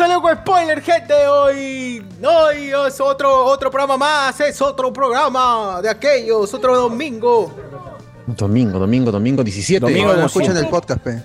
Bienvenidos 0.00 0.24
a 0.24 0.30
Loco 0.30 0.40
Spoiler, 0.40 0.80
gente. 0.80 1.26
Hoy, 1.26 2.02
hoy 2.24 2.72
es 2.88 3.00
otro, 3.02 3.44
otro 3.44 3.70
programa 3.70 3.98
más. 3.98 4.40
Es 4.40 4.62
otro 4.62 4.90
programa 4.90 5.80
de 5.82 5.90
aquellos, 5.90 6.54
otro 6.54 6.74
domingo. 6.74 7.52
Domingo, 8.26 8.78
domingo, 8.78 9.12
domingo 9.12 9.44
17. 9.44 9.80
Domingo 9.80 10.14
No 10.14 10.24
escuchan 10.24 10.56
el 10.56 10.68
podcast, 10.68 11.02
pe. 11.02 11.22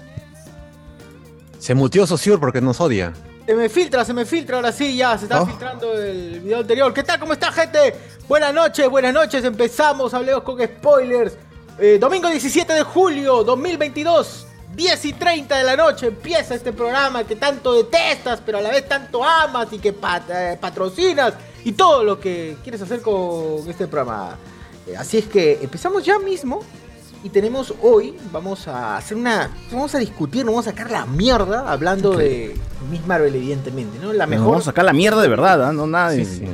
Se 1.57 1.73
mutió 1.73 2.05
Sociur 2.05 2.37
porque 2.37 2.59
nos 2.59 2.81
odia. 2.81 3.13
Se 3.45 3.55
me 3.55 3.69
filtra, 3.69 4.03
se 4.03 4.13
me 4.13 4.25
filtra, 4.25 4.57
ahora 4.57 4.73
sí, 4.73 4.97
ya 4.97 5.17
se 5.17 5.23
está 5.23 5.45
filtrando 5.45 5.93
el 5.93 6.41
video 6.41 6.59
anterior. 6.59 6.93
¿Qué 6.93 7.03
tal? 7.03 7.17
¿Cómo 7.17 7.31
está, 7.31 7.53
gente? 7.53 7.95
Buenas 8.27 8.53
noches, 8.53 8.89
buenas 8.89 9.13
noches. 9.13 9.45
Empezamos, 9.45 10.13
hablemos 10.13 10.43
con 10.43 10.59
spoilers. 10.61 11.37
Eh, 11.79 11.97
domingo 11.97 12.27
17 12.27 12.73
de 12.73 12.83
julio 12.83 13.41
2022, 13.45 14.44
10 14.75 15.05
y 15.05 15.13
30 15.13 15.57
de 15.57 15.63
la 15.63 15.75
noche, 15.75 16.07
empieza 16.07 16.55
este 16.55 16.73
programa 16.73 17.23
que 17.23 17.35
tanto 17.35 17.73
detestas, 17.73 18.41
pero 18.45 18.57
a 18.57 18.61
la 18.61 18.69
vez 18.69 18.87
tanto 18.87 19.23
amas 19.23 19.67
y 19.71 19.79
que 19.79 19.93
pat- 19.93 20.29
eh, 20.29 20.57
patrocinas 20.59 21.33
y 21.63 21.71
todo 21.71 22.03
lo 22.03 22.19
que 22.19 22.57
quieres 22.63 22.81
hacer 22.81 23.01
con 23.01 23.63
este 23.69 23.87
programa. 23.87 24.35
Eh, 24.87 24.95
así 24.97 25.17
es 25.17 25.25
que 25.25 25.59
empezamos 25.61 26.03
ya 26.03 26.19
mismo 26.19 26.59
y 27.23 27.29
tenemos 27.29 27.73
hoy, 27.81 28.15
vamos 28.31 28.67
a 28.67 28.97
hacer 28.97 29.17
una, 29.17 29.49
vamos 29.71 29.95
a 29.95 29.97
discutir, 29.99 30.45
nos 30.45 30.53
vamos 30.53 30.67
a 30.67 30.71
sacar 30.71 30.91
la 30.91 31.05
mierda 31.05 31.71
hablando 31.71 32.11
de 32.11 32.55
Miss 32.91 33.05
Marvel 33.07 33.33
evidentemente, 33.33 33.97
¿no? 33.99 34.13
La 34.13 34.25
Nos 34.25 34.29
mejor... 34.29 34.45
vamos 34.47 34.61
a 34.63 34.71
sacar 34.71 34.85
la 34.85 34.93
mierda 34.93 35.21
de 35.21 35.27
verdad, 35.27 35.63
¿ah? 35.69 35.73
no 35.73 35.87
nada 35.87 36.09
de... 36.11 36.23
Sí, 36.25 36.37
sí. 36.39 36.47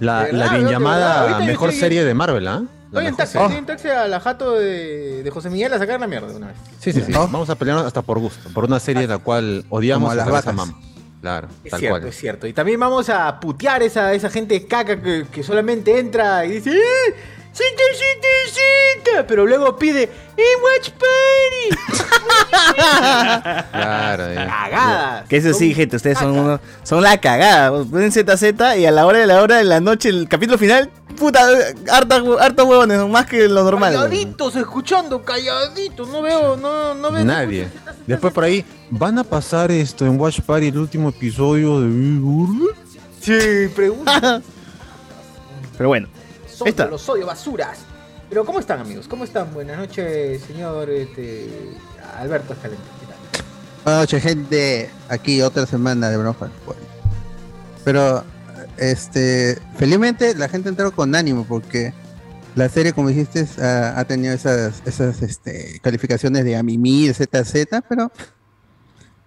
La, 0.00 0.24
bien 0.26 0.68
llamada 0.68 1.38
mejor 1.40 1.72
serie 1.72 2.04
de 2.04 2.14
Marvel, 2.14 2.46
¿ah? 2.46 2.62
Estoy 2.88 3.06
en 3.06 3.16
taxi, 3.16 3.38
estoy 3.38 3.56
en 3.56 3.66
taxi 3.66 3.88
a 3.88 4.08
la 4.08 4.18
jato 4.20 4.52
de, 4.54 5.22
de 5.22 5.30
José 5.30 5.50
Miguel 5.50 5.72
a 5.74 5.78
sacar 5.78 6.00
la 6.00 6.06
mierda 6.06 6.28
de 6.28 6.36
una 6.36 6.46
vez. 6.48 6.56
Sí, 6.80 6.92
sí, 6.92 7.02
sí. 7.04 7.12
¿No? 7.12 7.20
Vamos 7.28 7.50
a 7.50 7.54
pelearnos 7.54 7.86
hasta 7.86 8.02
por 8.02 8.18
gusto. 8.18 8.48
Por 8.54 8.64
una 8.64 8.80
serie 8.80 9.02
en 9.04 9.10
la 9.10 9.18
cual 9.18 9.64
odiamos 9.68 10.10
a 10.12 10.14
las 10.14 10.26
vacas. 10.26 10.46
amamos. 10.48 10.74
Claro, 11.20 11.48
Es 11.64 11.70
tal 11.72 11.80
cierto, 11.80 11.98
cual. 11.98 12.08
es 12.08 12.16
cierto. 12.16 12.46
Y 12.46 12.52
también 12.52 12.78
vamos 12.78 13.08
a 13.10 13.40
putear 13.40 13.82
esa, 13.82 14.12
esa 14.14 14.30
gente 14.30 14.66
caca 14.66 15.02
que, 15.02 15.26
que 15.30 15.42
solamente 15.42 15.98
entra 15.98 16.46
y 16.46 16.52
dice 16.52 16.70
¡Eh! 16.76 17.14
¡Cita, 17.52 17.82
cita, 17.92 18.28
cita! 18.46 19.26
Pero 19.26 19.46
luego 19.46 19.76
pide 19.76 20.08
¡Eh, 20.38 20.42
watch 20.62 20.90
party! 20.90 21.76
Claro, 23.72 24.30
eh. 24.30 24.34
¡Cagadas! 24.36 25.28
Que 25.28 25.38
eso 25.38 25.52
sí, 25.52 25.74
gente, 25.74 25.96
ustedes 25.96 26.16
son 26.18 26.38
unos, 26.38 26.60
son 26.84 27.02
la 27.02 27.18
cagada. 27.18 27.84
Ponen 27.84 28.12
ZZ 28.12 28.44
y 28.78 28.86
a 28.86 28.92
la 28.92 29.04
hora 29.04 29.18
de 29.18 29.26
la 29.26 29.42
hora 29.42 29.56
de 29.56 29.64
la 29.64 29.80
noche, 29.80 30.10
el 30.10 30.28
capítulo 30.28 30.56
final, 30.58 30.90
puta, 31.18 31.40
harta, 31.90 32.22
harta 32.38 32.62
huevones, 32.62 33.04
más 33.08 33.26
que 33.26 33.48
lo 33.48 33.64
normal. 33.64 33.94
Calladitos, 33.94 34.54
escuchando, 34.54 35.24
calladitos. 35.24 36.08
No 36.08 36.22
veo, 36.22 36.56
no, 36.56 36.94
no 36.94 37.10
veo. 37.10 37.24
Nadie. 37.24 37.68
Después 38.06 38.32
por 38.32 38.44
ahí, 38.44 38.64
¿van 38.90 39.18
a 39.18 39.24
pasar 39.24 39.72
esto 39.72 40.06
en 40.06 40.20
Watch 40.20 40.40
Party 40.42 40.68
el 40.68 40.78
último 40.78 41.08
episodio 41.08 41.80
de? 41.80 41.88
Sí, 43.20 43.68
pregunta. 43.74 44.40
Pero 45.76 45.88
bueno, 45.88 46.08
Esta. 46.64 46.86
los 46.86 47.08
odio, 47.08 47.26
basuras. 47.26 47.78
Pero 48.28 48.44
¿cómo 48.44 48.60
están 48.60 48.80
amigos? 48.80 49.08
¿Cómo 49.08 49.24
están? 49.24 49.52
Buenas 49.54 49.78
noches, 49.78 50.42
señor 50.42 50.90
este, 50.90 51.48
Alberto 52.18 52.52
Escalente. 52.52 52.82
¿Qué 53.00 53.06
tal? 53.06 53.44
Buenas 53.84 54.00
noches, 54.02 54.22
gente. 54.22 54.90
Aquí 55.08 55.40
otra 55.40 55.66
semana 55.66 56.10
de. 56.10 56.16
Bueno. 56.18 56.52
Pero, 57.84 58.24
este, 58.76 59.58
felizmente 59.76 60.34
la 60.34 60.48
gente 60.48 60.68
entró 60.68 60.92
con 60.92 61.14
ánimo 61.14 61.46
porque 61.48 61.94
la 62.54 62.68
serie, 62.68 62.92
como 62.92 63.08
dijiste, 63.08 63.46
ha, 63.62 63.98
ha 63.98 64.04
tenido 64.04 64.34
esas, 64.34 64.82
esas 64.84 65.22
este, 65.22 65.80
calificaciones 65.82 66.44
de 66.44 66.56
Amimi, 66.56 67.08
ZZ, 67.12 67.66
pero 67.88 68.10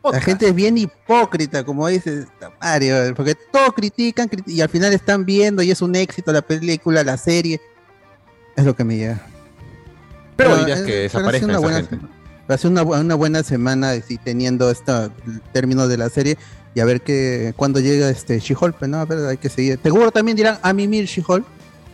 la 0.04 0.20
gente 0.22 0.48
es 0.48 0.56
bien 0.56 0.78
hipócrita, 0.78 1.64
como 1.64 1.88
dice 1.88 2.26
Mario, 2.60 2.96
porque 3.16 3.36
todo 3.36 3.72
critican 3.74 4.28
criti- 4.30 4.52
y 4.54 4.62
al 4.62 4.70
final 4.70 4.94
están 4.94 5.26
viendo 5.26 5.62
y 5.62 5.70
es 5.72 5.82
un 5.82 5.96
éxito 5.96 6.32
la 6.34 6.42
película, 6.42 7.04
la 7.04 7.18
serie. 7.18 7.62
Es 8.56 8.66
lo 8.66 8.76
que 8.76 8.84
me 8.84 8.98
llega. 8.98 9.22
Pero 10.36 10.52
Pero, 10.52 10.60
dirías 10.60 10.82
que 10.82 10.96
desaparezca 10.96 11.38
esa 11.46 11.46
una 11.48 11.60
buena 11.60 11.78
gente. 11.88 12.06
Va 12.50 12.56
a 12.56 12.58
ser 12.58 12.72
una, 12.72 12.84
bu- 12.84 13.00
una 13.00 13.16
buena 13.16 13.44
semana 13.44 13.94
sí, 14.02 14.18
teniendo 14.18 14.70
este 14.72 14.92
término 15.54 15.88
de 15.88 15.98
la 15.98 16.10
serie 16.10 16.38
y 16.74 16.80
a 16.80 16.86
ver 16.86 17.02
que 17.02 17.54
cuando 17.56 17.80
llega 17.80 18.10
este 18.10 18.40
She-Hulk, 18.40 18.76
pues, 18.78 18.90
¿no? 18.90 18.98
A 18.98 19.06
ver, 19.06 19.26
hay 19.26 19.38
que 19.38 19.50
seguir. 19.50 19.80
Seguro 19.84 20.12
también 20.12 20.36
dirán 20.36 20.58
a 20.62 20.74
mimir 20.74 21.06
She-Hulk, 21.06 21.46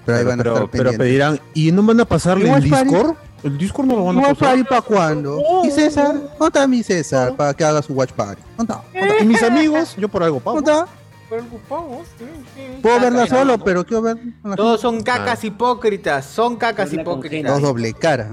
pero 0.06 0.18
ahí 0.18 0.24
Pero, 0.24 0.30
van 0.30 0.40
a 0.40 0.44
estar 0.44 0.54
pero 0.54 0.68
pendientes. 0.70 0.98
pedirán, 1.00 1.40
¿y 1.54 1.72
no 1.72 1.84
van 1.84 2.00
a 2.00 2.06
pasarle 2.06 2.48
¿Y 2.48 2.52
el 2.54 2.70
Party? 2.70 2.90
¿El 3.44 3.58
Discord 3.58 3.88
no 3.88 3.96
lo 3.96 4.06
van 4.06 4.18
a 4.18 4.22
¿Watch 4.22 4.40
pasar? 4.40 4.56
Party 4.56 4.64
para 4.64 4.82
cuándo? 4.82 5.42
¿Y 5.64 5.72
César? 5.72 6.14
¿Dónde 6.14 6.48
está 6.48 6.68
mi 6.68 6.84
César 6.84 7.36
para 7.36 7.54
que 7.54 7.64
haga 7.64 7.82
su 7.82 7.94
Watch 7.94 8.12
Party? 8.12 8.42
¿Dónde 8.58 8.74
está? 8.74 9.24
Y 9.24 9.26
mis 9.28 9.44
amigos, 9.44 9.96
yo 9.98 10.08
por 10.10 10.24
algo 10.24 10.40
pago. 10.40 10.62
¿Dónde 10.62 10.72
está? 10.72 10.88
Preocupados, 11.30 12.08
sí, 12.18 12.26
sí. 12.56 12.80
Puedo 12.82 13.02
verla 13.02 13.28
solo, 13.28 13.58
pero 13.58 13.86
quiero 13.86 14.02
ver 14.02 14.18
Todos 14.56 14.80
son 14.80 15.04
cacas 15.04 15.44
hipócritas, 15.44 16.26
son 16.26 16.56
cacas 16.56 16.94
hipócritas. 16.94 17.52
Dos 17.52 17.62
doble 17.62 17.94
cara. 17.94 18.30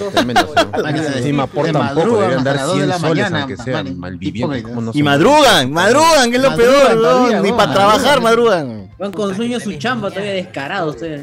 Todos 0.00 0.14
son 0.14 0.24
Tremendo, 0.26 0.54
doble- 0.54 0.64
¿no? 0.78 0.82
Máquina 0.82 1.08
de- 1.10 1.18
Encima 1.18 1.42
de 1.44 1.48
aportan 1.50 1.72
poco, 1.74 1.84
madrugan 1.84 2.20
deberían 2.20 2.44
dar 2.44 2.56
hasta 2.56 2.66
las 2.66 2.66
dos 2.66 2.74
de 2.74 2.80
100 2.80 2.88
la 2.88 2.98
soles, 2.98 3.10
mañana, 3.24 3.38
aunque 3.42 3.56
sean 3.62 3.84
man, 3.84 3.98
malvivientes. 4.00 4.40
hipócritas. 4.40 4.68
¿cómo 4.70 4.80
no 4.80 4.90
y 4.94 5.02
madrugan, 5.02 5.72
madrugan, 5.72 6.30
que 6.30 6.36
es 6.38 6.42
lo 6.42 6.56
peor, 6.56 7.42
ni 7.42 7.52
para 7.52 7.72
trabajar 7.74 8.20
madrugan. 8.22 8.90
Van 8.98 9.12
con 9.12 9.34
sueño 9.36 9.60
su 9.60 9.72
chamba 9.74 10.08
todavía 10.10 10.32
descarados. 10.32 10.94
ustedes. 10.94 11.22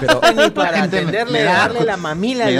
Pero, 0.00 0.20
Ni 0.36 0.50
para 0.50 0.84
atenderle, 0.84 1.42
da 1.42 1.52
darle 1.52 1.84
la 1.84 1.96
mamila 1.96 2.50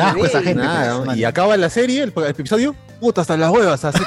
y 1.17 1.25
acaba 1.25 1.57
la 1.57 1.71
serie, 1.71 2.03
el, 2.03 2.13
episodio, 2.27 2.75
puta, 3.01 3.23
hasta 3.23 3.37
las 3.37 3.51
huevas, 3.51 3.85
a 3.85 3.93
Z, 3.93 4.05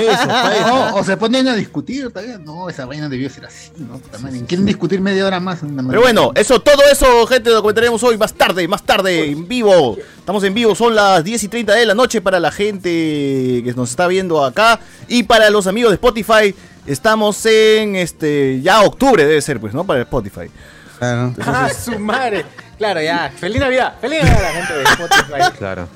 eso, 0.00 0.96
o 0.96 1.04
se 1.04 1.16
ponen 1.16 1.48
a 1.48 1.54
discutir 1.54 2.10
también. 2.12 2.44
No, 2.44 2.68
esa 2.68 2.84
vaina 2.86 3.08
debió 3.08 3.28
ser 3.30 3.46
así, 3.46 3.70
¿no? 3.78 4.00
Quieren 4.46 4.66
discutir 4.66 5.00
media 5.00 5.26
hora 5.26 5.40
más. 5.40 5.62
una 5.62 5.82
Pero 5.88 6.02
bueno, 6.02 6.32
eso, 6.34 6.60
todo 6.60 6.82
eso, 6.90 7.26
gente, 7.26 7.50
lo 7.50 7.60
comentaremos 7.62 8.02
hoy 8.02 8.16
más 8.18 8.34
tarde, 8.34 8.66
más 8.68 8.82
tarde, 8.82 9.30
en 9.30 9.48
vivo. 9.48 9.96
Estamos 10.24 10.42
en 10.44 10.54
vivo, 10.54 10.74
son 10.74 10.94
las 10.94 11.22
10 11.22 11.42
y 11.44 11.48
30 11.48 11.74
de 11.74 11.84
la 11.84 11.92
noche 11.92 12.22
para 12.22 12.40
la 12.40 12.50
gente 12.50 12.88
que 12.88 13.74
nos 13.76 13.90
está 13.90 14.06
viendo 14.06 14.42
acá. 14.42 14.80
Y 15.06 15.24
para 15.24 15.50
los 15.50 15.66
amigos 15.66 15.90
de 15.90 15.96
Spotify, 15.96 16.54
estamos 16.86 17.44
en 17.44 17.94
este 17.94 18.62
ya 18.62 18.80
octubre, 18.80 19.26
debe 19.26 19.42
ser, 19.42 19.60
pues, 19.60 19.74
¿no? 19.74 19.84
Para 19.84 20.00
Spotify. 20.00 20.50
Claro. 20.98 21.34
Ah, 21.44 21.68
su 21.68 21.98
madre. 21.98 22.46
Claro, 22.78 23.02
ya. 23.02 23.30
Feliz 23.36 23.60
Navidad. 23.60 23.96
Feliz 24.00 24.22
Navidad 24.22 24.38
a 24.38 24.42
la 24.42 24.52
gente 24.52 24.72
de 24.72 24.82
Spotify. 24.84 25.32
Claro. 25.58 25.88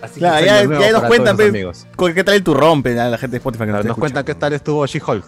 Así 0.00 0.20
Claro, 0.20 0.38
que 0.38 0.80
ya, 0.80 0.92
nos 0.92 1.02
cuentan, 1.02 1.36
pues, 1.36 2.14
qué 2.14 2.22
tal 2.22 2.36
el 2.36 2.44
turrón, 2.44 2.84
la 2.84 3.18
gente 3.18 3.32
de 3.32 3.38
Spotify 3.38 3.64
que 3.64 3.70
Claro, 3.70 3.78
nos, 3.78 3.86
nos 3.86 3.98
cuentan 3.98 4.24
qué 4.24 4.36
tal 4.36 4.52
estuvo 4.52 4.86
She-Hulk. 4.86 5.24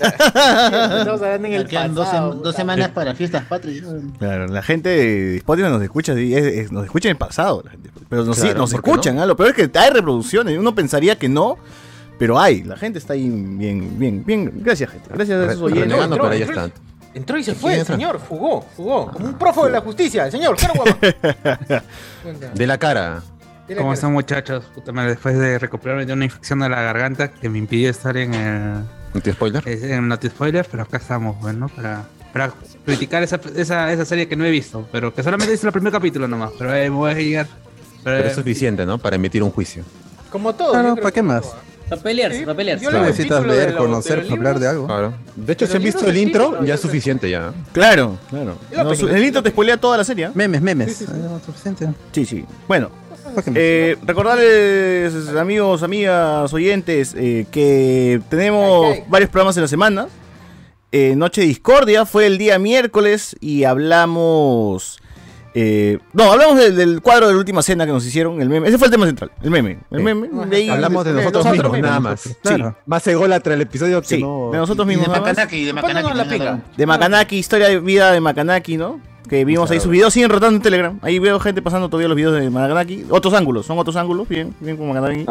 Estamos 0.00 1.22
hablando 1.22 1.46
en 1.48 1.52
el 1.54 1.62
Ya 1.64 1.68
quedan 1.68 1.94
dos, 1.94 2.06
pasado. 2.06 2.34
sem- 2.34 2.42
dos 2.42 2.54
semanas 2.56 2.88
para 2.90 3.14
fiestas 3.14 3.44
patrias. 3.44 3.86
Claro, 4.18 4.46
la 4.46 4.62
gente 4.62 4.88
de 4.88 5.36
Spotify 5.38 5.68
nos 5.68 5.82
escucha, 5.82 6.14
sí, 6.14 6.34
es- 6.34 6.44
es- 6.44 6.72
nos 6.72 6.84
escucha 6.84 7.08
en 7.08 7.12
el 7.12 7.18
pasado, 7.18 7.62
la 7.64 7.70
gente. 7.70 7.90
pero 8.08 8.24
nos, 8.24 8.36
Claro, 8.36 8.52
sí, 8.52 8.58
nos 8.58 8.72
¿por 8.72 8.82
qué 8.82 8.90
escuchan, 8.90 9.18
¿ah? 9.18 9.26
lo 9.26 9.36
peor 9.36 9.50
es 9.50 9.54
que 9.68 9.78
hay 9.78 9.90
reproducciones, 9.90 10.58
uno 10.58 10.74
pensaría 10.74 11.16
que 11.16 11.28
no, 11.28 11.56
pero 12.18 12.38
hay, 12.38 12.62
la 12.62 12.76
gente 12.76 12.98
está 12.98 13.14
ahí 13.14 13.28
bien, 13.28 13.98
bien, 13.98 14.24
bien, 14.24 14.52
gracias 14.56 14.90
gente, 14.90 15.08
gracias 15.12 15.40
a 15.40 15.52
esos 15.52 15.62
oyentes. 15.62 15.98
entró, 17.14 17.38
y 17.38 17.42
se 17.44 17.52
¿Quién 17.52 17.56
fue, 17.60 17.84
señor. 17.84 18.20
Fugó, 18.20 18.60
fugó. 18.76 19.10
Como 19.10 19.26
un 19.26 19.34
prófugo 19.38 19.66
de 19.66 19.72
la 19.72 19.80
justicia. 19.80 20.30
Señor, 20.30 20.54
¿qué 20.56 20.66
no 20.68 20.74
guapa? 20.74 20.98
Cuenta. 22.22 22.50
De 22.54 22.66
la 22.66 22.76
cara. 22.78 23.22
¿Cómo 23.76 23.92
están 23.94 24.12
muchachos? 24.12 24.64
Puta 24.74 24.92
madre, 24.92 25.10
después 25.12 25.36
de 25.38 25.58
recuperarme 25.58 26.04
de 26.06 26.12
una 26.12 26.26
infección 26.26 26.58
de 26.60 26.68
la 26.68 26.82
garganta 26.82 27.28
que 27.32 27.48
me 27.48 27.56
impidió 27.58 27.88
estar 27.90 28.16
en 28.18 28.34
el 28.34 28.74
¿Un 29.16 29.22
tío 29.22 29.32
spoiler? 29.32 29.66
en 29.66 30.08
Naughty 30.08 30.28
Spoiler, 30.28 30.66
pero 30.70 30.82
acá 30.82 30.98
estamos, 30.98 31.40
bueno, 31.40 31.70
para, 31.70 32.04
para 32.34 32.52
criticar 32.84 33.22
esa, 33.22 33.40
esa, 33.56 33.90
esa 33.90 34.04
serie 34.04 34.28
que 34.28 34.36
no 34.36 34.44
he 34.44 34.50
visto, 34.50 34.86
pero 34.92 35.14
que 35.14 35.22
solamente 35.22 35.54
hice 35.54 35.66
el 35.66 35.72
primer 35.72 35.90
capítulo 35.90 36.28
nomás, 36.28 36.50
pero 36.58 36.74
eh, 36.74 36.90
me 36.90 36.96
voy 36.96 37.10
a 37.12 37.14
llegar. 37.14 37.46
Pero, 37.46 38.16
Pero 38.16 38.18
eh, 38.18 38.26
es 38.28 38.34
suficiente, 38.34 38.84
¿no? 38.84 38.98
Para 38.98 39.16
emitir 39.16 39.42
un 39.42 39.50
juicio. 39.50 39.84
Como 40.30 40.54
todo. 40.54 40.72
Claro, 40.72 40.96
¿para 40.96 41.12
qué 41.12 41.22
más? 41.22 41.42
todo. 41.44 41.54
Para 41.88 42.02
pelearse, 42.02 42.42
para 42.42 42.56
pelearse. 42.56 42.84
yo 42.84 42.90
el 42.90 43.00
necesitas 43.00 43.46
leer, 43.46 43.74
conocer, 43.76 44.26
de 44.26 44.32
hablar 44.34 44.58
de 44.58 44.68
algo. 44.68 44.86
Claro. 44.86 45.14
De 45.34 45.52
hecho, 45.54 45.64
Pero 45.64 45.70
si 45.70 45.76
han 45.78 45.82
visto 45.82 46.06
el 46.06 46.16
intro, 46.18 46.62
ya 46.62 46.74
es 46.74 46.80
suficiente 46.80 47.30
ya. 47.30 47.54
Claro, 47.72 48.18
claro. 48.28 48.58
La 48.70 48.84
No, 48.84 48.92
el 48.92 49.24
intro 49.24 49.42
te 49.42 49.48
spoilea 49.48 49.78
toda 49.78 49.96
la 49.96 50.04
serie. 50.04 50.26
¿ah? 50.26 50.32
Memes, 50.34 50.60
memes. 50.60 50.94
Sí, 50.94 51.06
sí, 51.06 51.12
sí. 51.12 51.20
Ah, 51.24 51.38
suficiente. 51.46 51.88
Sí, 52.12 52.26
sí. 52.26 52.44
Bueno. 52.68 52.90
Eh, 53.54 53.96
recordarles, 54.04 55.28
amigos, 55.36 55.82
amigas, 55.82 56.52
oyentes, 56.52 57.14
eh, 57.16 57.46
que 57.50 58.20
tenemos 58.28 58.96
varios 59.08 59.30
programas 59.30 59.56
en 59.56 59.62
la 59.62 59.68
semana. 59.68 60.08
Eh, 60.92 61.14
Noche 61.16 61.40
de 61.42 61.48
Discordia 61.48 62.06
fue 62.06 62.26
el 62.26 62.38
día 62.38 62.58
miércoles 62.58 63.36
y 63.40 63.64
hablamos. 63.64 65.00
eh, 65.58 65.98
no, 66.12 66.30
hablamos 66.32 66.58
del, 66.58 66.76
del 66.76 67.00
cuadro 67.00 67.26
de 67.28 67.32
la 67.32 67.38
última 67.38 67.62
cena 67.62 67.86
que 67.86 67.92
nos 67.92 68.04
hicieron, 68.04 68.42
el 68.42 68.48
meme. 68.50 68.68
Ese 68.68 68.76
fue 68.76 68.88
el 68.88 68.92
tema 68.92 69.06
central, 69.06 69.30
el 69.42 69.50
meme. 69.50 69.78
El 69.90 69.98
Sí. 69.98 70.04
meme. 70.04 70.28
de 70.48 70.56
ahí- 70.56 70.68
Hablamos 70.68 71.02
de 71.04 71.12
de 71.14 71.16
nosotros 71.22 71.44
nosotros 71.46 71.72
mismos, 71.72 71.72
mismos. 71.72 71.88
nada 71.90 72.00
más. 72.00 72.36
Claro. 72.42 72.76
Más 72.84 73.06
ególatra 73.06 73.54
el 73.54 73.62
episodio 73.62 74.02
que 74.02 74.06
Sí, 74.08 74.20
no. 74.20 74.50
de 74.52 74.58
nosotros 74.58 74.86
Y 74.86 74.88
mismos. 74.88 75.06
de 75.06 75.12
nada 75.12 75.20
más. 75.22 75.30
Macanaki, 75.30 75.64
de 75.64 75.72
Macanaki. 75.72 76.62
De 76.76 76.86
Macanaki, 76.86 77.36
historia 77.38 77.68
de 77.68 77.80
vida 77.80 78.12
de 78.12 78.20
Macanaki, 78.20 78.76
¿no? 78.76 79.00
Que 79.28 79.44
vimos 79.44 79.70
ahí 79.70 79.80
sus 79.80 79.90
videos, 79.90 80.12
siguen 80.12 80.30
rotando 80.30 80.56
en 80.56 80.62
Telegram. 80.62 80.98
Ahí 81.02 81.18
veo 81.18 81.40
gente 81.40 81.60
pasando 81.62 81.88
todavía 81.88 82.08
los 82.08 82.16
videos 82.16 82.38
de 82.38 82.48
Macanaki. 82.48 83.06
Otros 83.10 83.34
ángulos, 83.34 83.66
son 83.66 83.78
otros 83.78 83.96
ángulos, 83.96 84.28
bien, 84.28 84.54
bien 84.60 84.76
con 84.76 84.88
Macanaki. 84.88 85.26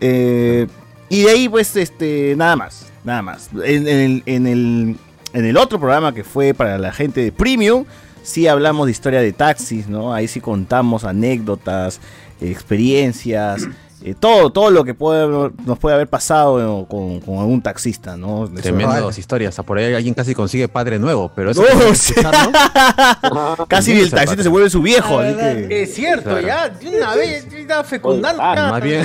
Eh, 0.00 0.66
y 1.08 1.22
de 1.22 1.30
ahí, 1.30 1.48
pues, 1.48 1.74
este, 1.76 2.34
nada 2.36 2.56
más, 2.56 2.92
nada 3.04 3.22
más. 3.22 3.48
En, 3.64 3.88
en 3.88 4.00
el, 4.00 4.22
en, 4.26 4.46
el, 4.46 4.96
en 5.32 5.44
el 5.44 5.56
otro 5.56 5.78
programa 5.78 6.12
que 6.12 6.24
fue 6.24 6.52
para 6.52 6.78
la 6.78 6.92
gente 6.92 7.22
de 7.22 7.32
Premium, 7.32 7.84
sí 8.22 8.46
hablamos 8.48 8.86
de 8.86 8.92
historia 8.92 9.20
de 9.20 9.32
taxis, 9.32 9.88
¿no? 9.88 10.12
Ahí 10.12 10.28
sí 10.28 10.40
contamos 10.40 11.04
anécdotas, 11.04 12.00
experiencias. 12.40 13.66
Eh, 14.06 14.14
todo, 14.18 14.50
todo 14.50 14.70
lo 14.70 14.84
que 14.84 14.94
puede, 14.94 15.26
nos 15.64 15.78
puede 15.78 15.96
haber 15.96 16.08
pasado 16.08 16.82
eh, 16.82 16.86
con, 16.88 17.20
con 17.20 17.38
algún 17.38 17.60
taxista, 17.60 18.16
¿no? 18.16 18.48
Tremendas 18.48 19.18
historias. 19.18 19.52
O 19.52 19.56
sea, 19.56 19.64
por 19.64 19.78
ahí 19.78 19.92
alguien 19.94 20.14
casi 20.14 20.32
consigue 20.34 20.68
padre 20.68 20.98
nuevo, 20.98 21.30
pero 21.34 21.50
eso. 21.50 21.62
No, 21.62 21.94
sí. 21.94 22.14
Casi 23.68 23.98
el 24.00 24.10
taxista 24.10 24.42
se 24.42 24.48
vuelve 24.48 24.70
su 24.70 24.80
viejo. 24.82 25.18
Que- 25.20 25.82
Es 25.82 25.94
cierto, 25.94 26.30
Claro. 26.30 26.46
ya, 26.46 26.68
de 26.68 26.88
una 26.98 27.14
vez 27.14 27.48
ya 27.50 27.58
estaba 27.58 27.84
fecundando. 27.84 28.42
Ah, 28.42 28.68
más 28.70 28.82
bien, 28.82 29.02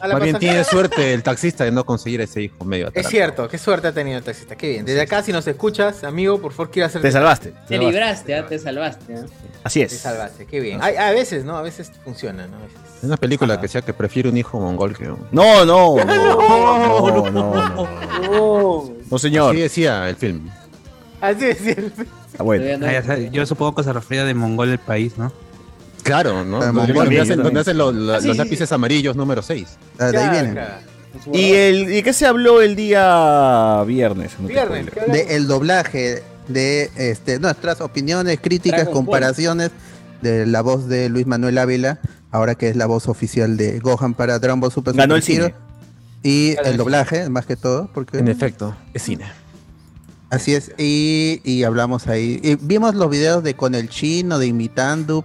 más 0.00 0.22
bien 0.22 0.38
tiene 0.38 0.64
suerte 0.64 1.14
el 1.14 1.22
taxista 1.22 1.64
de 1.64 1.70
no 1.70 1.84
conseguir 1.84 2.20
ese 2.20 2.42
hijo 2.42 2.64
medio 2.64 2.86
Es 2.88 2.90
atrás. 2.90 3.06
cierto, 3.08 3.48
qué 3.48 3.58
suerte 3.58 3.88
ha 3.88 3.92
tenido 3.92 4.18
el 4.18 4.24
taxista, 4.24 4.56
qué 4.56 4.68
bien. 4.68 4.84
Desde 4.84 5.00
acá, 5.00 5.22
si 5.22 5.32
nos 5.32 5.46
escuchas, 5.46 6.04
amigo, 6.04 6.40
por 6.40 6.52
favor, 6.52 6.70
quiero 6.70 6.86
hacerte. 6.86 7.08
Te 7.08 7.12
salvaste. 7.12 7.50
te 7.50 7.52
Te 7.52 7.76
salvaste. 7.76 7.78
libraste, 7.92 8.34
ah, 8.34 8.46
te 8.46 8.58
salvaste. 8.58 9.14
ah. 9.16 9.24
Así 9.64 9.80
Te 9.80 9.86
es. 9.86 9.98
salvaste, 9.98 10.46
qué 10.46 10.60
bien. 10.60 10.78
Hay- 10.82 10.96
a 10.96 11.10
veces, 11.12 11.44
¿no? 11.44 11.56
A 11.56 11.62
veces 11.62 11.90
funciona, 12.04 12.46
¿no? 12.46 12.56
A 12.56 12.60
veces. 12.60 12.78
Es 13.02 13.06
una 13.08 13.16
película 13.16 13.60
que 13.60 13.66
sea 13.66 13.82
que 13.82 13.92
prefiere 13.92 14.28
un 14.28 14.36
hijo 14.36 14.60
mongol 14.60 14.96
que 14.96 15.10
un. 15.10 15.18
No, 15.32 15.64
no, 15.64 15.96
no, 15.96 16.04
no, 16.04 17.30
no, 17.30 17.30
no, 17.30 17.88
no. 18.30 18.92
No, 19.10 19.18
señor. 19.18 19.50
Así 19.50 19.60
decía 19.60 20.08
el 20.08 20.16
film. 20.16 20.48
Así 21.20 21.46
es 21.46 21.58
cierto. 21.58 22.02
Ah, 22.38 22.42
bueno. 22.44 22.86
Ah, 22.86 22.92
ya 22.92 23.18
yo 23.18 23.44
supongo 23.44 23.74
que 23.74 23.82
se 23.82 23.92
refería 23.92 24.24
de 24.24 24.34
Mongol 24.34 24.70
el 24.70 24.78
país, 24.78 25.18
¿no? 25.18 25.32
Claro, 26.02 26.44
¿no? 26.44 26.58
Ah, 26.58 26.66
Donde, 26.66 26.72
Mongol, 26.80 26.94
donde 27.04 27.20
hacen, 27.20 27.28
también. 27.36 27.44
donde 27.44 27.60
hacen 27.60 27.78
los, 27.78 27.94
los- 27.94 28.16
Ah, 28.16 28.20
sí, 28.20 28.28
los 28.28 28.36
sí, 28.36 28.42
lápices 28.42 28.72
amarillos 28.72 29.16
número 29.16 29.42
6. 29.42 29.68
Ah, 29.98 30.06
de 30.06 30.18
ahí 30.18 30.30
vienen. 30.30 30.52
claro. 30.52 30.74
¿Y, 31.32 31.52
el, 31.52 31.92
¿Y 31.94 32.02
qué 32.02 32.12
se 32.14 32.24
habló 32.26 32.62
el 32.62 32.74
día 32.74 33.82
viernes? 33.86 34.32
No 34.40 34.48
Viernes. 34.48 34.86
De 35.08 35.36
el 35.36 35.46
doblaje, 35.46 36.22
de 36.48 36.90
este, 36.96 37.38
nuestras 37.38 37.80
opiniones, 37.82 38.38
críticas, 38.40 38.84
Dragon 38.84 39.04
Ball. 39.04 39.20
De 40.22 40.46
la 40.46 40.62
voz 40.62 40.88
de 40.88 41.08
Luis 41.08 41.26
Manuel 41.26 41.58
Ávila, 41.58 42.00
ahora 42.30 42.54
que 42.54 42.68
es 42.68 42.76
la 42.76 42.86
voz 42.86 43.08
oficial 43.08 43.56
de 43.56 43.78
Gohan 43.80 44.14
para 44.14 44.38
Dragon 44.38 44.60
Ball 44.60 44.72
Super 44.72 44.94
Ganó 44.94 45.16
el 45.16 45.22
cine. 45.22 45.54
Y 46.22 46.54
Ganó 46.54 46.68
el 46.68 46.76
doblaje, 46.76 47.28
más 47.28 47.46
que 47.46 47.56
todo, 47.56 47.90
porque 47.92 48.18
En 48.18 48.28
efecto, 48.28 48.76
es 48.94 49.02
cine. 49.02 49.24
así 50.30 50.54
es. 50.54 50.72
Y, 50.78 51.40
y 51.44 51.64
hablamos 51.64 52.06
ahí. 52.06 52.40
Y 52.42 52.54
vimos 52.56 52.94
los 52.94 53.10
videos 53.10 53.42
de 53.42 53.54
con 53.54 53.74
el 53.74 53.88
chino, 53.88 54.38
de 54.38 54.46
imitando. 54.46 55.24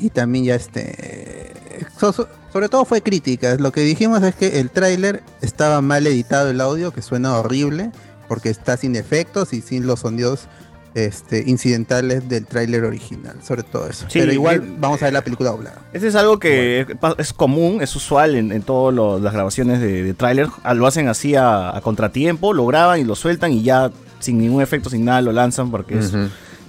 Y 0.00 0.10
también 0.10 0.44
ya 0.44 0.54
este. 0.54 1.52
so- 1.98 2.12
so- 2.12 2.28
sobre 2.52 2.68
todo 2.68 2.84
fue 2.84 3.02
críticas. 3.02 3.60
Lo 3.60 3.72
que 3.72 3.80
dijimos 3.80 4.22
es 4.22 4.34
que 4.34 4.60
el 4.60 4.70
tráiler 4.70 5.22
estaba 5.40 5.80
mal 5.80 6.06
editado 6.06 6.50
el 6.50 6.60
audio, 6.60 6.92
que 6.92 7.00
suena 7.02 7.36
horrible, 7.38 7.90
porque 8.28 8.50
está 8.50 8.76
sin 8.76 8.94
efectos 8.94 9.52
y 9.54 9.60
sin 9.62 9.86
los 9.86 10.00
sonidos 10.00 10.48
este, 10.94 11.44
incidentales 11.46 12.28
del 12.28 12.46
tráiler 12.46 12.84
original. 12.84 13.36
Sobre 13.42 13.62
todo 13.62 13.88
eso. 13.88 14.06
Sí, 14.08 14.18
Pero 14.18 14.32
igual 14.32 14.62
vamos 14.78 15.00
a 15.02 15.06
ver 15.06 15.14
la 15.14 15.22
película 15.22 15.50
doblada. 15.50 15.78
Este 15.92 16.08
es 16.08 16.14
algo 16.14 16.38
que 16.38 16.86
es 17.18 17.32
común, 17.32 17.80
es 17.82 17.94
usual 17.96 18.36
en, 18.36 18.52
en 18.52 18.62
todas 18.62 19.20
las 19.22 19.32
grabaciones 19.32 19.80
de, 19.80 20.02
de 20.02 20.14
tráiler. 20.14 20.48
Ah, 20.64 20.74
Lo 20.74 20.86
hacen 20.86 21.08
así 21.08 21.34
a, 21.34 21.76
a 21.76 21.80
contratiempo, 21.80 22.52
lo 22.52 22.66
graban 22.66 23.00
y 23.00 23.04
lo 23.04 23.14
sueltan 23.14 23.52
y 23.52 23.62
ya 23.62 23.90
sin 24.18 24.38
ningún 24.38 24.62
efecto, 24.62 24.88
sin 24.90 25.04
nada, 25.04 25.20
lo 25.22 25.32
lanzan 25.32 25.70
porque 25.70 25.98
es- 25.98 26.12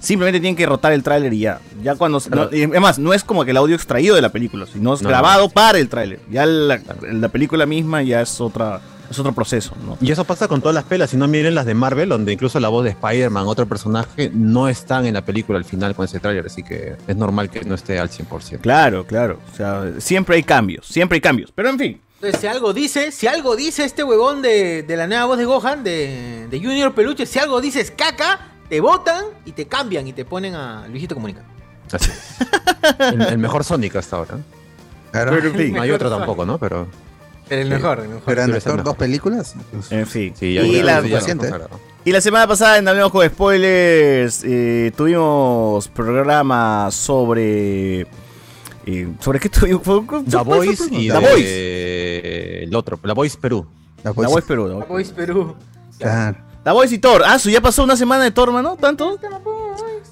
simplemente 0.00 0.38
tienen 0.40 0.56
que 0.56 0.66
rotar 0.66 0.92
el 0.92 1.02
tráiler 1.02 1.32
y 1.32 1.38
ya. 1.40 1.60
Ya 1.82 1.94
cuando... 1.94 2.20
no, 2.30 2.48
y 2.52 2.64
además, 2.64 2.98
no 2.98 3.14
es 3.14 3.24
como 3.24 3.44
que 3.44 3.52
el 3.52 3.56
audio 3.56 3.74
extraído 3.74 4.14
de 4.16 4.22
la 4.22 4.28
película, 4.30 4.66
sino 4.70 4.92
es 4.94 5.00
No, 5.02 5.08
grabado 5.08 5.48
para 5.48 5.78
el 5.78 5.88
tráiler. 5.88 6.20
Ya 6.30 6.44
la, 6.46 6.80
la 7.10 7.28
película 7.28 7.64
misma 7.64 8.02
ya 8.02 8.20
es 8.20 8.40
otra 8.40 8.80
es 9.10 9.18
otro 9.18 9.32
proceso, 9.32 9.74
¿no? 9.84 9.96
Y 10.00 10.10
eso 10.10 10.24
pasa 10.24 10.48
con 10.48 10.60
todas 10.60 10.74
las 10.74 10.84
pelas, 10.84 11.10
si 11.10 11.16
no 11.16 11.28
miren 11.28 11.54
las 11.54 11.66
de 11.66 11.74
Marvel, 11.74 12.08
donde 12.08 12.32
incluso 12.32 12.58
la 12.60 12.68
voz 12.68 12.84
de 12.84 12.90
Spider-Man, 12.90 13.46
otro 13.46 13.66
personaje, 13.66 14.30
no 14.32 14.68
están 14.68 15.06
en 15.06 15.14
la 15.14 15.22
película 15.24 15.58
al 15.58 15.64
final 15.64 15.94
con 15.94 16.04
ese 16.04 16.20
tráiler, 16.20 16.46
así 16.46 16.62
que 16.62 16.96
es 17.06 17.16
normal 17.16 17.50
que 17.50 17.62
no 17.64 17.74
esté 17.74 17.98
al 17.98 18.08
100%. 18.10 18.60
Claro, 18.60 19.06
claro. 19.06 19.38
O 19.52 19.56
sea, 19.56 19.92
siempre 19.98 20.36
hay 20.36 20.42
cambios, 20.42 20.86
siempre 20.86 21.16
hay 21.16 21.20
cambios. 21.20 21.52
Pero 21.54 21.68
en 21.70 21.78
fin, 21.78 22.00
Entonces, 22.16 22.40
si 22.40 22.46
algo 22.46 22.72
dice, 22.72 23.12
si 23.12 23.26
algo 23.26 23.56
dice 23.56 23.84
este 23.84 24.02
huevón 24.04 24.42
de, 24.42 24.82
de 24.82 24.96
la 24.96 25.06
nueva 25.06 25.26
voz 25.26 25.38
de 25.38 25.44
Gohan, 25.44 25.84
de, 25.84 26.46
de 26.50 26.58
Junior 26.58 26.94
Peluche, 26.94 27.26
si 27.26 27.38
algo 27.38 27.60
dices 27.60 27.92
caca, 27.96 28.52
te 28.68 28.80
botan 28.80 29.24
y 29.44 29.52
te 29.52 29.66
cambian 29.66 30.08
y 30.08 30.12
te 30.12 30.24
ponen 30.24 30.54
a 30.54 30.86
Luisito 30.88 31.14
Comunica. 31.14 31.42
Así 31.92 32.10
es. 32.10 32.36
el, 33.12 33.20
el 33.20 33.38
mejor 33.38 33.62
Sonic 33.64 33.96
hasta 33.96 34.16
ahora. 34.16 34.38
Claro. 35.12 35.30
pero 35.32 35.48
en 35.48 35.54
fin, 35.54 35.74
No 35.74 35.82
hay 35.82 35.90
otro 35.90 36.10
tampoco, 36.10 36.44
¿no? 36.44 36.58
Pero 36.58 36.88
Pero 37.48 37.60
el 37.62 37.68
Sí. 37.68 37.74
mejor, 37.74 38.00
el 38.00 38.08
mejor. 38.08 38.22
Pero 38.24 38.42
en 38.42 38.60
ser 38.60 38.62
dos 38.72 38.76
mejor. 38.78 38.96
películas. 38.96 39.54
en 39.90 40.06
fin. 40.06 40.32
sí, 40.38 40.54
ya, 40.54 40.62
y, 40.62 40.72
ya- 40.76 40.84
la, 40.84 41.00
ya- 41.02 41.20
y 42.06 42.12
la 42.12 42.20
semana 42.20 42.46
pasada 42.46 42.78
en 42.78 42.86
Hablemos 42.88 43.10
con 43.12 43.26
Spoilers 43.26 44.42
eh, 44.44 44.92
tuvimos 44.96 45.88
programa 45.88 46.90
sobre... 46.90 48.02
eh, 48.86 49.08
¿Sobre 49.20 49.40
qué 49.40 49.48
tuvimos? 49.48 49.82
Fue- 49.82 50.00
Voice 50.44 50.84
y 50.90 51.08
The 51.08 51.14
de- 51.14 51.20
Voice. 51.20 52.62
el 52.64 52.74
otro, 52.74 52.98
La 53.02 53.14
Voice 53.14 53.38
Perú. 53.40 53.66
la 54.02 54.10
La 54.16 54.28
Voice 54.28 54.46
Perú. 54.46 54.68
La 54.68 54.84
Voice, 54.84 55.12
Perú. 55.14 55.54
Claro. 55.98 56.36
La 56.64 56.72
Voice 56.72 56.94
y 56.94 56.98
Thor. 56.98 57.22
Ah, 57.26 57.38
su 57.38 57.50
ya 57.50 57.60
pasó 57.60 57.84
una 57.84 57.96
semana 57.96 58.24
de 58.24 58.30
Thor, 58.30 58.50
mano. 58.52 58.76
¿Tanto? 58.80 59.18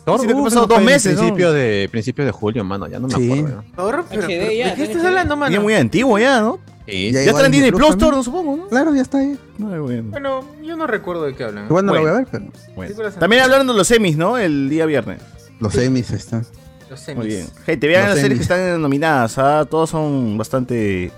Thor, 0.04 0.20
Sí, 0.20 0.26
que 0.26 0.34
uh, 0.34 0.44
pasó 0.44 0.58
eso 0.58 0.66
dos 0.66 0.82
meses, 0.82 1.14
¿no? 1.14 1.20
Principio, 1.20 1.52
de, 1.52 1.88
principio 1.90 2.24
de 2.24 2.30
julio, 2.30 2.64
mano, 2.64 2.88
ya 2.88 2.98
no 2.98 3.06
me 3.08 3.14
Sí. 3.14 3.32
acuerdo. 3.32 3.62
ya. 3.68 3.76
Thor, 3.76 4.04
pero, 4.08 4.22
pero, 4.26 4.52
ya, 4.52 4.68
¿De 4.70 4.74
qué 4.74 4.82
estás 4.84 5.04
hablando, 5.04 5.36
mano? 5.36 5.52
Ya 5.52 5.60
muy 5.60 5.74
antiguo 5.74 6.18
ya, 6.18 6.40
¿no? 6.40 6.58
Sí, 6.86 7.12
Ya 7.12 7.22
Ya 7.24 7.30
está 7.30 7.46
en 7.46 7.52
Disney 7.52 7.70
Plus 7.70 7.96
Plus 7.96 8.10
¿no? 8.10 8.22
supongo, 8.24 8.56
¿no? 8.56 8.68
Claro, 8.68 8.94
ya 8.94 9.02
está 9.02 9.18
ahí. 9.18 9.38
Bueno. 9.58 10.10
Bueno, 10.10 10.44
yo 10.62 10.76
no 10.76 10.86
recuerdo 10.86 11.24
de 11.24 11.34
qué 11.34 11.44
hablan. 11.44 11.66
Igual 11.66 11.86
no 11.86 11.92
Bueno. 11.92 12.06
lo 12.06 12.10
voy 12.12 12.16
a 12.16 12.20
ver, 12.24 12.28
pero 12.30 12.44
Bueno. 12.74 12.88
películas 12.88 13.14
También 13.18 13.42
hablando 13.42 13.72
de 13.72 13.76
los 13.78 13.86
semis, 13.86 14.16
¿no? 14.16 14.36
El 14.38 14.68
día 14.68 14.86
viernes. 14.86 15.20
los 15.60 15.72
semis 15.72 16.10
están. 16.10 16.44
Los 16.90 17.00
semis. 17.00 17.18
Muy 17.24 17.26
bien. 17.28 17.46
Gente, 17.64 17.86
vean 17.86 18.06
Los 18.06 18.10
las 18.14 18.20
series 18.20 18.38
que 18.38 18.42
están 18.42 18.82
nominadas, 18.82 19.38
¿ah? 19.38 19.64
Todas 19.70 19.90
son 19.90 20.36
bastante, 20.36 21.10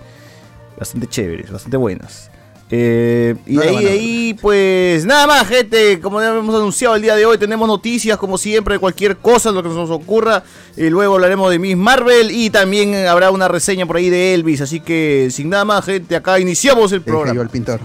bastante 0.79 1.07
chéveres, 1.07 1.51
bastante 1.51 1.77
buenas. 1.79 2.31
Eh, 2.77 3.37
y 3.47 3.55
No 3.55 3.63
de 3.63 3.89
ahí, 3.89 4.35
pues 4.35 5.07
nada 5.07 5.29
más, 5.29 5.47
gente. 5.47 6.01
Como 6.01 6.21
ya 6.21 6.37
hemos 6.37 6.55
anunciado 6.55 6.97
el 6.97 7.03
día 7.03 7.15
de 7.15 7.25
hoy, 7.25 7.39
tenemos 7.39 7.69
noticias, 7.69 8.19
como 8.19 8.37
siempre, 8.37 8.75
de 8.75 8.79
cualquier 8.81 9.17
cosa, 9.17 9.53
lo 9.53 9.63
que 9.63 9.69
nos 9.69 9.91
ocurra. 9.91 10.43
Y 10.77 10.91
luego 10.91 11.15
hablaremos 11.15 11.51
de 11.51 11.61
Miss 11.61 11.77
Marvel 11.77 12.33
y 12.33 12.51
también 12.51 13.07
habrá 13.07 13.31
una 13.31 13.47
reseña 13.47 13.87
por 13.87 13.97
ahí 13.97 14.11
de 14.11 14.35
Elvis. 14.35 14.61
Así 14.61 14.81
que, 14.81 15.29
sin 15.31 15.51
nada 15.51 15.65
más, 15.65 15.85
gente, 15.85 16.17
acá 16.17 16.41
iniciamos 16.41 16.91
el 16.91 17.03
programa. 17.03 17.41
el 17.41 17.49
pintor. 17.49 17.81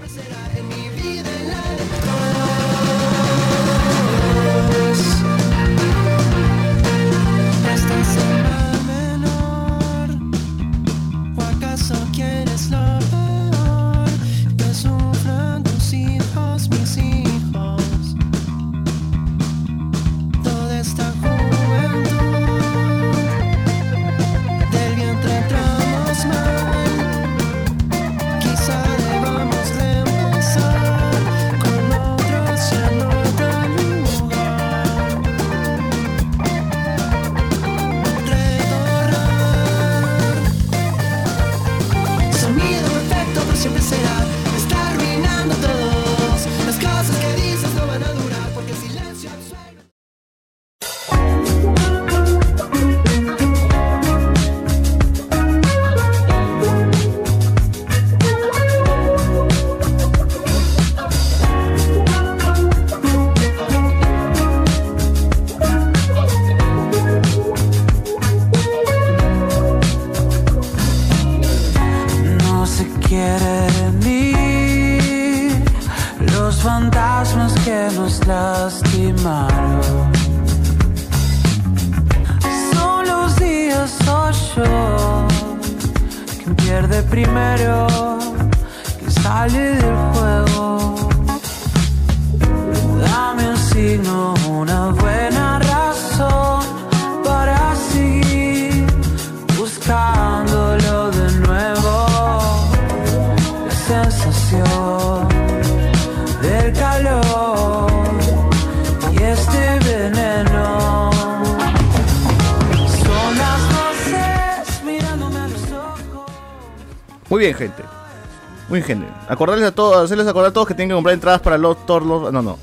Gente. 119.58 119.66
Acordarles 119.66 119.68
a 119.68 119.74
todos, 119.74 120.04
hacerles 120.04 120.26
acordar 120.26 120.50
a 120.50 120.52
todos 120.52 120.66
que 120.68 120.74
tienen 120.74 120.90
que 120.90 120.94
comprar 120.94 121.14
entradas 121.14 121.40
para 121.40 121.58
los 121.58 121.84
Thor. 121.86 122.04
los- 122.04 122.32
No, 122.32 122.42
no. 122.42 122.58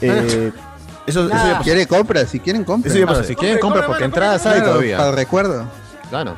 Eh, 0.00 0.52
eso, 1.06 1.20
eso 1.26 1.28
ya 1.28 1.52
pasó. 1.52 1.62
Quiere 1.64 1.86
compra, 1.86 2.26
si 2.26 2.40
quieren 2.40 2.64
compra. 2.64 2.90
Eso 2.90 2.98
ya 2.98 3.06
pasó. 3.06 3.24
si 3.24 3.34
quieren 3.36 3.58
compra 3.58 3.86
porque 3.86 4.04
entradas 4.04 4.44
hay 4.46 4.54
Claro, 4.58 4.66
todavía. 4.72 4.96
Para 4.98 5.10
el 5.10 5.16
recuerdo. 5.16 5.66
Claro. 6.10 6.34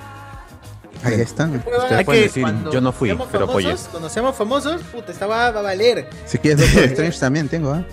Ahí 1.04 1.20
están. 1.20 1.54
Ustedes 1.56 1.92
Hay 1.92 2.04
pueden 2.04 2.22
que- 2.22 2.40
decir, 2.40 2.70
yo 2.72 2.80
no 2.80 2.90
fui, 2.92 3.16
pero 3.30 3.44
apoyé. 3.44 3.74
Cuando 3.90 4.08
seamos 4.08 4.34
famosos, 4.36 4.80
puta, 4.82 5.12
esta 5.12 5.26
va, 5.28 5.50
va 5.52 5.60
a 5.60 5.62
valer. 5.62 6.08
Si 6.26 6.38
quieres 6.38 6.58
Doctor 6.74 6.84
Strange 6.90 7.18
también 7.20 7.48
tengo, 7.48 7.72
¿ah? 7.72 7.84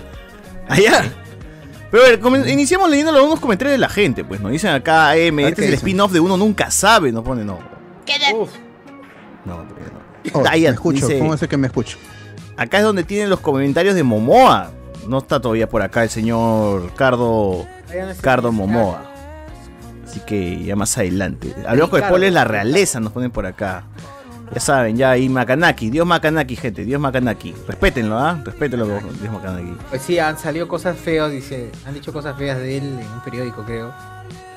Allá. 0.67 1.03
Pero 1.91 2.03
a 2.03 2.29
ver, 2.31 2.47
iniciamos 2.49 2.89
leyendo 2.89 3.13
algunos 3.15 3.39
comentarios 3.39 3.73
de 3.73 3.77
la 3.77 3.89
gente. 3.89 4.23
Pues 4.25 4.41
nos 4.41 4.51
dicen 4.51 4.71
acá, 4.71 5.15
M, 5.15 5.43
este 5.43 5.55
qué 5.55 5.61
es 5.61 5.67
el 5.69 5.73
spin-off 5.75 6.11
de 6.11 6.19
uno 6.19 6.35
nunca 6.35 6.71
sabe. 6.71 7.11
Nos 7.11 7.23
pone, 7.23 7.45
no. 7.45 7.59
Uf, 8.33 8.49
No, 9.45 9.53
todavía 9.57 9.91
no. 9.93 10.04
Oh, 10.33 10.41
me 10.41 10.49
Diane 10.51 10.75
escucho, 10.75 11.07
dice, 11.07 11.19
¿cómo 11.19 11.33
es 11.33 11.41
que 11.41 11.57
me 11.57 11.67
escucho? 11.67 11.97
acá 12.57 12.77
es 12.77 12.83
donde 12.83 13.03
tienen 13.03 13.29
los 13.29 13.39
comentarios 13.39 13.95
de 13.95 14.03
Momoa. 14.03 14.71
No 15.07 15.19
está 15.19 15.39
todavía 15.39 15.69
por 15.69 15.81
acá 15.81 16.03
el 16.03 16.09
señor 16.09 16.91
Cardo, 16.95 17.65
Cardo 18.21 18.51
Momoa. 18.51 19.11
Así 20.05 20.19
que 20.21 20.63
ya 20.63 20.75
más 20.75 20.97
adelante. 20.97 21.53
Hablamos 21.67 21.89
con 21.89 22.01
spoilers, 22.01 22.33
la 22.33 22.43
realeza 22.43 22.99
nos 22.99 23.11
ponen 23.11 23.31
por 23.31 23.45
acá. 23.45 23.83
Ya 24.53 24.59
saben, 24.59 24.95
ya 24.95 25.11
ahí 25.11 25.27
Makanaki, 25.27 25.89
Dios 25.89 26.05
Makanaki, 26.05 26.55
gente, 26.55 26.85
Dios 26.85 27.01
Makanaki. 27.01 27.53
Respétenlo, 27.67 28.17
¿ah? 28.17 28.39
Respétenlo, 28.43 28.85
Dios 28.85 29.33
Makanaki. 29.33 29.75
Pues 29.89 30.01
sí, 30.03 30.19
han 30.19 30.37
salido 30.37 30.67
cosas 30.67 30.97
feas, 30.97 31.31
dice. 31.31 31.71
Han 31.85 31.93
dicho 31.95 32.13
cosas 32.13 32.37
feas 32.37 32.57
de 32.59 32.77
él 32.77 32.83
en 32.83 33.11
un 33.11 33.21
periódico, 33.23 33.63
creo. 33.63 33.93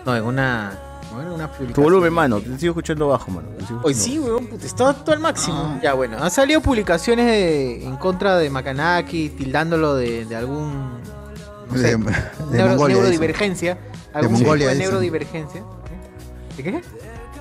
No, 0.04 0.14
en 0.14 0.24
una. 0.24 0.78
No, 1.12 1.22
en 1.22 1.28
una 1.28 1.46
publicación. 1.48 1.72
Tu 1.74 1.82
volumen, 1.82 2.12
mano, 2.12 2.40
te 2.40 2.58
sigo 2.58 2.72
escuchando 2.72 3.08
bajo, 3.08 3.30
mano. 3.30 3.48
Hoy 3.82 3.94
sí, 3.94 4.18
weón, 4.18 4.46
puta, 4.46 4.66
está 4.66 4.92
todo 4.92 5.14
al 5.14 5.20
máximo. 5.20 5.56
Ah. 5.76 5.80
Ya, 5.82 5.94
bueno, 5.94 6.18
han 6.22 6.30
salido 6.30 6.60
publicaciones 6.60 7.26
de- 7.26 7.84
en 7.86 7.96
contra 7.96 8.36
de 8.36 8.50
Makanaki, 8.50 9.30
tildándolo 9.30 9.94
de, 9.94 10.24
de 10.26 10.36
algún. 10.36 10.98
No 11.70 11.74
sé, 11.76 11.82
De, 11.82 11.96
de 11.96 11.96
neuro- 11.96 12.68
Mongolia. 12.70 12.70
dicen. 12.70 12.78
neurodivergencia. 12.88 13.78
Algún 14.12 14.34
tipo 14.36 14.40
Mongolia, 14.48 14.66
de 14.68 14.74
dicen. 14.74 14.86
neurodivergencia. 14.88 15.62
¿De 16.56 16.62
qué? 16.62 16.82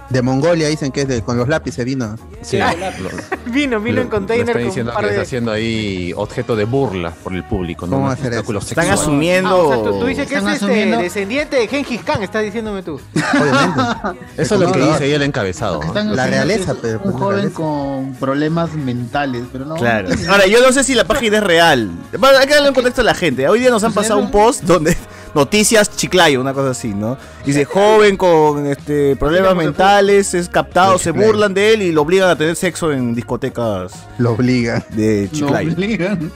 De 0.10 0.22
Mongolia 0.22 0.70
dicen 0.70 0.92
que 0.92 1.02
es 1.02 1.08
de, 1.08 1.22
con 1.22 1.36
los 1.38 1.50
lápices 1.50 1.84
vino. 1.84 2.16
Sí, 2.42 2.60
Ah, 2.62 2.74
lo- 3.00 3.10
Vino, 3.52 3.80
vino 3.82 3.98
lo- 3.98 4.02
en 4.04 4.08
container 4.10 4.46
con 4.46 4.50
están 4.50 4.62
un 4.62 4.68
diciendo 4.70 4.94
par 4.94 5.02
que 5.04 5.08
de. 5.08 5.12
está 5.16 5.24
haciendo 5.24 5.52
ahí 5.52 6.14
objeto 6.16 6.56
de 6.56 6.64
burla 6.66 7.12
por 7.12 7.34
el 7.34 7.44
público, 7.44 7.86
¿no? 7.88 7.98
¿Cómo 7.98 8.10
hacer 8.10 8.34
eso? 8.34 8.58
Están 8.58 8.90
asumiendo. 8.90 9.50
Ah, 9.50 9.56
o 9.56 9.68
sea, 9.84 9.92
tú, 9.92 10.00
tú 10.00 10.06
dices 10.06 10.28
que 10.28 10.36
es 10.36 10.44
este, 10.46 10.86
descendiente 10.98 11.58
de 11.58 11.68
Genghis 11.68 12.02
Khan, 12.04 12.24
estás 12.24 12.44
diciéndome 12.44 12.84
tú. 12.84 13.00
Obviamente. 13.16 14.26
Eso 14.38 14.56
es 14.56 14.62
lo 14.62 14.72
que 14.72 14.80
dice 14.80 15.04
ahí 15.04 15.12
el 15.14 15.24
encabezado. 15.24 15.82
La 15.94 16.28
realeza, 16.28 16.76
pero, 16.82 17.02
pues, 17.02 17.14
Un 17.14 17.20
joven 17.22 17.36
realeza. 17.38 17.56
con 17.56 18.16
problemas 18.16 18.74
mentales, 18.76 19.44
pero 19.52 19.66
no. 19.66 19.76
Claro. 19.76 20.10
Ahora, 20.30 20.48
yo 20.48 20.62
no 20.62 20.72
sé 20.72 20.84
si 20.84 20.94
la 20.96 21.04
página 21.06 21.38
es 21.38 21.44
real. 21.44 21.90
Bueno, 22.18 22.38
hay 22.38 22.48
que 22.48 22.54
darle 22.54 22.70
un 22.70 22.76
contexto 22.76 23.02
a 23.02 23.06
la 23.06 23.14
gente. 23.16 23.48
Hoy 23.50 23.60
día 23.60 23.70
nos 23.72 23.84
han 23.84 23.94
pasado 23.94 24.20
un 24.20 24.32
post 24.32 24.64
donde 24.64 24.96
noticias 25.34 25.96
Chiclayo, 25.96 26.42
una 26.42 26.54
cosa 26.54 26.72
así, 26.72 26.94
¿no? 26.94 27.18
Dice, 27.46 27.66
joven 27.66 28.18
con 28.18 28.66
este 28.68 29.16
problemas 29.16 29.56
mentales, 29.56 30.34
es 30.34 30.50
captado, 30.50 30.98
se 30.98 31.12
burlan 31.12 31.54
de 31.54 31.74
él 31.74 31.82
y 31.82 31.92
lo 31.92 32.02
obligan 32.04 32.30
a 32.30 32.36
tener 32.36 32.56
sexo 32.56 32.92
en 32.92 33.14
discotecas 33.16 33.92
Lo 34.18 34.32
obliga. 34.32 34.84
de 34.90 35.30
Lo 35.32 35.38
Chiclayo. 35.38 35.74
obligan. 35.74 36.32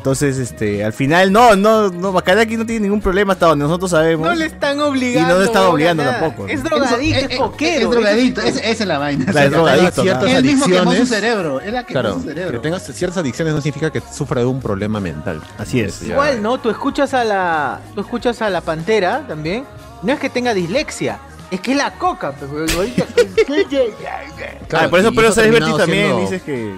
Entonces, 0.00 0.38
este, 0.38 0.82
al 0.82 0.94
final, 0.94 1.30
no, 1.30 1.54
no, 1.56 1.90
no, 1.90 2.10
Macanaki 2.10 2.56
no 2.56 2.64
tiene 2.64 2.80
ningún 2.84 3.02
problema 3.02 3.34
hasta 3.34 3.44
donde 3.48 3.64
nosotros 3.66 3.90
sabemos. 3.90 4.26
No 4.26 4.34
le 4.34 4.46
están 4.46 4.80
obligando. 4.80 5.28
Y 5.28 5.32
no 5.34 5.38
le 5.40 5.44
están 5.44 5.64
obligando 5.64 6.02
nada. 6.02 6.20
tampoco, 6.20 6.44
¿no? 6.46 6.48
Es 6.48 6.62
drogadicto, 6.64 7.18
es, 7.18 7.24
Es- 7.26 7.30
es- 7.32 7.38
coquero. 7.38 7.80
Es 7.84 7.90
drogadicto, 7.90 8.40
es- 8.40 8.56
esa 8.56 8.70
es 8.70 8.86
la 8.86 8.96
vaina. 8.98 9.26
Claro, 9.26 9.38
es 9.40 9.44
Él 9.44 9.52
drogadicto, 9.52 10.02
ciertas 10.02 10.24
quemó 10.24 10.40
su 10.40 10.78
adicciones. 10.78 11.08
cerebro. 11.10 11.60
Él 11.60 11.74
la 11.74 11.84
Claro, 11.84 12.14
su 12.14 12.20
que 12.22 12.28
cerebro. 12.28 12.60
tengas 12.62 12.82
ciertas 12.82 13.18
adicciones 13.18 13.52
no 13.52 13.60
significa 13.60 13.90
que 13.92 14.00
sufra 14.10 14.40
de 14.40 14.46
un 14.46 14.58
problema 14.62 15.00
mental. 15.00 15.42
Así 15.58 15.80
es. 15.82 16.00
Ya- 16.00 16.14
Igual, 16.14 16.40
¿no? 16.42 16.58
Tú 16.58 16.70
escuchas 16.70 17.12
a 17.12 17.22
la. 17.22 17.80
Tú 17.94 18.00
escuchas 18.00 18.40
a 18.40 18.48
la 18.48 18.62
pantera 18.62 19.26
también. 19.28 19.64
No 20.02 20.14
es 20.14 20.18
que 20.18 20.30
tenga 20.30 20.54
dislexia. 20.54 21.18
Es 21.50 21.60
que 21.60 21.72
es 21.72 21.76
la 21.76 21.90
coca, 21.92 22.32
pues, 22.32 22.50
weón. 22.50 22.70
Ahorita- 22.70 23.04
Ah, 24.72 24.86
por 24.88 25.00
eso, 25.00 25.10
pero 25.14 25.30
Celebrity 25.32 25.66
terminado 25.66 25.76
también 25.76 26.04
siendo- 26.06 26.20
dices 26.22 26.42
que. 26.42 26.74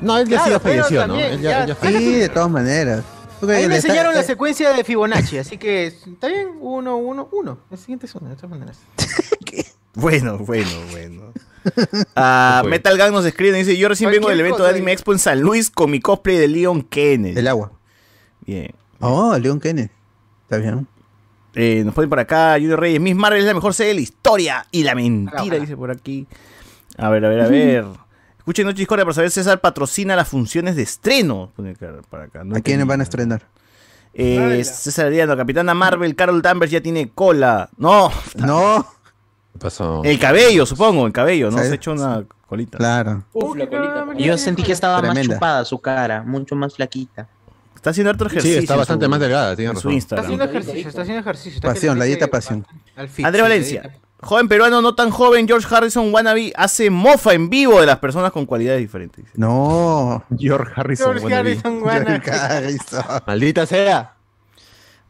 No, 0.00 0.18
él 0.18 0.28
ya 0.28 0.42
Claro, 0.44 0.60
falleció, 0.60 1.00
¿no? 1.06 1.14
también, 1.14 1.32
Él 1.32 1.40
ya, 1.40 1.50
ya- 1.50 1.60
él 1.62 1.68
ya 1.68 1.74
falleció. 1.74 2.00
Sí, 2.10 2.14
de 2.16 2.28
todas 2.28 2.50
maneras. 2.50 3.04
¿Tú 3.40 3.46
crees 3.46 3.62
Ahí 3.62 3.68
me 3.68 3.76
está- 3.76 3.88
enseñaron 3.88 4.14
la 4.14 4.20
eh, 4.20 4.24
secuencia 4.24 4.72
de 4.72 4.84
Fibonacci, 4.84 5.38
así 5.38 5.56
que 5.58 5.86
está 6.12 6.28
bien. 6.28 6.48
Uno, 6.60 6.96
uno, 6.96 7.28
uno. 7.32 7.58
El 7.70 7.78
siguiente 7.78 8.06
es 8.06 8.14
uno, 8.14 8.28
de 8.30 8.36
todas 8.36 8.50
maneras. 8.50 8.78
Bueno, 9.94 10.38
bueno, 10.38 10.70
bueno. 10.90 11.22
Fue? 11.74 12.68
Metal 12.70 12.98
Gang 12.98 13.12
nos 13.12 13.24
escribe 13.24 13.56
y 13.56 13.60
dice: 13.62 13.76
Yo 13.76 13.88
recién 13.88 14.10
vengo 14.10 14.28
del 14.28 14.40
evento 14.40 14.58
cosa 14.58 14.68
de 14.70 14.74
Anime 14.76 14.90
ahí. 14.90 14.94
Expo 14.94 15.12
en 15.12 15.18
San 15.18 15.40
Luis 15.40 15.70
con 15.70 15.90
mi 15.90 16.00
cosplay 16.00 16.36
de 16.36 16.48
Leon 16.48 16.82
Kennedy. 16.82 17.38
El 17.38 17.48
agua. 17.48 17.72
Bien. 18.44 18.70
Oh, 19.00 19.36
Leon 19.38 19.60
Kennedy. 19.60 19.88
Está 20.42 20.58
bien. 20.58 20.86
Eh, 21.54 21.82
nos 21.84 21.94
ponen 21.94 22.10
por 22.10 22.18
acá 22.18 22.54
Junior 22.58 22.80
Reyes. 22.80 23.00
Miss 23.00 23.14
Marvel 23.14 23.40
es 23.40 23.46
la 23.46 23.54
mejor 23.54 23.72
serie 23.72 23.90
de 23.90 23.94
la 23.94 24.00
historia 24.00 24.66
y 24.72 24.82
la 24.82 24.94
mentira, 24.96 25.40
Ojalá. 25.42 25.58
dice 25.60 25.76
por 25.76 25.90
aquí. 25.92 26.26
A 26.98 27.08
ver, 27.08 27.24
a 27.24 27.28
ver, 27.28 27.40
a 27.42 27.48
ver. 27.48 27.84
Escuchen 28.44 28.66
Noche 28.66 28.78
Discordia 28.78 29.04
para 29.06 29.14
saber 29.14 29.30
si 29.30 29.40
César 29.40 29.60
patrocina 29.60 30.14
las 30.16 30.28
funciones 30.28 30.76
de 30.76 30.82
estreno. 30.82 31.50
Pone 31.56 31.70
acá-. 31.70 32.44
No 32.44 32.56
¿A 32.56 32.60
quiénes 32.60 32.86
van 32.86 33.00
a 33.00 33.02
estrenar? 33.04 33.42
Eh. 34.12 34.62
César 34.64 35.06
Ariano, 35.06 35.36
Capitana 35.36 35.72
Marvel, 35.74 36.14
Carol 36.14 36.42
Danvers 36.42 36.70
ya 36.70 36.80
tiene 36.80 37.10
cola. 37.10 37.70
No, 37.78 38.12
No. 38.36 38.86
¿Qué 39.54 39.58
pasó? 39.60 40.02
el 40.04 40.18
cabello, 40.18 40.66
supongo, 40.66 41.06
el 41.06 41.12
cabello, 41.12 41.46
¿no? 41.46 41.52
¿Sabes? 41.56 41.68
Se 41.68 41.72
ha 41.72 41.76
hecho 41.76 41.92
una 41.92 42.24
colita. 42.46 42.76
Claro. 42.76 43.24
Uf, 43.32 43.56
la 43.56 43.66
colita. 43.68 44.04
Y 44.18 44.24
yo 44.24 44.36
sentí 44.36 44.62
que 44.62 44.72
estaba 44.72 44.98
Tremenda. 45.00 45.22
más 45.28 45.34
chupada 45.36 45.64
su 45.64 45.78
cara, 45.80 46.22
mucho 46.22 46.54
más 46.56 46.74
flaquita. 46.74 47.28
Está 47.74 47.90
haciendo 47.90 48.10
harto 48.10 48.24
Sí, 48.24 48.30
ejercicio. 48.32 48.58
está 48.60 48.74
en 48.74 48.78
bastante 48.80 49.04
su- 49.06 49.10
más 49.10 49.20
delgada, 49.20 49.56
tiene 49.56 49.70
en 49.70 49.76
su 49.76 49.88
razón. 49.88 49.92
Está 49.92 50.16
Instagram. 50.16 50.24
haciendo 50.24 50.44
ejercicio, 50.44 50.88
está 50.88 51.02
haciendo 51.02 51.20
ejercicio. 51.20 51.54
está 51.56 51.68
Pasión, 51.68 51.98
la 51.98 52.04
dieta 52.04 52.26
pasión. 52.28 52.66
sí, 53.14 53.22
Valencia. 53.22 53.96
Joven 54.24 54.48
peruano 54.48 54.80
no 54.80 54.94
tan 54.94 55.10
joven, 55.10 55.46
George 55.46 55.66
Harrison 55.72 56.12
Wannabe 56.12 56.52
hace 56.56 56.88
mofa 56.88 57.34
en 57.34 57.50
vivo 57.50 57.80
de 57.80 57.86
las 57.86 57.98
personas 57.98 58.32
con 58.32 58.46
cualidades 58.46 58.80
diferentes. 58.80 59.24
No. 59.34 60.24
George 60.36 60.72
Harrison. 60.74 61.18
George 61.18 61.24
wannabe. 61.24 61.60
Harrison. 61.62 62.30
Harrison. 62.30 63.04
Maldita 63.26 63.66
sea. 63.66 64.14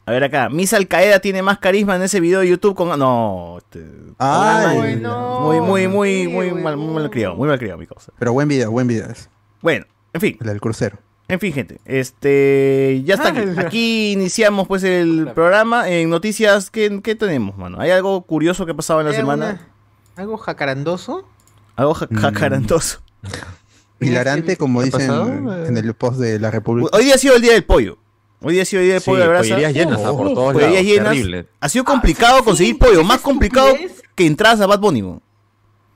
A 0.07 0.11
ver 0.11 0.23
acá, 0.23 0.49
Miss 0.49 0.73
Al 0.73 0.87
Qaeda 0.87 1.19
tiene 1.19 1.41
más 1.41 1.57
carisma 1.57 1.95
en 1.95 2.03
ese 2.03 2.19
video 2.19 2.41
de 2.41 2.49
YouTube 2.49 2.75
con. 2.75 2.99
No, 2.99 3.57
este, 3.57 3.83
Ay. 4.19 4.77
muy, 4.77 4.95
no. 4.97 5.39
muy, 5.39 5.61
muy, 5.61 5.87
muy, 5.87 6.27
muy 6.27 6.51
mal, 6.51 6.77
muy 6.77 6.93
mal 6.93 7.09
criado, 7.09 7.35
muy 7.35 7.47
mal 7.47 7.57
criado, 7.57 7.79
mi 7.79 7.87
cosa. 7.87 8.11
Pero 8.19 8.31
buen 8.33 8.47
video, 8.47 8.69
buen 8.69 8.85
video. 8.85 9.07
es. 9.09 9.29
Bueno, 9.61 9.85
en 10.13 10.21
fin, 10.21 10.37
El 10.41 10.47
del 10.47 10.61
crucero. 10.61 10.99
En 11.27 11.39
fin, 11.39 11.53
gente. 11.53 11.79
Este, 11.85 13.01
ya 13.05 13.15
está 13.15 13.29
aquí. 13.29 13.39
Ah, 13.57 13.61
Aquí 13.65 14.11
iniciamos 14.11 14.67
pues 14.67 14.83
el 14.83 15.29
programa. 15.33 15.89
En 15.89 16.09
noticias, 16.09 16.69
¿qué, 16.69 16.99
qué 17.03 17.15
tenemos, 17.15 17.57
mano? 17.57 17.79
¿Hay 17.79 17.91
algo 17.91 18.21
curioso 18.23 18.65
que 18.65 18.71
ha 18.73 18.75
pasado 18.75 18.99
en 19.01 19.05
la 19.07 19.11
¿Hay 19.11 19.17
semana? 19.17 19.45
alguna- 19.49 19.67
¿Algo 20.15 20.37
jacarandoso? 20.37 21.27
Algo 21.75 21.93
ja- 21.93 22.07
Mm. 22.09 22.15
jacarantoso. 22.17 22.99
Hilarante, 23.99 24.57
como 24.57 24.79
¿Qué 24.79 24.83
ha 24.83 24.85
dicen 24.85 25.07
pasado? 25.07 25.65
en 25.65 25.77
el 25.77 25.93
post 25.93 26.19
de 26.19 26.39
la 26.39 26.51
República. 26.51 26.89
Hoy 26.95 27.05
día 27.05 27.15
ha 27.15 27.17
sido 27.17 27.35
el 27.35 27.41
día 27.41 27.53
del 27.53 27.63
pollo. 27.63 27.97
Hoy 28.41 28.53
día 28.53 28.63
ha 28.63 28.65
sido 28.65 28.81
el 28.81 28.87
día 28.87 28.93
del 28.95 29.01
Sí, 29.03 29.09
pollo 29.09 29.21
de 29.23 29.27
brasa. 29.29 29.41
pollerías 29.43 29.73
llenas, 29.73 30.01
ah, 30.05 30.11
por 30.11 30.33
todos 30.33 30.53
Pollerías 30.53 30.83
lados. 30.83 30.91
llenas. 30.91 31.13
Terrible. 31.13 31.47
Ha 31.61 31.69
sido 31.69 31.85
complicado 31.85 32.43
conseguir 32.43 32.77
pollo, 32.77 33.03
más 33.03 33.21
complicado 33.21 33.73
que 34.13 34.25
entradas 34.25 34.61
a 34.61 34.67
Bad 34.67 34.79
Bunny. 34.79 35.01
weón. 35.01 35.21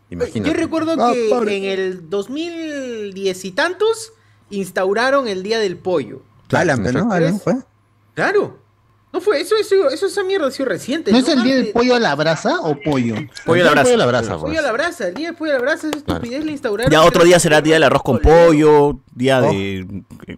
Imagínate. 0.10 0.50
Yo 0.50 0.56
recuerdo 0.58 0.96
Ah, 0.98 1.12
que 1.14 1.58
en 1.58 1.64
el 1.66 2.10
2010 2.10 3.46
y 3.46 3.52
tantos 3.52 4.14
instauraron 4.50 5.28
el 5.28 5.44
Día 5.44 5.60
del 5.60 5.78
Pollo. 5.78 6.22
Alan, 6.52 6.86
en 6.86 6.94
¿no? 6.96 7.12
Alan 7.12 7.40
fue. 7.40 7.56
Claro. 8.16 8.60
No 9.12 9.22
fue, 9.22 9.42
eso, 9.42 9.56
eso, 9.56 9.90
eso 9.90 10.06
esa 10.06 10.24
mierda 10.24 10.48
ha 10.48 10.52
sido 10.52 10.70
reciente. 10.70 11.12
¿No 11.12 11.18
es 11.18 11.28
el 11.28 11.42
día 11.42 11.56
del 11.56 11.70
pollo 11.70 11.96
a 11.96 12.00
la 12.00 12.14
brasa 12.14 12.60
o 12.62 12.76
pollo? 12.80 13.16
Pollo 13.44 13.64
a 13.64 13.66
la 13.66 13.72
brasa. 13.72 13.84
Pollo 13.90 13.96
a 13.96 13.98
la 13.98 14.06
brasa, 14.06 14.30
Pollo 14.38 14.46
pues. 14.46 14.60
a 14.60 14.62
la 14.62 14.72
brasa, 14.72 15.08
el 15.08 15.14
día 15.16 15.28
del 15.30 15.36
pollo 15.36 15.52
a 15.52 15.56
la 15.56 15.62
brasa, 15.62 15.88
esa 15.88 15.98
estupidez 15.98 16.46
la 16.46 16.52
instauraron. 16.52 16.92
Ya 16.92 17.02
otro 17.02 17.24
día 17.24 17.40
será 17.40 17.60
día 17.60 17.74
del 17.74 17.84
arroz 17.84 18.04
con 18.04 18.20
pollo, 18.20 19.00
día 19.16 19.42
de. 19.42 19.88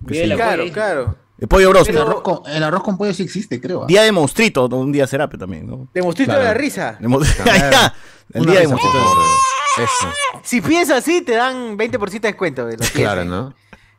Día 0.07 0.21
de 0.21 0.27
la 0.27 0.35
Claro, 0.35 0.61
pollo. 0.63 0.73
claro. 0.73 1.15
de 1.37 1.47
pollo 1.47 1.69
broster. 1.69 1.95
El 1.95 2.01
arroz, 2.01 2.21
con, 2.21 2.39
el 2.45 2.63
arroz 2.63 2.83
con 2.83 2.97
pollo 2.97 3.13
sí 3.13 3.23
existe, 3.23 3.59
creo. 3.59 3.83
¿ah? 3.83 3.87
Día 3.87 4.03
de 4.03 4.11
monstruito, 4.13 4.69
¿no? 4.69 4.77
un 4.77 4.93
día 4.93 5.05
será 5.05 5.27
pero 5.27 5.39
también, 5.39 5.67
¿no? 5.67 5.89
De 5.93 6.01
mostrito 6.01 6.29
Claro. 6.31 6.41
de 6.43 6.47
la 6.47 6.53
risa. 6.53 6.97
De 6.97 7.07
el 8.33 8.41
Una 8.41 8.51
día 8.51 8.61
de 8.61 8.65
Eso. 8.67 10.07
Si 10.43 10.61
piensas 10.61 10.99
así, 10.99 11.21
te 11.21 11.33
dan 11.33 11.77
20% 11.77 12.09
de 12.09 12.19
descuento. 12.21 12.65
de 12.67 12.77
Claro. 12.77 13.25
¿no? 13.25 13.53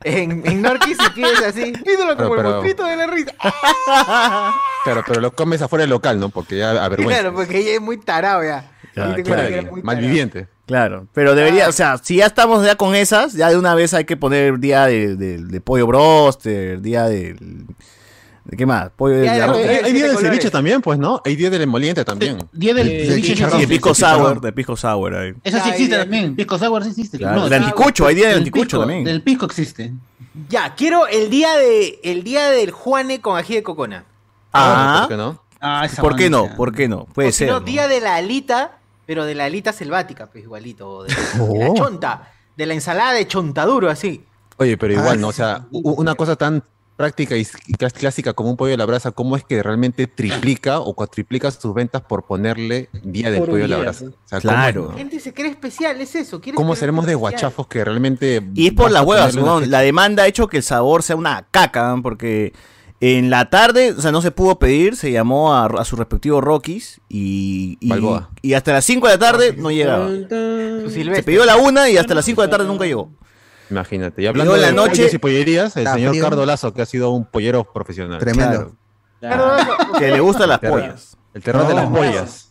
En, 0.05 0.43
en 0.47 0.63
Norquis, 0.63 0.97
si 1.15 1.23
así, 1.45 1.73
pídelo 1.73 2.17
como 2.17 2.31
Pero- 2.37 2.41
el 2.41 2.45
monstruito 2.47 2.85
de 2.85 2.97
la 2.97 3.07
risa. 3.07 3.33
Claro, 4.85 5.05
pero 5.07 5.21
lo 5.21 5.33
comes 5.33 5.63
afuera 5.63 5.83
del 5.85 5.91
local, 5.91 6.19
¿no? 6.19 6.29
Porque 6.29 6.59
ya 6.59 6.71
avergüenza. 6.85 7.21
Claro, 7.21 7.37
porque 7.37 7.59
ella 7.59 7.75
es 7.75 7.81
muy 7.81 7.99
tarado 7.99 8.43
ya. 8.43 8.69
Ya, 8.97 9.15
claro. 9.23 9.49
tarado. 9.49 9.77
Malviviente. 9.85 10.49
Claro, 10.67 11.07
pero 11.15 11.37
debería, 11.37 11.69
o 11.69 11.73
sea, 11.73 11.99
si 11.99 12.17
ya 12.17 12.27
estamos 12.27 12.65
ya 12.67 12.75
con 12.75 12.95
esas, 12.97 13.33
ya 13.35 13.49
de 13.49 13.57
una 13.57 13.77
vez 13.77 13.95
hay 13.95 14.05
que 14.07 14.17
poner 14.17 14.59
día 14.59 14.87
de, 14.87 15.15
de- 15.17 15.39
de 15.39 15.61
pollo 15.61 15.87
broster, 15.87 16.81
día 16.81 17.05
de, 17.05 17.35
de 17.35 17.65
¿qué 18.57 18.67
más? 18.67 18.91
Pollo 18.97 19.15
de, 19.17 19.21
de 19.23 19.31
de 19.31 19.43
arroz- 19.43 19.57
Hay, 19.57 19.77
hay 19.85 19.93
día 19.93 20.03
de 20.05 20.15
colores. 20.15 20.31
ceviche 20.31 20.51
también, 20.51 20.81
pues, 20.83 20.99
¿no? 20.99 21.21
Hay 21.25 21.37
día 21.37 21.51
del 21.51 21.63
emoliente 21.63 22.05
también. 22.05 22.39
Día 22.53 22.75
del 22.75 22.89
Eh, 22.89 23.07
ceviche 23.07 23.29
chicharrón. 23.35 23.61
de 23.61 23.69
pisco 23.69 23.95
sour, 23.95 24.41
de 24.41 24.53
pisco 24.53 24.77
sour 24.77 25.15
ahí. 25.15 25.33
Eso 25.45 25.59
sí 25.63 25.71
existe 25.71 25.97
también. 25.97 26.35
Pisco 26.37 26.59
sour 26.59 26.83
sí 26.85 26.91
existe. 26.91 27.19
Claro, 27.19 27.41
No, 27.41 27.47
el 27.47 27.53
anticucho, 27.55 28.07
hay 28.07 28.15
día 28.15 28.27
del 28.29 28.35
del 28.35 28.41
anticucho 28.43 28.79
también. 28.81 29.05
Del 29.05 29.23
pisco 29.23 29.47
existe. 29.47 29.93
Ya, 30.49 30.75
quiero 30.75 31.07
el 31.07 31.29
día 31.31 31.55
de 31.57 32.01
el 32.03 32.23
día 32.25 32.51
del 32.51 32.71
Juane 32.71 33.21
con 33.21 33.37
ají 33.39 33.55
de 33.55 33.63
cocona. 33.63 34.05
Ah, 34.53 35.01
¿Por 35.03 35.09
qué 35.11 35.17
no? 35.17 35.43
Ah, 35.61 35.85
esa 35.87 36.03
¿por 36.03 36.17
qué 36.17 36.29
no? 36.31 36.57
¿Por 36.57 36.75
qué 36.75 36.89
no? 36.89 37.05
Puede 37.07 37.29
o 37.29 37.33
ser. 37.33 37.49
no, 37.49 37.61
¿no? 37.61 37.65
día 37.65 37.87
de 37.87 38.01
la 38.01 38.17
alita, 38.17 38.79
pero 39.07 39.25
de 39.25 39.35
la 39.35 39.45
alita 39.45 39.73
selvática, 39.73 40.27
pues 40.27 40.45
igualito. 40.45 40.89
o 40.91 41.03
De, 41.05 41.15
de 41.15 41.21
Oh. 41.41 41.57
la 41.57 41.75
chonta, 41.75 42.33
de 42.57 42.67
la 42.67 42.75
ensalada 42.75 43.13
de 43.13 43.27
chontaduro, 43.29 43.89
así. 43.91 44.25
Oye, 44.57 44.77
pero 44.77 44.95
Ah, 44.95 45.01
igual, 45.03 45.21
¿no? 45.21 45.29
O 45.29 45.33
sea, 45.33 45.67
una 45.71 46.15
cosa 46.15 46.37
tan 46.37 46.63
práctica 46.97 47.37
y 47.37 47.45
clásica 47.99 48.33
como 48.35 48.51
un 48.51 48.57
pollo 48.57 48.75
a 48.75 48.77
la 48.77 48.85
brasa, 48.87 49.11
¿cómo 49.11 49.37
es 49.37 49.45
que 49.45 49.63
realmente 49.63 50.07
triplica 50.07 50.81
o 50.81 50.95
cuatriplica 50.95 51.51
sus 51.51 51.75
ventas 51.75 52.03
por 52.03 52.25
ponerle 52.25 52.89
día 53.03 53.31
del 53.31 53.41
Por 53.41 53.51
pollo 53.51 53.65
a 53.65 53.69
la 53.69 53.77
día, 53.77 53.83
brasa? 53.85 54.01
sí. 54.01 54.07
O 54.07 54.29
sea, 54.29 54.41
¿cómo- 54.41 54.53
Claro. 54.53 54.89
La 54.93 54.99
gente 54.99 55.21
se 55.21 55.33
cree 55.35 55.51
especial, 55.51 56.01
es 56.01 56.15
eso. 56.15 56.41
¿Cómo 56.55 56.77
seremos 56.77 57.07
de 57.07 57.15
guachafos 57.15 57.67
que 57.67 57.85
realmente... 57.85 58.43
Y 58.55 58.69
es 58.69 58.73
por 58.75 58.91
las 58.91 59.03
a 59.03 59.05
huevas, 59.05 59.35
¿no? 59.37 59.61
La 59.61 59.81
demanda 59.81 60.23
ha 60.25 60.27
hecho 60.27 60.47
que 60.49 60.59
el 60.59 60.63
sabor 60.63 61.03
sea 61.03 61.17
una 61.17 61.47
caca, 61.51 61.89
¿no? 61.95 62.03
porque 62.03 62.53
en 63.01 63.31
la 63.31 63.51
tarde, 63.51 63.93
o 63.99 64.01
sea, 64.01 64.13
no 64.13 64.23
se 64.23 64.31
pudo 64.31 64.61
pedir, 64.61 64.95
se 64.95 65.11
llamó 65.11 65.55
a, 65.55 65.67
a 65.67 65.85
su 65.85 65.97
respectivo 65.97 66.41
Rockies 66.41 67.01
y, 67.09 67.77
y, 67.81 68.53
hasta 68.55 68.73
las 68.75 68.85
5 68.85 69.09
de 69.09 69.13
la 69.15 69.19
tarde 69.19 69.55
no 69.59 69.73
llegaba. 69.73 70.09
Se 70.09 71.23
pidió 71.25 71.45
la 71.45 71.57
una 71.57 71.91
y 71.91 71.97
hasta 71.97 72.15
las 72.15 72.25
5 72.25 72.43
de 72.43 72.47
la 72.47 72.51
tarde 72.53 72.67
nunca 72.67 72.85
llegó. 72.85 73.11
Imagínate. 73.73 74.23
Y 74.23 74.27
hablando 74.27 74.55
en 74.55 74.61
la 74.61 74.67
de 74.69 74.73
noche- 74.75 75.09
y 75.13 75.19
pollerías, 75.19 75.77
el 75.77 75.87
señor 75.89 76.11
frío. 76.11 76.23
Cardo 76.25 76.45
Lazo, 76.47 76.73
que 76.75 76.83
ha 76.83 76.87
sido 76.87 77.11
un 77.11 77.25
pollero 77.25 77.65
profesional. 77.65 78.19
Tremendo. 78.19 78.73
Claro, 79.21 79.57
Que 79.99 80.11
le 80.11 80.21
gustan 80.21 80.49
las 80.49 80.59
pollas. 80.59 81.17
El 81.35 81.43
terror 81.43 81.67
de 81.67 81.75
las 81.75 81.87
pollas. 81.89 82.49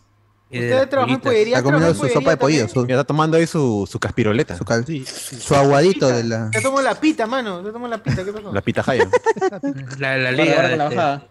Usted 0.53 0.89
trabaja 0.89 1.13
en 1.13 1.19
pollería. 1.21 1.57
Está 1.59 1.63
comiendo 1.71 1.93
su 1.93 2.07
sopa 2.09 2.31
de 2.31 2.37
pollo, 2.37 2.67
su, 2.67 2.81
Mira, 2.81 2.95
está 2.95 3.03
tomando 3.05 3.37
ahí 3.37 3.47
su, 3.47 3.87
su 3.89 3.99
caspiroleta. 3.99 4.57
su, 4.57 4.65
cal- 4.65 4.85
su 4.85 5.55
aguadito 5.55 6.09
de 6.09 6.23
la... 6.25 6.49
Te 6.51 6.59
tomo 6.61 6.81
la 6.81 6.95
pita, 6.95 7.25
mano. 7.25 7.63
Te 7.63 7.71
tomo 7.71 7.87
la 7.87 8.01
pita. 8.03 8.25
¿Qué 8.25 8.33
pasó? 8.33 8.51
La 8.51 8.61
pitahaya. 8.61 9.07
La, 9.97 10.17
la 10.17 10.29
Ahora, 10.29 10.31
liga. 10.31 10.75
la 10.75 10.85
este, 11.17 11.25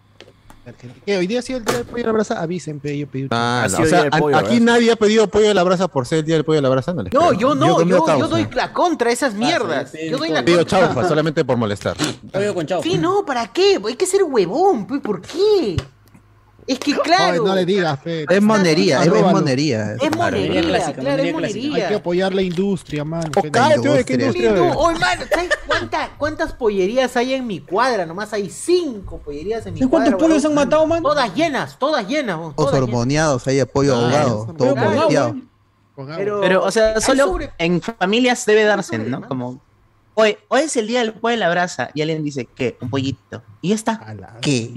Que 1.05 1.17
hoy 1.17 1.25
día 1.25 1.39
ha 1.39 1.41
sido 1.41 1.57
el 1.59 1.65
día 1.65 1.77
del 1.77 1.85
pollo 1.85 2.03
a 2.03 2.07
la 2.07 2.11
brasa, 2.13 2.39
avisen, 2.41 2.79
pe, 2.79 2.95
yo 2.97 3.07
pedí. 3.07 3.27
Ah, 3.31 3.67
no, 3.71 3.79
o 3.79 3.85
sea, 3.85 4.09
pollo, 4.11 4.37
aquí 4.37 4.59
¿verdad? 4.59 4.65
nadie 4.73 4.91
ha 4.91 4.95
pedido 4.95 5.27
pollo 5.27 5.49
a 5.49 5.53
la 5.55 5.63
brasa 5.63 5.87
por 5.87 6.05
ser 6.05 6.19
el 6.19 6.25
día 6.25 6.35
del 6.35 6.45
pollo 6.45 6.59
a 6.59 6.61
la 6.61 6.69
brasa. 6.69 6.93
No, 6.93 7.01
les 7.01 7.11
No, 7.13 7.19
creo. 7.29 7.33
yo 7.39 7.55
no, 7.55 7.79
yo, 7.81 7.87
yo, 7.87 8.03
causa. 8.05 8.27
doy 8.27 8.47
la 8.53 8.71
contra 8.71 9.09
a 9.09 9.13
esas 9.13 9.33
mierdas. 9.33 9.89
sí, 9.91 10.09
Yo 10.09 10.17
doy 10.19 10.27
sí, 10.27 10.33
la 10.35 10.45
Pido 10.45 10.59
contra. 10.59 10.79
chaufa 10.81 11.07
solamente 11.07 11.43
por 11.43 11.57
molestar. 11.57 11.97
Pollo 12.31 12.53
con 12.53 12.65
chaufa. 12.67 12.87
Sí, 12.87 12.97
no, 12.99 13.25
¿para 13.25 13.47
qué? 13.51 13.79
Hay 13.85 13.95
que 13.95 14.05
ser 14.05 14.21
huevón, 14.23 14.85
¿por 14.85 15.21
qué? 15.21 15.77
Es 16.67 16.79
que 16.79 16.93
claro. 16.99 17.43
No 17.45 17.55
le 17.55 17.65
digas, 17.65 17.99
pe. 17.99 18.25
Es 18.29 18.41
monería, 18.41 19.01
es, 19.03 19.09
monería. 19.09 19.95
Es 19.99 20.15
monería, 20.15 20.61
clásica, 20.61 21.01
claro, 21.01 21.23
monería 21.23 21.31
es 21.31 21.35
clásica. 21.35 21.59
Hay 21.59 21.61
que 21.63 21.71
monería. 21.71 21.97
apoyar 21.97 22.33
la 22.33 22.41
industria, 22.41 23.03
mano. 23.03 23.29
O 23.35 23.41
pe. 23.41 23.51
cállate, 23.51 23.89
oye, 23.89 24.05
¿qué 24.05 24.13
industria. 24.13 24.51
No, 24.53 24.71
oye, 24.73 24.99
mano, 24.99 25.21
¿sabes 25.33 25.49
cuántas, 25.67 26.09
cuántas 26.17 26.53
pollerías 26.53 27.15
hay 27.17 27.33
en 27.33 27.47
mi 27.47 27.59
cuadra? 27.59 28.05
Nomás 28.05 28.31
hay 28.33 28.49
cinco 28.49 29.17
pollerías 29.19 29.65
en 29.65 29.73
mi 29.73 29.81
¿En 29.81 29.89
cuadra. 29.89 30.11
cuántos 30.11 30.27
pollos 30.27 30.45
han 30.45 30.53
matado, 30.53 30.85
man? 30.87 31.01
Todas 31.03 31.33
llenas, 31.35 31.77
todas 31.79 32.07
llenas. 32.07 32.37
Todos 32.37 32.55
todas 32.55 32.73
hormoneados, 32.75 33.47
ahí 33.47 33.59
apoyo 33.59 33.95
Ah, 33.95 33.99
ahogado, 34.05 34.43
eso, 34.43 34.53
todo. 34.53 35.35
Pero, 36.17 36.41
Pero, 36.41 36.63
o 36.63 36.71
sea, 36.71 36.93
hay 36.95 37.01
solo 37.01 37.25
sobre- 37.25 37.51
en 37.57 37.81
familias 37.81 38.45
debe 38.45 38.63
darse, 38.63 38.95
sobre 38.97 39.09
¿no? 39.09 39.27
Como, 39.27 39.59
hoy, 40.15 40.37
hoy 40.47 40.61
es 40.61 40.75
el 40.77 40.87
día 40.87 40.99
del 41.01 41.13
pollo 41.13 41.31
de 41.33 41.37
la 41.37 41.49
brasa 41.49 41.91
y 41.93 42.01
alguien 42.01 42.23
dice, 42.23 42.47
¿qué? 42.55 42.77
Un 42.81 42.89
pollito. 42.89 43.43
Y 43.61 43.69
ya 43.69 43.75
está. 43.75 43.93
A 43.93 44.13
la- 44.13 44.37
¿Qué? 44.41 44.71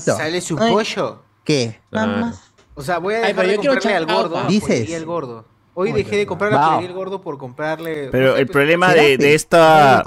Sale 0.00 0.40
su 0.40 0.58
Ay. 0.60 0.72
pollo. 0.72 1.22
¿Qué? 1.44 1.80
Nada 1.90 2.06
más. 2.06 2.40
O 2.74 2.82
sea, 2.82 2.98
voy 2.98 3.14
a 3.14 3.18
Ay, 3.18 3.22
dejar 3.28 3.36
pero 3.36 3.48
de 3.48 3.54
yo 3.54 3.60
quiero 3.60 3.74
comprarle 3.74 3.98
al 3.98 4.06
gordo. 4.06 4.38
a 4.38 4.46
Dices. 4.48 4.90
El 4.90 5.04
gordo. 5.06 5.44
Hoy 5.76 5.92
dejé 5.92 6.16
de 6.16 6.26
comprar 6.26 6.52
la 6.52 6.58
Wow. 6.58 6.66
pollería 6.70 6.88
el 6.88 6.94
gordo 6.94 7.20
por 7.20 7.36
comprarle. 7.38 8.08
Pero 8.10 8.28
no 8.28 8.34
sé, 8.34 8.40
el 8.40 8.46
pues, 8.46 8.52
problema 8.52 8.90
¿será 8.90 9.02
de, 9.02 9.18
de 9.18 9.26
Ay, 9.28 9.34
esta 9.34 10.04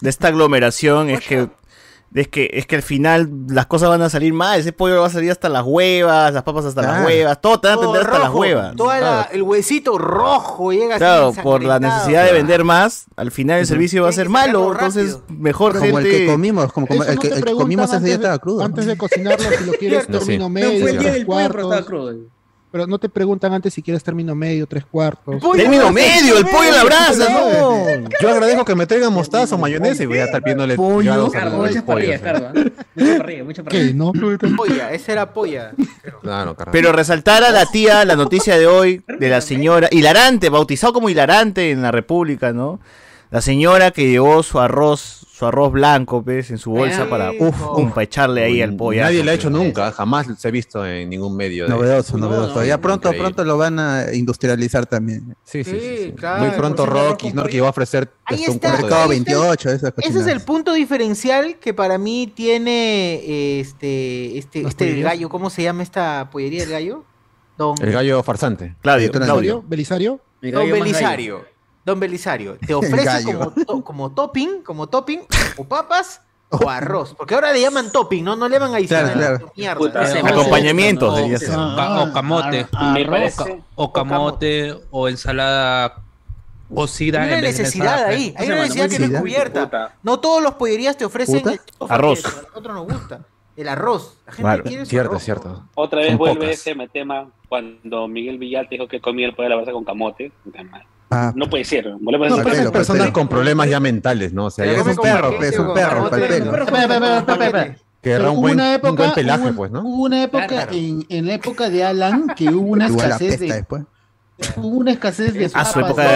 de 0.00 0.10
esta 0.10 0.28
aglomeración 0.28 1.10
es 1.10 1.20
que 1.20 1.48
es 2.12 2.26
que 2.28 2.50
es 2.54 2.66
que 2.66 2.76
al 2.76 2.82
final 2.82 3.30
las 3.48 3.66
cosas 3.66 3.88
van 3.88 4.02
a 4.02 4.10
salir 4.10 4.32
mal, 4.32 4.58
ese 4.58 4.72
pollo 4.72 5.00
va 5.00 5.06
a 5.06 5.10
salir 5.10 5.30
hasta 5.30 5.48
las 5.48 5.62
huevas, 5.64 6.32
las 6.34 6.42
papas 6.42 6.64
hasta 6.64 6.82
las 6.82 6.90
Claro. 6.92 7.06
huevas, 7.06 7.40
todo 7.40 7.60
te 7.60 7.68
van 7.68 7.76
a 7.78 7.80
todo 7.80 7.90
atender 7.90 8.10
hasta 8.12 8.24
las 8.24 8.34
huevas. 8.34 8.76
toda 8.76 9.00
la- 9.00 9.28
el 9.32 9.42
huesito 9.42 9.96
rojo 9.96 10.72
llega 10.72 10.96
así 10.96 10.98
Claro, 10.98 11.32
por 11.42 11.62
la 11.62 11.78
necesidad 11.78 12.24
de 12.26 12.32
vender 12.32 12.64
más, 12.64 13.04
al 13.16 13.30
final 13.30 13.60
el 13.60 13.66
servicio 13.66 14.02
va 14.02 14.08
a 14.08 14.12
ser 14.12 14.28
malo, 14.28 14.72
entonces 14.72 15.18
mejor 15.28 15.72
Como 15.78 15.98
el 15.98 16.04
gente 16.04 16.10
que 16.10 16.26
comimos, 16.26 16.72
como, 16.72 16.86
como 16.88 17.04
el 17.04 17.18
que, 17.18 17.28
el 17.28 17.44
comimos 17.54 17.86
ese 17.86 17.96
antes 17.96 18.04
día 18.06 18.18
de- 18.18 18.22
estaba 18.24 18.38
crudo. 18.38 18.62
Antes 18.64 18.86
de 18.86 18.96
cocinarlo, 18.96 19.48
si 19.58 19.64
lo 19.64 19.72
quieres 19.78 20.06
término 20.08 20.46
Sí. 20.46 20.50
medio, 20.50 20.72
No, 20.72 20.80
fue 20.80 20.90
el 20.90 20.98
día 20.98 21.00
tres 21.00 21.14
del 21.14 21.26
pollo, 21.26 21.48
pero 21.50 21.62
estaba 21.62 21.86
crudo. 21.86 22.14
Pero 22.72 22.86
no 22.86 22.98
te 22.98 23.08
preguntan 23.08 23.52
antes 23.52 23.74
si 23.74 23.82
quieres 23.82 24.04
término 24.04 24.34
medio, 24.34 24.66
tres 24.66 24.84
cuartos. 24.84 25.40
Pollo 25.40 25.60
término 25.60 25.90
medio, 25.90 26.38
el 26.38 26.44
pollo 26.44 26.72
a 26.72 26.76
la 26.76 26.84
brasa, 26.84 27.28
No, 27.28 28.08
yo 28.20 28.30
agradezco 28.30 28.64
que 28.64 28.76
me 28.76 28.86
traigan 28.86 29.12
mostaza 29.12 29.56
o 29.56 29.58
mayonesa 29.58 30.04
y 30.04 30.06
voy 30.06 30.18
a 30.18 30.24
estar 30.24 30.40
pidiéndole 30.40 30.76
grados 30.76 31.34
a 31.34 31.38
Cardo, 31.38 31.58
los 31.58 31.68
mucha 31.68 31.84
parrilla, 31.84 32.20
pollos. 32.20 32.22
Cardo. 32.22 32.60
¿eh? 32.60 32.72
Mucha 32.94 33.18
parrilla, 33.18 33.44
mucha 33.44 33.62
¿Qué? 33.64 33.70
parrilla. 33.70 33.94
¿No? 33.94 34.12
Polla, 34.56 34.92
esa 34.92 35.12
era 35.12 35.32
polla. 35.32 35.72
Pero 36.70 36.92
resaltar 36.92 37.42
a 37.42 37.50
la 37.50 37.66
tía 37.66 38.04
la 38.04 38.14
noticia 38.14 38.56
de 38.56 38.66
hoy 38.66 39.02
de 39.18 39.28
la 39.28 39.40
señora 39.40 39.88
hilarante, 39.90 40.48
bautizado 40.48 40.92
como 40.92 41.08
hilarante 41.08 41.72
en 41.72 41.82
la 41.82 41.90
República, 41.90 42.52
¿no? 42.52 42.78
La 43.30 43.40
señora 43.40 43.92
que 43.92 44.08
llevó 44.10 44.42
su 44.42 44.58
arroz, 44.58 45.24
su 45.32 45.46
arroz 45.46 45.70
blanco, 45.70 46.20
pues, 46.22 46.50
en 46.50 46.58
su 46.58 46.72
bolsa 46.72 47.08
para, 47.08 47.30
uf, 47.38 47.54
para 47.90 48.02
echarle 48.02 48.42
ahí 48.42 48.60
al 48.60 48.74
pollo. 48.74 49.02
Nadie 49.02 49.22
lo 49.22 49.30
ha 49.30 49.34
hecho 49.34 49.48
nunca, 49.50 49.92
jamás 49.92 50.26
se 50.36 50.48
ha 50.48 50.50
visto 50.50 50.84
en 50.84 51.08
ningún 51.08 51.36
medio. 51.36 51.64
de- 51.64 51.70
Novedoso, 51.70 52.18
No, 52.18 52.26
novedoso. 52.26 52.56
no, 52.56 52.64
ya 52.64 52.78
pronto, 52.78 53.08
increíble. 53.10 53.28
pronto 53.28 53.44
lo 53.44 53.56
van 53.56 53.78
a 53.78 54.12
industrializar 54.12 54.84
también. 54.86 55.36
Sí, 55.44 55.62
sí, 55.62 55.70
sí. 55.70 55.78
Sí, 55.80 55.96
sí. 56.06 56.12
claro, 56.12 56.42
Muy 56.44 56.50
pronto 56.56 56.84
Rocky, 56.86 57.32
iba 57.52 57.68
a 57.68 57.70
ofrecer 57.70 58.10
Ahí 58.24 58.44
un 58.48 58.54
Mercado 58.60 58.76
ahí 58.76 58.82
está. 58.82 59.06
28, 59.06 59.70
esas 59.70 59.92
Ese 59.98 60.18
es 60.20 60.26
el 60.26 60.40
punto 60.40 60.72
diferencial 60.72 61.56
que 61.60 61.72
para 61.72 61.98
mí 61.98 62.32
tiene 62.34 63.60
este 63.60 64.38
este 64.38 64.62
¿Las 64.64 64.70
este 64.72 65.00
gallo, 65.02 65.28
¿cómo 65.28 65.50
se 65.50 65.62
llama 65.62 65.84
esta 65.84 66.28
pollería 66.32 66.62
del 66.62 66.70
gallo? 66.70 67.04
Don, 67.56 67.76
El 67.80 67.92
gallo 67.92 68.22
farsante. 68.24 68.74
Claudio, 68.82 69.06
Belisario. 69.12 69.24
Claudio. 69.26 69.64
¿Belisario? 69.68 70.20
Mi 70.42 70.50
Don 70.50 70.70
Belisario. 70.70 71.44
Don 71.84 71.98
Belisario, 72.00 72.56
te 72.58 72.74
ofrece 72.74 73.24
como, 73.24 73.50
to- 73.52 73.84
como 73.84 74.10
topping, 74.12 74.62
como 74.62 74.86
topping, 74.88 75.20
o 75.56 75.64
papas 75.64 76.20
o 76.50 76.68
arroz. 76.68 77.14
Porque 77.14 77.34
ahora 77.34 77.52
le 77.52 77.60
llaman 77.60 77.90
topping, 77.92 78.24
¿no? 78.24 78.36
No 78.36 78.48
le 78.48 78.56
llaman 78.56 78.74
adicional. 78.74 79.12
Claro, 79.12 79.36
claro. 79.38 79.52
Mierda. 79.56 79.78
Puta. 79.78 80.28
Acompañamiento 80.28 81.06
No, 81.16 81.38
ser. 81.38 81.50
O, 81.50 81.76
ca- 81.76 82.02
o 82.02 82.12
camote. 82.12 82.66
Ah, 82.72 82.92
arroz. 82.94 83.08
parece. 83.08 83.62
O 83.76 83.92
camote 83.92 84.74
o 84.90 85.08
ensalada 85.08 86.02
cocida. 86.72 87.22
Hay 87.22 87.28
una 87.28 87.38
en 87.38 87.44
necesidad 87.44 88.04
ahí, 88.04 88.34
hay 88.36 88.46
una 88.48 88.62
necesidad 88.62 88.88
que 88.90 88.98
no 89.00 89.14
es 89.16 89.20
cubierta. 89.20 89.64
Puta. 89.64 89.94
No 90.02 90.20
todos 90.20 90.42
los 90.42 90.54
pollerías 90.54 90.96
te 90.96 91.04
ofrecen 91.04 91.42
Arroz. 91.88 92.24
a 92.24 92.42
nosotros 92.42 92.74
nos 92.74 92.86
gusta. 92.86 93.20
El 93.56 93.68
arroz. 93.68 94.16
La 94.26 94.32
gente 94.32 94.42
Claro, 94.42 94.62
quiere 94.64 94.86
Cierto, 94.86 95.10
arroz. 95.10 95.22
cierto. 95.22 95.64
Otra 95.74 95.98
vez 96.00 96.08
Son 96.10 96.18
vuelve 96.18 96.40
pocas. 96.46 96.66
ese 96.66 96.88
tema 96.92 97.28
cuando 97.48 98.06
Miguel 98.08 98.38
Villalta 98.38 98.70
dijo 98.70 98.86
que 98.88 99.00
comía 99.00 99.26
el 99.26 99.34
pollo 99.34 99.44
de 99.44 99.50
la 99.50 99.56
brasa 99.56 99.72
con 99.72 99.84
camote. 99.84 100.32
Madre. 100.44 100.86
Ah, 101.12 101.32
No 101.34 101.50
puede 101.50 101.64
ser. 101.64 101.88
a 101.88 101.90
No, 101.90 101.98
ser- 101.98 102.18
pero 102.20 102.20
Palpelo, 102.36 102.62
son 102.64 102.72
personas 102.72 103.10
con 103.10 103.28
problemas 103.28 103.68
ya 103.68 103.80
mentales, 103.80 104.32
¿no? 104.32 104.46
O 104.46 104.50
sea, 104.50 104.64
ya 104.64 104.72
es 104.72 104.86
un 104.86 104.96
perro, 104.96 105.42
es 105.42 105.58
un 105.58 105.74
perro, 105.74 106.08
palpelo. 106.08 106.52
Que 108.00 108.12
era 108.12 108.30
un 108.30 108.40
buen, 108.40 108.54
una 108.54 108.68
un 108.70 108.74
época, 108.76 108.92
buen 109.02 109.12
pelaje, 109.14 109.52
pues, 109.52 109.70
¿no? 109.70 109.80
Hubo 109.80 110.04
una 110.04 110.22
época, 110.22 110.46
Claro. 110.46 110.72
en, 110.72 111.04
en 111.08 111.26
la 111.26 111.34
época 111.34 111.68
de 111.68 111.84
Alan, 111.84 112.28
que 112.34 112.48
hubo 112.48 112.70
una 112.70 112.86
escasez 112.86 113.40
de, 113.40 113.46
después. 113.52 113.82
hubo 114.56 114.68
una 114.68 114.92
escasez 114.92 115.34
de 115.34 115.50
Ah, 115.52 115.64
su 115.66 115.80
época 115.80 116.02
de 116.02 116.08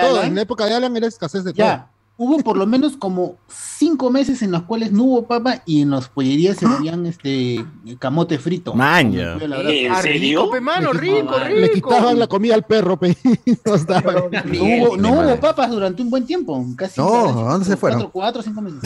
todo, 0.00 0.16
Alan. 0.20 0.26
En 0.28 0.34
la 0.36 0.40
época 0.42 0.64
de 0.66 0.74
Alan 0.74 0.96
era 0.96 1.06
escasez 1.06 1.44
de 1.44 1.52
todo. 1.52 1.66
Ya. 1.66 1.88
Hubo 2.20 2.38
por 2.40 2.56
lo 2.56 2.66
menos 2.66 2.96
como 2.96 3.36
cinco 3.48 4.10
meses 4.10 4.42
en 4.42 4.50
los 4.50 4.62
cuales 4.64 4.90
no 4.90 5.04
hubo 5.04 5.26
papa 5.28 5.62
y 5.64 5.82
en 5.82 5.90
las 5.90 6.08
pollerías 6.08 6.56
se 6.56 6.66
vendían 6.66 7.06
este 7.06 7.64
camote 8.00 8.38
frito. 8.40 8.74
La 8.76 9.00
¿En 9.00 9.94
serio? 10.02 10.50
pe, 10.50 10.60
mano, 10.60 10.92
Le 10.92 11.00
rico, 11.00 11.16
quitaban- 11.28 11.46
rico. 11.46 11.60
Le 11.60 11.70
quitaban 11.70 12.18
la 12.18 12.26
comida 12.26 12.54
al 12.56 12.64
perro, 12.64 12.96
pe. 12.98 13.16
y 13.46 13.56
nos 13.64 13.86
daban. 13.86 14.24
No 14.44 14.62
hubo, 14.64 14.96
no 14.96 15.12
hubo 15.12 15.36
papas 15.40 15.70
durante 15.70 16.02
un 16.02 16.10
buen 16.10 16.26
tiempo, 16.26 16.64
casi. 16.76 17.00
No, 17.00 17.06
casi 17.08 17.38
¿a 17.38 17.42
dónde 17.52 17.66
se 17.66 17.76
fueron? 17.76 17.98
Cuatro, 18.00 18.12
cuatro, 18.12 18.42
cinco 18.42 18.60
meses. 18.62 18.80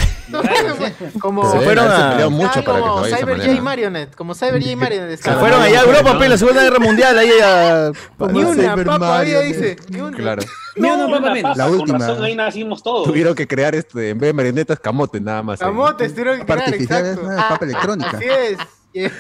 Como, 1.19 1.51
Se 1.51 1.59
fueron 1.61 1.87
se 1.89 1.93
a- 2.03 2.11
peleó 2.13 2.31
mucho 2.31 2.63
para 2.63 2.81
como 2.81 3.05
se 3.05 3.17
Cyber 3.17 3.47
J. 3.47 3.63
Marionette, 3.63 4.15
como 4.15 4.35
Cyber 4.35 4.63
J 4.63 4.77
Marionette. 4.77 5.23
Se 5.23 5.33
fueron 5.33 5.63
allá 5.63 5.81
a 5.81 5.85
Europa, 5.85 6.19
pe, 6.19 6.29
la 6.29 6.37
Segunda 6.37 6.63
Guerra 6.63 6.79
Mundial, 6.79 7.19
ahí 7.19 7.31
a... 7.43 7.93
Ni 8.31 8.45
una 8.45 8.77
papa 8.85 9.21
había, 9.21 9.41
dice. 9.41 9.77
Claro. 10.17 10.43
No, 10.77 10.97
No, 10.97 11.09
no, 11.09 11.21
papa, 11.23 11.55
La 11.57 11.65
con 11.67 11.75
última. 11.81 11.99
razón 11.99 12.25
ahí 12.25 12.35
nacimos 12.35 12.83
todos. 12.83 13.07
Tuvieron 13.07 13.35
que 13.35 13.47
crear 13.47 13.75
este, 13.75 14.11
en 14.11 14.19
vez 14.19 14.29
de 14.29 14.33
marionetas, 14.33 14.79
camote 14.81 15.21
nada 15.21 15.43
más. 15.43 15.61
ahí. 15.61 15.67
Camotes 15.69 16.13
tuvieron 16.13 16.39
que 16.39 16.45
Papa 16.45 16.55
crear, 16.55 16.69
artificial 16.69 17.05
es 17.05 17.09
exacto. 17.13 17.29
una 17.35 17.49
papa 17.49 17.65
electrónica. 17.65 18.17
Así 18.17 18.27
es. 18.29 18.59
Y- 18.95 19.13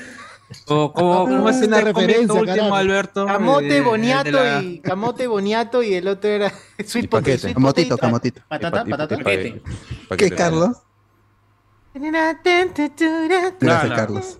¿Cómo, 0.66 0.92
cómo, 0.94 1.24
cómo 1.24 1.48
es 1.50 1.56
una 1.66 1.80
referencia, 1.80 2.40
último. 2.40 2.74
Alberto? 2.74 3.26
Camote 3.26 3.64
de- 3.66 3.74
de 3.74 3.80
boniato 3.82 4.30
la- 4.30 4.62
y 4.62 4.80
camote 4.80 5.26
boniato 5.26 5.82
y 5.82 5.94
el 5.94 6.08
otro 6.08 6.30
era 6.30 6.50
sweet 6.86 7.08
potato. 7.08 7.10
paquete. 7.10 7.38
sweet 7.38 7.54
Camotito, 7.54 7.98
camotito. 7.98 8.40
Patata, 8.48 8.84
patata. 8.84 9.16
pa- 9.16 9.24
Paquete. 9.24 9.62
¿Qué, 10.16 10.30
Carlos? 10.30 10.76
Gracias, 11.94 13.90
no. 13.90 13.96
Carlos. 13.96 14.38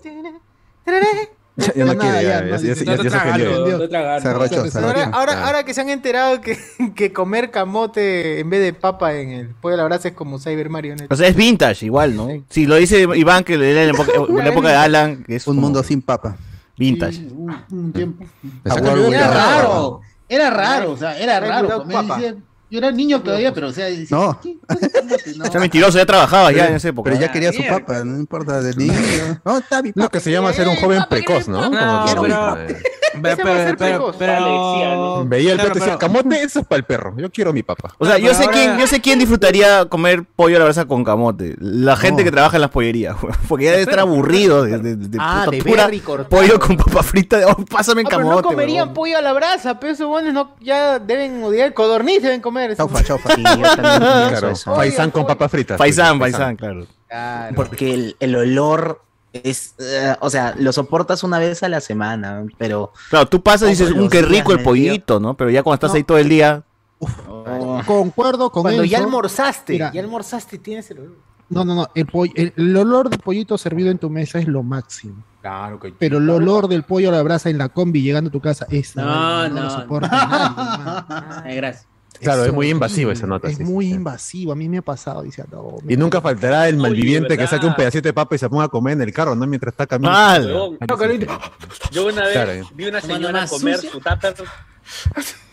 Ya, 1.66 1.74
ya 1.74 1.84
no 1.94 1.96
quiere, 1.98 2.22
ya, 2.22 2.44
ya, 2.44 2.56
ya, 2.56 2.96
no, 2.96 2.96
no 2.96 4.20
se 4.20 4.28
arrochó, 4.28 4.70
se 4.70 4.78
Ahora, 4.78 5.02
arrochó. 5.04 5.16
ahora, 5.16 5.32
Ah. 5.32 5.46
ahora 5.46 5.64
que 5.64 5.74
se 5.74 5.80
han 5.80 5.88
enterado 5.90 6.40
que, 6.40 6.58
que 6.94 7.12
comer 7.12 7.50
camote 7.50 8.40
en 8.40 8.50
vez 8.50 8.60
de 8.62 8.72
papa 8.72 9.14
en 9.14 9.30
el 9.30 9.48
pollo 9.48 9.74
a 9.74 9.78
la 9.78 9.84
brasa 9.84 10.08
es 10.08 10.14
como 10.14 10.38
Cyber 10.38 10.68
Marionette. 10.70 11.10
O 11.12 11.16
sea, 11.16 11.28
es 11.28 11.36
vintage 11.36 11.86
igual, 11.86 12.16
¿no? 12.16 12.28
Si 12.50 12.66
lo 12.66 12.76
dice 12.76 13.06
Iván, 13.14 13.44
que 13.44 13.56
le 13.56 13.70
en 13.70 13.88
la 13.88 13.92
época, 13.94 14.12
en 14.28 14.36
la 14.36 14.48
época 14.48 14.68
de 14.68 14.74
Alan, 14.76 15.24
que 15.24 15.36
es 15.36 15.46
Un 15.46 15.54
como 15.56 15.66
mundo 15.68 15.82
sin 15.82 16.02
papa. 16.02 16.36
vintage. 16.76 17.12
Sí, 17.14 17.28
un, 17.34 17.54
un 17.70 17.92
tiempo. 17.92 18.24
De 18.42 18.70
Era 19.14 19.28
raro, 19.30 20.00
era 20.28 20.50
raro, 20.50 20.92
o 20.92 20.96
sea, 20.96 21.18
era 21.18 21.40
raro. 21.40 21.82
comer, 21.82 22.36
yo 22.72 22.78
era 22.78 22.90
niño 22.90 23.20
todavía, 23.22 23.52
pero 23.52 23.68
o 23.68 23.72
sea, 23.72 23.86
No. 24.10 24.40
¿qué? 24.42 24.56
No. 25.36 25.44
O 25.48 25.50
sea, 25.52 25.60
mentiroso, 25.60 25.98
ya 25.98 26.06
trabajaba 26.06 26.50
ya 26.52 26.68
en 26.68 26.76
esa 26.76 26.88
época. 26.88 27.10
Pero 27.10 27.20
ya 27.22 27.30
quería 27.30 27.52
su 27.52 27.58
mierda. 27.60 27.78
papa, 27.80 28.02
no 28.04 28.18
importa 28.18 28.62
de 28.62 28.74
niño. 28.74 29.40
No, 29.44 29.58
está 29.58 29.82
mi 29.82 29.92
Lo 29.94 30.08
que 30.08 30.20
se 30.20 30.30
llama 30.32 30.52
ser 30.54 30.66
un 30.68 30.76
joven 30.76 31.02
precoz, 31.10 31.48
¿no? 31.48 31.68
No, 31.68 32.06
Como 32.16 32.22
que- 32.24 32.28
pero- 32.28 32.56
eh, 32.70 32.82
Pero, 33.22 33.36
pero, 33.42 33.76
pero, 33.78 34.12
pero-. 34.18 35.24
Veía 35.26 35.52
el 35.52 35.60
y 35.60 35.62
decía, 35.64 35.80
pero- 35.84 35.98
camote, 35.98 36.42
eso 36.42 36.60
es 36.60 36.66
para 36.66 36.78
el 36.78 36.84
perro. 36.84 37.14
Yo 37.16 37.30
quiero 37.30 37.52
mi 37.52 37.62
papa. 37.62 37.94
O 37.98 38.06
sea, 38.06 38.18
yo 38.18 38.32
sé 38.34 38.44
ahora- 38.44 38.52
quién, 38.52 38.78
yo 38.78 38.86
sé 38.86 39.00
quién 39.00 39.18
disfrutaría 39.18 39.84
comer 39.86 40.24
pollo 40.36 40.56
a 40.56 40.58
la 40.60 40.64
brasa 40.66 40.84
con 40.86 41.04
camote. 41.04 41.54
La 41.58 41.96
gente 41.96 42.22
No. 42.22 42.24
que 42.26 42.32
trabaja 42.32 42.56
en 42.56 42.62
las 42.62 42.70
pollerías, 42.70 43.16
porque 43.48 43.66
ya 43.66 43.70
debe 43.72 43.82
estar 43.82 44.00
aburrido 44.00 44.64
de, 44.64 44.78
de, 44.78 44.96
de 44.96 45.18
Ah, 45.20 45.46
pollo 46.28 46.58
con 46.58 46.76
papa 46.76 47.02
frita. 47.02 47.38
Oh, 47.46 47.64
pásame 47.64 48.00
en 48.02 48.06
Ah, 48.06 48.10
pero 48.10 48.22
camote. 48.22 48.42
no 48.42 48.48
comerían 48.48 48.94
pollo 48.94 49.18
a 49.18 49.22
la 49.22 49.32
brasa, 49.32 49.78
pero 49.78 49.92
esos 49.92 50.06
buenos 50.06 50.32
no, 50.32 50.54
ya 50.60 50.98
deben 50.98 51.42
odiar. 51.42 51.74
Codorniz 51.74 52.22
deben 52.22 52.40
comer. 52.40 52.76
Chaufa, 52.76 53.02
chaufa. 53.02 53.30
Faisán 54.74 55.10
con 55.10 55.26
papas 55.26 55.50
fritas. 55.50 55.78
Faisán, 55.78 56.18
faisán, 56.18 56.56
claro. 56.56 56.86
Claro. 57.08 57.54
Porque 57.54 57.92
el, 57.94 58.16
el 58.20 58.36
olor 58.36 59.02
es, 59.32 59.74
eh, 59.78 60.14
o 60.20 60.28
sea, 60.30 60.54
lo 60.58 60.72
soportas 60.72 61.22
una 61.24 61.38
vez 61.38 61.62
a 61.62 61.68
la 61.68 61.80
semana, 61.80 62.44
pero 62.58 62.92
Claro, 63.10 63.26
tú 63.26 63.42
pasas 63.42 63.68
y 63.68 63.70
dices, 63.72 63.90
un 63.92 64.08
qué 64.08 64.22
los 64.22 64.30
rico 64.30 64.52
el 64.52 64.62
pollito, 64.62 65.18
¿no? 65.20 65.34
Pero 65.36 65.50
ya 65.50 65.62
cuando 65.62 65.74
estás 65.76 65.90
No. 65.90 65.96
ahí 65.96 66.04
todo 66.04 66.18
el 66.18 66.28
día. 66.28 66.62
Concuerdo 67.86 68.50
con 68.50 68.62
Cuando 68.62 68.84
ya 68.84 68.98
Enzo. 68.98 69.06
almorzaste, 69.08 69.72
Mira. 69.74 69.92
ya 69.92 70.00
almorzaste, 70.00 70.58
tienes 70.58 70.90
el 70.90 71.00
olor. 71.00 71.16
No, 71.48 71.64
no, 71.64 71.74
no. 71.74 71.88
El, 71.94 72.06
el, 72.34 72.52
el 72.56 72.76
olor 72.76 73.10
del 73.10 73.18
pollito 73.18 73.58
servido 73.58 73.90
en 73.90 73.98
tu 73.98 74.08
mesa 74.08 74.38
es 74.38 74.46
lo 74.48 74.62
máximo. 74.62 75.22
Claro 75.42 75.78
que 75.80 75.92
Pero 75.98 76.18
el 76.18 76.30
olor 76.30 76.68
del 76.68 76.82
pollo 76.84 77.08
a 77.10 77.12
la 77.12 77.22
brasa 77.22 77.50
en 77.50 77.58
la 77.58 77.68
combi 77.68 78.00
llegando 78.02 78.28
a 78.28 78.32
tu 78.32 78.40
casa 78.40 78.66
es. 78.70 78.96
No, 78.96 79.48
no, 79.48 79.68
soporta 79.70 80.08
nadie, 80.08 80.56
man. 80.84 81.42
Ay, 81.44 81.56
gracias. 81.56 81.88
Claro, 82.22 82.44
es 82.44 82.52
muy 82.52 82.68
invasiva 82.70 83.12
esa 83.12 83.26
nota, 83.26 83.48
Es 83.48 83.56
sí, 83.56 83.64
muy 83.64 83.86
sí. 83.86 83.92
invasivo. 83.92 84.52
A 84.52 84.54
mí 84.54 84.68
me 84.68 84.78
ha 84.78 84.82
pasado. 84.82 85.22
Dice, 85.22 85.44
no, 85.50 85.76
Y 85.88 85.96
nunca 85.96 86.20
faltará 86.20 86.68
el 86.68 86.76
malviviente 86.76 87.36
que 87.36 87.46
saque 87.46 87.66
un 87.66 87.74
pedacito 87.74 88.08
de 88.08 88.12
papa 88.12 88.34
y 88.34 88.38
se 88.38 88.48
ponga 88.48 88.64
a 88.64 88.68
comer 88.68 88.94
en 88.94 89.02
el 89.02 89.12
carro, 89.12 89.34
¿no? 89.34 89.46
Mientras 89.46 89.72
está 89.72 89.86
caminando. 89.86 90.76
Yo 91.90 92.06
una 92.06 92.22
vez 92.22 92.32
Claro. 92.32 92.52
vi 92.74 92.86
una 92.86 93.00
señora 93.00 93.46
comer 93.46 93.76
sucia. 93.76 93.90
su 93.90 94.00
tupper. 94.00 94.34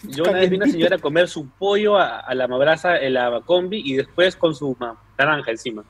Yo 0.03 0.23
una 0.23 0.33
vez 0.33 0.49
vi 0.49 0.55
una 0.57 0.65
señora 0.67 0.97
comer 0.97 1.27
su 1.27 1.47
pollo 1.49 1.97
a, 1.97 2.19
a 2.19 2.33
la 2.33 2.47
mabrasa 2.47 2.97
en 2.97 3.13
la 3.13 3.41
combi 3.45 3.81
y 3.83 3.95
después 3.95 4.35
con 4.35 4.55
su 4.55 4.75
ma- 4.79 4.95
naranja 5.17 5.51
encima. 5.51 5.83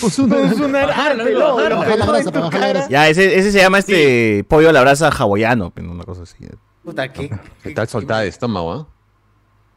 Pues 0.00 0.18
una- 0.18 0.38
Es 0.50 0.58
una 0.58 0.86
Bajarla, 0.86 1.22
arte, 1.24 1.32
no, 1.34 1.38
lo- 1.38 1.54
bajarla. 1.56 1.68
lo 1.68 1.76
Bajar 1.76 1.98
la 1.98 2.04
peló 2.06 2.16
en 2.16 2.22
grasa, 2.24 2.32
tu 2.32 2.40
bajar 2.40 2.52
la 2.52 2.58
cara. 2.60 2.72
grasa. 2.72 2.88
Ya, 2.88 3.08
ese, 3.08 3.38
ese 3.38 3.52
se 3.52 3.58
llama 3.58 3.78
este 3.78 4.44
pollo 4.48 4.70
a 4.70 4.72
la 4.72 4.80
brasa 4.80 5.08
hawaiano, 5.10 5.70
pero 5.70 5.90
una 5.90 6.04
cosa 6.04 6.22
así. 6.22 6.36
Puta, 6.84 7.12
¿qué? 7.12 7.30
Está 7.64 7.84
soltada 7.86 8.20
de 8.20 8.28
estómago, 8.28 8.72
¿ah? 8.72 8.86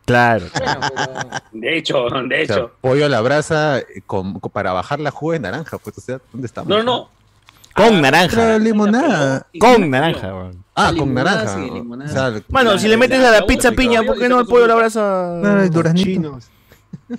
Claro. 0.05 0.45
Bueno, 0.53 0.79
pero- 0.95 1.41
De 1.51 1.77
hecho, 1.77 2.03
de 2.09 2.15
O 2.15 2.27
sea, 2.27 2.41
hecho. 2.41 2.71
pollo 2.81 3.05
a 3.05 3.09
la 3.09 3.21
brasa 3.21 3.79
eh, 3.79 4.01
con- 4.05 4.39
con- 4.39 4.51
para 4.51 4.73
bajar 4.73 4.99
la 4.99 5.11
jugo 5.11 5.31
de 5.33 5.39
naranja, 5.39 5.77
pues, 5.77 5.97
o 5.97 6.01
sea, 6.01 6.19
¿dónde 6.31 6.47
estamos? 6.47 6.67
No, 6.69 6.83
no. 6.83 7.09
Con 7.75 7.95
Ah, 7.95 8.01
naranja. 8.01 8.35
Pero 8.35 8.59
limonada. 8.59 9.47
Con 9.59 9.89
naranja, 9.89 10.27
weón. 10.33 10.63
Ah, 10.75 10.91
con 10.97 11.13
naranja. 11.13 11.55
sí, 11.55 11.69
limonada. 11.71 12.09
O 12.11 12.13
sea, 12.33 12.41
Bueno, 12.49 12.77
si 12.77 12.87
le 12.87 12.97
metes 12.97 13.23
a 13.23 13.31
la 13.31 13.45
pizza 13.47 13.71
piña, 13.71 14.03
¿por 14.03 14.19
qué 14.19 14.29
no 14.29 14.39
el 14.41 14.45
pollo 14.47 14.65
a 14.65 14.67
la 14.67 14.75
brasa? 14.75 15.67
Duraznito. 15.69 16.03
chinos. 16.09 16.49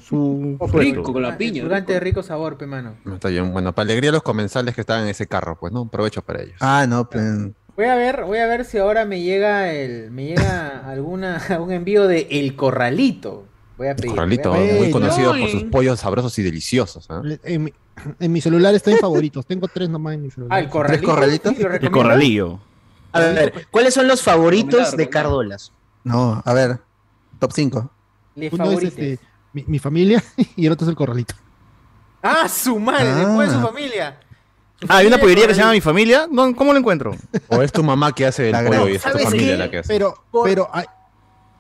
Su 0.03 0.57
Rico 0.73 1.03
con 1.13 1.23
la 1.23 1.37
piña. 1.37 1.63
Durante 1.63 1.93
de 1.95 2.01
rico 2.01 2.23
sabor, 2.23 2.57
pe 2.57 2.67
mano. 2.67 2.95
no 3.05 3.15
está 3.15 3.29
bien. 3.29 3.53
Bueno, 3.53 3.73
para 3.75 3.85
alegría 3.85 4.11
a 4.11 4.13
los 4.13 4.23
comensales 4.23 4.75
que 4.75 4.81
estaban 4.81 5.03
en 5.05 5.09
ese 5.11 5.27
carro, 5.27 5.57
pues, 5.59 5.73
¿no? 5.73 5.87
Provecho 5.89 6.23
para 6.23 6.43
ellos. 6.43 6.57
Ah, 6.61 6.87
no, 6.89 7.09
pues. 7.09 7.23
Voy 7.77 7.87
a 7.87 7.95
ver, 7.97 8.25
voy 8.25 8.39
a 8.39 8.47
ver 8.47 8.65
si 8.65 8.79
ahora 8.79 9.05
me 9.05 9.21
llega 9.21 9.73
el, 9.73 10.11
me 10.11 10.27
llega 10.27 10.89
alguna, 10.89 11.37
algún 11.49 11.73
envío 11.73 12.07
de 12.07 12.29
El 12.31 12.55
Corralito. 12.57 13.45
Voy 13.77 13.89
a 13.89 13.97
pedir. 13.97 14.11
Corralito, 14.13 14.51
voy 14.51 14.59
a 14.59 14.63
pedir. 14.63 14.81
muy 14.81 14.91
conocido 14.93 15.35
no, 15.35 15.41
por 15.41 15.51
sus 15.51 15.65
pollos 15.65 15.99
sabrosos 16.01 16.39
y 16.39 16.43
deliciosos. 16.43 17.07
¿ah? 17.11 17.21
En 17.43 17.65
mi, 17.65 17.73
en 18.21 18.33
mi 18.33 18.41
celular 18.41 18.75
está 18.75 18.93
en 18.93 18.99
favoritos. 18.99 19.45
Tengo 19.47 19.67
tres 19.67 19.89
nomás 19.89 20.15
en 20.15 20.23
mi 20.23 20.31
celular. 20.31 20.57
Ah, 20.57 20.61
el 20.61 20.69
corralito. 20.69 21.07
corralitos? 21.09 21.57
¿Sí 21.57 21.63
lo 21.63 21.73
El 21.75 21.91
corralillo. 21.91 22.61
a 23.13 23.21
ver, 23.21 23.67
¿cuáles 23.73 23.93
son 23.95 24.07
los 24.07 24.23
favoritos 24.23 24.97
de. 24.97 25.09
Cardolas? 25.09 25.73
No, 26.05 26.41
a 26.45 26.53
ver. 26.53 26.79
Top 27.41 27.51
5. 27.53 27.91
Le 28.37 28.51
Uno 28.53 28.71
es 28.73 28.83
este, 28.85 29.19
mi, 29.53 29.65
mi 29.67 29.79
familia 29.81 30.23
y 30.57 30.67
el 30.67 30.73
otro 30.73 30.85
es 30.85 30.91
el 30.91 30.97
corralito. 30.97 31.35
Ah, 32.23 32.49
su 32.49 32.79
madre, 32.79 33.11
Ah. 33.11 33.17
después 33.17 33.49
de 33.51 33.55
su 33.57 33.61
familia. 33.61 34.21
Ah, 34.89 34.99
hay 34.99 35.07
una 35.07 35.19
pollería 35.19 35.47
que 35.47 35.55
se 35.55 35.61
llama 35.61 35.73
Mi. 35.73 35.81
Familia. 35.81 36.27
¿Dó- 36.31 36.55
¿Cómo 36.55 36.73
lo 36.73 36.79
encuentro? 36.79 37.17
O 37.49 37.63
es 37.63 37.73
tu 37.73 37.83
mamá 37.83 38.13
que 38.15 38.27
hace 38.27 38.47
el 38.47 38.53
La 38.53 38.59
pollo 38.59 38.71
granja. 38.71 38.91
y 38.91 38.95
es 38.97 39.03
tu 39.03 39.09
¿Sabes 39.09 39.25
familia 39.25 39.53
qué? 39.53 39.57
la 39.57 39.71
que 39.71 39.79
hace. 39.79 39.89
Pero, 39.89 40.15
Por- 40.31 40.45
pero, 40.49 40.69
ay, 40.73 40.85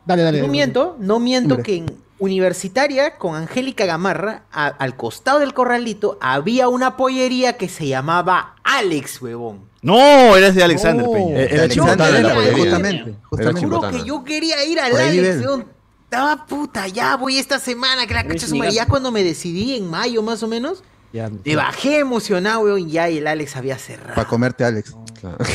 dale, 0.05 0.23
dale. 0.23 0.39
No 0.39 0.43
dale. 0.45 0.53
miento, 0.53 0.97
no 1.01 1.21
miento 1.21 1.55
Hombre. 1.55 1.63
que 1.65 1.77
en 1.79 2.05
Universitaria 2.19 3.17
con 3.17 3.35
Angélica 3.37 3.87
Gamarra, 3.87 4.43
a- 4.53 4.67
al 4.67 4.97
costado 4.97 5.39
del 5.39 5.55
corralito, 5.55 6.19
había 6.21 6.69
una 6.69 6.97
pollería 6.97 7.57
que 7.57 7.69
se 7.69 7.87
llamaba 7.87 8.57
Alex, 8.63 9.23
huevón. 9.23 9.69
No, 9.83 10.35
eres 10.37 10.55
de 10.55 10.65
Alexander 10.65 11.05
No. 11.07 11.13
Peña. 11.13 11.41
Eh, 11.41 11.49
Era 11.51 11.67
Yo 11.67 11.75
chimbotana 11.75 12.07
quería 12.07 12.21
la 12.23 12.29
ir, 12.29 12.35
pollería. 12.35 12.63
Justamente. 12.63 13.11
Era 13.11 13.19
Justamente. 13.29 13.67
Juro 13.67 13.91
que 13.91 14.05
yo 14.05 14.25
quería 14.25 14.65
ir 14.65 14.81
al 14.81 14.91
Por 14.91 15.01
ahí 15.01 15.19
Alex, 15.19 15.35
vive 15.39 15.47
weón. 15.47 15.67
Estaba 16.05 16.47
puta, 16.47 16.87
ya 16.89 17.17
voy 17.17 17.39
esta 17.39 17.59
semana, 17.59 18.07
que 18.07 18.15
la 18.15 18.25
cacha 18.25 18.47
su 18.47 18.55
madre. 18.57 18.73
Ya 18.73 18.87
cuando 18.87 19.11
me 19.11 19.25
decidí, 19.25 19.77
en 19.77 19.91
mayo 19.91 20.23
más 20.23 20.43
o 20.43 20.49
menos, 20.49 20.83
Ya, 21.15 21.31
me 21.45 21.55
bajé 21.55 22.01
emocionado, 22.01 22.63
weón, 22.63 22.89
ya 22.91 23.09
y 23.09 23.19
el 23.19 23.27
Alex 23.29 23.55
había 23.55 23.79
cerrado. 23.79 24.17
Para 24.17 24.27
comerte, 24.27 24.65
Alex. 24.65 24.97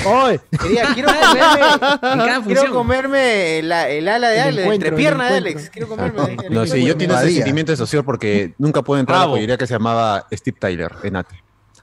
¡Ay! 0.08 0.40
Quería, 0.62 0.94
quiero 0.94 1.10
comerme, 1.10 2.44
quiero 2.46 2.74
comerme 2.74 3.62
la- 3.64 3.90
el 3.90 4.08
ala 4.08 4.30
de 4.30 4.36
El 4.38 4.42
Alex, 4.42 4.56
la 4.56 4.62
encuentro, 4.64 4.88
entrepierna 4.88 5.28
el 5.38 5.44
de 5.44 5.50
encuentro. 5.50 5.60
Alex. 5.60 5.70
Quiero 5.70 5.88
comerme. 5.90 6.38
el 6.48 6.54
No, 6.54 6.66
sí, 6.66 6.84
yo 6.86 6.96
tengo 6.96 7.14
ese 7.14 7.24
Badía. 7.24 7.36
sentimiento 7.36 7.74
de 7.74 7.76
socio 7.78 8.06
porque 8.06 8.54
nunca 8.58 8.82
pude 8.82 9.02
entrar 9.02 9.18
a 9.18 9.20
la 9.20 9.26
Bravo. 9.26 9.34
pollería 9.36 9.58
que 9.58 9.68
se 9.68 9.74
llamaba 9.74 10.26
Steve 10.32 10.58
Tyler 10.60 10.92
en 11.04 11.16
Ate. 11.18 11.36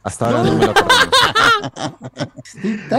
Hasta 0.03 0.25
ahora 0.27 0.43
no, 0.43 0.55
me 0.55 0.65
lo 0.65 0.71
acuerdo. 0.71 1.97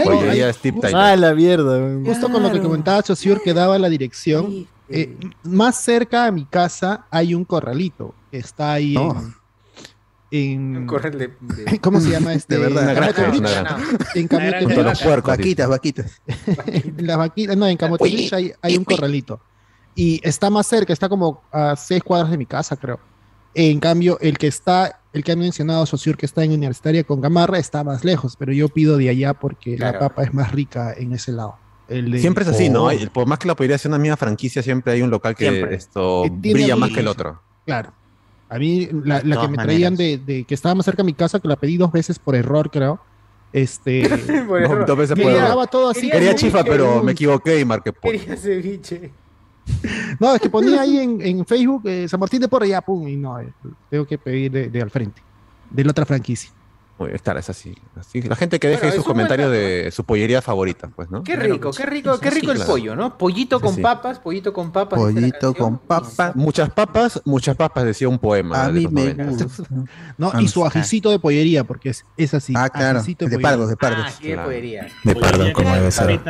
Pollería 0.04 0.52
Steve 0.52 0.78
Tyler. 0.80 0.96
Ah, 0.96 1.16
la 1.16 1.34
mierda. 1.34 1.76
weón. 1.78 2.04
Justo 2.06 2.30
con 2.30 2.42
lo 2.42 2.52
que 2.52 2.60
comentaba 2.60 3.02
Chosiur 3.02 3.42
que 3.42 3.52
daba 3.52 3.78
la 3.78 3.88
dirección, 3.88 4.66
eh, 4.88 5.16
más 5.42 5.80
cerca 5.80 6.26
a 6.26 6.30
mi 6.30 6.44
casa 6.44 7.06
hay 7.10 7.34
un 7.34 7.44
corralito. 7.44 8.14
que 8.30 8.38
Está 8.38 8.74
ahí 8.74 8.94
No. 8.94 9.10
en, 9.12 9.34
en- 10.30 10.86
de, 10.86 11.30
de- 11.40 11.78
¿Cómo 11.80 12.00
se 12.00 12.10
llama 12.10 12.34
este? 12.34 12.56
De 12.58 12.60
verdad. 12.68 12.90
En 12.90 13.12
Camote 13.12 13.40
granja. 13.40 13.78
Junto 14.14 14.36
a 14.36 14.38
Beach. 14.38 14.76
los 14.84 15.02
puercos. 15.02 15.36
dice. 15.38 15.64
Vaquitas, 15.64 15.68
vaquitas. 15.68 16.22
Las 16.98 17.16
vaquitas, 17.18 17.56
no, 17.56 17.66
en 17.66 17.76
Camote 17.76 18.04
Beach 18.04 18.32
hay, 18.32 18.52
hay 18.62 18.76
un 18.76 18.84
corralito. 18.84 19.40
Y 19.94 20.20
está 20.22 20.48
más 20.50 20.66
cerca, 20.66 20.92
está 20.92 21.08
como 21.08 21.42
a 21.50 21.74
seis 21.76 22.02
cuadras 22.02 22.30
de 22.30 22.38
mi 22.38 22.46
casa, 22.46 22.76
creo. 22.76 23.00
En 23.54 23.80
cambio, 23.80 24.18
el 24.20 24.38
que 24.38 24.46
está, 24.46 25.00
el 25.12 25.24
que 25.24 25.32
ha 25.32 25.36
mencionado 25.36 25.84
Sociur, 25.86 26.16
que 26.16 26.26
está 26.26 26.44
en 26.44 26.52
Universitaria 26.52 27.02
con 27.02 27.20
Gamarra, 27.20 27.58
está 27.58 27.82
más 27.82 28.04
lejos, 28.04 28.36
pero 28.38 28.52
yo 28.52 28.68
pido 28.68 28.96
de 28.96 29.08
allá 29.08 29.34
porque 29.34 29.72
la 29.78 29.90
Claro. 29.90 29.98
papa 30.08 30.22
es 30.22 30.34
más 30.34 30.52
rica 30.52 30.92
en 30.96 31.12
ese 31.14 31.32
lado. 31.32 31.56
El 31.88 32.10
de- 32.12 32.20
Siempre 32.20 32.44
es 32.44 32.50
así, 32.50 32.68
¿no? 32.68 32.84
Oh, 32.84 32.88
Hay- 32.88 33.06
por 33.08 33.26
más 33.26 33.38
que 33.38 33.48
la 33.48 33.56
pollería 33.56 33.78
sea 33.78 33.88
una 33.88 33.98
misma 33.98 34.16
franquicia, 34.18 34.62
siempre 34.62 34.92
hay 34.92 35.02
un 35.02 35.10
local 35.10 35.34
que 35.34 35.48
Siempre. 35.50 35.74
esto 35.74 36.22
tiene 36.42 36.52
brilla 36.60 36.76
más 36.76 36.90
que 36.90 37.00
el 37.00 37.08
otro. 37.08 37.40
Claro. 37.64 37.92
A 38.50 38.58
mí, 38.58 38.88
la, 39.04 39.20
la 39.22 39.40
que 39.42 39.48
me 39.48 39.56
traían 39.58 39.94
de, 39.94 40.18
de 40.18 40.44
que 40.44 40.54
estaba 40.54 40.74
más 40.74 40.84
cerca 40.86 41.02
de 41.02 41.06
mi 41.06 41.12
casa, 41.12 41.38
que 41.40 41.48
la 41.48 41.56
pedí 41.56 41.76
dos 41.76 41.92
veces 41.92 42.18
por 42.18 42.34
error, 42.34 42.70
creo. 42.70 42.98
Este. 43.52 44.08
Por 44.46 44.60
No, 44.60 44.66
error. 44.66 44.86
dos 44.86 44.98
veces 44.98 45.18
por 45.18 45.32
error. 45.32 45.66
todo 45.68 45.88
así. 45.90 46.10
Quería 46.10 46.28
como- 46.30 46.38
chifa, 46.38 46.64
pero 46.64 47.02
me 47.02 47.12
equivoqué 47.12 47.60
y 47.60 47.64
marqué 47.64 47.92
pollo. 47.92 48.18
Quería 48.18 48.36
ceviche. 48.36 49.10
No, 50.18 50.34
es 50.34 50.40
que 50.40 50.48
ponía 50.48 50.80
ahí 50.80 50.98
en, 50.98 51.20
en 51.20 51.44
Facebook 51.46 51.82
eh, 51.86 52.08
San 52.08 52.18
Martín 52.18 52.40
de 52.40 52.48
Porra 52.48 52.66
y 52.66 52.70
ya, 52.70 52.80
pum, 52.80 53.06
y 53.06 53.16
no, 53.16 53.38
eh, 53.38 53.52
tengo 53.90 54.06
que 54.06 54.16
pedir 54.16 54.50
de, 54.50 54.68
de 54.70 54.80
al 54.82 54.90
frente, 54.90 55.20
de 55.70 55.84
la 55.84 55.90
otra 55.90 56.06
franquicia. 56.06 56.50
Estar, 57.06 57.36
es 57.38 57.48
así, 57.48 57.74
así. 57.96 58.22
La 58.22 58.34
gente 58.34 58.58
que 58.58 58.66
deje 58.68 58.80
Bueno, 58.80 58.92
ahí 58.92 58.96
sus 58.96 59.04
buen 59.04 59.14
comentarios 59.14 59.52
de 59.52 59.90
su 59.92 60.04
pollería 60.04 60.42
favorita, 60.42 60.88
pues, 60.88 61.10
¿no? 61.10 61.22
Qué 61.22 61.36
rico, 61.36 61.70
qué 61.70 61.86
rico, 61.86 62.18
qué 62.18 62.30
rico 62.30 62.50
el 62.50 62.56
claro. 62.56 62.72
pollo, 62.72 62.96
¿no? 62.96 63.16
Pollito 63.16 63.60
con 63.60 63.74
sí. 63.74 63.80
papas, 63.82 64.18
pollito 64.18 64.52
con 64.52 64.72
papas. 64.72 64.98
Pollito 64.98 65.54
con 65.54 65.78
papa. 65.78 66.32
Muchas 66.34 66.70
papas, 66.70 67.22
muchas 67.24 67.56
papas, 67.56 67.84
decía 67.84 68.08
un 68.08 68.18
poema. 68.18 68.64
A 68.64 68.66
de 68.66 68.72
mí 68.72 68.82
los 68.84 68.92
me 68.92 69.14
90. 69.14 69.24
gusta. 69.44 69.64
¿no? 70.16 70.40
Y 70.40 70.48
su 70.48 70.64
ajicito 70.66 71.10
de 71.10 71.18
pollería, 71.18 71.64
porque 71.64 71.90
es, 71.90 72.04
es 72.16 72.34
así. 72.34 72.52
Ah, 72.56 72.68
claro. 72.68 73.02
De 73.02 73.38
pardos, 73.38 73.68
de 73.68 73.76
pardos. 73.76 74.06
Ah, 74.08 74.12
qué 74.20 74.32
Claro. 74.32 74.48
pollería. 74.48 74.88
De 75.04 75.14
perdón, 75.14 75.52
como 75.52 75.74
debe 75.74 75.90
se 75.90 76.04
ser. 76.04 76.20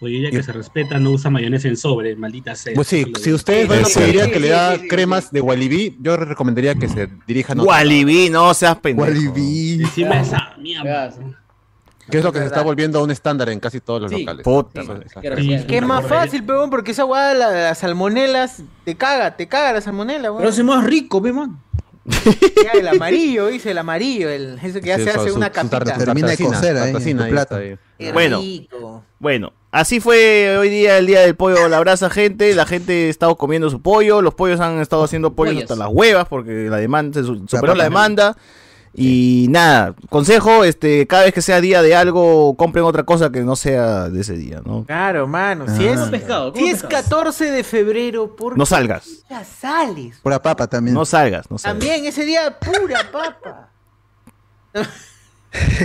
Respeta, 0.00 0.10
pollería 0.20 0.30
que 0.30 0.42
se 0.42 0.52
respeta 0.52 0.98
no 0.98 1.10
usa 1.10 1.30
mayonesa 1.30 1.68
en 1.68 1.76
sobre, 1.76 2.16
maldita 2.16 2.54
sea. 2.54 2.74
Pues 2.74 2.88
sí, 2.88 3.04
si 3.20 3.32
ustedes 3.32 3.68
van 3.68 3.78
a 3.78 3.80
una 3.80 3.88
Sí, 3.88 3.94
pollería 4.00 4.24
sí, 4.24 4.30
que 4.32 4.40
le 4.40 4.46
sí, 4.48 4.52
da 4.52 4.74
sí, 4.76 4.80
sí, 4.82 4.88
cremas 4.88 5.24
sí. 5.24 5.30
de 5.32 5.40
Walibi, 5.40 5.96
yo 6.00 6.16
recomendaría 6.16 6.74
que 6.74 6.88
se 6.88 7.08
dirijan 7.26 7.60
a 7.60 7.62
Walibi, 7.64 8.30
no 8.30 8.52
seas 8.54 8.76
pendejo. 8.78 9.06
Walibi. 9.08 9.82
Encima 9.82 10.20
esa 10.20 10.54
mierda. 10.58 11.12
Que 12.10 12.18
es 12.18 12.24
lo 12.24 12.32
que 12.32 12.40
se 12.40 12.46
está 12.46 12.62
volviendo 12.62 12.98
a 12.98 13.04
un 13.04 13.12
estándar 13.12 13.50
en 13.50 13.60
casi 13.60 13.78
todos 13.80 14.02
los 14.02 14.10
Sí. 14.10 14.20
locales. 14.20 14.42
Puta 14.42 14.82
Sí. 14.82 14.88
raro. 14.88 15.66
Que 15.68 15.76
es 15.76 15.82
más 15.82 16.04
fácil, 16.06 16.42
peón, 16.42 16.68
porque 16.68 16.90
esa 16.90 17.04
guada, 17.04 17.34
la, 17.34 17.50
las 17.50 17.78
salmonelas, 17.78 18.62
te 18.84 18.96
caga, 18.96 19.36
te 19.36 19.46
caga 19.46 19.74
la 19.74 19.80
salmonela, 19.80 20.32
weón. 20.32 20.38
Pero 20.42 20.50
es 20.50 20.64
más 20.64 20.84
rico, 20.84 21.22
pe, 21.22 21.32
man. 21.32 21.56
Ya, 22.64 22.72
el 22.72 22.88
amarillo, 22.88 23.46
dice 23.46 23.70
el 23.70 23.78
amarillo, 23.78 24.28
el, 24.28 24.58
eso 24.62 24.80
que 24.80 24.88
ya 24.88 24.98
Sí, 24.98 25.04
se 25.04 25.12
su- 25.12 25.20
hace 25.20 25.30
su- 25.30 25.36
una 25.36 25.46
su 25.46 25.52
capita. 25.52 25.78
Termina 25.96 26.28
de 26.28 26.36
tartacina, 26.36 26.48
cocer 26.56 26.76
ahí 26.76 26.82
en 26.88 26.92
tartacina, 26.92 27.18
tu 27.20 27.24
ahí 27.24 27.30
plato. 27.32 27.54
está 27.58 27.68
ahí. 27.70 27.78
Qué 27.98 28.12
Bueno. 28.12 28.38
rico. 28.40 29.04
Bueno, 29.18 29.52
así 29.70 30.00
fue 30.00 30.56
hoy 30.58 30.68
día 30.70 30.98
el 30.98 31.06
día 31.06 31.20
del 31.20 31.36
pollo 31.36 31.64
a 31.64 31.68
la 31.68 31.80
brasa, 31.80 32.10
gente. 32.10 32.54
La 32.54 32.66
gente 32.66 33.06
ha 33.06 33.10
estado 33.10 33.36
comiendo 33.36 33.68
su 33.70 33.80
pollo. 33.82 34.22
Los 34.22 34.34
pollos 34.34 34.60
han 34.60 34.80
estado 34.80 35.04
haciendo 35.04 35.32
pollos 35.34 35.56
hasta 35.62 35.76
las 35.76 35.88
huevas 35.90 36.26
porque 36.28 36.68
la 36.70 36.76
demanda 36.78 37.20
se 37.20 37.26
su- 37.26 37.46
superó 37.46 37.74
la 37.74 37.84
demanda. 37.84 38.36
Y 38.92 39.46
nada, 39.50 39.94
consejo, 40.08 40.64
este, 40.64 41.06
cada 41.06 41.22
vez 41.22 41.32
que 41.32 41.42
sea 41.42 41.60
día 41.60 41.80
de 41.80 41.94
algo, 41.94 42.54
compren 42.56 42.84
otra 42.84 43.04
cosa 43.04 43.30
que 43.30 43.40
no 43.42 43.54
sea 43.54 44.08
de 44.08 44.20
ese 44.20 44.34
día, 44.36 44.62
¿no? 44.64 44.84
Claro, 44.84 45.28
mano. 45.28 45.66
Si 45.76 45.86
Ah. 45.86 45.92
es, 45.92 45.98
Como 46.00 46.10
pescado, 46.10 46.52
si 46.54 46.66
es 46.68 46.82
pescado. 46.82 47.02
14 47.04 47.50
de 47.52 47.62
febrero, 47.64 48.34
¿por 48.34 48.58
No 48.58 48.64
qué 48.64 48.70
salgas, 48.70 49.08
ya 49.30 49.44
sales? 49.44 50.18
Pura 50.22 50.42
papa 50.42 50.66
también. 50.66 50.94
no 50.94 51.04
salgas, 51.04 51.48
no 51.50 51.56
salgas. 51.58 51.78
También 51.78 52.04
ese 52.04 52.24
día 52.24 52.58
pura 52.58 53.00
papa. 53.12 53.68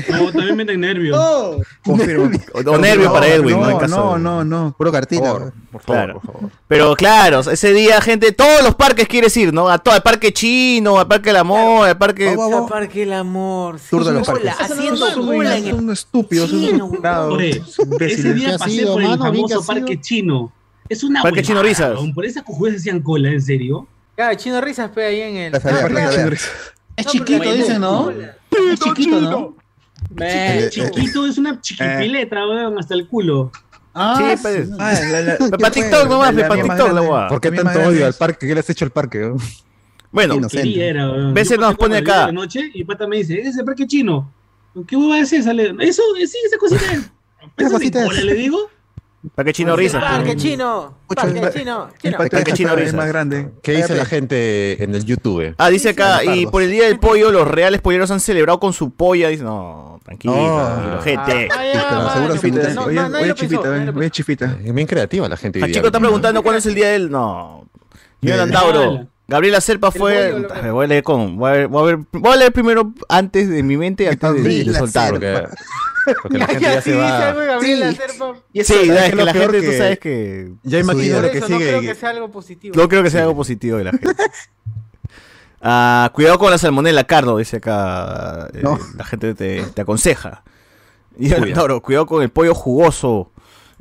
No, 0.10 0.32
también 0.32 0.56
meten 0.56 0.80
nervios. 0.80 1.17
Oh, 1.19 1.60
Confirmo. 1.84 2.30
O, 2.54 2.60
o 2.71 2.78
nervio 2.78 3.12
para 3.12 3.28
Edwin, 3.28 3.60
¿no? 3.60 3.65
En 3.65 3.71
No, 3.73 3.80
caso 3.80 3.95
no, 3.97 4.13
de- 4.15 4.19
no, 4.19 4.43
no. 4.43 4.75
Puro 4.78 4.91
cartina. 4.91 5.32
Por, 5.32 5.54
por 5.71 5.82
favor, 5.82 5.84
Claro. 5.84 6.13
por 6.21 6.34
favor. 6.34 6.51
Pero 6.67 6.95
claro, 6.95 7.39
ese 7.39 7.73
día, 7.73 7.99
gente, 8.01 8.32
todos 8.32 8.63
los 8.63 8.75
parques 8.75 9.08
quieres 9.08 9.36
ir, 9.38 9.54
¿no? 9.54 9.67
A 9.69 9.78
todo, 9.80 9.95
al 9.95 10.04
parque 10.04 10.32
chino, 10.32 10.99
al 10.99 11.08
parque 11.08 11.30
del 11.30 11.38
amor, 11.38 11.88
al 11.88 11.97
parque. 11.97 12.28
Vamos, 12.36 12.51
vamos. 12.51 12.69
Parque 12.71 13.04
el 13.04 13.13
amor. 13.13 13.80
Tour 13.89 14.04
de 14.06 14.12
los 14.13 14.28
parques. 14.28 14.51
haciendo 14.60 15.13
cola 15.25 15.58
en 15.58 15.67
el 15.67 15.95
Chino, 16.47 16.88
frustrados, 16.89 17.34
Oye, 17.34 17.62
ese 18.01 18.34
día 18.34 18.49
¿Qué 18.49 18.54
ha 18.56 18.58
pasé 18.60 18.71
sido, 18.71 18.93
por 18.93 19.01
el 19.01 19.10
mano? 19.10 19.23
Famoso 19.25 19.65
parque 19.65 19.99
chino. 19.99 20.51
Es 20.88 21.04
una 21.04 21.23
Parque 21.23 21.41
Chino 21.41 21.63
Risas. 21.63 21.97
Por 22.13 22.25
esas 22.25 22.43
cojudes 22.43 22.75
hacían 22.75 22.99
cola, 23.01 23.30
¿en 23.30 23.41
serio? 23.41 23.88
Claro, 24.15 24.36
Chino 24.38 24.62
Risas 24.62 24.91
pe 24.91 25.04
ahí 25.04 25.21
en 25.21 25.36
el. 25.38 25.56
Ah. 25.56 26.30
Es 26.95 27.06
chiquito, 27.08 27.51
dicen, 27.51 27.82
¿no? 27.82 28.12
Es 28.12 28.80
chiquito, 28.80 29.19
¿no? 29.19 29.54
Eh, 30.19 30.67
chiquito 30.71 31.25
es 31.25 31.37
una 31.37 31.59
chiquipiletra, 31.59 32.47
weón, 32.47 32.77
hasta 32.77 32.93
el 32.93 33.07
culo. 33.07 33.51
Ah, 33.93 34.15
Sí, 34.17 34.41
pues. 34.41 34.69
Ah, 34.77 34.93
la- 35.09 35.21
la- 35.21 35.37
Para 35.57 35.71
TikTok 35.71 36.09
nomás, 36.09 36.33
para 36.33 36.61
TikTok 36.61 36.93
la. 36.93 37.27
¿Por 37.29 37.41
qué 37.41 37.51
tanto 37.51 37.79
odio 37.79 38.05
al 38.05 38.13
parque? 38.13 38.47
¿Qué 38.47 38.53
le 38.53 38.59
has 38.59 38.69
hecho 38.69 38.85
al 38.85 38.91
parque? 38.91 39.31
Bueno, 40.11 40.35
weón. 41.11 41.33
Veces 41.33 41.57
nos 41.59 41.75
pone 41.75 41.97
acá. 41.97 42.31
noche 42.31 42.71
y 42.73 42.83
pata 42.83 43.07
me 43.07 43.17
dice, 43.17 43.39
ese 43.41 43.63
parque 43.63 43.87
chino. 43.87 44.31
¿Qué 44.87 44.95
hueva 44.97 45.19
es 45.19 45.31
esa? 45.31 45.51
Eso, 45.53 46.01
eh, 46.19 46.27
sí, 46.27 46.37
esa 46.45 46.57
cosita 46.57 46.83
es. 46.93 47.09
Esa 47.57 47.69
cosita 47.71 48.05
le 48.05 48.33
digo. 48.33 48.69
Parque 49.33 49.53
chino 49.53 49.75
risas. 49.75 50.03
Parque 50.03 50.33
pues. 50.33 50.43
chino. 50.43 50.97
Parque 51.07 51.41
chino. 51.53 51.89
Parque 52.17 52.29
Parque 52.29 52.53
Chino 52.53 52.75
más 52.93 53.07
grande. 53.07 53.49
¿Qué 53.63 53.73
dice 53.73 53.95
la 53.95 54.05
gente 54.05 54.83
en 54.83 54.93
el 54.93 55.05
YouTube? 55.05 55.55
Ah, 55.57 55.69
dice 55.69 55.89
acá, 55.89 56.23
y 56.23 56.45
por 56.47 56.61
el 56.61 56.71
día 56.71 56.85
del 56.85 56.99
pollo, 56.99 57.31
los 57.31 57.47
reales 57.47 57.81
polleros 57.81 58.11
han 58.11 58.19
celebrado 58.19 58.59
con 58.59 58.73
su 58.73 58.91
polla. 58.91 59.29
Dice, 59.29 59.43
no, 59.43 59.99
tranquilo, 60.03 60.99
gente. 61.03 61.49
Ah, 61.51 62.27
pero 62.27 62.35
Chifita, 62.35 62.81
Oye, 62.85 62.99
oye, 63.95 64.11
chifita, 64.11 64.57
bien 64.61 64.88
creativa 64.88 65.27
la 65.27 65.38
gente. 65.38 65.59
día. 65.59 65.71
chico 65.71 65.88
está 65.88 65.99
preguntando 65.99 66.43
cuándo 66.43 66.59
es 66.59 66.65
el 66.65 66.75
día 66.75 66.89
del. 66.89 67.09
No. 67.09 67.65
Yo 68.21 68.41
Antauro. 68.41 69.07
Gabriela 69.27 69.59
Serpa 69.61 69.91
fue. 69.91 70.45
voy 70.71 70.85
a 70.85 70.88
leer 70.88 71.03
con. 71.03 71.38
Voy 71.38 71.49
a, 71.49 71.53
ver- 71.53 71.67
voy 71.67 71.81
a 71.81 71.85
ver, 71.95 72.05
voy 72.11 72.33
a 72.33 72.35
leer 72.35 72.51
primero 72.53 72.93
antes 73.09 73.49
de 73.49 73.63
mi 73.63 73.75
mente, 73.77 74.07
antes 74.07 74.43
de, 74.43 74.63
de 74.65 74.73
soltar. 74.73 75.11
Porque, 75.11 75.43
Porque 76.21 76.38
la 76.38 76.45
gente 76.47 76.61
Ya, 76.63 76.81
se 76.81 76.91
dice 76.91 77.01
va. 77.01 77.29
algo 77.29 77.39
Gabriela 77.41 77.89
Sí. 77.91 77.97
Serpa. 77.97 78.33
Y 78.53 78.59
eso, 78.59 78.73
sí, 78.75 78.85
¿sabes 78.88 79.03
es 79.05 79.09
que 79.09 79.15
la 79.23 79.33
peor 79.33 79.51
gente, 79.51 79.65
tú 79.65 79.71
que- 79.71 79.77
sabes 79.79 79.99
que. 79.99 80.51
Ya 80.63 80.79
imagino 80.79 81.21
lo 81.21 81.31
que 81.31 81.38
eso 81.39 81.49
no 81.49 81.57
creo 81.57 81.71
que 81.73 81.79
sigue. 81.81 81.95
sea 81.95 82.09
algo 82.11 82.31
positivo. 82.31 82.75
No 82.77 82.88
creo 82.88 83.01
que 83.03 83.09
sea 83.09 83.21
algo 83.21 83.35
positivo 83.35 83.77
de 83.79 83.83
la 83.85 83.91
gente. 83.91 84.07
Ah, 85.67 86.11
cuidado 86.13 86.38
con 86.38 86.51
la 86.51 86.57
salmonela, 86.59 87.05
Cardo, 87.05 87.38
dice 87.38 87.57
acá. 87.57 88.49
eh, 88.53 88.59
No. 88.61 88.77
La 88.97 89.03
gente 89.03 89.33
te, 89.33 89.63
te 89.63 89.81
aconseja. 89.81 90.43
Y 91.17 91.33
Antauro, 91.33 91.81
cuidado 91.81 92.05
con 92.05 92.21
el 92.21 92.29
pollo 92.29 92.53
jugoso. 92.53 93.31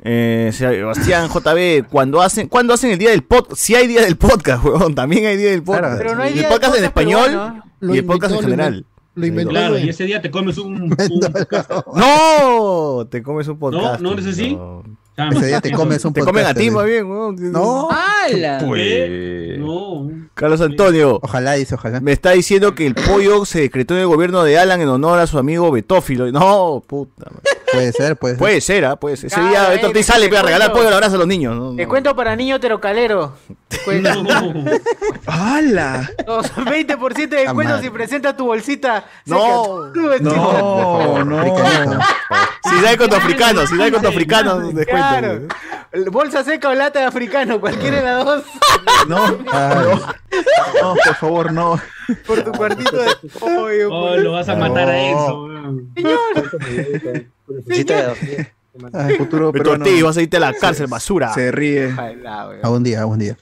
Eh, 0.01 0.51
Sebastián 0.53 1.29
JB, 1.29 1.87
cuando 1.89 2.21
hacen, 2.21 2.47
cuando 2.47 2.73
hacen 2.73 2.91
el 2.91 2.97
día 2.97 3.11
del 3.11 3.23
podcast, 3.23 3.59
si 3.59 3.75
hay 3.75 3.87
día 3.87 4.01
del 4.01 4.17
podcast, 4.17 4.63
huevón, 4.65 4.93
también 4.93 5.25
hay 5.25 5.37
día 5.37 5.51
del 5.51 5.63
podcast. 5.63 5.83
Claro. 5.83 5.97
Pero 5.99 6.15
no 6.15 6.23
hay 6.23 6.33
Y 6.35 6.39
el 6.39 6.45
podcast 6.45 6.75
en 6.77 6.83
podcast 6.83 6.83
español 6.83 7.63
Lo 7.79 7.95
y 7.95 7.97
el 7.97 8.05
podcast 8.05 8.33
en 8.35 8.41
general. 8.41 8.85
Lo 9.15 9.25
inventó. 9.25 9.51
Claro, 9.51 9.77
y 9.79 9.87
ese 9.89 10.03
día 10.03 10.21
te 10.21 10.29
comes 10.29 10.57
un, 10.57 10.75
un 10.83 10.95
No, 11.95 13.07
te 13.09 13.23
comes 13.23 13.47
un 13.47 13.57
podcast. 13.57 14.01
¿no 14.01 14.11
eres 14.11 14.25
así? 14.27 14.57
Ah, 15.17 15.29
Ese 15.31 15.45
día 15.47 15.61
te 15.61 15.71
comes 15.71 16.03
un 16.03 16.11
Te 16.13 16.19
comen 16.19 16.43
a 16.43 16.49
podcast, 16.49 16.59
ti, 16.59 16.67
eh. 16.67 16.71
más 16.71 16.85
bien, 16.85 17.05
huevón. 17.09 17.51
No, 17.51 17.89
¡Hala! 17.89 18.57
¿Qué? 18.73 19.55
No. 19.57 20.24
Carlos 20.35 20.61
Antonio. 20.61 21.19
ojalá 21.23 21.53
dice, 21.53 21.75
ojalá. 21.75 21.99
Me 22.01 22.11
está 22.11 22.31
diciendo 22.31 22.75
que 22.75 22.85
el 22.85 22.93
pollo 22.93 23.45
se 23.45 23.61
decretó 23.61 23.93
en 23.95 24.01
el 24.01 24.07
gobierno 24.07 24.43
de 24.43 24.59
Alan 24.59 24.81
en 24.81 24.89
honor 24.89 25.19
a 25.19 25.27
su 25.27 25.37
amigo 25.39 25.71
Betófilo. 25.71 26.31
No, 26.31 26.83
puta. 26.85 27.25
madre. 27.31 27.41
Puede 27.71 27.91
ser, 27.91 28.15
puede 28.15 28.33
ser. 28.35 28.39
Puede 28.39 28.61
ser, 28.61 28.85
¿ah? 28.85 28.95
Puede 28.95 29.17
ser. 29.17 29.27
Ese 29.27 29.35
Claro, 29.35 29.49
día 29.49 29.67
eh, 29.73 29.75
Beto 29.77 29.91
te 29.91 30.03
sale 30.03 30.27
para 30.29 30.41
cuento. 30.41 30.45
regalar 30.47 30.71
pollo 30.73 30.87
a 30.87 30.91
la 30.91 30.97
brasa 30.97 31.15
a 31.15 31.17
los 31.19 31.27
niños. 31.27 31.55
No, 31.55 31.75
Te 31.75 31.83
no. 31.83 31.89
cuento 31.89 32.15
para 32.15 32.35
niño 32.35 32.59
terocalero. 32.59 33.33
No. 33.85 34.63
¡Hala! 35.27 36.09
Dos, 36.25 36.51
20% 36.55 37.29
de 37.29 37.37
descuento 37.37 37.79
si 37.81 37.89
presenta 37.91 38.35
tu 38.35 38.45
bolsita. 38.45 39.05
No. 39.25 39.91
seca. 39.93 40.17
No, 40.21 41.23
no. 41.23 41.99
Si 42.63 42.81
da 42.81 42.97
con 42.97 43.09
tu 43.09 43.15
africano, 43.15 43.67
si 43.67 43.77
da 43.77 43.91
con 43.91 44.01
tu 44.01 44.07
africano, 44.07 44.59
descuento. 44.71 44.85
Claro. 44.85 45.41
Bolsa 46.11 46.43
seca 46.43 46.69
o 46.69 46.73
lata 46.73 46.99
de 47.01 47.05
africano, 47.05 47.59
cualquiera 47.59 47.97
de 47.97 48.03
las 48.03 48.25
dos. 48.25 48.43
No, 49.07 49.37
Ay, 49.51 49.99
no, 50.81 50.93
por 50.95 51.15
favor, 51.15 51.51
no. 51.53 51.79
Por 52.27 52.43
tu 52.43 52.51
cuartito 52.51 52.97
de 52.97 53.09
pollo. 53.39 53.87
Oh, 53.91 54.09
por- 54.09 54.19
lo 54.19 54.31
vas 54.33 54.47
a 54.49 54.55
matar 54.55 54.89
a 54.89 54.99
Enzo, 54.99 55.43
weón. 55.45 55.89
Ay, 58.93 59.15
futuro 59.15 59.51
peruano 59.53 59.85
Ortiz, 59.85 60.03
vas 60.03 60.17
a 60.17 60.21
irte 60.21 60.37
a 60.37 60.39
la 60.41 60.53
cárcel, 60.53 60.87
basura. 60.87 61.33
se 61.33 61.51
ríe. 61.51 61.87
Ojalá, 61.93 62.47
weón. 62.49 62.59
algún 62.63 62.83
día, 62.83 62.99
algún 62.99 63.19
día. 63.19 63.37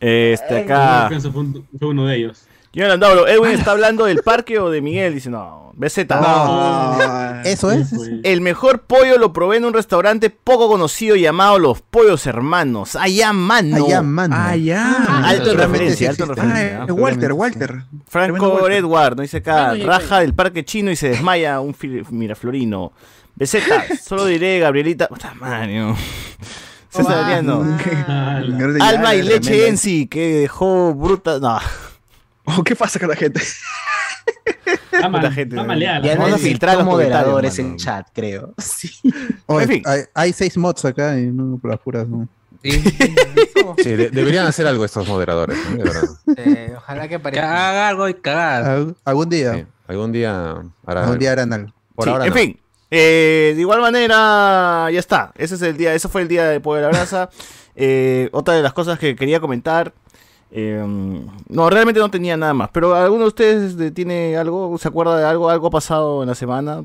Este, 0.00 0.58
acá. 0.62 1.08
Un- 1.34 1.66
fue 1.78 1.88
uno 1.88 2.06
de 2.06 2.16
ellos. 2.16 2.46
Yo 2.74 2.92
Andauro, 2.92 3.28
Edwin 3.28 3.52
está 3.52 3.70
hablando 3.70 4.04
del 4.04 4.18
parque 4.18 4.58
o 4.58 4.68
de 4.68 4.80
Miguel. 4.80 5.14
Dice, 5.14 5.30
no, 5.30 5.72
BZ. 5.76 6.08
No. 6.08 7.40
Eso 7.44 7.70
es. 7.70 7.92
El 8.24 8.40
mejor 8.40 8.82
pollo 8.82 9.16
lo 9.16 9.32
probé 9.32 9.58
en 9.58 9.64
un 9.64 9.72
restaurante 9.72 10.28
poco 10.28 10.68
conocido 10.68 11.14
llamado 11.14 11.60
Los 11.60 11.82
Pollos 11.82 12.26
Hermanos. 12.26 12.96
Allá, 12.96 13.32
mano. 13.32 13.86
Allá, 13.86 14.02
mano. 14.02 14.34
Ah, 14.36 14.56
ya. 14.56 15.22
Alto 15.24 15.52
en 15.52 15.58
referencia, 15.58 16.10
alto 16.10 16.24
en 16.24 16.28
referencia. 16.30 16.82
Ah, 16.82 16.86
¿no? 16.86 16.94
Walter, 16.94 17.32
Walter. 17.32 17.84
Franco. 18.08 18.68
Edward, 18.68 19.16
no 19.16 19.22
dice 19.22 19.36
acá, 19.36 19.74
raja 19.74 20.20
del 20.20 20.34
parque 20.34 20.64
chino 20.64 20.90
y 20.90 20.96
se 20.96 21.10
desmaya 21.10 21.60
un 21.60 21.76
miraflorino. 22.10 22.92
BZ, 23.36 23.56
solo 24.02 24.26
diré 24.26 24.58
Gabrielita. 24.58 25.08
Puta 25.08 25.32
madre, 25.34 25.78
no. 25.78 25.96
César. 26.88 27.42
Ah, 28.08 28.40
Alma 28.80 29.14
y 29.14 29.22
leche 29.22 29.68
en 29.68 29.76
sí, 29.76 30.06
que 30.06 30.34
dejó 30.34 30.94
bruta. 30.94 31.40
No, 31.40 31.58
Oh, 32.46 32.62
¿Qué 32.64 32.76
pasa 32.76 32.98
con 32.98 33.08
la 33.08 33.16
gente? 33.16 33.40
Está 34.92 35.08
mal, 35.08 35.32
gente. 35.32 35.56
está 35.56 35.66
maleada. 35.66 36.00
Ya 36.04 36.14
necesito 36.16 36.38
filtrar 36.38 36.76
los 36.76 36.84
moderadores 36.86 37.58
en 37.58 37.76
chat, 37.76 38.06
creo. 38.12 38.54
Oye, 39.46 39.62
En 39.64 39.68
fin. 39.68 39.82
hay, 39.86 40.00
hay 40.14 40.32
seis 40.32 40.56
mods 40.56 40.84
acá 40.84 41.18
y 41.18 41.26
no 41.26 41.58
por 41.58 41.70
las 41.70 41.80
puras. 41.80 42.06
No. 42.08 42.28
Sí, 43.78 43.90
de- 43.90 44.10
deberían 44.10 44.46
hacer 44.46 44.66
algo 44.66 44.84
estos 44.84 45.06
moderadores, 45.08 45.58
¿no? 45.70 45.76
de 45.76 45.84
verdad. 45.84 46.02
Eh, 46.36 46.74
ojalá 46.76 47.08
que 47.08 47.14
aparezca. 47.16 47.68
Haga 47.70 47.88
algo 47.88 48.08
y 48.08 48.14
cagar. 48.14 48.64
Algún- 48.64 48.96
Algún 49.04 49.28
día. 49.28 49.54
Sí, 49.54 49.64
algún 49.88 50.12
día 50.12 50.50
harán 50.86 51.04
Algún 51.04 51.18
día 51.18 51.32
harán 51.32 51.52
algo. 51.52 51.72
Por 51.94 52.04
Sí, 52.04 52.10
ahora 52.10 52.24
en 52.26 52.30
no. 52.30 52.36
fin. 52.36 52.60
eh, 52.90 53.52
de 53.54 53.60
igual 53.60 53.80
manera, 53.80 54.88
ya 54.90 54.98
está. 55.00 55.32
Ese 55.36 55.54
es 55.56 55.62
el 55.62 55.76
día, 55.76 55.94
ese 55.94 56.08
fue 56.08 56.22
el 56.22 56.28
día 56.28 56.44
de 56.46 56.60
Poder 56.60 56.84
Abraza. 56.84 57.28
Eh, 57.76 58.28
otra 58.32 58.54
de 58.54 58.62
las 58.62 58.72
cosas 58.72 58.98
que 58.98 59.16
quería 59.16 59.40
comentar. 59.40 59.92
Eh, 60.50 60.84
no, 61.48 61.70
realmente 61.70 62.00
no 62.00 62.10
tenía 62.10 62.36
nada 62.36 62.54
más. 62.54 62.70
Pero 62.72 62.94
¿alguno 62.94 63.22
de 63.22 63.28
ustedes 63.28 63.76
de- 63.76 63.90
tiene 63.90 64.36
algo? 64.36 64.76
¿Se 64.78 64.88
acuerda 64.88 65.18
de 65.18 65.24
algo? 65.26 65.50
¿Algo 65.50 65.66
ha 65.66 65.70
pasado 65.70 66.22
en 66.22 66.28
la 66.28 66.34
semana? 66.34 66.82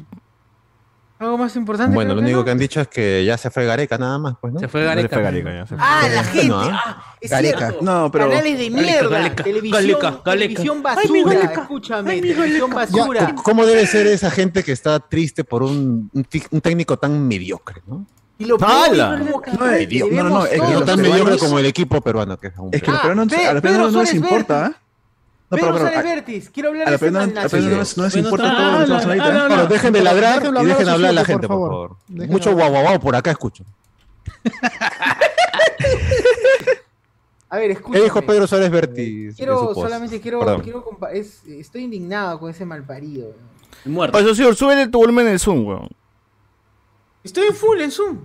¿Algo 1.20 1.38
más 1.38 1.54
importante? 1.58 1.94
Bueno, 1.94 2.16
lo 2.16 2.22
único 2.22 2.38
no? 2.38 2.46
que 2.46 2.52
han 2.52 2.58
dicho 2.58 2.80
es 2.80 2.88
que 2.88 3.26
ya 3.26 3.38
se 3.38 3.50
fue 3.52 3.66
Gareca 3.66 3.98
nada 3.98 4.18
más, 4.18 4.36
pues, 4.40 4.54
¿no? 4.54 4.60
Se 4.62 4.70
fue 4.70 4.86
Gareca. 4.86 5.18
fue 5.18 5.22
Gareca, 5.24 5.54
ya 5.54 5.68
se 5.68 5.76
fue. 5.76 5.78
Ah, 5.86 6.08
la 6.16 6.24
gente. 6.24 6.48
No, 6.48 6.60
¿ah? 6.62 6.82
Ah, 6.86 7.16
es 7.20 7.30
Gareca. 7.30 7.58
cierto. 7.58 7.80
No, 7.82 8.10
pero. 8.10 8.30
Canales 8.30 8.58
de 8.58 8.70
mierda. 8.70 9.10
Gareca, 9.10 9.44
televisión, 9.44 10.00
Gareca, 10.02 10.24
televisión 10.24 10.78
Ay, 10.78 10.82
basura. 10.84 11.12
mi 11.12 11.24
Gareca. 11.24 11.62
Escúchame, 11.62 12.22
televisión 12.22 12.70
Ya, 12.70 12.76
basura. 12.76 13.36
¿Cómo 13.44 13.66
debe 13.66 13.86
ser 13.86 14.08
esa 14.08 14.32
gente 14.32 14.64
que 14.64 14.72
está 14.72 14.98
triste 15.02 15.44
por 15.44 15.62
un, 15.64 16.10
un, 16.14 16.28
un 16.52 16.62
técnico 16.62 16.96
tan 16.98 17.28
mediocre, 17.28 17.82
¿no? 17.86 18.06
Y 18.40 18.46
lo 18.46 18.58
¡Hala! 18.62 19.22
es 19.22 19.60
No, 19.60 19.70
eh, 19.70 19.86
debemos 19.86 20.24
no, 20.24 20.24
no, 20.24 20.30
no, 20.40 20.46
es 20.46 20.52
que 20.62 20.74
No 20.74 20.84
tan 20.86 21.02
mediocre 21.02 21.38
como 21.38 21.60
el 21.60 21.66
equipo 21.66 22.00
peruano, 22.02 22.38
que 22.38 22.48
es 22.48 22.58
aún 22.58 22.70
Es 22.74 22.82
que 22.82 22.90
a 22.90 22.94
los 22.94 23.00
Ah, 23.00 23.02
peruanos, 23.04 23.28
Pe- 23.34 23.36
a 23.48 23.54
los 23.54 23.62
Pedro 23.62 23.74
peruanos 23.74 23.94
no 23.94 24.02
les 24.02 24.14
importa, 24.14 24.66
¿ah? 24.66 24.70
No, 25.52 25.58
Pedro 25.58 25.74
pero, 25.74 25.86
pero, 25.90 26.04
Vértiz, 26.04 26.50
quiero 26.52 26.70
hablar 26.70 26.84
a 26.84 26.86
de 26.86 26.92
la 26.92 26.96
ese 26.96 27.06
peruana- 27.06 27.24
a 27.24 27.28
la 27.28 27.34
malnacido. 27.34 27.50
peruana 27.60 27.76
no 27.76 27.80
les- 27.82 27.98
no 27.98 28.04
les 28.06 28.16
importa 28.16 28.44
todo 28.56 28.72
lo 28.72 28.78
que 28.78 28.84
estamos 28.84 29.06
ahorita. 29.06 29.28
¿eh? 29.28 29.48
Bueno, 29.50 29.66
dejen 29.68 29.94
de 29.94 30.02
ladrar 30.04 30.44
y 30.44 30.48
hablar 30.48 30.66
dejen 30.66 30.90
hablar 30.90 31.10
a 31.10 31.14
la 31.14 31.26
gente, 31.26 31.48
por 31.48 31.58
favor. 31.58 31.98
Mucho 32.08 32.54
guau 32.54 32.70
guau 32.72 32.84
guau 32.84 33.00
por 33.00 33.16
acá 33.16 33.32
escucho. 33.32 33.64
A 37.52 37.58
ver, 37.58 37.68
¿Qué 37.68 37.74
escúchame. 37.74 38.04
dijo 38.04 38.22
Pedro 38.22 38.46
Suárez 38.48 38.70
Vértiz? 38.70 39.30
en 39.30 39.34
Quiero, 39.34 39.74
solamente 39.74 40.22
quiero, 40.22 40.40
Perdón. 40.40 40.62
quiero 40.62 40.86
compa- 40.86 41.10
es- 41.12 41.44
estoy 41.48 41.84
indignado 41.86 42.40
con 42.40 42.52
ese 42.52 42.64
malparido. 42.64 43.34
Muerto. 43.86 44.18
Oye, 44.18 44.36
señor, 44.36 44.56
súbele 44.56 44.88
tu 44.88 45.00
volumen 45.00 45.26
en 45.28 45.34
el 45.34 45.40
Zoom, 45.40 45.66
weón. 45.66 45.90
Estoy 47.30 47.48
en 47.48 47.54
full 47.56 47.80
en 47.82 47.92
Zoom. 47.92 48.18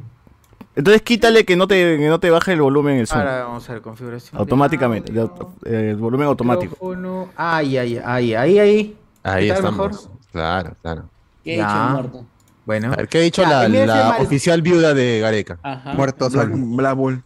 Entonces 0.76 1.02
quítale 1.02 1.44
que 1.44 1.56
no 1.56 1.68
te, 1.68 1.98
que 1.98 2.08
no 2.08 2.18
te 2.18 2.30
baje 2.30 2.52
el 2.54 2.60
volumen 2.62 2.94
en 2.94 3.00
el 3.00 3.06
Zoom. 3.06 3.20
Ahora 3.20 3.44
vamos 3.44 3.68
a 3.68 3.72
ver 3.74 3.82
configuración. 3.82 4.38
Automáticamente. 4.40 5.12
de 5.12 5.20
audio, 5.20 5.32
auto- 5.34 5.54
eh, 5.66 5.90
el 5.90 5.96
volumen 5.96 6.26
automático. 6.26 6.70
micrófono. 6.72 7.28
Ay, 7.36 7.76
ay, 7.78 8.00
ay, 8.04 8.34
ahí, 8.34 8.58
ahí. 8.58 8.96
Ahí 9.22 9.46
¿Qué 9.46 9.52
tal, 9.54 9.64
estamos. 9.64 9.92
mejor? 9.92 10.10
Claro, 10.32 10.76
claro. 10.82 11.04
¿Qué 11.44 11.60
he 11.60 11.62
muerto? 11.62 12.24
Bueno, 12.66 12.92
A 12.92 12.96
ver, 12.96 13.08
¿qué 13.08 13.18
ha 13.18 13.20
dicho 13.20 13.42
Ya, 13.42 13.68
la, 13.68 14.16
oficial 14.20 14.62
viuda 14.62 14.94
de 14.94 15.20
Gareca? 15.20 15.58
Ajá. 15.62 15.92
Muerto 15.92 16.30
Black, 16.30 16.96
Bull. 16.96 17.22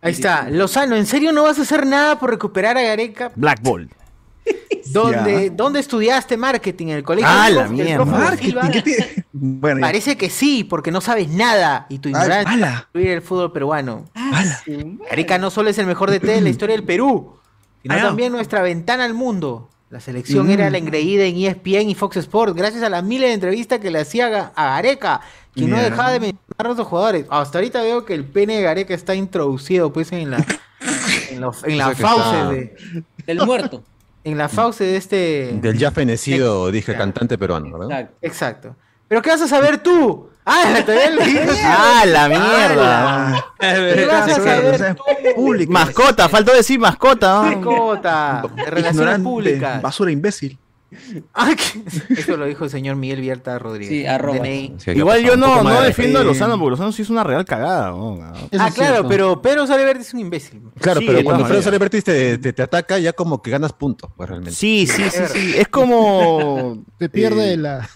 ahí 0.00 0.12
está. 0.12 0.48
Lozano, 0.50 0.96
¿en 0.96 1.04
serio 1.04 1.30
no 1.32 1.42
vas 1.42 1.58
a 1.58 1.62
hacer 1.62 1.86
nada 1.86 2.18
por 2.18 2.30
recuperar 2.30 2.78
a 2.78 2.82
Gareca? 2.82 3.30
Black 3.36 3.60
Ball. 3.62 3.90
¿Dónde, 4.92 5.50
¿dónde 5.50 5.80
estudiaste 5.80 6.36
marketing? 6.36 6.86
¿En 6.88 6.96
el 6.96 7.02
colegio? 7.02 7.28
Ah, 7.30 7.46
del 7.46 7.54
la 7.56 7.62
del 7.64 7.72
mierda. 7.72 8.04
Marketing. 8.04 8.54
Bueno. 9.40 9.80
Parece 9.80 10.16
que 10.16 10.30
sí, 10.30 10.64
porque 10.64 10.90
no 10.90 11.00
sabes 11.00 11.28
nada 11.28 11.86
y 11.88 11.98
tu 12.00 12.08
ignorancia 12.08 12.52
ala. 12.52 12.88
el 12.94 13.22
fútbol 13.22 13.52
peruano. 13.52 14.06
¡Hala! 14.14 14.60
Gareca 15.10 15.38
no 15.38 15.50
solo 15.50 15.70
es 15.70 15.78
el 15.78 15.86
mejor 15.86 16.10
DT 16.10 16.26
de 16.26 16.40
la 16.40 16.48
historia 16.48 16.74
del 16.74 16.84
Perú, 16.84 17.36
sino 17.82 17.94
Ah, 17.94 17.98
no. 17.98 18.06
también 18.08 18.32
nuestra 18.32 18.62
ventana 18.62 19.04
al 19.04 19.14
mundo. 19.14 19.68
La 19.90 20.00
selección 20.00 20.48
Mm. 20.48 20.50
era 20.50 20.70
la 20.70 20.78
engreída 20.78 21.24
en 21.24 21.36
ESPN 21.36 21.88
y 21.88 21.94
Fox 21.94 22.16
Sports, 22.16 22.54
gracias 22.54 22.82
a 22.82 22.88
las 22.88 23.04
miles 23.04 23.28
de 23.28 23.34
entrevistas 23.34 23.78
que 23.78 23.90
le 23.92 24.00
hacía 24.00 24.26
a 24.26 24.30
Ga- 24.30 24.52
a 24.56 24.64
Gareca, 24.70 25.20
quien 25.54 25.70
no 25.70 25.76
Mierda. 25.76 25.90
dejaba 25.90 26.10
de 26.10 26.20
mencionar 26.20 26.66
a 26.66 26.68
los 26.74 26.86
jugadores. 26.86 27.24
Hasta 27.30 27.58
ahorita 27.58 27.80
veo 27.82 28.04
que 28.04 28.14
el 28.14 28.24
pene 28.24 28.56
de 28.56 28.62
Gareca 28.62 28.92
está 28.94 29.14
introducido 29.14 29.92
pues 29.92 30.10
en 30.12 30.30
la 30.32 30.44
en, 31.30 31.40
los- 31.40 31.62
en 31.64 31.78
la 31.78 31.94
fauce 31.94 32.22
está- 32.24 32.50
de 32.50 32.76
El 33.26 33.46
muerto. 33.46 33.84
En 34.24 34.38
la 34.38 34.48
fauce 34.48 34.84
de 34.84 34.96
este 34.96 35.58
Del 35.60 35.78
ya 35.78 35.90
fenecido, 35.90 36.70
dije, 36.70 36.94
cantante 36.96 37.38
peruano, 37.38 37.78
¿verdad? 37.78 38.00
Exacto. 38.00 38.18
Exacto. 38.22 38.76
¿Pero 39.08 39.22
qué 39.22 39.30
vas 39.30 39.40
a 39.40 39.48
saber 39.48 39.78
tú? 39.78 40.28
Ah, 40.44 40.82
todavía. 40.84 41.46
¡Ah, 41.64 42.04
la 42.06 42.28
mierda! 42.28 43.46
¿Qué 43.58 44.06
vas 44.06 44.30
a 44.30 44.34
saber 44.34 44.96
tú? 44.96 45.72
Mascota, 45.72 46.28
faltó 46.28 46.54
decir 46.54 46.78
mascota. 46.78 47.50
¿no? 47.50 47.56
Mascota 47.56 48.44
de 48.54 48.64
relaciones 48.64 49.18
públicas. 49.20 49.82
Basura 49.82 50.10
imbécil. 50.10 50.58
Ah. 51.34 51.54
Eso 52.08 52.36
lo 52.36 52.46
dijo 52.46 52.64
el 52.64 52.70
señor 52.70 52.96
Miguel 52.96 53.20
Vierta 53.20 53.58
Rodríguez. 53.58 53.88
Sí, 53.90 54.06
arroba. 54.06 54.44
Sí, 54.44 54.90
Igual 54.94 55.22
yo 55.22 55.36
no, 55.36 55.62
no 55.62 55.80
de- 55.80 55.88
defiendo 55.88 56.18
a 56.18 56.22
eh, 56.22 56.24
Lozano, 56.24 56.58
porque 56.58 56.70
Lozano 56.70 56.92
sí 56.92 57.02
es 57.02 57.10
una 57.10 57.24
real 57.24 57.44
cagada. 57.44 57.92
Ah, 57.94 58.34
es 58.50 58.74
claro, 58.74 59.06
pero 59.06 59.40
Pedro 59.42 59.66
Saleverdi 59.66 60.02
es 60.02 60.14
un 60.14 60.20
imbécil. 60.20 60.62
Claro, 60.80 61.00
Sí, 61.00 61.06
pero 61.06 61.18
de 61.18 61.24
cuando 61.24 61.46
Pedro 61.46 61.78
Vértiz 61.78 62.04
te, 62.04 62.38
te, 62.38 62.52
te 62.52 62.62
ataca, 62.62 62.98
ya 62.98 63.12
como 63.12 63.42
que 63.42 63.50
ganas 63.50 63.72
puntos, 63.72 64.10
pues 64.16 64.28
realmente. 64.28 64.54
Sí, 64.56 64.86
sí, 64.86 65.02
sí, 65.10 65.22
sí. 65.32 65.54
Es 65.56 65.68
como. 65.68 66.84
Te 66.98 67.08
pierde 67.08 67.52
eh, 67.52 67.56
la. 67.56 67.88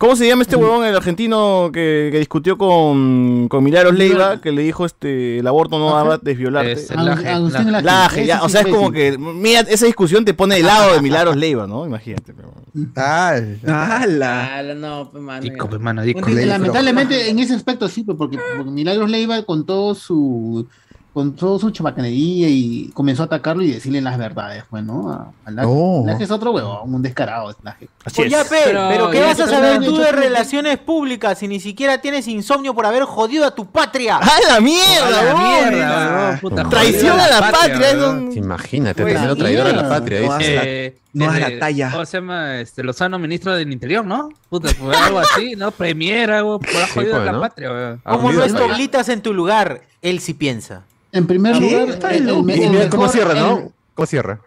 ¿Cómo 0.00 0.16
se 0.16 0.26
llama 0.26 0.40
este 0.40 0.56
huevón, 0.56 0.82
el 0.86 0.96
argentino 0.96 1.68
que, 1.70 2.08
que 2.10 2.18
discutió 2.20 2.56
con, 2.56 3.48
con 3.48 3.62
Milagros 3.62 3.94
Leiva, 3.94 4.40
que 4.40 4.50
le 4.50 4.62
dijo 4.62 4.86
este 4.86 5.40
el 5.40 5.46
aborto 5.46 5.78
no 5.78 5.92
va 5.92 6.14
a 6.14 6.16
desviolarte? 6.16 6.72
Es- 6.72 6.90
Agus- 6.90 7.04
Laje, 7.04 7.28
Agustín 7.28 7.70
Laje. 7.70 7.84
Laje. 7.84 7.84
Laje, 7.84 8.26
ya, 8.26 8.36
Ese 8.36 8.44
o 8.46 8.48
sea, 8.48 8.60
es 8.62 8.66
como 8.68 8.92
que, 8.92 9.18
mira, 9.18 9.60
esa 9.60 9.84
discusión 9.84 10.24
te 10.24 10.32
pone 10.32 10.54
del 10.54 10.64
lado 10.64 10.94
de 10.94 11.02
Milagros 11.02 11.36
Leiva, 11.36 11.66
¿no? 11.66 11.84
Imagínate. 11.84 12.32
pero- 12.32 12.50
Ah, 12.96 13.34
¡Hala! 13.66 14.58
Ah, 14.58 14.62
no, 14.74 15.10
pues, 15.12 15.22
mano. 15.22 15.42
Pues, 15.68 15.80
mano, 15.82 16.02
título- 16.02 16.46
Lamentablemente 16.46 17.28
en 17.28 17.38
ese 17.38 17.52
aspecto 17.54 17.86
sí, 17.86 18.02
porque, 18.04 18.38
porque 18.56 18.70
Milagros 18.70 19.10
Leiva 19.10 19.42
con 19.42 19.66
todo 19.66 19.94
su 19.94 20.66
con 21.12 21.34
todo 21.34 21.58
su 21.58 21.70
chabacanería 21.70 22.48
y 22.48 22.90
comenzó 22.94 23.22
a 23.22 23.26
atacarlo 23.26 23.62
y 23.64 23.72
decirle 23.72 24.00
las 24.00 24.16
verdades, 24.16 24.62
pues, 24.70 24.84
¿no? 24.84 25.10
A, 25.12 25.32
a 25.44 25.50
Laje. 25.50 25.68
Oh. 25.70 26.04
Laje 26.06 26.22
es 26.24 26.30
otro 26.30 26.52
huevón, 26.52 26.94
un 26.94 27.02
descarado 27.02 27.50
es 27.50 27.56
Laje. 27.62 27.88
Así 28.04 28.16
Pues 28.16 28.30
ya, 28.30 28.42
es. 28.42 28.48
Pe, 28.48 28.56
pero, 28.64 28.88
Pero 28.88 29.10
¿qué 29.10 29.20
vas 29.20 29.36
que 29.36 29.42
a 29.42 29.46
saber 29.48 29.80
tú 29.84 29.96
de 29.98 30.12
relaciones 30.12 30.78
públicas 30.78 31.38
si 31.38 31.48
ni 31.48 31.58
siquiera 31.58 32.00
tienes 32.00 32.28
insomnio 32.28 32.74
por 32.74 32.86
haber 32.86 33.02
jodido 33.04 33.44
a 33.44 33.54
tu 33.54 33.66
patria? 33.66 34.18
¡A 34.18 34.52
la 34.52 34.60
mierda, 34.60 35.20
A 35.20 35.24
la 35.24 35.34
mierda, 35.34 36.38
puta, 36.40 36.68
Traición 36.68 37.18
a 37.18 37.26
la 37.28 37.50
patria, 37.50 38.08
un- 38.08 38.32
Imagínate, 38.36 39.02
Pues, 39.02 39.14
tremendo 39.14 39.36
traidor 39.36 39.66
a 39.66 39.72
la 39.72 39.88
patria. 39.88 40.20
No 40.20 40.38
Eh, 40.40 40.96
no 41.12 41.26
das 41.26 41.40
la 41.40 41.48
eh, 41.48 41.58
talla. 41.58 41.90
¿Cómo 41.90 42.06
se 42.06 42.16
llama? 42.18 42.60
Este, 42.60 42.82
Lozano, 42.84 43.18
ministro 43.18 43.54
del 43.54 43.72
Interior, 43.72 44.04
¿no? 44.06 44.28
Puta, 44.50 44.68
fue 44.74 44.94
algo 44.96 45.20
así, 45.20 45.54
¿no? 45.56 45.70
Premier, 45.70 46.30
algo 46.32 46.58
por 46.58 46.74
la 46.74 46.86
Sí, 46.86 46.92
jodida 46.94 47.12
pues, 47.14 47.24
la 47.26 47.32
¿no? 47.32 47.40
patria, 47.40 47.70
weón. 47.72 48.00
Ah, 48.04 48.12
¿Cómo 48.16 48.32
no 48.32 48.40
olvídate. 48.42 48.64
estoblitas 48.64 49.08
en 49.08 49.22
tu 49.22 49.32
lugar? 49.32 49.82
Él 50.02 50.20
sí 50.20 50.34
piensa. 50.34 50.82
En 51.12 51.26
primer 51.26 51.54
¿Qué? 51.54 51.60
lugar, 51.60 51.88
Está 51.88 52.10
el- 52.10 52.28
el- 52.28 52.34
Y 52.58 52.62
el 52.64 52.70
mira 52.70 52.88
cómo 52.90 53.02
mejor- 53.04 53.08
cierra, 53.10 53.32
el- 53.32 53.38
¿no? 53.38 53.72
¿Cómo 53.94 54.06
cierra? 54.06 54.40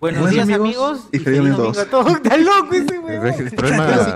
Buenos 0.00 0.20
Buenos 0.22 0.30
días, 0.34 0.44
amigos 0.44 0.66
amigos. 1.00 1.08
y 1.12 1.18
feliz 1.18 1.38
domingo 1.40 1.78
a 1.78 1.84
todos. 1.84 2.12
Está 2.14 2.36
loco 2.38 2.68
ese 2.74 2.98
weón. 2.98 3.26
El 3.26 3.50
problema 3.50 4.14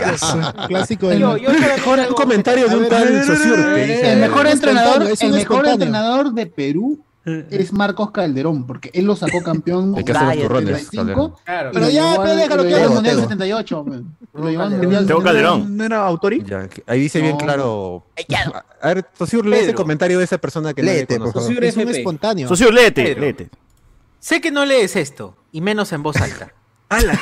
Clásico 0.67 1.09
del. 1.09 1.19
Yo, 1.19 1.37
yo 1.37 1.51
Mejor 1.51 2.01
hago- 2.01 2.15
comentario 2.15 2.69
de 2.69 2.77
un 2.77 2.89
tal 2.89 3.09
dice, 3.21 4.13
El 4.13 4.21
mejor 4.21 4.47
Es 4.47 4.55
entrenador, 4.55 5.03
es 5.03 5.21
el 5.21 5.31
un 5.31 5.37
mejor 5.37 5.67
entrenador 5.67 6.33
de 6.33 6.47
Perú 6.47 7.01
es 7.27 7.73
Marcos 7.73 8.11
Calderón, 8.13 8.67
porque 8.67 8.91
él 8.95 9.05
lo 9.05 9.15
sacó 9.17 9.43
campeón 9.43 9.95
en 9.97 10.05
turrones, 10.05 10.85
75 10.85 11.39
Claro. 11.45 11.71
Pero 11.73 11.89
ya, 11.91 12.13
llevó 12.13 12.23
pe, 12.25 12.31
al- 12.31 12.37
déjalo 12.39 12.63
lo 12.63 12.69
que 12.69 12.75
hable. 12.77 12.89
Mundial 12.95 13.17
Tego. 13.17 13.29
78. 13.29 13.85
man. 13.85 14.17
Lo 14.35 14.47
al 14.49 14.55
Calderón. 14.57 14.81
Mundial 14.81 15.07
Tego 15.07 15.21
78. 15.21 15.25
Calderón. 15.25 15.77
¿No 15.77 15.85
era 15.85 16.07
Autori? 16.07 16.43
Ya, 16.45 16.69
ahí 16.87 17.01
dice 17.01 17.21
bien 17.21 17.33
No. 17.33 17.39
claro. 17.39 18.07
A 18.83 18.89
ver, 18.89 19.07
Saussure, 19.17 19.49
lee 19.49 19.59
ese 19.59 19.75
comentario 19.75 20.19
de 20.19 20.25
esa 20.25 20.39
persona 20.39 20.75
que 20.75 20.83
Léete, 20.83 21.19
favor. 21.19 21.33
Saussure 21.33 21.69
Es 21.69 21.77
un 21.77 21.89
espontáneo. 21.89 22.49
Socio, 22.49 22.71
léete, 22.73 23.05
Pedro. 23.05 23.21
léete. 23.23 23.49
Sé 24.19 24.41
que 24.41 24.51
no 24.51 24.65
lees 24.65 24.97
esto, 24.97 25.37
y 25.53 25.61
menos 25.61 25.93
en 25.93 26.03
voz 26.03 26.17
alta. 26.17 26.53
¡Hala! 26.89 27.19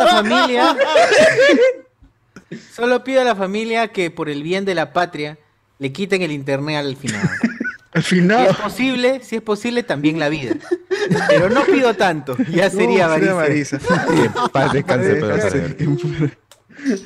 La 0.00 0.06
familia. 0.08 0.76
Solo 2.74 3.02
pido 3.04 3.20
a 3.20 3.24
la 3.24 3.34
familia 3.36 3.88
que 3.88 4.10
por 4.10 4.28
el 4.28 4.42
bien 4.42 4.64
de 4.64 4.74
la 4.74 4.92
patria 4.92 5.38
le 5.78 5.92
quiten 5.92 6.22
el 6.22 6.32
internet 6.32 6.76
al 6.76 6.96
final. 6.96 7.28
Al 7.94 8.02
Si 8.02 8.16
final. 8.16 8.46
es 8.50 8.56
posible, 8.56 9.20
si 9.22 9.36
es 9.36 9.42
posible, 9.42 9.82
también 9.82 10.18
la 10.18 10.28
vida. 10.28 10.54
Pero 11.28 11.50
no 11.50 11.62
pido 11.64 11.94
tanto, 11.94 12.36
ya 12.50 12.70
sería 12.70 13.06
No. 13.18 13.36
Marisa. 13.36 13.78
Paz 14.52 14.72
descanse, 14.72 15.14
Pedro 15.14 15.40
Suárez. 15.40 15.76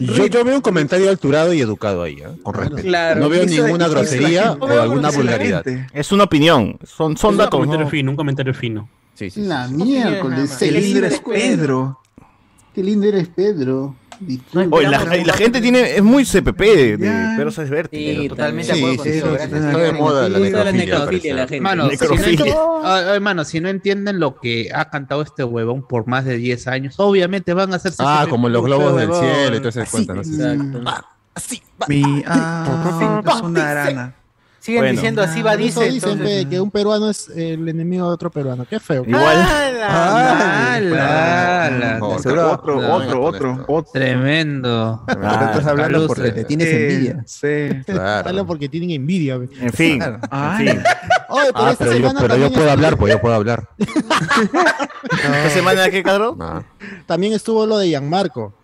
Yo, 0.00 0.24
yo 0.26 0.42
veo 0.42 0.54
un 0.54 0.62
comentario 0.62 1.10
alturado 1.10 1.52
y 1.52 1.60
educado 1.60 2.02
ahí, 2.02 2.14
¿eh? 2.14 2.28
con 2.42 2.54
respeto. 2.54 2.82
Claro. 2.82 3.20
No 3.20 3.28
veo 3.28 3.44
ninguna 3.44 3.88
grosería 3.88 4.52
o 4.52 4.66
alguna 4.66 5.10
vulgaridad. 5.10 5.64
Es 5.92 6.12
una 6.12 6.24
opinión, 6.24 6.78
son, 6.84 7.16
son 7.16 7.32
un 7.32 7.38
datos. 7.38 7.50
comentario 7.58 7.84
¿no? 7.84 7.90
fino, 7.90 8.10
un 8.12 8.16
comentario 8.16 8.54
fino. 8.54 8.88
Sí, 9.14 9.28
sí. 9.28 9.42
La 9.42 9.68
miércoles. 9.68 10.56
Qué 10.58 10.70
lindo 10.70 10.98
eres 11.00 11.20
Pedro. 11.20 12.00
Qué 12.74 12.82
lindo 12.82 13.06
eres 13.06 13.28
Pedro. 13.28 13.96
Disculpa. 14.20 14.76
Oye, 14.76 14.88
la, 14.88 15.04
la 15.04 15.32
gente 15.34 15.60
tiene, 15.60 15.96
es 15.96 16.02
muy 16.02 16.24
CPP 16.24 16.60
de, 16.60 16.96
de 16.96 17.64
Vértiz. 17.70 17.98
Sí, 18.20 18.28
Totalmente 18.28 18.74
Sí, 18.74 18.78
acuerdo 18.80 19.04
sí, 19.04 19.12
sí, 19.12 19.20
gracias. 19.20 19.52
está 19.52 19.78
de 19.78 19.92
moda 19.92 20.28
la 20.28 20.38
la 20.38 20.72
necrofilia. 20.72 21.34
la 21.34 21.40
gente. 21.46 21.60
Mano, 21.60 21.82
si 21.84 21.96
no, 21.96 22.00
Necrofilia. 22.02 22.30
entienden- 22.30 22.56
Ay, 22.84 23.04
ay, 23.12 23.20
mano, 23.20 23.44
si 23.44 23.60
no 23.60 23.68
entienden 23.68 24.20
lo 24.20 24.38
que 24.40 24.70
ha 24.74 24.88
cantado 24.90 25.22
este 25.22 25.44
huevón 25.44 25.86
por 25.86 26.06
más 26.06 26.24
de 26.24 26.36
10 26.36 26.66
años, 26.68 26.94
obviamente 26.98 27.52
van 27.54 27.72
a 27.72 27.76
hacerse 27.76 28.02
Ah, 28.06 28.26
como 28.28 28.48
los 28.48 28.64
globos 28.64 28.96
del 28.96 29.10
huevón. 29.10 29.24
cielo 29.36 29.56
y 29.56 29.58
todo 29.58 29.68
ese 29.68 29.80
Así, 29.82 29.90
cuento, 29.90 30.14
¿no? 30.14 30.24
Sí. 30.24 30.34
Exacto. 30.34 30.80
Mi 31.88 32.22
ah, 32.26 33.22
es 33.26 33.40
una 33.42 33.70
arana. 33.70 34.14
Siguen 34.66 34.80
Bueno. 34.82 34.92
diciendo 34.94 35.22
así 35.22 35.42
va 35.42 35.54
eso 35.54 35.62
dice. 35.80 35.84
dicen 35.92 36.10
entonces- 36.10 36.46
que 36.46 36.60
un 36.60 36.72
peruano 36.72 37.08
es 37.08 37.28
el 37.28 37.68
enemigo 37.68 38.08
de 38.08 38.14
otro 38.14 38.30
peruano. 38.30 38.66
Qué 38.68 38.80
feo. 38.80 39.04
Igual. 39.06 39.46
Carlos, 40.90 42.26
otro, 42.26 42.52
otro, 42.52 43.22
otro, 43.22 43.64
otro. 43.68 43.90
Tremendo. 43.92 45.02
Pero 45.06 45.20
tú 45.20 45.28
estás 45.44 45.66
hablando 45.66 46.06
porque 46.08 46.22
le 46.32 46.44
tienes 46.44 46.68
Sí, 46.68 46.74
envidia. 46.74 47.22
Sí. 47.26 47.82
Claro. 47.92 48.28
Hablan 48.28 48.46
porque 48.46 48.68
tienen 48.68 48.90
envidia. 48.90 49.34
En 49.34 49.72
fin. 49.72 49.98
Claro. 49.98 50.18
Ah, 50.30 50.56
En 50.60 50.66
fin. 50.68 50.82
Oye, 51.28 51.50
pero 51.52 51.64
Ah, 51.66 51.70
esta 51.72 51.84
pero 51.84 51.96
yo, 51.98 52.08
pero 52.14 52.28
puedo 52.34 52.46
estuvo- 52.46 52.70
hablar, 52.70 52.96
pues 52.96 53.12
yo 53.12 53.20
puedo 53.20 53.34
hablar. 53.36 53.68
¿Esta 53.78 55.50
semana 55.50 55.88
qué? 55.90 56.02
No. 56.02 56.64
También 57.06 57.32
estuvo 57.32 57.66
lo 57.66 57.78
de 57.78 57.88
Gianmarco. 57.88 58.54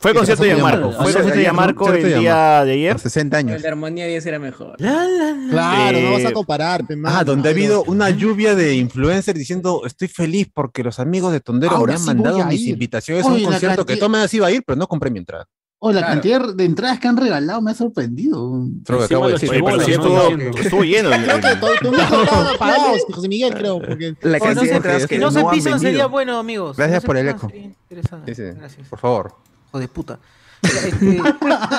Fue 0.00 0.10
el 0.10 0.14
¿Qué 0.14 0.18
concierto 0.18 0.42
de. 0.44 0.50
Gianmarco? 0.50 0.92
Fue 0.92 1.06
el 1.10 1.14
concierto 1.14 1.38
de 1.40 1.74
concierto 1.74 1.94
el 1.94 2.20
día 2.20 2.64
de 2.64 2.72
ayer. 2.72 2.92
Por 2.92 3.00
60 3.00 3.38
El 3.40 3.46
años. 3.48 3.62
de 3.62 3.68
armonía 3.68 4.06
10 4.06 4.26
era 4.26 4.38
mejor. 4.38 4.76
Claro, 4.76 6.00
no 6.00 6.12
vas 6.12 6.24
a 6.24 6.32
comparar. 6.32 6.84
Ah, 7.04 7.24
donde 7.24 7.48
ha 7.48 7.52
habido 7.52 7.84
una 7.84 8.10
lluvia 8.10 8.54
de 8.54 8.74
influencers 8.76 9.38
diciendo 9.38 9.82
estoy 9.86 10.08
feliz 10.08 10.48
porque 10.52 10.82
los 10.82 10.98
amigos 10.98 11.32
de 11.32 11.40
Tondero 11.40 11.76
Ahora 11.76 11.92
me 11.92 11.94
han 11.94 12.00
sí 12.00 12.06
mandado 12.06 12.44
mis 12.46 12.66
invitaciones 12.66 13.24
a 13.24 13.28
un 13.28 13.42
concierto 13.44 13.86
que 13.86 13.96
todo 13.96 14.08
me 14.08 14.18
iba 14.32 14.46
a 14.46 14.50
ir, 14.50 14.62
pero 14.66 14.76
no 14.76 14.86
compré 14.86 15.10
mi 15.10 15.18
entrada. 15.18 15.46
Oye, 15.84 15.94
la 15.96 16.00
Claro. 16.02 16.14
cantidad 16.14 16.54
de 16.54 16.64
entradas 16.64 17.00
que 17.00 17.08
han 17.08 17.16
regalado 17.16 17.60
me 17.60 17.72
ha 17.72 17.74
sorprendido. 17.74 18.66
Creo 18.84 18.98
que 19.00 19.04
acabo 19.06 19.26
de 19.26 19.32
decir. 19.32 19.52
Estuvo, 19.52 20.84
lleno. 20.84 21.12
el- 21.12 21.24
Creo 21.24 21.40
que 21.40 21.48
el- 21.48 21.54
estaban 21.54 22.54
apagados, 22.54 22.98
José 23.10 23.28
Miguel, 23.28 23.52
creo. 23.52 23.80
Porque 23.80 24.14
La 24.22 24.38
no 24.38 24.44
cantidad 24.44 24.62
de 24.62 24.68
se, 24.68 24.76
entradas 24.76 25.06
que 25.08 25.18
no 25.18 25.32
se 25.32 25.44
pisan 25.46 25.80
sería 25.80 26.06
bueno, 26.06 26.38
amigos. 26.38 26.76
Gracias 26.76 27.02
por 27.04 27.16
el 27.16 27.28
eco. 27.30 27.50
interesante. 27.90 28.32
Sí, 28.34 28.42
sí. 28.42 28.56
Gracias. 28.56 28.88
Por 28.88 28.98
favor. 29.00 29.34
Hijo 29.72 29.78
de 29.80 29.88
puta. 29.88 30.18
Este, 30.62 31.20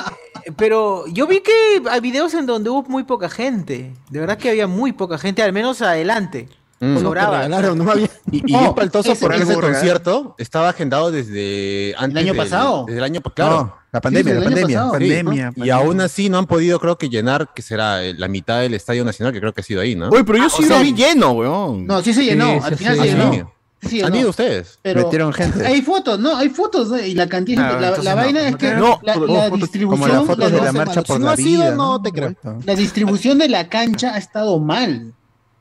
pero 0.57 1.05
yo 1.07 1.27
vi 1.27 1.41
que 1.41 1.51
hay 1.89 2.01
videos 2.01 2.33
en 2.33 2.45
donde 2.47 2.69
hubo 2.71 2.83
muy 2.83 3.03
poca 3.03 3.29
gente. 3.29 3.93
De 4.09 4.19
verdad 4.19 4.37
que 4.37 4.49
había 4.49 4.65
muy 4.67 4.91
poca 4.93 5.17
gente, 5.19 5.43
al 5.43 5.53
menos 5.53 5.81
adelante. 5.83 6.49
Mm. 6.79 6.95
no 6.95 6.99
Sobraba. 6.99 7.43
había. 7.45 8.09
Y, 8.31 8.51
y 8.51 8.55
Oh, 8.67 8.75
paltoso 8.75 9.13
porque 9.15 9.43
ese 9.43 9.53
concierto 9.59 10.35
estaba 10.37 10.69
agendado 10.69 11.11
desde 11.11 11.93
antes 11.97 12.17
año 12.23 12.33
del- 12.33 12.41
pasado? 12.41 12.85
Desde 12.85 12.97
el 12.97 13.03
año 13.05 13.21
pasado. 13.21 13.63
No, 13.63 13.77
la 13.91 14.01
pandemia, 14.01 14.33
Sí, 14.33 14.39
la 14.39 14.45
el 14.45 14.47
año 14.47 14.91
pandemia. 14.91 15.21
Y 15.21 15.23
pandemia. 15.23 15.75
aún 15.75 16.01
así 16.01 16.29
no 16.29 16.39
han 16.39 16.47
podido, 16.47 16.79
creo 16.79 16.97
que 16.97 17.09
llenar, 17.09 17.53
que 17.53 17.61
será 17.61 18.03
eh, 18.03 18.15
la 18.17 18.27
mitad 18.27 18.59
del 18.61 18.73
Estadio 18.73 19.05
Nacional, 19.05 19.31
que 19.33 19.39
creo 19.39 19.53
que 19.53 19.61
ha 19.61 19.63
sido 19.63 19.81
ahí, 19.81 19.95
¿no? 19.95 20.09
Oye, 20.09 20.23
pero 20.25 20.39
yo 20.39 20.49
sí 20.49 20.63
o 20.63 20.67
sea, 20.67 20.79
lo 20.79 20.83
vi 20.83 20.93
lleno, 20.93 21.31
weón. 21.31 21.85
No, 21.85 22.01
sí 22.01 22.11
se 22.13 22.25
llenó. 22.25 22.47
Sí, 22.59 22.59
al 22.63 22.69
sí, 22.71 22.75
final 22.77 22.95
sí, 22.95 23.01
se 23.03 23.07
sí. 23.11 23.15
llenó. 23.15 23.52
Sí. 23.87 24.01
¿Han 24.01 24.15
ido 24.15 24.29
ustedes? 24.29 24.79
Pero 24.81 25.03
Metieron 25.03 25.33
gente. 25.33 25.65
hay 25.65 25.81
fotos, 25.81 26.19
¿no? 26.19 26.35
Hay 26.37 26.49
fotos 26.49 26.89
¿no? 26.89 26.99
y 26.99 27.13
la 27.13 27.27
cantidad. 27.27 27.75
Ah, 27.75 27.79
la, 27.79 27.91
la 27.97 28.09
no, 28.11 28.15
vaina 28.15 28.41
no 28.41 28.47
es 28.47 28.55
que 28.55 28.67
la, 28.69 28.75
no, 28.79 28.99
la 29.03 29.13
fotos 29.15 29.59
distribución, 29.59 30.01
Como 30.01 30.07
las 30.19 30.25
fotos 30.27 30.51
de 30.51 30.57
la- 30.57 30.63
la 30.65 30.71
no, 30.71 30.77
marcha 30.79 30.91
mano, 31.01 31.03
por 31.05 31.15
si 31.17 31.19
no 31.21 31.25
la 31.27 31.31
ha 31.33 31.35
sido, 31.37 31.63
vida. 31.63 31.75
no 31.75 32.01
te 32.01 32.11
creo. 32.11 32.35
la 32.65 32.75
distribución 32.75 33.37
de 33.39 33.49
la 33.49 33.69
cancha 33.69 34.13
ha 34.13 34.17
estado 34.17 34.59
mal. 34.59 35.13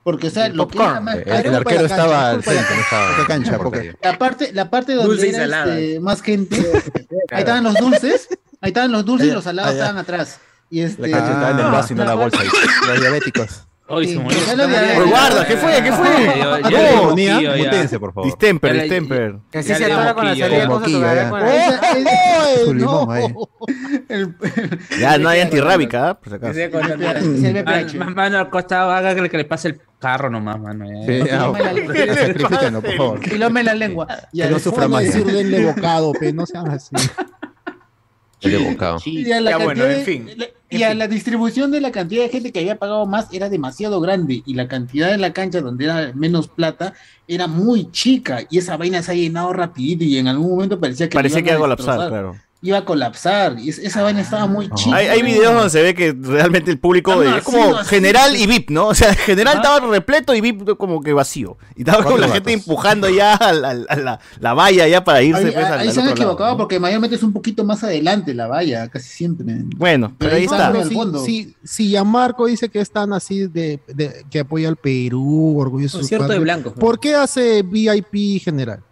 Porque, 0.05 0.27
o 0.27 0.31
sea, 0.31 0.49
lo 0.49 0.67
que 0.67 0.79
era 0.79 1.01
más 1.01 1.17
Eh, 1.17 1.25
caro- 1.25 1.49
el 1.51 1.55
arquero 1.55 1.85
estaba 1.87 2.13
cancha, 2.13 2.29
al 2.31 2.35
culpa 2.37 2.51
de 2.51 2.57
la 2.57 2.63
frente, 2.65 2.75
no 2.75 2.81
estaba 2.83 3.17
¿Qué 3.17 3.25
cancha? 3.27 3.59
Porque- 3.59 3.95
la 4.03 4.19
parte, 4.19 4.53
la 4.53 4.71
parte 4.71 4.95
donde 4.95 5.29
era 5.29 5.45
este, 5.65 6.01
más 6.01 6.23
gente, 6.23 6.57
ahí 7.31 7.39
estaban 7.41 7.63
los 7.63 7.75
dulces, 7.75 8.29
ahí 8.61 8.69
estaban 8.71 8.91
los 8.91 9.05
dulces 9.05 9.29
y 9.29 9.31
los 9.31 9.45
salados 9.45 9.71
Ah, 9.71 9.75
estaban 9.75 9.99
atrás. 9.99 10.39
Y 10.71 10.81
este, 10.81 11.03
La 11.03 11.19
cancha 11.19 11.33
estaba 11.35 11.51
en 11.51 11.59
el 11.67 11.71
vaso 11.73 11.93
y 11.93 11.97
no 11.97 12.05
la 12.05 12.15
bolsa. 12.15 12.41
ahí. 12.41 12.49
Los 12.89 13.01
diabéticos. 13.01 13.63
Hoy 13.95 14.07
Sí, 14.07 14.15
se 14.15 14.19
murió. 14.21 14.39
ya 14.47 14.55
lo 14.57 14.63
había- 14.65 14.99
Oye, 14.99 15.11
guarda, 15.11 15.47
¿qué 15.47 15.57
fue? 15.59 15.83
¿Qué 15.83 15.93
fue? 15.93 16.09
Ah, 16.43 17.51
mutense, 17.59 17.99
por 18.01 18.15
favor. 18.15 18.25
Distemper, 18.27 18.73
distemper. 18.81 19.35
Que 19.51 19.59
así 19.59 19.69
Ya 19.69 19.77
se 19.77 19.85
atora 19.93 20.15
con 20.15 20.25
la 20.25 20.31
salida 20.37 20.59
ya. 20.59 21.29
con 21.29 21.41
la- 21.41 21.55
Esa- 21.57 21.75
es- 21.75 22.07
¡Ay, 22.07 22.55
Su 22.65 22.75
limón 22.75 23.07
no! 23.07 23.13
ahí. 23.13 23.35
el- 24.09 24.35
Ya 24.99 25.19
no 25.19 25.29
hay 25.29 25.41
antirrábica, 25.41 26.09
¿ah? 26.11 26.15
por 26.19 26.29
si 26.31 26.35
acaso. 26.37 26.59
Ah, 28.01 28.05
mano 28.15 28.39
al 28.39 28.49
costado, 28.51 28.91
haga 28.93 29.15
que 29.29 29.37
le 29.37 29.45
pase 29.45 29.69
el 29.69 29.81
carro 29.99 30.31
nomás, 30.31 30.59
mano. 30.59 30.87
ah, 31.31 31.53
sacrifíquenlo, 32.19 32.81
por 32.83 32.97
favor. 32.97 33.21
La 33.63 33.75
lengua. 33.75 34.07
Que 34.33 34.47
no 34.49 34.59
sufra 34.59 34.85
¿Cómo 34.85 34.97
más. 34.97 35.05
decir 35.05 35.25
denle 35.25 35.67
bocado, 35.67 36.13
pe? 36.13 36.33
No 36.33 36.47
sean 36.47 36.69
así. 36.71 36.97
A 38.45 39.41
la 39.41 39.51
Ya, 39.51 39.59
bueno, 39.59 39.85
en 39.85 40.03
fin. 40.05 40.29
Y 40.73 40.83
a 40.83 40.95
la 40.95 41.09
distribución 41.09 41.71
de 41.71 41.81
la 41.81 41.93
cantidad 41.93 42.23
de 42.23 42.29
gente 42.29 42.53
que 42.53 42.61
había 42.61 42.79
pagado 42.79 43.07
más 43.07 43.29
era 43.33 43.49
demasiado 43.49 44.01
grande 44.01 44.43
y 44.45 44.55
la 44.55 44.69
cantidad 44.69 45.11
de 45.11 45.19
la 45.19 45.33
cancha 45.33 45.61
donde 45.61 45.85
era 45.85 46.13
menos 46.15 46.49
plata 46.49 46.95
era 47.29 47.47
muy 47.47 47.91
chica 47.91 48.41
y 48.51 48.59
esa 48.59 48.77
vaina 48.77 49.03
se 49.03 49.13
ha 49.13 49.15
llenado 49.15 49.53
rapidito 49.53 50.05
y 50.05 50.19
en 50.19 50.29
algún 50.29 50.51
momento 50.51 50.81
parecía 50.81 51.09
que 51.09 51.15
Parecía 51.15 51.43
que 51.43 51.51
iba 51.51 51.57
a 51.57 51.61
colapsar, 51.61 52.09
claro. 52.09 52.37
Iba 52.65 52.79
a 52.79 52.85
colapsar 52.85 53.59
y 53.59 53.71
es- 53.71 53.79
esa 53.79 54.03
vaina 54.03 54.21
estaba 54.21 54.47
muy 54.47 54.71
chica. 54.71 54.97
Hay, 54.97 55.09
hay 55.09 55.23
videos 55.23 55.53
donde 55.53 55.69
se 55.71 55.83
ve 55.83 55.95
que 55.95 56.13
realmente 56.19 56.71
el 56.71 56.79
público 56.79 57.13
Ah, 57.21 57.39
es 57.39 57.43
como 57.43 57.77
así. 57.77 57.89
general 57.89 58.37
y 58.37 58.47
VIP, 58.47 58.71
¿no? 58.71 58.87
O 58.93 58.95
sea, 58.95 59.13
general 59.15 59.57
estaba 59.57 59.81
repleto 59.87 60.33
y 60.35 60.41
VIP 60.41 60.77
como 60.77 61.01
que 61.03 61.13
vacío. 61.13 61.57
Y 61.75 61.81
estaba 61.83 62.05
con 62.05 62.21
la 62.21 62.29
gente 62.29 62.53
empujando 62.53 63.09
ya 63.09 63.35
a 63.37 63.53
la, 63.53 63.71
a 63.89 63.97
la- 63.97 64.21
la 64.39 64.55
valla 64.55 64.87
ya 64.87 65.03
para 65.03 65.23
irse. 65.23 65.45
Ahí, 65.47 65.53
pues, 65.53 65.65
al- 65.67 65.81
ahí 65.81 65.89
al 65.89 65.93
se 65.95 66.01
han 66.01 66.07
lado, 66.07 66.17
equivocado 66.17 66.51
¿no? 66.53 66.57
porque 66.57 66.79
mayormente 66.79 67.17
es 67.17 67.23
un 67.25 67.33
poquito 67.33 67.65
más 67.65 67.83
adelante 67.83 68.33
la 68.33 68.47
valla, 68.47 68.89
casi 68.89 69.09
siempre. 69.09 69.45
Bueno, 69.77 70.15
pero 70.17 70.33
ahí 70.37 70.39
ahí 70.39 70.45
está. 70.45 70.85
si, 70.85 70.95
fondo. 70.95 71.25
si, 71.25 71.57
si 71.65 71.89
Gianmarco 71.89 72.47
dice 72.47 72.69
que 72.69 72.81
están 72.81 73.13
así 73.13 73.49
de, 73.49 73.81
de- 73.89 74.25
que 74.31 74.39
apoya 74.39 74.69
al 74.69 74.77
Perú, 74.77 75.59
orgulloso. 75.59 75.99
de 75.99 76.05
su 76.05 76.11
Concierto 76.11 76.33
de 76.33 76.39
blancos. 76.39 76.75
¿Por 76.75 77.01
qué 77.01 77.17
hace 77.17 77.63
VIP 77.63 78.41
general? 78.41 78.85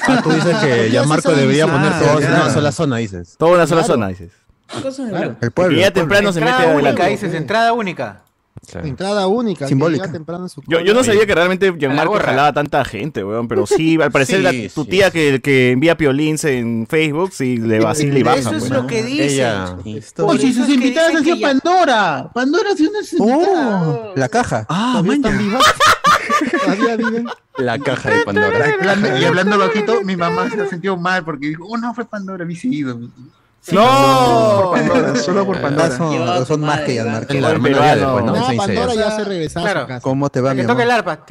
Ah, 0.00 0.20
tú 0.22 0.30
dices 0.30 0.56
que 0.58 0.90
ya 0.92 1.04
Marco 1.04 1.32
debería 1.32 1.66
poner 1.66 1.92
Ah, 1.92 2.00
todos 2.00 2.22
en 2.24 2.30
una 2.32 2.50
sola 2.50 2.72
zona, 2.72 2.96
dices. 2.98 3.36
Toda 3.38 3.52
una 3.52 3.66
sola 3.66 3.82
Claro. 3.82 3.94
zona, 3.94 4.08
dices. 4.08 4.32
Claro. 4.66 5.36
El 5.40 5.50
pueblo. 5.52 5.52
Porque 5.54 5.76
ya 5.76 5.86
el 5.86 5.92
pueblo. 5.92 5.92
temprano 5.92 6.32
se 6.32 6.40
mete 6.40 6.52
Entrada 6.52 6.76
única, 6.76 7.06
dices, 7.06 7.34
entrada 7.34 7.72
única. 7.72 8.22
Claro. 8.70 8.86
Entrada 8.88 9.26
única. 9.28 9.68
Simbólica. 9.68 10.10
temprano 10.10 10.48
su 10.48 10.62
Yo, 10.66 10.80
yo 10.80 10.92
no 10.94 11.04
sabía 11.04 11.24
que 11.26 11.34
realmente 11.34 11.72
Gianmarco 11.78 12.14
jalaba 12.18 12.52
tanta 12.52 12.84
gente, 12.84 13.22
weón, 13.22 13.46
pero 13.48 13.66
sí, 13.66 13.96
al 14.00 14.10
parecer 14.12 14.38
Sí, 14.38 14.42
la- 14.42 14.74
tu 14.74 14.82
sí, 14.84 14.90
tía 14.90 15.06
sí. 15.06 15.12
que, 15.12 15.40
que 15.40 15.70
envía 15.72 15.96
piolins 15.96 16.42
en 16.44 16.86
Facebook, 16.88 17.30
sí 17.32 17.58
le 17.58 17.78
va, 17.80 17.94
sí 17.94 18.10
le 18.10 18.24
baja, 18.24 18.38
Eso 18.38 18.50
es 18.52 18.58
pues, 18.60 18.70
lo 18.70 18.82
¿no? 18.82 18.86
que 18.88 19.02
dice. 19.04 19.24
Ella. 19.26 19.76
Oye, 20.20 20.52
sus 20.52 20.68
invitadas 20.70 21.14
han 21.14 21.22
sido 21.24 21.38
Pandora. 21.40 22.30
Pandora 22.34 22.70
ha 22.72 22.76
sido 22.76 22.90
una 22.90 22.98
de 23.00 23.04
sus 23.04 23.20
invitadas. 23.20 23.82
Oh, 23.86 24.12
la 24.16 24.28
caja. 24.30 24.66
Ah. 24.68 25.00
¿Todavía 26.66 26.96
viven? 26.96 27.26
La 27.58 27.78
caja 27.78 28.10
de 28.10 28.24
Pandora. 28.24 28.66
Y 29.20 29.24
hablando 29.24 29.58
bajito, 29.58 30.02
mi 30.02 30.16
mamá 30.16 30.50
se 30.50 30.60
ha 30.60 30.66
sentido 30.66 30.96
mal 30.96 31.24
porque 31.24 31.48
dijo, 31.48 31.64
oh 31.66 31.76
no, 31.76 31.94
fue 31.94 32.04
Pandora, 32.04 32.44
hubiese 32.44 32.68
ido. 32.68 32.98
¡No! 33.72 34.70
Pandora, 34.72 35.16
solo 35.24 35.44
por 35.44 35.60
Pandora. 35.60 35.96
son, 35.96 36.28
a 36.28 36.44
son 36.44 36.60
más 36.60 36.80
que 36.82 36.94
ya 36.94 37.04
¿verdad? 37.04 37.18
Marco. 37.20 37.34
Claro, 37.34 37.54
después, 38.00 38.24
¿no? 38.24 38.32
No, 38.32 38.36
Esa 38.50 38.56
Pandora 38.56 38.94
ya 38.94 39.10
se 39.16 39.24
regresaba 39.24 39.66
a 39.66 39.70
Claro. 39.70 39.80
su 39.80 39.88
casa. 39.88 40.00
¿Cómo 40.02 40.30
te 40.30 40.40
va, 40.40 40.54
Que 40.54 40.60
mi 40.62 40.66
toque 40.68 40.82
el 40.84 40.90
arpa. 40.90 41.24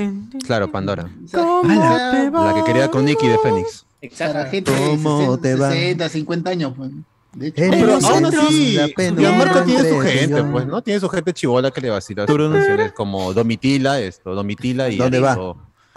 Claro, 0.45 0.71
Pandora. 0.71 1.07
Ala. 1.33 2.29
La 2.33 2.53
que 2.55 2.63
quería 2.65 2.89
con 2.91 3.05
Nicky 3.05 3.27
de 3.27 3.37
Fénix. 3.39 3.85
Para 3.85 3.85
Exacto. 4.01 4.51
gente 4.51 4.71
de 4.71 4.77
¿Cómo 4.89 5.17
60, 5.37 5.41
te 5.41 5.55
va? 5.55 5.69
60, 5.71 6.09
50 6.09 6.49
años. 6.49 6.73
Pues. 6.75 6.91
De 7.35 7.47
hecho, 7.47 7.63
Pero 7.69 7.99
aún 8.01 8.25
así, 8.25 8.73
la 8.73 8.87
Gianmarco 8.87 9.61
tiene 9.63 9.89
su 9.89 9.99
gente, 9.99 10.43
pues, 10.45 10.65
¿no? 10.65 10.81
Tiene 10.81 10.99
su 11.01 11.09
gente 11.09 11.33
chivola 11.33 11.69
que 11.69 11.81
le 11.81 11.89
vacila 11.89 12.25
sus 12.25 12.37
canciones 12.37 12.93
como 12.93 13.33
Domitila, 13.33 13.99
esto, 13.99 14.33
Domitila 14.33 14.89
y 14.89 14.95
¿Dónde 14.95 15.19
va? 15.19 15.35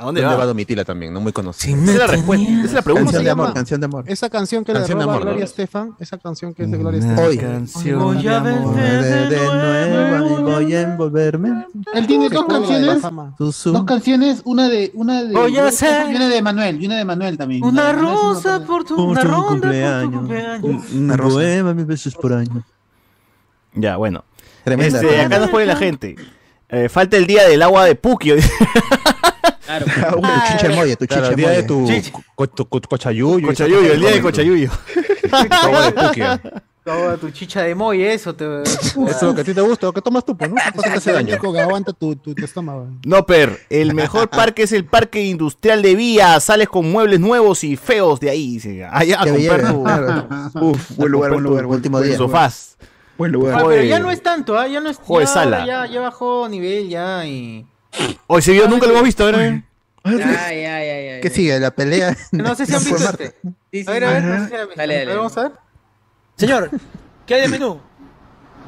¿A 0.01 0.05
dónde 0.05 0.20
¿Dónde 0.20 0.36
va? 0.36 0.40
va 0.42 0.46
Domitila 0.46 0.84
también? 0.84 1.12
No 1.12 1.20
muy 1.20 1.32
conocido. 1.32 1.76
Esa 1.82 1.92
es 1.92 1.99
la 1.99 2.07
respuesta, 2.07 2.49
esa 2.53 2.64
es 2.66 2.72
la 2.72 2.82
pregunta. 2.82 3.05
Canción 3.11 3.24
de 3.24 3.30
amor, 3.30 3.53
canción 3.53 3.80
de 3.80 3.84
amor. 3.86 4.05
Esa 4.07 4.30
canción 4.30 4.64
que 4.64 4.72
Canción 4.72 4.99
le 4.99 5.03
de 5.03 5.05
roba 5.07 5.14
amor, 5.14 5.22
Gloria 5.24 5.40
¿no? 5.40 5.44
Estefan, 5.44 5.96
esa 5.99 6.18
canción 6.18 6.55
que 6.55 6.62
es 6.62 6.70
de 6.70 6.78
Gloria 6.78 7.01
Estefan. 7.01 7.24
Hoy. 7.24 7.36
Canción 7.38 7.99
Voy 7.99 8.22
de 8.22 8.28
a 8.28 8.36
amor. 8.36 8.74
ver 8.76 9.03
De, 9.03 9.36
de 9.36 9.44
nuevo 9.44 10.38
y 10.38 10.42
voy 10.44 10.74
a 10.74 10.80
envolverme. 10.82 11.66
Él 11.94 12.07
tiene 12.07 12.28
dos 12.28 12.46
canciones, 12.46 13.03
dos 13.38 13.84
canciones, 13.84 14.42
una 14.44 14.68
de 14.68 14.92
una 14.94 15.24
de 15.24 15.34
Voy 15.34 15.59
a 15.59 15.66
hacer 15.66 16.09
y 16.12 16.14
una 16.14 16.28
de 16.28 16.42
Manuel, 16.42 16.80
y 16.80 16.86
una 16.86 16.96
de 16.96 17.05
Manuel 17.05 17.36
también. 17.36 17.64
Una 17.64 17.92
rosa 17.92 18.64
por 18.64 18.84
tu, 18.84 19.03
una 19.03 19.20
ronda 19.22 19.40
por 19.49 19.49
tu 19.49 19.61
cumpleaños. 19.62 20.12
cumpleaños. 20.12 20.92
Una 20.92 21.16
poema 21.16 21.74
mil 21.74 21.86
veces 21.86 22.14
por 22.14 22.32
año. 22.34 22.64
Ya, 23.74 23.96
bueno. 23.96 24.24
Tremenda. 24.62 24.99
Este, 24.99 25.09
tremenda. 25.09 25.36
acá 25.36 25.44
nos 25.44 25.51
pone 25.51 25.66
la 25.66 25.74
gente. 25.76 26.14
Eh, 26.68 26.88
falta 26.88 27.16
el 27.16 27.26
día 27.26 27.49
del 27.49 27.62
agua 27.62 27.84
de 27.84 27.96
Puquio. 27.96 28.36
Claro. 29.68 29.86
Ah, 30.24 30.44
Tu 30.46 30.52
chicha 30.54 30.66
hermoya, 30.66 30.96
tu 30.96 31.06
Claro, 31.06 31.22
chicha 31.22 31.30
el 31.30 31.36
día 31.36 31.50
de 31.50 31.62
tu 31.62 31.86
co- 32.34 32.46
tu- 32.48 32.66
co- 32.68 32.80
cochayuyo. 32.80 33.46
Cochayuyo, 33.46 33.92
el 33.92 34.00
día 34.00 34.10
de 34.12 34.22
Cochayuyo. 34.22 34.70
Toda 36.84 37.18
tu 37.18 37.30
chicha 37.30 37.62
de 37.64 37.74
moy, 37.74 38.02
eso 38.02 38.34
te. 38.34 38.62
Eso 38.62 39.04
es 39.06 39.22
lo 39.22 39.34
que 39.34 39.42
a 39.42 39.44
ti 39.44 39.52
te 39.52 39.60
gusta, 39.60 39.86
lo 39.88 39.92
que 39.92 40.00
tomas 40.00 40.24
tú, 40.24 40.34
pues, 40.34 40.48
¿no? 40.48 40.56
No 40.74 40.82
te 40.82 40.88
hace 40.88 41.10
el 41.10 41.16
daño. 41.16 41.38
que 41.52 41.60
aguanta 41.60 41.92
tu, 41.92 42.16
tu, 42.16 42.34
tu 42.34 42.42
estómago. 42.46 42.88
No, 43.04 43.26
Per, 43.26 43.60
el 43.68 43.92
mejor 43.92 44.30
parque 44.30 44.62
es 44.62 44.72
el 44.72 44.86
parque 44.86 45.22
industrial 45.26 45.82
de 45.82 45.94
Vía. 45.94 46.40
Sales 46.40 46.66
con 46.70 46.90
muebles 46.90 47.20
nuevos 47.20 47.62
y 47.62 47.76
feos 47.76 48.20
de 48.20 48.30
ahí. 48.30 48.54
dice. 48.54 48.86
Allá 48.90 49.20
a 49.20 49.26
comprar 49.26 49.70
tu, 49.70 49.84
Claro. 49.84 50.28
Uf, 50.62 50.96
buen 50.96 51.12
lugar, 51.12 51.30
buen 51.32 51.42
lugar. 51.44 51.64
Tu 51.64 51.70
último 51.72 52.00
día. 52.00 52.16
sofás. 52.16 52.78
buen 53.18 53.32
Ah, 53.32 53.34
lugar. 53.34 53.54
pero 53.56 53.66
Joder. 53.66 53.86
ya 53.86 53.98
no 53.98 54.10
es 54.10 54.22
tanto, 54.22 54.56
¿ah? 54.58 54.66
ya 54.66 54.80
no 54.80 54.88
es. 54.88 54.98
Ya, 55.06 55.26
sala. 55.26 55.66
Ya, 55.66 55.84
ya 55.86 56.00
bajó 56.00 56.48
nivel, 56.48 56.88
ya 56.88 57.26
y. 57.26 57.66
Hoy 58.26 58.43
se 58.43 58.53
vio, 58.53 58.68
nunca 58.68 58.86
lo 58.86 58.93
hemos 58.93 59.05
visto, 59.05 59.24
¿verdad? 59.24 59.61
Ay, 60.05 60.20
ay, 60.22 60.64
ay, 60.64 61.09
ay. 61.09 61.20
¿Qué 61.20 61.30
sigue? 61.30 61.59
La 61.59 61.70
pelea. 61.70 62.16
No 62.32 62.55
sé 62.55 62.66
si 62.66 62.74
han 62.74 62.84
visto 62.84 62.97
este. 63.11 63.34
Sí, 63.72 63.82
sí, 63.82 63.84
A 63.86 63.93
ver, 63.93 64.05
a 64.05 64.12
ver, 64.12 64.22
no 64.24 64.45
sé 64.45 64.49
si 64.49 64.55
han 64.57 64.66
visto. 64.68 64.74
Dale, 64.80 64.95
A 64.95 64.99
ver, 64.99 65.07
dale. 65.07 65.16
Vamos 65.18 65.36
a 65.39 65.43
ver. 65.45 65.53
Señor, 66.36 66.70
¿Qué 67.26 67.34
hay 67.34 67.41
de 67.43 67.49
menú? 67.49 67.80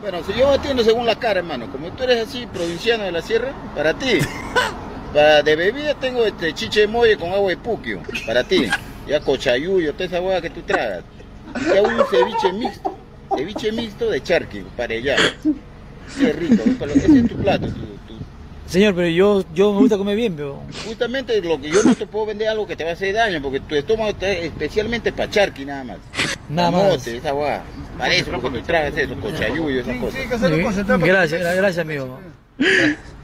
Bueno, 0.03 0.19
si 0.25 0.33
yo 0.39 0.51
atiendo 0.51 0.83
según 0.83 1.07
la 1.07 1.19
cara, 1.19 1.41
hermano. 1.41 1.71
Como 1.71 1.91
tú 1.93 2.03
eres 2.05 2.27
así, 2.29 2.47
provinciano 2.53 3.05
de 3.05 3.13
la 3.13 3.23
sierra, 3.23 3.53
para 3.75 3.95
ti. 3.95 4.19
Para 5.13 5.43
de 5.43 5.57
bebida 5.57 5.95
tengo 5.95 6.25
este 6.25 6.55
chiche 6.55 6.81
de 6.83 6.87
molle 6.87 7.17
con 7.17 7.33
agua 7.33 7.51
de 7.51 7.57
puquio. 7.57 8.01
Para 8.27 8.45
ti. 8.45 8.69
Ya 9.09 9.19
cochayuyo, 9.21 9.93
toda 9.93 10.05
esa 10.05 10.21
hueá 10.21 10.41
que 10.41 10.51
tú 10.51 10.63
tragas. 10.63 11.03
Y 11.67 11.77
hago 11.77 11.89
un 11.89 12.05
ceviche 12.09 12.53
mixto. 12.53 12.97
Ceviche 13.37 13.73
mixto 13.73 14.09
de 14.09 14.23
charqui, 14.23 14.61
para 14.77 14.95
allá. 14.95 15.17
Qué 16.17 16.33
rico. 16.33 16.63
para 16.79 16.95
lo- 16.95 17.01
Ese 17.01 17.19
es 17.19 17.29
tu 17.29 17.37
plato. 17.43 17.67
tu- 17.67 17.73
tu- 18.07 18.10
Señor, 18.71 18.95
pero 18.95 19.09
yo, 19.09 19.43
yo 19.53 19.73
me 19.73 19.81
gusta 19.81 19.99
comer 19.99 20.15
bien, 20.17 20.35
pero... 20.37 20.61
Justamente 20.87 21.41
lo 21.43 21.61
que 21.61 21.71
yo 21.71 21.83
no 21.83 21.93
te 21.95 22.07
puedo 22.07 22.27
vender 22.27 22.49
algo 22.49 22.67
que 22.69 22.77
te 22.77 22.85
va 22.85 22.91
a 22.91 22.93
hacer 22.93 23.13
daño, 23.13 23.43
porque 23.43 23.59
tu 23.61 23.75
estómago 23.75 24.11
está 24.11 24.31
especialmente 24.31 25.13
para 25.13 25.29
charqui 25.29 25.65
nada 25.65 25.83
más. 25.83 25.97
Nada 26.49 26.71
más. 26.71 27.05
Esa 27.07 27.35
hueá. 27.35 27.63
Para 27.99 28.15
eso, 28.15 28.31
porque 28.31 28.59
tú 28.61 28.65
tragas 28.65 28.97
eso, 28.97 29.15
cochayuyo, 29.17 29.81
esas 29.81 29.97
cosas. 29.97 30.21
Gracias, 31.01 31.43
gra- 31.43 31.57
gracias, 31.57 31.79
amigo. 31.85 32.21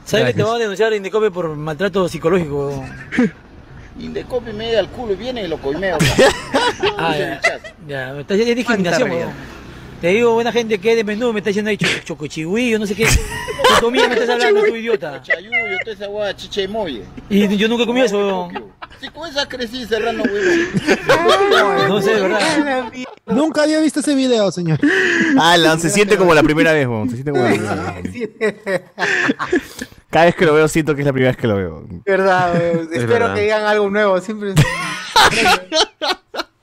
¿Sabes 0.05 0.25
que 0.27 0.33
te 0.33 0.43
van 0.43 0.55
a 0.55 0.59
denunciar 0.59 0.91
a 0.91 0.95
Indecope 0.97 1.31
por 1.31 1.55
maltrato 1.55 2.07
psicológico? 2.09 2.83
Indecopi 3.99 4.51
me 4.53 4.71
da 4.71 4.79
al 4.79 4.89
culo 4.89 5.13
y 5.13 5.15
viene 5.15 5.43
y 5.43 5.47
lo 5.47 5.57
coimeo. 5.57 5.97
Ah, 6.97 7.15
ya, 7.17 7.39
ya, 7.87 8.19
está 8.19 8.33
diciendo 8.33 8.55
discriminación, 8.55 9.09
weón. 9.09 9.29
Te 10.01 10.09
digo, 10.09 10.33
buena 10.33 10.51
gente, 10.51 10.77
que 10.79 10.95
de 10.95 11.03
menú 11.03 11.33
me 11.33 11.39
está 11.39 11.49
diciendo 11.49 11.69
ahí 11.69 11.77
choco- 11.77 12.03
chocochihuillo, 12.03 12.77
no 12.77 12.85
sé 12.85 12.93
qué. 12.93 13.05
¿Qué 13.05 13.81
comida 13.81 14.07
me 14.07 14.13
estás 14.13 14.29
hablando, 14.29 14.61
tú 14.63 14.75
idiota? 14.75 15.17
Cochayuyo, 15.19 15.49
toda 15.83 15.95
esa 15.95 16.07
hueá, 16.09 16.35
chiche 16.35 16.61
de 16.61 16.67
molle. 16.67 17.03
Y 17.29 17.57
yo 17.57 17.67
nunca 17.67 17.85
comido 17.87 18.05
eso, 18.05 18.17
weón. 18.19 18.65
Si 19.01 19.09
con 19.09 19.27
esa 19.29 19.47
crecí 19.47 19.85
cerrando 19.85 20.23
huevón. 20.23 21.87
No 21.89 21.99
sé, 22.01 22.13
verdad. 22.13 22.91
Nunca 23.25 23.63
había 23.63 23.79
visto 23.79 23.99
ese 24.01 24.13
video, 24.13 24.51
señor. 24.51 24.79
Alan, 25.39 25.79
se 25.79 25.89
siente 25.89 26.15
como 26.15 26.35
la 26.35 26.43
primera 26.43 26.73
vez, 26.73 26.85
weón. 26.87 27.09
Se 27.09 27.15
siente 27.15 27.31
como 27.31 27.43
la 27.43 27.49
primera 27.49 28.01
vez. 28.01 28.29
Cada 30.11 30.25
vez 30.25 30.35
que 30.35 30.45
lo 30.45 30.53
veo 30.53 30.67
siento 30.67 30.93
que 30.95 31.01
es 31.01 31.05
la 31.07 31.11
primera 31.13 31.31
vez 31.31 31.37
que 31.41 31.47
lo 31.47 31.55
veo. 31.55 31.87
Verdad, 32.05 32.53
weón. 32.53 32.79
Es 32.91 32.99
Espero 32.99 33.07
verdad. 33.25 33.33
que 33.35 33.41
digan 33.41 33.63
algo 33.65 33.89
nuevo. 33.89 34.21
Siempre. 34.21 34.53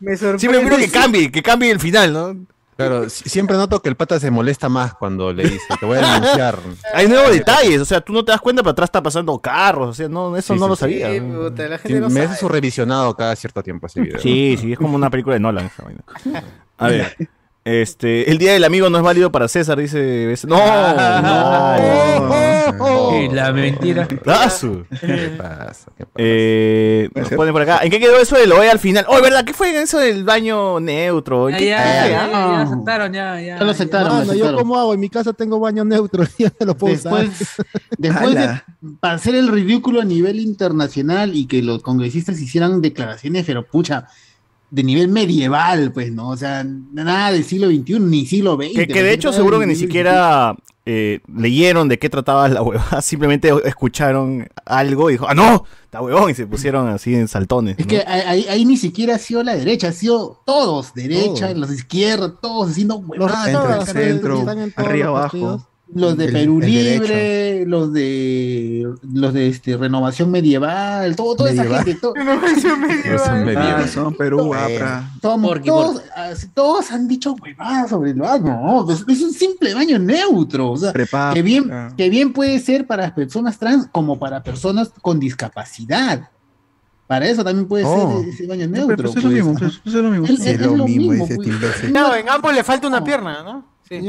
Me 0.01 0.17
sorprende. 0.17 0.39
Siempre 0.39 0.61
espero 0.61 0.77
que 0.77 0.89
cambie, 0.91 1.33
que 1.33 1.43
cambie 1.43 1.71
el 1.73 1.81
final, 1.81 2.13
¿no? 2.13 2.37
Claro, 2.77 3.09
si- 3.09 3.29
siempre 3.29 3.57
noto 3.57 3.81
que 3.81 3.89
el 3.89 3.97
pata 3.97 4.19
se 4.19 4.31
molesta 4.31 4.69
más 4.69 4.95
cuando 4.95 5.33
le 5.33 5.45
dice, 5.45 5.65
te 5.79 5.87
voy 5.87 5.99
a 5.99 6.01
denunciar. 6.01 6.59
Hay 6.95 7.07
nuevos 7.09 7.31
detalles, 7.33 7.81
o 7.81 7.85
sea, 7.85 8.01
tú 8.01 8.13
no 8.13 8.25
te 8.25 8.33
das 8.33 8.41
cuenta, 8.41 8.63
pero 8.63 8.73
atrás 8.73 8.89
está 8.89 9.03
pasando 9.03 9.39
carros, 9.39 9.89
o 9.91 9.95
sea, 9.95 10.09
no, 10.09 10.37
eso 10.37 10.55
Sí, 10.55 10.59
no 10.61 10.67
sí, 10.67 10.71
lo 10.71 10.77
sabía. 10.77 11.11
Sí, 11.13 11.21
¿no? 11.21 11.43
puta, 11.49 11.69
la 11.69 11.77
Sí, 11.79 11.83
gente 11.85 12.01
no 12.01 12.09
me 12.09 12.15
sabe. 12.15 12.27
hace 12.27 12.41
su 12.41 12.49
revisionado 12.49 13.15
cada 13.17 13.37
cierto 13.37 13.63
tiempo 13.63 13.87
ese 13.87 14.01
video. 14.01 14.19
Sí, 14.21 14.57
sí, 14.61 14.73
es 14.73 14.79
como 14.79 14.97
una 14.97 15.11
película 15.11 15.35
de 15.35 15.41
Nolan 15.41 15.67
esa 15.67 15.85
vaina. 15.85 16.01
A 16.79 16.89
ver. 16.89 17.17
Este, 17.65 18.31
el 18.31 18.37
día 18.37 18.53
del 18.53 18.63
amigo 18.65 18.91
no 18.91 18.99
es 18.99 19.05
válido 19.05 19.33
para 19.33 19.49
César, 19.49 19.79
dice. 19.79 20.35
No, 20.47 20.59
no. 21.23 21.77
Y 23.23 23.29
la 23.31 23.53
mentira. 23.53 24.07
¿Qué 24.07 24.17
pasa? 24.17 24.69
¿Qué 25.01 25.35
pasa? 25.39 25.91
Eh, 26.17 27.09
nos 27.15 27.31
ponen 27.31 27.53
por 27.55 27.63
acá. 27.63 27.81
¿En 27.83 27.91
qué 27.91 27.99
quedó 27.99 28.19
eso 28.19 28.37
del 28.37 28.53
OE 28.53 28.69
al 28.71 28.79
final? 28.79 29.07
Oh, 29.09 29.21
¿verdad? 29.23 29.45
¿Qué 29.45 29.55
fue 29.55 29.81
eso 29.81 29.99
del 29.99 30.25
baño 30.25 30.79
neutro? 30.81 31.49
¿En 31.49 31.55
Ya, 31.55 31.59
qué 31.59 31.67
ya, 31.69 31.85
ya, 31.85 32.09
ya, 32.09 32.31
ya 32.31 32.61
aceptaron, 32.63 33.13
ya, 33.13 33.41
ya. 33.41 33.59
Ya 33.59 33.65
lo 33.65 33.71
aceptaron, 33.71 34.09
lo 34.09 34.15
Mano, 34.15 34.25
¿yo 34.27 34.33
aceptaron. 34.33 34.61
cómo 34.61 34.79
hago? 34.79 34.95
En 34.95 35.01
mi 35.01 35.09
casa 35.09 35.33
tengo 35.33 35.59
baño 35.59 35.85
neutro, 35.85 36.25
ya 36.39 36.53
no 36.61 36.67
lo 36.67 36.77
puedo 36.77 36.95
usar. 36.95 37.15
Después, 37.27 37.57
después 37.97 38.35
de, 38.35 38.41
Ala. 38.43 38.65
para 39.01 39.15
hacer 39.15 39.35
el 39.37 39.49
ridículo 39.49 40.01
a 40.01 40.05
nivel 40.05 40.39
internacional 40.41 41.35
y 41.35 41.47
que 41.47 41.63
los 41.63 41.83
congresistas 41.83 42.39
hicieran 42.41 42.83
declaraciones, 42.83 43.45
pero 43.47 43.67
pucha, 43.67 44.07
de 44.75 44.83
nivel 44.83 45.09
medieval, 45.09 45.93
pues, 45.93 46.11
¿no? 46.11 46.31
O 46.31 46.37
sea, 46.37 46.65
nada 46.65 47.31
del 47.31 47.45
siglo 47.45 47.69
XXI 47.69 48.01
ni 48.01 48.27
siglo 48.27 48.57
XX. 48.57 48.75
Que, 48.75 48.89
que 48.89 49.03
de 49.05 49.13
hecho 49.13 49.33
seguro 49.33 49.61
que 49.61 49.67
ni 49.67 49.77
siquiera 49.77 50.57
eh, 50.85 51.21
leyeron 51.33 51.89
de 51.89 52.01
qué 52.01 52.11
trataba 52.11 52.49
la 52.49 52.61
huevada, 52.61 53.01
simplemente 53.01 53.53
escucharon 53.67 54.49
algo 54.67 55.11
y 55.11 55.13
dijo, 55.13 55.27
ah, 55.29 55.35
no, 55.35 55.65
está 55.85 56.03
huevón, 56.03 56.29
y 56.31 56.35
se 56.35 56.49
pusieron 56.49 56.89
así 56.89 57.15
en 57.15 57.29
saltones. 57.29 57.77
Es 57.79 57.87
¿no? 57.87 57.91
que 57.91 58.05
ahí, 58.05 58.47
ahí 58.49 58.65
ni 58.65 58.77
siquiera 58.77 59.15
ha 59.15 59.19
sido 59.19 59.45
la 59.45 59.55
derecha, 59.55 59.89
ha 59.89 59.93
sido 59.93 60.43
todos, 60.45 60.93
derecha, 60.93 61.47
Todos. 61.47 61.57
los 61.59 61.69
de 61.69 61.77
izquierda, 61.77 62.35
todos 62.43 62.73
haciendo 62.73 62.97
huevadas. 62.97 63.89
Entre 63.89 64.09
el 64.09 64.09
centro, 64.11 64.45
arriba, 64.75 65.07
abajo. 65.07 65.69
Los 65.93 66.17
de 66.17 66.25
El- 66.25 66.33
Perú 66.33 66.61
el 66.63 66.73
derecho. 66.73 67.03
Libre, 67.03 67.67
los 67.67 67.93
de 67.93 68.89
los 69.13 69.35
de 69.35 69.49
este 69.49 69.77
renovación 69.77 70.31
medieval, 70.31 71.15
todo, 71.15 71.37
toda 71.37 71.51
esa 71.51 71.63
Medieval. 71.63 71.85
gente, 71.85 72.01
to- 72.01 72.15
Ah, 73.57 73.87
son 73.87 74.15
Perú, 74.15 74.55
APRA. 74.55 75.11
Somos- 75.21 75.49
Porqui, 75.51 75.69
todos, 76.55 76.91
han 76.91 77.07
dicho 77.07 77.35
huevadas 77.41 77.91
sobre 77.91 78.11
el 78.13 78.19
baño, 78.21 78.45
¿no? 78.61 78.91
Es 78.91 79.21
un 79.23 79.33
simple 79.33 79.75
baño 79.75 79.99
neutro, 79.99 80.71
o 80.73 80.77
sea, 80.77 80.93
que 81.33 81.43
bien, 81.43 81.71
ah. 81.73 81.93
que 81.97 82.09
bien 82.09 82.33
puede 82.33 82.59
ser 82.61 82.87
para 82.87 83.05
las 83.05 83.13
personas 83.13 83.59
trans 83.59 83.87
como 83.93 84.19
para 84.19 84.43
personas 84.43 84.91
con 85.03 85.21
discapacidad. 85.21 86.29
Para 87.07 87.29
eso 87.29 87.45
también 87.45 87.69
puede 87.69 87.85
Oh. 87.87 88.21
ser 88.23 88.29
ese 88.31 88.47
baño 88.47 88.67
pero 88.73 88.87
neutro. 88.87 88.97
pues 89.13 89.17
es 89.17 89.23
lo 89.23 89.31
pues. 89.31 89.35
mismo, 89.45 89.55
pues, 89.59 89.81
es 89.85 89.93
lo 89.95 90.11
mismo. 90.11 90.25
Es- 90.25 90.31
es- 90.31 90.47
Es 90.47 90.61
lo 90.61 90.73
es 90.73 90.79
lo 90.79 90.85
mismo, 90.87 91.27
pues. 91.29 91.91
No, 91.93 92.15
en 92.15 92.29
ambos 92.31 92.55
le 92.55 92.65
falta 92.65 92.89
una 92.89 93.05
pierna, 93.05 93.43
¿no? 93.43 93.74
Sí. 93.89 94.01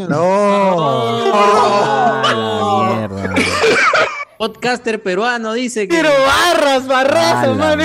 Ah, 1.34 2.32
la 2.34 2.96
mierda. 3.08 3.36
Podcaster 4.38 5.02
peruano 5.02 5.54
dice 5.54 5.88
que. 5.88 5.96
Pero 5.96 6.10
barras, 6.10 6.88
barras, 6.88 7.56
man. 7.58 7.80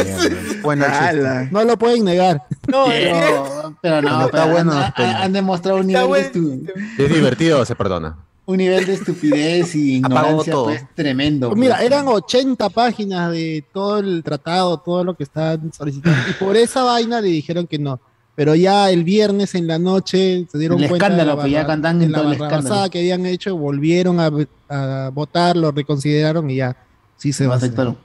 Bueno, 0.62 0.84
chiste. 0.86 1.48
No 1.50 1.64
lo 1.64 1.76
pueden 1.78 2.04
negar. 2.04 2.42
No, 2.68 2.86
Pero, 2.86 3.76
pero 3.80 4.02
no, 4.02 4.20
está 4.26 4.30
pero 4.44 4.52
bueno, 4.52 4.72
han, 4.96 5.32
demostrado 5.32 5.78
un 5.78 5.86
nivel, 5.86 6.08
de 6.10 6.32
estu- 6.32 6.72
Si 6.96 7.02
es 7.04 7.14
divertido, 7.14 7.64
se 7.64 7.74
perdona. 7.76 8.16
un 8.46 8.56
nivel 8.56 8.84
de 8.84 8.94
estupidez 8.94 9.74
y 9.76 9.96
ignorancia 9.98 10.52
todo. 10.52 10.64
pues, 10.64 10.84
tremendo. 10.94 11.54
Mira, 11.54 11.76
pues. 11.76 11.86
eran 11.86 12.08
80 12.08 12.68
páginas 12.70 13.30
de 13.32 13.64
todo 13.72 13.98
el 14.00 14.22
tratado, 14.24 14.78
todo 14.78 15.04
lo 15.04 15.14
que 15.14 15.22
están 15.22 15.72
solicitando. 15.72 16.18
Y 16.30 16.32
por 16.34 16.56
esa 16.56 16.82
vaina 16.82 17.20
le 17.20 17.28
dijeron 17.28 17.66
que 17.66 17.78
no. 17.78 18.00
Pero 18.40 18.54
ya 18.54 18.90
el 18.90 19.04
viernes 19.04 19.54
en 19.54 19.66
la 19.66 19.78
noche 19.78 20.46
se 20.50 20.56
dieron 20.56 20.80
El 20.80 20.88
cuenta 20.88 21.08
escándalo, 21.08 21.32
de 21.32 21.36
la, 21.36 21.42
pues, 21.42 21.52
ya 21.52 21.66
cantan 21.66 22.00
en 22.00 22.10
la 22.10 22.22
barrabasada 22.22 22.56
escándalo. 22.56 22.90
que 22.90 22.98
habían 23.00 23.26
hecho, 23.26 23.54
volvieron 23.54 24.18
a, 24.18 24.30
a 24.70 25.10
votar, 25.12 25.58
lo 25.58 25.70
reconsideraron 25.72 26.48
y 26.48 26.56
ya 26.56 26.74
sí 27.18 27.34
se 27.34 27.46
va 27.46 27.52
a 27.52 27.56
hacer. 27.58 27.66
aceptaron. 27.66 27.98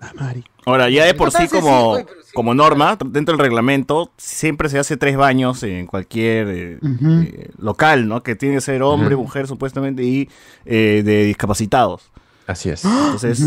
Ah. 0.00 0.32
Ahora, 0.64 0.88
ya 0.88 1.04
de 1.04 1.12
por 1.12 1.30
sí 1.30 1.46
como, 1.48 1.98
como 2.32 2.54
norma, 2.54 2.96
dentro 3.04 3.36
del 3.36 3.44
reglamento, 3.44 4.10
siempre 4.16 4.70
se 4.70 4.78
hace 4.78 4.96
tres 4.96 5.18
baños 5.18 5.62
en 5.62 5.86
cualquier 5.86 6.48
eh, 6.48 6.78
eh, 6.82 7.50
local, 7.58 8.08
¿no? 8.08 8.22
Que 8.22 8.34
tiene 8.34 8.54
que 8.54 8.60
ser 8.62 8.82
hombre, 8.82 9.14
mujer, 9.14 9.46
supuestamente, 9.46 10.02
y 10.02 10.30
eh, 10.64 11.02
de 11.04 11.24
discapacitados. 11.24 12.10
Así 12.46 12.70
es. 12.70 12.84
Entonces, 12.84 13.42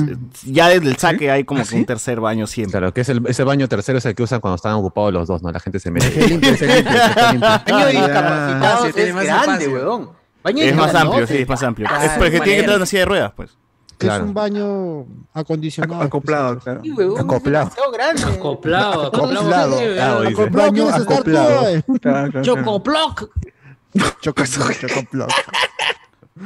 ya 0.46 0.68
desde 0.68 0.88
el 0.90 0.98
saque 0.98 1.32
hay 1.32 1.46
como 1.46 1.64
que 1.64 1.76
un 1.76 1.86
tercer 1.86 2.20
baño 2.20 2.46
siempre. 2.48 2.80
Claro, 2.80 2.94
que 2.94 3.02
es 3.02 3.10
el, 3.10 3.26
ese 3.28 3.44
baño 3.46 3.68
tercero 3.70 3.98
es 3.98 4.06
el 4.06 4.14
que 4.14 4.24
usan 4.24 4.42
cuando 4.42 4.56
están 4.58 4.74
ocupados 4.74 5.14
los 5.14 5.28
dos, 5.28 5.42
¿no? 5.42 5.52
La 5.52 5.60
gente 5.62 5.80
se 5.80 5.90
mete. 5.90 6.12
Se 6.12 6.28
limpia, 6.28 6.58
se 6.58 6.68
limpia, 6.68 7.14
se 7.14 7.32
limpia. 7.32 7.64
Baño 7.66 7.86
de 7.86 7.98
Ah, 7.98 8.02
discapacitados 8.08 8.98
es 8.98 9.16
grande, 9.16 9.68
weón. 9.70 10.10
Baño 10.44 10.64
de 10.64 10.70
Es 10.70 10.76
más 10.76 10.94
amplio, 10.96 11.28
sí, 11.28 11.38
es 11.38 11.48
más 11.48 11.64
amplio. 11.64 11.88
Es 12.02 12.12
porque 12.18 12.40
tiene 12.42 12.64
que 12.66 12.70
en 12.72 12.76
una 12.76 12.86
silla 12.86 13.00
de 13.02 13.06
ruedas, 13.06 13.32
pues. 13.36 13.52
Claro. 13.98 14.24
Es 14.24 14.28
un 14.30 14.34
baño 14.34 15.06
acondicionado. 15.34 16.02
Acoplado, 16.02 16.60
claro. 16.60 16.82
Sí, 16.84 16.92
weón, 16.92 17.14
es 17.16 17.20
Acoplado. 17.20 17.66
demasiado 17.66 17.92
grande. 17.92 18.24
Acoplado, 18.24 19.06
acoplado. 19.08 19.76
Acoplado. 19.76 20.28
Acoplado, 20.28 20.52
Baño 20.52 20.74
¿quieres 20.74 20.96
estar 20.96 21.06
tú, 21.06 21.14
acoplado. 21.14 21.68
eh? 21.70 21.84
Claro, 22.02 22.32
claro. 22.32 22.42
Chocoploc. 22.46 23.30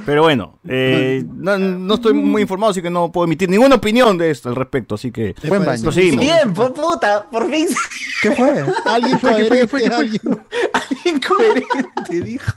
Pero 0.05 0.23
bueno, 0.23 0.57
eh, 0.67 1.23
no, 1.35 1.57
no 1.57 1.93
estoy 1.93 2.13
muy 2.13 2.41
informado, 2.41 2.71
así 2.71 2.81
que 2.81 2.89
no 2.89 3.11
puedo 3.11 3.25
emitir 3.25 3.49
ninguna 3.49 3.75
opinión 3.75 4.17
de 4.17 4.31
esto 4.31 4.49
al 4.49 4.55
respecto, 4.55 4.95
así 4.95 5.11
que 5.11 5.35
Buen 5.47 5.63
baño. 5.63 5.83
proseguimos. 5.83 6.19
Bien, 6.25 6.53
por 6.53 6.73
puta, 6.73 7.25
por 7.29 7.49
fin. 7.49 7.67
¿Qué 8.21 8.31
fue? 8.31 8.65
Alguien 8.85 9.19
coherente, 9.19 9.87
alguien. 9.93 10.21
Incoherente, 11.05 12.21
dijo. 12.23 12.51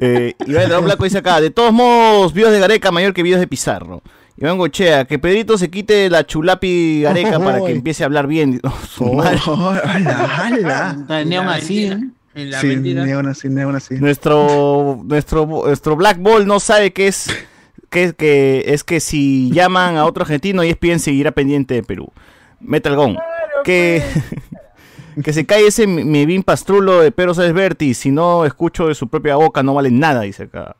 Eh, 0.00 0.34
Iván 0.46 0.68
Dragón 0.68 0.84
Blanco 0.84 1.04
dice 1.04 1.18
acá, 1.18 1.40
de 1.40 1.50
todos 1.50 1.72
modos, 1.72 2.32
videos 2.32 2.52
de 2.52 2.60
Gareca 2.60 2.90
mayor 2.90 3.12
que 3.14 3.22
videos 3.22 3.40
de 3.40 3.46
Pizarro. 3.46 4.02
Iván 4.36 4.56
Gochea, 4.58 5.04
que 5.06 5.18
Pedrito 5.18 5.58
se 5.58 5.68
quite 5.68 6.08
la 6.10 6.24
chulapi 6.26 7.00
Gareca 7.02 7.38
para 7.44 7.60
que 7.64 7.72
empiece 7.72 8.04
a 8.04 8.06
hablar 8.06 8.26
bien. 8.26 8.60
Oh, 8.62 8.72
su 8.88 9.04
madre. 9.14 9.40
Oh, 9.46 9.70
ala, 9.70 10.36
ala. 10.46 11.04
Planearon 11.06 11.48
así, 11.48 11.86
¿eh? 11.86 11.98
En 12.34 12.50
la 12.50 12.60
Sí, 12.60 12.66
mentira. 12.68 13.04
ni 13.04 13.12
aún 13.12 13.26
así, 13.26 13.48
ni 13.48 13.60
aún 13.62 13.74
así. 13.76 13.94
Nuestro, 13.96 15.00
nuestro, 15.04 15.46
nuestro 15.46 15.96
Black 15.96 16.18
Ball 16.20 16.46
no 16.46 16.60
sabe 16.60 16.92
qué 16.92 17.08
es, 17.08 17.26
qué, 17.90 18.14
que 18.16 18.64
es 18.68 18.84
que 18.84 19.00
si 19.00 19.50
llaman 19.50 19.96
a 19.96 20.04
otro 20.04 20.22
argentino 20.22 20.62
y 20.62 20.68
ESPN 20.70 21.00
seguirá 21.00 21.32
pendiente 21.32 21.74
de 21.74 21.82
Perú. 21.82 22.12
Metal. 22.60 23.18
Que, 23.64 24.02
que 25.24 25.32
se 25.32 25.46
cae 25.46 25.66
ese 25.66 25.86
Mevin 25.86 26.42
Pastrulo 26.42 27.00
de 27.00 27.12
Pedro 27.12 27.34
Sáenz 27.34 27.54
Berti. 27.54 27.94
Si 27.94 28.10
no 28.10 28.44
escucho 28.44 28.88
de 28.88 28.94
su 28.94 29.08
propia 29.08 29.36
boca, 29.36 29.62
no 29.62 29.74
vale 29.74 29.90
nada, 29.90 30.22
dice 30.22 30.44
acá. 30.44 30.76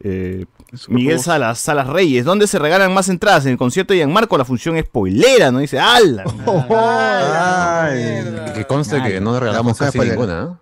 Eh, 0.00 0.44
Miguel 0.88 1.18
Salas, 1.18 1.58
Salas 1.58 1.88
Reyes, 1.88 2.24
¿dónde 2.24 2.46
se 2.46 2.58
regalan 2.58 2.92
más 2.92 3.08
entradas? 3.08 3.46
En 3.46 3.52
el 3.52 3.58
concierto 3.58 3.94
de 3.94 4.00
Gianmarco 4.00 4.36
la 4.38 4.44
función 4.44 4.76
es 4.76 4.84
spoilera, 4.84 5.50
¿no? 5.50 5.58
Dice, 5.60 5.78
¡ala! 5.80 6.24
Que 8.54 8.64
conste 8.66 9.02
que 9.02 9.20
no 9.20 9.38
regalamos 9.38 9.78
La 9.80 9.86
casi 9.86 9.98
spoiler. 9.98 10.16
ninguna. 10.18 10.42
¿eh? 10.52 10.56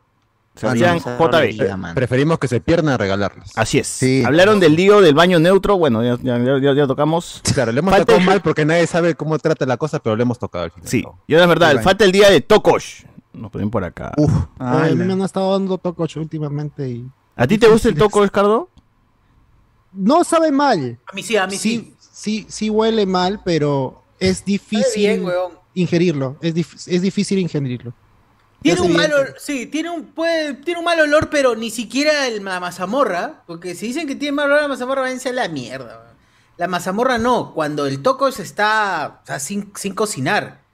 Sebastián. 0.57 0.99
JB. 0.99 1.95
Preferimos 1.95 2.39
que 2.39 2.49
se 2.49 2.61
pierdan 2.61 2.95
a 2.95 2.97
regalarlas. 2.97 3.53
Así 3.57 3.79
es. 3.79 4.01
Hablaron 4.25 4.59
del 4.61 4.75
lío 4.75 5.01
del 5.01 5.15
baño 5.15 5.39
neutro. 5.39 5.77
Bueno, 5.79 6.03
ya, 6.03 6.17
ya, 6.23 6.39
ya- 6.61 6.75
ya 6.75 6.87
tocamos. 6.87 7.43
Claro, 7.55 7.73
le 7.73 7.81
hemos 7.81 7.93
Falta- 7.93 8.07
tocado 8.15 8.25
mal 8.27 8.41
porque 8.41 8.65
nadie 8.65 8.87
sabe 8.87 9.15
cómo 9.15 9.39
trata 9.39 9.67
la 9.67 9.77
cosa, 9.77 9.99
pero 9.99 10.17
le 10.17 10.23
hemos 10.23 10.39
tocado 10.39 10.65
al 10.65 10.71
final. 10.71 10.89
Sí, 10.89 11.05
y 11.27 11.35
ahora 11.35 11.45
es 11.45 11.49
verdad, 11.49 11.71
El 11.73 11.81
falta 11.81 12.05
el 12.05 12.13
día 12.13 12.31
de 12.31 12.41
Tokosh. 12.41 13.05
Nos 13.33 13.51
ponen 13.51 13.71
por 13.71 13.85
acá. 13.85 14.13
a 14.59 14.85
mí 14.89 14.95
me 14.95 15.13
han 15.13 15.21
estado 15.23 15.53
dando 15.53 15.77
tococho 15.79 16.21
últimamente 16.21 16.89
y 16.89 17.07
¿A 17.37 17.47
ti 17.47 17.59
te 17.59 17.69
gusta 17.69 17.89
el 17.91 17.95
Tokosh, 17.95 18.31
Cardo? 18.31 18.71
no 19.93 20.25
sabe 20.25 20.51
mal. 20.53 20.99
A 21.11 21.15
mí 21.15 21.23
sí, 21.23 21.37
a 21.37 21.47
mí 21.47 21.57
sí. 21.57 21.93
Sí, 22.01 22.47
sí 22.49 22.71
huele 22.71 23.05
mal, 23.05 23.41
pero 23.45 24.03
es 24.19 24.45
difícil 24.45 24.85
bien, 24.97 25.27
ingerirlo. 25.75 26.37
Es, 26.41 26.55
dif- 26.55 26.89
es 26.91 27.03
difícil 27.03 27.39
ingerirlo. 27.39 27.93
Tiene 28.75 28.81
un 28.81 28.93
mal 28.93 29.13
olor, 29.13 29.35
sí, 29.39 29.67
tiene 29.67 29.91
un, 29.91 30.05
puede, 30.07 30.55
tiene 30.55 30.79
un 30.81 30.85
mal 30.85 30.99
olor, 31.01 31.31
pero 31.31 31.55
ni 31.55 31.71
siquiera 31.71 32.27
el, 32.27 32.45
la 32.45 32.61
mazamorra, 32.61 33.43
porque 33.47 33.75
si 33.75 33.87
dicen 33.89 34.07
que 34.07 34.17
tiene 34.17 34.33
mal 34.33 34.47
olor 34.47 34.63
la 34.63 34.69
mazamorra, 34.69 35.03
váyanse 35.03 35.29
a 35.29 35.33
la 35.33 35.49
mierda. 35.49 36.15
La 36.57 36.69
mazamorra 36.69 37.19
no, 37.19 37.53
cuando 37.55 37.87
el 37.87 38.03
tocos 38.03 38.41
está 38.41 39.21
o 39.23 39.27
sea, 39.27 39.39
sin, 39.39 39.73
sin 39.77 39.95
cocinar. 39.95 40.65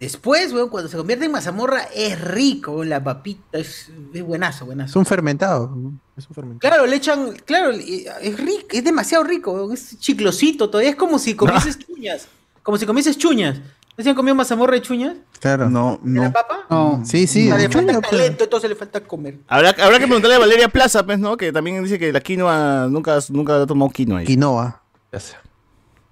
Después, 0.00 0.52
weón, 0.52 0.68
cuando 0.68 0.90
se 0.90 0.96
convierte 0.96 1.24
en 1.24 1.32
mazamorra, 1.32 1.84
es 1.94 2.20
rico, 2.20 2.84
la 2.84 3.02
papita, 3.02 3.58
es, 3.58 3.90
es 4.12 4.22
buenazo, 4.22 4.64
Es 4.64 4.66
buenazo. 4.66 4.98
un 4.98 5.06
fermentado. 5.06 5.74
Es 6.16 6.28
un 6.28 6.34
fermentado. 6.34 6.60
Claro, 6.60 6.86
le 6.86 6.96
echan, 6.96 7.32
claro, 7.46 7.70
es 7.70 8.38
rico, 8.38 8.66
es 8.72 8.84
demasiado 8.84 9.24
rico, 9.24 9.72
es 9.72 9.98
chiclosito, 9.98 10.68
todavía 10.68 10.90
es 10.90 10.96
como 10.96 11.18
si 11.18 11.34
comieses 11.36 11.78
chuñas, 11.78 12.28
como 12.62 12.76
si 12.76 12.84
comieses 12.84 13.16
chuñas. 13.16 13.58
¿No 13.96 14.04
se 14.04 14.10
han 14.10 14.16
comido 14.16 14.34
mazamorra 14.34 14.74
de 14.74 14.82
chuñas? 14.82 15.14
Claro. 15.40 15.70
No, 15.70 15.98
¿La 16.04 16.24
no. 16.24 16.32
papa? 16.32 16.66
No. 16.68 17.02
Sí, 17.04 17.26
sí. 17.26 17.46
Sea, 17.46 17.56
le 17.56 17.68
chuña, 17.68 17.94
falta 17.94 18.08
pues. 18.08 18.10
talento, 18.22 18.44
entonces 18.44 18.70
le 18.70 18.76
falta 18.76 19.00
comer. 19.00 19.38
Habrá, 19.48 19.70
habrá 19.70 19.98
que 19.98 20.04
preguntarle 20.06 20.36
a 20.36 20.38
Valeria 20.38 20.68
Plaza, 20.68 21.04
pues, 21.06 21.18
¿no? 21.18 21.36
Que 21.36 21.50
también 21.52 21.82
dice 21.82 21.98
que 21.98 22.12
la 22.12 22.20
quinoa 22.20 22.88
nunca, 22.90 23.18
nunca 23.30 23.62
ha 23.62 23.66
tomado 23.66 23.90
quinoa. 23.90 24.18
ahí. 24.20 24.26
Quinoa. 24.26 24.82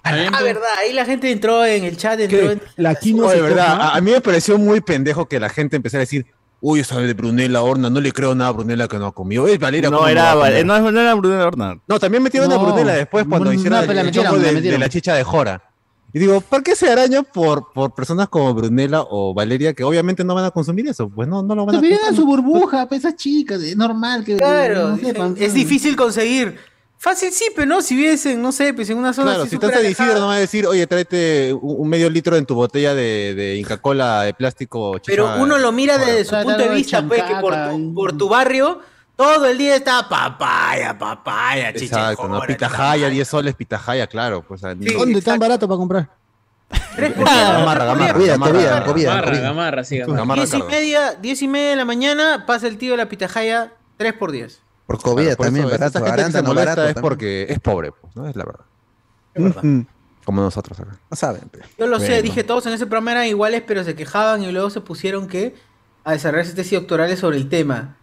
Ah, 0.03 0.12
verdad, 0.43 0.62
ahí 0.80 0.93
la 0.93 1.05
gente 1.07 1.30
entró 1.30 1.64
en 1.64 1.85
el 1.85 1.97
chat, 1.97 2.20
entró 2.20 2.51
en... 2.51 2.61
La 2.76 2.95
quinoa 2.95 3.32
de 3.32 3.41
verdad, 3.41 3.80
a, 3.80 3.97
a 3.97 4.01
mí 4.03 4.11
me 4.11 4.20
pareció 4.20 4.59
muy 4.59 4.82
pendejo 4.82 5.26
que 5.26 5.41
la 5.41 5.49
gente 5.49 5.76
empezara 5.76 6.01
a 6.01 6.05
decir, 6.05 6.26
uy, 6.61 6.80
esa 6.80 6.99
de 7.01 7.14
Brunella 7.14 7.62
Horna, 7.62 7.89
no 7.89 8.01
le 8.01 8.12
creo 8.12 8.35
nada 8.35 8.51
a 8.51 8.53
Brunella 8.53 8.87
que 8.87 8.99
no 8.99 9.07
ha 9.07 9.12
comido. 9.12 9.47
Es 9.49 9.59
Valeria, 9.59 9.89
No 9.89 9.97
¿cómo 9.99 10.09
era, 10.09 10.32
a 10.32 10.51
no, 10.62 10.91
no 10.91 11.01
era 11.01 11.14
Brunella 11.14 11.47
Horna. 11.47 11.78
No, 11.87 11.99
también 11.99 12.22
metieron 12.22 12.53
a 12.53 12.55
No. 12.57 12.62
Brunella 12.66 12.93
después 12.95 13.24
cuando 13.26 13.47
No, 13.47 13.53
hicieron 13.55 13.80
no, 13.80 13.87
pero 13.87 13.95
la 13.95 14.01
el 14.01 14.07
metieron, 14.07 14.30
choco 14.32 14.43
la 14.43 14.49
de, 14.49 14.55
metieron. 14.55 14.80
de 14.80 14.85
la 14.87 14.91
chicha 14.91 15.14
de 15.14 15.24
Jora. 15.24 15.62
Y 16.15 16.21
digo, 16.21 16.41
¿por 16.41 16.62
qué 16.62 16.77
se 16.77 16.89
araña 16.89 17.25
por, 17.25 17.73
por 17.73 17.93
personas 17.93 18.29
como 18.29 18.55
Brunella 18.55 19.03
o 19.03 19.35
Valeria 19.35 19.75
que 19.75 19.83
obviamente 19.83 20.23
no 20.23 20.33
van 20.37 20.45
a 20.45 20.53
consumir 20.53 20.87
eso? 20.89 21.09
Pues 21.11 21.27
no, 21.27 21.43
no 21.43 21.57
lo 21.57 21.67
van 21.67 21.75
a 21.75 21.79
También 21.81 21.99
consumir. 21.99 22.21
su 22.21 22.25
burbuja, 22.27 22.89
pues, 22.89 23.01
esas 23.01 23.17
chicas, 23.17 23.61
es 23.61 23.77
normal 23.77 24.25
que 24.25 24.37
Claro, 24.37 24.91
no 24.91 24.97
sepan. 24.97 25.35
es 25.37 25.53
difícil 25.53 25.97
conseguir. 25.97 26.57
Fácil 26.99 27.33
sí, 27.33 27.47
pero 27.55 27.67
no, 27.67 27.83
si 27.83 27.97
vives 27.97 28.25
en, 28.27 28.41
no 28.41 28.53
sé, 28.53 28.73
pues 28.73 28.89
en 28.89 28.97
una 28.97 29.12
zona 29.12 29.31
Claro, 29.33 29.43
así 29.43 29.51
si 29.51 29.57
estás 29.57 29.71
a 29.75 30.19
no 30.21 30.27
va 30.29 30.37
a 30.37 30.39
decir, 30.39 30.67
oye, 30.69 30.87
tráete 30.87 31.53
un, 31.53 31.89
medio 31.89 32.09
litro 32.09 32.37
en 32.37 32.47
tu 32.47 32.55
botella 32.55 32.95
de, 32.95 33.35
de 33.35 33.57
Inca 33.57 33.77
Cola 33.79 34.23
de 34.23 34.33
plástico. 34.35 34.93
Pero 35.05 35.27
chicha- 35.27 35.43
uno 35.43 35.59
lo 35.59 35.73
mira 35.73 35.99
desde 35.99 36.25
su 36.25 36.37
punto 36.37 36.57
de 36.57 36.69
vista, 36.69 37.07
pues, 37.07 37.25
que 37.25 37.35
por 37.41 37.55
tu, 37.71 37.93
por 37.93 38.17
tu 38.17 38.29
barrio 38.29 38.79
todo 39.17 39.47
el 39.47 39.59
día 39.59 39.77
está 39.77 40.09
papaya, 40.09 40.97
papaya, 40.99 41.73
chicha. 41.73 42.11
Exacto, 42.12 42.29
¿no? 42.29 42.41
Pitahaya, 42.43 43.09
10 43.09 43.29
soles, 43.29 43.55
pitahaya, 43.55 44.07
claro. 44.07 44.43
Pues, 44.43 44.61
Sí. 44.61 44.93
¿Dónde 44.95 45.23
tan 45.23 45.39
barato 45.39 45.69
para 45.69 45.79
comprar? 45.79 46.11
Gamarra, 46.97 47.85
gamarra, 47.85 48.12
Comida, 48.15 48.33
gamarra, 48.33 48.53
comida, 48.53 48.69
gamarra. 48.71 48.85
comida, 48.87 49.09
Gamarra, 49.11 49.27
comida. 49.31 49.43
gamarra, 49.43 49.85
sí, 49.85 49.99
gamarra. 49.99 50.19
Gamarra, 50.19 50.41
Diez 50.45 50.55
y 50.55 50.62
media, 50.62 51.15
diez 51.15 51.43
y 51.43 51.49
media 51.49 51.71
de 51.71 51.77
la 51.77 51.85
mañana 51.85 52.45
pasa 52.47 52.67
el 52.69 52.79
tío 52.79 52.93
de 52.93 52.97
la 52.97 53.09
pitahaya 53.09 53.73
3 53.97 54.12
por 54.15 54.33
10 54.33 54.61
Por 54.87 54.99
Claro, 55.01 55.37
por 55.37 55.47
también, 55.47 55.67
eso, 55.67 55.73
barato. 55.73 55.99
Esa 55.99 56.05
gente 56.07 56.11
que 56.11 56.17
se 56.17 56.21
Arándano 56.39 56.49
molesta 56.49 56.71
barato. 56.71 56.89
es 56.89 56.95
también. 56.95 57.03
porque 57.03 57.47
es 57.49 57.59
pobre, 57.61 57.93
pues, 57.93 58.17
¿no? 58.17 58.29
Es 58.29 58.37
la 58.37 58.45
verdad. 58.45 58.65
Ujú. 59.37 59.87
Como 60.25 60.41
nosotros 60.41 60.79
acá. 60.81 60.97
No 61.11 61.17
saben. 61.17 61.49
pe. 61.51 61.61
Yo 61.79 61.87
lo 61.87 61.99
sé, 62.01 62.23
dije 62.23 62.45
todos 62.45 62.65
en 62.67 62.73
ese 62.73 62.87
programa 62.87 63.12
eran 63.12 63.27
iguales, 63.27 63.62
pero 63.67 63.85
se 63.85 63.95
quejaban 63.95 64.43
y 64.43 64.51
luego 64.53 64.71
se 64.71 64.81
pusieron 64.81 65.27
que 65.29 65.55
a 66.05 66.12
desarrollarse 66.12 66.55
tesis 66.55 66.73
doctorales 66.79 67.19
sobre 67.21 67.37
el 67.37 67.49
tema. 67.49 67.97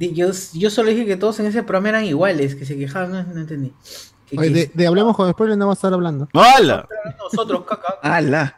Yo, 0.00 0.30
yo 0.54 0.70
solo 0.70 0.90
dije 0.90 1.04
que 1.06 1.16
todos 1.16 1.38
en 1.40 1.46
ese 1.46 1.62
programa 1.62 1.90
eran 1.90 2.04
iguales, 2.06 2.54
que 2.54 2.64
se 2.64 2.76
quejaban, 2.78 3.12
no, 3.12 3.22
no 3.22 3.40
entendí. 3.40 3.72
Que- 4.28 4.38
Oye, 4.38 4.48
que- 4.48 4.54
de, 4.54 4.70
de 4.74 4.86
Hablemos 4.86 5.14
con 5.16 5.30
Spoiler 5.30 5.56
no 5.58 5.66
vamos 5.66 5.76
a 5.76 5.80
estar 5.80 5.92
hablando. 5.92 6.28
¡Hala! 6.32 6.88
Nosotros, 7.22 7.64
caca. 7.68 7.98
¡Hala! 8.02 8.56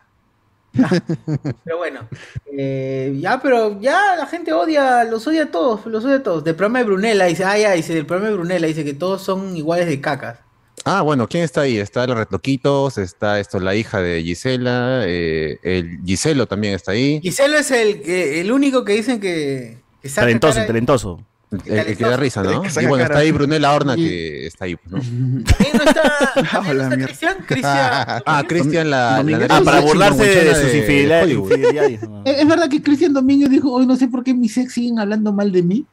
Pero 1.65 1.77
bueno, 1.79 2.09
eh, 2.57 3.17
ya, 3.21 3.41
pero 3.43 3.79
ya 3.81 4.17
la 4.17 4.27
gente 4.27 4.53
odia, 4.53 5.05
los 5.05 5.27
odia 5.27 5.45
a 5.45 5.51
todos, 5.51 5.85
los 5.87 6.05
odia 6.05 6.17
a 6.17 6.23
todos. 6.23 6.45
Del 6.45 6.55
programa 6.55 6.79
de 6.79 6.85
Brunella, 6.87 7.25
dice, 7.27 7.45
ah, 7.45 7.59
ya, 7.59 7.73
dice, 7.73 7.93
del 7.95 8.07
programa 8.07 8.31
de 8.31 8.37
Brunella, 8.37 8.67
dice 8.67 8.85
que 8.85 8.95
todos 8.95 9.23
son 9.23 9.55
iguales 9.57 9.87
de 9.87 10.01
cacas. 10.01 10.39
Ah, 10.85 11.03
bueno, 11.03 11.29
¿quién 11.29 11.45
está 11.45 11.61
ahí? 11.63 11.77
Está 11.79 12.07
los 12.07 12.17
Retloquitos, 12.17 12.97
está 12.99 13.39
esto, 13.39 13.61
la 13.61 13.75
hija 13.75 14.01
de 14.01 14.23
Gisela, 14.23 15.03
eh, 15.05 15.59
el 15.63 16.01
Giselo 16.05 16.47
también 16.47 16.75
está 16.75 16.93
ahí. 16.93 17.21
Giselo 17.23 17.57
es 17.59 17.71
el, 17.71 18.01
que- 18.03 18.41
el 18.41 18.51
único 18.51 18.83
que 18.85 18.95
dicen 18.95 19.21
que, 19.21 19.79
que 20.01 20.09
Talentoso, 20.09 20.65
talentoso. 20.67 21.21
El, 21.67 21.79
el 21.79 21.97
que 21.97 22.05
da 22.05 22.17
risa, 22.17 22.43
¿no? 22.43 22.63
Y 22.81 22.87
bueno, 22.87 23.05
está 23.05 23.19
ahí 23.19 23.31
Brunella 23.33 23.73
Horna 23.73 23.95
que 23.97 24.47
está 24.47 24.65
ahí, 24.65 24.77
¿no? 24.87 24.99
¿Quién 25.01 25.45
no 25.75 25.85
está? 25.85 26.03
¿Quién 26.63 26.79
no 26.79 26.83
está. 26.85 26.97
Cristian? 27.07 27.37
Cristian. 27.47 28.23
Ah, 28.27 28.45
Cristian 28.47 28.91
la, 28.91 29.23
la 29.23 29.23
nariz 29.23 29.47
Ah, 29.51 29.61
para 29.65 29.81
chingüengüenchona 29.81 29.81
burlarse 29.81 30.25
de 30.25 30.55
sus 30.55 30.65
de 30.73 30.79
infidelidades. 30.79 31.25
Hollywood. 31.25 31.51
infidelidades, 31.51 32.03
¿no? 32.09 32.23
Es 32.25 32.49
verdad 32.49 32.69
que 32.69 32.83
Cristian 32.83 33.13
Domínguez 33.13 33.51
dijo, 33.51 33.73
hoy 33.73 33.87
no 33.87 33.97
sé 33.97 34.09
por 34.09 34.25
qué 34.25 34.35
mis 34.35 34.57
ex 34.57 34.73
siguen 34.73 34.99
hablando 34.99 35.33
mal 35.33 35.53
de 35.53 35.63
mí. 35.63 35.87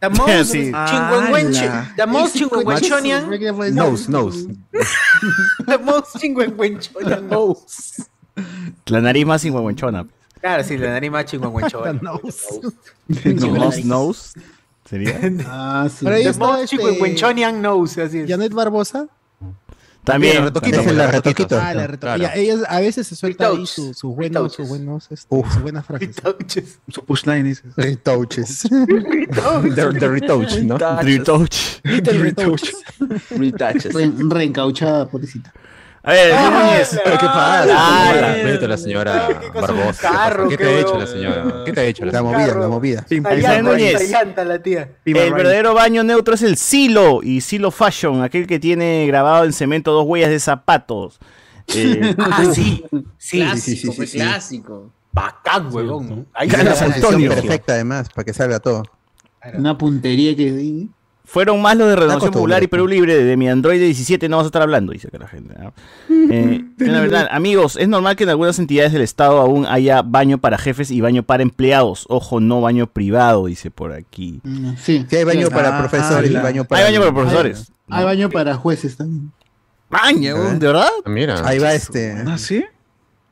Damos 0.00 0.26
chingüengüenchonian. 2.32 3.74
Nose, 3.74 4.10
nose. 4.10 4.46
Damos 5.66 6.04
chingüengüenchonian. 6.18 7.24
La 8.86 9.00
nariz 9.00 9.26
más 9.26 9.42
singuenchona. 9.42 10.06
Claro, 10.40 10.62
sí, 10.62 10.78
la 10.78 10.90
nariz 10.90 11.10
más 11.10 11.24
chingüengüenchona. 11.24 11.94
Nose, 11.94 13.82
nose. 13.84 14.40
¿Sería? 14.88 15.18
Ah, 15.46 15.88
sí. 15.90 16.04
Pero 16.04 16.16
ahí 16.16 16.22
está 16.26 16.62
este, 16.62 17.52
nose, 17.52 18.02
así 18.02 18.18
es. 18.20 18.28
Janet 18.30 18.52
Barbosa. 18.52 19.06
También. 20.04 20.42
Retoquito, 20.42 20.78
Es 20.78 20.84
pues, 20.84 20.96
la 20.96 21.04
la 21.04 21.10
retoquito. 21.10 21.60
Ah, 21.60 21.74
la 21.74 21.86
reto- 21.86 22.00
Claro. 22.00 22.22
ya, 22.22 22.34
ella 22.34 22.54
a 22.68 22.80
veces 22.80 23.06
se 23.06 23.14
suelta 23.14 23.44
ahí 23.48 23.50
Retouches. 23.56 23.74
su- 23.74 23.92
sus 23.94 24.14
buenos, 24.16 24.54
sus 24.54 24.66
buenos, 24.68 25.06
este, 25.10 25.42
sus 25.52 25.60
buenas 25.62 25.84
frases. 25.84 26.16
Retouches. 26.16 26.78
Su 26.88 27.04
pushline 27.04 27.44
dices. 27.44 27.74
Retouches. 27.76 28.62
The, 28.70 29.98
the 29.98 30.08
retouch, 30.08 30.58
¿no? 30.62 30.78
Retouch. 30.78 31.80
Little 31.84 32.18
retouches. 32.20 32.76
Retouches. 33.30 33.92
Re- 33.92 34.12
reencauchada, 34.30 35.06
pobrecita. 35.08 35.52
A 36.08 36.12
ver, 36.12 36.32
Luis 36.32 36.50
Núñez. 36.50 37.00
¿Qué 37.04 37.26
pasa? 37.26 37.66
Ay, 38.08 38.14
¿Qué 38.14 38.20
Respeta 38.22 38.64
a 38.64 38.68
la 38.68 38.76
señora 38.78 39.28
Barbosa. 39.52 39.92
¿Qué, 39.92 40.08
carro, 40.08 40.44
pasa? 40.44 40.48
¿Qué 40.48 40.56
te 40.56 40.64
ha 40.64 40.80
hecho 40.80 40.98
la 40.98 41.06
señora? 41.06 41.62
¿Qué 41.66 41.72
te 41.72 41.80
ha 41.80 41.84
hecho 41.84 42.04
la 42.06 42.12
La 42.12 42.18
señora? 42.20 42.38
movida, 42.38 42.54
la 42.58 42.68
movida. 42.68 43.62
Núñez. 43.62 44.10
la 44.46 44.62
tía. 44.62 44.88
pim, 45.04 45.16
El 45.18 45.34
verdadero 45.34 45.74
baño 45.74 46.02
neutro 46.04 46.34
es 46.34 46.40
el 46.40 46.56
Silo 46.56 47.20
y 47.22 47.42
Silo 47.42 47.70
Fashion, 47.70 48.22
aquel 48.22 48.46
que 48.46 48.58
tiene 48.58 49.06
grabado 49.06 49.44
en 49.44 49.52
cemento 49.52 49.92
dos 49.92 50.06
huellas 50.06 50.30
de 50.30 50.40
zapatos. 50.40 51.18
Eh, 51.74 52.14
Ah, 52.18 52.42
sí. 52.54 52.86
Sí, 53.18 53.40
Clásico, 53.40 53.92
sí, 53.92 54.00
sí, 54.00 54.06
sí. 54.06 54.18
clásico. 54.18 54.90
bacán, 55.12 55.68
huevón. 55.70 56.26
Ahí 56.32 56.48
está. 56.48 56.86
Antonio. 56.86 57.34
perfecta 57.34 57.74
además, 57.74 58.08
para 58.14 58.24
que 58.24 58.32
salga 58.32 58.60
todo. 58.60 58.82
Una 59.52 59.76
puntería 59.76 60.34
que... 60.34 60.86
Fueron 61.30 61.60
más 61.60 61.76
los 61.76 61.88
de 61.88 61.94
Renovación. 61.96 62.32
Popular 62.32 62.62
y 62.62 62.68
Perú 62.68 62.86
Libre. 62.88 63.14
De 63.22 63.36
mi 63.36 63.50
Android 63.50 63.78
17 63.78 64.30
no 64.30 64.38
vas 64.38 64.44
a 64.44 64.46
estar 64.46 64.62
hablando, 64.62 64.92
dice 64.92 65.08
acá 65.08 65.18
la 65.18 65.28
gente. 65.28 65.54
¿no? 65.58 65.72
Eh, 66.30 66.64
la 66.78 67.00
verdad, 67.00 67.28
amigos, 67.30 67.76
es 67.76 67.86
normal 67.88 68.16
que 68.16 68.24
en 68.24 68.30
algunas 68.30 68.58
entidades 68.58 68.92
del 68.92 69.02
Estado 69.02 69.38
aún 69.38 69.66
haya 69.66 70.00
baño 70.02 70.38
para 70.38 70.56
jefes 70.58 70.90
y 70.90 71.00
baño 71.02 71.22
para 71.22 71.42
empleados. 71.42 72.06
Ojo, 72.08 72.40
no 72.40 72.60
baño 72.62 72.86
privado, 72.86 73.46
dice 73.46 73.70
por 73.70 73.92
aquí. 73.92 74.40
Sí. 74.82 75.04
Si 75.08 75.16
hay 75.16 75.24
baño 75.24 75.48
Sí. 75.48 75.52
para 75.54 75.76
Ah, 75.76 75.78
profesores 75.80 76.30
y 76.30 76.34
baño 76.34 76.64
para. 76.64 76.84
Hay 76.86 76.92
baño 76.92 77.00
para 77.00 77.14
profesores. 77.14 77.72
Hay 77.88 78.04
baño 78.04 78.30
para 78.30 78.54
jueces 78.56 78.96
también. 78.96 79.30
Baño, 79.90 80.36
A 80.36 80.40
ver. 80.40 80.58
¿de 80.58 80.66
verdad? 80.66 80.88
Ah, 81.04 81.08
Mira. 81.08 81.46
Ahí 81.46 81.58
va 81.58 81.72
este. 81.74 82.12
¿Ah, 82.26 82.36
sí? 82.38 82.64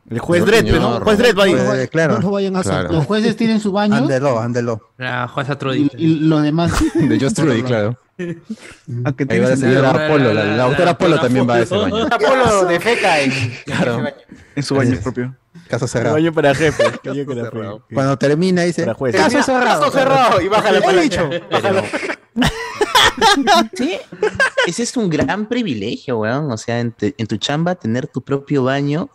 El 0.08 0.18
juez 0.20 0.40
No, 0.40 0.46
Dredd. 0.46 0.70
¿no? 0.80 1.00
Juez 1.00 1.18
Dredd 1.18 1.36
va 1.38 1.44
ahí. 1.44 1.52
Pues, 1.52 1.64
No 1.82 1.88
claro. 1.90 2.18
lo 2.20 2.30
vayan 2.30 2.54
a 2.56 2.60
hacer. 2.60 2.72
Claro. 2.72 2.92
Los 2.92 3.06
jueces 3.06 3.36
tienen 3.36 3.58
su 3.60 3.72
baño 3.72 3.96
Ándelo, 3.96 4.38
ándelo. 4.38 4.90
La 4.98 5.26
jueza 5.26 5.54
y, 5.54 5.56
Trudy. 5.56 5.90
y 5.98 6.06
los 6.20 6.42
demás... 6.42 6.72
De 6.94 7.18
Just 7.18 7.36
Trudy, 7.36 7.62
claro. 7.62 7.98
Aunque 9.04 9.26
Ahí 9.28 9.40
va 9.40 9.56
señora 9.56 9.92
la- 9.92 10.06
Apolo, 10.06 10.32
la, 10.32 10.44
la- 10.44 10.56
la 10.56 10.62
autora 10.64 10.92
Apolo 10.92 11.18
también 11.20 11.48
va 11.48 11.56
a 11.56 11.60
ese 11.60 11.76
baño. 11.76 12.06
Apolo 12.10 12.64
de 12.66 12.80
feca 12.80 13.20
en 13.20 13.32
Claro. 13.66 14.04
en 14.54 14.62
su 14.62 14.74
baño 14.74 14.96
propio. 15.02 15.34
Caso 15.68 15.86
cerrado. 15.88 16.14
baño 16.14 16.32
para. 16.32 16.52
Baño 16.52 16.72
para 17.26 17.50
jefes. 17.50 17.80
Cuando 17.92 18.16
termina 18.16 18.62
dice. 18.62 18.86
Caso 18.86 19.42
cerrado. 19.42 19.80
Caso 19.82 19.90
cerrado. 19.92 20.40
Y 20.40 20.48
baja 20.48 20.70
la 20.72 20.80
palanca. 20.80 21.28
Sí, 23.74 23.98
ese 24.66 24.82
es 24.82 24.96
un 24.96 25.08
gran 25.10 25.46
privilegio, 25.46 26.18
weón. 26.18 26.50
O 26.50 26.56
sea, 26.56 26.80
en, 26.80 26.92
te- 26.92 27.14
en 27.18 27.26
tu 27.26 27.36
chamba 27.38 27.74
tener 27.74 28.06
tu 28.06 28.22
propio 28.22 28.64
baño. 28.64 29.08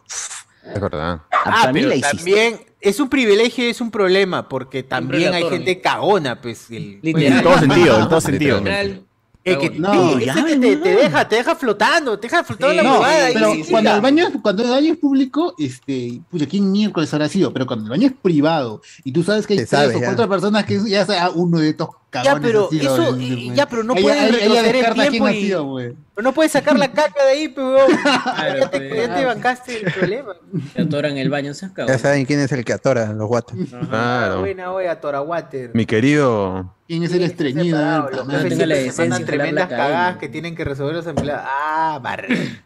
Es 0.64 0.80
verdad. 0.80 1.22
Ah, 1.32 1.38
Ah, 1.46 1.70
pero 1.74 1.90
la 1.90 2.00
también, 2.02 2.60
es 2.80 3.00
un 3.00 3.10
privilegio 3.10 3.66
y 3.66 3.70
es 3.70 3.82
un 3.82 3.92
problema, 3.92 4.48
porque 4.48 4.84
también 4.84 5.34
hay 5.34 5.44
gente 5.50 5.82
cagona, 5.82 6.40
pues. 6.42 6.70
el- 6.72 7.00
Literal. 7.02 7.38
En 7.38 7.44
todo 7.44 7.60
sentido, 7.60 8.00
en 8.00 8.10
todo 8.10 8.22
sentido. 8.22 8.58
Literal. 8.60 9.04
Eh, 9.44 9.58
que- 9.58 9.70
No, 9.72 10.20
sí, 10.20 10.26
ya, 10.26 10.34
ese 10.34 10.46
que 10.46 10.56
te, 10.58 10.78
te 10.78 10.96
deja, 10.96 11.28
te 11.28 11.36
deja 11.38 11.56
flotando, 11.56 12.20
te 12.20 12.28
deja 12.28 12.44
flotando 12.44 12.76
la 12.76 12.84
No, 12.84 13.04
ahí, 13.04 13.34
pero 13.34 13.54
sí, 13.54 13.64
sí, 13.64 13.72
cuando 13.72 13.96
el 13.96 14.02
baño 14.02 14.28
es, 14.28 14.34
cuando 14.40 14.64
el 14.64 14.70
baño 14.70 14.94
es 14.94 15.00
público, 15.00 15.56
este, 15.58 16.22
pucha, 16.30 16.46
¿quién 16.46 16.72
miércoles 16.72 17.12
habrá 17.12 17.28
sido? 17.28 17.52
Pero 17.52 17.66
cuando 17.66 17.86
el 17.86 17.90
baño 17.90 18.06
es 18.08 18.14
privado 18.22 18.84
y 19.04 19.12
tú 19.12 19.24
sabes 19.24 19.48
que 19.48 19.54
hay 19.54 19.58
tres 19.60 19.70
sabe, 19.70 19.96
o 19.96 20.00
cuatro 20.00 20.30
personas 20.30 20.64
que 20.66 20.80
ya 20.88 21.04
sea 21.08 21.32
uno 21.32 21.58
de 21.58 21.70
estos. 21.70 21.90
Ya, 22.14 22.36
pero 22.42 22.70
eso, 22.72 23.16
eh, 23.18 23.52
ya, 23.56 23.66
pero 23.68 23.84
no 23.84 23.94
ella- 23.94 24.02
puedes 24.04 24.44
ella- 24.44 24.70
el 24.70 25.10
tiempo 25.10 25.30
y-. 25.30 25.48
Pero 25.50 26.24
no 26.24 26.34
puedes 26.34 26.52
sacar 26.52 26.78
la 26.78 26.88
caca 26.92 27.24
de 27.24 27.30
ahí, 27.32 27.48
pero 27.48 27.78
ya, 27.88 28.70
te, 28.70 28.80
pues. 28.82 29.08
ya 29.08 29.16
te 29.16 29.26
bancaste 29.26 29.78
el 29.86 29.94
problema. 29.94 30.34
Te 30.74 30.82
atoran 30.82 31.18
el 31.18 31.30
baño, 31.30 31.54
se 31.54 31.68
acabó. 31.68 31.88
Ya 31.88 31.98
saben 31.98 32.26
quién 32.26 32.42
es 32.42 32.52
el 32.52 32.66
que 32.66 32.74
atora 32.74 33.14
los 33.14 33.28
guatos. 33.30 33.56
Claro. 33.90 34.42
Buena 34.42 34.74
olla, 34.74 35.00
Torawater. 35.00 35.72
Mi 35.74 35.86
querido. 35.86 36.76
¿Quién 36.86 37.04
es 37.04 37.14
el 37.14 37.24
estreñido? 37.24 38.10
Los 38.10 38.28
jefes 38.28 38.94
se 38.96 39.02
mandan 39.04 39.26
tremendas 39.26 39.70
cagadas 39.70 40.18
que 40.18 40.28
tienen 40.28 40.54
que 40.56 40.66
resolver 40.66 40.96
los 40.96 41.08
empleados. 41.08 41.46
Ah, 41.48 41.98
barre. 42.04 42.62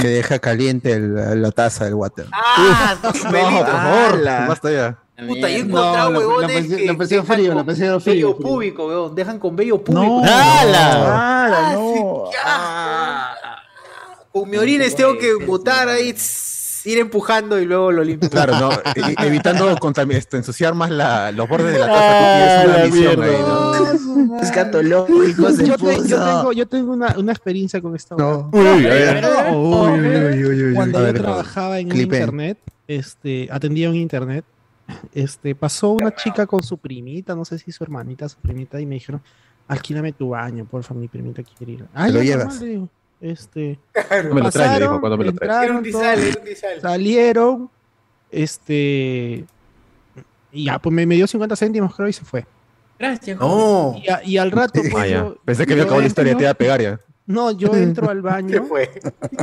Que 0.00 0.08
deja 0.08 0.38
caliente 0.40 0.92
el- 0.92 1.42
la 1.42 1.50
taza 1.52 1.84
del 1.84 1.94
water. 1.94 2.26
Ah, 2.32 2.96
No, 3.02 3.10
por 3.12 3.16
favor. 3.16 4.24
Basta 4.48 4.72
ya. 4.72 4.98
Puta, 5.16 5.40
yo 5.42 5.46
he 5.46 5.58
encontrado 5.60 6.10
No, 6.10 6.18
huevones 6.18 6.66
presión 6.96 7.22
dejan 7.22 7.36
frío, 7.36 7.48
con 7.50 7.56
la 7.58 7.64
presión 7.64 8.00
frío, 8.00 8.34
frío. 8.34 8.36
público, 8.38 8.86
weón. 8.88 9.14
Dejan 9.14 9.38
con 9.38 9.54
vello 9.54 9.82
público. 9.82 10.22
¡Hala! 10.24 11.44
¡Hala, 11.46 11.72
no! 11.74 12.24
Con 14.32 14.50
mi 14.50 14.56
orines 14.56 14.96
tengo 14.96 15.16
que 15.16 15.34
botar 15.46 15.88
ahí, 15.88 16.12
ir 16.86 16.98
empujando 16.98 17.60
y 17.60 17.64
luego 17.64 17.92
lo 17.92 18.02
limpio. 18.02 18.28
Claro, 18.28 18.58
no, 18.58 18.70
e- 18.96 19.14
evitando 19.26 19.68
este, 20.10 20.36
ensuciar 20.38 20.74
más 20.74 20.90
la- 20.90 21.30
los 21.30 21.48
bordes 21.48 21.72
de 21.72 21.78
la 21.78 21.86
taza 21.86 22.60
Ah, 22.60 22.64
una 22.66 22.78
la 22.78 22.84
misión 22.86 23.20
mierda. 23.20 23.24
ahí, 23.24 23.42
¿no? 24.26 24.40
Escatológico 24.42 25.50
se 25.52 25.66
yo, 25.66 25.76
te- 25.76 26.08
yo 26.08 26.24
tengo, 26.24 26.52
yo 26.52 26.66
tengo 26.66 26.92
una, 26.92 27.14
una 27.16 27.30
experiencia 27.32 27.80
con 27.80 27.94
esta. 27.94 28.16
No. 28.16 28.50
Uy, 28.52 28.60
uy, 28.60 28.86
a 28.86 28.88
ver. 28.88 29.14
Pero- 29.20 29.58
Uy, 29.58 30.00
uy, 30.00 30.06
uy, 30.08 30.44
uy, 30.46 30.62
uy. 30.64 30.74
Cuando 30.74 30.98
A 30.98 31.06
yo 31.06 31.14
trabajaba 31.14 31.78
en 31.78 31.92
un 31.92 32.00
internet, 32.00 32.58
este, 32.88 33.48
atendía 33.52 33.88
un 33.88 33.94
internet, 33.96 34.44
este, 35.14 35.54
pasó 35.54 35.90
una 35.92 36.14
chica 36.14 36.46
con 36.46 36.62
su 36.62 36.76
primita, 36.78 37.34
no 37.34 37.44
sé 37.44 37.58
si 37.58 37.72
su 37.72 37.82
hermanita, 37.84 38.28
su 38.28 38.38
primita, 38.38 38.80
y 38.80 38.86
me 38.86 38.94
dijeron, 38.96 39.22
alquílame 39.68 40.12
tu 40.12 40.30
baño, 40.30 40.64
porfa, 40.64 40.94
mi 40.94 41.08
primita 41.08 41.42
quiere 41.42 41.72
ir. 41.72 41.86
Ah, 41.94 42.08
lo 42.08 42.22
llevas. 42.22 42.46
normal, 42.46 42.68
digo. 42.68 42.88
Este, 43.20 43.78
Cuando 44.10 44.34
me 44.34 44.40
lo 44.42 44.50
traes, 44.50 44.80
dijo, 44.80 45.00
cuando 45.00 45.16
me 45.16 45.24
lo 45.24 45.32
traes. 45.32 45.52
Entraron, 45.70 45.90
todos, 45.90 46.82
salieron, 46.82 47.70
este, 48.30 49.44
y 50.52 50.64
ya, 50.64 50.78
pues 50.78 50.92
me, 50.94 51.06
me 51.06 51.14
dio 51.14 51.26
50 51.26 51.56
céntimos, 51.56 51.94
creo, 51.94 52.08
y 52.08 52.12
se 52.12 52.24
fue. 52.24 52.44
Gracias. 52.98 53.38
No. 53.40 53.96
Y, 54.04 54.08
a- 54.10 54.22
y 54.24 54.36
al 54.36 54.50
rato, 54.50 54.80
pues, 54.90 54.94
Ah, 54.94 55.06
yo- 55.06 55.36
Pensé 55.44 55.64
que 55.66 55.72
había 55.72 55.84
acabado 55.84 56.02
la 56.02 56.06
historia, 56.08 56.36
te 56.36 56.42
iba 56.42 56.50
a 56.50 56.54
pegar 56.54 56.80
ya. 56.82 57.00
No, 57.26 57.50
yo 57.52 57.74
entro 57.74 58.10
al 58.10 58.16
¿Qué 58.22 58.22
baño 58.22 58.64
fue? 58.64 58.90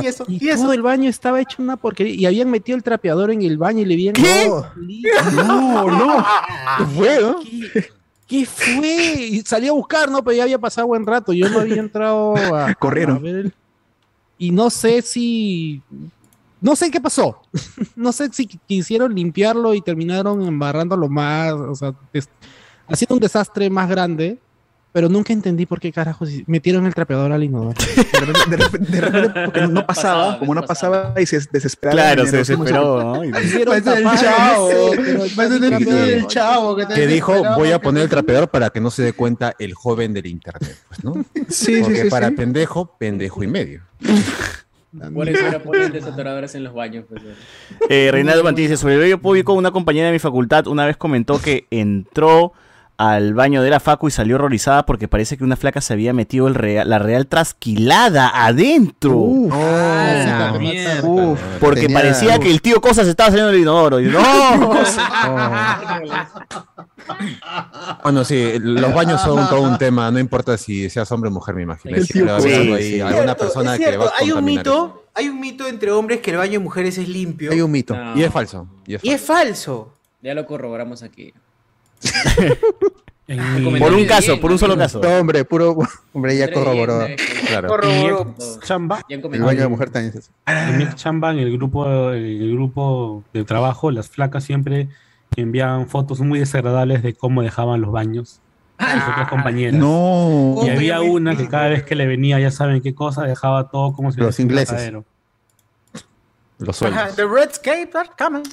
¿Y 0.00 0.06
eso? 0.06 0.24
y 0.28 0.44
¿Y 0.44 0.48
eso? 0.50 0.62
todo 0.62 0.72
el 0.72 0.82
baño 0.82 1.08
estaba 1.10 1.40
hecho 1.40 1.62
una 1.62 1.76
porquería 1.76 2.14
y 2.14 2.26
habían 2.26 2.50
metido 2.50 2.76
el 2.76 2.82
trapeador 2.84 3.30
en 3.32 3.42
el 3.42 3.58
baño 3.58 3.80
y 3.80 3.84
le 3.86 3.94
habían 3.94 4.14
¿Qué? 4.14 4.48
No, 5.34 5.90
no. 5.90 6.24
¿Qué 6.78 6.84
fue, 6.94 7.20
no? 7.20 7.40
¿Qué, 7.40 7.88
qué 8.26 8.46
fue? 8.46 9.14
Y 9.30 9.40
salí 9.42 9.68
a 9.68 9.72
buscar, 9.72 10.10
¿no? 10.10 10.22
Pero 10.22 10.36
ya 10.36 10.42
había 10.44 10.58
pasado 10.58 10.86
buen 10.86 11.04
rato. 11.06 11.32
Yo 11.32 11.48
no 11.48 11.58
había 11.60 11.76
entrado 11.80 12.36
a, 12.36 12.72
Corrieron. 12.78 13.16
a 13.16 13.20
ver 13.20 13.34
el- 13.36 13.54
Y 14.38 14.50
no 14.52 14.70
sé 14.70 15.02
si. 15.02 15.82
No 16.60 16.76
sé 16.76 16.90
qué 16.90 17.00
pasó. 17.00 17.42
no 17.96 18.12
sé 18.12 18.28
si 18.32 18.46
quisieron 18.46 19.12
limpiarlo 19.14 19.74
y 19.74 19.82
terminaron 19.82 20.40
embarrándolo 20.46 21.08
más. 21.08 21.52
O 21.54 21.74
sea, 21.74 21.92
des- 22.12 22.28
haciendo 22.86 23.14
un 23.16 23.20
desastre 23.20 23.68
más 23.68 23.88
grande. 23.88 24.38
Pero 24.92 25.08
nunca 25.08 25.32
entendí 25.32 25.64
por 25.64 25.80
qué 25.80 25.90
carajos 25.90 26.28
metieron 26.46 26.84
el 26.84 26.94
trapeador 26.94 27.32
al 27.32 27.42
inodoro. 27.42 27.72
De 27.80 28.20
repente, 28.20 28.50
de 28.50 28.56
repente- 28.58 28.92
de 28.92 29.00
repente 29.00 29.40
porque 29.46 29.60
no, 29.62 29.68
no 29.68 29.86
pasaba, 29.86 30.22
Pasaba, 30.24 30.38
como 30.38 30.54
no 30.54 30.62
pasaba 30.64 31.14
y 31.18 31.24
se 31.26 31.40
desesperaba. 31.50 31.94
Claro, 31.96 32.26
se 32.26 32.36
desesperó, 32.36 33.02
¿no? 33.14 33.24
Y- 33.24 33.32
Quisieron 33.32 33.82
Parece 33.82 34.02
el 34.02 34.18
chavo. 34.18 34.70
ya 34.94 36.04
el 36.04 36.26
chavo 36.26 36.76
que, 36.76 36.86
Que 36.88 37.06
dijo, 37.06 37.42
voy 37.56 37.70
a 37.72 37.80
poner 37.80 38.02
el 38.02 38.08
trapeador 38.10 38.48
para 38.48 38.68
que 38.70 38.80
no 38.80 38.90
se 38.90 39.02
dé 39.02 39.12
cuenta 39.14 39.54
el 39.58 39.72
joven 39.74 40.12
del 40.12 40.26
internet, 40.26 40.76
pues, 40.88 41.02
¿no? 41.04 41.14
Sí, 41.48 41.80
Porque 41.80 42.02
sí, 42.02 42.10
para 42.10 42.28
sí. 42.28 42.34
pendejo, 42.34 42.94
pendejo 42.98 43.42
y 43.42 43.46
medio. 43.46 43.80
Por 45.14 45.26
eso 45.26 45.42
ahora 45.46 45.62
ponen 45.62 45.90
desatoradores 45.90 46.54
en 46.54 46.64
los 46.64 46.74
baños. 46.74 47.06
Pues, 47.08 47.22
Eh, 47.88 48.10
Reinaldo 48.12 48.44
Mantí 48.44 48.62
dice, 48.62 48.76
sobre 48.76 48.94
el 48.94 49.00
vello 49.00 49.18
público, 49.22 49.54
una 49.54 49.70
compañera 49.70 50.08
de 50.08 50.12
mi 50.12 50.18
facultad 50.18 50.66
una 50.66 50.84
vez 50.84 50.98
comentó 50.98 51.40
que 51.40 51.66
entró 51.70 52.52
al 53.10 53.34
baño 53.34 53.62
de 53.62 53.70
la 53.70 53.80
facu 53.80 54.06
y 54.08 54.10
salió 54.12 54.36
horrorizada 54.36 54.86
porque 54.86 55.08
parece 55.08 55.36
que 55.36 55.42
una 55.44 55.56
flaca 55.56 55.80
se 55.80 55.92
había 55.92 56.12
metido 56.12 56.46
el 56.46 56.54
real- 56.54 56.88
la 56.88 56.98
real 57.00 57.26
trasquilada 57.26 58.30
adentro. 58.46 59.26
Ah, 59.50 60.54
mierda. 60.58 61.02
Uf, 61.08 61.40
porque 61.60 61.82
tenía- 61.82 61.98
parecía 61.98 62.38
que 62.38 62.50
el 62.50 62.62
tío 62.62 62.80
Cosas 62.80 63.06
estaba 63.08 63.30
saliendo 63.30 63.50
del 63.52 63.60
inodoro. 63.62 64.00
Y, 64.00 64.06
no, 64.06 64.20
Bueno, 68.02 68.24
sí, 68.24 68.58
los 68.60 68.92
baños 68.94 69.20
son 69.20 69.48
todo 69.48 69.62
un 69.62 69.78
tema, 69.78 70.10
no 70.10 70.18
importa 70.18 70.56
si 70.56 70.88
seas 70.90 71.10
hombre 71.12 71.28
o 71.28 71.32
mujer, 71.32 71.54
me 71.54 71.62
imagino. 71.62 71.96
Sí. 72.40 73.00
alguna 73.00 73.34
persona 73.36 73.78
que 73.78 73.96
va 73.96 74.06
a 74.06 74.12
hay 74.20 74.32
un 74.32 74.44
mito, 74.44 75.04
hay 75.14 75.28
un 75.28 75.40
mito 75.40 75.66
entre 75.66 75.90
hombres 75.90 76.20
que 76.20 76.30
el 76.30 76.36
baño 76.36 76.52
de 76.52 76.58
mujeres 76.60 76.98
es 76.98 77.08
limpio. 77.08 77.50
Hay 77.52 77.60
un 77.60 77.70
mito. 77.70 77.94
No, 77.96 78.16
Y 78.16 78.22
es 78.22 78.32
falso. 78.32 78.66
Y 78.86 78.94
es 78.94 79.04
Y 79.04 79.10
es 79.10 79.20
falso. 79.20 79.94
Ya 80.22 80.34
lo 80.34 80.46
corroboramos 80.46 81.02
aquí. 81.02 81.34
por 83.78 83.92
un 83.92 84.04
caso, 84.06 84.40
por 84.40 84.52
un 84.52 84.58
solo 84.58 84.76
caso. 84.76 85.00
No, 85.00 85.08
hombre, 85.18 85.44
puro. 85.44 85.76
Hombre, 86.12 86.36
ya 86.36 86.52
corroboró. 86.52 87.00
falso. 87.00 87.16
Claro. 87.46 87.68
Corroboró. 87.68 88.34
Chamba, 88.62 89.04
El 89.08 89.20
baño 89.20 89.60
de 89.60 89.68
mujer 89.68 89.90
también 89.90 90.14
es 90.16 90.30
en 90.46 90.78
mi 90.78 90.94
chamba, 90.94 91.30
en 91.30 91.38
el 91.38 91.52
grupo, 91.52 92.10
el 92.10 92.52
grupo 92.52 93.24
de 93.32 93.44
trabajo, 93.44 93.90
las 93.90 94.08
flacas 94.08 94.44
siempre 94.44 94.88
enviaban 95.36 95.88
fotos 95.88 96.20
muy 96.20 96.38
desagradables 96.38 97.02
de 97.02 97.14
cómo 97.14 97.42
dejaban 97.42 97.80
los 97.80 97.90
baños 97.92 98.40
a 98.78 98.94
sus 98.94 99.08
otras 99.12 99.28
compañeras. 99.28 99.74
No. 99.74 100.56
Y 100.64 100.68
había 100.68 101.00
una 101.00 101.36
que 101.36 101.48
cada 101.48 101.68
vez 101.68 101.84
que 101.84 101.94
le 101.94 102.06
venía, 102.06 102.38
ya 102.40 102.50
saben 102.50 102.82
qué 102.82 102.94
cosa, 102.94 103.22
dejaba 103.22 103.68
todo 103.70 103.92
como 103.92 104.12
si 104.12 104.20
Los 104.20 104.40
ingleses. 104.40 104.92
Los 106.58 106.76
sueldos. 106.76 107.16
The 107.16 107.26
Redscapes 107.26 107.94
are 107.94 108.10
coming. 108.18 108.44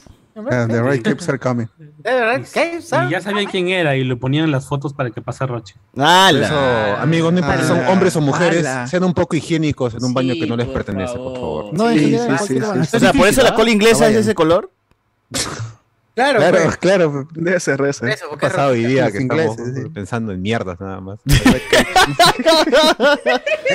The 0.44 0.56
Ah, 0.56 0.68
the 0.68 0.74
Redscapes- 0.82 0.90
right 0.92 1.04
clips 1.04 1.30
are 1.30 1.40
coming. 1.40 1.68
The 2.04 2.22
Redscapes 2.26 2.94
are 2.94 3.08
Y 3.08 3.12
ya 3.12 3.22
sabían 3.22 3.46
quién 3.48 3.70
era 3.70 3.96
y 3.96 4.04
le 4.04 4.16
ponían 4.16 4.52
las 4.52 4.68
fotos 4.68 4.94
para 4.94 5.10
que 5.12 5.22
pase 5.22 5.46
Roche. 5.46 5.76
Eso, 5.96 6.56
amigos, 7.02 7.34
no 7.34 7.40
importa 7.40 7.62
si 7.62 7.68
son 7.68 7.80
ala, 7.80 7.90
hombres 7.92 8.16
o 8.16 8.22
mujeres, 8.22 8.66
sean 8.90 9.04
un 9.04 9.14
poco 9.14 9.36
higiénicos 9.36 9.94
en 9.96 10.04
un 10.04 10.14
baño 10.14 10.34
que 10.34 10.48
no 10.48 10.56
les 10.56 10.68
pertenece, 10.68 11.16
por 11.16 11.34
favor. 11.36 11.66
favor. 11.66 11.74
No. 11.74 11.86
O 12.82 12.86
sea, 12.86 13.14
por 13.14 13.28
eso 13.28 13.44
la 13.44 13.54
cola 13.56 13.70
inglesa 13.72 14.08
es 14.08 14.14
de 14.16 14.20
ese 14.22 14.36
color. 14.36 14.70
Claro, 16.20 16.40
Claro, 16.40 16.58
pues. 16.66 16.78
claro. 16.78 17.28
Debe 17.34 17.60
ser 17.62 17.82
eso, 17.82 18.06
¿Qué 18.06 18.16
porque 18.30 18.46
ha 18.46 18.50
pasado 18.50 18.72
hoy 18.72 18.84
día 18.86 19.10
que 19.12 19.20
estamos 19.20 19.56
sí. 19.56 19.90
pensando 19.94 20.32
en 20.34 20.42
mierdas 20.42 20.80
nada 20.82 21.00
más? 21.00 21.20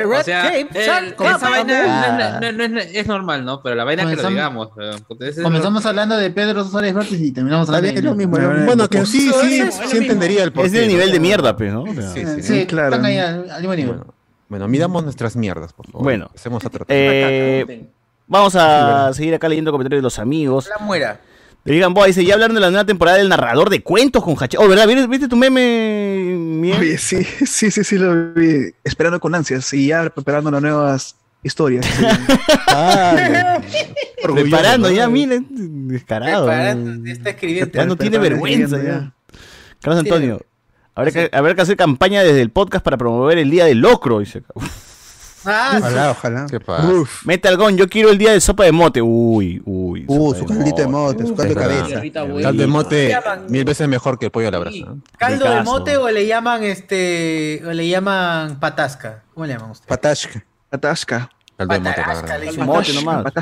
O 0.06 0.22
sea, 0.22 0.48
el- 0.56 0.68
esa 0.74 1.14
coming. 1.16 1.40
vaina 1.40 2.40
no, 2.40 2.52
no- 2.52 2.68
no 2.68 2.80
es, 2.80 3.06
normal, 3.06 3.44
¿no? 3.44 3.62
Pero 3.62 3.74
la 3.76 3.84
vaina 3.84 4.02
que 4.04 4.16
lo 4.16 4.22
Comenzamos- 4.22 4.70
digamos. 4.76 5.36
Comenzamos 5.42 5.86
hablando 5.86 6.16
de 6.16 6.30
Pedro 6.30 6.64
Suárez 6.64 6.94
Vázquez 6.94 7.20
y 7.20 7.32
terminamos 7.32 7.68
hablando 7.68 7.88
de 7.90 7.94
es 7.98 8.04
lo 8.04 8.14
mismo. 8.14 8.36
Bueno, 8.66 8.88
que 8.88 9.06
sí, 9.06 9.30
sí, 9.42 9.62
sí 9.70 9.96
entendería 9.96 10.42
el 10.44 10.52
porqué. 10.52 10.66
Es 10.66 10.72
del 10.72 10.88
nivel 10.88 11.12
de 11.12 11.20
mierda, 11.20 11.56
pues, 11.56 11.72
¿no? 11.72 11.82
O 11.84 11.94
sea, 11.94 12.02
Sí, 12.12 12.24
sí, 12.26 12.42
Sí, 12.42 12.60
sí. 12.60 12.66
claro. 12.66 12.88
están 12.96 13.04
ahí 13.04 13.18
al, 13.18 13.50
al 13.50 13.60
mismo 13.60 13.74
nivel. 13.74 13.96
Bueno, 13.96 14.14
bueno, 14.48 14.68
midamos 14.68 15.04
nuestras 15.04 15.36
mierdas, 15.36 15.72
por 15.72 15.86
favor. 15.86 16.02
Bueno. 16.02 16.30
Hacemos 16.34 16.64
a 16.64 16.70
tratar. 16.70 16.86
Eh, 16.90 17.86
vamos 18.26 18.54
a 18.56 19.12
seguir 19.14 19.34
acá 19.34 19.48
leyendo 19.48 19.70
comentarios 19.72 20.00
de 20.00 20.02
los 20.02 20.18
amigos. 20.18 20.68
La 20.68 20.84
muera. 20.84 21.20
Le 21.64 21.72
digan, 21.72 21.94
Boa 21.94 22.06
dice, 22.06 22.22
ya 22.22 22.34
hablaron 22.34 22.54
de 22.54 22.60
la 22.60 22.68
nueva 22.68 22.84
temporada 22.84 23.16
del 23.16 23.30
narrador 23.30 23.70
de 23.70 23.82
cuentos 23.82 24.22
con 24.22 24.36
Hachi. 24.38 24.58
Oh, 24.58 24.68
¿verdad? 24.68 24.86
¿Viste, 24.86 25.06
viste 25.06 25.28
tu 25.28 25.36
meme? 25.36 26.36
Miel? 26.38 26.78
Oye, 26.78 26.98
sí, 26.98 27.24
sí, 27.24 27.70
sí, 27.70 27.82
sí, 27.82 27.96
lo 27.96 28.34
vi. 28.34 28.70
Esperando 28.84 29.18
con 29.18 29.34
ansias 29.34 29.72
y 29.72 29.86
ya 29.86 30.10
preparando 30.10 30.50
las 30.50 30.60
nuevas 30.60 31.16
historias. 31.42 31.86
Ah, 32.76 33.60
Preparando 34.22 34.90
ya, 34.90 35.08
miren, 35.08 35.46
descarado. 35.86 36.46
Preparando, 36.46 37.08
está 37.08 37.30
escribiendo. 37.30 37.72
Ya 37.72 37.84
no 37.84 37.94
tiene 37.94 38.18
vergüenza 38.18 38.82
ya. 38.82 39.12
Carlos 39.80 40.00
Antonio, 40.00 40.40
habrá 40.96 41.12
que, 41.12 41.30
habrá 41.32 41.54
que 41.54 41.62
hacer 41.62 41.76
campaña 41.76 42.24
desde 42.24 42.40
el 42.40 42.50
podcast 42.50 42.84
para 42.84 42.96
promover 42.96 43.38
el 43.38 43.48
día 43.48 43.66
del 43.66 43.78
locro, 43.78 44.18
dice. 44.18 44.42
Uf. 44.54 44.83
Ah, 45.46 45.76
ojalá, 45.78 46.10
ojalá. 46.10 46.46
¿Qué 46.50 46.60
pasa? 46.60 46.88
Metal 47.24 47.56
Gon, 47.56 47.76
yo 47.76 47.88
quiero 47.88 48.10
el 48.10 48.18
día 48.18 48.32
de 48.32 48.40
sopa 48.40 48.64
de 48.64 48.72
mote. 48.72 49.02
Uy, 49.02 49.62
uy. 49.64 50.04
Uh, 50.06 50.34
sopa 50.34 50.38
su 50.38 50.46
caldito 50.46 50.76
de 50.76 50.86
mote, 50.86 51.26
su 51.26 51.34
caldo 51.34 51.54
de 51.54 51.60
cabeza. 51.60 52.02
Caldo 52.42 52.62
de 52.62 52.66
mote 52.66 53.18
mil 53.48 53.64
veces 53.64 53.88
mejor 53.88 54.18
que 54.18 54.26
el 54.26 54.30
pollo 54.30 54.48
a 54.48 54.50
la 54.50 54.58
brasa. 54.58 54.94
¿Caldo 55.18 55.48
de 55.48 55.62
mote 55.62 55.96
o 55.96 56.10
le 56.10 56.26
llaman 56.26 56.62
este 56.64 57.62
o 57.66 57.72
le 57.72 57.88
llaman 57.88 58.58
patasca? 58.60 59.22
¿Cómo 59.34 59.46
le 59.46 59.54
llaman 59.54 59.70
ustedes? 59.70 59.88
Patashka. 59.88 60.44
Patashka. 60.70 61.30
Caldo 61.56 61.74
de 61.74 61.80
mote, 62.64 62.92
la 62.92 63.34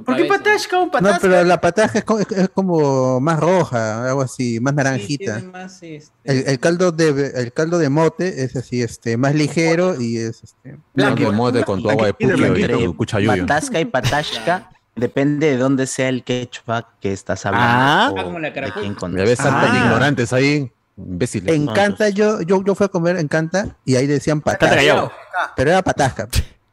Patashka. 0.00 0.04
¿Por 0.04 0.16
qué 0.16 0.24
patashka? 0.24 0.78
Un 0.78 0.84
No, 0.86 0.90
patasca. 0.90 1.18
pero 1.20 1.44
la 1.44 1.60
patasca 1.60 1.98
es, 1.98 2.04
co- 2.04 2.18
es- 2.18 2.32
es 2.32 2.48
como 2.48 3.20
más 3.20 3.38
roja, 3.40 4.08
algo 4.08 4.22
así, 4.22 4.60
más 4.60 4.74
naranjita. 4.74 5.40
más, 5.52 5.82
este, 5.82 6.10
El, 6.24 6.44
el 6.48 6.58
caldo 6.58 6.92
de 6.92 7.32
el 7.34 7.52
caldo 7.52 7.78
de 7.78 7.88
mote 7.88 8.44
es 8.44 8.56
así, 8.56 8.82
este, 8.82 9.16
más 9.16 9.34
ligero 9.34 10.00
y 10.00 10.16
es 10.18 10.42
este. 10.42 10.78
Blanco. 10.94 11.20
de 11.24 11.30
mote 11.32 11.64
con 11.64 11.82
tu 11.82 11.90
agua 11.90 12.06
de 12.06 12.14
puquio 12.14 12.56
y 12.56 12.84
tu 12.84 12.96
cuchayuyo. 12.96 13.42
Patasca 13.46 13.80
y 13.80 13.84
patashka 13.84 14.70
depende 14.96 15.46
de 15.50 15.56
dónde 15.56 15.86
sea 15.86 16.08
el 16.08 16.22
quechua 16.24 16.88
que 17.00 17.12
estás 17.12 17.44
hablando. 17.46 17.66
Ah. 17.68 18.14
Ah, 18.16 18.24
como 18.24 18.38
la 18.38 18.52
Ya 18.52 19.24
ves, 19.24 19.38
salta 19.38 19.72
de 19.72 19.78
ignorantes 19.78 20.32
ahí, 20.32 20.70
imbéciles. 20.96 21.54
En 21.54 21.66
Canta 21.66 22.08
yo, 22.10 22.42
yo, 22.42 22.62
yo 22.64 22.74
fui 22.74 22.84
a 22.84 22.88
comer 22.88 23.16
en 23.16 23.26
Canta 23.28 23.76
y 23.84 23.96
ahí 23.96 24.06
decían 24.06 24.40
patasca. 24.40 24.76
Callao. 24.76 25.10
Pero 25.56 25.70
era 25.70 25.82
patasca. 25.82 26.28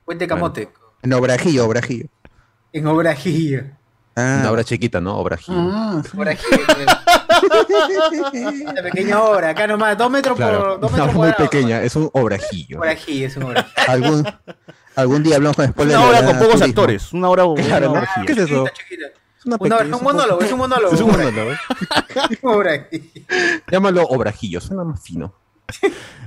Puente 0.06 0.28
Camote. 0.28 0.70
En 1.02 1.14
obrajillo, 1.14 1.66
obrajillo. 1.66 2.08
En 2.74 2.88
Obrajillo. 2.88 3.64
Ah. 4.16 4.38
Una 4.42 4.52
obra 4.52 4.64
chiquita, 4.64 5.00
¿no? 5.00 5.18
Obrajillo. 5.18 5.58
Ah, 5.60 6.02
Obrajillo. 6.16 6.60
Una 8.72 8.82
pequeña 8.84 9.24
obra, 9.24 9.50
acá 9.50 9.66
nomás, 9.68 9.98
dos 9.98 10.10
metros 10.12 10.36
Claro, 10.36 10.60
por 10.60 10.80
dos 10.82 10.92
una 10.94 11.06
metros 11.06 11.20
obra 11.22 11.36
muy 11.38 11.48
pequeña, 11.48 11.82
es 11.84 11.96
un 11.96 12.10
obrajillo. 12.14 12.80
Obrajillo, 12.80 13.28
es 13.28 13.38
un 13.38 13.44
obrajillo. 13.44 13.74
Algún, 13.88 14.26
algún 14.96 15.24
día 15.24 15.36
hablamos 15.38 15.56
con 15.56 15.68
spoiler. 15.70 15.98
Una 15.98 16.08
obra 16.08 16.18
con 16.26 16.34
pocos 16.34 16.48
turismo. 16.48 16.66
actores. 16.66 17.14
Una 17.14 17.30
obra. 17.30 17.44
Claro, 17.64 17.92
una 17.92 18.02
¿no? 18.02 18.26
¿Qué 18.26 18.32
es 18.34 18.38
eso? 18.40 18.66
Es 18.68 19.46
una 19.46 19.56
Una- 19.60 19.78
pequeña- 19.78 19.96
un 19.98 20.04
monólogo, 20.04 20.42
es 20.42 20.52
un 20.52 20.58
monólogo. 20.58 20.94
Es 20.94 21.02
un 21.02 21.12
monólogo. 21.12 21.52
Obrajillo. 22.42 23.04
Llámalo 23.72 24.04
obrajillo, 24.04 24.60
suena 24.60 24.84
más 24.84 25.02
fino. 25.02 25.34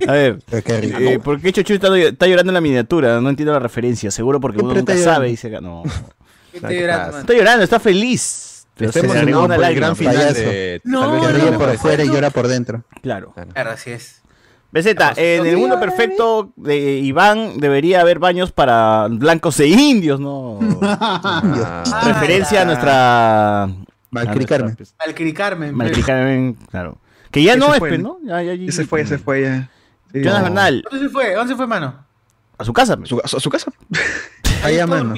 A 0.06 0.12
ver, 0.12 0.38
eh, 0.52 1.18
¿por 1.22 1.40
qué 1.40 1.52
Chochu 1.52 1.74
está, 1.74 1.96
está 1.98 2.26
llorando 2.28 2.50
en 2.50 2.54
la 2.54 2.60
miniatura? 2.60 3.20
No 3.20 3.28
entiendo 3.28 3.52
la 3.52 3.58
referencia. 3.58 4.10
Seguro 4.10 4.40
porque 4.40 4.60
uno 4.62 4.72
nunca 4.72 4.96
sabe 4.96 5.30
y 5.30 5.36
se 5.36 5.50
No. 5.60 5.82
¿Qué 6.52 6.58
estoy 6.58 6.78
llorando? 6.80 7.18
Está 7.18 7.32
llorando, 7.32 7.64
está 7.64 7.80
feliz. 7.80 8.66
Emocionado 8.78 9.18
agregó 9.18 9.44
una 9.44 9.56
por 9.56 9.64
el 9.64 9.74
gran 9.74 9.96
final 9.96 10.34
de... 10.34 10.80
No, 10.84 11.26
de 11.26 11.32
ríe 11.32 11.52
por 11.52 11.60
mejor 11.60 11.78
fuera 11.78 12.04
y 12.04 12.08
llora 12.08 12.30
por 12.30 12.48
dentro. 12.48 12.84
Claro. 13.02 13.34
Claro, 13.52 13.70
así 13.70 13.90
es. 13.90 14.22
Beseta, 14.70 15.12
en 15.16 15.46
el 15.46 15.58
mundo 15.58 15.78
perfecto 15.78 16.52
de 16.56 16.98
Iván 16.98 17.58
debería 17.58 18.00
haber 18.00 18.18
baños 18.18 18.52
para 18.52 19.06
blancos 19.10 19.60
e 19.60 19.66
indios, 19.66 20.18
¿no? 20.18 20.58
Referencia 22.04 22.62
a 22.62 22.64
nuestra. 22.64 23.68
Valkyrie 24.10 24.46
Carmen. 24.46 24.76
Valkyrie 24.98 25.34
Carmen. 25.34 25.76
Valkyrie 25.76 26.04
Carmen, 26.04 26.54
claro. 26.70 26.96
Que 27.30 27.42
ya 27.42 27.52
Ese 27.52 27.60
no 27.60 27.74
es, 27.74 27.80
pues, 27.80 28.00
¿no? 28.00 28.18
¿no? 28.22 28.28
Ya, 28.28 28.42
ya, 28.42 28.54
Ya 28.54 28.72
se 28.72 28.86
fue, 28.86 29.02
ya 29.02 29.08
se 29.08 29.18
fue, 29.18 29.42
ya. 29.42 29.70
Sí. 30.12 30.22
Jonas 30.22 30.42
Bernal, 30.42 30.84
¿Dónde 30.90 31.06
se 31.06 31.12
fue? 31.12 31.34
¿Dónde 31.34 31.52
se 31.52 31.56
fue, 31.56 31.66
mano? 31.66 32.06
a 32.62 32.64
su 32.64 32.72
casa. 32.72 32.98
A 33.02 33.06
su, 33.06 33.20
a 33.22 33.28
su 33.40 33.50
casa. 33.50 33.70
Allá, 34.62 34.86
mano. 34.86 35.14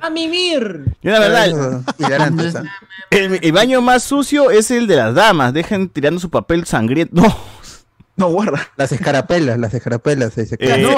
¡A 0.00 0.10
mimir! 0.10 0.84
Bernal, 1.02 1.84
Hilarantes, 1.98 2.56
¿ah? 2.56 2.64
el, 3.10 3.38
el 3.42 3.52
baño 3.52 3.80
más 3.80 4.02
sucio 4.02 4.50
es 4.50 4.70
el 4.70 4.86
de 4.86 4.96
las 4.96 5.14
damas. 5.14 5.52
Dejen 5.52 5.88
tirando 5.88 6.20
su 6.20 6.30
papel 6.30 6.66
sangriento. 6.66 7.14
No. 7.14 7.36
No, 8.14 8.28
guarda. 8.28 8.68
Las 8.76 8.92
escarapelas, 8.92 9.58
las 9.58 9.72
escarapelas. 9.72 10.34
Se 10.34 10.42
dice, 10.42 10.56
Eh, 10.60 10.78
no. 10.82 10.94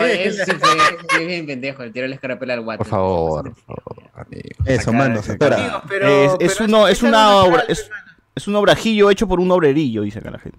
Oye, 0.00 0.28
eso 0.28 0.44
sí 0.44 1.24
bien 1.26 1.46
pendejo, 1.46 1.82
el 1.82 1.92
tiro 1.92 2.06
la 2.06 2.14
escarapela 2.14 2.54
al 2.54 2.60
guate. 2.60 2.78
Por 2.78 2.86
favor, 2.86 3.52
por 3.66 3.76
favor, 3.76 4.10
amigo. 4.14 4.64
Eso, 4.64 4.92
mano, 4.92 5.22
se 5.22 5.36
pero, 5.36 5.56
es, 5.56 6.32
es 6.38 6.54
pero 6.54 6.64
uno, 6.66 6.86
es 6.88 7.02
una 7.02 7.36
obra, 7.36 7.64
es, 7.68 7.90
es 8.36 8.46
un 8.46 8.54
obrajillo 8.54 9.10
hecho 9.10 9.26
por 9.26 9.40
un 9.40 9.50
obrerillo, 9.50 10.02
dice 10.02 10.20
acá 10.20 10.30
la 10.30 10.38
gente. 10.38 10.58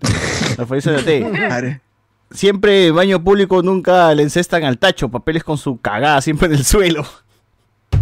La 0.57 0.65
referencia 0.65 0.91
de 0.91 1.79
Siempre 2.33 2.91
baño 2.91 3.23
público 3.23 3.61
nunca 3.61 4.13
le 4.15 4.23
encestan 4.23 4.63
al 4.63 4.77
tacho, 4.77 5.09
papeles 5.09 5.43
con 5.43 5.57
su 5.57 5.79
cagada 5.81 6.21
siempre 6.21 6.47
en 6.47 6.53
el 6.55 6.65
suelo. 6.65 7.05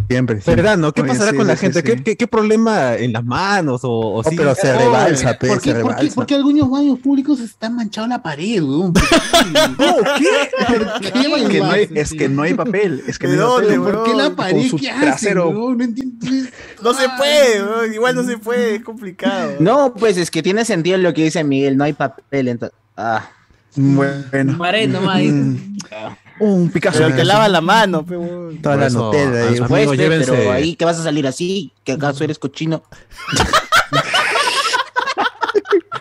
Siempre, 0.08 0.42
siempre. 0.42 0.56
¿Verdad, 0.64 0.78
no? 0.78 0.92
¿Qué 0.92 1.02
Oye, 1.02 1.10
pasará 1.12 1.32
sí, 1.32 1.38
con 1.38 1.46
la 1.48 1.56
sí, 1.56 1.62
gente? 1.62 1.80
sí. 1.82 1.86
¿Qué, 1.86 2.04
qué, 2.04 2.18
qué 2.18 2.28
problema 2.28 2.96
en 2.96 3.14
las 3.14 3.24
manos? 3.24 3.84
O, 3.84 3.90
o 3.92 4.20
Oh, 4.20 4.24
sí? 4.24 4.36
pero 4.36 4.56
se 4.56 4.72
Oh, 4.72 4.78
rebalsa, 4.78 5.38
pe, 5.38 5.48
¿Por 5.48 5.60
se 5.62 5.74
qué, 5.74 5.80
por, 5.80 5.82
qué, 5.82 5.92
rebalsa. 5.92 6.16
por 6.16 6.26
qué 6.26 6.36
algunos 6.36 6.70
baños 6.70 7.00
públicos 7.00 7.40
están 7.40 7.76
manchados 7.76 8.10
la 8.10 8.22
pared, 8.24 8.62
weón? 8.64 8.94
¿Por 8.94 9.04
qué? 9.04 9.10
¿Por 10.68 11.00
qué, 11.00 11.08
Es 11.10 11.50
que 11.50 11.60
no 11.60 11.72
hay, 11.72 11.90
es 11.94 12.14
que 12.14 12.30
no 12.30 12.42
hay 12.44 12.54
papel. 12.56 13.04
Es 13.08 13.20
que 13.20 13.28
¿De 13.28 13.38
no 13.38 13.58
hay 13.58 13.66
dónde, 13.68 13.80
papel. 13.80 13.94
¿Por 13.96 14.04
qué 14.04 14.14
la 14.16 14.36
pared? 14.36 14.72
¿Qué 14.80 14.90
hace? 14.90 15.36
No 15.36 15.84
entiendo. 15.84 16.26
No 16.84 16.94
se 16.94 17.08
puede, 17.18 17.64
weón, 17.64 17.94
igual 17.94 18.16
no 18.16 18.24
se 18.24 18.38
puede, 18.40 18.76
es 18.76 18.84
complicado. 18.84 19.54
No, 19.60 19.94
pues 19.94 20.18
es 20.18 20.32
que 20.32 20.42
tiene 20.42 20.66
sentido 20.66 20.98
lo 20.98 21.14
que 21.14 21.24
dice 21.26 21.44
Miguel, 21.44 21.78
no 21.78 21.84
hay 21.84 21.94
papel. 21.94 22.48
Entonces, 22.48 22.78
ah. 22.98 23.30
Bueno. 23.80 24.58
Nomás. 24.88 25.18
dice. 25.20 25.32
Mm, 25.32 25.78
Un 26.40 26.70
Picasso. 26.70 27.00
Pero 27.00 27.16
te 27.16 27.24
lava 27.26 27.48
la 27.48 27.62
mano, 27.62 28.06
pe, 28.06 28.18
weón. 28.18 28.62
Toda 28.62 28.76
la 28.78 28.90
Nutella 28.90 29.68
Pues, 29.68 29.90
pero 29.98 30.52
ahí 30.52 30.76
que 30.76 30.86
vas 30.86 31.00
a 31.00 31.04
salir 31.04 31.26
así, 31.28 31.72
que 31.84 31.94
acaso 31.94 32.24
eres 32.24 32.40
cochino. 32.40 32.84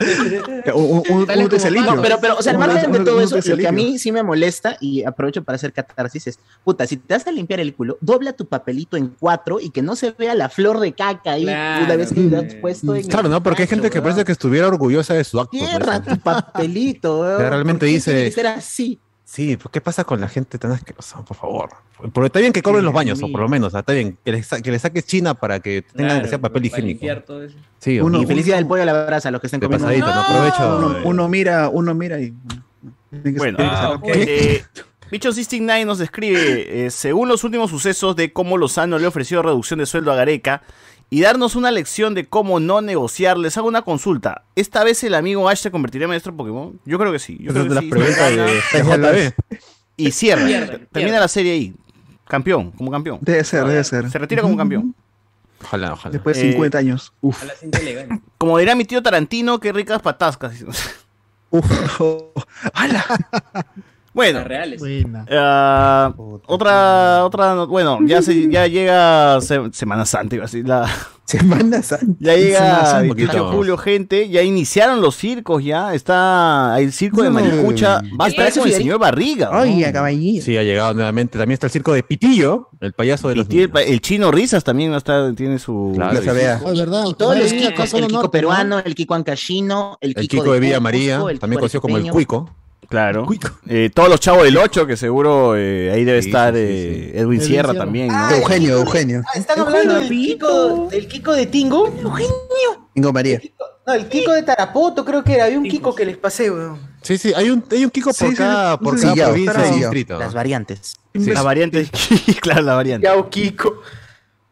Un, 0.75 1.03
un, 1.09 1.21
un 1.21 1.27
como 1.27 1.49
tecelillo. 1.49 1.95
No, 1.97 2.03
pero, 2.03 2.19
pero, 2.21 2.37
o 2.37 2.43
sea, 2.43 2.53
al 2.53 2.59
margen 2.59 2.93
de 2.93 3.01
todo 3.01 3.17
un 3.17 3.23
eso, 3.23 3.37
lo 3.37 3.57
que 3.57 3.67
a 3.69 3.73
mí 3.73 3.99
sí 3.99 4.13
me 4.13 4.23
molesta, 4.23 4.77
y 4.81 5.05
aprovecho 5.05 5.43
para 5.45 5.57
hacer 5.57 5.73
catarsis, 5.73 6.27
es, 6.27 6.39
puta, 6.65 6.87
si 6.87 6.97
te 6.97 7.15
vas 7.15 7.27
a 7.27 7.33
limpiar 7.33 7.61
el 7.61 7.75
culo, 7.75 7.97
dobla 8.01 8.33
tu 8.33 8.47
papelito 8.47 8.97
en 8.97 9.09
cuatro 9.19 9.61
y 9.61 9.71
que 9.71 9.83
no 9.83 9.97
se 9.97 10.11
vea 10.13 10.35
la 10.35 10.49
flor 10.49 10.79
de 10.81 10.93
caca 10.93 11.33
ahí 11.33 11.45
Claro, 11.45 11.85
una 11.87 11.97
vez 11.97 12.13
que 12.13 12.21
lo 12.21 12.37
has 12.39 12.45
pues. 12.45 12.57
puesto 12.61 12.95
en 12.97 13.07
Claro, 13.09 13.29
¿no? 13.29 13.43
Porque 13.43 13.63
hay 13.63 13.69
gente 13.69 13.91
que 13.91 14.03
parece 14.03 14.25
que 14.25 14.33
estuviera 14.33 14.69
orgullosa 14.69 15.15
de 15.15 15.25
su 15.25 15.41
acto. 15.41 15.57
pues, 15.59 15.69
Cierra 15.71 16.03
tu 16.03 16.19
papelito, 16.19 17.21
weón. 17.21 17.39
Realmente 17.49 17.81
¿Por 17.81 17.89
qué 17.89 17.95
dice- 17.95 18.31
ser 18.33 18.47
así. 18.49 19.01
Sí, 19.31 19.59
pues 19.59 19.71
¿qué 19.71 19.83
pasa 19.83 20.05
con 20.05 20.23
la 20.23 20.29
gente 20.29 20.57
tan 20.59 20.73
asquerosa? 20.73 21.23
Por 21.23 21.37
favor. 21.37 21.69
Porque 22.15 22.27
está 22.29 22.39
bien 22.39 22.51
que 22.51 22.63
cobren 22.63 22.83
los 22.83 22.95
baños, 22.95 23.23
o 23.23 23.31
por 23.31 23.43
lo 23.43 23.49
menos, 23.49 23.75
está 23.75 23.93
bien 23.93 24.17
que 24.25 24.33
le, 24.33 24.43
sa- 24.43 24.63
que 24.63 24.71
le 24.71 24.79
saques 24.79 25.05
China 25.05 25.35
para 25.35 25.61
que 25.61 25.83
tengan 25.83 26.07
Claro, 26.13 26.23
que 26.23 26.29
sea 26.31 26.39
papel 26.41 26.65
higiénico. 26.65 27.05
Sí, 27.79 28.01
Uno- 28.01 28.23
y 28.23 28.27
felicidad 28.27 28.57
del 28.57 28.67
pollo 28.67 28.85
a 28.85 28.87
la 28.87 29.05
brasa, 29.05 29.31
los 29.31 29.43
que 29.43 29.49
estén 29.49 29.61
comiendo. 29.61 29.85
pasadita, 29.87 30.15
no 30.15 30.21
aprovecho. 30.23 30.79
Uno, 30.79 30.99
uno 31.05 31.29
mira, 31.29 31.69
uno 31.69 31.95
mira 31.95 32.19
y. 32.19 32.33
Bueno, 33.11 33.59
Ah, 33.61 33.91
rápido. 33.93 34.15
ok. 34.15 34.19
eh, 34.29 34.65
Bicho 35.11 35.33
69 35.33 35.85
nos 35.85 35.99
describe, 35.99 36.87
eh, 36.87 36.91
según 36.91 37.29
los 37.29 37.43
últimos 37.45 37.71
sucesos 37.71 38.15
de 38.17 38.33
cómo 38.33 38.57
Lozano 38.59 38.99
le 38.99 39.07
ofreció 39.07 39.43
reducción 39.43 39.79
de 39.79 39.87
sueldo 39.87 40.11
a 40.13 40.17
Gareca 40.17 40.63
y 41.11 41.21
darnos 41.23 41.57
una 41.57 41.71
lección 41.71 42.15
de 42.15 42.27
cómo 42.27 42.61
no 42.61 42.81
negociar, 42.81 43.39
les 43.39 43.57
hago 43.57 43.69
una 43.69 43.83
consulta. 43.83 44.45
¿Esta 44.57 44.85
vez 44.85 45.03
el 45.05 45.15
amigo 45.15 45.49
Ash 45.49 45.59
se 45.61 45.71
convertirá 45.71 46.05
en 46.05 46.11
maestro 46.11 46.37
Pokémon? 46.37 46.79
Yo 46.85 46.99
creo 46.99 47.13
que 47.13 47.19
sí. 47.19 47.39
Yo 47.41 47.53
creo 47.53 47.65
que 47.65 47.71
sí. 47.71 47.75
las 47.77 47.85
preguntas 47.85 48.31
de, 48.31 49.23
de 49.23 49.33
JB. 49.33 49.59
Y 49.97 50.11
cierra. 50.13 50.47
Pierde, 50.47 50.67
Termina 50.67 50.91
pierde. 50.93 51.21
la 51.21 51.29
serie 51.29 51.53
ahí. 51.53 51.75
Campeón, 52.27 52.71
como 52.73 52.91
campeón. 52.91 53.19
Debe 53.23 53.43
ser, 53.45 53.65
debe 53.65 53.83
ser. 53.85 54.11
Se 54.11 54.19
retira 54.19 54.43
como 54.43 54.57
campeón. 54.57 54.95
Ojalá, 55.65 55.95
ojalá. 55.95 56.13
Después 56.13 56.37
de 56.37 56.49
Eh, 56.51 56.53
50 56.53 56.79
años. 56.79 57.13
Uf. 57.21 57.43
Como 58.37 58.59
dirá 58.59 58.75
mi 58.75 58.85
tío 58.85 59.03
Tarantino, 59.03 59.59
qué 59.59 59.73
ricas 59.73 60.01
patascas. 60.03 60.55
Uf. 61.51 62.01
¡Hala! 62.75 63.05
Bueno, 64.19 64.43
reales. 64.43 64.83
Ah, 65.31 66.13
otra, 66.47 67.25
otra, 67.25 67.55
no- 67.55 67.69
bueno, 67.69 67.99
ya 68.05 68.21
se, 68.21 68.51
ya 68.51 68.67
llega 68.67 69.41
se- 69.41 69.71
Semana 69.73 70.05
Santa, 70.07 70.35
iba 70.35 70.45
a 70.45 70.47
decir, 70.49 70.67
la, 70.67 70.91
Semana 71.25 71.83
Santa. 71.83 72.17
ya 72.19 72.35
llega 72.37 72.85
Santa, 72.85 73.01
28 73.03 73.33
de 73.33 73.41
julio, 73.57 73.77
gente, 73.77 74.29
ya 74.29 74.43
iniciaron 74.43 75.01
los 75.01 75.15
circos, 75.15 75.63
ya 75.63 75.95
está 75.95 76.75
el 76.81 76.91
circo 76.93 77.23
de. 77.23 77.31
Maricucha, 77.31 78.01
va 78.21 78.25
a 78.25 78.29
estar 78.29 78.45
parece 78.47 78.59
con 78.59 78.69
el 78.69 78.73
Fidel? 78.75 78.83
señor 78.83 78.99
Barriga, 78.99 79.51
¿no? 79.53 79.59
Ay, 79.59 79.85
a 79.85 79.93
caballito. 79.93 80.45
Sí, 80.45 80.57
ha 80.57 80.63
llegado 80.65 80.95
nuevamente. 80.95 81.39
También 81.39 81.55
está 81.55 81.67
el 81.69 81.73
circo 81.73 81.93
de 81.93 82.03
Pitillo, 82.03 82.71
el 82.81 82.95
payaso 82.95 83.29
de 83.29 83.37
los 83.37 83.47
el, 83.49 83.55
niños. 83.55 83.71
pa- 83.71 83.83
el 83.83 84.01
chino 84.01 84.33
Risas 84.33 84.65
también 84.65 84.95
está, 84.95 85.33
tiene 85.35 85.61
su 85.61 85.93
Claro, 85.95 86.21
Vea. 86.35 86.61
Oh, 86.65 86.73
es 86.73 86.79
verdad. 86.81 87.05
Y 87.09 87.15
todos 87.15 87.39
los 87.39 87.53
el 87.53 87.59
Kiko 87.61 88.09
norte, 88.09 88.29
peruano, 88.31 88.81
el 88.85 88.95
Kiko 88.97 89.15
ancashino, 89.15 89.97
el 90.01 90.11
Kiko, 90.17 90.21
El 90.21 90.29
Kiko 90.29 90.53
de 90.55 90.59
Villa 90.61 90.73
Cusco, 90.79 90.83
María, 90.83 91.19
también 91.39 91.61
conocido 91.61 91.81
como 91.83 91.99
el. 91.99 92.11
Cuico. 92.11 92.51
Claro. 92.89 93.27
Eh, 93.67 93.91
todos 93.95 94.09
los 94.09 94.19
chavos 94.19 94.45
del 94.45 94.57
8, 94.57 94.87
que 94.87 94.97
seguro 94.97 95.57
eh, 95.57 95.91
ahí 95.93 96.05
debe 96.05 96.23
Sí, 96.23 96.29
estar 96.31 96.55
sí, 96.55 96.61
sí, 96.61 96.67
eh, 96.67 97.11
sí. 97.13 97.19
Edwin 97.19 97.19
Edwin 97.19 97.41
Sierra 97.43 97.71
Sierra. 97.71 97.85
también, 97.85 98.09
¿no? 98.09 98.15
Ah, 98.17 98.31
Eugenio, 98.35 98.79
Eugenio. 98.79 99.23
Ah, 99.27 99.39
¿Están 99.39 99.61
hablando 99.61 99.95
del 100.01 100.09
Kiko, 100.09 100.89
del 100.91 101.07
Kiko 101.07 101.33
de 101.35 101.47
Tingo? 101.47 101.87
Eugenio. 101.87 102.89
Ingo 102.95 103.13
María. 103.13 103.41
No, 103.87 103.93
el 103.95 104.09
Kiko 104.09 104.33
de 104.33 104.43
Tarapoto 104.43 105.05
creo 105.05 105.23
que 105.23 105.35
era. 105.35 105.45
Había 105.45 105.59
un 105.59 105.65
Kiko 105.69 105.95
que 105.95 106.07
les 106.07 106.17
pasé, 106.17 106.51
weón. 106.51 106.79
Sí, 107.03 107.17
sí, 107.19 107.33
hay 107.35 107.51
un, 107.51 107.63
hay 107.71 107.85
un 107.85 107.91
Kiko 107.91 108.11
por 108.13 108.35
cada, 108.35 108.77
sí, 108.79 108.85
por 108.85 108.99
sí, 108.99 109.03
cada 109.03 109.13
sí, 109.15 109.19
ya, 109.19 109.25
provincia 109.27 109.53
claro. 109.53 109.69
y 109.69 109.79
distrito. 109.79 110.19
Las 110.19 110.35
variantes. 110.35 110.97
Sí. 111.15 111.31
La 111.31 111.43
variante, 111.43 111.89
claro, 112.41 112.63
la 112.63 112.75
variante. 112.75 113.07
Yao 113.07 113.29
Kiko. 113.29 113.83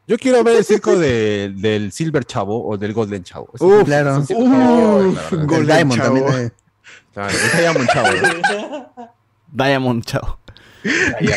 Yo 0.06 0.16
quiero 0.18 0.44
ver 0.44 0.56
el 0.58 0.64
circo 0.64 0.94
de- 0.96 1.52
del 1.56 1.90
Silver 1.90 2.24
Chavo 2.24 2.68
o 2.68 2.76
del 2.78 2.92
Golden 2.92 3.24
Chavo. 3.24 3.48
Uf, 3.58 3.84
claro. 3.84 4.22
El 4.28 5.46
Golden 5.46 5.66
Diamond 5.66 6.00
Chavo. 6.02 6.20
también. 6.26 6.52
Eh. 7.16 7.28
Claro, 7.28 7.30
ese 7.30 7.60
Diamond 7.62 7.88
Chavo. 7.88 8.08
Diamond. 9.50 10.04
Oye, 10.84 11.34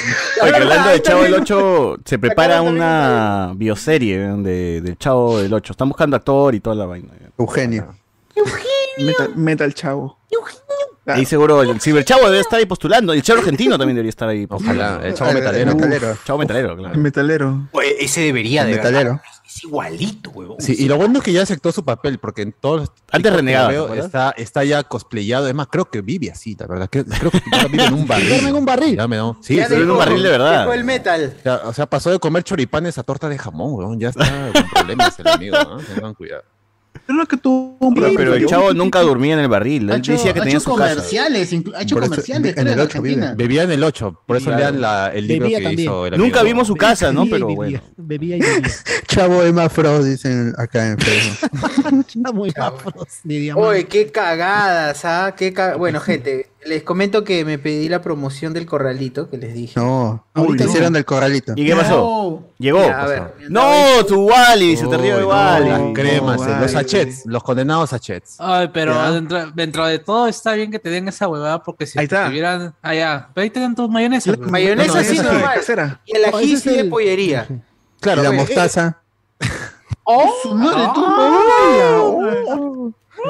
que 0.51 0.55
hablando 0.57 0.89
de 0.89 1.01
Chavo 1.01 1.23
del 1.23 1.33
8, 1.35 1.97
se 2.03 2.19
prepara 2.19 2.61
una 2.61 3.53
bioserie 3.55 4.15
¿eh? 4.15 4.33
de, 4.37 4.81
del 4.81 4.97
Chavo 4.97 5.39
del 5.39 5.53
8. 5.53 5.71
Están 5.71 5.87
buscando 5.87 6.17
actor 6.17 6.53
y 6.53 6.59
toda 6.59 6.75
la 6.75 6.85
vaina. 6.85 7.13
Eugenio. 7.37 7.95
Metal, 8.97 9.35
metal 9.35 9.73
chavo. 9.73 10.17
Ahí 11.15 11.25
seguro 11.25 11.61
el 11.61 11.79
Ciberchavo 11.81 12.25
debe 12.25 12.39
estar 12.39 12.59
ahí 12.59 12.65
postulando. 12.65 13.13
Y 13.13 13.17
el 13.17 13.23
Chavo 13.23 13.39
Argentino 13.39 13.77
también 13.77 13.95
debería 13.95 14.09
estar 14.09 14.27
ahí. 14.29 14.45
Ojalá, 14.49 14.99
el 15.03 15.13
Chavo 15.13 15.31
Metalero. 15.33 16.17
Chavo 16.25 16.39
Metalero, 16.39 16.75
claro. 16.77 16.93
El 16.95 17.01
metalero. 17.01 17.67
Oye, 17.71 17.95
ese 18.03 18.21
debería 18.21 18.65
de 18.65 18.75
Metalero. 18.75 19.09
verdad. 19.11 19.21
Es 19.45 19.63
igualito, 19.63 20.29
huevón. 20.29 20.57
Sí, 20.59 20.75
y 20.77 20.87
lo 20.87 20.97
bueno 20.97 21.17
es 21.17 21.23
que 21.23 21.31
ya 21.33 21.41
aceptó 21.41 21.71
su 21.71 21.83
papel, 21.83 22.19
porque 22.19 22.43
en 22.43 22.51
todos 22.51 22.81
los 22.81 22.89
Antes 22.89 22.99
TikTok 23.11 23.23
que 23.23 23.29
renegaba, 23.37 23.67
veo, 23.69 23.81
¿te 23.81 23.85
acuerdas? 23.93 24.05
está, 24.05 24.29
está 24.37 24.63
ya 24.63 24.83
cosplayado. 24.83 25.47
Es 25.47 25.55
más, 25.55 25.67
creo 25.71 25.85
que 25.89 26.01
vive 26.01 26.29
así, 26.29 26.55
la 26.59 26.67
verdad. 26.67 26.87
Creo, 26.91 27.03
creo 27.05 27.31
que 27.31 27.41
vive 27.71 27.85
en 27.85 27.93
un 27.95 28.05
barril. 28.07 28.29
Duerme 28.29 28.49
en 28.49 28.55
un 28.55 28.65
barril. 28.65 28.95
Ya 28.97 29.07
me 29.07 29.17
da- 29.17 29.35
Sí, 29.41 29.55
Ya 29.55 29.65
en 29.65 29.89
un 29.89 29.97
barril 29.97 30.21
de 30.21 30.29
verdad. 30.29 30.59
dejó 30.59 30.73
el 30.73 30.83
metal. 30.83 31.33
O 31.39 31.41
sea, 31.41 31.55
o 31.65 31.73
sea, 31.73 31.85
pasó 31.87 32.11
de 32.11 32.19
comer 32.19 32.43
choripanes 32.43 32.99
a 32.99 33.03
torta 33.03 33.27
de 33.27 33.39
jamón, 33.39 33.73
weón. 33.73 33.99
Ya 33.99 34.09
está 34.09 34.51
con 34.53 34.69
problemas 34.69 35.19
el 35.19 35.27
amigo, 35.27 35.57
¿no? 35.63 35.77
Tengan 35.79 36.13
cuidado. 36.13 36.43
Pero 37.09 37.25
que 37.25 37.37
tuvo 37.37 37.75
un 37.79 37.95
Sí, 37.95 38.13
pero 38.15 38.35
el 38.35 38.45
chavo 38.45 38.71
nunca 38.71 38.99
dormía 39.01 39.33
en 39.33 39.39
el 39.39 39.47
barril. 39.47 39.89
Ha 39.89 39.95
Él 39.95 39.99
hecho, 39.99 40.11
decía 40.11 40.31
que 40.31 40.41
tenía 40.41 40.59
su 40.59 40.75
casa. 40.75 40.93
comerciales, 40.93 41.51
inclu- 41.53 41.73
ha 41.75 41.81
hecho 41.81 41.95
Por 41.95 42.03
eso, 42.03 42.11
comerciales, 42.11 42.55
en 42.55 42.67
el 42.67 42.73
en 42.73 42.79
8 42.81 43.01
vive. 43.01 43.33
Vivía 43.35 43.63
en 43.63 43.71
el 43.71 43.83
8, 43.83 44.21
por 44.27 44.37
eso 44.37 44.45
Claro. 44.45 44.59
lean 44.59 44.81
la, 44.81 45.11
el 45.11 45.25
libro 45.27 45.45
Bebía 45.45 45.57
que 45.57 45.63
también. 45.63 45.89
hizo 45.89 46.05
el 46.05 46.17
Nunca 46.19 46.43
vimos 46.43 46.67
su 46.67 46.75
casa, 46.75 47.11
¿no? 47.11 47.21
Bebía 47.25 47.29
y 47.29 47.31
Pero 47.31 47.47
vivía. 47.47 47.55
bueno. 47.55 47.81
Bebía 47.97 48.37
y 48.37 48.41
bebía. 48.41 48.69
Chavo 49.07 49.41
Emma 49.41 49.69
Frost, 49.69 50.07
dicen 50.07 50.53
acá 50.55 50.87
en 50.91 50.97
Facebook. 50.99 52.05
Chavo 52.07 52.45
de 52.45 53.39
diamante. 53.39 53.67
Oye, 53.69 53.85
qué 53.87 54.11
cagadas, 54.11 55.03
¿ah? 55.03 55.33
Qué 55.35 55.51
ca- 55.51 55.77
Bueno, 55.77 55.99
gente, 55.99 56.51
les 56.65 56.83
comento 56.83 57.23
que 57.23 57.45
me 57.45 57.57
pedí 57.57 57.87
la 57.89 58.01
promoción 58.01 58.53
del 58.53 58.65
corralito 58.65 59.29
que 59.29 59.37
les 59.37 59.53
dije. 59.53 59.79
No, 59.79 60.25
Ahorita 60.33 60.65
hicieron 60.65 60.93
del 60.93 61.05
corralito. 61.05 61.53
¿Y 61.55 61.65
qué 61.65 61.75
pasó? 61.75 62.43
Llegó. 62.57 62.81
Ya, 62.85 63.01
a 63.01 63.07
ver, 63.07 63.33
No, 63.49 64.05
tu 64.07 64.27
Wally, 64.29 64.75
se 64.77 64.87
te 64.87 64.97
ríe 64.97 65.15
de 65.15 65.23
Wally. 65.25 65.69
las 65.69 65.81
cremas, 65.93 66.41
No, 66.41 66.47
eh, 66.47 66.57
los 66.61 66.71
sachets, 66.71 67.25
los 67.25 67.41
condenados 67.43 67.89
sachets. 67.91 68.35
Ay, 68.39 68.69
pero 68.73 69.13
dentro, 69.13 69.51
dentro 69.51 69.85
de 69.87 69.99
todo 69.99 70.27
está 70.27 70.53
bien 70.53 70.69
que 70.71 70.79
te 70.79 70.89
den 70.89 71.07
esa 71.07 71.27
huevada 71.27 71.63
porque 71.63 71.85
si 71.85 71.97
Ahí 71.97 72.05
está. 72.05 72.27
tuvieran. 72.27 72.73
Ah, 72.81 72.93
ya. 72.93 73.29
Pero 73.33 73.43
ahí 73.43 73.49
te 73.49 73.59
dan 73.59 73.75
tu 73.75 73.87
mayonesa. 73.89 74.33
pues. 74.33 74.51
Mayonesa 74.51 74.87
No, 74.93 74.95
no, 74.95 75.03
sí 75.03 75.17
normal. 75.17 75.99
Y 76.05 76.15
el 76.15 76.23
Oh, 76.33 76.37
ají 76.37 76.53
ese 76.53 76.69
sí 76.71 76.75
de 76.77 76.85
pollería. 76.85 77.47
Claro, 78.01 78.21
la 78.23 78.31
mostaza. 78.31 79.01
¡Oh! 80.03 80.33
Madre, 80.55 80.83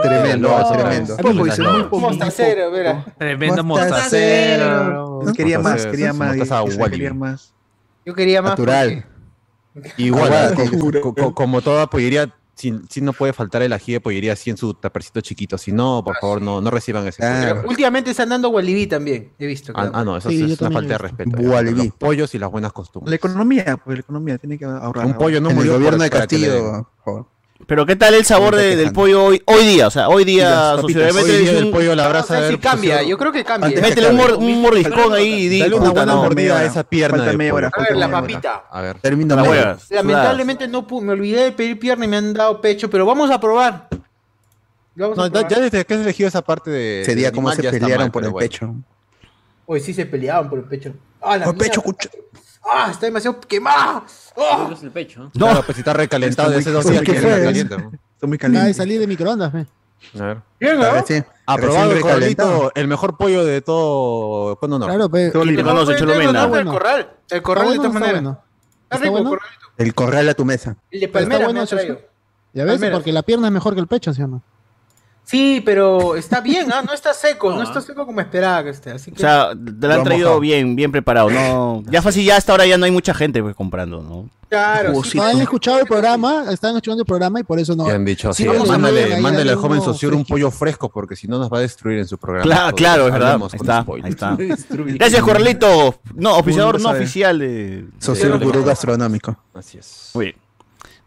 Tremendo, 0.03 0.49
No, 0.49 0.71
tremendo. 0.71 1.15
Muy 1.15 1.33
poco, 1.33 1.45
dice, 1.45 1.61
muy 1.63 1.83
poco. 1.83 1.99
Mostacero, 1.99 2.71
mira. 2.71 3.05
Tremendo 3.17 3.63
Mostacero. 3.63 5.03
mostacero. 5.19 5.33
Quería 5.35 5.59
más, 5.59 5.85
quería 5.85 6.13
más. 6.13 6.35
mostaza 6.37 6.63
dice, 6.65 6.77
Wally. 6.81 6.91
Quería 6.97 7.13
más. 7.13 7.53
Yo 8.05 8.13
quería 8.13 8.41
más. 8.41 8.51
Natural. 8.51 9.05
Igual, 9.97 10.23
Aguada, 10.25 10.55
co- 10.55 10.63
tiene. 10.69 10.99
co- 11.01 11.13
co- 11.15 11.33
como 11.35 11.61
toda 11.61 11.87
pollería, 11.87 12.33
si, 12.55 12.77
si 12.89 12.99
no 13.01 13.13
puede 13.13 13.31
faltar 13.33 13.61
el 13.61 13.71
ají 13.71 13.93
de 13.93 14.01
pollería 14.01 14.33
así 14.33 14.49
en 14.49 14.57
su 14.57 14.73
tapercito 14.73 15.21
chiquito. 15.21 15.57
Si 15.57 15.71
no, 15.71 16.03
por 16.03 16.17
favor, 16.17 16.41
no, 16.41 16.59
no 16.59 16.69
reciban 16.71 17.07
ese. 17.07 17.25
Ah, 17.25 17.61
Últimamente 17.65 18.11
están 18.11 18.29
dando 18.29 18.49
Walibi 18.49 18.87
también. 18.87 19.31
He 19.39 19.45
visto. 19.47 19.71
Ah, 19.75 19.81
creo. 19.83 19.91
ah, 19.95 20.03
no, 20.03 20.17
eso 20.17 20.29
Sí, 20.29 20.51
es 20.51 20.59
una 20.59 20.71
falta 20.71 20.93
de 20.93 20.97
respeto. 20.97 21.37
Los 21.37 21.87
pollos 21.93 22.35
y 22.35 22.39
las 22.39 22.51
buenas 22.51 22.69
La 22.69 22.73
costumbres. 22.73 23.15
economía, 23.15 23.77
pues 23.83 23.97
la 23.97 24.01
economía 24.01 24.37
tiene 24.37 24.57
que 24.57 24.65
ahorrar. 24.65 25.05
Un 25.05 25.13
pollo 25.13 25.39
no 25.39 25.47
en 25.49 25.51
el 25.51 25.57
murió 25.57 25.73
gobierno 25.73 25.97
por- 25.99 26.03
de 26.03 26.09
para 26.09 26.27
que 26.27 26.37
le 26.37 26.49
den. 26.49 26.63
Castillo. 26.63 27.29
Pero 27.67 27.85
¿qué 27.85 27.95
tal 27.95 28.13
el 28.15 28.25
sabor 28.25 28.55
de- 28.55 28.75
del 28.75 28.91
pollo 28.93 29.25
hoy, 29.25 29.41
hoy 29.45 29.63
día? 29.65 29.87
O 29.87 29.91
sea, 29.91 30.09
hoy 30.09 30.23
día, 30.23 30.75
sociedad. 30.79 31.13
Hoy 31.15 31.29
día 31.29 31.51
un- 31.51 31.57
el 31.57 31.69
pollo 31.71 31.91
a 31.91 31.95
la 31.95 32.03
No 32.05 32.09
brasa. 32.09 32.27
sé 32.35 32.39
si 32.39 32.45
haber 32.47 32.59
cambia. 32.59 33.03
Yo 33.03 33.17
creo 33.17 33.31
que 33.31 33.43
cambia. 33.43 33.67
Antes 33.67 33.81
Métele 33.83 34.09
un, 34.09 34.15
mor- 34.15 34.33
un 34.35 34.61
mordiscón 34.61 35.13
ahí 35.13 35.33
y 35.33 35.47
di, 35.49 35.59
Dale 35.59 35.75
una 35.75 35.89
puta, 35.89 35.99
buena 35.99 36.13
no. 36.15 36.23
mordida 36.23 36.57
a 36.59 36.63
esa 36.65 36.83
pierna 36.83 37.17
Falta 37.17 37.31
de 37.31 37.37
media 37.37 37.53
hora. 37.53 37.69
pollo. 37.69 37.85
A 37.85 37.89
ver, 37.89 37.97
la 37.97 38.09
papita. 38.11 38.63
A 38.71 38.81
ver. 38.81 38.99
Termino 38.99 39.35
La 39.35 39.43
huevas. 39.43 39.85
Lamentablemente 39.91 40.67
no 40.67 40.87
pu- 40.87 41.01
me 41.01 41.11
olvidé 41.13 41.43
de 41.43 41.51
pedir 41.51 41.77
pierna 41.77 42.05
y 42.05 42.07
me 42.07 42.17
han 42.17 42.33
dado 42.33 42.59
pecho, 42.61 42.89
pero 42.89 43.05
vamos 43.05 43.29
a 43.29 43.39
probar. 43.39 43.87
Vamos 44.95 45.17
No, 45.17 45.23
a 45.23 45.27
ya 45.27 45.31
probar. 45.33 45.51
ya 45.51 45.59
desde 45.59 45.85
que 45.85 45.93
has 45.93 45.99
elegido 46.01 46.27
esa 46.29 46.41
parte 46.41 46.71
de. 46.71 47.01
Ese 47.01 47.13
día 47.15 47.31
cómo 47.31 47.51
se 47.51 47.61
pelearon 47.69 48.09
por 48.09 48.23
el 48.25 48.33
pecho. 48.33 48.73
Hoy 49.65 49.79
sí 49.81 49.93
se 49.93 50.05
peleaban 50.07 50.49
por 50.49 50.59
el 50.59 50.65
pecho. 50.65 50.93
¡Ah, 51.21 51.37
la 51.37 51.45
Por 51.45 51.57
pecho, 51.57 51.81
cucho. 51.81 52.09
¡Ah, 52.63 52.89
está 52.91 53.05
demasiado 53.07 53.39
quemada! 53.41 54.03
¡Ah! 54.37 54.69
El 54.81 54.91
pecho. 54.91 55.23
No. 55.23 55.31
Claro, 55.31 55.63
pues 55.63 55.75
si 55.75 55.81
está 55.81 55.93
recalentado 55.93 56.49
Está 56.49 56.51
de 56.51 56.55
muy- 56.57 56.61
hace 56.61 56.71
dos 56.71 56.91
días 56.91 57.03
¿Qué 57.03 57.13
que 57.13 57.19
fue? 57.21 57.29
está 57.31 57.43
caliente. 57.43 57.77
¿no? 57.77 57.91
Está 58.13 58.27
muy 58.27 58.35
Acaba 58.35 58.49
de 58.49 58.57
caliente. 58.57 58.73
salir 58.73 58.99
de 58.99 59.07
microondas, 59.07 59.51
fe. 59.51 59.65
A 60.19 60.23
ver. 60.25 60.37
Bien, 60.59 60.79
¿no? 60.79 60.91
Recién- 60.91 61.25
Aprobado 61.45 61.91
el 61.91 62.01
corralito, 62.01 62.71
el 62.75 62.87
mejor 62.87 63.17
pollo 63.17 63.43
de 63.43 63.61
todo 63.61 64.55
Cono 64.57 64.77
Norte. 64.79 64.93
Claro, 64.95 65.09
pe. 65.09 65.31
Todo 65.31 65.45
nombre 65.45 66.47
Bueno. 66.49 66.71
El 66.71 66.77
corral. 66.77 66.99
El 66.99 67.07
¿Está 67.21 67.41
corral 67.41 67.69
de 67.69 67.75
todas 67.75 67.93
no 67.93 67.99
está 67.99 67.99
maneras. 67.99 68.21
Está 68.23 68.95
¿Está 68.95 68.97
rico 68.97 69.05
el 69.17 69.23
bueno? 69.23 69.29
corralito. 69.29 69.65
El 69.77 69.93
corral 69.95 70.29
a 70.29 70.33
tu 70.33 70.45
mesa. 70.45 70.75
El 70.91 70.99
de 70.99 71.07
Pero 71.07 71.07
está 71.07 71.19
palmera 71.19 71.45
bueno, 71.45 71.53
me 71.59 71.63
ha 71.63 71.67
socio. 71.67 71.85
traído. 71.95 72.09
Ya 72.53 72.63
ves, 72.65 72.91
porque 72.91 73.11
la 73.11 73.23
pierna 73.23 73.47
es 73.47 73.53
mejor 73.53 73.73
que 73.75 73.79
el 73.79 73.87
pecho, 73.87 74.13
¿sí 74.13 74.21
o 74.21 74.27
no? 74.27 74.41
Sí, 75.29 75.61
pero 75.63 76.15
está 76.15 76.41
bien, 76.41 76.71
¿ah? 76.73 76.81
No 76.81 76.91
está 76.91 77.13
seco. 77.13 77.51
No 77.51 77.61
está 77.61 77.81
seco 77.81 78.03
como 78.03 78.19
esperaba 78.19 78.63
que 78.63 78.71
esté. 78.71 78.89
Así 78.89 79.11
O 79.11 79.13
que... 79.13 79.19
sea, 79.19 79.51
te 79.51 79.87
lo 79.87 79.93
han 79.93 80.03
traído 80.03 80.25
mojado. 80.29 80.39
bien, 80.39 80.75
bien 80.75 80.91
preparado. 80.91 81.29
No, 81.29 81.83
ya 81.87 82.01
fácil, 82.01 82.25
ya 82.25 82.35
hasta 82.35 82.51
ahora 82.51 82.65
ya 82.65 82.79
no 82.79 82.85
hay 82.85 82.91
mucha 82.91 83.13
gente 83.13 83.39
pues, 83.43 83.55
comprando, 83.55 84.01
¿no? 84.01 84.27
claro. 84.49 85.03
sí. 85.03 85.19
Han 85.19 85.39
escuchado 85.39 85.77
el 85.81 85.85
programa, 85.85 86.45
están 86.51 86.71
escuchando 86.71 87.03
el 87.03 87.05
programa 87.05 87.39
y 87.39 87.43
por 87.43 87.59
eso 87.59 87.75
no. 87.75 87.85
Han 87.85 88.03
dicho, 88.05 88.33
Sí, 88.33 88.41
sí, 88.41 88.49
vamos 88.49 88.67
a 88.71 88.79
mándale, 88.79 89.21
mándale 89.21 89.51
al 89.51 89.57
joven 89.57 89.81
socio 89.83 90.09
un 90.09 90.25
pollo 90.25 90.49
fresco 90.49 90.89
porque 90.89 91.15
si 91.15 91.27
no 91.27 91.37
nos 91.37 91.53
va 91.53 91.59
a 91.59 91.61
destruir 91.61 91.99
en 91.99 92.07
su 92.07 92.17
programa. 92.17 92.43
Claro, 92.45 92.75
claro, 92.75 93.05
es 93.05 93.13
verdad. 93.13 93.39
Ahí 93.39 93.49
está, 93.53 93.81
spoilers. 93.83 94.05
ahí 94.05 94.11
está. 94.11 94.35
Gracias, 94.95 95.21
Corralito. 95.21 95.99
No, 96.15 96.37
oficiador 96.39 96.81
no 96.81 96.87
sabe. 96.87 97.01
oficial 97.01 97.37
de. 97.37 97.85
Socio 97.99 98.39
gurú 98.39 98.63
gastronómico. 98.63 99.37
Así 99.53 99.77
es. 99.77 100.09
Muy 100.15 100.25
bien. 100.25 100.48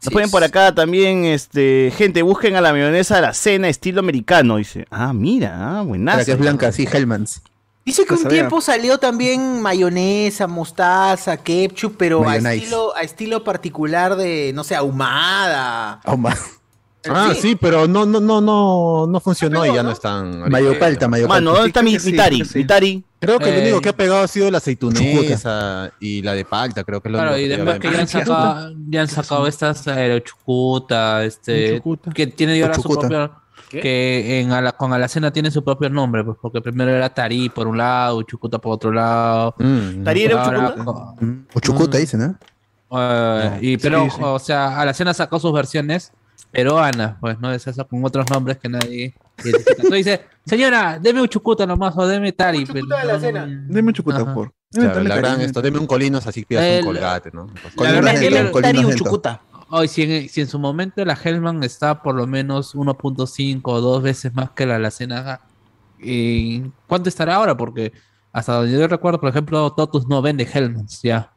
Nos 0.05 0.13
ponen 0.13 0.31
por 0.31 0.43
acá 0.43 0.75
también, 0.75 1.25
este, 1.25 1.93
gente, 1.97 2.23
busquen 2.23 2.57
a 2.57 2.61
la 2.61 2.73
mayonesa 2.73 3.17
de 3.17 3.23
la 3.23 3.35
cena 3.35 3.69
estilo 3.69 4.01
americano. 4.01 4.57
Dice, 4.57 4.87
ah, 4.91 5.13
mira, 5.13 5.55
ah, 5.55 5.73
Para 5.75 5.83
buenazo. 5.83 6.25
que 6.25 6.33
es 6.33 6.39
blanca, 6.39 6.69
así 6.69 6.89
Hellmans. 6.91 7.43
Dice 7.85 8.03
que 8.03 8.09
Pues 8.09 8.23
un 8.23 8.29
tiempo 8.29 8.61
salió 8.61 8.99
también 8.99 9.61
mayonesa, 9.61 10.47
mostaza, 10.47 11.37
ketchup, 11.37 11.97
pero 11.97 12.29
a 12.29 12.37
estilo, 12.37 12.95
a 12.97 13.01
estilo 13.03 13.43
particular 13.43 14.15
de, 14.15 14.53
no 14.55 14.63
sé, 14.63 14.77
ahumada. 14.77 16.01
Ahumada. 16.05 16.39
Ah, 17.11 17.33
sí, 17.39 17.57
pero 17.61 17.89
no, 17.89 18.07
no, 18.07 18.21
no, 18.21 18.41
no, 18.41 19.07
no 19.09 19.21
funcionó 19.21 19.67
y 19.67 19.75
ya 19.75 19.83
no 19.83 19.91
están. 19.91 20.49
Mayo 20.51 20.79
palta, 20.79 21.09
mayo 21.09 21.27
palta. 21.27 21.41
Mano, 21.41 21.53
¿dónde 21.53 21.69
está 21.69 21.83
mi, 21.83 21.99
Sí, 21.99 22.13
mi 22.13 22.17
Tari? 22.19 22.37
creo 22.39 22.47
que 22.47 22.81
sí. 22.81 23.05
Creo 23.19 23.39
que 23.39 23.47
lo 23.47 23.53
Eh, 23.59 23.63
único 23.63 23.81
que 23.81 23.89
ha 23.89 23.97
pegado 23.97 24.21
ha 24.23 24.29
sido 24.29 24.51
la 24.51 24.59
aceitunesa 24.59 25.93
y 26.01 26.23
la 26.23 26.35
de 26.35 26.45
palta, 26.45 26.85
creo 26.85 27.01
que 27.01 27.09
es 27.09 27.13
lo 27.13 27.19
Claro, 27.19 27.39
y 27.39 27.49
después 27.49 27.79
que 27.81 27.91
ya 27.93 28.01
han 28.01 28.09
sacado, 28.09 28.75
ya 28.89 29.01
han 29.03 29.09
sacado 29.09 29.47
estas 29.47 29.87
aerochucuta, 29.89 31.25
este, 31.25 31.77
Chucuta. 31.77 32.11
que 32.13 32.27
tiene 32.29 32.61
ahora 32.63 32.75
su 32.75 32.83
propio, 32.89 33.33
que 33.71 34.41
en 34.41 34.53
Ala- 34.53 34.73
con 34.73 34.93
Alacena 34.93 35.33
tiene 35.33 35.51
su 35.51 35.63
propio 35.65 35.89
nombre, 35.89 36.25
pues 36.25 36.37
porque 36.41 36.61
primero 36.61 36.91
era 36.91 37.09
Tarí 37.13 37.49
por 37.49 37.67
un 37.67 37.79
lado, 37.79 38.23
Chucuta 38.23 38.59
por 38.59 38.73
otro 38.75 38.93
lado. 38.93 39.55
Mm. 39.59 40.03
¿Tarí 40.05 40.23
era 40.25 40.43
Ahora, 40.45 40.69
Chucuta? 40.71 40.85
co- 40.85 41.17
Mm, 41.21 41.47
O 41.55 41.61
chucuta, 41.61 41.99
dicen, 41.99 42.21
¿no? 42.21 42.99
eh, 43.01 43.59
y 43.63 43.77
pero, 43.79 44.05
sí, 44.05 44.11
sí. 44.17 44.21
o 44.23 44.39
sea, 44.39 44.79
Alacena 44.81 45.15
sacó 45.15 45.39
sus 45.41 45.53
versiones 45.53 46.13
peruanas, 46.51 47.17
pues, 47.21 47.39
¿no? 47.41 47.53
Es 47.53 47.67
esa 47.67 47.85
con 47.85 48.05
otros 48.05 48.29
nombres 48.31 48.59
que 48.59 48.69
nadie 48.69 49.15
identifica. 49.43 49.71
Entonces 49.77 49.97
dice, 50.05 50.21
señora, 50.45 50.99
deme 51.01 51.21
un 51.23 51.29
Chucuta 51.29 51.67
nomás 51.67 51.97
o 51.97 52.07
deme 52.07 52.33
Tari. 52.33 52.67
Chucuta 52.67 53.19
de 53.19 53.33
no, 53.33 53.47
Deme 53.69 53.89
un 53.89 53.95
chucuta, 53.95 54.23
Ajá. 54.23 54.35
por. 54.35 54.53
Claro, 54.73 55.03
la 55.03 55.17
gran 55.17 55.41
esto, 55.43 55.61
deme 55.61 55.79
un 55.79 55.87
colinos 55.87 56.27
así 56.27 56.45
pidas 56.47 56.65
El- 56.65 56.81
un 56.81 56.87
colgate, 56.87 57.31
¿no? 57.33 57.47
Pues, 57.47 57.77
La 57.77 57.93
verdad 57.93 58.15
es 58.15 58.21
que 58.21 58.27
Colino 58.27 58.39
el 58.39 58.45
lento, 58.45 58.61
Tari 58.61 58.85
un 58.85 58.95
chucuta. 58.95 59.41
Hoy, 59.75 59.89
si 59.89 60.03
en, 60.03 60.29
si 60.29 60.41
en 60.43 60.49
su 60.49 60.59
momento 60.59 61.03
la 61.05 61.15
Hellman 61.15 61.63
está 61.63 62.03
por 62.03 62.15
lo 62.15 62.27
menos 62.27 62.75
1.5 62.75 63.61
o 63.65 63.81
dos 63.81 64.03
veces 64.03 64.35
más 64.35 64.51
que 64.51 64.67
la 64.67 64.77
Alacena, 64.77 65.41
¿y 65.99 66.63
¿cuánto 66.87 67.09
estará 67.09 67.37
ahora? 67.37 67.57
Porque 67.57 67.93
hasta 68.33 68.55
donde 68.55 68.73
yo 68.73 68.87
recuerdo, 68.89 69.21
por 69.21 69.31
ejemplo, 69.31 69.71
Totus 69.73 70.07
no 70.09 70.21
vende 70.23 70.49
Hellmans 70.51 71.01
ya. 71.03 71.32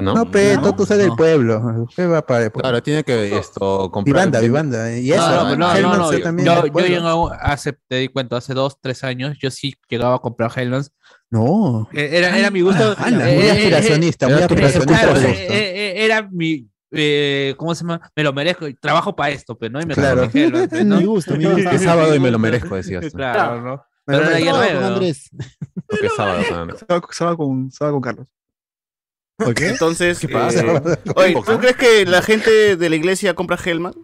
¿No? 0.00 0.14
No, 0.14 0.30
pe, 0.30 0.56
No, 0.56 0.74
es 0.78 0.88
del 0.88 1.08
no. 1.08 1.16
pueblo. 1.16 1.86
¿Qué 1.94 2.06
va 2.06 2.26
para 2.26 2.50
Claro, 2.50 2.82
tiene 2.82 3.04
que 3.04 3.36
esto 3.36 3.90
comprar. 3.90 4.04
Vivanda, 4.14 4.40
Vivanda. 4.40 4.96
Y 4.98 5.12
eso, 5.12 5.20
No, 5.28 5.44
no, 5.44 5.50
no, 5.50 5.56
no, 5.56 5.74
Hellmann's 5.76 5.98
no, 5.98 6.12
yo- 6.12 6.22
también 6.22 6.46
yo, 6.46 6.66
yo 6.66 6.72
pueblo. 6.72 6.88
llego 6.96 7.32
hace, 7.40 7.72
te 7.88 7.96
di 7.96 8.08
cuenta, 8.08 8.36
hace 8.36 8.54
dos, 8.54 8.78
tres 8.80 9.04
años, 9.04 9.36
yo 9.40 9.50
sí 9.50 9.74
llegaba 9.88 10.16
a 10.16 10.18
comprar 10.18 10.50
Hellmans. 10.56 10.92
No. 11.30 11.88
Eh, 11.92 12.10
Era, 12.12 12.36
era 12.38 12.50
mi 12.50 12.60
gusto. 12.60 12.94
Ah, 12.98 13.10
la- 13.10 13.30
eh, 13.30 13.34
muy 13.36 13.44
eh, 13.44 13.50
aspiracionista, 13.50 14.28
muy 14.28 14.38
eh, 14.38 14.44
aspiracionista. 14.44 15.00
claro, 15.02 15.18
eh, 15.20 15.30
eh, 15.30 15.48
eh, 15.50 16.04
era 16.04 16.28
mi. 16.30 16.68
eh, 16.92 17.54
¿Cómo 17.56 17.74
se 17.74 17.82
llama? 17.82 18.00
Me 18.14 18.22
lo 18.22 18.32
merezco. 18.32 18.66
Trabajo 18.80 19.16
para 19.16 19.30
esto, 19.30 19.58
pues, 19.58 19.70
¿no? 19.70 19.80
Y 19.80 19.86
me 19.86 19.94
Claro. 19.94 20.28
pues, 20.30 20.34
¿no? 20.86 20.98
Mi 20.98 21.04
gusto, 21.04 21.36
mi 21.36 21.44
gusto. 21.44 21.70
Es 21.70 21.82
sábado 21.82 22.14
y 22.14 22.20
me 22.20 22.30
lo 22.30 22.38
merezco, 22.38 22.76
decías. 22.76 23.04
tú. 23.10 23.16
Claro, 23.16 23.60
¿no? 23.60 23.84
Me 24.06 24.16
lo 24.18 24.22
Pero 24.22 24.36
era 24.36 24.38
merezco. 24.38 24.44
ya 24.44 24.52
Todo 24.68 24.80
con. 24.82 24.92
Andrés. 24.92 25.30
Porque 25.88 26.06
es 26.06 26.12
sábado, 26.14 27.36
con, 27.36 27.66
estaba 27.68 27.90
con 27.92 28.00
Carlos. 28.00 28.26
¿Por 29.36 29.54
qué? 29.54 29.68
Entonces, 29.70 30.18
¿Qué 30.20 30.28
pasa? 30.28 30.60
eh, 30.60 30.80
oye, 31.16 31.34
¿tú 31.44 31.58
crees 31.58 31.76
que 31.76 32.06
la 32.06 32.22
gente 32.22 32.76
de 32.76 32.88
la 32.90 32.96
iglesia 32.96 33.34
compra 33.34 33.58
Hellman? 33.62 33.94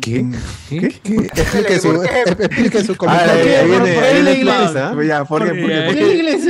¿Qué? 0.00 0.24
¿Qué? 0.68 0.86
Explique 1.34 1.80
su, 1.80 2.02
explique 2.38 2.84
su 2.84 2.92
Ah, 2.92 2.96
comentario. 2.96 3.34
ahí 3.44 3.50
ahí 3.54 3.66
viene, 3.66 3.98
ahí 3.98 4.48
¿ah? 4.76 4.94
Ya, 5.04 5.24
¿por 5.24 5.42
qué? 5.42 5.48
¿Por 5.50 5.68
qué? 5.68 5.82
¿Por 5.82 5.94
¿Qué 5.94 6.00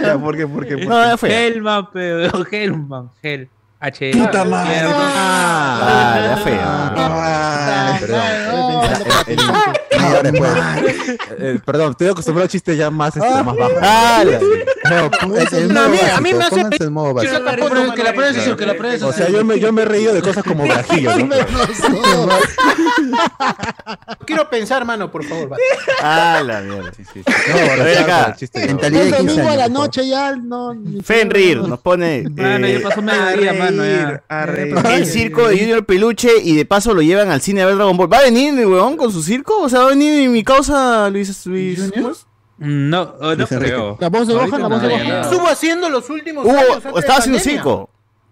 qué? 0.03 0.18
¿por 0.18 0.36
qué? 0.36 0.47
¿Por 0.47 0.66
qué? 0.66 0.76
¿Por 0.78 0.86
No, 0.86 1.11
qué? 1.11 1.16
fue. 1.16 1.47
Hellman, 1.47 1.88
pero 1.92 2.47
Hellman, 2.51 3.11
Hell. 3.22 3.49
H. 3.80 4.12
Puta 4.12 4.45
madre. 4.45 4.80
Ah, 4.86 6.20
la 6.28 6.36
fea. 6.38 6.92
Ah, 6.97 7.99
Perdón. 8.01 8.22
Estoy 9.90 10.12
hora 10.12 10.22
después. 10.30 10.53
Eh, 11.38 11.59
perdón, 11.64 11.90
estoy 11.90 12.09
acostumbrado 12.09 12.47
a 12.47 12.49
chistes 12.49 12.78
ya 12.78 12.90
más, 12.90 13.14
este, 13.16 13.28
más 13.42 13.57
bajos. 13.57 13.72
No, 14.91 15.11
No, 15.68 15.80
a 15.80 15.87
modo 15.89 15.89
mí- 15.89 15.99
a 16.14 16.20
mí 16.20 16.35
me 16.35 16.45
hace- 16.45 16.51
pónganse 16.57 16.85
en 16.85 16.93
modo 16.93 17.14
básico. 17.14 17.35
Que 17.95 18.03
la 18.05 18.12
pruebes 18.12 18.37
eso, 18.37 18.57
que 18.57 18.66
la 18.66 18.74
pruebes 18.74 19.03
O 19.03 19.12
sea, 19.12 19.28
yo 19.30 19.45
me, 19.45 19.59
yo 19.59 19.72
me 19.72 19.82
he 19.82 19.85
reído 19.85 20.12
de 20.14 20.22
cosas 20.22 20.45
como 20.45 20.64
grajillos, 20.64 21.16
¿no? 21.18 21.35
Quiero 24.26 24.49
pensar, 24.49 24.85
mano, 24.85 25.11
por 25.11 25.24
favor. 25.24 25.53
va. 25.53 25.57
Ah, 26.03 26.43
la 26.45 26.61
mierda. 26.61 26.93
Sí, 26.97 27.05
sí, 27.12 27.22
No, 27.26 27.55
A 27.55 27.76
ver 27.76 27.80
o 27.80 27.85
sea, 27.93 28.03
acá. 28.03 28.37
mentalidad 28.66 29.01
de 29.03 29.09
El 29.09 29.16
15 29.16 29.26
domingo 29.32 29.49
a 29.51 29.57
la 29.57 29.68
noche 29.68 30.09
ya 30.09 30.35
no. 30.37 30.74
ni- 30.74 31.01
Fenrir 31.03 31.59
nos 31.59 31.80
pone. 31.80 32.24
Mano, 32.35 32.66
eh, 32.66 32.78
ya 32.80 32.89
pasó 32.89 33.03
mediodía, 33.03 33.53
mano. 33.53 33.85
Ya. 33.85 34.22
A 34.28 34.47
reír. 34.47 34.74
el 34.93 35.07
circo 35.07 35.49
de 35.49 35.59
Junior 35.59 35.85
Peluche 35.85 36.30
y 36.43 36.55
de 36.57 36.64
paso 36.64 36.95
lo 36.95 37.03
llevan 37.03 37.30
al 37.30 37.41
cine 37.41 37.62
a 37.62 37.66
ver 37.66 37.76
Dragon 37.76 37.97
Ball. 37.97 38.12
¿Va 38.12 38.18
a 38.18 38.22
venir 38.22 38.55
weón 38.66 38.97
con 38.97 39.12
su 39.12 39.22
circo? 39.22 39.61
O 39.61 39.68
sea, 39.68 39.80
¿va 39.80 39.87
a 39.87 39.91
venir 39.91 40.28
mi 40.28 40.43
causa 40.43 41.09
Luis, 41.11 41.47
Luis 41.47 41.78
No, 42.59 43.02
oh, 43.20 43.24
no 43.24 43.32
Enrique. 43.32 43.57
creo. 43.57 43.96
La 44.00 44.09
voz 44.09 44.26
de 44.28 44.34
Gohan, 44.34 44.62
la 44.62 44.68
voz 44.68 44.82
de 44.82 44.88
no, 44.88 44.94
Gohan. 44.94 45.09
no. 45.09 45.20
Estuvo 45.22 45.48
haciendo 45.48 45.88
los 45.88 46.09
últimos 46.11 46.46
Hubo- 46.46 46.52
de 46.94 47.00
estaba 47.00 47.18
haciendo. 47.18 47.90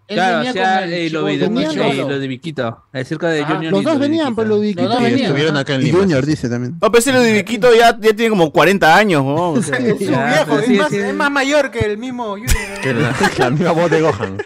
Él 0.09 0.17
Claro, 0.17 0.39
hacía 0.49 0.53
con 0.75 0.83
el 0.85 0.93
eh, 0.93 1.11
lo, 1.11 1.25
de, 1.25 1.39
chivolo. 1.39 2.09
lo 2.09 2.19
de 2.19 2.29
Viquito. 2.29 2.63
De 2.93 3.01
Ah, 3.01 3.05
Junior. 3.49 3.73
Los 3.73 3.81
y 3.81 3.85
dos 3.85 3.85
lo 3.85 3.93
de 3.93 3.99
venían, 3.99 4.27
Viquito. 4.27 4.37
pero 4.37 4.49
lo 4.49 4.61
de 4.61 4.75
Los 4.75 5.01
venían. 5.03 5.21
estuvieron 5.23 5.57
acá 5.57 5.75
en 5.75 5.87
Y. 5.87 5.91
Junior 5.93 6.27
dice 6.27 6.49
también. 6.51 6.73
No, 6.83 6.91
pero 6.91 6.99
ese 6.99 7.13
de 7.13 7.33
Viquito 7.33 7.75
ya, 7.75 7.97
ya 7.99 8.13
tiene 8.15 8.29
como 8.29 8.53
40 8.53 8.95
años. 8.97 9.23
O 9.25 9.63
sea, 9.63 9.79
Es 9.79 9.99
su 9.99 10.05
Ya, 10.11 10.27
viejo, 10.27 10.45
pero 10.47 10.59
es, 10.61 10.67
sí, 10.67 10.75
más, 10.75 10.89
sí. 10.91 10.99
es 10.99 11.15
más 11.15 11.31
mayor 11.31 11.71
que 11.71 11.79
el 11.81 11.99
mismo 11.99 12.31
Junior. 12.31 12.49
Que 12.83 12.93
la, 13.39 13.51
misma 13.51 13.71
voz 13.73 13.91
de 13.91 14.01
Gohan. 14.03 14.39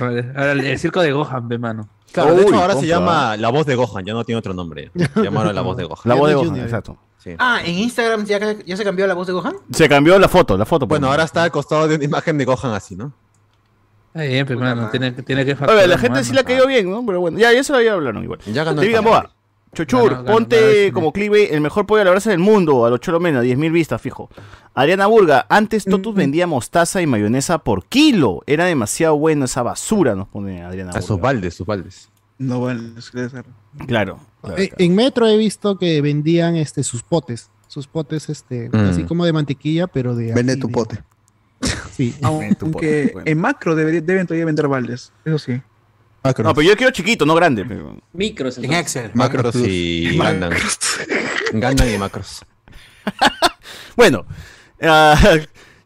Ahora, 0.00 0.52
el, 0.52 0.78
circo 0.78 1.00
de 1.00 1.10
Gohan, 1.12 1.48
ve, 1.48 1.58
mano. 1.58 1.88
Claro, 2.12 2.34
de 2.34 2.42
hecho 2.42 2.54
ahora 2.54 2.74
se 2.76 2.86
llama 2.86 3.36
La 3.36 3.48
Voz 3.50 3.66
de 3.66 3.74
Gohan, 3.74 4.04
ya 4.04 4.12
no 4.14 4.24
tiene 4.24 4.38
otro 4.38 4.54
nombre. 4.54 4.90
Llamaron 5.16 5.54
La 5.54 5.62
Voz 5.62 5.76
de 5.76 5.84
Gohan. 5.84 6.00
la 6.04 6.14
voz 6.14 6.28
de. 6.28 6.34
Gohan, 6.34 6.56
exacto. 6.60 6.96
Sí. 7.26 7.34
Ah, 7.40 7.58
en 7.64 7.74
Instagram 7.74 8.24
ya, 8.24 8.38
ya 8.64 8.76
se 8.76 8.84
cambió 8.84 9.04
la 9.08 9.14
voz 9.14 9.26
de 9.26 9.32
Gohan. 9.32 9.56
Se 9.72 9.88
cambió 9.88 10.16
la 10.16 10.28
foto, 10.28 10.56
la 10.56 10.64
foto. 10.64 10.86
pues. 10.86 11.00
Bueno, 11.00 11.10
ahora 11.10 11.24
está 11.24 11.42
al 11.42 11.50
costado 11.50 11.88
de 11.88 11.96
una 11.96 12.04
imagen 12.04 12.38
de 12.38 12.44
Gohan 12.44 12.72
así, 12.72 12.94
¿no? 12.94 13.12
Está 14.14 14.22
bien, 14.28 14.46
pero, 14.46 14.60
mano, 14.60 14.88
tiene, 14.90 15.10
tiene 15.10 15.44
que 15.44 15.50
Oye, 15.50 15.58
facturar, 15.58 15.88
la 15.88 15.98
gente 15.98 16.10
mano. 16.10 16.24
sí 16.24 16.32
la 16.32 16.44
cayó 16.44 16.68
bien, 16.68 16.88
¿no? 16.88 17.04
Pero 17.04 17.18
bueno, 17.20 17.36
ya, 17.36 17.52
ya 17.52 17.64
se 17.64 17.72
lo 17.72 17.82
ya 17.82 17.94
hablaron 17.94 18.22
igual. 18.22 18.38
Ya 18.46 18.62
ganó 18.62 18.80
el 18.80 18.92
Gamboa. 18.92 19.22
Panamá. 19.22 19.32
Chochur, 19.74 20.10
Ganó, 20.10 20.22
ganó, 20.22 20.32
ponte 20.36 20.84
ganó 20.84 20.94
como 20.94 21.12
clive 21.12 21.52
el 21.52 21.60
mejor 21.60 21.84
pollo 21.84 22.02
a 22.02 22.04
la 22.04 22.12
brasa 22.12 22.30
del 22.30 22.38
mundo, 22.38 22.86
a 22.86 22.90
los 22.90 23.00
cholo 23.00 23.18
menos, 23.18 23.44
10.000 23.44 23.72
vistas, 23.72 24.00
fijo. 24.00 24.30
Adriana 24.74 25.06
Burga, 25.08 25.46
antes 25.50 25.84
Totus 25.84 26.14
vendía 26.14 26.46
mostaza 26.46 27.02
y 27.02 27.06
mayonesa 27.08 27.58
por 27.58 27.84
kilo. 27.86 28.42
Era 28.46 28.66
demasiado 28.66 29.18
bueno 29.18 29.46
esa 29.46 29.64
basura, 29.64 30.14
nos 30.14 30.28
pone 30.28 30.62
Adriana 30.62 30.92
A 30.92 31.00
sus 31.02 31.10
Burga. 31.10 31.22
baldes, 31.24 31.54
sus 31.54 31.66
baldes. 31.66 32.08
No, 32.38 32.60
bueno, 32.60 32.82
es 32.96 33.10
que. 33.10 33.28
Claro. 33.86 34.18
Claro, 34.46 34.62
Eh, 34.62 34.68
claro. 34.68 34.84
En 34.84 34.94
Metro 34.94 35.26
he 35.28 35.36
visto 35.36 35.78
que 35.78 36.00
vendían 36.00 36.56
este 36.56 36.82
sus 36.82 37.02
potes. 37.02 37.50
Sus 37.68 37.86
potes, 37.86 38.28
este, 38.28 38.68
Mm. 38.72 38.76
así 38.90 39.04
como 39.04 39.24
de 39.24 39.32
mantequilla, 39.32 39.86
pero 39.86 40.14
de. 40.14 40.32
Vende 40.32 40.56
tu 40.56 40.68
de- 40.68 40.72
pote. 40.72 40.98
Sí. 41.96 42.14
Aunque 42.22 43.10
Bueno. 43.12 43.22
en 43.30 43.38
macro 43.38 43.74
debería- 43.74 44.00
deben 44.00 44.26
todavía 44.26 44.44
vender 44.46 44.68
baldes, 44.68 45.12
eso 45.24 45.38
sí. 45.38 45.60
Macros. 46.22 46.44
No, 46.44 46.54
pero 46.54 46.68
yo 46.68 46.76
quiero 46.76 46.92
chiquito, 46.92 47.24
no 47.26 47.34
grande. 47.34 47.64
pero- 47.64 48.00
Micros. 48.12 48.58
En. 48.58 48.72
Excel. 48.72 49.10
Macros 49.14 49.54
y 49.56 50.16
Gundam. 50.16 50.52
Gundam 51.52 51.88
y 51.88 51.98
Macros. 51.98 52.44
Bueno, 53.96 54.26
ah, 54.82 55.16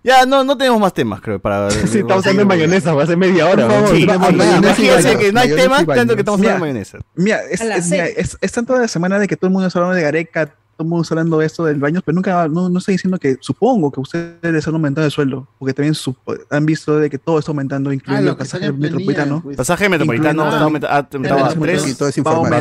ya 0.02 0.24
no, 0.26 0.44
no 0.44 0.56
tenemos 0.56 0.80
más 0.80 0.94
temas, 0.94 1.20
creo, 1.20 1.38
para... 1.38 1.70
Sí, 1.70 1.98
estamos 1.98 2.26
hablando 2.26 2.40
de 2.40 2.44
mayonesa, 2.44 2.94
va 2.94 3.02
a 3.02 3.06
ser 3.06 3.16
media 3.16 3.46
hora. 3.46 3.66
Por 3.66 3.72
favor, 3.74 3.96
Sí, 3.96 4.02
imagínense 4.02 5.18
que 5.18 5.32
no 5.32 5.40
hay 5.40 5.54
temas, 5.54 5.86
tanto 5.86 6.14
que 6.14 6.20
estamos 6.20 6.40
hablando 6.40 6.64
de 6.66 6.72
Mira. 6.72 6.80
mayonesa. 6.82 6.98
Mira, 7.14 7.40
es, 7.50 7.60
es, 7.60 7.90
mira, 7.90 8.06
es- 8.06 8.38
están 8.40 8.66
toda 8.66 8.80
la 8.80 8.88
semana 8.88 9.18
de 9.18 9.28
que 9.28 9.36
todo 9.36 9.48
el 9.48 9.52
mundo 9.52 9.66
está 9.68 9.78
hablando 9.78 9.96
de 9.96 10.02
Gareca, 10.02 10.46
todo 10.46 10.54
el 10.86 10.88
mundo 10.88 11.02
está 11.02 11.14
hablando 11.14 11.38
de 11.38 11.46
esto 11.46 11.64
del 11.66 11.78
baño, 11.78 12.00
pero 12.02 12.14
nunca, 12.14 12.48
no, 12.48 12.70
no 12.70 12.78
estoy 12.78 12.94
diciendo 12.94 13.18
que, 13.18 13.36
supongo 13.40 13.90
que 13.92 14.00
ustedes 14.00 14.54
están 14.54 14.72
aumentando 14.72 15.04
el 15.04 15.10
sueldo, 15.10 15.46
porque 15.58 15.74
también 15.74 15.92
supo- 15.94 16.38
han 16.48 16.64
visto 16.64 16.96
de 16.98 17.10
que 17.10 17.18
todo 17.18 17.38
está 17.38 17.50
aumentando, 17.50 17.90
Ah, 17.90 17.94
incluyendo 17.94 18.30
el 18.30 18.36
pasaje 18.38 18.72
metropolitano. 18.72 19.42
pues. 19.42 19.56
Pasaje 19.58 19.88
metropolitano 19.90 20.44
está 20.48 20.60
aumentado 20.64 20.94
a 21.44 21.50
tres. 21.50 21.86
Y 21.86 21.94
todo 21.94 22.08
es 22.08 22.16
Va 22.16 22.30
a 22.30 22.32
informal, 22.32 22.54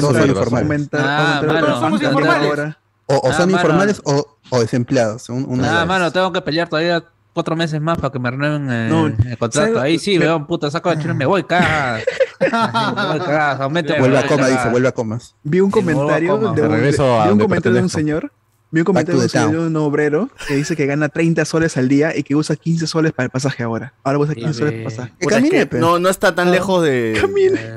Ah, 0.94 1.40
somos 1.82 2.02
informales. 2.02 2.76
O, 3.12 3.22
Ah, 3.30 3.34
son 3.34 3.50
informales 3.52 4.02
o, 4.04 4.38
o 4.50 4.60
desempleados. 4.60 5.28
Ah, 5.64 5.86
mano, 5.88 6.12
tengo 6.12 6.32
que 6.34 6.42
pelear 6.42 6.68
todavía 6.68 7.04
cuatro 7.40 7.56
meses 7.56 7.80
más 7.80 7.98
para 7.98 8.12
que 8.12 8.20
me 8.20 8.30
renueven 8.30 8.90
No, 8.90 9.08
el 9.08 9.16
contrato. 9.38 9.52
¿sabes? 9.52 9.78
Ahí 9.78 9.98
sí, 9.98 10.20
weón, 10.20 10.46
puta, 10.46 10.70
saco 10.70 10.94
la 10.94 11.26
voy, 11.26 11.44
cagas. 11.46 12.04
me 12.42 12.50
voy, 12.50 13.20
cagas. 13.20 13.60
Vuelve 13.72 14.18
a 14.18 14.28
coma, 14.28 14.48
dice, 14.50 14.70
vuelve 14.70 14.88
a 14.90 14.92
comas. 14.92 15.36
Vi 15.44 15.62
un 15.62 15.72
comentario 15.72 16.38
de 16.38 16.62
vi 16.62 17.32
un 17.32 17.40
comentario 17.40 17.78
de 17.78 17.82
un 17.82 17.90
señor. 17.90 18.32
Vi 18.72 18.82
un 18.82 18.86
comentario 18.86 19.20
de 19.20 19.26
un 19.26 19.30
señor, 19.30 19.52
de 19.62 19.68
un 19.68 19.76
obrero 19.78 20.30
que 20.48 20.56
dice 20.56 20.76
que 20.76 20.86
gana 20.86 21.08
30 21.08 21.46
soles 21.46 21.78
al 21.78 21.88
día 21.88 22.16
y 22.16 22.24
que 22.24 22.36
usa 22.36 22.58
15 22.58 22.88
soles 22.88 23.14
para 23.14 23.26
el 23.26 23.32
pasaje 23.32 23.64
ahora. 23.64 23.94
Ahora 24.04 24.20
usa 24.20 24.36
15 24.36 24.54
soles 24.54 24.74
para 24.74 24.78
el 24.78 24.84
pasaje. 24.84 25.14
Que 25.50 25.58
es 25.60 25.70
que 25.70 25.78
no, 25.80 25.98
no 25.98 26.10
está 26.10 26.36
tan 26.36 26.52
lejos 26.52 26.84
de, 26.84 27.20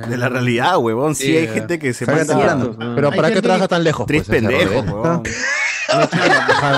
de 0.08 0.16
la 0.18 0.28
realidad, 0.28 0.76
huevón. 0.78 1.14
Sí, 1.14 1.26
Sí, 1.26 1.36
hay 1.36 1.46
gente 1.46 1.78
que 1.78 1.94
se 1.94 2.04
temprano. 2.04 2.76
Pero 2.96 3.12
¿para 3.12 3.30
qué 3.30 3.40
trabaja 3.40 3.68
tan 3.68 3.84
lejos? 3.84 4.06
Tres 4.06 4.24
pues, 4.26 4.40
pendejos, 4.40 4.84
huevón. 4.84 5.22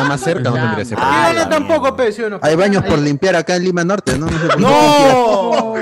Más 0.09 0.21
cerca, 0.21 0.51
no 0.51 0.55
tendría 0.57 0.83
ese 0.83 0.95
¿Por 0.95 1.05
problema. 1.05 1.29
qué 1.29 1.35
gana 1.35 1.49
tan 1.49 1.69
poco, 1.69 1.97
pe, 1.97 2.13
sí 2.13 2.23
o 2.23 2.31
no? 2.31 2.39
Hay 2.43 2.57
baños 2.57 2.85
por 2.85 2.99
limpiar 2.99 3.37
acá 3.37 3.57
en 3.57 3.65
Lima 3.65 3.85
Norte, 3.85 4.19
¿no? 4.19 4.27
No 4.27 4.39
sé 4.39 4.47
por 4.47 4.57
qué. 4.57 4.63
¡No! 4.63 5.75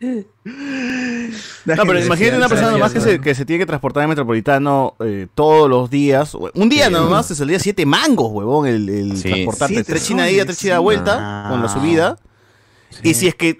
No, 1.64 1.82
pero 1.86 1.98
imagínate 1.98 2.36
una 2.36 2.48
persona 2.48 2.70
nomás 2.72 2.92
que 2.92 3.00
se, 3.00 3.18
que 3.20 3.34
se 3.34 3.46
tiene 3.46 3.60
que 3.60 3.66
transportar 3.66 4.02
en 4.02 4.10
Metropolitano 4.10 4.94
eh, 5.00 5.28
todos 5.34 5.68
los 5.70 5.88
días. 5.88 6.34
Un 6.54 6.68
día 6.68 6.90
nomás 6.90 7.28
te 7.28 7.34
saldría 7.34 7.58
siete 7.58 7.86
mangos, 7.86 8.30
huevón, 8.32 8.66
el, 8.66 8.88
el 8.88 9.16
Sí. 9.16 9.30
transportarte. 9.30 9.74
Siete 9.74 9.92
tres 9.92 10.02
soles, 10.02 10.44
tres 10.44 10.58
china 10.58 10.74
de 10.74 10.78
sí. 10.78 10.82
vuelta, 10.82 11.46
con 11.48 11.62
la 11.62 11.68
subida. 11.68 12.18
Y 13.02 13.14
si 13.14 13.28
es 13.28 13.34
que 13.34 13.56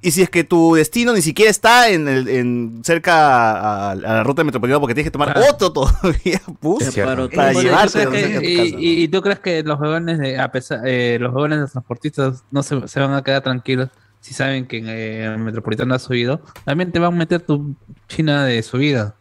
y 0.00 0.10
si 0.12 0.22
es 0.22 0.30
que 0.30 0.44
tu 0.44 0.74
destino 0.74 1.12
ni 1.12 1.22
siquiera 1.22 1.50
está 1.50 1.88
en, 1.88 2.06
el, 2.08 2.28
en 2.28 2.80
cerca 2.84 3.14
a, 3.16 3.90
a 3.90 3.94
la 3.96 4.22
ruta 4.22 4.44
metropolitana 4.44 4.80
porque 4.80 4.94
tienes 4.94 5.08
que 5.08 5.12
tomar 5.12 5.36
Ah. 5.36 5.42
otro 5.50 5.72
todavía 5.72 6.40
bus 6.60 6.84
para 6.96 7.14
Bueno, 7.14 7.24
¿y 7.24 7.28
tú 7.54 7.60
llevarte 7.62 8.06
que- 8.06 8.40
y, 8.50 8.56
casa. 8.56 8.76
y- 8.80 9.02
y 9.02 9.08
tú 9.08 9.20
crees 9.22 9.38
que 9.40 9.62
los 9.62 9.78
jóvenes 9.78 10.18
de, 10.18 10.38
a 10.38 10.50
pesar, 10.52 10.80
eh, 10.86 11.18
los 11.20 11.32
jóvenes 11.32 11.60
de 11.60 11.66
transportistas 11.66 12.44
no 12.50 12.62
se, 12.62 12.86
se 12.86 13.00
van 13.00 13.14
a 13.14 13.22
quedar 13.22 13.42
tranquilos 13.42 13.88
si 14.20 14.34
saben 14.34 14.66
que 14.66 14.78
en 14.78 14.88
eh, 14.88 15.24
el 15.26 15.38
metropolitano 15.38 15.94
ha 15.94 15.98
subido? 15.98 16.40
También 16.64 16.90
te 16.92 16.98
van 16.98 17.14
a 17.14 17.16
meter 17.16 17.40
tu 17.40 17.74
china 18.08 18.44
de 18.44 18.62
subida. 18.62 19.14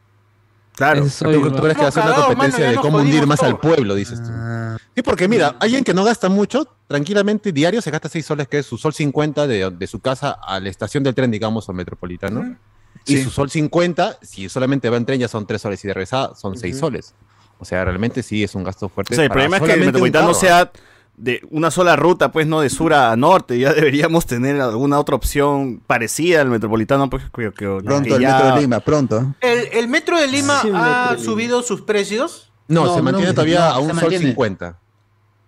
Claro. 0.78 1.02
¿Tú, 1.02 1.10
soy, 1.10 1.34
tú 1.34 1.56
crees 1.56 1.76
que 1.76 1.82
va 1.82 1.88
a 1.90 1.92
ser 1.92 2.04
una 2.04 2.14
competencia 2.16 2.66
mano, 2.68 2.72
de 2.72 2.82
cómo 2.82 2.98
hundir 3.00 3.26
más 3.26 3.42
al 3.44 3.60
pueblo, 3.60 3.96
dices 3.96 4.22
tú? 4.24 4.30
Ah, 4.32 4.78
Sí, 4.96 5.02
porque 5.04 5.28
mira, 5.28 5.56
alguien 5.60 5.84
que 5.84 5.94
no 5.94 6.04
gasta 6.04 6.30
mucho, 6.30 6.68
tranquilamente 6.88 7.52
diario 7.52 7.82
se 7.82 7.92
gasta 7.92 8.10
6 8.10 8.26
soles, 8.26 8.48
que 8.48 8.60
es 8.60 8.66
su 8.66 8.78
sol 8.78 8.94
50 8.94 9.46
de, 9.48 9.70
de 9.72 9.88
su 9.88 10.00
casa 10.00 10.32
a 10.32 10.60
la 10.60 10.70
estación 10.70 11.04
del 11.04 11.14
tren, 11.16 11.30
digamos, 11.32 11.68
al 11.70 11.76
metropolitano. 11.76 12.58
Y 13.06 13.18
Sí. 13.18 13.24
su 13.24 13.30
sol 13.30 13.50
50, 13.50 14.20
si 14.22 14.50
solamente 14.50 14.90
va 14.90 14.98
en 14.98 15.06
tren, 15.06 15.20
ya 15.20 15.28
son 15.28 15.46
3 15.46 15.62
soles 15.62 15.84
y 15.84 15.88
de 15.88 15.94
regresada 15.94 16.36
son 16.36 16.58
6 16.58 16.78
soles. 16.80 17.14
O 17.60 17.66
sea, 17.66 17.84
realmente 17.86 18.22
sí 18.24 18.44
es 18.44 18.54
un 18.56 18.64
gasto 18.64 18.88
fuerte. 18.90 19.14
O 19.14 19.16
sea, 19.16 19.26
el 19.26 19.32
problema 19.32 19.58
es 19.58 19.64
que 19.64 19.74
el 19.74 19.80
metropolitano 19.82 20.34
sea 20.34 20.72
de 21.18 21.42
una 21.50 21.72
sola 21.72 21.96
ruta, 21.96 22.32
pues 22.32 22.46
no 22.48 22.62
de 22.62 22.70
sur 22.70 22.94
a 22.94 23.16
norte. 23.16 23.58
Ya 23.60 23.74
deberíamos 23.74 24.26
tener 24.28 24.62
alguna 24.62 25.00
otra 25.00 25.16
opción 25.16 25.82
parecida 25.86 26.42
al 26.42 26.50
metropolitano. 26.50 27.10
Pues, 27.10 27.24
que, 27.36 27.52
que- 27.52 27.66
Pronto 27.84 28.04
que 28.04 28.16
el 28.16 28.22
ya- 28.22 28.34
metro 28.36 28.56
de 28.56 28.62
Lima, 28.62 28.80
pronto. 28.80 29.36
¿El, 29.42 29.68
el 29.74 29.88
metro 29.88 30.18
de 30.20 30.28
Lima 30.28 30.62
Sí, 30.62 30.68
el 30.70 30.76
ha 30.76 31.08
de 31.10 31.16
Lima. 31.18 31.26
subido 31.26 31.62
sus 31.64 31.82
precios? 31.82 32.52
No, 32.68 32.86
No, 32.86 32.96
se 32.96 33.02
mantiene 33.02 33.30
no, 33.30 33.34
todavía 33.34 33.60
no, 33.60 33.66
a 33.66 33.80
un 33.80 34.00
sol. 34.00 34.14
50. 34.16 34.78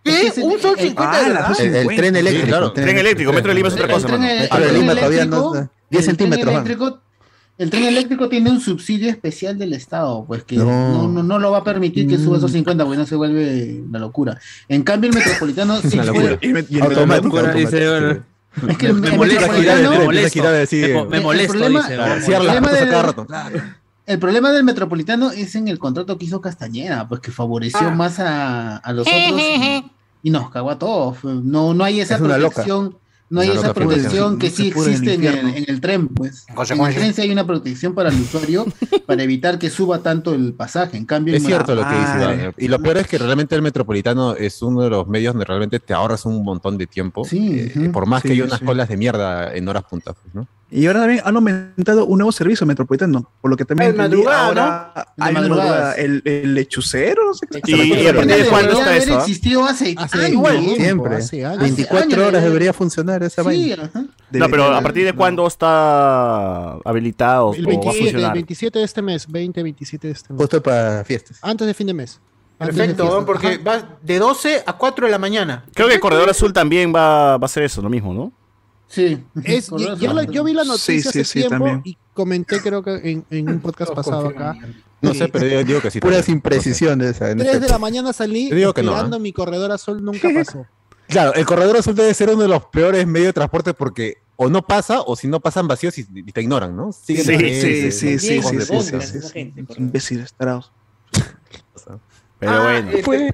¿Qué? 0.04 0.28
Es 0.28 0.34
que 0.34 0.42
¿Un 0.42 0.60
sol 0.60 0.76
el- 0.80 0.88
50 0.88 1.12
Ah, 1.18 1.22
de 1.28 1.34
la 1.34 1.48
cosa- 1.48 1.64
El, 1.64 1.76
el 1.76 1.88
tren 1.96 2.16
eléctrico. 2.16 2.48
claro. 2.48 2.66
el 2.68 2.74
Tren 2.74 2.98
eléctrico, 2.98 3.34
metro 3.34 3.50
de 3.50 3.56
Lima 3.56 3.68
es 3.68 3.74
otra 3.76 3.86
El 3.86 3.92
cosa, 3.92 4.08
tren- 4.08 4.12
mano. 4.20 4.26
el 4.32 4.40
Metro 4.40 4.58
de 4.60 4.66
tren 4.66 4.80
Lima 4.80 4.96
todavía 4.96 5.26
no- 5.26 5.38
eléctrico- 5.54 5.72
10 5.92 6.08
el 6.08 6.18
tren 6.18 6.30
centímetros, 6.30 6.64
El 7.60 7.70
tren 7.70 7.84
eléctrico 7.84 8.28
tiene 8.30 8.50
un 8.50 8.60
subsidio 8.62 9.10
especial 9.10 9.58
del 9.60 9.74
Estado, 9.74 10.24
pues 10.26 10.44
que 10.46 10.56
No. 10.56 10.66
no, 10.66 11.08
no, 11.10 11.24
no 11.24 11.40
lo 11.40 11.52
va 11.52 11.58
a 11.60 11.64
permitir 11.64 12.08
que 12.08 12.18
suba 12.18 12.38
esos 12.38 12.52
50, 12.54 12.84
porque 12.86 12.98
no 12.98 13.06
se 13.06 13.16
vuelve 13.16 13.82
una 13.88 14.00
locura. 14.00 14.40
En 14.70 14.82
cambio, 14.82 15.10
el 15.12 15.16
metropolitano 15.18 15.78
sí 15.82 16.00
Una 16.00 16.12
puede- 16.14 16.30
locura. 16.32 16.38
Y 16.42 16.54
me- 16.54 16.66
y 16.70 16.78
el 16.78 16.82
Automático. 16.84 17.36
locura, 17.36 17.54
dice, 17.54 17.86
automático. 17.86 18.26
bueno, 18.56 18.72
Es 18.72 18.78
que 18.78 18.94
me, 18.94 19.12
me 19.12 19.18
molesta, 19.18 19.52
me 19.52 19.58
El 19.58 19.64
problema- 21.48 22.72
del- 22.72 22.90
cada 22.90 23.02
rato. 23.04 23.28
El 24.06 24.18
problema 24.20 24.52
del 24.52 24.64
metropolitano 24.64 25.32
es 25.32 25.54
en 25.56 25.68
el 25.68 25.78
contrato 25.78 26.18
que 26.18 26.26
hizo 26.26 26.42
Castañeda, 26.42 27.08
pues 27.08 27.22
que 27.22 27.32
favoreció 27.32 27.80
Ah. 27.90 27.92
más 27.96 28.20
a, 28.20 28.78
a 28.78 28.94
los 28.94 29.06
otros 29.06 29.40
y, 29.42 29.84
y 30.24 30.30
nos 30.32 30.50
cagó 30.50 30.72
a 30.72 30.80
todos. 30.80 31.24
No, 31.24 31.74
no 31.76 31.84
hay 31.84 32.00
esa 32.00 32.16
Es 32.16 32.22
loca. 32.22 32.64
No 33.30 33.42
hay 33.42 33.52
esa 33.52 33.74
protección. 33.74 34.40
que 34.40 34.50
sí 34.50 34.72
pudre 34.72 34.96
en 34.96 35.04
el 35.04 35.10
existe 35.10 35.14
en 35.14 35.48
el, 35.48 35.56
en 35.56 35.66
el 35.68 35.82
tren, 35.82 36.08
pues. 36.08 36.44
En 36.48 36.50
el 36.50 36.56
consecuencia. 36.56 37.02
tren 37.02 37.14
sí 37.14 37.22
hay 37.22 37.32
una 37.32 37.46
protección 37.46 37.94
para 37.94 38.10
el 38.10 38.20
usuario 38.20 38.66
para 39.06 39.24
evitar 39.24 39.60
que 39.60 39.70
suba 39.70 40.00
tanto 40.00 40.34
el 40.34 40.54
pasaje. 40.54 40.98
En 40.98 41.06
cambio, 41.06 41.36
Es 41.36 41.44
cierto 41.44 41.76
lo 41.76 41.88
que 41.88 41.96
dice 41.96 42.18
Iván. 42.18 42.54
Y 42.58 42.68
lo 42.68 42.80
peor 42.80 42.98
es 42.98 43.08
que 43.08 43.18
realmente 43.18 43.56
el 43.56 43.62
metropolitano 43.62 44.36
es 44.36 44.62
uno 44.62 44.82
de 44.82 44.90
los 44.90 45.08
medios 45.08 45.34
donde 45.34 45.46
realmente 45.46 45.80
te 45.80 45.94
ahorras 45.94 46.26
un 46.26 46.44
montón 46.44 46.78
de 46.78 46.88
tiempo. 46.88 47.24
Sí, 47.26 47.72
eh, 47.76 47.90
por 47.94 48.06
más 48.06 48.24
que 48.24 48.32
haya 48.34 48.44
unas 48.44 48.60
sí. 48.60 48.66
colas 48.66 48.90
de 48.90 48.98
mierda 48.98 49.54
en 49.54 49.68
horas 49.68 49.84
puntas. 49.84 50.16
pues, 50.22 50.36
¿no? 50.36 50.48
Y 50.72 50.86
ahora 50.86 51.00
también 51.00 51.22
han 51.26 51.36
aumentado 51.36 52.06
un 52.06 52.20
nuevo 52.20 52.32
servicio 52.32 52.66
metropolitano, 52.68 53.28
por 53.42 53.50
lo 53.50 53.58
que 53.58 53.66
también 53.66 53.90
El 53.92 53.96
madrugada, 53.98 54.46
ahora 54.48 54.94
¿no? 55.18 55.24
hay 55.26 55.34
madrugada, 55.34 55.94
el, 55.96 56.22
el 56.26 56.54
lechucero, 56.54 57.26
no 57.26 57.34
sé 57.34 57.48
qué. 57.48 57.60
Y- 57.66 57.94
y 57.94 58.08
a 58.08 58.14
partir 58.14 58.36
de 58.38 58.46
cuándo 58.50 58.72
está 58.74 58.86
haber 58.90 59.02
eso, 59.02 59.18
existido 59.20 59.66
hace, 59.66 59.96
Hace 59.98 60.18
años. 60.18 60.30
igual, 60.32 60.64
Siempre. 60.78 61.16
hace 61.16 61.44
años. 61.46 61.60
24 61.62 62.04
años, 62.16 62.28
horas 62.28 62.44
debería 62.44 62.72
funcionar 62.74 63.24
esa 63.24 63.42
Sí, 63.42 63.48
vaina. 63.48 63.84
ajá. 63.86 64.06
No, 64.32 64.50
pero 64.50 64.66
¿a 64.66 64.82
partir 64.82 65.06
de 65.06 65.14
cuándo 65.14 65.48
está 65.48 66.74
habilitado 66.86 67.54
El 67.54 67.66
o 67.66 67.68
va 67.68 67.74
a 67.74 67.78
27, 67.78 67.98
el 67.98 68.04
funcionar? 68.12 68.34
27 68.34 68.80
de 68.80 68.86
este 68.86 69.02
mes, 69.02 69.28
20, 69.28 69.64
27 69.64 70.08
de 70.08 70.14
este 70.14 70.34
mes. 70.34 70.38
Puesto 70.38 70.62
para 70.62 71.04
fiestas. 71.04 71.40
Antes 71.42 71.66
de 71.68 71.74
fin 71.74 71.88
de 71.88 71.94
mes. 71.94 72.20
Perfecto, 72.58 73.04
fiestas. 73.06 73.24
porque 73.26 73.48
Ajá. 73.48 73.60
va 73.66 73.98
de 74.04 74.20
12 74.20 74.64
a 74.66 74.74
4 74.74 75.06
de 75.06 75.12
la 75.12 75.18
mañana. 75.18 75.64
Creo 75.74 75.88
que 75.88 75.94
el 75.96 76.00
Corredor 76.00 76.30
Azul 76.30 76.52
también 76.54 76.94
va, 76.94 77.38
va 77.38 77.44
a 77.44 77.46
hacer 77.46 77.64
eso, 77.64 77.82
lo 77.82 77.90
mismo, 77.90 78.14
¿no? 78.14 78.34
Sí. 78.90 79.24
Es, 79.46 79.72
la- 79.72 80.24
yo 80.26 80.44
vi 80.44 80.54
la 80.54 80.64
noticia 80.66 81.12
Sí, 81.12 81.20
hace 81.20 81.24
sí, 81.24 81.40
tiempo 81.40 81.64
también. 81.66 81.82
y 81.86 81.98
comenté 82.14 82.60
creo 82.60 82.84
que 82.84 82.96
en, 82.96 83.26
en 83.30 83.48
un 83.50 83.60
podcast 83.62 83.94
pasado 83.94 84.28
acá. 84.28 84.58
No 85.02 85.14
sé, 85.14 85.30
pero 85.30 85.48
yo 85.48 85.64
digo 85.64 85.80
que 85.80 85.90
sí. 85.92 86.00
Puras 86.02 86.28
imprecisiones. 86.28 87.22
en 87.22 87.38
3 87.38 87.48
este- 87.54 87.60
de 87.62 87.70
la 87.70 87.78
mañana 87.80 88.12
salí 88.14 88.50
digo 88.52 88.74
que 88.74 88.84
no, 88.84 88.92
esperando 88.92 89.18
¿eh? 89.18 89.20
mi 89.20 89.32
corredor 89.32 89.72
azul, 89.72 90.04
nunca 90.04 90.28
pasó. 90.34 90.66
Claro, 91.08 91.34
el 91.36 91.46
corredor 91.46 91.78
azul 91.78 91.96
debe 91.96 92.14
ser 92.14 92.30
uno 92.30 92.42
de 92.44 92.48
los 92.50 92.66
peores 92.66 93.08
medios 93.08 93.28
de 93.30 93.34
transporte 93.34 93.74
porque 93.74 94.18
o 94.36 94.50
no 94.50 94.62
pasa 94.66 95.02
o 95.02 95.16
si 95.16 95.28
no 95.28 95.40
pasan 95.40 95.68
vacíos 95.68 95.98
y, 95.98 96.08
y 96.14 96.32
te 96.32 96.42
ignoran, 96.42 96.76
¿no? 96.76 96.92
Siguen 96.92 97.26
Sí, 97.26 97.32
ahí, 97.32 97.62
sí, 97.62 97.92
sí, 97.92 98.20
sí, 98.20 98.42
sí, 98.42 99.02
sí, 99.02 99.22
sí. 99.22 99.54
Imbéciles, 99.78 100.34
tarados. 100.34 100.72
Pero 102.40 102.52
Ah, 102.54 102.64
bueno. 102.64 102.92
eh, 102.92 103.04
Fue- 103.04 103.32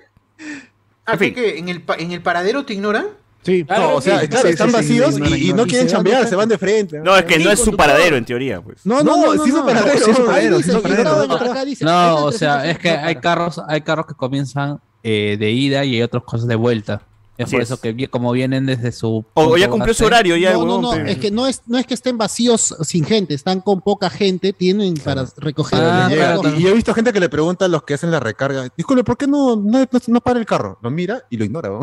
En 1.07 1.19
fin. 1.19 1.34
¿que 1.36 1.60
¿En 1.60 1.69
el, 1.69 1.84
pa- 1.84 1.95
¿En 1.95 2.11
el 2.11 2.22
paradero 2.23 2.65
te 2.65 2.73
ignoran? 2.73 3.06
Sí, 3.46 3.64
No, 3.70 3.96
o 3.96 4.02
sea, 4.02 4.22
sí, 4.22 4.28
claro, 4.28 4.48
sí, 4.48 4.54
están 4.54 4.70
sí, 4.70 4.74
vacíos 4.74 5.16
sí, 5.16 5.50
y, 5.50 5.54
no, 5.54 5.64
y 5.64 5.68
quieren 5.68 5.88
chambear, 5.88 6.28
se 6.28 6.36
van 6.36 6.50
de 6.50 6.58
frente. 6.58 6.98
No, 7.00 7.16
es 7.16 7.26
que 7.26 7.38
no 7.38 7.52
es 7.52 7.60
su 7.60 7.76
paradero 7.76 8.16
en 8.16 8.26
teoría, 8.26 8.60
pues. 8.60 8.84
No, 8.86 9.04
no, 9.04 9.16
No, 9.16 9.18
no, 9.18 9.36
no, 9.36 9.44
sí, 9.44 9.52
no, 9.52 9.58
su 9.58 9.66
paradero, 9.66 9.94
no, 10.58 10.64
sí, 10.64 10.72
su 10.72 10.82
paradero, 10.82 11.28
No, 11.82 12.30
es 12.30 12.36
o 12.36 12.38
sea, 12.38 12.62
300 12.62 12.70
es 12.72 12.80
que 12.80 12.90
hay 12.90 13.16
carros, 13.18 13.62
hay 13.68 13.82
carros 13.82 14.08
que 14.08 14.16
comienzan 14.16 14.80
eh, 15.04 15.38
de 15.40 15.52
ida 15.52 15.86
y 15.86 15.96
hay 15.96 16.02
otros 16.02 16.24
cosas 16.24 16.48
de 16.48 16.56
vuelta. 16.56 17.04
Es 17.38 17.48
Así 17.48 17.56
por 17.56 17.62
es. 17.64 17.70
eso 17.70 17.82
que 17.82 17.91
vi- 17.91 18.07
como 18.07 18.32
vienen 18.32 18.66
desde 18.66 18.91
su 18.94 19.26
O 19.34 19.57
ya 19.57 19.70
cumplió 19.70 19.94
su 19.94 20.06
horario, 20.06 20.38
ya, 20.38 20.53
No, 20.53 20.60
no, 20.60 20.64
huevón, 20.64 20.82
no, 20.82 20.91
pero- 20.91 21.07
es 21.10 21.18
que 21.18 21.32
no 21.32 21.48
es, 21.48 21.62
no 21.68 21.78
es 21.78 21.86
que 21.86 21.94
estén 21.94 22.18
vacíos 22.18 22.74
sin 22.82 23.03
gente, 23.03 23.34
están 23.34 23.60
con 23.60 23.82
poca 23.82 24.10
gente, 24.10 24.53
tienen 24.53 24.94
para 24.95 25.26
recoger. 25.38 25.80
Ah, 25.82 26.10
claro, 26.12 26.41
y, 26.57 26.64
y 26.64 26.68
he 26.68 26.74
visto 26.74 26.94
gente 26.94 27.12
que 27.12 27.20
le 27.20 27.28
pregunta 27.28 27.66
a 27.66 27.68
los 27.68 27.84
que 27.84 27.94
hacen 27.95 28.10
la 28.12 28.20
recarga, 28.22 28.68
disculpe, 28.78 29.03
¿por 29.03 29.18
qué 29.18 29.28
no, 29.28 29.56
no, 29.57 29.80
no, 29.80 29.88
no 30.07 30.22
para 30.22 30.40
el 30.40 30.45
carro? 30.45 30.80
Lo 30.82 30.90
mira 30.90 31.24
y 31.30 31.36
lo 31.38 31.44
ignora. 31.45 31.70
¿no? 31.70 31.82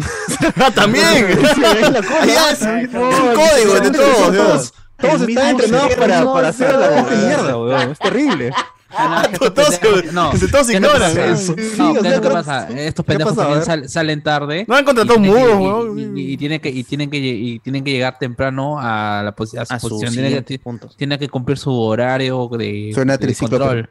¡Ah, 0.57 0.71
también! 0.75 1.27
Es 1.29 2.63
un 2.63 3.35
código 3.35 3.81
de 3.81 3.91
todos, 3.91 4.73
todos. 4.99 5.29
están 5.29 5.49
entrenados 5.61 5.95
para, 6.33 6.49
hacer 6.49 6.75
la 6.75 7.03
mierda, 7.03 7.57
weón. 7.59 7.91
Es 7.91 7.99
terrible. 7.99 8.53
Ah, 8.97 9.23
no, 9.27 9.33
estos 9.33 9.55
Todos- 9.55 9.81
pendejos- 9.81 10.13
no, 10.13 10.31
todos 10.31 10.41
¿qué 10.41 10.47
es 10.47 10.53
lo 10.53 10.67
que 10.69 10.75
ignoran, 10.77 11.01
pasa? 11.15 11.23
¿no? 11.51 11.57
¿qué 11.57 11.63
sea, 11.63 11.89
es 11.89 11.95
lo 11.95 12.03
que 12.03 12.21
pero- 12.21 12.33
pasa? 12.35 12.69
Estos 12.69 13.05
¿Qué 13.05 13.09
pendejos 13.13 13.37
también 13.37 13.65
sal- 13.65 13.89
salen 13.89 14.23
tarde. 14.23 14.65
No 14.69 14.75
han 14.77 14.85
contratado 14.85 15.15
y 15.15 15.19
un 15.19 15.23
tienen 15.35 15.47
que- 15.49 15.55
mudo, 15.55 15.87
y, 15.87 15.89
weón. 16.05 16.19
y- 16.19 16.33
y 16.33 16.37
tienen 16.37 16.61
que 16.61 16.69
y 16.71 16.85
tienen 16.85 17.11
que 17.11 17.19
y 17.19 17.59
tienen 17.61 17.85
que 17.85 17.91
llegar 17.93 18.19
temprano 18.19 18.77
a 18.79 19.23
la 19.25 19.35
posi- 19.35 19.59
a 19.59 19.65
su 19.67 19.75
A 19.75 19.79
su 19.81 19.89
posición 19.89 20.13
tienen 20.13 20.45
que, 20.45 20.59
tienen 20.97 21.19
cumplir 21.29 21.59
su 21.59 21.73
horario 21.73 22.49
de, 22.59 22.91
Suena 22.95 23.15
de 23.17 23.19
triciclo, 23.19 23.59
control 23.59 23.91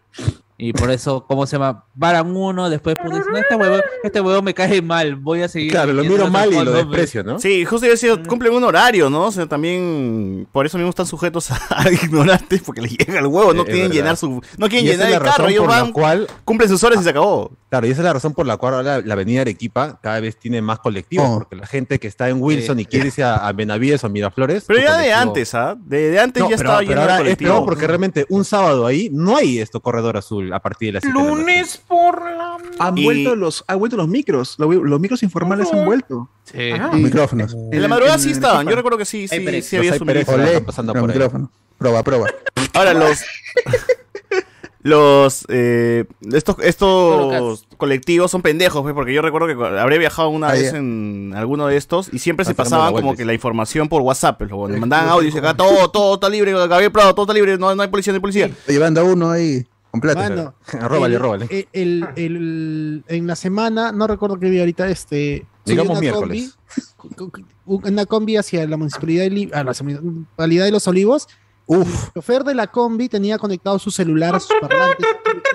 y 0.64 0.74
por 0.74 0.92
eso 0.92 1.26
cómo 1.28 1.46
se 1.48 1.58
llama 1.58 1.86
paran 2.00 2.36
uno 2.36 2.70
después 2.70 2.96
pues, 3.02 3.16
dicen 3.18 3.36
este 3.36 3.56
huevo 3.56 3.78
este 4.04 4.22
huevo 4.22 4.42
me 4.42 4.54
cae 4.54 4.82
mal 4.82 5.16
voy 5.16 5.42
a 5.42 5.48
seguir 5.48 5.72
Claro, 5.72 5.92
lo 5.94 6.04
miro 6.04 6.26
a 6.26 6.30
mal 6.30 6.54
y 6.54 6.64
lo 6.64 6.72
desprecio, 6.72 7.24
¿no? 7.24 7.40
Sí, 7.40 7.66
justo 7.66 7.86
yo 7.88 7.92
decía, 7.94 8.22
cumplen 8.28 8.54
un 8.54 8.64
horario, 8.64 9.10
¿no? 9.10 9.26
O 9.26 9.32
sea, 9.32 9.48
también 9.48 10.48
por 10.52 10.66
eso 10.66 10.78
mismo 10.78 10.90
están 10.90 11.06
sujetos 11.08 11.52
a, 11.52 11.60
a 11.82 11.92
ignorarte 11.92 12.62
porque 12.66 12.82
les 12.82 12.98
llega 12.98 13.20
el 13.20 13.26
huevo, 13.28 13.54
no 13.54 13.62
Es 13.64 13.66
quieren 13.66 13.84
verdad. 13.90 13.96
llenar 13.96 14.18
su 14.18 14.42
no 14.58 14.70
quieren 14.70 14.86
llenar 14.86 15.10
es 15.10 15.16
el 15.18 15.24
la 15.24 15.32
carro, 15.32 15.48
ellos 15.48 15.68
la 15.68 15.82
van, 15.84 15.92
cual 15.92 16.28
cumplen 16.46 16.70
sus 16.70 16.84
horas 16.84 17.00
y 17.02 17.04
se 17.04 17.10
acabó. 17.10 17.52
Claro, 17.70 17.88
y 17.88 17.92
esa 17.92 18.02
es 18.02 18.06
la 18.06 18.14
razón 18.14 18.34
por 18.34 18.46
la 18.46 18.58
cual 18.58 18.74
ahora 18.76 19.02
la 19.02 19.14
avenida 19.14 19.42
Arequipa 19.42 20.00
cada 20.02 20.20
vez 20.20 20.38
tiene 20.38 20.62
más 20.62 20.80
colectivos, 20.80 21.26
Oh. 21.28 21.36
porque 21.40 21.56
la 21.56 21.66
gente 21.68 22.00
que 22.00 22.08
está 22.08 22.30
en 22.30 22.42
Wilson 22.42 22.80
y 22.80 22.86
quiere 22.86 23.08
irse 23.08 23.24
a, 23.24 23.36
a 23.48 23.54
Benavides 23.54 24.04
o 24.04 24.10
Miraflores. 24.10 24.66
Pero 24.68 24.82
ya 24.82 24.98
de 24.98 25.14
antes, 25.14 25.56
¿ah? 25.56 25.76
De, 25.80 26.10
de 26.12 26.20
antes 26.20 26.44
No, 26.44 26.50
ya 26.50 26.58
pero, 26.58 26.68
estaba 26.70 26.80
pero 26.80 26.90
lleno 26.90 27.02
de 27.08 27.12
ahora 27.14 27.30
es 27.30 27.38
peor 27.38 27.66
porque 27.66 27.88
realmente 27.88 28.26
un 28.30 28.44
sábado 28.44 28.86
ahí 28.86 29.10
no 29.14 29.38
hay 29.38 29.60
esto 29.60 29.80
corredor 29.80 30.18
azul 30.18 30.51
a 30.54 30.60
partir 30.60 30.90
de 30.90 30.94
las 30.94 31.04
de 31.04 31.10
la. 31.10 31.14
Lunes 31.14 31.82
por 31.88 32.22
la... 32.32 32.58
Han 32.80 32.98
Y- 32.98 33.04
vuelto 33.04 33.36
los, 33.36 33.64
han 33.68 33.80
vuelto 33.80 33.98
los 33.98 34.08
micros, 34.08 34.56
los, 34.58 34.74
los 34.76 35.00
micros 35.00 35.24
informales 35.24 35.72
han 35.74 35.86
vuelto. 35.86 36.30
Sí. 36.46 36.72
Ajá. 36.72 36.92
Micrófonos. 36.94 37.56
En 37.72 37.82
la 37.82 37.88
madrugada 37.88 38.16
en- 38.16 38.22
sí 38.22 38.32
estaban, 38.32 38.68
yo 38.68 38.76
recuerdo 38.76 38.98
que 38.98 39.06
sí, 39.06 39.28
sí, 39.28 39.36
HyperX. 39.38 39.66
sí 39.66 39.78
había 39.78 39.92
Los 39.92 40.00
su 40.00 40.66
pasando 40.66 40.94
por 40.94 41.02
ahí. 41.04 41.08
micrófono. 41.18 41.52
Prueba, 41.78 42.04
prueba. 42.04 42.28
Ahora 42.74 42.94
los 42.94 43.20
los 44.84 45.46
eh, 45.50 46.06
estos 46.34 46.56
estos 46.64 47.68
colectivos 47.78 48.32
son 48.32 48.42
pendejos, 48.42 48.82
pues, 48.82 48.96
porque 48.96 49.14
yo 49.14 49.22
recuerdo 49.22 49.48
que 49.48 49.54
habré 49.80 50.00
viajado 50.00 50.30
una 50.30 50.50
Ah, 50.50 50.54
vez 50.54 50.74
en 50.74 51.34
alguno 51.36 51.68
de 51.68 51.78
estos 51.78 52.10
y 52.12 52.18
siempre 52.18 52.46
se 52.46 52.56
pasaban 52.56 52.92
como 52.94 53.12
que 53.12 53.20
sí. 53.20 53.26
la 53.26 53.34
información 53.34 53.90
por 53.90 54.02
WhatsApp, 54.02 54.40
pues, 54.40 54.50
luego, 54.50 54.68
le 54.68 54.80
mandaban 54.80 55.08
audio 55.10 55.30
y 55.34 55.38
acá 55.38 55.54
todo 55.56 55.90
todo 55.92 56.16
está 56.16 56.30
libre, 56.30 56.52
Gabriel 56.54 56.92
Prado, 56.92 57.14
todo 57.14 57.26
está 57.26 57.34
libre, 57.34 57.58
no, 57.60 57.74
no 57.76 57.82
hay 57.84 57.90
policía, 57.90 58.12
no 58.14 58.16
hay 58.18 58.22
policía. 58.22 58.46
Estoy 58.48 58.74
llevando 58.76 59.02
a 59.02 59.04
uno 59.04 59.30
ahí 59.30 59.66
con 59.92 60.02
plata. 60.02 60.30
Mano, 60.30 60.56
Róbale, 60.88 61.16
el- 61.16 61.22
róbale. 61.22 61.48
El, 61.50 61.68
el- 61.74 62.08
el- 62.16 63.04
en 63.08 63.28
la 63.28 63.36
semana, 63.36 63.92
no 63.92 64.08
recuerdo 64.08 64.40
qué 64.40 64.50
día 64.50 64.62
ahorita, 64.62 64.88
este. 64.90 65.46
una 65.68 66.00
miércoles. 66.00 66.58
combi- 66.98 67.46
una 67.66 68.06
combi 68.06 68.38
hacia 68.38 68.66
la 68.68 68.78
municipalidad 68.78 69.24
de, 69.30 69.50
a 69.54 69.64
la 69.64 69.74
municipalidad 69.82 70.66
de 70.66 70.72
Los 70.72 70.88
Olivos. 70.88 71.28
Uf, 71.68 72.08
El 72.08 72.14
chofer 72.14 72.44
de 72.44 72.54
la 72.56 72.68
combi 72.68 73.08
tenía 73.08 73.38
conectado 73.38 73.78
su 73.80 73.92
celular, 73.92 74.40
sus 74.42 74.56
parlantes, 74.60 75.06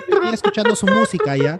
venía 0.09 0.31
escuchando 0.31 0.75
su 0.75 0.85
música 0.87 1.35
ya, 1.37 1.59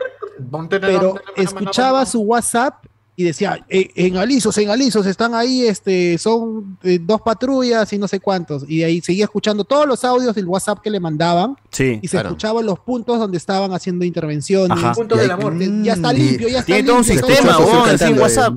pero 0.69 1.15
escuchaba 1.35 2.05
su 2.05 2.21
WhatsApp 2.21 2.85
y 3.19 3.23
decía, 3.23 3.65
"Eh, 3.67 3.89
en 3.95 4.15
Alisos, 4.15 4.55
en 4.59 4.69
Alisos, 4.69 5.05
están 5.07 5.33
ahí, 5.33 5.65
este, 5.65 6.19
son 6.19 6.77
eh, 6.83 6.99
dos 7.01 7.19
patrullas 7.19 7.91
y 7.91 7.97
no 7.97 8.07
sé 8.07 8.19
cuántos. 8.19 8.63
Y 8.69 8.83
ahí 8.83 9.01
seguía 9.01 9.23
escuchando 9.25 9.63
todos 9.63 9.87
los 9.87 10.03
audios 10.05 10.35
del 10.35 10.45
WhatsApp 10.45 10.79
que 10.83 10.91
le 10.91 10.99
mandaban 10.99 11.55
Sí. 11.71 11.97
y 12.01 12.07
se 12.07 12.11
Claro. 12.11 12.29
escuchaban 12.29 12.63
los 12.65 12.77
puntos 12.79 13.17
donde 13.17 13.37
estaban 13.37 13.73
haciendo 13.73 14.05
intervenciones. 14.05 14.77
Ajá. 14.77 14.91
Puntos 14.93 15.17
Y 15.17 15.21
del 15.21 15.31
amor. 15.31 15.57
De- 15.57 15.81
Ya 15.83 15.93
está 15.93 16.13
Y- 16.13 16.17
limpio, 16.17 16.47
ya 16.47 16.59
está 16.59 16.65
Tiene 16.67 16.83
todo 16.83 16.97
un 16.99 17.01
limpio. 17.07 17.27
sistema, 17.27 17.57
en 17.57 17.83
cantando, 17.97 18.21
WhatsApp. 18.21 18.53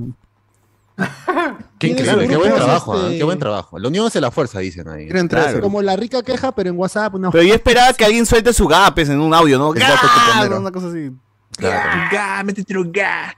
Qué 1.78 1.86
increíble, 1.86 2.28
qué 2.28 2.36
buen 2.36 2.54
trabajo, 2.54 2.92
¿ah? 2.92 3.04
este, 3.06 3.16
qué 3.18 3.24
buen 3.24 3.38
trabajo. 3.38 3.78
La 3.78 3.88
unión 3.88 4.06
hace 4.06 4.20
la 4.20 4.30
fuerza, 4.30 4.58
dicen 4.58 4.86
ahí. 4.86 5.08
Claro. 5.08 5.62
Como 5.62 5.80
la 5.80 5.96
rica 5.96 6.22
queja, 6.22 6.52
pero 6.52 6.68
en 6.68 6.76
WhatsApp. 6.76 7.14
Una... 7.14 7.30
Pero 7.30 7.42
yo 7.44 7.54
esperaba 7.54 7.94
que 7.94 8.04
alguien 8.04 8.26
suelte 8.26 8.52
su 8.52 8.66
gapes 8.66 9.08
en 9.08 9.18
un 9.18 9.32
audio, 9.32 9.56
¿no? 9.56 9.70
Una 9.70 10.70
cosa 10.70 10.88
así. 10.88 11.10
Ga, 11.58 12.42
métete 12.44 12.76
un 12.76 12.92
ga. 12.92 13.34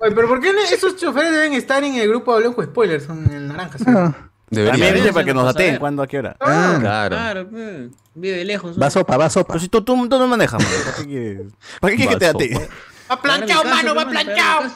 Oye, 0.00 0.12
pero 0.14 0.28
¿por 0.28 0.40
qué 0.40 0.50
esos 0.72 0.96
choferes 0.96 1.32
deben 1.32 1.52
estar 1.54 1.82
en 1.84 1.94
el 1.94 2.08
grupo 2.08 2.38
de 2.38 2.52
con 2.52 2.64
Spoilers? 2.64 3.04
Son 3.04 3.24
en 3.32 3.48
naranja. 3.48 3.78
¿sí? 3.78 3.84
Ah, 3.88 4.14
Debería. 4.50 4.72
También 4.72 4.94
dice 4.94 5.12
para 5.12 5.24
que 5.24 5.34
nos 5.34 5.54
ver. 5.54 5.78
cuándo, 5.78 6.02
a 6.02 6.06
qué 6.06 6.18
hora. 6.18 6.36
ah, 6.40 6.76
Claro. 6.80 7.16
Claro, 7.16 7.48
pues, 7.50 7.90
vive 8.14 8.44
lejos. 8.44 8.80
va 8.80 8.90
sopa, 8.90 9.16
va 9.16 9.30
sopa. 9.30 9.54
Pero 9.54 9.60
si 9.60 9.68
tú, 9.68 9.82
tú, 9.82 10.08
tú 10.08 10.18
no 10.18 10.26
manejas, 10.26 10.62
mano, 10.62 10.76
¿para 10.84 10.96
qué 10.96 11.06
quieres, 11.06 11.52
¿para 11.80 11.90
qué 11.90 11.96
quieres 11.96 12.14
que 12.14 12.18
te 12.20 12.26
datee? 12.26 12.68
Va 13.10 13.20
planchado, 13.20 13.64
mano, 13.64 13.94
va 13.94 14.08
planchado. 14.08 14.70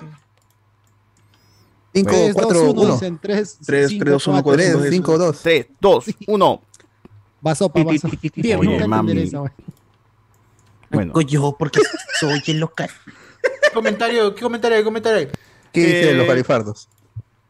5, 1.95 2.11
3, 2.11 2.35
4, 2.35 2.59
2, 2.59 2.69
1, 2.75 2.83
1. 2.83 2.93
dicen 2.95 3.19
3, 3.21 3.59
3, 3.67 3.89
3, 3.99 4.13
2, 4.13 4.27
1, 4.27 4.43
4, 4.43 4.79
3, 4.79 4.91
5, 4.91 5.19
2. 5.19 5.43
3, 5.43 5.67
2, 5.81 6.05
1. 6.27 6.63
Va 7.47 7.55
sopa, 7.55 7.83
va 7.83 7.99
sopa. 7.99 8.17
Oye, 8.37 8.57
Nunca 8.57 8.87
mami. 8.87 9.31
Bueno. 10.91 11.21
Yo, 11.21 11.57
porque 11.59 11.81
soy 12.19 12.43
el 12.47 12.61
local. 12.61 12.91
¿Qué 13.69 13.75
comentario, 13.75 14.35
qué 14.35 14.43
comentario, 14.43 14.79
qué 14.79 14.85
comentario? 14.85 15.29
¿Qué 15.73 15.81
dicen 15.81 16.09
Eh, 16.09 16.15
los 16.15 16.27
califardos? 16.27 16.89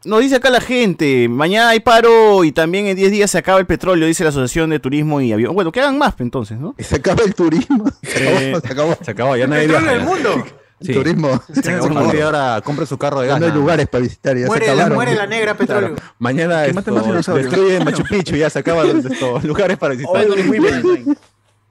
Nos 0.05 0.21
dice 0.21 0.35
acá 0.37 0.49
la 0.49 0.61
gente, 0.61 1.27
mañana 1.27 1.69
hay 1.69 1.81
paro 1.81 2.43
y 2.45 2.51
también 2.53 2.87
en 2.87 2.95
10 2.95 3.11
días 3.11 3.31
se 3.31 3.37
acaba 3.37 3.59
el 3.59 3.65
petróleo, 3.65 4.07
dice 4.07 4.23
la 4.23 4.29
Asociación 4.29 4.69
de 4.69 4.79
Turismo 4.79 5.19
y 5.19 5.33
Avión. 5.33 5.53
Bueno, 5.53 5.71
que 5.73 5.81
hagan 5.81 5.97
más, 5.97 6.13
pues, 6.15 6.21
entonces, 6.21 6.57
¿no? 6.57 6.73
Se 6.77 6.95
acaba 6.95 7.23
el 7.23 7.35
turismo. 7.35 7.83
Eh, 8.03 8.55
se 8.61 8.71
acabó. 8.71 8.97
Se 9.01 9.11
acabó, 9.11 9.35
ya 9.35 9.47
nadie 9.47 9.67
del 9.67 9.83
ya. 9.99 9.99
mundo. 10.05 10.45
Sí. 10.81 10.93
Turismo. 10.93 11.41
Se 11.53 11.71
acabó 11.73 12.11
el 12.11 12.21
ahora 12.21 12.61
compre 12.63 12.85
su 12.85 12.97
carro 12.97 13.19
de 13.19 13.27
gas. 13.27 13.39
no 13.39 13.45
hay 13.47 13.51
lugares 13.51 13.87
para 13.89 14.01
visitar. 14.01 14.37
Ya 14.37 14.47
Muere 14.47 14.65
se 14.67 14.75
la, 14.75 14.89
muere 14.89 15.15
la 15.15 15.27
negra 15.27 15.55
petróleo. 15.57 15.95
Mañana 16.17 16.63
maten 16.73 16.95
los 16.95 17.05
esto, 17.07 17.35
destruyen 17.35 17.83
Machu 17.83 18.03
Picchu 18.03 18.35
ya 18.37 18.49
se 18.49 18.59
acaban 18.59 19.05
estos 19.05 19.43
lugares 19.43 19.77
para 19.77 19.95
visitar. 19.95 20.25
Oye, 20.25 20.43
muy 20.43 20.59
bien. 20.59 21.17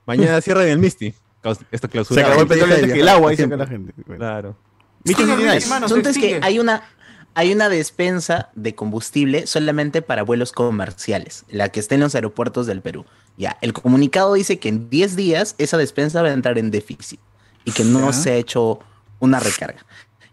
Mañana 0.04 0.40
cierran 0.42 0.68
el 0.68 0.78
Misty. 0.78 1.14
Esto 1.70 1.88
clausura. 1.88 2.20
se 2.20 2.26
acabó 2.26 2.42
el 2.42 2.48
petróleo 2.48 2.74
antes 2.76 2.92
que 2.92 3.00
el 3.00 3.08
agua, 3.08 3.30
dice 3.30 3.46
la 3.46 3.66
gente. 3.66 3.92
Bueno. 4.06 4.18
Claro. 4.18 4.56
Asunto 5.84 6.08
es 6.08 6.18
que 6.18 6.40
hay 6.42 6.58
una, 6.58 6.82
hay 7.34 7.52
una 7.52 7.68
despensa 7.68 8.50
de 8.54 8.74
combustible 8.74 9.46
solamente 9.46 10.02
para 10.02 10.22
vuelos 10.22 10.52
comerciales, 10.52 11.44
la 11.48 11.68
que 11.70 11.80
está 11.80 11.94
en 11.94 12.00
los 12.02 12.14
aeropuertos 12.14 12.66
del 12.66 12.82
Perú. 12.82 13.06
Ya, 13.36 13.56
el 13.60 13.72
comunicado 13.72 14.34
dice 14.34 14.58
que 14.58 14.68
en 14.68 14.90
10 14.90 15.16
días 15.16 15.54
esa 15.58 15.78
despensa 15.78 16.22
va 16.22 16.28
a 16.28 16.32
entrar 16.32 16.58
en 16.58 16.70
déficit 16.70 17.20
y 17.64 17.72
que 17.72 17.84
no 17.84 18.06
Ya. 18.08 18.12
se 18.12 18.30
ha 18.32 18.34
hecho 18.36 18.80
una 19.20 19.38
recarga. 19.40 19.84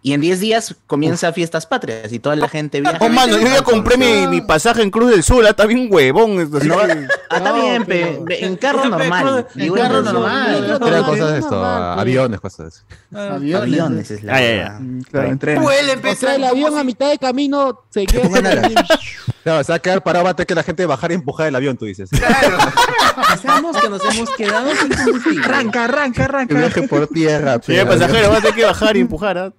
Y 0.06 0.14
en 0.14 0.22
10 0.22 0.40
días 0.40 0.76
comienza 0.86 1.34
Fiestas 1.34 1.66
Patrias 1.66 2.14
y 2.14 2.20
toda 2.20 2.36
la 2.36 2.48
gente 2.48 2.80
viaja. 2.80 3.00
Oh, 3.02 3.10
mano, 3.10 3.40
yo 3.40 3.48
ya 3.48 3.64
compré 3.64 3.98
mi, 3.98 4.28
mi 4.28 4.40
pasaje 4.40 4.84
en 4.84 4.92
Cruz 4.92 5.10
del 5.10 5.24
Sur, 5.24 5.44
ah, 5.44 5.50
está 5.50 5.66
bien 5.66 5.88
huevón. 5.90 6.40
esto, 6.40 6.58
así 6.58 6.68
No, 6.68 6.78
ah, 6.78 7.38
está 7.38 7.52
bien, 7.54 7.86
pe, 7.86 8.46
en 8.46 8.56
carro 8.56 8.86
normal. 8.90 9.48
En 9.56 9.74
carro 9.74 10.04
normal. 10.04 10.80
Era 10.86 11.04
cosas 11.04 11.32
de 11.32 11.40
esto, 11.40 11.66
aviones, 11.66 12.40
cosas 12.40 12.84
así. 13.12 13.52
Aviones 13.56 14.12
es 14.12 14.22
la 14.22 14.36
Ah, 14.36 14.42
ya, 14.42 14.56
ya. 14.56 14.80
Claro, 15.10 15.28
en 15.28 15.40
tren. 15.40 15.58
O 15.58 16.16
sea, 16.16 16.36
el 16.36 16.44
avión 16.44 16.78
a 16.78 16.84
mitad 16.84 17.10
de 17.10 17.18
camino 17.18 17.82
se 17.90 18.06
queda. 18.06 18.30
Claro, 19.44 19.64
se 19.64 19.72
va 19.72 19.76
a 19.76 19.80
quedar 19.80 20.04
parado, 20.04 20.26
va 20.26 20.30
a 20.30 20.36
tener 20.36 20.46
que 20.46 20.54
la 20.54 20.62
gente 20.62 20.86
bajar 20.86 21.14
y 21.14 21.16
empujar 21.16 21.48
el 21.48 21.56
avión, 21.56 21.78
tú 21.78 21.86
dices. 21.86 22.12
Pensamos 22.12 23.76
que 23.82 23.90
nos 23.90 24.04
hemos 24.06 24.30
quedado 24.36 24.70
sin 24.76 24.94
combustible. 24.94 25.46
Arranca, 25.46 25.86
arranca, 25.86 26.26
arranca. 26.26 26.56
Viaje 26.56 26.88
por 26.88 27.08
tierra. 27.08 27.58
Pero- 27.58 27.88
pasajero, 27.88 28.30
va 28.30 28.38
a 28.38 28.42
tener 28.42 28.54
que 28.56 28.66
bajar 28.66 28.98
y 28.98 29.00
empujar. 29.00 29.38
¿ah? 29.40 29.52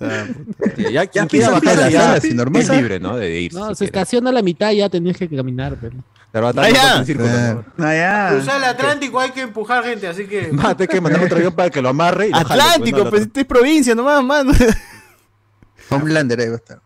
Ya, 0.00 0.90
Ya, 0.90 1.06
quiera 1.06 1.28
pisa, 1.28 1.50
bajar 1.50 1.76
pisa, 1.76 1.90
ya 1.90 2.20
pisa, 2.20 2.34
normal. 2.34 2.62
es 2.62 2.70
libre, 2.70 3.00
¿no? 3.00 3.16
De 3.16 3.40
irse. 3.40 3.58
No, 3.58 3.68
si 3.68 3.74
se 3.74 3.78
quiere. 3.78 3.98
estaciona 4.00 4.30
a 4.30 4.32
la 4.32 4.42
mitad 4.42 4.70
y 4.70 4.78
ya 4.78 4.88
tenías 4.88 5.16
que 5.16 5.28
caminar. 5.28 5.76
Pero... 5.80 5.96
Pero 6.32 6.44
va 6.44 6.62
a 6.62 6.68
estar 6.68 6.72
ya. 6.72 6.98
en 6.98 7.06
círculo, 7.06 7.28
¿no? 7.28 7.64
Ah, 7.84 7.94
ya. 7.94 8.28
Cruzar 8.30 8.56
el 8.58 8.64
Atlántico 8.64 9.20
hay 9.20 9.30
que 9.30 9.40
empujar 9.42 9.84
gente, 9.84 10.06
así 10.06 10.26
que. 10.26 10.50
Va 10.52 10.70
a 10.70 10.76
tener 10.76 10.88
que 10.88 11.00
mandar 11.00 11.22
otro 11.24 11.36
avión 11.36 11.52
para 11.52 11.70
que 11.70 11.82
lo 11.82 11.88
amarre 11.88 12.28
y 12.28 12.30
lo 12.30 12.36
jale, 12.36 12.48
pues, 12.48 12.60
Atlántico, 12.60 13.04
¿no? 13.04 13.10
pues 13.10 13.22
este 13.22 13.40
es 13.40 13.46
provincia 13.46 13.94
nomás, 13.94 14.22
mano. 14.22 14.52
Homelander 15.90 16.40
ahí 16.40 16.48
va 16.48 16.54
a 16.54 16.56
estar. 16.56 16.80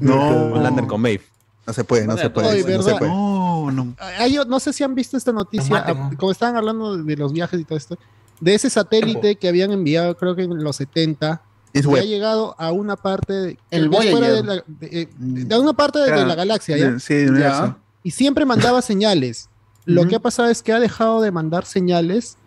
No, 0.00 0.60
Lander 0.60 0.86
con 0.86 1.00
Maeve. 1.00 1.24
No 1.66 1.72
se 1.72 1.84
puede, 1.84 2.06
no 2.06 2.16
se 2.16 2.28
puede. 2.28 2.76
No 2.76 2.82
se 2.82 2.94
puede. 2.96 3.10
No, 3.10 3.70
no. 3.70 3.94
Hay- 3.98 4.38
no 4.46 4.60
sé 4.60 4.72
si 4.72 4.84
han 4.84 4.94
visto 4.94 5.16
esta 5.16 5.32
noticia, 5.32 5.84
como 6.18 6.32
estaban 6.32 6.56
hablando 6.56 6.96
de 6.96 7.16
los 7.16 7.32
viajes 7.32 7.60
y 7.60 7.64
todo 7.64 7.78
esto, 7.78 7.98
de 8.40 8.54
ese 8.54 8.68
satélite 8.68 9.36
que 9.36 9.48
habían 9.48 9.70
enviado, 9.72 10.16
creo 10.16 10.34
que 10.36 10.42
en 10.42 10.62
los 10.62 10.76
70, 10.76 11.40
Es 11.74 11.82
que 11.82 11.88
ha 11.88 11.90
web. 11.92 12.04
llegado 12.04 12.54
a 12.58 12.72
una 12.72 12.96
parte, 12.96 13.32
de, 13.32 13.58
El 13.70 13.90
que 13.90 14.10
fuera 14.10 14.30
de, 14.32 14.42
la, 14.42 14.54
de, 14.66 14.88
eh, 15.02 15.08
de 15.18 15.58
una 15.58 15.72
parte 15.74 15.98
de, 15.98 16.10
de 16.10 16.24
la 16.24 16.34
galaxia, 16.34 16.76
¿ya? 16.78 16.98
Sí, 16.98 17.14
universo. 17.26 17.76
Y 18.02 18.12
siempre 18.12 18.44
mandaba 18.46 18.80
señales. 18.82 19.48
Lo 19.84 20.06
que 20.08 20.16
ha 20.16 20.20
pasado 20.20 20.48
es 20.48 20.62
que 20.62 20.72
ha 20.72 20.80
dejado 20.80 21.20
de 21.20 21.30
mandar 21.30 21.66
señales 21.66 22.38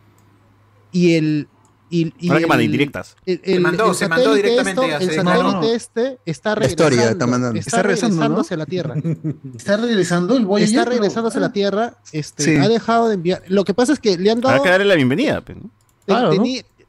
y 0.92 1.16
el... 1.16 1.48
Y, 1.90 2.14
y 2.20 2.28
Ahora 2.28 2.40
que 2.40 2.44
el- 2.44 2.50
manda 2.50 2.64
indirectas. 2.66 3.16
el- 3.26 3.40
Se 3.46 3.54
el- 3.54 3.62
mandó, 3.62 3.90
el 3.92 3.96
se 3.96 4.08
mandó 4.10 4.34
directamente 4.34 4.82
esto- 4.82 4.98
el 4.98 5.10
satélite 5.10 5.24
No, 5.24 5.52
no. 5.54 5.64
este 5.64 6.18
está 6.26 6.54
regresando. 6.56 6.84
historia 6.94 7.12
está 7.12 7.28
mandando. 7.28 7.60
Está 7.60 7.70
Está 7.70 7.84
regresando, 7.84 8.16
regresando 8.16 8.36
¿no? 8.36 8.42
hacia 8.42 8.58
la 8.58 8.66
Tierra. 8.66 8.96
Está 9.56 9.78
regresando 9.78 10.36
el 10.36 10.46
Voyager. 10.46 10.70
está 10.70 10.84
pero- 10.84 10.96
regresando 10.98 11.28
hacia 11.30 11.40
la 11.40 11.52
Tierra. 11.54 11.94
Este, 12.12 12.44
Sí. 12.44 12.56
Ha 12.58 12.68
dejado 12.68 13.08
de 13.08 13.14
enviar. 13.14 13.44
Lo 13.48 13.64
que 13.64 13.74
pasa 13.74 13.94
es 13.94 14.00
que 14.00 14.18
le 14.18 14.30
han 14.32 14.40
Habrá 14.40 14.52
dado. 14.52 14.64
que 14.64 14.70
darle 14.70 14.86
la 14.86 14.96
bienvenida. 14.96 15.40
pues, 15.42 15.58
¿no? 15.60 15.64
te- 15.64 15.70
Claro, 16.08 16.32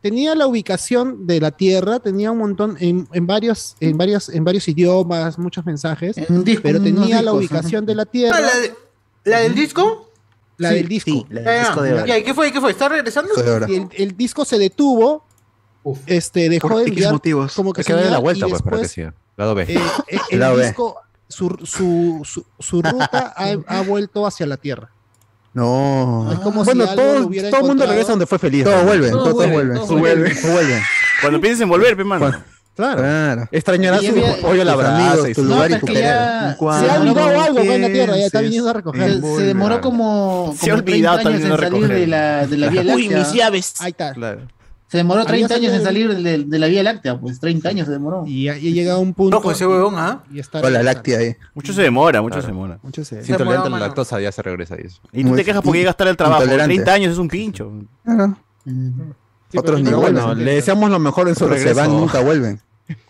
Tenía 0.01 0.35
la 0.37 0.47
ubicación 0.47 1.27
de 1.27 1.41
la 1.41 1.51
Tierra, 1.51 1.99
tenía 1.99 2.31
un 2.31 2.39
montón 2.39 2.77
en, 2.79 3.09
en 3.13 3.27
varios, 3.27 3.77
en 3.81 3.99
varios, 3.99 4.29
en 4.29 4.45
varios 4.45 4.69
idiomas, 4.69 5.39
muchos 5.39 5.67
mensajes, 5.67 6.17
En 6.19 6.27
un 6.31 6.45
disco, 6.45 6.63
pero 6.63 6.81
tenía 6.81 7.21
la 7.21 7.33
ubicación 7.33 7.85
de 7.85 7.95
la 7.97 8.03
Ah, 8.03 8.07
Tierra, 8.07 8.41
¿La, 8.41 8.57
de- 8.61 8.75
la 9.25 9.39
del 9.41 9.55
disco? 9.57 10.11
la 10.57 10.71
del 10.71 10.89
disco. 10.89 11.11
Sí, 11.11 11.27
la 11.31 11.41
del 11.41 11.45
Ya, 11.51 11.59
disco 11.61 11.83
de 11.83 11.89
ya. 11.91 11.97
oro. 11.97 12.07
Ya, 12.07 12.19
¿y 12.19 12.23
qué 12.25 12.35
fue? 12.35 12.53
¿Qué 12.53 12.61
fue? 12.61 12.71
¿Está 12.71 12.89
regresando? 12.89 13.31
Y 13.69 13.75
el, 13.75 13.89
el 13.93 14.17
disco 14.17 14.45
se 14.45 14.59
detuvo, 14.59 15.25
Uf. 15.83 15.99
este, 16.07 16.49
dejó 16.49 16.69
Por 16.69 16.77
de 16.79 16.83
X 16.85 16.93
enviar 16.95 17.13
motivos. 17.13 17.55
como 17.55 17.73
que 17.73 17.83
que 17.83 17.93
darle 17.93 18.11
la 18.11 18.19
vuelta, 18.19 18.47
y 18.47 18.51
pues, 18.51 18.63
para 18.63 18.77
que 18.77 18.83
después, 18.83 18.93
siga. 18.93 19.15
Lado 19.37 19.55
B. 19.55 19.65
eh, 19.69 19.79
eh, 20.09 20.19
el 20.31 20.41
Lado 20.41 20.57
B. 20.57 20.65
disco, 20.67 20.97
su, 21.29 21.49
su, 21.65 22.23
su, 22.25 22.45
su 22.59 22.83
ruta 22.83 23.35
ha, 23.37 23.57
ha 23.67 23.83
vuelto 23.83 24.27
hacia 24.27 24.47
la 24.47 24.57
Tierra. 24.57 24.91
No. 25.55 26.29
Es 26.33 26.39
como 26.41 26.63
bueno, 26.65 26.87
si 26.87 26.95
todo, 26.95 26.97
todo 26.97 27.17
el 27.17 27.23
mundo 27.25 27.49
encontrado. 27.59 27.91
regresa 27.93 28.11
donde 28.13 28.27
fue 28.27 28.39
feliz. 28.39 28.65
Todos 28.65 28.85
vuelven, 28.85 29.11
Todos 29.11 29.25
todos 29.31 29.51
vuelven, 29.51 29.75
todos 29.75 29.89
Todos 29.89 30.01
vuelven. 30.01 30.25
vuelven. 30.35 30.53
vuelven. 30.53 30.83
Cuando 31.21 31.41
pienses 31.41 31.61
en 31.63 31.69
volver, 31.69 31.97
pe, 31.97 32.05
mano. 32.05 32.21
Cuando- 32.21 32.39
Claro. 32.77 33.01
Claro. 33.01 33.49
Extrañará 33.51 34.01
Y 34.01 34.07
su 34.07 34.15
pollo 34.41 34.63
la 34.63 34.77
brasa 34.77 35.29
y 35.29 35.35
tu 35.35 35.43
lugar 35.43 35.69
y 35.69 35.79
tu 35.81 35.87
ya 35.89 36.57
Se 36.57 36.65
ha 36.91 37.01
olvidado 37.01 37.41
algo 37.41 37.59
acá 37.59 37.75
en 37.75 37.83
la 37.83 37.89
Tierra, 37.89 38.17
ya 38.17 38.27
está 38.27 38.41
viniendo 38.41 38.69
a 38.69 38.73
se, 38.73 38.77
recoger. 38.77 39.21
se 39.21 39.43
demoró 39.43 39.81
como, 39.81 40.55
Se 40.57 40.71
ha 40.71 40.75
como 40.75 40.85
30 40.85 41.13
olvidado 41.13 41.19
años 41.19 41.25
también 41.25 41.43
en 41.43 41.51
de 41.51 41.57
salir 41.57 41.73
recoger. 41.73 41.99
de 42.01 42.07
la, 42.07 42.47
de 42.47 42.57
la 42.57 42.69
Vía 42.71 42.95
Uy, 42.95 43.09
mis 43.09 43.33
llaves. 43.33 43.75
Ahí 43.81 43.91
está. 43.91 44.13
Claro. 44.13 44.43
Se 44.89 44.97
demoró 44.97 45.25
30 45.25 45.55
Había 45.55 45.69
años 45.69 45.79
en 45.81 45.85
salir 45.85 46.17
de, 46.17 46.45
de 46.45 46.59
la 46.59 46.67
Vía 46.67 46.83
Láctea, 46.83 47.21
pues 47.21 47.39
30 47.41 47.69
años 47.69 47.87
se 47.87 47.93
demoró. 47.93 48.25
Y 48.27 48.45
ya, 48.45 48.55
ya 48.55 48.71
llega 48.71 48.95
a 48.95 48.99
un 48.99 49.13
punto. 49.13 49.37
Ojo, 49.37 49.51
ese 49.53 49.67
huevón, 49.67 49.95
¿ah? 49.99 50.25
y 50.33 50.39
está 50.39 50.63
Con 50.63 50.73
la 50.73 50.83
láctea 50.83 51.19
ahí. 51.19 51.37
Mucho 51.55 51.73
se 51.75 51.83
demora, 51.83 52.23
mucho 52.23 52.33
Claro. 52.37 52.43
se 52.43 52.49
demora. 52.53 52.79
Mucho 52.83 53.05
se- 53.05 53.23
Si 53.23 53.31
intolerante 53.33 53.67
a 53.69 53.71
la 53.71 53.79
lactosa 53.81 54.19
ya 54.21 54.33
se 54.33 54.41
regresa 54.43 54.77
y 54.83 54.87
eso. 54.87 55.01
Y 55.13 55.25
tú 55.25 55.35
te 55.37 55.45
quejas 55.45 55.63
porque 55.63 55.79
llegas 55.81 55.97
tarde 55.97 56.11
al 56.11 56.17
trabajo. 56.17 56.43
intolerante. 56.43 56.75
30 56.75 56.93
años 56.95 57.13
es 57.13 57.19
un 57.19 57.29
pincho. 57.29 57.71
Claro. 58.05 58.39
Sí, 59.51 59.57
Otros 59.59 59.81
ni 59.83 59.91
bueno, 59.91 60.35
le 60.35 60.55
deseamos 60.57 60.91
lo 60.91 60.99
mejor 60.99 61.29
en 61.29 61.35
su 61.35 61.45
Pero 61.45 61.57
se 61.59 61.65
regreso. 61.65 61.81
van, 61.81 61.91
nunca 62.01 62.21
vuelven. 62.21 62.61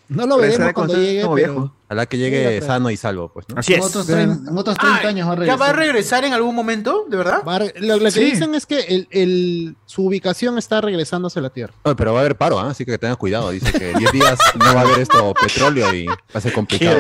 No 0.09 0.27
lo 0.27 0.39
veremos 0.39 0.73
cuando 0.73 0.95
llegue, 0.95 1.23
como 1.23 1.35
pero 1.35 1.53
viejo. 1.53 1.75
Ojalá 1.87 2.05
que 2.07 2.19
llegue 2.19 2.61
sano 2.61 2.91
y 2.91 2.97
salvo, 2.99 3.31
pues, 3.33 3.47
¿no? 3.49 3.59
Así 3.59 3.73
En 3.75 3.81
es. 3.81 3.87
otros, 3.87 4.09
en 4.11 4.47
otros 4.57 4.77
30 4.77 5.01
Ah, 5.05 5.09
años 5.09 5.29
va 5.29 5.33
a 5.33 5.45
¿Ya 5.47 5.57
va 5.57 5.69
a 5.71 5.73
regresar 5.73 6.23
en 6.25 6.35
algún 6.35 6.55
momento? 6.55 7.07
¿De 7.09 7.17
verdad? 7.17 7.43
va 7.49 7.57
a 7.57 7.59
re- 7.61 7.75
lo, 7.79 7.97
lo 7.97 8.05
que 8.05 8.11
Sí. 8.11 8.25
dicen 8.25 8.55
es 8.55 8.67
que 8.67 8.81
el, 8.81 9.09
el- 9.11 9.77
su 9.87 10.05
ubicación 10.07 10.59
está 10.59 10.81
regresando 10.83 11.29
hacia 11.29 11.41
la 11.41 11.49
Tierra. 11.51 11.73
Oye, 11.85 11.95
pero 11.95 12.13
va 12.13 12.19
a 12.19 12.23
haber 12.23 12.37
paro, 12.37 12.59
¿ah? 12.61 12.71
así 12.71 12.85
que 12.85 12.99
tengas 12.99 13.17
cuidado. 13.17 13.51
Dice 13.51 13.73
que 13.73 13.95
10 13.95 14.13
días 14.13 14.39
no 14.59 14.65
va 14.75 14.81
a 14.81 14.85
haber 14.85 14.99
esto 14.99 15.33
petróleo 15.41 15.95
y 15.95 16.07
va 16.07 16.15
a 16.35 16.41
ser 16.41 16.53
complicado. 16.53 16.97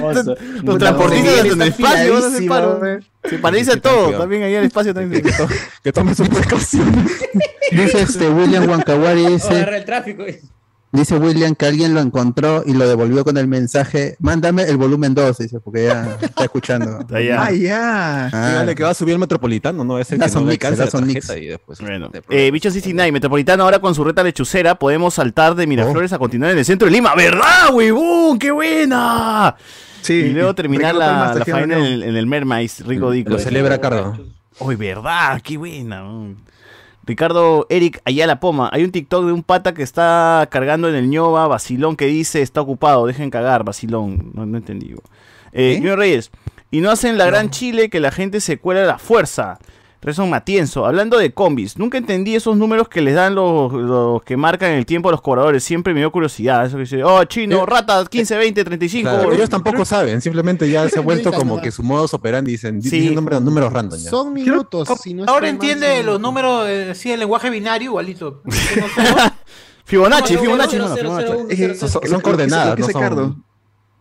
Puta, 0.00 0.34
los 0.64 0.78
transportistas 0.78 1.44
en 1.44 1.60
el 1.62 1.68
espacio 1.68 2.14
van 2.14 2.22
a 2.22 2.26
hacer 2.26 2.48
paro. 2.48 2.78
güey. 2.78 2.98
Se 3.28 3.38
paraliza 3.38 3.76
todo. 3.76 4.12
También 4.18 4.42
ahí 4.44 4.54
al 4.56 4.64
espacio 4.64 4.94
también. 4.94 5.22
Que, 5.22 5.32
to- 5.32 5.48
que 5.84 5.92
tomen 5.92 6.14
sus 6.14 6.28
precauciones. 6.28 7.10
Dice 7.72 8.00
este 8.02 8.28
William 8.28 8.68
Wankawari, 8.68 9.26
dice, 9.26 9.48
agarra 9.54 9.76
el 9.76 9.84
tráfico. 9.84 10.24
Dice 10.92 11.16
William 11.16 11.54
que 11.54 11.66
alguien 11.66 11.94
lo 11.94 12.00
encontró 12.00 12.62
y 12.66 12.72
lo 12.74 12.88
devolvió 12.88 13.24
con 13.24 13.36
el 13.36 13.46
mensaje, 13.46 14.16
mándame 14.20 14.64
el 14.64 14.76
volumen 14.76 15.14
2, 15.14 15.38
dice, 15.38 15.60
porque 15.60 15.86
ya 15.86 16.16
está 16.20 16.44
escuchando. 16.44 16.98
Ya. 17.20 17.44
Ah, 17.44 17.52
ya. 17.52 18.26
Ah, 18.32 18.48
Dígale 18.50 18.74
que 18.74 18.82
va 18.82 18.90
a 18.90 18.94
subir 18.94 19.12
el 19.14 19.18
metropolitano, 19.18 19.84
no 19.84 19.98
es 19.98 20.10
el 20.12 20.18
que 20.20 20.26
no 20.28 20.40
Mix, 20.42 20.64
alcance 20.64 20.84
la 20.84 20.90
tarjeta 20.90 21.38
y 21.38 21.46
después. 21.46 21.80
Bueno, 21.80 22.10
eh. 22.30 22.50
Bicho 22.50 22.70
69, 22.70 23.12
Metropolitano 23.12 23.64
ahora 23.64 23.78
con 23.78 23.94
su 23.94 24.02
reta 24.04 24.22
lechucera 24.22 24.74
podemos 24.76 25.14
saltar 25.14 25.54
de 25.54 25.66
Miraflores 25.66 26.12
a 26.12 26.18
continuar 26.18 26.52
en 26.52 26.58
el 26.58 26.64
centro 26.64 26.86
de 26.86 26.92
Lima. 26.92 27.14
¿Verdad, 27.14 27.72
huevón? 27.72 28.38
¡Qué 28.38 28.50
buena! 28.50 29.54
Sí. 30.02 30.14
Y 30.14 30.30
luego 30.30 30.54
terminar 30.54 30.94
la, 30.94 31.34
la 31.34 31.44
faena 31.44 31.76
en 31.78 31.84
el, 31.84 32.02
en 32.04 32.16
el 32.16 32.26
Mermais, 32.26 32.84
rico 32.86 33.10
dico. 33.10 33.30
Lo 33.30 33.38
celebra 33.38 33.78
Cardo. 33.80 34.16
Uy, 34.60 34.76
verdad, 34.76 35.40
qué 35.42 35.56
buena. 35.58 36.02
mm. 36.02 36.36
Ricardo 37.04 37.66
Eric 37.70 38.00
Ayala 38.04 38.40
Poma, 38.40 38.68
hay 38.72 38.84
un 38.84 38.92
TikTok 38.92 39.26
de 39.26 39.32
un 39.32 39.42
pata 39.42 39.74
que 39.74 39.82
está 39.82 40.46
cargando 40.50 40.88
en 40.88 40.94
el 40.94 41.08
ñoba, 41.08 41.46
vacilón, 41.48 41.96
que 41.96 42.06
dice 42.06 42.42
está 42.42 42.60
ocupado, 42.60 43.06
dejen 43.06 43.30
cagar, 43.30 43.64
vacilón. 43.64 44.30
No, 44.34 44.46
no 44.46 44.58
entendí. 44.58 44.94
Eh, 45.52 45.74
Junior 45.76 45.98
Reyes, 45.98 46.30
y 46.70 46.80
no 46.80 46.90
hacen 46.90 47.18
la 47.18 47.26
gran 47.26 47.50
chile 47.50 47.90
que 47.90 48.00
la 48.00 48.12
gente 48.12 48.40
se 48.40 48.58
cuela 48.58 48.82
a 48.82 48.86
la 48.86 48.98
fuerza. 48.98 49.58
Rezón 50.02 50.30
Matienzo, 50.30 50.86
hablando 50.86 51.18
de 51.18 51.34
combis, 51.34 51.76
nunca 51.76 51.98
entendí 51.98 52.34
esos 52.34 52.56
números 52.56 52.88
que 52.88 53.02
les 53.02 53.14
dan 53.14 53.34
los, 53.34 53.70
los 53.70 54.22
que 54.22 54.34
marcan 54.38 54.70
el 54.72 54.86
tiempo 54.86 55.10
a 55.10 55.12
los 55.12 55.20
cobradores. 55.20 55.62
Siempre 55.62 55.92
me 55.92 56.00
dio 56.00 56.10
curiosidad. 56.10 56.64
Eso 56.64 56.76
que 56.76 56.84
dice, 56.84 57.04
oh, 57.04 57.22
chino, 57.24 57.66
rata, 57.66 58.02
15, 58.06 58.36
20, 58.38 58.64
35. 58.64 59.10
Claro, 59.10 59.32
ellos 59.32 59.50
tampoco 59.50 59.84
saben, 59.84 60.22
simplemente 60.22 60.70
ya 60.70 60.88
se 60.88 60.98
ha 60.98 61.02
vuelto 61.02 61.30
como 61.32 61.60
que 61.60 61.70
su 61.70 61.82
modus 61.82 62.14
operandi 62.14 62.52
dicen, 62.52 62.80
Sí. 62.82 62.98
dicen 63.00 63.14
números, 63.14 63.42
números 63.42 63.70
random 63.72 63.98
ya. 64.00 64.08
Son 64.08 64.32
minutos. 64.32 64.88
si 65.02 65.12
no 65.12 65.24
Ahora 65.26 65.48
entiende 65.50 65.98
son- 65.98 66.06
los 66.06 66.20
números, 66.20 66.64
eh, 66.66 66.94
sí, 66.94 67.12
el 67.12 67.20
lenguaje 67.20 67.50
binario 67.50 67.90
igualito. 67.90 68.42
Fibonacci, 69.84 70.34
No, 70.34 70.38
no, 70.40 70.44
Fibonacci. 70.44 70.76
Son- 70.78 72.20
coordenadas, 72.22 72.78
no 72.78 72.86
son-. 72.88 73.44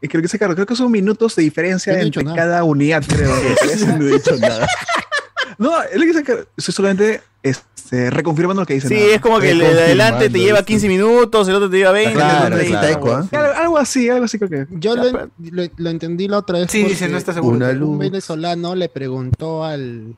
Es 0.02 0.08
que 0.10 0.18
dice 0.20 0.40
Cardo, 0.40 0.56
creo 0.56 0.66
que 0.66 0.76
son 0.78 0.90
minutos 0.92 1.36
de 1.36 1.44
diferencia 1.44 2.00
entre 2.00 2.24
cada 2.24 2.64
unidad, 2.64 3.04
creo. 3.06 3.32
no 3.98 4.08
he 4.08 4.14
dicho 4.14 4.38
nada. 4.38 4.66
no, 5.60 5.82
es 5.84 5.94
lo 5.96 6.02
que 6.02 6.08
dice 6.08 6.24
Cardo. 6.24 6.46
Estoy 6.58 6.74
solamente 6.74 7.22
este, 7.44 8.10
reconfirmando 8.10 8.62
lo 8.62 8.66
que 8.66 8.74
dice. 8.76 8.88
Sí, 8.88 8.96
nada 8.96 9.16
es 9.16 9.22
como 9.22 9.40
que 9.40 9.52
el 9.52 9.60
de 9.60 9.68
adelante 9.68 10.30
te 10.30 10.40
lleva 10.40 10.64
15 10.64 10.88
minutos, 10.88 11.48
el 11.48 11.56
otro 11.56 11.70
te 11.70 11.78
lleva 11.78 11.92
20. 11.92 12.14
Claro, 12.14 12.48
el 12.48 12.54
otro 12.54 12.58
te 12.60 12.66
claro. 12.68 12.88
lleva- 12.88 12.94
Taiko, 12.94 13.12
¿ah? 13.14 13.28
Algo, 13.46 13.60
algo 13.62 13.78
así, 13.78 14.10
algo 14.10 14.26
así 14.26 14.38
creo 14.40 14.50
que. 14.50 14.68
Yo 14.80 14.96
lo, 14.96 15.04
lo- 15.38 15.70
lo 15.78 15.90
entendí 15.90 16.28
la 16.28 16.40
otra 16.40 16.60
vez. 16.60 16.72
Sí, 16.72 16.84
dice, 16.84 17.08
no 17.10 17.18
está 17.18 17.34
seguro. 17.34 17.56
Una 17.58 17.70
Un 17.70 17.80
luz. 17.80 18.00
venezolano 18.00 18.74
le 18.76 18.90
preguntó 18.90 19.64
al. 19.64 20.16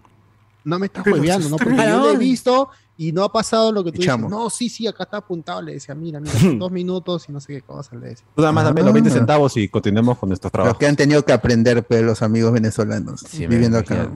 No 0.64 0.78
me 0.80 0.86
estás 0.86 1.06
hueveando, 1.06 1.50
¿no? 1.50 1.58
Porque 1.58 1.76
yo 1.76 1.98
lo 2.00 2.12
he 2.12 2.18
visto 2.18 2.70
y 2.96 3.12
no 3.14 3.24
ha 3.24 3.32
pasado 3.32 3.72
lo 3.72 3.84
que 3.84 3.92
tú 3.92 4.00
dices. 4.02 4.20
No, 4.20 4.48
sí, 4.52 4.70
sí, 4.70 4.86
acá 4.86 5.06
está 5.06 5.18
apuntado. 5.18 5.60
Le 5.64 5.74
decía, 5.74 5.96
mira, 5.96 6.20
mira, 6.20 6.34
dos 6.60 6.72
minutos 6.72 7.26
y 7.28 7.32
no 7.32 7.40
sé 7.40 7.54
qué 7.54 7.62
cosa. 7.64 7.96
Le 7.96 8.10
decía. 8.10 8.26
Tú 8.36 8.42
nada 8.44 8.52
más 8.52 8.66
dame 8.66 8.84
los 8.84 8.94
20 8.94 9.10
Ah. 9.10 9.14
centavos 9.14 9.58
y 9.58 9.68
continuemos 9.70 10.20
con 10.20 10.30
nuestros 10.30 10.50
Lo 10.50 10.52
trabajos. 10.52 10.78
que 10.78 10.86
han 10.86 10.96
tenido 10.96 11.26
que 11.26 11.34
aprender 11.34 11.82
pues, 11.84 12.04
los 12.04 12.22
amigos 12.22 12.52
venezolanos 12.54 13.22
Sí, 13.28 13.48
viviendo 13.48 13.80
acá. 13.80 14.08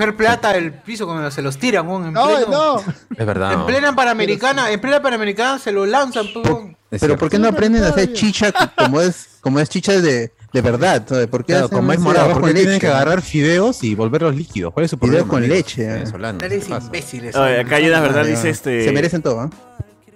Per 0.00 0.16
plata 0.16 0.56
el 0.56 0.72
piso 0.72 1.04
cuando 1.04 1.30
se 1.30 1.42
los 1.42 1.58
tiran, 1.58 1.86
weón, 1.86 2.06
en 2.06 2.12
No, 2.14 2.24
pleno- 2.26 2.50
no. 2.50 2.82
Es 3.18 3.26
verdad. 3.26 3.52
En 3.52 3.66
plena 3.66 3.94
panamericana, 3.94 4.70
en 4.70 4.80
plena 4.80 5.02
panamericana 5.02 5.58
se 5.58 5.72
lo 5.72 5.84
lanzan, 5.84 6.26
weón. 6.42 6.74
Pero. 6.88 7.18
¿por 7.18 7.28
qué 7.28 7.38
no 7.38 7.48
aprenden 7.48 7.84
a 7.84 7.88
hacer 7.88 8.14
chicha 8.14 8.50
como 8.78 9.00
es, 9.02 9.28
como 9.42 9.60
es 9.60 9.68
chicha 9.68 9.92
de, 10.00 10.32
de 10.54 10.60
verdad? 10.62 11.04
¿Por 11.28 11.44
qué 11.44 11.52
Claro, 11.52 11.66
hacen 11.66 11.76
como 11.78 11.92
es 11.92 12.00
morado, 12.00 12.30
¿por 12.32 12.40
con 12.40 12.48
qué 12.48 12.54
tienen 12.54 12.72
leche? 12.76 12.86
que 12.86 12.92
agarrar 12.92 13.20
fideos 13.20 13.84
y 13.84 13.94
volverlos 13.94 14.34
líquidos? 14.34 14.72
¿Cuál 14.72 14.84
es 14.86 14.90
su 14.90 14.96
Fideos 14.96 15.24
problema? 15.24 15.28
con 15.28 15.38
amigos 15.44 15.56
leche, 15.58 15.84
eh. 15.84 15.92
venezolanos? 15.92 16.42
Eres 16.42 16.68
imbéciles. 16.70 17.36
Oye, 17.36 17.60
acá 17.60 17.76
hay 17.76 17.86
una 17.88 18.00
verdad, 18.00 18.24
dice 18.24 18.48
este. 18.48 18.82
Se 18.84 18.92
merecen 18.92 19.20
todo. 19.20 19.50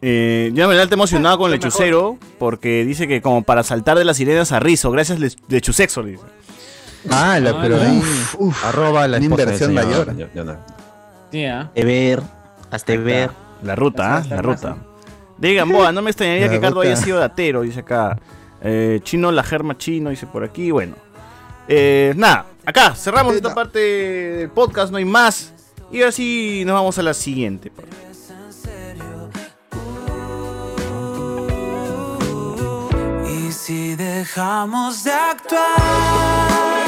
Eh, 0.00 0.50
ya 0.54 0.66
me 0.66 0.80
está 0.82 0.94
emocionado 0.94 1.38
con 1.38 1.50
Lechucero 1.50 2.18
porque 2.38 2.84
dice 2.86 3.06
que 3.06 3.20
como 3.22 3.42
para 3.42 3.62
saltar 3.62 3.96
de 3.98 4.04
las 4.04 4.16
sirenas 4.16 4.50
a 4.52 4.60
Rizo, 4.60 4.90
gracias 4.90 5.18
Le- 5.18 5.30
Lechusexo, 5.48 6.02
le 6.02 6.12
dice. 6.12 6.24
Ah, 7.10 7.38
la- 7.40 7.60
pero 7.60 7.80
ahí. 7.80 8.02
Arroba 8.64 9.06
la 9.08 9.18
esposa 9.18 9.36
del 9.44 9.48
inversión 9.54 9.70
señor 9.70 9.84
mayor. 10.06 10.16
Yo- 10.16 10.26
yo 10.34 10.44
no. 10.44 10.56
Sí, 11.30 11.44
¿ah? 11.46 11.70
ver, 11.74 12.22
hasta 12.70 12.96
ver. 12.96 13.30
La 13.62 13.74
ruta, 13.74 14.18
¿ah? 14.18 14.24
La 14.28 14.42
ruta. 14.42 14.76
Digan, 15.38 15.68
Boa, 15.68 15.90
no 15.92 16.00
me 16.02 16.10
extrañaría 16.10 16.46
La 16.46 16.52
que 16.52 16.60
Cardo 16.60 16.76
ruta. 16.76 16.86
haya 16.88 16.96
sido 16.96 17.18
datero, 17.18 17.62
dice 17.62 17.80
acá. 17.80 18.18
Eh, 18.62 19.00
chino, 19.02 19.32
la 19.32 19.42
germa 19.42 19.76
chino, 19.76 20.10
dice 20.10 20.26
por 20.26 20.44
aquí. 20.44 20.70
Bueno. 20.70 20.94
Eh, 21.66 22.12
nada, 22.16 22.46
acá 22.64 22.94
cerramos 22.94 23.34
esta 23.34 23.54
parte 23.54 23.78
del 23.78 24.50
podcast, 24.50 24.90
no 24.92 24.98
hay 24.98 25.04
más. 25.04 25.52
Y 25.90 26.00
ahora 26.00 26.12
sí 26.12 26.62
nos 26.66 26.74
vamos 26.74 26.98
a 26.98 27.02
la 27.02 27.14
siguiente. 27.14 27.70
Y 33.26 33.52
si 33.52 33.94
dejamos 33.96 35.04
de 35.04 35.12
actuar 35.12 36.83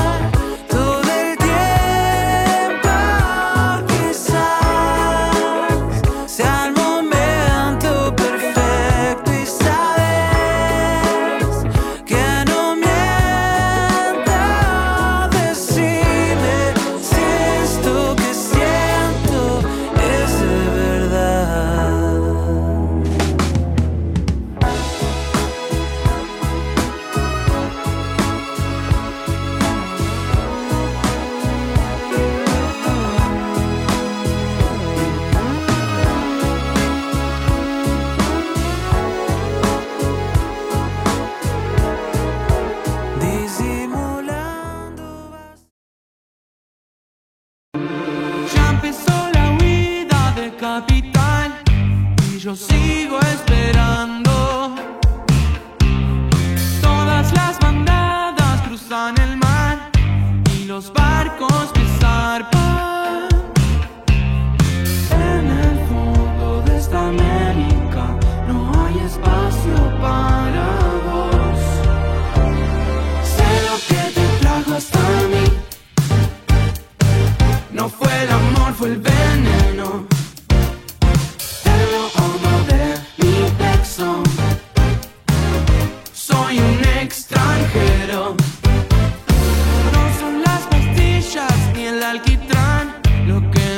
yo 52.47 52.55
sigo 52.55 52.86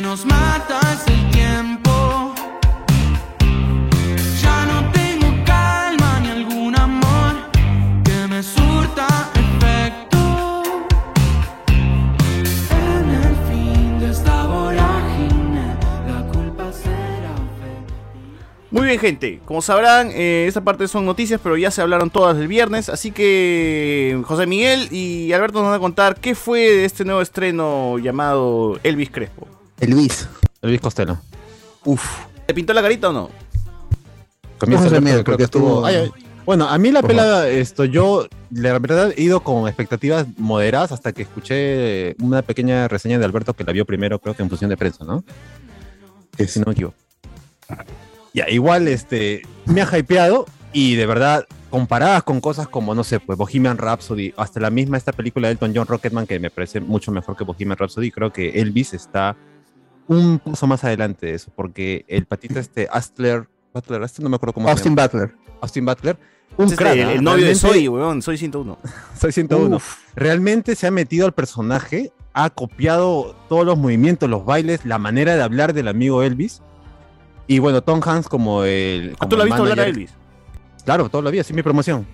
nos 0.08 0.24
mata 0.24 0.80
el 1.06 1.30
tiempo. 1.32 2.34
Ya 4.40 4.64
no 4.64 4.90
tengo 4.90 5.44
calma 5.44 6.20
ni 6.22 6.28
algún 6.30 6.74
amor 6.80 7.34
que 8.04 8.26
me 8.26 8.42
surta 8.42 9.06
efecto. 9.34 10.62
En 12.70 13.10
el 13.22 13.34
fin 13.48 14.00
de 14.00 14.10
esta 14.10 14.44
la 14.44 16.26
culpa 16.32 16.72
será 16.72 17.34
Muy 18.70 18.86
bien, 18.86 18.98
gente. 18.98 19.40
Como 19.44 19.60
sabrán, 19.60 20.10
eh, 20.14 20.46
esta 20.48 20.62
parte 20.62 20.88
son 20.88 21.04
noticias, 21.04 21.38
pero 21.42 21.58
ya 21.58 21.70
se 21.70 21.82
hablaron 21.82 22.08
todas 22.08 22.34
del 22.38 22.48
viernes. 22.48 22.88
Así 22.88 23.10
que 23.10 24.18
José 24.24 24.46
Miguel 24.46 24.88
y 24.90 25.34
Alberto 25.34 25.58
nos 25.58 25.68
van 25.68 25.76
a 25.76 25.80
contar 25.80 26.16
qué 26.16 26.34
fue 26.34 26.60
de 26.60 26.86
este 26.86 27.04
nuevo 27.04 27.20
estreno 27.20 27.98
llamado 27.98 28.80
Elvis 28.84 29.10
Crespo. 29.10 29.57
Elvis. 29.80 30.28
Elvis 30.62 30.80
Costello. 30.80 31.18
Uf. 31.84 32.04
¿Te 32.46 32.54
pintó 32.54 32.72
la 32.72 32.82
carita 32.82 33.10
o 33.10 33.12
no? 33.12 33.30
Comienza 34.58 34.88
creo 34.88 35.36
que 35.36 35.44
estuvo. 35.44 35.68
estuvo- 35.68 35.86
Ay, 35.86 35.94
ay. 35.96 36.10
Bueno, 36.44 36.66
a 36.66 36.78
mí 36.78 36.90
la 36.90 37.02
pelada, 37.02 37.46
esto, 37.48 37.84
yo 37.84 38.26
la 38.50 38.78
verdad 38.78 39.12
he 39.14 39.22
ido 39.22 39.40
con 39.40 39.68
expectativas 39.68 40.26
moderadas 40.38 40.92
hasta 40.92 41.12
que 41.12 41.22
escuché 41.22 42.16
una 42.22 42.40
pequeña 42.40 42.88
reseña 42.88 43.18
de 43.18 43.24
Alberto 43.26 43.52
que 43.52 43.64
la 43.64 43.72
vio 43.72 43.84
primero, 43.84 44.18
creo 44.18 44.34
que 44.34 44.42
en 44.42 44.48
función 44.48 44.70
de 44.70 44.78
prensa, 44.78 45.04
¿no? 45.04 45.22
Que 46.36 46.48
si 46.48 46.58
no 46.58 46.64
me 46.66 46.72
equivoco. 46.72 46.96
Ya, 48.32 48.48
igual, 48.48 48.88
este, 48.88 49.42
me 49.66 49.82
ha 49.82 49.98
hypeado 49.98 50.46
y 50.72 50.94
de 50.94 51.04
verdad, 51.04 51.44
comparadas 51.68 52.22
con 52.22 52.40
cosas 52.40 52.66
como, 52.66 52.94
no 52.94 53.04
sé, 53.04 53.20
pues 53.20 53.36
Bohemian 53.38 53.76
Rhapsody, 53.76 54.32
hasta 54.38 54.58
la 54.58 54.70
misma 54.70 54.96
esta 54.96 55.12
película 55.12 55.48
de 55.48 55.52
Elton 55.52 55.72
John 55.74 55.86
Rocketman, 55.86 56.26
que 56.26 56.40
me 56.40 56.48
parece 56.50 56.80
mucho 56.80 57.12
mejor 57.12 57.36
que 57.36 57.44
Bohemian 57.44 57.76
Rhapsody, 57.76 58.10
creo 58.10 58.32
que 58.32 58.58
Elvis 58.60 58.94
está 58.94 59.36
un 60.08 60.38
paso 60.38 60.66
más 60.66 60.82
adelante 60.84 61.26
de 61.26 61.34
eso, 61.34 61.52
porque 61.54 62.04
el 62.08 62.26
patita 62.26 62.58
este 62.58 62.88
Astler, 62.90 63.48
Butler, 63.72 64.02
este 64.02 64.22
no 64.22 64.28
me 64.28 64.36
acuerdo 64.36 64.54
cómo 64.54 64.68
Austin 64.68 64.84
se 64.84 64.88
llama. 64.90 65.02
Butler. 65.02 65.34
Austin 65.60 65.86
Butler. 65.86 66.18
Un 66.56 66.70
crack, 66.70 66.96
el, 66.96 67.08
el 67.10 67.22
novio 67.22 67.46
de 67.46 67.54
Soy, 67.54 67.86
weón. 67.86 68.22
Soy 68.22 68.38
101. 68.38 68.78
soy 69.18 69.32
101. 69.32 69.76
Uf. 69.76 69.98
Realmente 70.16 70.74
se 70.74 70.86
ha 70.86 70.90
metido 70.90 71.26
al 71.26 71.32
personaje, 71.32 72.10
ha 72.32 72.50
copiado 72.50 73.36
todos 73.48 73.64
los 73.64 73.78
movimientos, 73.78 74.28
los 74.28 74.44
bailes, 74.44 74.84
la 74.84 74.98
manera 74.98 75.36
de 75.36 75.42
hablar 75.42 75.72
del 75.72 75.86
amigo 75.88 76.22
Elvis. 76.22 76.62
Y 77.46 77.60
bueno, 77.60 77.82
Tom 77.82 78.00
Hanks 78.04 78.28
como 78.28 78.64
el. 78.64 79.12
¿Ah, 79.14 79.16
como 79.18 79.28
tú 79.28 79.36
lo 79.36 79.42
has 79.42 79.46
visto 79.46 79.62
hablar 79.62 79.80
a. 79.80 79.86
Elvis? 79.86 80.10
Claro, 80.84 81.08
todo 81.08 81.22
lo 81.22 81.28
así 81.28 81.38
es 81.38 81.52
mi 81.52 81.62
promoción. 81.62 82.06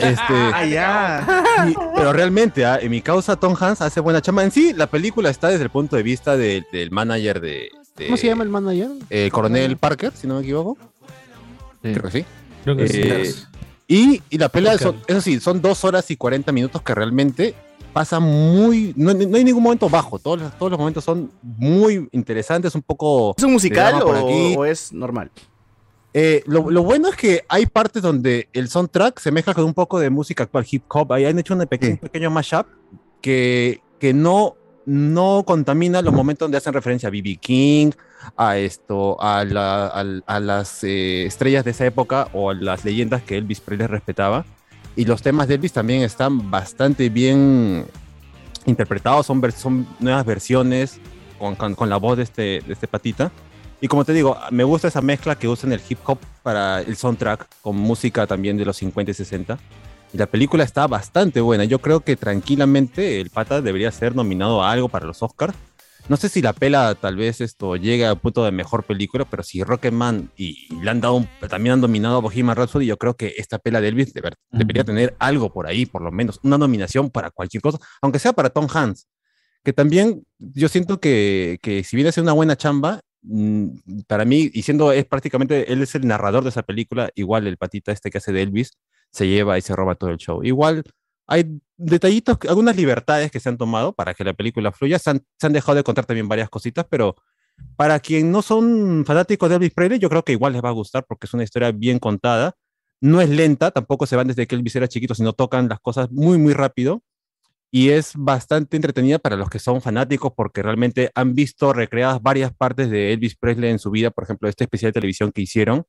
Este, 0.00 0.24
Ah, 0.54 0.64
ya. 0.64 1.44
y- 1.68 1.74
pero 1.94 2.12
realmente, 2.12 2.64
ah, 2.64 2.78
en 2.80 2.90
mi 2.90 3.00
causa, 3.00 3.36
Tom 3.36 3.54
Hanks 3.58 3.80
hace 3.80 4.00
buena 4.00 4.20
chamba. 4.22 4.44
En 4.44 4.50
sí, 4.50 4.72
la 4.72 4.86
película 4.88 5.30
está 5.30 5.48
desde 5.48 5.64
el 5.64 5.70
punto 5.70 5.96
de 5.96 6.02
vista 6.02 6.36
del- 6.36 6.66
del 6.72 6.90
manager 6.90 7.40
de, 7.40 7.70
de- 7.96 8.06
¿Cómo 8.06 8.16
se 8.16 8.26
llama 8.26 8.44
el 8.44 8.50
manager? 8.50 8.88
eh, 9.10 9.30
Coronel 9.32 9.76
Parker, 9.76 10.12
si 10.14 10.26
no 10.26 10.34
me 10.36 10.40
equivoco. 10.42 10.76
Creo 11.82 12.02
que 12.02 12.10
sí. 12.10 12.24
Creo 12.64 12.76
que 12.76 12.88
sí. 12.88 13.00
Eh, 13.04 13.34
y, 13.86 14.22
y 14.30 14.38
la 14.38 14.48
pelea, 14.48 14.78
son, 14.78 14.96
eso 15.06 15.20
sí, 15.20 15.38
son 15.40 15.60
dos 15.60 15.84
horas 15.84 16.10
y 16.10 16.16
40 16.16 16.50
minutos 16.52 16.80
que 16.80 16.94
realmente 16.94 17.54
pasa 17.92 18.18
muy. 18.18 18.94
No, 18.96 19.12
no 19.12 19.36
hay 19.36 19.44
ningún 19.44 19.62
momento 19.62 19.88
bajo, 19.90 20.18
todos, 20.18 20.40
los- 20.40 20.58
todos 20.58 20.70
los 20.70 20.78
momentos 20.78 21.04
son 21.04 21.30
muy 21.42 22.08
interesantes, 22.12 22.74
un 22.74 22.82
poco. 22.82 23.34
¿Es 23.36 23.44
un 23.44 23.52
musical 23.52 24.02
o 24.02 24.64
es 24.64 24.92
normal? 24.92 25.30
Eh, 26.16 26.44
lo, 26.46 26.70
lo 26.70 26.84
bueno 26.84 27.08
es 27.08 27.16
que 27.16 27.44
hay 27.48 27.66
partes 27.66 28.00
donde 28.00 28.48
el 28.52 28.68
soundtrack 28.68 29.18
se 29.18 29.32
mezcla 29.32 29.52
con 29.52 29.64
un 29.64 29.74
poco 29.74 29.98
de 29.98 30.10
música 30.10 30.44
actual, 30.44 30.64
hip 30.70 30.84
hop. 30.88 31.12
Ahí 31.12 31.24
han 31.24 31.38
hecho 31.38 31.54
un 31.54 31.66
pequeño, 31.66 31.92
un 31.94 31.98
pequeño 31.98 32.30
mashup 32.30 32.66
que, 33.20 33.80
que 33.98 34.14
no, 34.14 34.54
no 34.86 35.42
contamina 35.44 36.02
los 36.02 36.14
momentos 36.14 36.46
donde 36.46 36.58
hacen 36.58 36.72
referencia 36.72 37.08
a 37.08 37.10
B.B. 37.10 37.36
King, 37.40 37.90
a 38.36 38.58
esto, 38.58 39.20
a, 39.20 39.44
la- 39.44 39.88
al- 39.88 40.22
a 40.28 40.38
las 40.38 40.84
eh, 40.84 41.26
estrellas 41.26 41.64
de 41.64 41.72
esa 41.72 41.84
época 41.84 42.28
o 42.32 42.50
a 42.50 42.54
las 42.54 42.84
leyendas 42.84 43.22
que 43.22 43.36
Elvis 43.36 43.60
Presley 43.60 43.88
respetaba. 43.88 44.44
Y 44.94 45.06
los 45.06 45.20
temas 45.20 45.48
de 45.48 45.54
Elvis 45.56 45.72
también 45.72 46.02
están 46.02 46.48
bastante 46.48 47.08
bien 47.08 47.86
interpretados, 48.66 49.26
son, 49.26 49.42
son 49.52 49.86
nuevas 49.98 50.24
versiones 50.24 51.00
con, 51.40 51.56
con- 51.56 51.74
con 51.74 51.90
la 51.90 51.96
voz 51.96 52.16
de 52.18 52.22
este, 52.22 52.42
de 52.64 52.72
este 52.72 52.86
patita. 52.86 53.32
Y 53.84 53.88
como 53.88 54.02
te 54.06 54.14
digo, 54.14 54.38
me 54.50 54.64
gusta 54.64 54.88
esa 54.88 55.02
mezcla 55.02 55.34
que 55.36 55.46
usan 55.46 55.70
el 55.74 55.80
hip 55.86 55.98
hop 56.06 56.18
para 56.42 56.80
el 56.80 56.96
soundtrack 56.96 57.46
con 57.60 57.76
música 57.76 58.26
también 58.26 58.56
de 58.56 58.64
los 58.64 58.78
50 58.78 59.10
y 59.10 59.14
60. 59.14 59.58
Y 60.10 60.16
la 60.16 60.24
película 60.24 60.64
está 60.64 60.86
bastante 60.86 61.42
buena. 61.42 61.64
Yo 61.64 61.78
creo 61.80 62.00
que 62.00 62.16
tranquilamente 62.16 63.20
el 63.20 63.28
pata 63.28 63.60
debería 63.60 63.92
ser 63.92 64.16
nominado 64.16 64.62
a 64.62 64.72
algo 64.72 64.88
para 64.88 65.04
los 65.04 65.22
Oscars. 65.22 65.52
No 66.08 66.16
sé 66.16 66.30
si 66.30 66.40
la 66.40 66.54
pela 66.54 66.94
tal 66.94 67.16
vez 67.16 67.42
esto 67.42 67.76
llegue 67.76 68.06
al 68.06 68.18
punto 68.18 68.42
de 68.42 68.52
mejor 68.52 68.84
película, 68.84 69.26
pero 69.26 69.42
si 69.42 69.62
Rocketman 69.62 70.30
y, 70.34 70.66
y 70.74 70.80
le 70.80 70.90
han 70.90 71.02
dado 71.02 71.16
un- 71.16 71.28
también 71.50 71.74
han 71.74 71.80
dominado 71.82 72.16
a 72.16 72.20
Bohemian 72.20 72.56
Rhapsody, 72.56 72.86
yo 72.86 72.96
creo 72.96 73.16
que 73.16 73.34
esta 73.36 73.58
pela 73.58 73.82
de 73.82 73.88
Elvis 73.88 74.14
deber- 74.14 74.36
debería 74.50 74.84
tener 74.84 75.14
algo 75.18 75.52
por 75.52 75.66
ahí, 75.66 75.84
por 75.84 76.00
lo 76.00 76.10
menos, 76.10 76.40
una 76.42 76.56
nominación 76.56 77.10
para 77.10 77.30
cualquier 77.30 77.60
cosa, 77.62 77.78
aunque 78.00 78.18
sea 78.18 78.32
para 78.32 78.48
Tom 78.48 78.66
Hanks, 78.72 79.08
que 79.62 79.74
también 79.74 80.24
yo 80.38 80.68
siento 80.70 81.00
que, 81.00 81.58
que 81.60 81.84
si 81.84 81.96
viene 81.96 82.08
a 82.08 82.12
ser 82.12 82.22
una 82.22 82.32
buena 82.32 82.56
chamba, 82.56 83.00
para 84.06 84.24
mí, 84.24 84.50
y 84.52 84.62
siendo 84.62 84.92
es 84.92 85.06
prácticamente, 85.06 85.72
él 85.72 85.82
es 85.82 85.94
el 85.94 86.06
narrador 86.06 86.42
de 86.42 86.50
esa 86.50 86.62
película, 86.62 87.10
igual 87.14 87.46
el 87.46 87.56
patita 87.56 87.92
este 87.92 88.10
que 88.10 88.18
hace 88.18 88.32
de 88.32 88.42
Elvis, 88.42 88.72
se 89.10 89.28
lleva 89.28 89.56
y 89.58 89.62
se 89.62 89.74
roba 89.74 89.94
todo 89.94 90.10
el 90.10 90.18
show. 90.18 90.44
Igual 90.44 90.84
hay 91.26 91.60
detallitos, 91.76 92.38
algunas 92.48 92.76
libertades 92.76 93.30
que 93.30 93.40
se 93.40 93.48
han 93.48 93.56
tomado 93.56 93.92
para 93.92 94.14
que 94.14 94.24
la 94.24 94.34
película 94.34 94.72
fluya, 94.72 94.98
se 94.98 95.10
han, 95.10 95.24
se 95.38 95.46
han 95.46 95.52
dejado 95.52 95.76
de 95.76 95.84
contar 95.84 96.04
también 96.04 96.28
varias 96.28 96.50
cositas, 96.50 96.86
pero 96.88 97.16
para 97.76 98.00
quien 98.00 98.30
no 98.30 98.42
son 98.42 99.04
fanáticos 99.06 99.48
de 99.48 99.56
Elvis 99.56 99.72
Presley, 99.72 99.98
yo 99.98 100.08
creo 100.08 100.24
que 100.24 100.32
igual 100.32 100.52
les 100.52 100.62
va 100.62 100.68
a 100.68 100.72
gustar 100.72 101.04
porque 101.06 101.26
es 101.26 101.34
una 101.34 101.44
historia 101.44 101.72
bien 101.72 101.98
contada. 101.98 102.54
No 103.00 103.20
es 103.20 103.28
lenta, 103.28 103.70
tampoco 103.70 104.06
se 104.06 104.16
van 104.16 104.28
desde 104.28 104.46
que 104.46 104.54
Elvis 104.54 104.76
era 104.76 104.88
chiquito, 104.88 105.14
sino 105.14 105.32
tocan 105.32 105.68
las 105.68 105.80
cosas 105.80 106.10
muy, 106.10 106.38
muy 106.38 106.52
rápido. 106.52 107.02
Y 107.76 107.90
es 107.90 108.12
bastante 108.14 108.76
entretenida 108.76 109.18
para 109.18 109.34
los 109.34 109.50
que 109.50 109.58
son 109.58 109.82
fanáticos 109.82 110.32
porque 110.36 110.62
realmente 110.62 111.10
han 111.16 111.34
visto 111.34 111.72
recreadas 111.72 112.22
varias 112.22 112.52
partes 112.54 112.88
de 112.88 113.12
Elvis 113.12 113.34
Presley 113.34 113.68
en 113.68 113.80
su 113.80 113.90
vida, 113.90 114.12
por 114.12 114.22
ejemplo, 114.22 114.48
este 114.48 114.62
especial 114.62 114.90
de 114.90 115.00
televisión 115.00 115.32
que 115.32 115.42
hicieron, 115.42 115.84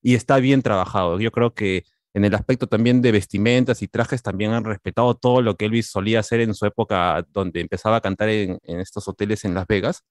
y 0.00 0.14
está 0.14 0.36
bien 0.36 0.62
trabajado. 0.62 1.18
Yo 1.18 1.32
creo 1.32 1.52
que 1.52 1.82
en 2.12 2.24
el 2.24 2.36
aspecto 2.36 2.68
también 2.68 3.02
de 3.02 3.10
vestimentas 3.10 3.82
y 3.82 3.88
trajes 3.88 4.22
también 4.22 4.52
han 4.52 4.62
respetado 4.62 5.16
todo 5.16 5.42
lo 5.42 5.56
que 5.56 5.64
Elvis 5.64 5.90
solía 5.90 6.20
hacer 6.20 6.38
en 6.40 6.54
su 6.54 6.66
época 6.66 7.26
donde 7.32 7.60
empezaba 7.62 7.96
a 7.96 8.00
cantar 8.00 8.28
en, 8.28 8.60
en 8.62 8.78
estos 8.78 9.08
hoteles 9.08 9.44
en 9.44 9.54
Las 9.54 9.66
Vegas. 9.66 10.04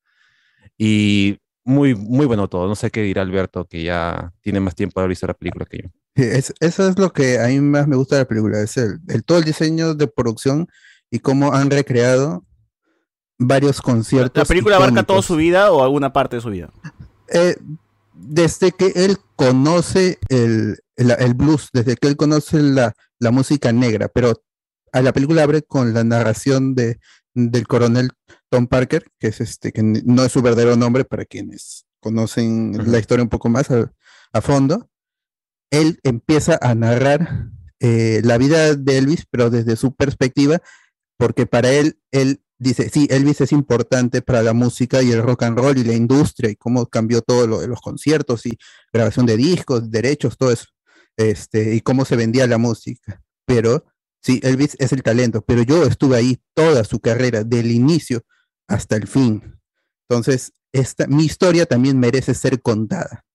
Y 0.77 1.37
muy, 1.63 1.95
muy 1.95 2.25
bueno 2.25 2.49
todo. 2.49 2.67
No 2.67 2.75
sé 2.75 2.91
qué 2.91 3.01
dirá 3.01 3.21
Alberto, 3.21 3.63
que 3.63 3.81
ya 3.83 4.33
tiene 4.41 4.59
más 4.59 4.75
tiempo 4.75 4.99
de 4.99 5.03
haber 5.03 5.09
visto 5.11 5.27
la 5.27 5.35
película 5.35 5.65
que 5.65 5.77
yo. 5.83 5.89
Sí, 6.17 6.23
es- 6.23 6.53
eso 6.59 6.89
es 6.89 6.99
lo 6.99 7.13
que 7.13 7.39
a 7.39 7.47
mí 7.47 7.61
más 7.61 7.87
me 7.87 7.95
gusta 7.95 8.17
de 8.17 8.23
la 8.23 8.27
película, 8.27 8.59
es 8.61 8.75
el, 8.75 8.99
el- 9.07 9.23
todo 9.23 9.37
el 9.37 9.45
diseño 9.45 9.93
de 9.95 10.07
producción 10.07 10.67
y 11.13 11.19
cómo 11.19 11.53
han 11.53 11.69
recreado 11.69 12.43
varios 13.37 13.83
conciertos. 13.83 14.41
¿La 14.41 14.45
película 14.45 14.77
abarca 14.77 15.03
toda 15.03 15.21
su 15.21 15.35
vida 15.35 15.71
o 15.71 15.83
alguna 15.83 16.11
parte 16.11 16.37
de 16.37 16.41
su 16.41 16.49
vida? 16.49 16.73
Eh, 17.27 17.55
desde 18.15 18.71
que 18.71 18.91
él 18.95 19.17
conoce 19.35 20.17
el, 20.29 20.79
el, 20.95 21.11
el 21.11 21.33
blues, 21.35 21.69
desde 21.71 21.97
que 21.97 22.07
él 22.07 22.17
conoce 22.17 22.63
la, 22.63 22.93
la 23.19 23.29
música 23.29 23.71
negra, 23.71 24.07
pero 24.07 24.43
a 24.91 25.03
la 25.03 25.13
película 25.13 25.43
abre 25.43 25.61
con 25.61 25.93
la 25.93 26.03
narración 26.03 26.73
de, 26.73 26.99
del 27.35 27.67
coronel 27.67 28.09
Tom 28.49 28.65
Parker, 28.65 29.05
que 29.19 29.27
es 29.27 29.39
este, 29.39 29.71
que 29.71 29.83
no 29.83 30.23
es 30.23 30.31
su 30.31 30.41
verdadero 30.41 30.75
nombre 30.75 31.05
para 31.05 31.25
quienes 31.25 31.85
conocen 31.99 32.91
la 32.91 32.97
historia 32.97 33.21
un 33.21 33.29
poco 33.29 33.49
más 33.49 33.69
a, 33.69 33.93
a 34.31 34.41
fondo. 34.41 34.89
Él 35.69 35.99
empieza 36.01 36.57
a 36.59 36.73
narrar 36.73 37.49
eh, 37.79 38.21
la 38.23 38.39
vida 38.39 38.73
de 38.73 38.97
Elvis, 38.97 39.27
pero 39.29 39.51
desde 39.51 39.75
su 39.75 39.93
perspectiva, 39.93 40.59
porque 41.17 41.45
para 41.45 41.71
él, 41.71 41.99
él 42.11 42.41
dice, 42.57 42.89
sí, 42.89 43.07
Elvis 43.09 43.41
es 43.41 43.51
importante 43.51 44.21
para 44.21 44.41
la 44.41 44.53
música 44.53 45.01
y 45.01 45.11
el 45.11 45.21
rock 45.21 45.43
and 45.43 45.57
roll 45.57 45.77
y 45.77 45.83
la 45.83 45.93
industria 45.93 46.49
y 46.49 46.55
cómo 46.55 46.85
cambió 46.87 47.21
todo 47.21 47.47
lo 47.47 47.59
de 47.59 47.67
los 47.67 47.81
conciertos 47.81 48.45
y 48.45 48.57
grabación 48.91 49.25
de 49.25 49.37
discos, 49.37 49.91
derechos, 49.91 50.37
todo 50.37 50.51
eso, 50.51 50.65
este, 51.17 51.75
y 51.75 51.81
cómo 51.81 52.05
se 52.05 52.15
vendía 52.15 52.47
la 52.47 52.57
música. 52.57 53.21
Pero 53.45 53.85
sí, 54.21 54.39
Elvis 54.43 54.75
es 54.79 54.91
el 54.93 55.03
talento, 55.03 55.41
pero 55.41 55.63
yo 55.63 55.83
estuve 55.83 56.17
ahí 56.17 56.41
toda 56.53 56.83
su 56.83 56.99
carrera, 56.99 57.43
del 57.43 57.71
inicio 57.71 58.23
hasta 58.67 58.95
el 58.95 59.07
fin. 59.07 59.59
Entonces, 60.07 60.53
esta, 60.71 61.07
mi 61.07 61.25
historia 61.25 61.65
también 61.65 61.99
merece 61.99 62.33
ser 62.33 62.61
contada. 62.61 63.25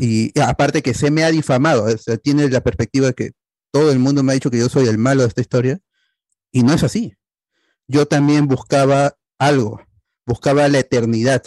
Y 0.00 0.38
aparte 0.40 0.80
que 0.80 0.94
se 0.94 1.10
me 1.10 1.24
ha 1.24 1.30
difamado, 1.32 1.86
o 1.86 1.98
sea, 1.98 2.16
tiene 2.16 2.48
la 2.48 2.60
perspectiva 2.60 3.08
de 3.08 3.14
que 3.14 3.32
todo 3.72 3.90
el 3.90 3.98
mundo 3.98 4.22
me 4.22 4.30
ha 4.30 4.34
dicho 4.34 4.48
que 4.48 4.58
yo 4.58 4.68
soy 4.68 4.86
el 4.86 4.96
malo 4.96 5.22
de 5.22 5.28
esta 5.28 5.40
historia, 5.40 5.80
y 6.52 6.62
no 6.62 6.72
es 6.72 6.84
así. 6.84 7.16
Yo 7.88 8.06
también 8.06 8.46
buscaba 8.46 9.14
algo, 9.38 9.80
buscaba 10.26 10.68
la 10.68 10.78
eternidad, 10.78 11.42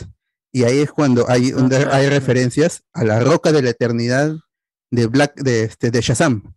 y 0.52 0.64
ahí 0.64 0.80
es 0.80 0.92
cuando 0.92 1.30
hay, 1.30 1.52
donde 1.52 1.78
hay 1.92 2.10
referencias 2.10 2.84
a 2.94 3.04
la 3.04 3.20
roca 3.20 3.52
de 3.52 3.62
la 3.62 3.70
eternidad 3.72 4.36
de 4.92 5.08
Black, 5.08 5.36
de, 5.42 5.64
este, 5.64 5.92
de 5.92 6.02
Shazam. 6.02 6.54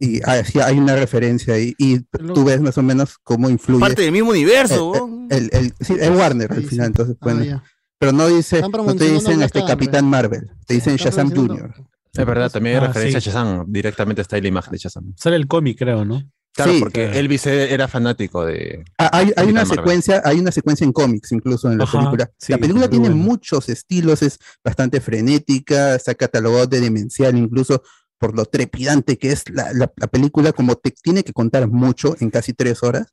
Y 0.00 0.20
hay, 0.28 0.78
una 0.78 0.94
referencia 0.94 1.54
ahí, 1.54 1.74
y 1.78 2.00
tú 2.00 2.44
ves 2.44 2.60
más 2.60 2.78
o 2.78 2.82
menos 2.82 3.16
cómo 3.24 3.50
influye. 3.50 3.80
Parte 3.80 4.02
del 4.02 4.12
mismo 4.12 4.30
universo, 4.30 5.26
El, 5.30 5.44
el- 5.44 5.50
el- 5.52 5.74
sí, 5.80 5.94
es 5.98 6.10
Warner 6.10 6.52
al 6.52 6.64
final, 6.64 6.86
entonces, 6.88 7.16
bueno. 7.20 7.42
ya. 7.42 7.64
pero 7.98 8.12
no 8.12 8.28
dice, 8.28 8.60
no 8.62 8.94
te 8.94 9.10
dicen 9.10 9.42
este 9.42 9.64
Capitán 9.64 10.04
Marvel, 10.06 10.50
te 10.66 10.74
dicen 10.74 10.96
Shazam 10.96 11.34
Jr. 11.34 11.74
Es 12.12 12.26
verdad, 12.26 12.50
también 12.50 12.76
hay 12.76 12.84
Ah, 12.84 12.86
referencia 12.88 13.20
sí. 13.20 13.28
a 13.28 13.32
Shazam. 13.32 13.64
Directamente 13.68 14.22
está 14.22 14.36
ahí 14.36 14.42
la 14.42 14.48
imagen 14.48 14.72
de 14.72 14.78
Shazam. 14.78 15.12
Sale 15.16 15.36
el 15.36 15.46
cómic, 15.46 15.78
creo, 15.78 16.04
¿no? 16.04 16.22
Claro, 16.58 16.72
Sí. 16.74 16.80
porque 16.80 17.04
Elvis 17.18 17.46
e- 17.46 17.72
era 17.72 17.86
fanático 17.88 18.44
de. 18.44 18.84
Ah, 18.98 19.10
Hay, 19.12 19.32
hay 19.36 19.46
una 19.48 19.60
Marvel. 19.62 19.76
secuencia, 19.78 20.22
hay 20.24 20.38
una 20.40 20.50
secuencia 20.52 20.84
en 20.84 20.92
cómics 20.92 21.30
incluso 21.32 21.70
en 21.70 21.78
la 21.78 21.84
Ajá, 21.84 21.98
película. 21.98 22.30
sí, 22.36 22.52
la 22.52 22.58
película 22.58 22.90
tiene 22.90 23.10
muchos 23.10 23.68
estilos, 23.68 24.22
es 24.22 24.38
bastante 24.64 25.00
frenética, 25.00 25.94
está 25.94 26.14
catalogado 26.16 26.66
de 26.66 26.80
demencial 26.80 27.36
incluso 27.38 27.82
por 28.18 28.34
lo 28.36 28.44
trepidante 28.44 29.16
que 29.18 29.30
es 29.30 29.44
la, 29.50 29.72
la- 29.72 29.92
la 29.96 30.06
película, 30.08 30.52
como 30.52 30.74
te 30.74 30.90
tiene 30.90 31.22
que 31.22 31.32
contar 31.32 31.68
mucho 31.68 32.16
en 32.20 32.30
casi 32.30 32.52
tres 32.52 32.82
horas. 32.82 33.06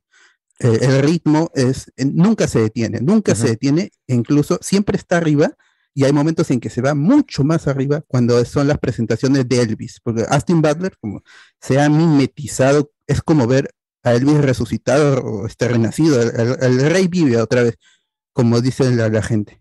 eh, 0.59 0.79
el 0.81 1.01
ritmo 1.03 1.51
es, 1.53 1.91
eh, 1.97 2.05
nunca 2.05 2.47
se 2.47 2.59
detiene, 2.61 2.99
nunca 3.01 3.35
se 3.35 3.47
detiene, 3.49 3.91
e 4.07 4.15
incluso 4.15 4.57
siempre 4.61 4.97
está 4.97 5.17
arriba 5.17 5.51
y 5.95 6.03
hay 6.03 6.13
momentos 6.13 6.51
en 6.51 6.59
que 6.59 6.69
se 6.69 6.81
va 6.81 6.93
mucho 6.93 7.43
más 7.45 7.67
arriba 7.67 8.03
cuando 8.07 8.43
son 8.45 8.67
las 8.67 8.77
presentaciones 8.79 9.47
de 9.49 9.61
Elvis, 9.61 10.01
porque 10.03 10.25
Austin 10.29 10.61
Butler 10.61 10.95
como 10.99 11.23
se 11.61 11.79
ha 11.81 11.89
mimetizado, 11.89 12.91
es 13.07 13.21
como 13.21 13.47
ver 13.47 13.71
a 14.03 14.13
Elvis 14.13 14.37
resucitado 14.39 15.21
o 15.23 15.47
este 15.47 15.67
renacido, 15.69 16.21
el, 16.21 16.29
el- 16.39 16.57
el 16.81 16.91
rey 16.91 17.07
vive 17.07 17.37
otra 17.41 17.63
vez, 17.63 17.77
como 18.33 18.61
dice 18.61 18.91
la, 18.91 19.09
la 19.09 19.23
gente. 19.23 19.59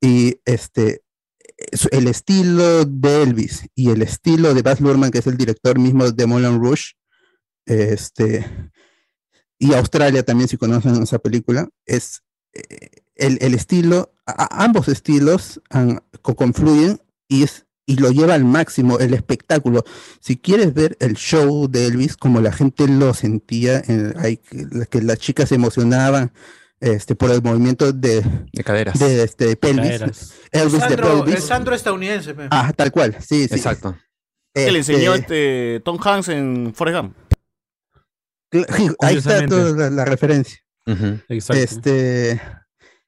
Y 0.00 0.40
este, 0.46 1.02
es- 1.58 1.88
el 1.92 2.08
estilo 2.08 2.84
de 2.86 3.22
Elvis 3.22 3.66
y 3.74 3.90
el 3.90 4.02
estilo 4.02 4.54
de 4.54 4.62
Baz 4.62 4.80
Luhrmann, 4.80 5.10
que 5.10 5.18
es 5.18 5.26
el 5.28 5.36
director 5.36 5.78
mismo 5.78 6.10
de 6.10 6.26
Moulin 6.26 6.58
Rouge, 6.60 6.94
este, 7.66 8.44
y 9.58 9.74
Australia 9.74 10.22
también, 10.22 10.48
si 10.48 10.56
conocen 10.56 11.02
esa 11.02 11.18
película, 11.18 11.68
es 11.86 12.22
eh, 12.54 12.90
el, 13.14 13.38
el 13.40 13.54
estilo, 13.54 14.12
a- 14.26 14.64
ambos 14.64 14.88
estilos 14.88 15.60
co- 16.22 16.34
confluyen 16.36 17.00
y, 17.28 17.42
es, 17.44 17.66
y 17.86 17.96
lo 17.96 18.10
lleva 18.10 18.34
al 18.34 18.44
máximo, 18.44 18.98
el 18.98 19.14
espectáculo. 19.14 19.84
Si 20.20 20.36
quieres 20.36 20.74
ver 20.74 20.96
el 21.00 21.14
show 21.14 21.68
de 21.68 21.86
Elvis, 21.86 22.16
como 22.16 22.40
la 22.40 22.52
gente 22.52 22.88
lo 22.88 23.14
sentía, 23.14 23.82
en- 23.86 24.14
hay 24.18 24.38
que, 24.38 24.66
la- 24.70 24.86
que 24.86 25.00
las 25.02 25.18
chicas 25.18 25.48
se 25.48 25.54
emocionaban 25.54 26.32
este, 26.80 27.14
por 27.14 27.30
el 27.30 27.42
movimiento 27.42 27.92
de, 27.92 28.22
de 28.52 28.64
caderas, 28.64 28.98
de 28.98 29.22
este, 29.22 29.56
pelvis, 29.56 29.84
Caderas. 29.92 30.32
Elvis 30.52 30.72
de 30.72 30.78
Sandro, 30.80 31.18
el 31.18 31.24
pelvis. 31.24 31.44
Sandro 31.44 31.74
estadounidense. 31.74 32.34
Ah, 32.50 32.72
tal 32.76 32.92
cual, 32.92 33.16
sí, 33.20 33.48
sí. 33.48 33.54
Exacto. 33.54 33.96
Que 34.54 34.70
le 34.70 34.78
enseñó 34.78 35.14
Este, 35.14 35.76
este 35.76 35.80
Tom 35.84 35.98
Hanks 36.02 36.28
en 36.28 36.72
Forrest 36.74 36.98
Gump. 36.98 37.16
Ahí 39.00 39.16
está 39.16 39.46
toda 39.46 39.72
la, 39.76 39.90
la 39.90 40.04
referencia. 40.04 40.58
Exacto. 41.28 41.62
Este, 41.62 42.40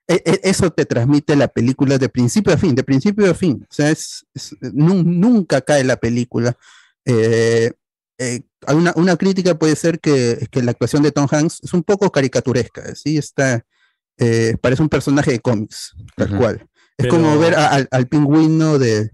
eso 0.09 0.71
te 0.71 0.87
transmite 0.87 1.37
la 1.37 1.49
película 1.49 1.99
de 1.99 2.09
principio 2.09 2.53
a 2.55 2.57
fin, 2.57 2.75
de 2.75 2.83
principio 2.83 3.31
a 3.31 3.35
fin. 3.35 3.67
O 3.71 3.73
sea, 3.75 3.91
es, 3.91 4.27
es- 4.35 4.57
nun- 4.61 5.05
nunca 5.05 5.61
cae 5.61 5.85
la 5.85 5.97
película. 5.97 6.57
Eh, 7.05 7.71
eh, 8.19 8.41
una, 8.69 8.93
una 8.97 9.17
crítica 9.17 9.57
puede 9.59 9.77
ser 9.77 10.01
que, 10.01 10.49
que 10.51 10.63
la 10.63 10.71
actuación 10.73 11.03
de 11.03 11.13
Tom 11.13 11.27
Hanks 11.31 11.61
es 11.63 11.73
un 11.75 11.83
poco 11.83 12.11
caricaturesca, 12.11 12.95
¿sí? 12.95 13.17
Está, 13.19 13.65
eh, 14.19 14.57
parece 14.61 14.83
un 14.83 14.89
personaje 14.89 15.31
de 15.33 15.41
cómics, 15.41 15.95
tal 16.17 16.37
cual. 16.37 16.55
Es 16.97 17.07
Pero- 17.07 17.11
como 17.11 17.39
ver 17.39 17.55
a- 17.55 17.69
al, 17.69 17.89
al 17.91 18.07
pingüino 18.09 18.79
de, 18.79 19.11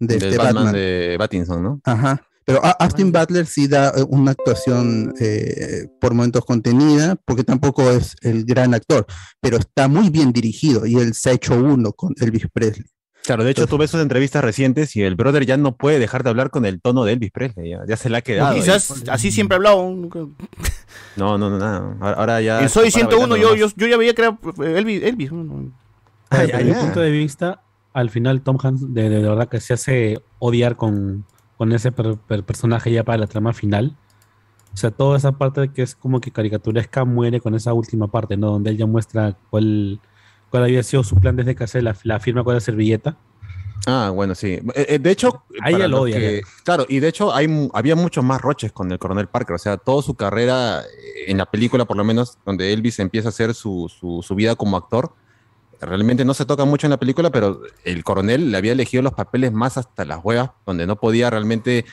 de, 0.00 0.16
Del 0.16 0.22
este 0.22 0.36
Batman, 0.38 0.54
Batman. 0.54 0.72
de 0.74 1.14
Pattinson, 1.18 1.62
¿no? 1.62 1.80
Ajá. 1.84 2.22
Pero 2.48 2.64
a- 2.64 2.70
Austin 2.80 3.12
Butler 3.12 3.44
sí 3.44 3.68
da 3.68 3.90
eh, 3.90 4.02
una 4.08 4.30
actuación 4.30 5.12
eh, 5.20 5.86
por 6.00 6.14
momentos 6.14 6.46
contenida, 6.46 7.14
porque 7.26 7.44
tampoco 7.44 7.90
es 7.90 8.16
el 8.22 8.46
gran 8.46 8.72
actor, 8.72 9.04
pero 9.38 9.58
está 9.58 9.86
muy 9.86 10.08
bien 10.08 10.32
dirigido 10.32 10.86
y 10.86 10.94
él 10.96 11.12
se 11.12 11.28
ha 11.28 11.32
hecho 11.34 11.54
uno 11.58 11.92
con 11.92 12.14
Elvis 12.18 12.46
Presley. 12.50 12.86
Claro, 13.22 13.44
de 13.44 13.50
hecho, 13.50 13.66
tú 13.66 13.76
ves 13.76 13.90
sus 13.90 14.00
entrevistas 14.00 14.42
recientes 14.42 14.96
y 14.96 15.02
el 15.02 15.14
brother 15.14 15.44
ya 15.44 15.58
no 15.58 15.76
puede 15.76 15.98
dejar 15.98 16.22
de 16.22 16.30
hablar 16.30 16.48
con 16.48 16.64
el 16.64 16.80
tono 16.80 17.04
de 17.04 17.12
Elvis 17.12 17.32
Presley. 17.32 17.68
Ya, 17.68 17.80
ya 17.86 17.98
se 17.98 18.08
le 18.08 18.16
ha 18.16 18.22
quedado. 18.22 18.54
Quizás 18.54 19.04
así 19.10 19.30
siempre 19.30 19.56
ha 19.56 19.58
hablado. 19.58 19.82
No, 21.16 21.36
no, 21.36 21.50
no, 21.50 21.58
no. 21.58 21.98
Ahora, 22.00 22.40
ya. 22.40 22.62
En 22.62 22.70
Soy 22.70 22.88
está 22.88 23.00
para 23.00 23.16
101 23.18 23.36
yo, 23.36 23.56
yo, 23.56 23.66
yo 23.76 23.86
ya 23.88 23.98
veía 23.98 24.14
que 24.14 24.22
era 24.22 24.38
eh, 24.64 24.78
Elvis. 24.78 25.02
Elvis. 25.02 25.30
Desde 25.30 25.70
Ay, 26.30 26.50
ay, 26.54 26.64
mi 26.64 26.72
punto 26.72 27.00
de 27.00 27.10
vista, 27.10 27.60
al 27.92 28.08
final 28.08 28.40
Tom 28.40 28.56
Hanks 28.62 28.94
de, 28.94 29.10
de 29.10 29.20
verdad 29.20 29.48
que 29.50 29.60
se 29.60 29.74
hace 29.74 30.22
odiar 30.38 30.76
con, 30.76 31.26
con 31.58 31.72
ese 31.72 31.92
per- 31.92 32.16
per- 32.16 32.44
personaje 32.44 32.90
ya 32.90 33.04
para 33.04 33.18
la 33.18 33.26
trama 33.26 33.52
final. 33.52 33.94
O 34.72 34.76
sea, 34.76 34.90
toda 34.90 35.18
esa 35.18 35.32
parte 35.32 35.70
que 35.72 35.82
es 35.82 35.94
como 35.94 36.20
que 36.20 36.30
caricaturesca 36.30 37.04
muere 37.04 37.40
con 37.40 37.54
esa 37.54 37.72
última 37.74 38.06
parte, 38.08 38.36
¿no? 38.36 38.50
Donde 38.52 38.70
él 38.70 38.76
ya 38.78 38.86
muestra 38.86 39.36
cuál, 39.50 40.00
cuál 40.50 40.62
había 40.64 40.82
sido 40.82 41.02
su 41.04 41.16
plan 41.16 41.36
desde 41.36 41.54
que 41.56 41.64
hace 41.64 41.82
la, 41.82 41.96
la 42.04 42.20
firma 42.20 42.44
con 42.44 42.54
la 42.54 42.60
servilleta. 42.60 43.16
Ah, 43.86 44.10
bueno, 44.14 44.34
sí. 44.34 44.60
Eh, 44.74 44.86
eh, 44.88 44.98
de 44.98 45.10
hecho, 45.10 45.44
Ahí 45.62 45.72
para 45.72 45.84
ya 45.84 45.88
lo 45.88 46.02
odia, 46.02 46.16
que- 46.18 46.42
claro, 46.64 46.84
y 46.88 47.00
de 47.00 47.08
hecho 47.08 47.34
hay, 47.34 47.68
había 47.72 47.96
muchos 47.96 48.22
más 48.22 48.40
roches 48.40 48.70
con 48.72 48.90
el 48.92 48.98
coronel 48.98 49.28
Parker. 49.28 49.54
O 49.54 49.58
sea, 49.58 49.76
toda 49.78 50.02
su 50.02 50.14
carrera, 50.14 50.82
eh, 50.82 51.24
en 51.30 51.38
la 51.38 51.46
película 51.46 51.84
por 51.84 51.96
lo 51.96 52.04
menos, 52.04 52.38
donde 52.44 52.72
Elvis 52.72 52.98
empieza 52.98 53.28
a 53.28 53.30
hacer 53.30 53.54
su, 53.54 53.90
su, 53.98 54.22
su 54.22 54.34
vida 54.34 54.54
como 54.56 54.76
actor, 54.76 55.12
realmente 55.80 56.24
no 56.24 56.34
se 56.34 56.44
toca 56.44 56.64
mucho 56.64 56.86
en 56.86 56.90
la 56.90 56.96
película, 56.98 57.30
pero 57.30 57.60
el 57.84 58.04
coronel 58.04 58.50
le 58.50 58.58
había 58.58 58.72
elegido 58.72 59.02
los 59.02 59.14
papeles 59.14 59.52
más 59.52 59.76
hasta 59.76 60.04
las 60.04 60.24
huevas, 60.24 60.50
donde 60.66 60.86
no 60.86 60.96
podía 60.96 61.30
realmente 61.30 61.84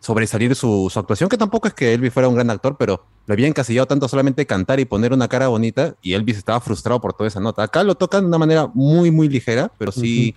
sobresalir 0.00 0.56
su, 0.56 0.88
su 0.92 0.98
actuación, 0.98 1.28
que 1.28 1.38
tampoco 1.38 1.68
es 1.68 1.74
que 1.74 1.94
Elvis 1.94 2.12
fuera 2.12 2.28
un 2.28 2.34
gran 2.34 2.50
actor, 2.50 2.76
pero 2.76 3.04
lo 3.26 3.32
había 3.32 3.46
encasillado 3.46 3.86
tanto 3.86 4.08
solamente 4.08 4.46
cantar 4.46 4.80
y 4.80 4.84
poner 4.84 5.12
una 5.12 5.28
cara 5.28 5.46
bonita, 5.48 5.94
y 6.02 6.14
Elvis 6.14 6.38
estaba 6.38 6.60
frustrado 6.60 7.00
por 7.00 7.12
toda 7.12 7.28
esa 7.28 7.38
nota. 7.38 7.62
Acá 7.62 7.84
lo 7.84 7.94
tocan 7.94 8.22
de 8.22 8.26
una 8.26 8.38
manera 8.38 8.68
muy, 8.74 9.12
muy 9.12 9.28
ligera, 9.28 9.70
pero 9.78 9.92
sí, 9.92 10.34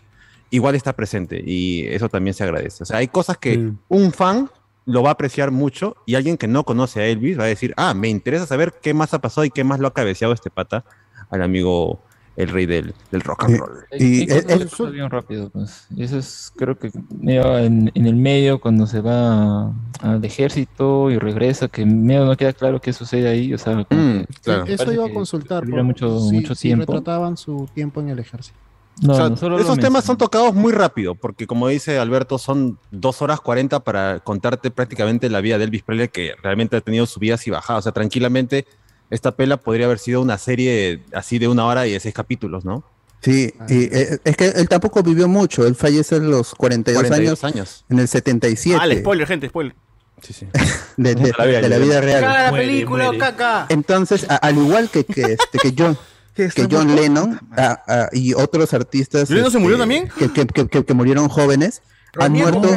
igual 0.52 0.76
está 0.76 0.94
presente, 0.94 1.44
y 1.44 1.88
eso 1.88 2.10
también 2.10 2.36
se 2.36 2.44
agradece. 2.44 2.84
O 2.84 2.86
sea, 2.86 2.98
hay 2.98 3.08
cosas 3.08 3.38
que 3.38 3.72
un 3.88 4.12
fan 4.12 4.52
lo 4.86 5.02
va 5.02 5.10
a 5.10 5.14
apreciar 5.14 5.50
mucho, 5.50 5.96
y 6.06 6.14
alguien 6.14 6.38
que 6.38 6.48
no 6.48 6.64
conoce 6.64 7.02
a 7.02 7.08
Elvis 7.08 7.40
va 7.40 7.46
a 7.46 7.48
decir, 7.48 7.74
ah, 7.76 7.96
me 7.96 8.08
interesa 8.08 8.46
saber 8.46 8.72
qué 8.84 8.94
más 8.94 9.16
ha 9.16 9.20
pasado 9.20 9.46
y 9.46 9.50
qué 9.50 9.64
más 9.64 9.80
lo 9.80 9.88
ha 9.88 9.94
cabeceado 9.96 10.32
este 10.32 10.52
pata 10.52 10.86
al 11.32 11.42
amigo, 11.42 12.00
el 12.38 12.50
rey 12.50 12.66
del, 12.66 12.94
del 13.12 13.22
rock 13.22 13.46
and 13.46 13.58
roll. 13.58 13.72
Y, 13.98 14.30
eso 14.32 14.92
bien 14.92 15.10
rápido, 15.10 15.50
pues. 15.50 15.88
Y 15.96 16.04
eso 16.04 16.18
es, 16.18 16.52
creo 16.56 16.78
que 16.78 16.88
en, 16.88 17.92
en 17.94 18.06
el 18.06 18.16
medio, 18.16 18.60
cuando 18.60 18.88
se 18.88 19.00
va 19.02 19.74
al 20.02 20.24
ejército 20.24 21.10
y 21.12 21.18
regresa, 21.18 21.68
que 21.68 21.86
medio 21.86 22.26
no 22.26 22.36
queda 22.36 22.54
claro 22.54 22.82
qué 22.82 22.92
sucede 22.94 23.28
ahí. 23.30 23.54
O 23.54 23.58
sea, 23.58 23.76
Mm, 23.90 24.26
que 24.44 24.74
Eso 24.74 24.92
iba 24.92 25.06
a 25.06 25.14
consultar. 25.14 25.66
por- 25.68 25.84
mucho, 25.84 26.20
si- 26.20 26.36
mucho 26.36 26.56
si 26.56 26.68
tiempo. 26.70 26.92
retrataban 26.94 27.38
su 27.38 27.70
tiempo 27.74 28.02
en 28.02 28.10
el 28.10 28.20
ejército. 28.20 28.58
No, 29.02 29.12
O 29.12 29.16
sea, 29.38 29.50
no, 29.50 29.60
esos 29.60 29.78
temas 29.78 30.06
son 30.06 30.18
tocados 30.18 30.54
muy 30.54 30.72
rápido, 30.72 31.16
porque 31.16 31.46
como 31.48 31.68
dice 31.68 32.00
Alberto, 32.00 32.38
son 32.38 32.80
dos 32.92 33.22
horas 33.22 33.42
40 33.42 33.82
para 33.82 34.20
contarte 34.22 34.72
prácticamente 34.72 35.30
la 35.30 35.42
vida 35.42 35.58
de 35.58 35.66
Elvis 35.66 35.84
Presley, 35.84 36.08
que 36.08 36.32
realmente 36.42 36.78
ha 36.78 36.82
tenido 36.82 37.06
subidas 37.06 37.46
y 37.46 37.52
bajadas. 37.52 37.80
O 37.80 37.84
sea, 37.84 37.92
tranquilamente, 37.92 38.66
esta 39.10 39.32
pela 39.36 39.58
podría 39.58 39.86
haber 39.86 40.00
sido 40.00 40.22
una 40.22 40.38
serie 40.38 41.04
así 41.14 41.40
de 41.40 41.48
una 41.48 41.66
hora 41.66 41.88
y 41.88 41.92
de 41.94 42.00
seis 42.00 42.14
capítulos, 42.14 42.66
¿no? 42.66 42.84
Sí, 43.22 43.54
y 43.70 43.84
eh, 43.96 44.20
es 44.24 44.38
que 44.38 44.48
él 44.50 44.70
tampoco 44.70 45.02
vivió 45.02 45.28
mucho, 45.28 45.66
él 45.66 45.76
fallece 45.76 46.16
a 46.16 46.20
los 46.20 46.54
42, 46.54 47.02
42 47.04 47.44
años, 47.44 47.56
años. 47.56 47.86
en 47.90 48.00
el 48.00 48.08
77. 48.08 48.80
Ah, 48.80 48.86
el 48.86 49.00
spoiler, 49.00 49.28
gente, 49.28 49.48
spoiler. 49.50 49.76
Sí, 50.22 50.34
sí. 50.34 50.48
de, 50.98 51.16
de- 51.16 51.24
De 51.24 51.34
la 51.38 51.46
vida 51.46 51.62
de 51.62 51.70
la 51.70 51.78
real. 51.78 51.82
vida 51.84 52.02
real. 52.02 52.22
Caga 52.22 52.44
la 52.44 52.52
película, 52.58 53.04
muere. 53.06 53.20
caca. 53.20 53.66
Entonces, 53.70 54.26
a- 54.30 54.36
al 54.36 54.58
igual 54.58 54.90
que, 54.90 55.04
que, 55.06 55.22
este, 55.24 55.58
que 55.60 55.74
John, 55.78 55.98
que 56.36 56.68
John 56.70 56.96
Lennon 56.96 57.40
ah, 57.58 57.82
ah, 57.88 58.10
y 58.12 58.34
otros 58.34 58.74
artistas 58.74 59.30
¿Lennon 59.30 59.46
se 59.46 59.58
este, 59.58 59.60
murió 59.60 59.78
también? 59.80 60.08
Que, 60.20 60.32
que- 60.32 60.46
que- 60.46 60.68
que- 60.68 60.86
que 60.86 60.94
murieron 60.94 61.28
jóvenes, 61.30 61.82
han 62.20 62.32
muerto, 62.34 62.68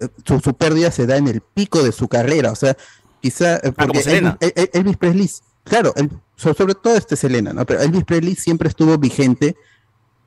eh, 0.00 0.08
su, 0.24 0.40
su 0.40 0.54
pérdida 0.54 0.90
se 0.90 1.06
da 1.06 1.16
en 1.18 1.28
el 1.28 1.40
pico 1.40 1.82
de 1.82 1.92
su 1.92 2.08
carrera, 2.08 2.50
o 2.50 2.56
sea, 2.56 2.76
quizá 3.24 3.56
eh, 3.56 3.72
como 3.72 3.94
Selena. 4.00 4.36
Elvis, 4.40 4.54
El- 4.56 4.70
Elvis 4.80 4.96
Presley, 4.98 5.30
claro, 5.64 5.92
el- 5.96 6.10
sobre 6.36 6.74
todo 6.74 6.94
este 6.94 7.16
Selena, 7.16 7.54
¿no? 7.54 7.64
Pero 7.64 7.80
Elvis 7.80 8.04
Presley 8.04 8.34
siempre 8.34 8.68
estuvo 8.68 8.98
vigente 8.98 9.56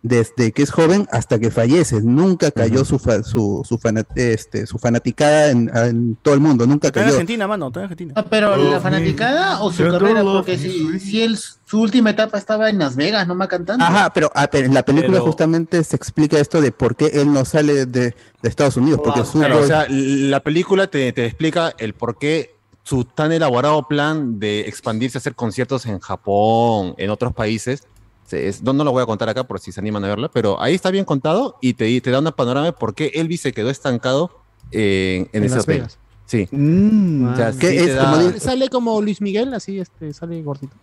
desde 0.04 0.52
que 0.52 0.62
es 0.64 0.70
joven 0.72 1.08
hasta 1.12 1.38
que 1.40 1.50
fallece, 1.52 2.02
nunca 2.02 2.52
cayó 2.52 2.86
su, 2.86 2.98
fa- 3.00 3.24
su, 3.24 3.64
su, 3.68 3.78
fana- 3.78 4.06
este, 4.16 4.66
su 4.66 4.78
fanaticada 4.78 5.50
en, 5.50 5.70
en 5.76 6.16
todo 6.22 6.34
el 6.36 6.40
mundo, 6.40 6.66
nunca 6.66 6.88
Está 6.88 7.00
en 7.02 7.06
cayó. 7.08 7.16
Argentina, 7.16 7.48
mano, 7.48 7.68
está 7.68 7.80
en 7.80 7.84
Argentina. 7.86 8.14
Ah, 8.16 8.24
Pero 8.30 8.56
la 8.72 8.80
fanaticada 8.80 9.60
o 9.62 9.72
su 9.72 9.84
carrera, 9.84 10.24
no 10.24 10.34
porque 10.34 10.58
si, 10.58 11.00
si 11.00 11.22
él, 11.24 11.38
su 11.38 11.82
última 11.82 12.12
etapa 12.12 12.38
estaba 12.38 12.70
en 12.70 12.78
Las 12.78 12.96
Vegas, 12.96 13.28
nomás 13.28 13.48
cantando. 13.50 13.84
Ajá, 13.84 14.14
pero, 14.14 14.32
ah, 14.36 14.48
pero 14.50 14.68
en 14.68 14.74
la 14.76 14.84
película 14.84 15.14
Pero- 15.18 15.26
justamente 15.26 15.84
se 15.84 15.96
explica 15.96 16.40
esto 16.40 16.62
de 16.62 16.72
por 16.72 16.96
qué 16.96 17.08
él 17.08 17.34
no 17.34 17.44
sale 17.44 17.86
de, 17.86 18.12
de 18.12 18.16
Estados 18.44 18.78
Unidos, 18.78 19.02
porque 19.04 19.26
su 19.26 19.40
Claro, 19.40 19.60
o 19.60 19.66
sea, 19.68 19.88
la 19.90 20.40
película 20.42 20.88
te, 20.88 21.12
te 21.12 21.26
explica 21.26 21.74
el 21.80 21.94
por 21.94 22.18
qué 22.18 22.56
su 22.88 23.04
tan 23.04 23.32
elaborado 23.34 23.86
plan 23.88 24.40
de 24.40 24.62
expandirse 24.62 25.18
a 25.18 25.20
hacer 25.20 25.36
conciertos 25.36 25.86
en 25.86 26.00
Japón, 26.00 26.94
en 26.98 27.10
otros 27.10 27.34
países, 27.34 27.84
se- 28.26 28.48
es- 28.48 28.62
no, 28.64 28.72
no 28.72 28.84
lo 28.86 28.92
voy 28.92 29.04
a 29.04 29.06
contar 29.06 29.28
acá 29.28 29.44
por 29.46 29.60
si 29.60 29.72
se 29.74 29.80
animan 29.82 30.06
a 30.06 30.08
verla, 30.08 30.30
pero 30.32 30.62
ahí 30.62 30.74
está 30.74 30.90
bien 30.92 31.04
contado 31.04 31.58
y 31.62 31.74
te, 31.74 32.00
te 32.00 32.12
da 32.12 32.20
una 32.20 32.32
panorama 32.32 32.66
de 32.68 32.74
por 32.74 32.94
qué 32.96 33.12
Elvis 33.16 33.42
se 33.42 33.52
quedó 33.52 33.70
estancado 33.70 34.32
en, 34.72 35.24
en 35.24 35.30
En 35.34 35.44
ese 35.44 35.56
Las 35.56 35.64
hotel. 35.64 35.76
Vegas. 35.80 35.98
Sí. 36.26 36.48
Mm. 36.52 37.28
O 37.32 37.36
sea, 37.36 37.48
Ah, 37.48 37.54
sí 37.54 37.60
¿qué 37.60 37.68
te 37.70 37.84
es? 37.86 37.96
da- 37.96 38.12
Como 38.12 38.18
di- 38.32 38.40
Sale 38.40 38.70
como 38.70 39.02
Luis 39.02 39.22
Miguel, 39.22 39.54
así 39.54 39.80
este, 39.80 40.14
sale 40.14 40.42
gordito. 40.42 40.74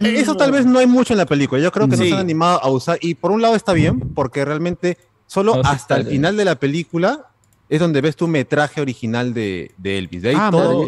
Eh, 0.00 0.14
Eso 0.18 0.36
tal 0.36 0.50
vez 0.50 0.66
no 0.66 0.78
hay 0.80 0.86
mucho 0.88 1.12
en 1.14 1.18
la 1.18 1.26
película. 1.26 1.60
Yo 1.60 1.70
creo 1.70 1.86
que 1.88 1.96
no 1.96 2.02
se 2.04 2.12
han 2.12 2.18
animado 2.20 2.60
a 2.62 2.68
usar. 2.70 2.98
Y 3.00 3.14
por 3.14 3.30
un 3.30 3.40
lado 3.42 3.54
está 3.54 3.72
bien, 3.72 4.00
porque 4.14 4.44
realmente 4.44 4.98
solo 5.28 5.56
No, 5.56 5.62
hasta 5.64 5.96
el 5.96 6.02
bien. 6.04 6.16
final 6.16 6.36
de 6.36 6.44
la 6.44 6.56
película 6.56 7.28
es 7.68 7.78
donde 7.80 8.00
ves 8.00 8.16
tu 8.16 8.26
metraje 8.26 8.80
original 8.80 9.32
de, 9.32 9.72
de 9.78 9.98
Elvis. 9.98 10.22
De 10.22 10.30
ahí 10.30 10.36
Ah, 10.38 10.48
todo. 10.50 10.84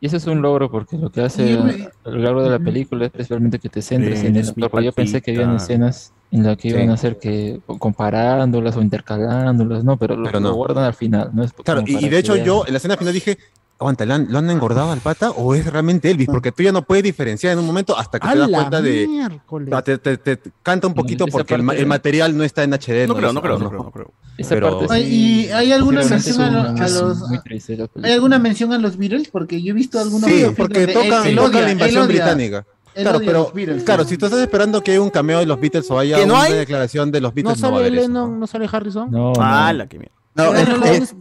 Y 0.00 0.06
ese 0.06 0.16
es- 0.18 0.26
un 0.26 0.42
logro 0.42 0.70
porque 0.70 0.96
lo 0.98 1.10
que 1.10 1.20
hace 1.22 1.52
Yo 1.52 1.60
a- 1.60 1.64
me- 1.64 1.88
a 2.04 2.10
lo 2.10 2.18
largo 2.18 2.42
de 2.42 2.50
la 2.50 2.58
película 2.58 3.06
es 3.06 3.10
principalmente 3.12 3.58
que 3.58 3.68
te 3.68 3.82
centres 3.82 4.22
en 4.24 4.36
eso. 4.36 4.54
yo 4.56 4.92
pensé 4.92 5.22
que 5.22 5.30
habían 5.32 5.56
escenas 5.56 6.12
en 6.30 6.42
las 6.42 6.56
que 6.56 6.70
Sí. 6.70 6.76
iban 6.76 6.90
a 6.90 6.94
hacer 6.94 7.18
que 7.18 7.60
comparándolas 7.78 8.76
o 8.76 8.82
intercalándolas, 8.82 9.84
no, 9.84 9.96
pero 9.96 10.16
lo, 10.16 10.24
Pero 10.24 10.40
no. 10.40 10.48
lo 10.50 10.54
guardan 10.56 10.84
al 10.84 10.94
final, 10.94 11.30
¿no? 11.32 11.44
Es 11.44 11.52
Claro, 11.52 11.82
y, 11.86 12.08
de 12.08 12.18
hecho 12.18 12.34
vean. 12.34 12.44
yo 12.46 12.64
en 12.66 12.72
la 12.72 12.76
escena 12.78 12.96
final 12.96 13.14
dije, 13.14 13.38
aguanta, 13.78 14.04
¿lo 14.06 14.14
han, 14.14 14.26
lo 14.30 14.38
han 14.38 14.48
engordado 14.50 14.90
al 14.92 15.00
pata 15.00 15.30
o 15.30 15.54
es 15.54 15.66
realmente 15.70 16.10
Elvis? 16.10 16.26
Porque 16.28 16.52
tú 16.52 16.62
ya 16.62 16.72
no 16.72 16.82
puedes 16.82 17.04
diferenciar 17.04 17.52
en 17.52 17.58
un 17.58 17.66
momento 17.66 17.96
hasta 17.96 18.18
que 18.18 18.26
¡A 18.26 18.32
te 18.32 18.38
das 18.38 18.50
la 18.50 18.58
cuenta 18.58 18.80
de... 18.82 19.06
miércoles! 19.08 19.68
Ah, 19.72 19.82
Te, 19.82 19.98
te- 19.98 20.16
te- 20.18 20.36
te 20.36 20.50
canta 20.62 20.86
un 20.86 20.94
poquito 20.94 21.24
esa 21.26 21.32
porque 21.38 21.54
el, 21.54 21.62
ma- 21.62 21.72
parte- 21.72 21.82
el 21.82 21.86
material 21.88 22.36
no 22.36 22.44
está 22.44 22.62
en 22.62 22.72
HD. 22.72 23.06
No 23.06 23.14
creo, 23.16 23.32
no 23.32 23.42
creo, 23.42 23.58
no 23.58 23.68
creo, 23.68 23.82
no 23.84 23.90
creo. 23.90 24.10
Esa 24.38 24.50
Pero- 24.54 24.78
parte 24.80 24.94
Ay, 24.94 25.02
¿Y 25.46 25.50
hay 25.50 25.72
alguna 25.72 26.02
mención 26.04 26.40
a, 26.40 26.50
lo- 26.50 26.82
a 26.84 26.88
los... 26.88 27.42
triste 27.44 27.78
¿Hay 28.02 28.12
alguna 28.12 28.38
mención 28.38 28.72
a 28.72 28.78
los 28.78 28.96
Beatles? 28.96 29.28
Porque 29.28 29.62
yo 29.62 29.70
he 29.72 29.74
visto 29.74 29.98
algunos 29.98 30.28
Sí, 30.30 30.44
porque 30.56 30.86
tocan, 30.88 31.26
él- 31.26 31.36
la 31.36 31.70
invasión 31.72 32.06
británica. 32.08 32.66
él 32.94 33.02
Claro, 33.02 33.18
pero 33.24 33.52
Beatles, 33.54 33.82
claro, 33.84 34.04
si 34.04 34.16
tú 34.16 34.24
estás 34.26 34.40
esperando 34.40 34.82
que 34.82 34.92
haya 34.92 35.02
un 35.02 35.10
cameo 35.10 35.38
de 35.38 35.44
los 35.46 35.60
Beatles 35.60 35.90
o 35.90 35.98
haya 35.98 36.16
¿Que 36.18 36.24
no 36.26 36.34
una 36.34 36.42
hay? 36.44 36.52
declaración 36.54 37.10
de 37.12 37.20
los 37.20 37.32
¿No 37.32 37.34
Beatles, 37.34 37.60
no, 37.60 37.68
sale 37.70 37.86
eso. 37.88 37.94
Lennon, 37.94 38.40
no 38.40 38.46
sale 38.46 38.68
Harrison? 38.72 39.10
No, 39.10 39.32
Ah, 39.38 39.72
la 39.74 39.86
que 39.86 39.98
mierda. 39.98 40.14
No, 40.34 40.54
es, 40.54 40.68
no 40.68 40.74
es- 40.86 41.14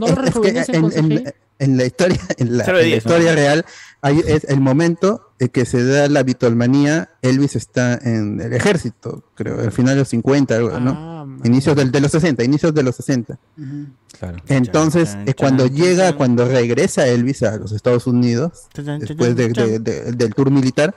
no 0.00 0.06
es- 0.06 0.34
que 0.40 0.76
en, 0.76 1.12
en-. 1.12 1.34
En 1.60 1.76
la 1.76 1.84
historia, 1.84 2.18
en 2.38 2.58
la, 2.58 2.64
en 2.64 2.88
historia 2.96 3.34
real, 3.34 3.64
hay, 4.02 4.20
es 4.26 4.44
el 4.44 4.60
momento 4.60 5.30
en 5.38 5.48
que 5.48 5.64
se 5.64 5.84
da 5.84 6.08
la 6.08 6.22
Beatlemanía, 6.24 7.10
Elvis 7.22 7.54
está 7.54 7.94
en 8.02 8.40
el 8.40 8.52
ejército, 8.52 9.22
creo, 9.36 9.60
al 9.60 9.70
final 9.70 9.94
de 9.94 10.00
los 10.00 10.08
50, 10.08 10.56
algo, 10.56 10.70
Ah, 10.74 10.80
¿no? 10.80 11.38
Inicios 11.44 11.76
del, 11.76 11.92
de 11.92 12.00
los 12.00 12.10
60, 12.10 12.42
inicios 12.44 12.74
de 12.74 12.82
los 12.82 12.96
60. 12.96 13.38
Claro. 14.18 14.38
Entonces, 14.48 15.10
Chan, 15.12 15.28
eh, 15.28 15.34
cuando 15.34 15.66
chan, 15.68 15.76
llega, 15.76 16.08
chan. 16.08 16.16
cuando 16.16 16.46
regresa 16.48 17.06
Elvis 17.06 17.42
a 17.44 17.56
los 17.56 17.72
Estados 17.72 18.06
Unidos, 18.06 18.66
Chan, 18.74 18.84
chan, 18.86 18.98
después 19.00 19.36
de- 19.36 19.52
chan. 19.52 19.66
de- 19.66 19.78
de- 19.78 20.12
del 20.12 20.34
tour 20.34 20.50
militar, 20.50 20.94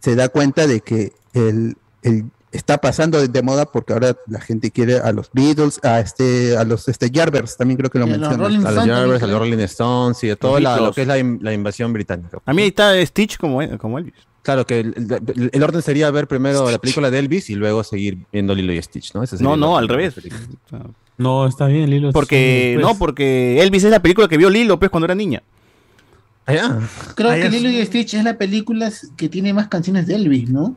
se 0.00 0.16
da 0.16 0.28
cuenta 0.28 0.66
de 0.66 0.80
que 0.80 1.12
el, 1.34 1.76
el- 2.02 2.30
está 2.52 2.78
pasando 2.78 3.20
de, 3.20 3.28
de 3.28 3.42
moda 3.42 3.64
porque 3.66 3.92
ahora 3.92 4.16
la 4.26 4.40
gente 4.40 4.70
quiere 4.70 4.98
a 4.98 5.12
los 5.12 5.30
Beatles, 5.32 5.78
a 5.84 6.00
este, 6.00 6.56
a 6.56 6.64
los 6.64 6.88
este 6.88 7.10
Yardbirds, 7.10 7.56
también 7.56 7.78
creo 7.78 7.90
que 7.90 7.98
lo 7.98 8.06
mencionan. 8.06 8.40
A 8.66 8.70
los 8.72 8.86
Yardbirds, 8.86 9.22
a 9.22 9.26
los 9.26 9.38
Rolling 9.38 9.58
Stones 9.60 10.22
y 10.24 10.30
a 10.30 10.36
todo 10.36 10.58
la- 10.60 10.76
lo 10.78 10.92
que 10.92 11.02
es 11.02 11.06
la, 11.08 11.18
in- 11.18 11.38
la 11.42 11.52
invasión 11.52 11.92
británica. 11.92 12.38
A 12.44 12.52
mí 12.52 12.62
ahí 12.62 12.68
está 12.68 12.94
Stitch 13.06 13.36
como, 13.38 13.60
como 13.78 13.98
Elvis. 13.98 14.14
Claro 14.42 14.64
que 14.66 14.80
el, 14.80 14.94
el- 15.36 15.50
el 15.52 15.62
orden 15.62 15.82
sería 15.82 16.10
ver 16.10 16.26
primero 16.26 16.70
la 16.70 16.78
película 16.78 17.10
de 17.10 17.18
Elvis 17.18 17.50
y 17.50 17.54
luego 17.56 17.84
seguir 17.84 18.18
viendo 18.32 18.54
Lilo 18.54 18.72
y 18.72 18.82
Stitch, 18.82 19.12
¿no? 19.14 19.22
No, 19.40 19.56
no, 19.56 19.76
al 19.76 19.86
revés. 19.88 20.14
No, 21.18 21.46
está 21.46 21.66
bien, 21.66 21.90
Lilo. 21.90 22.12
Porque, 22.12 22.74
sí, 22.76 22.80
no, 22.82 22.88
pues. 22.88 22.98
porque 22.98 23.60
Elvis 23.62 23.84
es 23.84 23.90
la 23.90 24.00
película 24.00 24.26
que 24.26 24.38
vio 24.38 24.48
Lilo, 24.48 24.78
pues, 24.78 24.90
cuando 24.90 25.04
era 25.04 25.14
niña. 25.14 25.42
Ah, 26.46 26.54
ya. 26.54 26.78
Creo 27.14 27.30
Ah, 27.30 27.34
que. 27.36 27.50
Lilo 27.50 27.68
y 27.68 27.84
Stitch 27.84 28.14
es 28.14 28.24
la 28.24 28.38
película 28.38 28.90
que 29.18 29.28
tiene 29.28 29.52
más 29.52 29.68
canciones 29.68 30.06
de 30.06 30.14
Elvis, 30.14 30.48
¿no? 30.48 30.76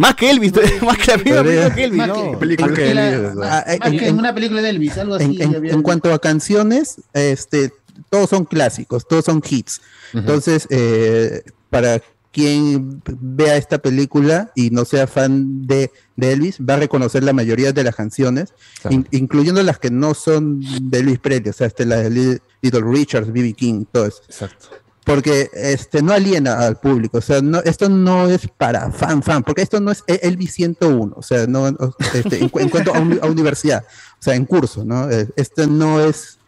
Más 0.00 0.14
que 0.14 0.30
Elvis, 0.30 0.52
más 0.82 0.96
que 0.98 1.10
la 1.10 1.16
misma 1.18 1.42
película 1.42 1.74
que 1.74 1.84
Elvis, 1.84 1.98
Más 1.98 2.08
no. 2.08 2.30
que- 2.32 2.36
Película 2.38 2.66
más 2.68 2.76
que 2.78 2.84
que 2.84 2.94
la- 2.94 3.08
Elvis, 3.12 3.34
más- 3.34 3.36
más 3.36 3.66
en- 3.92 3.98
que 3.98 4.08
en- 4.08 4.18
una 4.18 4.34
película 4.34 4.62
de 4.62 4.70
Elvis, 4.70 4.96
algo 4.98 5.18
En, 5.18 5.30
así. 5.30 5.38
en- 5.42 5.82
cuanto 5.82 6.12
a 6.12 6.18
canciones, 6.18 6.96
este, 7.12 7.72
todos 8.08 8.30
son 8.30 8.44
clásicos, 8.46 9.06
todos 9.06 9.24
son 9.26 9.42
hits. 9.48 9.80
Entonces, 10.14 10.66
eh, 10.70 11.42
para 11.68 12.00
quien 12.32 13.02
vea 13.20 13.56
esta 13.56 13.78
película 13.78 14.52
y 14.54 14.70
no 14.70 14.84
sea 14.84 15.06
fan 15.08 15.66
de, 15.66 15.90
de 16.16 16.32
Elvis, 16.32 16.58
va 16.60 16.74
a 16.74 16.76
reconocer 16.78 17.22
la 17.24 17.32
mayoría 17.32 17.72
de 17.72 17.82
las 17.84 17.96
canciones, 17.96 18.54
in- 18.88 19.06
incluyendo 19.10 19.62
las 19.64 19.78
que 19.80 19.90
no 19.90 20.14
son 20.14 20.60
de 20.90 20.98
Elvis 21.00 21.18
Presley, 21.18 21.50
o 21.50 21.52
sea, 21.52 21.66
este, 21.66 21.84
la 21.84 21.96
de 21.96 22.10
Li- 22.10 22.38
Little 22.62 22.82
Richards, 22.84 23.32
B.B. 23.32 23.52
King, 23.54 23.84
todo 23.90 24.06
eso. 24.06 24.22
Exacto. 24.28 24.68
Porque 25.04 25.50
este, 25.54 26.02
no 26.02 26.12
aliena 26.12 26.58
al 26.58 26.76
público, 26.78 27.18
o 27.18 27.20
sea, 27.22 27.40
no, 27.40 27.58
esto 27.60 27.88
no 27.88 28.28
es 28.28 28.46
para 28.48 28.90
fan, 28.92 29.22
fan, 29.22 29.42
porque 29.42 29.62
esto 29.62 29.80
no 29.80 29.90
es 29.90 30.04
E- 30.06 30.20
Elvis 30.22 30.52
101, 30.52 31.14
o 31.16 31.22
sea, 31.22 31.46
no, 31.46 31.68
este, 32.14 32.38
en, 32.44 32.50
en 32.54 32.68
cuanto 32.68 32.92
a, 32.94 32.98
a 32.98 33.26
universidad, 33.26 33.82
o 33.84 34.22
sea, 34.22 34.34
en 34.34 34.44
curso, 34.44 34.84
¿no? 34.84 35.08
Este 35.36 35.66
no 35.66 36.00
es, 36.04 36.38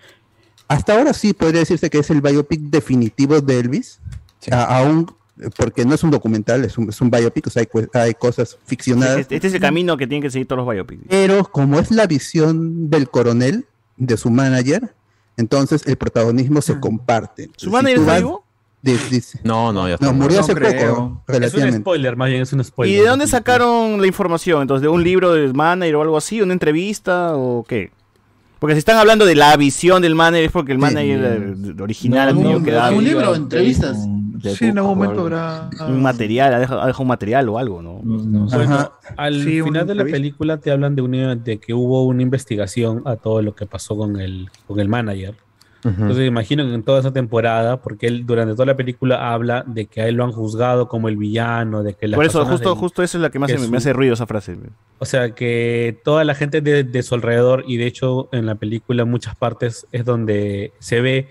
hasta 0.68 0.94
ahora 0.96 1.12
sí 1.14 1.32
podría 1.32 1.60
decirse 1.60 1.88
que 1.88 1.98
es 1.98 2.10
el 2.10 2.20
biopic 2.20 2.60
definitivo 2.60 3.40
de 3.40 3.58
Elvis, 3.58 4.00
a- 4.50 4.78
aún, 4.78 5.10
porque 5.56 5.84
no 5.86 5.94
es 5.94 6.02
un 6.04 6.10
documental, 6.10 6.62
es 6.66 6.76
un, 6.76 6.90
es 6.90 7.00
un 7.00 7.10
biopic, 7.10 7.46
o 7.46 7.50
sea, 7.50 7.62
hay, 7.62 7.88
hay 7.94 8.14
cosas 8.14 8.58
ficcionadas. 8.66 9.20
Este, 9.20 9.36
este 9.36 9.48
es 9.48 9.54
el 9.54 9.60
camino 9.60 9.96
que 9.96 10.06
tienen 10.06 10.22
que 10.22 10.30
seguir 10.30 10.46
todos 10.46 10.58
los 10.64 10.68
biopics. 10.72 11.02
Pero 11.08 11.44
como 11.44 11.80
es 11.80 11.90
la 11.90 12.06
visión 12.06 12.90
del 12.90 13.08
coronel, 13.08 13.66
de 13.96 14.16
su 14.18 14.30
manager, 14.30 14.94
entonces 15.38 15.82
el 15.86 15.96
protagonismo 15.96 16.60
se 16.60 16.78
comparte. 16.78 17.50
¿Su 17.56 17.66
Si 17.66 17.72
manager 17.72 18.00
vas- 18.00 18.18
vivo? 18.18 18.41
Dice. 18.82 19.38
No, 19.44 19.72
no, 19.72 19.86
ya 19.86 19.94
está. 19.94 20.06
No, 20.06 20.12
murió 20.12 20.38
No 20.38 20.42
hace 20.44 20.54
poco, 20.56 21.22
Es 21.28 21.54
un 21.54 21.72
spoiler, 21.72 22.16
más 22.16 22.28
bien 22.28 22.42
es 22.42 22.52
un 22.52 22.64
spoiler. 22.64 22.96
¿Y 22.96 23.00
de 23.00 23.06
dónde 23.08 23.28
sacaron 23.28 24.00
la 24.00 24.06
información? 24.08 24.62
Entonces, 24.62 24.82
¿de 24.82 24.88
un 24.88 25.04
libro 25.04 25.32
del 25.32 25.54
manager 25.54 25.94
o 25.96 26.02
algo 26.02 26.16
así? 26.16 26.42
¿Una 26.42 26.52
entrevista 26.52 27.36
o 27.36 27.64
qué? 27.66 27.90
Porque 28.58 28.74
si 28.74 28.78
están 28.78 28.96
hablando 28.96 29.24
de 29.24 29.34
la 29.34 29.56
visión 29.56 30.02
del 30.02 30.14
manager 30.14 30.44
es 30.46 30.52
porque 30.52 30.70
el 30.72 30.78
manager 30.78 31.54
original 31.80 32.28
ha 32.28 32.32
No, 32.32 32.38
tenido 32.38 32.58
no, 32.60 32.64
que 32.64 32.70
no, 32.70 32.76
dar 32.76 32.94
un 32.94 33.04
libro, 33.04 33.34
entrevistas. 33.34 33.96
Sí, 34.56 34.66
en 34.66 34.78
algún 34.78 34.98
momento 34.98 35.20
habrá. 35.22 35.68
un 35.88 36.02
material, 36.02 36.54
ha 36.54 36.58
dejado, 36.58 36.80
ha 36.82 36.86
dejado 36.86 37.02
un 37.02 37.08
material 37.08 37.48
o 37.48 37.58
algo, 37.58 37.82
¿no? 37.82 38.00
Bueno, 38.02 38.92
al 39.16 39.42
Sí, 39.44 39.62
final 39.62 39.86
de 39.86 39.94
la 39.94 40.04
película 40.04 40.58
te 40.58 40.70
hablan 40.72 40.96
de, 40.96 41.02
una, 41.02 41.36
de 41.36 41.58
que 41.58 41.74
hubo 41.74 42.04
una 42.06 42.22
investigación 42.22 43.02
a 43.04 43.14
todo 43.16 43.42
lo 43.42 43.54
que 43.54 43.66
pasó 43.66 43.96
con 43.96 44.20
el, 44.20 44.48
con 44.66 44.80
el 44.80 44.88
manager. 44.88 45.34
Entonces 45.84 46.28
imagino 46.28 46.64
que 46.64 46.74
en 46.74 46.82
toda 46.84 47.00
esa 47.00 47.12
temporada, 47.12 47.82
porque 47.82 48.06
él 48.06 48.24
durante 48.24 48.52
toda 48.54 48.66
la 48.66 48.76
película 48.76 49.32
habla 49.32 49.64
de 49.66 49.86
que 49.86 50.00
a 50.00 50.06
él 50.08 50.14
lo 50.14 50.24
han 50.24 50.30
juzgado 50.32 50.86
como 50.86 51.08
el 51.08 51.16
villano, 51.16 51.82
de 51.82 51.94
que 51.94 52.06
las 52.06 52.16
Por 52.16 52.24
eso, 52.24 52.44
justo, 52.46 52.68
del- 52.70 52.78
justo 52.78 53.02
eso 53.02 53.18
es 53.18 53.22
la 53.22 53.30
que, 53.30 53.38
más 53.40 53.50
que 53.50 53.58
me, 53.58 53.64
su- 53.64 53.70
me 53.72 53.78
hace 53.78 53.92
ruido 53.92 54.14
esa 54.14 54.26
frase. 54.26 54.56
O 55.00 55.04
sea, 55.04 55.34
que 55.34 55.98
toda 56.04 56.22
la 56.24 56.36
gente 56.36 56.60
de, 56.60 56.84
de 56.84 57.02
su 57.02 57.16
alrededor, 57.16 57.64
y 57.66 57.78
de 57.78 57.86
hecho 57.86 58.28
en 58.30 58.46
la 58.46 58.54
película 58.54 59.02
en 59.02 59.10
muchas 59.10 59.34
partes 59.34 59.86
es 59.90 60.04
donde 60.04 60.72
se 60.78 61.00
ve 61.00 61.28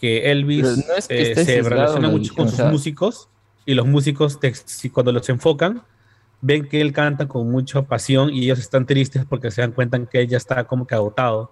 que 0.00 0.30
Elvis 0.30 0.62
no 0.86 0.94
es 0.96 1.08
que 1.08 1.32
eh, 1.32 1.34
se 1.34 1.44
sesgado 1.44 1.70
relaciona 1.70 2.06
la 2.08 2.12
mucho 2.12 2.34
con 2.34 2.46
sus 2.46 2.54
o 2.54 2.56
sea- 2.62 2.70
músicos, 2.70 3.28
y 3.64 3.74
los 3.74 3.86
músicos, 3.86 4.38
te- 4.38 4.54
si 4.54 4.90
cuando 4.90 5.10
los 5.10 5.28
enfocan, 5.28 5.82
ven 6.40 6.68
que 6.68 6.80
él 6.80 6.92
canta 6.92 7.26
con 7.26 7.50
mucha 7.50 7.82
pasión 7.82 8.32
y 8.32 8.44
ellos 8.44 8.60
están 8.60 8.86
tristes 8.86 9.24
porque 9.28 9.50
se 9.50 9.62
dan 9.62 9.72
cuenta 9.72 9.98
que 10.06 10.20
él 10.20 10.28
ya 10.28 10.36
está 10.36 10.62
como 10.64 10.86
que 10.86 10.94
agotado. 10.94 11.50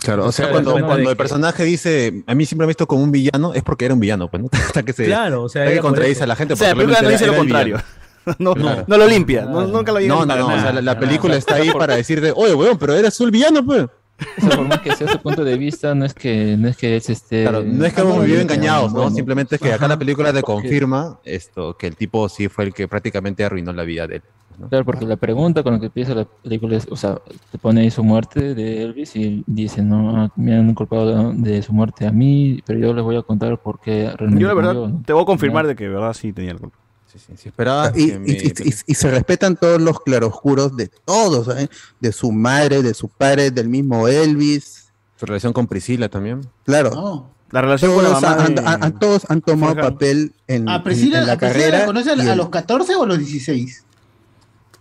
Claro, 0.00 0.26
o 0.26 0.32
sea, 0.32 0.50
cuando, 0.50 0.72
cuando 0.72 1.10
el 1.10 1.16
personaje 1.16 1.64
dice, 1.64 2.22
a 2.26 2.34
mí 2.34 2.44
siempre 2.44 2.66
me 2.66 2.70
he 2.70 2.72
visto 2.72 2.86
como 2.86 3.02
un 3.02 3.10
villano, 3.10 3.54
es 3.54 3.62
porque 3.62 3.86
era 3.86 3.94
un 3.94 4.00
villano, 4.00 4.30
pues, 4.30 4.42
¿no? 4.42 4.48
Hasta 4.52 4.82
que 4.82 4.92
se, 4.92 5.06
Claro, 5.06 5.44
o 5.44 5.48
sea, 5.48 5.62
hasta 5.62 5.74
que 5.74 5.80
contradice 5.80 6.22
a 6.24 6.26
la 6.26 6.36
gente. 6.36 6.54
O 6.54 6.56
sea, 6.56 6.68
la 6.68 6.74
película 6.74 7.02
no 7.02 7.08
dice 7.08 7.26
lo 7.26 7.36
contrario. 7.36 7.80
No, 8.40 8.54
Claro. 8.54 8.82
no 8.88 8.96
lo 8.98 9.06
limpia, 9.06 9.44
no- 9.44 9.68
nunca 9.68 9.92
lo 9.92 9.98
dice. 9.98 10.08
No, 10.08 10.26
no, 10.26 10.34
no, 10.36 10.46
o 10.48 10.50
sea, 10.60 10.72
la, 10.72 10.82
la 10.82 10.98
película 10.98 11.36
está 11.36 11.54
ahí 11.54 11.70
para 11.70 11.94
decirte, 11.94 12.32
oye, 12.34 12.54
weón, 12.54 12.76
pero 12.76 12.92
eres 12.92 13.16
tú 13.16 13.24
el 13.24 13.30
villano, 13.30 13.64
pues. 13.64 13.84
O 13.84 14.40
sea, 14.40 14.50
por 14.56 14.66
más 14.66 14.80
que 14.80 14.96
sea 14.96 15.06
su 15.06 15.18
punto 15.20 15.44
de 15.44 15.56
vista, 15.56 15.94
no 15.94 16.04
es 16.04 16.12
que, 16.12 16.56
no 16.58 16.66
es 16.66 16.76
que 16.76 16.96
es 16.96 17.08
este. 17.08 17.42
Claro, 17.44 17.62
no 17.64 17.84
es 17.86 17.92
que 17.94 18.00
hemos 18.00 18.20
vivido 18.24 18.40
engañados, 18.40 18.92
¿no? 18.92 19.08
Simplemente 19.12 19.54
es 19.54 19.60
que 19.60 19.72
acá 19.72 19.86
la 19.86 19.96
película 19.96 20.32
te 20.32 20.42
confirma 20.42 21.20
esto, 21.24 21.76
que 21.76 21.86
el 21.86 21.94
tipo 21.94 22.28
sí 22.28 22.48
fue 22.48 22.64
el 22.64 22.74
que 22.74 22.88
prácticamente 22.88 23.44
arruinó 23.44 23.72
la 23.72 23.84
vida 23.84 24.08
de 24.08 24.16
él. 24.16 24.22
Claro, 24.68 24.84
porque 24.84 25.04
la 25.04 25.16
pregunta 25.16 25.62
con 25.62 25.74
la 25.74 25.80
que 25.80 25.86
empieza 25.86 26.14
la 26.14 26.24
película 26.24 26.76
es, 26.76 26.86
o 26.90 26.96
sea, 26.96 27.18
te 27.52 27.58
pone 27.58 27.82
ahí 27.82 27.90
su 27.90 28.02
muerte 28.02 28.54
de 28.54 28.82
Elvis 28.82 29.14
y 29.16 29.44
dice, 29.46 29.82
no, 29.82 30.16
ah, 30.16 30.32
me 30.36 30.54
han 30.56 30.74
culpado 30.74 31.32
de, 31.32 31.62
su 31.62 31.72
muerte 31.72 32.06
a 32.06 32.12
mí, 32.12 32.62
pero 32.66 32.78
yo 32.78 32.94
les 32.94 33.04
voy 33.04 33.16
a 33.16 33.22
contar 33.22 33.58
por 33.60 33.80
qué 33.80 34.10
realmente 34.16 34.40
Yo 34.42 34.48
la 34.48 34.54
verdad 34.54 34.74
murió, 34.74 34.88
¿no? 34.94 35.02
te 35.04 35.12
voy 35.12 35.22
a 35.22 35.26
confirmar 35.26 35.66
de 35.66 35.76
que 35.76 35.84
de 35.84 35.90
verdad 35.90 36.12
sí 36.14 36.32
tenía 36.32 36.52
el 36.52 36.58
culpa. 36.60 36.76
Sí, 37.12 37.18
sí, 37.18 37.32
sí. 37.36 37.48
Esperaba 37.48 37.92
Y, 37.94 38.02
y- 38.10 38.52
y- 38.64 38.74
y 38.86 38.94
se 38.94 39.10
respetan 39.10 39.56
todos 39.56 39.80
los 39.80 40.00
claroscuros 40.00 40.76
de 40.76 40.88
todos, 41.04 41.48
¿eh? 41.56 41.68
de 42.00 42.12
su 42.12 42.32
madre, 42.32 42.82
de 42.82 42.94
su 42.94 43.08
padre, 43.08 43.50
del 43.50 43.68
mismo 43.68 44.08
Elvis. 44.08 44.92
Su 45.18 45.24
relación 45.26 45.52
con 45.52 45.66
Priscila 45.66 46.08
también. 46.08 46.42
Claro. 46.64 47.30
La 47.52 47.62
relación 47.62 47.94
con 47.94 48.02
la 48.02 48.10
todos, 48.10 48.22
mamá 48.22 48.44
han, 48.44 48.54
de- 48.56 48.60
han- 48.66 48.84
han- 48.84 48.98
todos 48.98 49.30
han 49.30 49.40
tomado 49.40 49.76
papel 49.76 50.32
en, 50.48 50.68
¿A 50.68 50.76
en- 50.76 50.82
Priscila, 50.82 51.20
en 51.20 51.26
la 51.26 51.32
a 51.34 51.38
Priscila 51.38 51.60
carrera. 51.60 51.78
la 51.78 51.86
conoce 51.86 52.10
a 52.10 52.12
el- 52.14 52.36
los 52.36 52.48
14 52.50 52.94
o 52.96 53.04
a 53.04 53.06
los 53.06 53.18
16? 53.18 53.84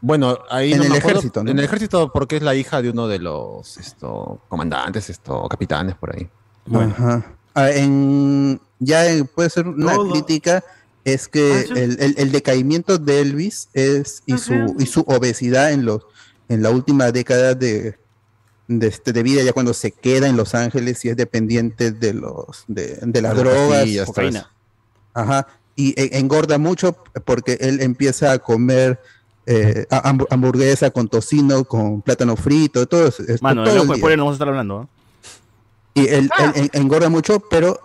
Bueno, 0.01 0.38
ahí 0.49 0.72
En 0.73 0.80
no 0.80 0.84
el 0.84 0.89
me 0.91 0.97
acuerdo, 0.97 1.19
ejército, 1.19 1.43
¿no? 1.43 1.51
En 1.51 1.57
el 1.59 1.65
ejército, 1.65 2.11
porque 2.11 2.38
es 2.38 2.41
la 2.43 2.53
hija 2.55 2.81
de 2.81 2.89
uno 2.91 3.07
de 3.07 3.19
los 3.19 3.77
esto, 3.77 4.41
comandantes, 4.49 5.09
esto, 5.09 5.47
capitanes 5.49 5.95
por 5.95 6.15
ahí. 6.15 6.30
Ajá. 6.73 7.35
Ah, 7.53 7.72
en, 7.72 8.59
ya 8.80 9.07
en- 9.09 9.26
puede 9.27 9.49
ser 9.49 9.67
una 9.67 9.93
Todo. 9.95 10.11
crítica 10.11 10.63
es 11.03 11.27
que 11.27 11.61
el, 11.61 11.99
el- 12.01 12.15
el 12.17 12.31
decaimiento 12.31 12.97
de 12.97 13.22
Elvis 13.22 13.69
es 13.73 14.23
y 14.26 14.38
su 14.38 14.53
y 14.80 14.85
su 14.88 15.01
obesidad 15.01 15.72
en 15.72 15.85
los 15.85 16.01
en 16.49 16.61
la 16.61 16.69
última 16.72 17.11
década 17.11 17.55
de, 17.55 17.97
de, 18.67 18.88
este, 18.88 19.13
de 19.13 19.23
vida 19.23 19.41
ya 19.43 19.53
cuando 19.53 19.73
se 19.73 19.91
queda 19.91 20.27
en 20.27 20.35
Los 20.38 20.53
Ángeles 20.55 21.03
y 21.05 21.09
es 21.09 21.17
dependiente 21.17 21.91
de 21.91 22.13
los 22.13 22.65
de, 22.67 22.97
de 23.01 23.22
las 23.22 23.35
drogas. 23.35 23.88
Ajá. 25.13 25.47
Y 25.76 25.99
e- 25.99 26.17
engorda 26.19 26.57
mucho 26.57 26.97
porque 27.26 27.57
él 27.61 27.81
empieza 27.81 28.31
a 28.31 28.39
comer 28.39 28.99
eh, 29.45 29.85
ha- 29.89 30.03
hambu- 30.11 30.27
hamburguesa 30.30 30.89
con 30.91 31.07
tocino, 31.07 31.63
con 31.65 32.01
plátano 32.01 32.35
frito, 32.35 32.85
todo 32.88 33.07
eso. 33.07 33.23
Mano, 33.41 33.63
todo 33.63 33.84
el 33.84 33.97
spoiler 33.97 34.17
no 34.17 34.26
vamos 34.26 34.34
a 34.34 34.35
estar 34.35 34.47
hablando. 34.49 34.84
¿eh? 34.84 34.88
Y 35.95 36.07
él, 36.07 36.30
él 36.39 36.51
en- 36.55 36.69
engorda 36.81 37.09
mucho, 37.09 37.39
pero 37.49 37.80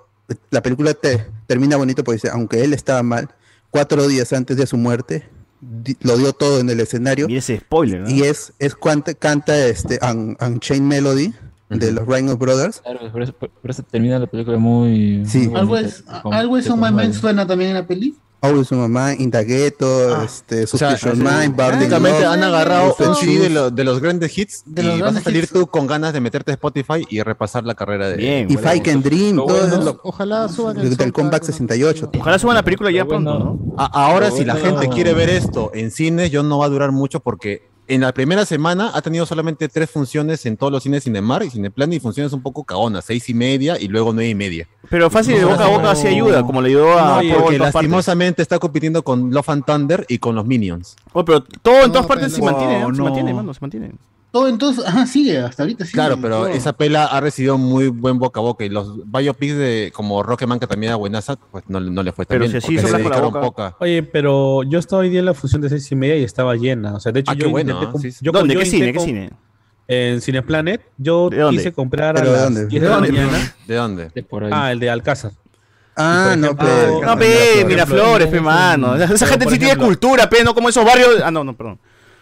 la 0.51 0.63
película 0.63 0.95
te, 0.95 1.27
termina 1.47 1.77
bonito 1.77 2.03
porque 2.05 2.17
dice, 2.17 2.31
aunque 2.31 2.63
él 2.65 2.73
estaba 2.73 3.03
mal, 3.03 3.29
cuatro 3.71 4.07
días 4.09 4.33
antes 4.33 4.57
de 4.57 4.67
su 4.67 4.77
muerte, 4.77 5.29
di- 5.61 5.97
lo 6.01 6.17
dio 6.17 6.33
todo 6.33 6.61
en 6.61 6.71
el 6.71 6.81
escenario. 6.81 7.29
Y 7.29 7.37
ese 7.37 7.59
spoiler, 7.59 8.01
¿no? 8.03 8.11
Y 8.11 8.23
es, 8.23 8.53
es 8.59 8.75
cuando 8.75 9.13
canta 9.19 9.57
este 9.67 9.99
Un- 10.03 10.37
Unchained 10.41 10.87
Melody 10.89 11.33
de 11.69 11.93
los 11.93 12.05
Rhino 12.07 12.37
Brothers. 12.37 12.81
Claro, 12.81 13.13
por 13.13 13.23
eso, 13.23 13.33
por 13.33 13.51
eso 13.71 13.83
termina 13.85 14.19
la 14.19 14.27
película 14.27 14.59
muy... 14.59 15.23
Sí. 15.27 15.47
muy 15.49 15.61
¿Algo 15.61 15.75
bonita, 15.75 15.89
es, 15.89 16.03
con- 16.23 16.35
algo 16.35 16.57
es 16.59 16.67
un 16.69 17.15
suena 17.15 17.47
también 17.47 17.71
en 17.71 17.77
la 17.77 17.87
peli? 17.87 18.17
Always 18.43 18.69
su 18.69 18.75
mamá, 18.75 19.13
In 19.15 19.31
the 19.31 19.45
Ghetto, 19.45 20.23
este, 20.23 20.65
O 20.65 20.67
sea, 20.67 20.97
Suspicion 20.97 21.19
Mind, 21.19 21.55
prácticamente 21.57 22.25
han 22.25 22.43
agarrado 22.43 22.97
un 22.99 23.15
CD 23.15 23.33
de, 23.33 23.39
Shoes. 23.41 23.51
lo- 23.53 23.71
de 23.71 23.85
los 23.85 24.01
grandes 24.01 24.37
hits 24.39 24.63
De 24.65 24.83
los 24.83 24.99
y 24.99 25.03
vas 25.03 25.17
a 25.17 25.21
salir 25.21 25.45
hits. 25.45 25.53
tú 25.53 25.67
con 25.67 25.87
ganas 25.87 26.15
de 26.15 26.21
meterte 26.21 26.51
a 26.51 26.55
Spotify 26.55 27.05
y 27.11 27.21
repasar 27.23 27.65
la 27.65 27.75
carrera 27.75 28.09
de 28.09 28.17
Bien, 28.17 28.51
Y 28.51 28.57
Fight 28.57 28.89
and 28.89 29.03
Dream, 29.05 29.37
todo 29.37 29.47
bueno- 29.47 29.77
lo- 29.85 30.01
Ojalá 30.05 30.49
suban 30.49 30.79
el 30.81 30.97
del 30.97 31.13
Comeback 31.13 31.43
¿no? 31.43 31.47
68. 31.47 32.11
Ojalá 32.19 32.39
suban 32.39 32.55
la 32.55 32.63
película 32.63 32.91
ya 32.91 33.05
pronto, 33.05 33.39
¿no? 33.39 33.59
Ahora, 33.77 34.31
si 34.31 34.45
la 34.45 34.55
bueno- 34.55 34.79
gente 34.79 34.89
quiere 34.95 35.13
ver 35.13 35.29
esto 35.29 35.71
en 35.75 35.91
cines, 35.91 36.31
yo 36.31 36.43
no 36.43 36.59
va 36.59 36.67
a 36.67 36.69
durar 36.71 36.93
mucho 36.93 37.21
porque 37.21 37.69
en 37.95 38.03
la 38.03 38.13
primera 38.13 38.45
semana 38.47 38.93
ha 38.95 39.03
tenido 39.03 39.27
solamente 39.27 39.69
tres 39.69 39.91
funciones 39.91 40.47
en 40.47 40.57
todos 40.57 40.73
los 40.73 40.83
cines 40.83 41.05
Cinemar 41.05 41.43
y 41.43 41.51
Cineplan 41.51 41.93
y 41.93 42.01
funciones 42.01 42.33
un 42.33 42.43
poco 42.43 42.65
cagonas, 42.65 43.05
seis 43.05 43.29
y 43.29 43.35
media 43.35 43.79
y 43.81 43.89
luego 43.89 44.13
nueve 44.13 44.29
y 44.31 44.35
media. 44.35 44.69
Pero 44.89 45.11
fácil 45.11 45.37
de 45.37 45.45
boca 45.45 45.65
a 45.65 45.69
boca 45.69 45.95
sí 45.97 46.07
ayuda, 46.07 46.43
como 46.45 46.63
le 46.63 46.69
ayudó 46.71 46.99
a 46.99 47.23
No, 47.23 47.35
porque 47.35 47.59
partes. 47.59 47.75
lastimosamente 47.75 48.43
está 48.43 48.59
compitiendo 48.59 49.03
con 49.03 49.31
Love 49.33 49.49
and 49.51 49.65
Thunder 49.65 50.07
y 50.09 50.19
con 50.19 50.35
los 50.35 50.47
Minions. 50.47 50.97
Oh, 51.13 51.25
pero 51.25 51.43
todo 51.43 51.75
en 51.77 51.81
No, 51.89 51.93
todas 51.93 52.07
partes 52.07 52.33
pero 52.33 52.37
se 52.47 52.53
mantiene, 52.53 52.81
¿no? 52.81 52.95
se 52.95 53.03
mantiene, 53.03 53.35
mano, 53.35 53.53
se 53.55 53.61
mantiene. 53.61 53.93
Todo 54.33 54.47
entonces, 54.49 54.85
ajá, 54.87 55.07
sigue, 55.07 55.39
hasta 55.39 55.65
ahorita 55.65 55.85
sigue. 55.85 55.95
Claro, 55.95 56.17
pero 56.21 56.37
todo. 56.39 56.49
esa 56.49 56.73
pela 56.73 57.07
ha 57.07 57.21
recibido 57.21 57.59
muy 57.59 57.89
buen 57.89 58.19
boca 58.21 58.39
a 58.39 58.43
boca 58.45 58.65
y 58.65 58.69
los 58.69 59.11
biopics 59.11 59.57
de 59.57 59.93
como 59.95 60.23
Rocketman 60.23 60.61
que 60.61 60.69
también 60.69 60.91
era 60.91 60.97
buenaza, 60.97 61.35
pues 61.51 61.65
no, 61.67 61.81
no 61.81 62.03
le 62.05 62.13
fue 62.13 62.27
tan 62.27 62.37
Pero 62.39 62.49
bien 62.49 62.53
si 62.53 62.59
así 62.59 62.77
con 62.77 62.93
la 62.93 62.99
dedicaron 62.99 63.33
boca. 63.33 63.41
poca. 63.41 63.77
Oye, 63.81 64.03
pero 64.05 64.63
yo 64.63 64.79
estaba 64.79 65.03
hoy 65.03 65.09
día 65.09 65.19
en 65.19 65.27
la 65.27 65.35
función 65.35 65.61
de 65.63 65.69
seis 65.69 65.91
y 65.91 65.97
media 65.97 66.17
y 66.17 66.23
estaba 66.23 66.55
llena. 66.55 66.95
O 66.95 67.01
sea, 67.01 67.11
de 67.11 67.21
hecho, 67.21 67.33
Ah, 67.33 67.35
yo 67.35 67.47
qué 67.47 67.51
bueno, 67.51 67.71
intenté 67.73 67.89
¿ah? 67.89 67.93
com- 67.93 68.01
Sí, 68.03 68.13
sí. 68.13 68.19
yo- 68.23 68.31
¿Dónde? 68.31 68.55
yo 68.55 68.61
¿Qué 68.61 68.67
cine? 68.67 68.93
¿Qué 68.93 69.01
cine? 69.01 69.31
En 69.89 70.21
Cineplanet, 70.21 70.83
yo 70.97 71.29
¿De 71.31 71.39
dónde? 71.39 71.59
quise 71.59 71.73
comprar 71.73 72.11
a 72.17 72.21
¿Pero 72.21 72.27
de 72.31 72.33
las 72.37 72.45
dónde? 72.45 72.67
10 72.69 72.81
de 72.83 72.87
¿De 72.87 72.89
la 72.89 72.95
dónde? 73.01 73.13
mañana. 73.13 73.55
¿De 73.67 73.75
dónde? 73.75 74.09
De 74.15 74.23
por 74.23 74.45
ahí. 74.45 74.51
Ah, 74.55 74.71
el 74.71 74.79
de 74.79 74.89
Alcázar. 74.91 75.33
Ah, 75.97 76.37
no, 76.39 76.57
pe. 76.57 76.65
ejemplo, 76.65 77.05
No, 77.05 77.19
pe, 77.19 77.65
Miraflores, 77.67 78.29
pe, 78.29 78.41
mano. 78.41 78.95
Esa 78.95 79.27
gente 79.27 79.51
sí 79.51 79.59
tiene 79.59 79.77
cultura, 79.77 80.31
pe, 80.31 80.45
no 80.45 80.55
como 80.55 80.69
esos 80.69 80.85
barrios. 80.85 81.17
Ah, 81.25 81.33
no, 81.33 81.43
no, 81.43 81.57
perdón. 81.57 81.81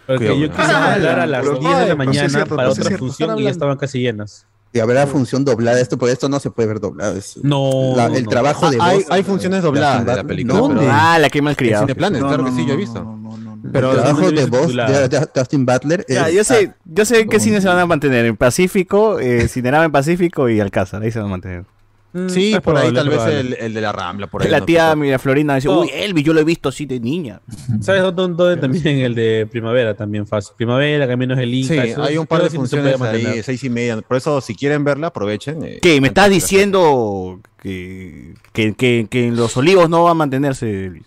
Porque 0.09 0.27
Cuidado, 0.27 0.39
yo 0.41 0.51
quise 0.51 0.63
Ah, 0.63 0.93
comprar 0.95 1.21
a 1.21 1.27
la- 1.27 1.27
las 1.27 1.41
pero- 1.43 1.59
10 1.59 1.63
de 1.63 1.69
la 1.71 1.79
Ay, 1.79 1.87
pero 1.87 1.87
sí 1.87 1.93
es 1.93 1.97
mañana 1.99 2.29
cierto, 2.31 2.57
para 2.57 2.63
pero 2.69 2.75
sí 2.75 2.81
es 2.81 2.87
otra 2.87 2.89
cierto. 2.89 3.07
función 3.07 3.39
y 3.39 3.43
ya 3.45 3.51
estaban 3.51 3.77
casi 3.77 3.99
llenas. 4.01 4.47
Y 4.73 4.81
habrá 4.81 5.07
función 5.07 5.45
doblada 5.45 5.81
esto, 5.81 5.97
porque 5.97 6.13
esto 6.13 6.29
no 6.29 6.41
se 6.41 6.51
puede 6.51 6.69
ver 6.69 6.81
doblado. 6.81 7.17
es- 7.17 7.39
No, 7.43 7.95
la- 7.97 8.07
el 8.07 8.25
no. 8.25 8.31
trabajo 8.31 8.71
de 8.71 8.79
Ah, 8.81 8.87
hay, 8.87 8.97
voz. 8.99 9.07
hay 9.11 9.23
funciones 9.23 9.63
dobladas 9.63 10.05
de 10.05 10.17
la 10.17 10.25
película. 10.25 10.59
¿Dónde? 10.59 10.81
pero- 10.81 10.91
Ah, 10.93 11.19
la 11.19 11.31
que 11.31 11.41
mal 11.43 11.53
En 11.53 11.57
criado. 11.57 11.83
Cineplanet, 11.85 12.21
No, 12.21 12.27
claro 12.29 12.43
no, 12.43 12.49
que 12.51 12.55
sí, 12.57 12.63
no, 12.63 12.67
yo 12.67 12.73
he 12.73 12.77
no, 12.77 12.81
visto. 12.81 13.05
no, 13.05 13.17
no, 13.17 13.37
no. 13.57 13.59
Pero 13.73 13.91
el 13.93 13.97
trabajo 13.99 14.21
no 14.23 14.31
de 14.33 14.47
voz 14.47 14.75
de, 14.75 15.09
de 15.09 15.29
Dustin 15.35 15.67
Butler 15.67 16.05
es, 16.09 16.15
Ya, 16.17 16.31
yo 16.31 16.43
sé, 16.45 16.73
yo 16.87 17.05
sé 17.05 17.27
qué 17.29 17.39
cines 17.41 17.63
se 17.63 17.69
van 17.69 17.79
a 17.79 17.87
mantener. 17.87 18.25
En 18.27 18.37
Pacífico, 18.37 19.19
eh, 19.19 19.47
Cinerama 19.49 19.85
en 19.85 19.93
Pacífico 19.93 20.49
y 20.49 20.61
Alcázar. 20.61 21.03
Ahí 21.03 21.11
se 21.11 21.19
van 21.19 21.29
a 21.29 21.31
mantener. 21.33 21.65
Sí, 22.29 22.53
Es 22.55 22.61
por 22.61 22.77
ahí 22.77 22.93
tal 22.93 23.09
vez 23.09 23.21
el, 23.27 23.55
el 23.55 23.75
de 23.75 23.81
la 23.81 23.93
Rambla. 23.93 24.27
Por 24.27 24.43
ahí, 24.43 24.51
La 24.51 24.61
no, 24.61 24.67
tía 24.67 24.89
pero- 24.91 24.97
Miraflorina 24.97 25.55
dice, 25.57 25.69
uy, 25.69 25.89
Elvis, 25.93 26.25
yo 26.25 26.33
lo 26.33 26.41
he 26.41 26.45
visto 26.45 26.69
así 26.69 26.87
de 26.87 27.01
niña. 27.01 27.41
¿Sabes 27.81 28.03
dónde, 28.15 28.35
dónde 28.37 28.57
también 28.57 28.99
el 28.99 29.15
de 29.15 29.47
Primavera? 29.51 29.95
También 29.95 30.27
fácil. 30.27 30.55
Primavera, 30.57 31.07
Caminos 31.07 31.39
del 31.39 31.53
Inca. 31.55 31.75
Sí, 31.83 31.91
eso- 31.91 32.03
hay 32.03 32.17
un 32.19 32.27
par 32.27 32.43
de 32.43 32.51
sí 32.51 32.57
funciones 32.57 33.01
ahí, 33.01 33.43
seis 33.43 33.63
y 33.65 33.71
media. 33.71 34.01
Por 34.03 34.17
eso, 34.17 34.41
si 34.41 34.55
quieren 34.55 34.85
verla, 34.85 35.09
aprovechen. 35.09 35.63
eh, 35.63 35.79
¿Qué? 35.83 36.01
¿Me 36.01 36.09
estás 36.09 36.31
diciendo 36.31 37.41
que, 37.63 38.35
que, 38.53 38.75
que, 38.75 39.07
que 39.11 39.27
en 39.29 39.37
los 39.37 39.57
olivos 39.57 39.89
no 39.89 40.05
va 40.05 40.11
a 40.13 40.15
mantenerse 40.15 40.87
Elvis? 40.87 41.05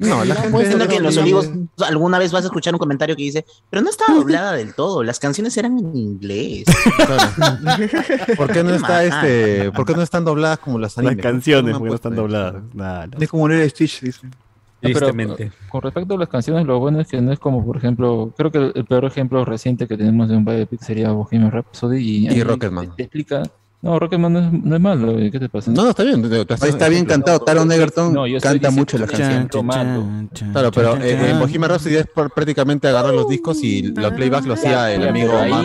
No. 0.00 0.08
No, 0.08 0.24
la 0.24 0.34
gente... 0.34 0.58
Diciendo 0.58 0.88
que 0.88 0.96
en 0.96 1.02
los 1.02 1.14
no, 1.14 1.22
olivos 1.22 1.50
alguna 1.86 2.18
vez 2.18 2.32
vas 2.32 2.42
a 2.44 2.46
escuchar 2.46 2.74
un 2.74 2.78
comentario 2.78 3.14
que 3.14 3.22
dice, 3.22 3.44
pero 3.68 3.82
no 3.82 3.90
estaba 3.90 4.14
doblada 4.14 4.54
del 4.54 4.74
todo, 4.74 5.02
las 5.04 5.18
canciones 5.18 5.56
eran 5.58 5.78
en 5.78 5.94
inglés. 5.94 6.64
¿Por 8.36 8.50
qué 8.50 8.64
no 8.64 8.70
Qué 8.70 8.76
está 8.76 8.88
mal. 8.88 9.06
este, 9.06 9.72
por 9.72 9.84
qué 9.84 9.94
no 9.94 10.02
están 10.02 10.24
dobladas 10.24 10.58
como 10.58 10.78
las 10.78 10.96
Las 10.96 11.06
animes? 11.06 11.22
canciones, 11.22 11.72
No 11.72 11.78
porque 11.78 11.90
no 11.90 11.94
están 11.96 12.16
dobladas. 12.16 12.62
Nada. 12.72 13.08
Es 13.20 13.28
como 13.28 13.46
leer 13.46 13.68
Stitch, 13.70 14.00
dice. 14.00 14.26
No, 14.26 14.32
pero, 14.80 14.94
Tristemente. 14.94 15.52
con 15.68 15.82
respecto 15.82 16.14
a 16.14 16.18
las 16.18 16.28
canciones, 16.30 16.66
lo 16.66 16.78
bueno 16.80 17.00
es 17.00 17.08
que 17.08 17.20
no 17.20 17.32
es 17.32 17.38
como, 17.38 17.62
por 17.62 17.76
ejemplo, 17.76 18.32
creo 18.34 18.50
que 18.50 18.72
el, 18.74 18.84
peor 18.86 19.04
ejemplo 19.04 19.44
reciente 19.44 19.86
que 19.86 19.98
tenemos 19.98 20.30
de 20.30 20.36
un 20.38 20.44
biopic 20.46 20.80
sería 20.80 21.12
Bohemian 21.12 21.50
Rhapsody 21.50 22.26
y, 22.28 22.42
Rocketman. 22.42 22.88
Te, 22.90 22.96
te 22.96 23.02
explica 23.02 23.42
No, 23.82 23.98
Rocketman 23.98 24.30
no 24.30 24.38
es, 24.40 24.52
no 24.52 24.76
es 24.76 24.80
malo, 24.82 25.16
¿qué 25.32 25.38
te 25.40 25.48
pasa? 25.48 25.70
No, 25.70 25.84
no, 25.84 25.90
está 25.90 26.02
bien. 26.04 26.22
está 26.60 26.88
bien 26.90 27.06
cantado. 27.06 27.40
Taron 27.40 27.72
Egerton 27.72 28.12
No, 28.12 28.26
yo 28.26 28.36
estoy 28.36 28.60
canta 28.60 28.70
mucho 28.70 28.98
la 28.98 29.06
que 29.06 29.16
canción. 29.16 29.48
es 29.50 29.64
malo. 29.64 30.06
Claro, 30.52 30.70
pero 30.70 30.96
eh, 30.98 31.30
en 31.30 31.38
Bohemian 31.38 31.70
Rhapsody 31.70 31.96
es 31.96 32.06
por- 32.06 32.30
prácticamente 32.30 32.88
agarrar 32.88 33.14
los 33.14 33.26
discos 33.26 33.62
y 33.64 33.82
los 33.94 34.12
playbacks 34.12 34.46
lo 34.46 34.52
hacía 34.54 34.92
el 34.92 35.08
amigo 35.08 35.32
ahí 35.38 35.50
Mark 35.50 35.64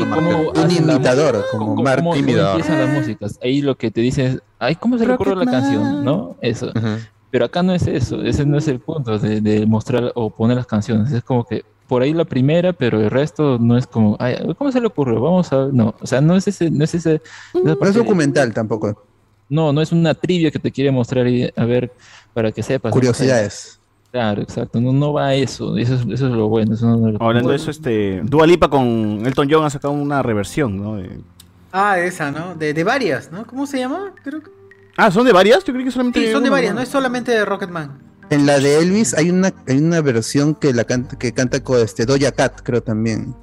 la 0.55 0.63
imitador, 0.63 1.35
música, 1.35 1.51
como 1.57 1.75
Mark 1.75 1.97
cómo- 1.97 2.09
cómo 2.11 2.15
imitador. 2.21 2.55
empiezan 2.61 2.79
las 2.79 2.89
músicas. 2.97 3.39
Ahí 3.43 3.61
lo 3.61 3.75
que 3.75 3.91
te 3.91 3.99
dicen 3.99 4.25
es, 4.27 4.39
ay, 4.59 4.75
¿cómo 4.75 4.97
se 4.97 5.05
le 5.05 5.13
ocurrió 5.13 5.35
la 5.35 5.45
canción? 5.45 6.05
¿No? 6.05 6.37
Eso. 6.41 6.71
Pero 7.31 7.45
acá 7.45 7.63
no 7.63 7.73
es 7.73 7.85
eso, 7.85 8.21
ese 8.23 8.45
no 8.45 8.57
es 8.57 8.69
el 8.69 8.79
punto 8.79 9.19
de, 9.19 9.41
de 9.41 9.65
mostrar 9.65 10.13
o 10.15 10.29
poner 10.29 10.55
las 10.55 10.67
canciones. 10.67 11.11
Es 11.11 11.21
como 11.21 11.43
que 11.43 11.65
por 11.87 12.01
ahí 12.01 12.13
la 12.13 12.25
primera, 12.25 12.73
pero 12.73 12.99
el 13.01 13.09
resto 13.09 13.57
no 13.59 13.77
es 13.77 13.85
como, 13.87 14.15
ay, 14.19 14.35
¿cómo 14.57 14.71
se 14.71 14.81
le 14.81 14.87
ocurrió? 14.87 15.19
Vamos 15.21 15.51
a 15.53 15.67
no, 15.71 15.93
o 16.01 16.07
sea, 16.07 16.21
no 16.21 16.35
es 16.35 16.47
ese, 16.47 16.69
no 16.71 16.83
es 16.83 16.95
ese. 16.95 17.15
esa 17.15 17.59
No 17.63 17.71
es 17.71 17.77
parte- 17.77 17.97
documental 17.97 18.53
tampoco. 18.53 19.03
no, 19.49 19.71
no 19.71 19.81
es 19.81 19.91
una 19.91 20.13
trivia 20.13 20.49
que 20.51 20.59
te 20.59 20.71
quiere 20.71 20.91
mostrar 20.91 21.27
y 21.27 21.51
a 21.55 21.65
ver 21.65 21.91
para 22.33 22.51
que 22.51 22.63
sepas. 22.63 22.89
¿no? 22.89 22.93
Curiosidades. 22.93 23.79
Claro, 24.11 24.41
exacto. 24.41 24.79
No, 24.79 24.93
no 24.93 25.11
va 25.11 25.27
a 25.27 25.35
eso. 25.35 25.75
Eso 25.77 25.95
es, 25.95 26.01
eso 26.01 26.27
es 26.27 26.31
lo 26.33 26.47
bueno. 26.47 26.73
eso 26.73 26.89
es 26.89 26.95
uno 26.95 27.05
de 27.07 27.11
los 27.13 27.21
Hablando 27.21 27.49
de 27.49 27.57
eso, 27.57 27.69
este, 27.69 28.21
Dua 28.23 28.47
Lipa 28.47 28.69
con 28.69 29.21
Elton 29.25 29.47
John 29.51 29.65
ha 29.65 29.69
sacado 29.69 29.93
una 29.93 30.23
reversión, 30.23 30.81
¿no? 30.81 30.95
De- 30.95 31.19
Ah, 31.73 31.99
esa, 31.99 32.31
¿no? 32.31 32.55
De, 32.55 32.73
de 32.73 32.83
varias, 32.85 33.29
¿no? 33.33 33.45
¿Cómo 33.45 33.65
se 33.67 33.77
llama? 33.79 34.13
Creo 34.23 34.41
que... 34.41 34.49
Ah, 34.95 35.11
¿son 35.11 35.25
de 35.25 35.33
varias? 35.33 35.61
Yo 35.65 35.73
creí 35.73 35.83
que 35.83 35.91
solamente 35.91 36.25
Sí, 36.25 36.31
son 36.31 36.41
de 36.43 36.49
varias, 36.49 36.71
¿no? 36.73 36.77
no 36.79 36.83
es 36.83 36.87
solamente 36.87 37.33
de 37.33 37.43
Rocketman. 37.43 37.99
En 38.29 38.45
la 38.45 38.59
de 38.59 38.79
Elvis 38.79 39.13
hay 39.13 39.29
una, 39.29 39.53
hay 39.67 39.77
una 39.77 40.01
versión 40.01 40.55
que 40.55 40.73
la 40.73 40.83
canta, 40.83 41.17
que 41.17 41.31
canta 41.31 41.63
con 41.63 41.79
este 41.79 42.05
Doja 42.05 42.31
Cat, 42.31 42.61
creo 42.63 42.81
también. 42.81 43.35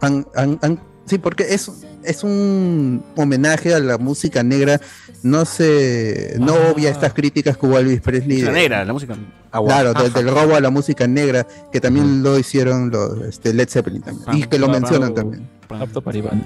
Han- 0.00 0.26
han- 0.34 0.58
han- 0.62 0.80
sí, 1.06 1.18
porque 1.18 1.54
es, 1.54 1.70
es 2.02 2.24
un 2.24 3.04
homenaje 3.16 3.72
a 3.74 3.78
la 3.78 3.98
música 3.98 4.42
negra. 4.42 4.80
No 5.22 5.44
se, 5.44 6.34
no 6.40 6.54
obvia 6.72 6.90
estas 6.90 7.14
críticas 7.14 7.56
que 7.56 7.64
hubo 7.66 7.78
Elvis 7.78 8.00
Presley. 8.00 8.42
De- 8.42 8.50
negra, 8.50 8.84
la 8.84 8.92
música. 8.92 9.14
Claro, 9.52 9.94
del, 9.94 10.12
del 10.12 10.28
robo 10.28 10.56
a 10.56 10.60
la 10.60 10.70
música 10.70 11.06
negra, 11.06 11.46
que 11.70 11.80
también 11.80 12.22
lo 12.24 12.38
hicieron 12.38 12.90
los 12.90 13.20
este, 13.22 13.52
Led 13.54 13.68
Zeppelin 13.68 14.02
también. 14.02 14.38
y 14.38 14.42
que 14.48 14.58
lo 14.58 14.66
mencionan 14.68 15.14
también. 15.14 15.48
Apto 15.80 16.02
para 16.02 16.20
bien. 16.20 16.44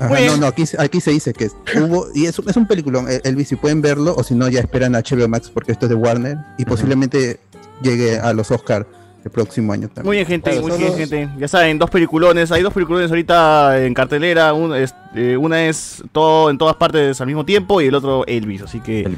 no, 0.00 0.36
no, 0.38 0.46
aquí, 0.46 0.64
aquí 0.78 1.00
se 1.00 1.10
dice 1.10 1.32
que 1.32 1.48
hubo, 1.80 2.06
y 2.14 2.26
es, 2.26 2.38
es 2.38 2.56
un 2.56 2.66
peliculón, 2.66 3.08
el- 3.10 3.20
Elvis, 3.24 3.48
si 3.48 3.56
pueden 3.56 3.82
verlo, 3.82 4.14
o 4.16 4.22
si 4.22 4.34
no, 4.34 4.48
ya 4.48 4.60
esperan 4.60 4.94
a 4.96 5.00
HBO 5.00 5.28
Max 5.28 5.50
porque 5.52 5.72
esto 5.72 5.86
es 5.86 5.90
de 5.90 5.94
Warner, 5.96 6.38
y 6.58 6.64
posiblemente 6.64 7.40
llegue 7.82 8.18
a 8.18 8.32
los 8.32 8.50
Oscar 8.50 8.86
el 9.24 9.30
próximo 9.30 9.72
año 9.72 9.88
también. 9.88 10.04
Muy 10.04 10.16
bien, 10.16 10.26
gente, 10.26 10.50
Claro, 10.50 10.66
muy 10.68 10.76
bien, 10.76 10.88
los- 10.90 10.98
gente. 10.98 11.28
Ya 11.38 11.48
saben, 11.48 11.78
dos 11.78 11.88
peliculones. 11.88 12.52
Hay 12.52 12.60
dos 12.60 12.74
peliculones 12.74 13.08
ahorita 13.10 13.82
en 13.82 13.94
cartelera. 13.94 14.52
Un- 14.52 14.74
es- 14.74 14.94
eh, 15.14 15.38
una 15.38 15.64
es 15.66 16.02
todo 16.12 16.50
en 16.50 16.58
todas 16.58 16.76
partes 16.76 17.18
al 17.22 17.26
mismo 17.28 17.42
tiempo 17.42 17.80
y 17.80 17.86
el 17.86 17.94
otro 17.94 18.26
Elvis. 18.26 18.60
Así 18.60 18.80
que 18.80 19.08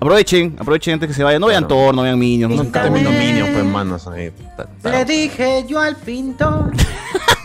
aprovechen, 0.00 0.56
aprovechen 0.58 0.94
antes 0.94 1.08
que 1.08 1.14
se 1.14 1.22
vayan. 1.24 1.42
No 1.42 1.48
vean 1.48 1.68
Thor, 1.68 1.94
no 1.94 2.00
vean 2.02 2.18
Minions. 2.18 2.56
No, 2.56 2.62
Está 2.62 2.88
viendo 2.88 3.10
Minions, 3.10 3.50
pues, 3.52 3.64
manos. 3.66 4.06
ahí. 4.06 4.32
Le 4.82 5.04
dije 5.04 5.66
yo 5.68 5.78
al 5.78 5.94
pintor. 5.96 6.72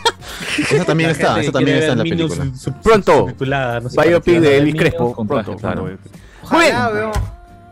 Esa 0.57 0.85
también 0.85 1.09
está, 1.11 1.39
esa 1.41 1.51
también 1.51 1.77
está 1.77 1.91
en 1.93 1.97
la 1.99 2.03
película. 2.03 2.47
Pronto. 2.83 3.19
subtitulada, 3.21 3.79
no 3.81 3.89
sé 3.89 4.01
Biopic 4.07 4.39
de 4.39 4.57
Elvis 4.57 4.75
Crespo. 4.75 5.13
con 5.13 5.27
Pronto. 5.27 5.55
claro. 5.55 5.83
Muy 5.83 6.61
bien. 6.65 7.11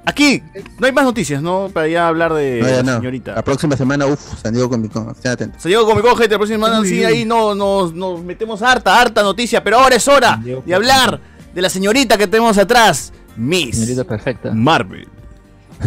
Aquí, 0.05 0.43
no 0.80 0.85
hay 0.85 0.91
más 0.91 1.05
noticias, 1.05 1.41
¿no? 1.41 1.69
Para 1.73 1.88
ya 1.88 2.10
hablar 2.10 2.34
de 2.34 2.60
No, 2.61 2.68
ya 2.68 2.76
la 2.77 2.84
no. 2.84 2.97
señorita. 2.97 3.35
La 3.35 3.41
próxima 3.41 3.77
semana, 3.77 4.05
uff, 4.05 4.19
San 4.41 4.53
Diego 4.53 4.69
Comic 4.69 4.91
Con, 4.91 5.10
estén 5.11 5.31
atentos. 5.31 5.61
Se 5.61 5.69
llegó 5.69 5.85
con 5.85 5.95
mi 5.95 6.01
gente, 6.03 6.27
la 6.31 6.38
próxima 6.38 6.57
semana 6.57 6.81
Uy, 6.81 6.89
sí, 6.89 7.05
ahí 7.05 7.23
no, 7.23 7.55
nos, 7.55 7.93
nos 7.93 8.22
metemos 8.22 8.61
harta, 8.61 8.99
harta 8.99 9.23
noticia, 9.23 9.64
pero 9.64 9.77
ahora 9.80 9.95
es 9.95 10.05
hora 10.10 10.38
de 10.43 10.76
hablar 10.76 11.22
de 11.55 11.61
la 11.61 11.69
señorita 11.69 12.18
que 12.18 12.27
tenemos 12.27 12.57
atrás, 12.57 13.14
Miss 13.38 13.77
Señorita 13.77 14.03
perfecta. 14.03 14.51
Marvel. 14.53 15.07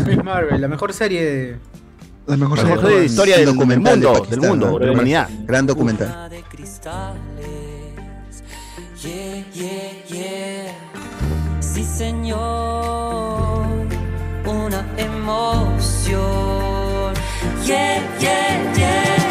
Miss 0.06 0.24
Marvel, 0.24 0.60
la 0.62 0.68
mejor 0.68 0.94
serie 0.94 1.23
de. 1.24 1.56
La 2.27 2.36
mejor 2.39 2.56
La 2.59 2.64
serie. 2.64 2.77
mejor 2.82 3.02
historia 3.05 3.36
del, 3.36 3.47
del 3.47 3.55
documental 3.55 4.01
de 4.01 4.06
mundo, 4.06 4.18
Pakistán, 4.20 4.40
del 4.40 4.51
mundo, 4.51 4.70
¿no? 4.70 4.78
de 4.78 4.86
la 4.86 4.93
humanidad. 4.93 5.28
Gran 5.44 5.66
documental. 5.66 6.31
Cristales. 6.66 8.43
Yeah, 9.02 9.44
yeah, 9.55 9.93
yeah. 10.09 10.74
Sí, 11.60 11.84
señor. 11.84 13.66
Una 14.44 14.84
emoción. 14.97 16.16
Yeah, 17.64 18.02
yeah, 18.20 18.74
yeah. 18.76 19.26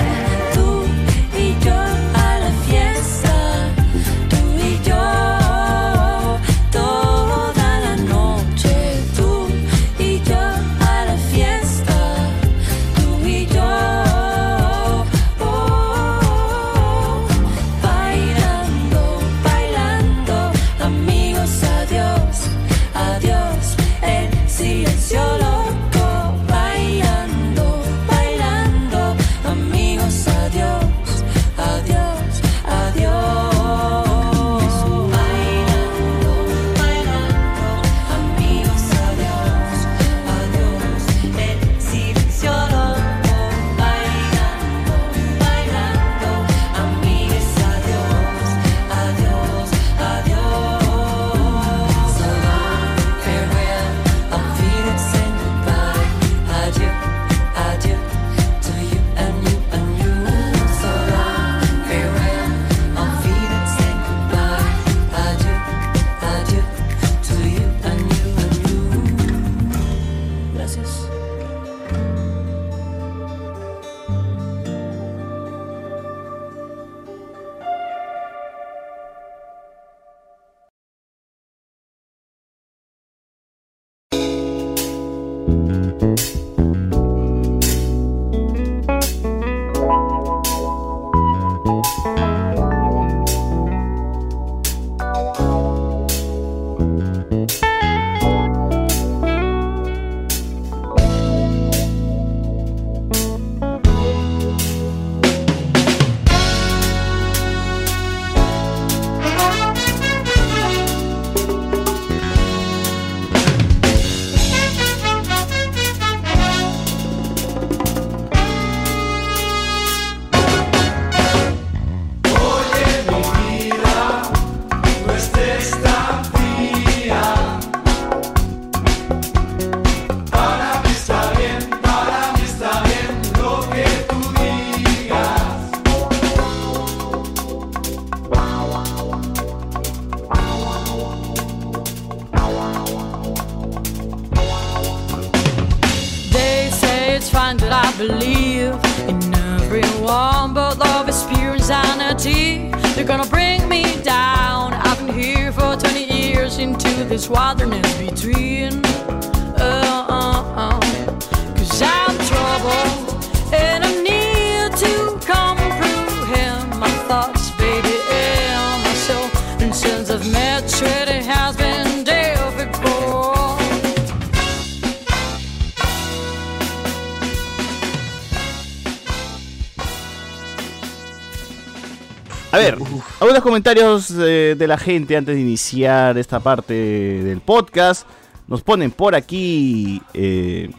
Comentarios 183.55 184.11
eh, 184.19 184.55
de 184.57 184.67
la 184.67 184.77
gente 184.77 185.15
antes 185.15 185.33
de 185.33 185.39
iniciar 185.39 186.17
esta 186.17 186.41
parte 186.41 186.73
del 186.73 187.39
podcast. 187.39 188.05
Nos 188.49 188.61
ponen 188.61 188.91
por 188.91 189.15
aquí. 189.15 190.01
eh, 190.13 190.69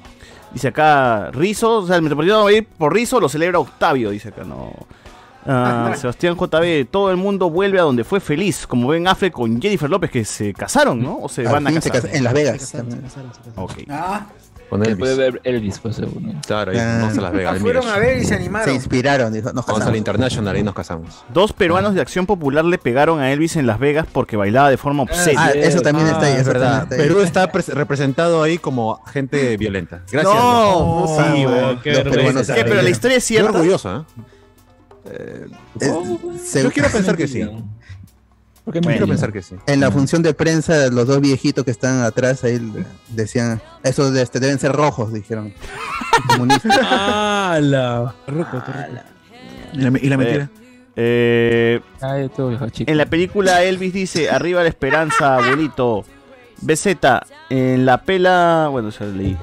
dice 0.53 0.69
acá 0.69 1.31
Rizo. 1.33 1.79
O 1.79 1.87
sea, 1.87 1.97
el 1.97 2.03
metropolitano 2.03 2.45
va 2.45 2.51
a 2.51 2.53
ir 2.53 2.67
por 2.67 2.93
Rizo, 2.93 3.19
lo 3.19 3.31
celebra 3.31 3.59
Octavio. 3.61 4.11
Dice 4.11 4.29
acá, 4.29 4.45
no. 4.45 4.75
Ah, 5.47 5.95
Sebastián 5.97 6.37
JB, 6.37 6.87
todo 6.91 7.11
el 7.11 7.17
mundo 7.17 7.49
vuelve 7.49 7.79
a 7.79 7.83
donde 7.83 8.05
fue 8.05 8.21
feliz, 8.21 8.67
como 8.67 8.89
ven 8.89 9.09
Affleck 9.09 9.33
con 9.33 9.59
Jennifer 9.59 9.89
López 9.89 10.11
que 10.11 10.27
se 10.27 10.53
casaron, 10.53 11.01
¿no? 11.03 11.17
O 11.23 11.31
se 11.31 11.47
Al 11.47 11.55
van 11.55 11.67
a 11.69 11.81
se 11.81 11.91
casar. 11.91 12.03
cas- 12.11 12.15
en 12.15 12.25
Las 12.25 12.35
Vegas. 12.35 12.75
Ok. 13.55 13.73
Ah, 13.89 14.27
Con 14.69 14.83
Elvis. 14.83 14.99
puede 14.99 15.15
ver 15.15 15.41
Elvis, 15.45 15.79
pues 15.79 15.95
seguro. 15.97 16.27
Claro, 16.47 16.73
ahí 16.73 16.79
Ah. 16.81 16.99
vamos 17.03 17.19
a 17.19 17.21
Las 17.21 17.33
Vegas. 17.33 17.53
al 17.55 17.61
fueron 17.61 17.89
a 17.89 17.99
ver 17.99 18.19
y 18.19 18.25
se 18.25 18.35
animaron. 18.35 18.69
Se 18.69 18.75
inspiraron, 18.75 19.33
dijo, 19.33 19.53
nos 19.53 19.65
Vamos 19.67 19.83
al. 19.83 19.95
International, 19.97 20.57
ahí 20.57 20.63
nos 20.65 20.75
casamos. 20.75 21.25
Dos 21.33 21.53
peruanos 21.53 21.95
de 21.95 22.01
acción 22.01 22.27
popular 22.27 22.65
le 22.65 22.77
pegaron 22.79 23.21
a 23.21 23.33
Elvis 23.33 23.55
en 23.57 23.67
Las 23.67 23.79
Vegas 23.79 24.07
porque 24.13 24.37
bailaba 24.37 24.69
de 24.71 24.77
forma 24.77 25.05
obscena. 25.05 25.47
Ah, 25.47 25.51
eso 25.53 25.81
también 25.83 26.09
está 26.09 26.27
ahí, 26.27 26.35
Ah, 26.35 26.41
es 26.41 26.47
verdad. 26.47 26.83
está 26.83 26.95
ahí. 26.97 27.01
Perú 27.03 27.21
está 27.21 27.53
pres- 27.53 27.69
representado 27.73 28.43
ahí 28.43 28.59
como 28.59 29.01
gente 29.07 29.57
violenta. 29.57 30.03
Gracias. 30.11 30.35
No, 30.35 31.01
Los- 31.07 31.11
sí, 31.17 31.43
los 31.45 31.53
weón, 31.53 31.81
qué 31.83 31.91
peruanos 31.93 32.17
vergüenza. 32.17 32.55
¿Qué, 32.55 32.65
pero 32.65 32.83
la 32.83 32.91
historia 32.91 33.17
es 33.19 33.23
Estoy 33.25 33.37
cierta? 33.37 33.53
orgulloso, 33.53 34.07
¿eh? 35.09 35.47
se- 36.43 36.63
Yo 36.63 36.71
quiero 36.73 36.89
pensar 36.91 37.17
que 37.17 37.29
sí. 37.29 37.49
Porque 38.67 38.81
Yo 38.81 38.83
quiero 38.83 39.07
Bueno. 39.07 39.13
pensar 39.13 39.33
que 39.33 39.41
sí. 39.43 39.55
En 39.67 39.81
la 39.81 39.91
función 39.91 40.23
de 40.23 40.35
prensa, 40.35 40.89
los 40.91 41.07
dos 41.07 41.21
viejitos 41.21 41.65
que 41.65 41.71
están 41.71 42.03
atrás 42.03 42.43
ahí 42.45 42.61
decían, 43.09 43.63
esos 43.85 44.13
de 44.13 44.21
este, 44.23 44.41
deben 44.41 44.59
ser 44.59 44.73
rojos, 44.73 45.13
dijeron. 45.15 45.55
Comunistas. 46.29 46.77
¡Hala! 46.83 48.15
¿Y 49.73 49.79
la, 49.79 49.99
y 50.03 50.09
la 50.09 50.17
mentira? 50.17 50.51
Eh, 50.97 51.81
Ay, 52.01 52.29
todo 52.35 52.49
viejo 52.49 52.69
chico. 52.71 52.91
en 52.91 52.97
la 52.99 53.07
película 53.07 53.63
Elvis 53.63 53.93
dice, 53.93 54.31
arriba 54.31 54.63
la 54.63 54.69
esperanza, 54.69 55.37
abuelito. 55.37 56.05
BZ, 56.63 56.97
en 57.51 57.85
la 57.87 58.03
pela, 58.03 58.69
bueno, 58.71 58.89
ya 58.91 59.05
leí. 59.07 59.37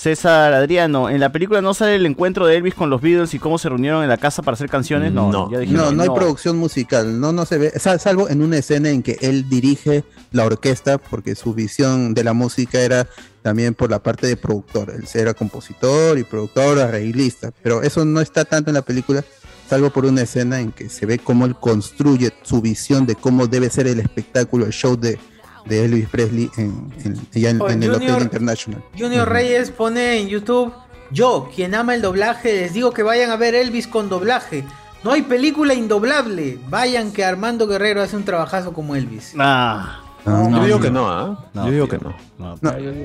César 0.00 0.54
Adriano, 0.54 1.10
en 1.10 1.20
la 1.20 1.30
película 1.30 1.60
no 1.60 1.74
sale 1.74 1.96
el 1.96 2.06
encuentro 2.06 2.46
de 2.46 2.56
Elvis 2.56 2.74
con 2.74 2.88
los 2.88 3.02
Beatles 3.02 3.34
y 3.34 3.38
cómo 3.38 3.58
se 3.58 3.68
reunieron 3.68 4.02
en 4.02 4.08
la 4.08 4.16
casa 4.16 4.40
para 4.42 4.54
hacer 4.54 4.70
canciones. 4.70 5.12
No, 5.12 5.30
No. 5.30 5.50
ya 5.50 5.58
No, 5.92 6.02
hay 6.02 6.08
producción 6.08 6.56
musical, 6.56 7.20
no, 7.20 7.32
no 7.32 7.44
se 7.44 7.58
ve, 7.58 7.70
sal- 7.78 8.00
salvo 8.00 8.30
en 8.30 8.40
una 8.40 8.56
escena 8.56 8.88
en 8.88 9.02
que 9.02 9.18
él 9.20 9.48
dirige 9.50 10.04
la 10.32 10.46
orquesta, 10.46 10.96
porque 10.96 11.34
su 11.34 11.52
visión 11.52 12.14
de 12.14 12.24
la 12.24 12.32
música 12.32 12.80
era 12.80 13.06
también 13.42 13.74
por 13.74 13.90
la 13.90 14.02
parte 14.02 14.26
de 14.26 14.36
productor, 14.38 14.88
él 14.90 15.04
era 15.14 15.34
compositor 15.34 16.18
y 16.18 16.24
productor, 16.24 16.78
arreglista, 16.78 17.52
pero 17.62 17.82
eso 17.82 18.04
no 18.06 18.20
está 18.22 18.46
tanto 18.46 18.70
en 18.70 18.74
la 18.74 18.82
película, 18.82 19.22
salvo 19.68 19.90
por 19.90 20.06
una 20.06 20.22
escena 20.22 20.60
en 20.60 20.72
que 20.72 20.88
se 20.88 21.04
ve 21.04 21.18
cómo 21.18 21.44
él 21.44 21.54
construye 21.56 22.32
su 22.42 22.62
visión 22.62 23.04
de 23.04 23.16
cómo 23.16 23.46
debe 23.46 23.68
ser 23.68 23.86
el 23.86 24.00
espectáculo, 24.00 24.64
el 24.64 24.72
show 24.72 24.96
de, 24.96 25.18
de 25.66 25.84
Elvis 25.84 26.08
Presley 26.08 26.50
en, 26.56 26.92
en- 27.04 27.20
ya 27.32 27.50
en- 27.50 27.60
Oh, 27.60 27.68
en 27.68 27.82
el 27.82 27.90
Junior- 27.92 28.12
Hotel 28.12 28.22
International. 28.24 28.82
Junior 28.98 29.28
Reyes 29.28 29.70
pone 29.70 30.20
en 30.20 30.28
YouTube, 30.28 30.72
yo, 31.10 31.48
quien 31.54 31.74
ama 31.74 31.94
el 31.94 32.02
doblaje, 32.02 32.52
les 32.52 32.72
digo 32.74 32.92
que 32.92 33.02
vayan 33.02 33.30
a 33.30 33.36
ver 33.36 33.54
Elvis 33.54 33.86
con 33.86 34.08
doblaje. 34.08 34.64
No 35.02 35.12
hay 35.12 35.22
película 35.22 35.72
indoblable. 35.72 36.58
Vayan 36.68 37.10
que 37.12 37.24
Armando 37.24 37.66
Guerrero 37.66 38.02
hace 38.02 38.16
un 38.16 38.24
trabajazo 38.24 38.72
como 38.74 38.94
Elvis. 38.94 39.32
Ah. 39.38 40.02
Yo 40.26 40.64
digo 40.64 40.78
que 40.80 40.90
no, 40.90 41.08
¿ah? 41.08 41.48
Yo 41.54 41.70
digo 41.70 41.88
que 41.88 41.96
no. 41.98 42.14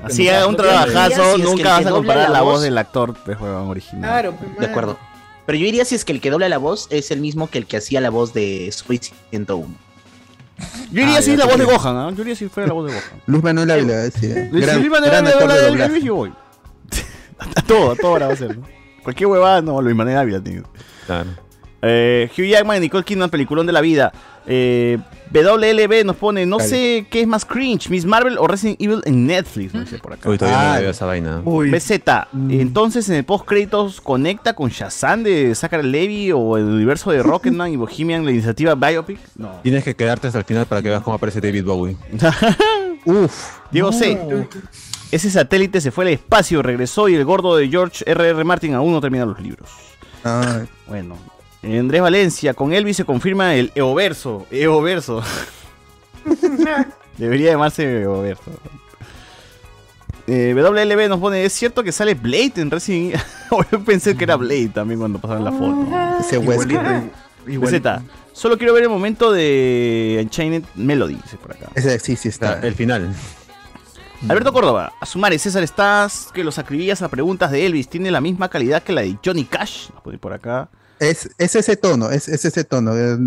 Así 0.04 0.28
haga 0.28 0.48
un 0.48 0.58
trabajazo, 0.58 1.16
Si 1.16 1.22
es 1.22 1.28
que 1.28 1.34
el 1.36 1.44
nunca 1.44 1.70
vas 1.70 1.80
que 1.82 1.88
a 1.88 1.90
dobla 1.92 1.92
comparar 1.96 2.30
la 2.32 2.42
voz 2.42 2.62
del 2.62 2.78
actor 2.78 3.16
original. 3.70 4.02
Claro, 4.02 4.34
pues, 4.34 4.52
De 4.56 4.60
man. 4.62 4.70
acuerdo. 4.70 4.98
Pero 5.46 5.58
yo 5.58 5.66
diría 5.66 5.86
si 5.86 5.96
es 5.96 6.04
que 6.04 6.12
el 6.12 6.20
que 6.22 6.30
dobla 6.32 6.50
la 6.50 6.58
voz 6.58 6.88
es 6.90 7.12
el 7.12 7.22
mismo 7.22 7.50
que 7.50 7.60
el 7.60 7.66
que 7.68 7.78
hacía 7.78 8.02
la 8.02 8.10
voz 8.10 8.34
de 8.34 8.70
Soy 8.74 9.00
101. 9.30 9.74
Yo 10.92 11.02
iría 11.02 11.18
Ah, 11.18 11.22
si 11.22 11.32
es 11.32 11.38
la 11.38 11.46
voz 11.46 11.58
de. 11.58 11.66
Gohan, 11.66 11.98
¿ah? 11.98 12.12
Yo 12.16 12.22
iría 12.22 12.36
si 12.36 12.48
fuera 12.48 12.68
la 12.68 12.74
voz 12.74 12.88
de 12.88 12.94
Gohan. 12.94 13.22
Luz 13.26 13.44
Manuel 13.44 13.72
Ávila, 13.72 14.10
sí, 14.12 14.28
eh. 14.28 14.50
Si 14.54 14.60
gran, 14.62 14.80
Luis 14.80 14.90
Manuel 14.90 15.14
Ávila 15.16 15.56
de. 15.56 15.84
Elvis, 15.86 16.04
yo 16.04 16.16
voy. 16.16 16.34
A 17.56 17.62
todo, 17.62 17.92
a 17.92 17.96
todo 17.96 18.12
ahora 18.12 18.28
va 18.28 18.34
a 18.34 18.38
ser. 18.38 18.58
¿no? 18.58 18.66
Cualquier 19.04 19.28
huevada, 19.28 19.62
no, 19.62 19.82
Luis 19.82 19.96
Manuel 19.96 20.18
Ávila, 20.18 20.42
tío. 20.42 20.64
Claro. 21.06 21.30
Eh, 21.82 22.30
Hugh 22.36 22.46
Jackman 22.46 22.78
y 22.78 22.80
Nicole 22.82 23.04
Kidman, 23.04 23.30
peliculón 23.30 23.68
de 23.68 23.74
la 23.74 23.82
vida. 23.82 24.12
Eh, 24.48 24.98
WLB 25.32 26.06
nos 26.06 26.16
pone, 26.16 26.46
no 26.46 26.58
Dale. 26.58 26.70
sé 26.70 27.08
qué 27.10 27.22
es 27.22 27.28
más 27.28 27.44
cringe, 27.46 27.90
Miss 27.90 28.06
Marvel 28.06 28.38
o 28.38 28.48
Resident 28.48 28.80
Evil 28.80 29.02
en 29.06 29.26
Netflix, 29.26 29.74
nos 29.74 29.86
dice 29.86 29.98
por 29.98 30.14
acá. 30.14 30.30
Uy, 30.30 30.38
todavía 30.38 30.72
Ah, 30.72 30.76
no 30.76 30.82
veo 30.82 30.92
esa 30.92 31.06
vaina. 31.06 31.42
BZ, 31.44 31.92
entonces 32.52 33.10
en 33.10 33.16
el 33.16 33.26
post 33.26 33.44
créditos 33.46 34.00
conecta 34.02 34.54
con 34.54 34.70
Shazam 34.70 35.24
de 35.24 35.54
Zachary 35.56 35.90
Levy 35.90 36.32
o 36.32 36.58
el 36.58 36.66
universo 36.66 37.12
de 37.12 37.22
Rocketman 37.24 37.74
y 37.74 37.76
Bohemian, 37.76 38.24
la 38.24 38.32
iniciativa 38.32 38.76
Biopic. 38.76 39.20
No. 39.36 39.50
Tienes 39.64 39.84
que 39.84 39.96
quedarte 39.96 40.28
hasta 40.28 40.40
el 40.40 40.46
final 40.46 40.68
para 40.68 40.82
que 40.82 40.90
veas 40.90 41.02
cómo 41.04 41.16
aparece 41.16 41.42
David 41.42 41.66
Bowie. 41.66 41.98
Uf, 43.06 43.58
Diego 43.72 43.92
C. 43.92 44.48
Ese 45.12 45.30
satélite 45.30 45.82
se 45.82 45.92
fue 45.92 46.06
al 46.06 46.12
espacio, 46.12 46.62
regresó 46.62 47.10
y 47.10 47.16
el 47.16 47.26
gordo 47.26 47.56
de 47.58 47.68
George 47.70 48.04
R.R. 48.08 48.44
Martin 48.44 48.74
aún 48.74 48.92
no 48.94 49.02
termina 49.02 49.26
los 49.26 49.40
libros. 49.40 49.70
Bueno, 50.88 51.16
Andrés 51.66 52.02
Valencia, 52.02 52.54
con 52.54 52.74
Elvis 52.74 52.98
se 52.98 53.06
confirma 53.06 53.56
el 53.56 53.72
Eoverso. 53.76 54.46
Eoverso. 54.52 55.24
Debería 57.18 57.52
llamarse 57.52 58.02
Eoverso. 58.02 58.52
Eh, 60.28 60.54
WLB 60.56 61.08
nos 61.08 61.20
pone, 61.20 61.46
¿es 61.46 61.54
cierto 61.54 61.84
que 61.84 61.92
sale 61.92 62.16
Blade 62.16 62.54
en 62.58 62.72
Resident 62.72 63.16
Evil? 63.16 63.68
Yo 63.72 63.80
pensé 63.84 64.18
que 64.18 64.24
era 64.24 64.36
Blade 64.36 64.70
también 64.70 65.00
cuando 65.00 65.20
pasaron 65.20 65.44
la 65.44 65.52
foto. 65.52 65.88
Ese 66.20 66.38
Wesker. 66.38 67.12
BZ, 67.46 68.02
solo 68.34 68.58
quiero 68.58 68.74
ver 68.74 68.84
el 68.84 68.90
momento 68.90 69.32
de 69.32 70.20
Unchained 70.24 70.64
Melody, 70.76 71.16
dice 71.16 71.38
por 71.38 71.52
acá. 71.52 71.70
Ese 71.76 72.00
sí, 72.00 72.16
sí 72.16 72.30
está. 72.30 72.60
El 72.62 72.74
final. 72.74 73.14
Alberto 74.28 74.52
Córdoba, 74.52 74.94
Asumare, 75.00 75.38
César, 75.38 75.62
estás 75.62 76.30
que 76.34 76.44
los 76.44 76.58
acribillas 76.58 77.04
a 77.04 77.10
preguntas 77.10 77.52
de 77.52 77.66
Elvis. 77.66 77.88
¿Tiene 77.88 78.10
la 78.10 78.22
misma 78.22 78.50
calidad 78.50 78.82
que 78.82 78.94
la 78.94 79.02
de 79.02 79.18
Johnny 79.24 79.46
Cash? 79.46 79.90
Nos 79.94 80.02
pone 80.02 80.18
por 80.18 80.34
acá. 80.34 80.70
Es, 81.00 81.30
es 81.38 81.56
ese 81.56 81.76
tono, 81.76 82.10
es, 82.12 82.28
es 82.28 82.46
ese 82.46 82.64
tono. 82.64 82.96
eh, 82.98 83.18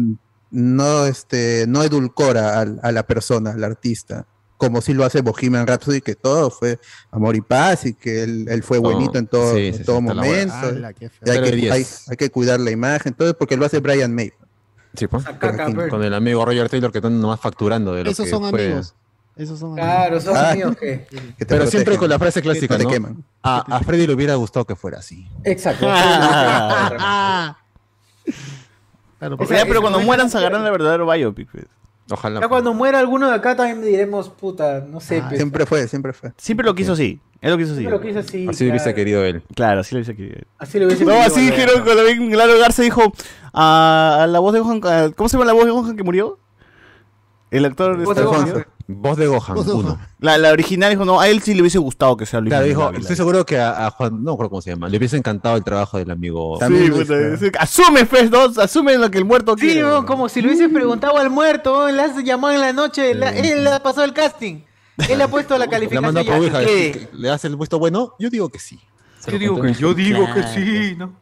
No, 0.51 1.05
este, 1.07 1.67
no 1.69 1.83
edulcora 1.83 2.59
al- 2.61 2.81
a, 2.83 2.91
la 2.93 3.03
persona, 3.07 3.51
al 3.53 3.63
artista, 3.65 4.27
como 4.57 4.81
si 4.81 4.95
lo 4.95 5.05
hace 5.05 5.21
Bohemian 5.21 5.67
Rhapsody, 5.67 6.01
que 6.01 6.15
todo 6.15 6.51
fue 6.51 6.79
amor 7.11 7.37
y 7.37 7.41
paz 7.43 7.85
y 7.87 7.93
que 7.95 8.23
él, 8.23 8.47
él 8.49 8.63
fue 8.63 8.79
buenito 8.79 9.19
en 9.19 9.27
todo, 9.27 9.55
sí, 9.55 9.67
en 9.67 9.75
sí, 9.75 9.85
todo 9.85 10.01
momento. 10.01 10.23
buena. 10.27 10.61
Ala, 10.61 10.93
y 11.01 11.31
hay, 11.31 11.43
que, 11.43 11.71
hay, 11.73 11.87
hay 12.09 12.17
que 12.17 12.31
cuidar 12.31 12.59
la 12.61 12.71
imagen, 12.71 13.13
todo 13.15 13.37
porque 13.37 13.57
lo 13.57 13.67
hace 13.67 13.79
Brian 13.81 14.15
May. 14.15 14.33
Sí, 14.95 15.07
pues. 15.07 15.23
Pues. 15.39 15.91
Con 15.91 16.03
el 16.03 16.15
amigo 16.15 16.45
Roger 16.45 16.69
Taylor 16.71 16.91
que 16.91 16.99
están 16.99 17.21
nomás 17.21 17.39
facturando 17.41 17.93
de 17.93 18.05
lo 18.05 18.11
Esos 18.11 18.25
que 18.25 18.31
son 18.31 18.49
fue. 18.51 18.65
amigos. 18.65 18.95
Esos 19.39 19.59
son 19.59 19.75
Claro, 19.77 20.21
son 20.21 20.37
Ah. 20.37 20.51
amigos 20.51 20.77
que. 20.77 21.07
Que 21.39 21.47
Pero 21.47 21.67
siempre 21.69 21.97
con 21.97 22.11
la 22.11 22.19
frase 22.19 22.43
que 22.43 22.49
clásica, 22.51 22.75
no 22.75 22.79
te 22.79 22.85
¿no? 22.85 22.91
queman. 22.91 23.25
A, 23.43 23.77
a 23.77 23.81
Freddy 23.81 24.07
le 24.07 24.13
hubiera 24.15 24.35
gustado 24.35 24.65
que 24.67 24.75
fuera 24.77 24.99
así. 24.99 25.27
Exacto. 25.45 25.87
Claro, 29.19 29.37
O 29.41 29.47
sea, 29.47 29.67
pero 29.67 29.81
cuando 29.81 29.99
mueran 30.01 30.31
se 30.31 30.39
agarran 30.39 30.65
el 30.65 30.71
verdadero 30.71 31.11
biopic. 31.11 31.49
pues. 31.51 31.65
Ojalá. 32.11 32.41
Ya 32.41 32.49
cuando 32.49 32.73
muera 32.73 32.99
alguno 33.01 33.29
de 33.29 33.35
acá 33.35 33.55
también 33.57 33.83
diremos, 33.83 34.29
puta, 34.31 34.81
no 34.81 35.01
sé. 35.01 35.23
pues, 35.27 35.37
Siempre 35.39 35.67
fue, 35.67 35.89
siempre 35.89 36.13
fue. 36.13 36.33
Siempre 36.39 36.65
lo 36.65 36.75
quiso 36.75 36.93
así. 36.93 37.21
Él 37.41 37.51
lo 37.51 37.59
quiso 37.59 37.73
así. 37.73 37.81
Siempre 37.81 37.99
lo 37.99 38.05
quiso 38.05 38.19
así, 38.21 38.47
Así 38.49 38.65
lo 38.65 38.71
hubiese 38.71 38.95
querido 38.95 39.25
él. 39.25 39.43
Claro, 39.55 39.81
así 39.81 39.95
lo 39.95 39.99
hubiese 39.99 40.15
querido. 40.17 40.41
Así 40.59 40.79
lo 40.79 40.87
hubiese 40.87 41.05
No, 41.05 41.11
querido 41.13 41.27
así 41.27 41.41
dijeron 41.47 41.83
cuando 41.85 42.03
Lalo 42.37 42.59
Garza 42.61 42.83
dijo 42.83 43.13
a, 43.53 44.21
a 44.23 44.27
la 44.27 44.39
voz 44.39 44.53
de 44.55 44.61
Gohan. 44.61 44.81
a- 44.85 45.11
¿Cómo 45.15 45.29
se 45.29 45.37
llama 45.37 45.45
la 45.47 45.53
voz 45.53 45.65
de 45.67 45.71
Gohan 45.73 45.97
que 45.97 46.03
murió? 46.05 46.39
El 47.51 47.65
actor 47.65 47.99
de 47.99 48.05
Gohan. 48.05 48.65
Voz 48.91 49.19
de 49.19 49.27
Gohan, 49.27 49.55
Voz 49.55 49.67
de 49.67 49.73
Gohan. 49.73 49.85
uno. 49.87 49.99
La, 50.19 50.39
la 50.39 50.51
original 50.51 50.91
dijo, 50.91 51.05
no, 51.05 51.21
a 51.21 51.29
él 51.29 51.43
sí 51.43 51.53
le 51.53 51.61
hubiese 51.61 51.77
gustado 51.79 52.17
que 52.17 52.25
sea 52.25 52.41
Luis 52.41 52.49
Claro, 52.51 52.65
dijo, 52.67 52.91
estoy 52.93 53.17
seguro 53.17 53.45
que 53.45 53.59
a, 53.59 53.87
a 53.87 53.91
Juan, 53.91 54.15
no 54.25 54.31
me 54.31 54.33
acuerdo 54.33 54.49
cómo 54.49 54.63
se 54.63 54.71
llama, 54.71 54.89
le 54.89 54.97
hubiese 54.97 55.19
encantado 55.19 55.57
el 55.57 55.63
trabajo 55.63 55.99
del 55.99 56.11
amigo. 56.11 56.55
Sí, 56.57 56.61
También 56.61 56.89
Luis, 56.89 57.03
puta, 57.03 57.09
pero- 57.15 57.35
es- 57.35 57.53
asume, 57.59 58.07
Fes 58.07 58.31
2, 58.31 58.57
asume 58.59 58.97
lo 58.97 59.11
que 59.11 59.19
el 59.19 59.27
muerto 59.27 59.55
Sí, 59.59 59.67
quiere. 59.67 59.85
weón, 59.85 60.07
como 60.07 60.31
si 60.31 60.41
lo 60.41 60.49
hubiese 60.49 60.71
preguntado 60.71 61.19
al 61.19 61.29
muerto, 61.29 61.91
le 61.91 62.01
has 62.01 62.17
llamado 62.25 62.55
en 62.55 62.61
la 62.63 62.73
noche, 62.73 63.15
la- 63.15 63.29
él 63.37 63.63
le 63.65 63.71
ha 63.71 63.83
pasado 63.83 64.05
el 64.07 64.15
casting. 64.15 64.63
Él 65.09 65.19
le 65.19 65.25
ha 65.25 65.29
puesto 65.29 65.57
la 65.59 65.67
La 65.67 65.71
calificación. 65.71 67.09
le 67.13 67.31
hace 67.31 67.47
el 67.49 67.57
puesto 67.59 67.79
bueno, 67.79 68.15
yo 68.19 68.31
digo 68.31 68.49
que 68.49 68.59
sí. 68.59 68.81
Yo 69.31 69.39
digo 69.39 69.61
que, 69.61 69.75
yo 69.75 69.93
digo 69.93 70.27
que 70.33 70.43
sí, 70.45 70.95
¿no? 70.97 71.13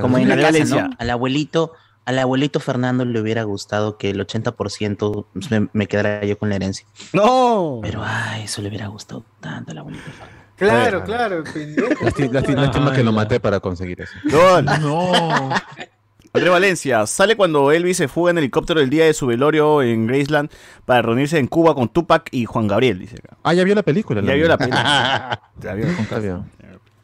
Como 0.00 0.16
en 0.16 0.26
la 0.28 0.36
casa. 0.40 0.64
¿no? 0.88 0.90
Al 0.98 1.10
abuelito, 1.10 1.72
al 2.04 2.18
abuelito 2.18 2.60
Fernando 2.60 3.04
le 3.04 3.20
hubiera 3.20 3.42
gustado 3.44 3.96
que 3.96 4.10
el 4.10 4.24
80% 4.26 5.26
me, 5.50 5.68
me 5.72 5.86
quedara 5.86 6.24
yo 6.24 6.38
con 6.38 6.48
la 6.50 6.56
herencia. 6.56 6.86
¡No! 7.12 7.80
Pero, 7.82 8.02
ay, 8.04 8.44
eso 8.44 8.60
le 8.62 8.68
hubiera 8.68 8.88
gustado 8.88 9.24
tanto 9.40 9.72
al 9.72 9.78
abuelito 9.78 10.04
Fernando. 10.04 10.44
Claro, 10.56 11.02
claro, 11.04 11.44
pendejo. 11.52 11.88
Lástima, 12.32 12.92
que 12.92 13.02
lo 13.02 13.12
maté 13.12 13.40
para 13.40 13.58
conseguir 13.60 14.00
eso. 14.02 14.12
Gol. 14.24 14.64
No. 14.80 15.50
André 16.32 16.50
Valencia, 16.50 17.06
sale 17.06 17.36
cuando 17.36 17.70
Elvis 17.70 17.96
se 17.96 18.08
fuga 18.08 18.32
en 18.32 18.38
helicóptero 18.38 18.80
el 18.80 18.90
día 18.90 19.04
de 19.04 19.14
su 19.14 19.26
velorio 19.26 19.82
en 19.82 20.06
Graceland 20.06 20.50
para 20.84 21.00
reunirse 21.02 21.38
en 21.38 21.46
Cuba 21.46 21.74
con 21.76 21.88
Tupac 21.88 22.28
y 22.32 22.44
Juan 22.44 22.66
Gabriel, 22.66 22.98
dice 22.98 23.16
acá. 23.18 23.36
Ah, 23.44 23.54
ya 23.54 23.62
vio 23.62 23.74
la 23.74 23.84
película. 23.84 24.20
Ya 24.20 24.34
vio 24.34 24.48
la 24.48 24.58
película. 24.58 25.40
Ya 25.60 25.74
vio. 25.74 25.86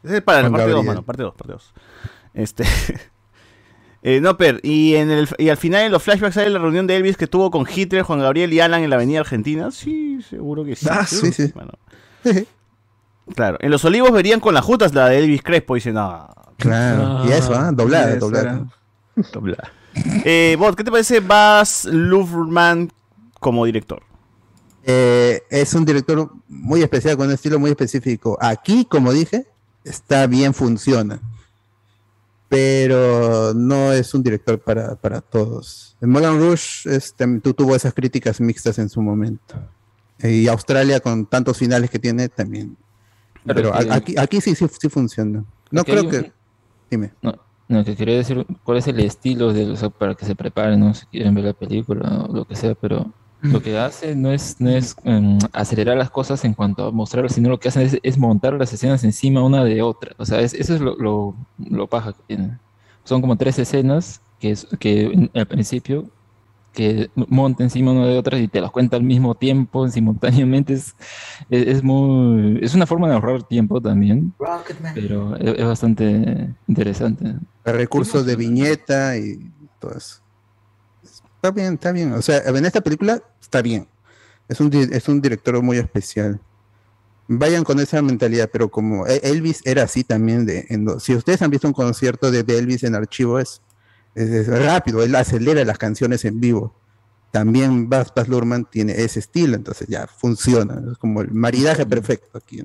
Ese 0.03 0.17
es 0.17 0.21
para 0.21 0.41
la 0.41 0.49
Juan 0.49 0.53
parte 0.53 0.71
2, 0.71 0.75
Gabriel. 0.75 0.85
mano, 0.85 1.03
parte 1.03 1.23
2, 1.23 1.33
parte 1.35 1.53
2. 1.53 1.73
Este. 2.33 2.63
eh, 4.03 4.19
no, 4.21 4.37
Per, 4.37 4.59
y, 4.63 4.95
en 4.95 5.11
el, 5.11 5.27
y 5.37 5.49
al 5.49 5.57
final 5.57 5.85
en 5.85 5.91
los 5.91 6.01
flashbacks 6.01 6.35
sale 6.35 6.49
la 6.49 6.59
reunión 6.59 6.87
de 6.87 6.95
Elvis 6.95 7.17
que 7.17 7.27
tuvo 7.27 7.51
con 7.51 7.67
Hitler, 7.73 8.03
Juan 8.03 8.19
Gabriel 8.19 8.51
y 8.51 8.59
Alan 8.59 8.81
en 8.81 8.89
la 8.89 8.95
Avenida 8.95 9.19
Argentina. 9.19 9.71
Sí, 9.71 10.19
seguro 10.27 10.63
que 10.63 10.75
sí. 10.75 10.87
Ah, 10.89 11.05
sí, 11.05 11.31
sí. 11.31 11.53
Claro, 13.35 13.57
en 13.61 13.71
los 13.71 13.85
olivos 13.85 14.11
verían 14.11 14.39
con 14.39 14.53
las 14.53 14.65
jutas 14.65 14.93
la 14.93 15.07
de 15.07 15.19
Elvis 15.19 15.43
Crespo, 15.43 15.75
dice, 15.75 15.91
no. 15.91 16.27
Claro. 16.57 17.25
Y 17.27 17.31
eso, 17.31 17.53
¿ah? 17.55 17.71
Doblada, 17.71 18.11
Eso 18.11 18.19
doblada. 18.19 18.65
Doblada. 19.31 19.71
Eh, 20.25 20.55
Bot, 20.57 20.75
¿qué 20.75 20.83
te 20.83 20.91
parece 20.91 21.19
Baz 21.19 21.85
Luhrmann 21.85 22.91
como 23.39 23.65
director? 23.65 24.01
Eh, 24.83 25.41
es 25.49 25.73
un 25.73 25.85
director 25.85 26.31
muy 26.47 26.81
especial, 26.81 27.17
con 27.17 27.27
un 27.27 27.33
estilo 27.33 27.59
muy 27.59 27.71
específico. 27.71 28.37
Aquí, 28.41 28.85
como 28.85 29.11
dije, 29.11 29.45
está 29.83 30.27
bien, 30.27 30.53
funciona. 30.53 31.19
Pero 32.51 33.53
no 33.53 33.93
es 33.93 34.13
un 34.13 34.21
director 34.21 34.59
para, 34.59 34.95
para 34.97 35.21
todos. 35.21 35.95
Moulin 36.01 36.37
Rouge 36.37 36.83
este, 36.93 37.25
tu- 37.39 37.53
tuvo 37.53 37.77
esas 37.77 37.93
críticas 37.93 38.41
mixtas 38.41 38.77
en 38.77 38.89
su 38.89 39.01
momento. 39.01 39.55
Y 40.21 40.49
Australia, 40.49 40.99
con 40.99 41.25
tantos 41.27 41.57
finales 41.57 41.89
que 41.89 41.97
tiene, 41.97 42.27
también. 42.27 42.75
Pero 43.45 43.71
que- 43.71 43.87
aquí, 43.89 44.15
aquí 44.17 44.41
sí, 44.41 44.53
sí, 44.53 44.65
sí 44.79 44.89
funciona. 44.89 45.45
No 45.71 45.83
que 45.85 45.91
creo 45.93 46.03
un- 46.03 46.09
que. 46.11 46.31
Dime. 46.89 47.13
No, 47.21 47.33
no, 47.69 47.85
que 47.85 47.95
quería 47.95 48.17
decir 48.17 48.45
cuál 48.65 48.79
es 48.79 48.87
el 48.87 48.99
estilo 48.99 49.53
de, 49.53 49.71
o 49.71 49.77
sea, 49.77 49.89
para 49.89 50.13
que 50.15 50.25
se 50.25 50.35
preparen, 50.35 50.77
¿no? 50.81 50.93
Si 50.93 51.05
quieren 51.05 51.33
ver 51.33 51.45
la 51.45 51.53
película 51.53 52.25
o 52.27 52.35
lo 52.35 52.43
que 52.43 52.57
sea, 52.57 52.75
pero 52.75 53.13
lo 53.41 53.61
que 53.61 53.77
hace 53.77 54.15
no 54.15 54.31
es, 54.31 54.59
no 54.61 54.69
es 54.69 54.95
em, 55.03 55.37
acelerar 55.53 55.97
las 55.97 56.11
cosas 56.11 56.43
en 56.45 56.53
cuanto 56.53 56.85
a 56.87 56.91
mostrar, 56.91 57.29
sino 57.31 57.49
lo 57.49 57.59
que 57.59 57.69
hacen 57.69 57.83
es, 57.83 57.97
es 58.03 58.17
montar 58.17 58.53
las 58.53 58.71
escenas 58.73 59.03
encima 59.03 59.43
una 59.43 59.63
de 59.63 59.81
otra. 59.81 60.13
O 60.17 60.25
sea, 60.25 60.39
es- 60.41 60.53
eso 60.53 60.75
es 60.75 60.81
lo, 60.81 60.95
lo, 60.97 61.35
lo 61.57 61.87
paja 61.89 62.13
que 62.13 62.23
tiene. 62.27 62.59
Son 63.03 63.21
como 63.21 63.37
tres 63.37 63.57
escenas 63.59 64.21
que, 64.39 64.51
es, 64.51 64.67
que 64.79 65.03
en- 65.05 65.31
al 65.33 65.47
principio 65.47 66.11
que 66.73 67.11
monta 67.15 67.63
encima 67.63 67.91
una 67.91 68.05
de 68.07 68.17
otras 68.17 68.39
y 68.41 68.47
te 68.47 68.61
las 68.61 68.71
cuenta 68.71 68.95
al 68.97 69.03
mismo 69.03 69.35
tiempo, 69.35 69.87
simultáneamente. 69.89 70.73
Es, 70.73 70.95
es, 71.49 71.67
es 71.67 71.83
muy, 71.83 72.59
es 72.61 72.73
una 72.75 72.85
forma 72.87 73.07
de 73.09 73.15
ahorrar 73.15 73.43
tiempo 73.43 73.81
también, 73.81 74.33
pero 74.93 75.35
es, 75.35 75.59
es 75.59 75.65
bastante 75.65 76.55
interesante. 76.67 77.35
recursos 77.65 78.25
de 78.25 78.35
viñeta 78.35 79.17
y 79.17 79.51
todo 79.79 79.97
eso. 79.97 80.20
Está 81.41 81.49
bien, 81.49 81.73
está 81.73 81.91
bien. 81.91 82.13
O 82.13 82.21
sea, 82.21 82.37
en 82.37 82.65
esta 82.65 82.81
película 82.81 83.19
está 83.41 83.63
bien. 83.63 83.87
Es 84.47 84.59
un, 84.59 84.71
es 84.73 85.07
un 85.07 85.19
director 85.21 85.59
muy 85.63 85.77
especial. 85.77 86.39
Vayan 87.27 87.63
con 87.63 87.79
esa 87.79 87.99
mentalidad, 88.03 88.47
pero 88.53 88.69
como 88.69 89.07
E- 89.07 89.21
Elvis 89.23 89.61
era 89.65 89.81
así 89.83 90.03
también. 90.03 90.45
De, 90.45 90.67
en 90.69 90.99
si 90.99 91.15
ustedes 91.15 91.41
han 91.41 91.49
visto 91.49 91.67
un 91.67 91.73
concierto 91.73 92.29
de, 92.29 92.43
de 92.43 92.59
Elvis 92.59 92.83
en 92.83 92.93
archivo, 92.93 93.39
es, 93.39 93.59
es, 94.13 94.29
es 94.29 94.47
rápido, 94.63 95.01
él 95.01 95.15
acelera 95.15 95.65
las 95.65 95.79
canciones 95.79 96.25
en 96.25 96.39
vivo. 96.39 96.75
También 97.31 97.89
Baz, 97.89 98.13
Baz 98.15 98.27
Luhrmann 98.27 98.65
tiene 98.69 98.91
ese 99.01 99.19
estilo, 99.19 99.55
entonces 99.55 99.87
ya 99.87 100.05
funciona. 100.05 100.79
Es 100.91 100.97
como 100.99 101.21
el 101.21 101.31
maridaje 101.31 101.85
perfecto 101.87 102.37
aquí. 102.37 102.61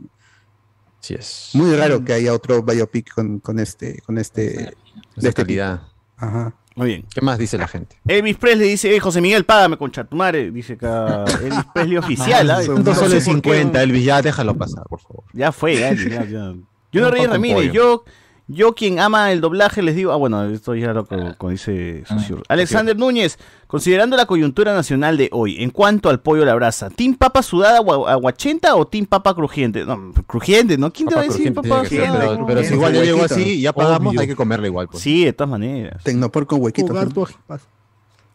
Sí 1.01 1.15
es. 1.15 1.51
Muy 1.55 1.75
raro 1.77 2.05
que 2.05 2.13
haya 2.13 2.35
otro 2.35 2.63
biopic 2.63 3.15
con, 3.15 3.39
con 3.39 3.59
este, 3.59 4.03
con 4.03 4.19
este, 4.19 4.43
de 4.43 4.75
este 5.17 5.33
calidad. 5.33 5.79
tipo. 5.81 5.93
Ajá. 6.17 6.55
Muy 6.77 6.89
bien. 6.89 7.05
¿Qué 7.13 7.21
más 7.23 7.39
dice 7.39 7.57
la 7.59 7.67
gente? 7.67 7.97
Elvis 8.07 8.37
Presley 8.37 8.69
dice, 8.69 8.95
"Eh, 8.95 9.01
José 9.01 9.21
Miguel, 9.23 9.45
págame 9.45 9.77
con 9.79 9.91
chatumare, 9.91 10.51
dice 10.51 10.75
acá 10.75 11.25
Elvis 11.43 11.65
Presley 11.75 11.97
oficial. 11.97 12.51
¿ah? 12.51 12.61
No 12.69 12.75
dos 12.83 12.95
sé 12.99 13.05
soles 13.05 13.25
por 13.25 13.41
qué. 13.43 13.51
50, 13.51 13.83
Elvis, 13.83 14.05
ya 14.05 14.21
déjalo 14.23 14.55
pasar, 14.57 14.85
por 14.89 15.01
favor. 15.01 15.25
Ya 15.33 15.51
fue, 15.53 15.75
ya, 15.77 15.93
ya, 15.95 16.25
ya. 16.25 16.55
Yo 16.93 17.01
no 17.03 17.11
Reyes 17.11 17.29
Ramírez, 17.31 17.57
pollo. 17.69 17.73
yo, 17.73 18.05
yo 18.49 18.75
quien 18.75 19.01
ama 19.01 19.33
el 19.33 19.41
doblaje 19.41 19.83
les 19.83 19.97
digo, 19.97 20.13
ah 20.13 20.17
bueno, 20.17 20.45
esto 20.45 20.75
ya 20.77 20.93
lo 20.93 21.05
que 21.05 21.35
como 21.37 21.51
dice 21.51 22.05
Saussure. 22.07 22.43
Alexander 22.49 22.97
Núñez, 22.97 23.39
considerando 23.67 24.17
la 24.17 24.27
coyuntura 24.27 24.73
nacional 24.73 25.17
de 25.17 25.29
hoy, 25.33 25.63
en 25.63 25.71
cuanto 25.71 26.09
al 26.11 26.21
pollo 26.21 26.43
a 26.43 26.47
la 26.47 26.55
brasa, 26.55 26.89
¿Team 26.91 27.15
papa 27.17 27.43
sudada 27.43 27.79
agua- 27.79 28.11
aguachenta 28.13 28.77
o 28.77 28.87
Team 28.87 29.07
papa 29.07 29.35
crujiente? 29.35 29.85
No, 29.85 30.13
crujiente, 30.27 30.79
¿no? 30.79 30.93
¿Quién 30.93 31.09
te 31.09 31.15
va 31.17 31.23
a 31.23 31.25
decir 31.25 31.53
crujiente 31.53 31.69
papa 31.69 31.89
sudada? 31.89 32.19
pero- 32.37 32.47
pero 32.47 32.63
si 32.63 32.75
igual 32.75 32.93
ya 32.93 33.03
llegó 33.03 33.25
así 33.25 33.43
y 33.43 33.61
ya 33.63 33.73
pagamos, 33.73 34.17
hay 34.17 34.27
que 34.29 34.37
comerla 34.37 34.67
igual. 34.69 34.89
Pues. 34.89 35.03
Sí, 35.03 35.25
de 35.25 35.33
todas 35.33 35.51
maneras. 35.51 36.03
Tecnopor 36.05 36.47
con 36.47 36.61
ajipas. 36.67 37.63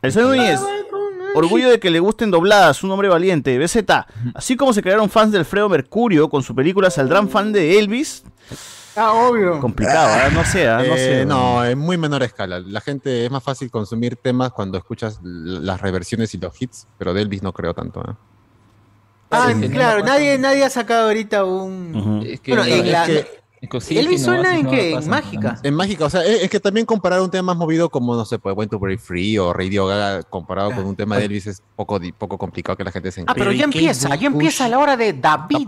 Alexander 0.01 0.37
Núñez, 0.37 0.59
orgullo 1.35 1.69
de 1.69 1.79
que 1.79 1.89
le 1.89 1.99
gusten 2.01 2.31
dobladas, 2.31 2.83
un 2.83 2.91
hombre 2.91 3.07
valiente. 3.07 3.57
BZ, 3.57 3.85
así 4.33 4.55
como 4.57 4.73
se 4.73 4.81
crearon 4.81 5.09
fans 5.09 5.31
de 5.31 5.37
Alfredo 5.37 5.69
Mercurio 5.69 6.29
con 6.29 6.43
su 6.43 6.53
película, 6.53 6.89
¿saldrán 6.89 7.29
fan 7.29 7.53
de 7.53 7.79
Elvis? 7.79 8.23
Ah, 8.95 9.13
obvio. 9.13 9.59
Complicado, 9.59 10.09
¿ah? 10.13 10.29
no 10.33 10.43
sé, 10.43 10.67
¿ah? 10.67 10.77
no 10.85 10.95
Eh, 10.95 11.19
sé. 11.19 11.25
no, 11.25 11.63
en 11.65 11.77
muy 11.79 11.97
menor 11.97 12.23
escala. 12.23 12.59
La 12.59 12.81
gente 12.81 13.25
es 13.25 13.31
más 13.31 13.43
fácil 13.43 13.71
consumir 13.71 14.17
temas 14.17 14.51
cuando 14.51 14.77
escuchas 14.77 15.19
las 15.23 15.79
reversiones 15.79 16.33
y 16.33 16.37
los 16.39 16.61
hits, 16.61 16.87
pero 16.97 17.13
de 17.13 17.21
Elvis 17.21 17.41
no 17.43 17.53
creo 17.53 17.73
tanto. 17.73 18.01
¿eh? 18.01 18.13
Ah, 19.31 19.53
Sí, 19.57 19.69
claro, 19.69 20.03
nadie, 20.03 20.37
nadie 20.37 20.65
ha 20.65 20.69
sacado 20.69 21.07
ahorita 21.07 21.45
un. 21.45 22.21
Es 22.25 22.41
que 22.41 22.51
Bueno, 22.51 22.67
no, 22.67 22.75
en 22.75 22.85
es 22.85 22.91
la- 22.91 23.05
que- 23.05 23.40
Elvis 23.89 24.23
suena 24.23 24.57
en 24.57 24.67
qué? 24.67 24.93
En 24.93 25.07
mágica. 25.07 25.59
En 25.61 25.75
mágica, 25.75 26.05
o 26.05 26.09
sea, 26.09 26.23
es, 26.25 26.43
es 26.43 26.49
que 26.49 26.59
también 26.59 26.85
comparar 26.85 27.21
un 27.21 27.29
tema 27.29 27.53
más 27.53 27.57
movido 27.57 27.89
como, 27.89 28.15
no 28.15 28.25
sé, 28.25 28.39
pues 28.39 28.55
Went 28.57 28.71
to 28.71 28.79
Break 28.79 28.99
Free 28.99 29.37
o 29.37 29.53
Radio 29.53 29.85
Gaga 29.85 30.23
comparado 30.23 30.71
con 30.71 30.85
un 30.85 30.95
tema 30.95 31.17
de 31.17 31.25
Elvis 31.25 31.45
es 31.47 31.61
poco, 31.75 31.99
poco 32.17 32.37
complicado 32.39 32.75
que 32.75 32.83
la 32.83 32.91
gente 32.91 33.11
se 33.11 33.23
Ah, 33.27 33.33
pero 33.35 33.51
ya 33.51 33.65
empieza, 33.65 34.15
ya 34.15 34.27
empieza 34.27 34.67
la 34.67 34.79
hora 34.79 34.97
de 34.97 35.13
David. 35.13 35.67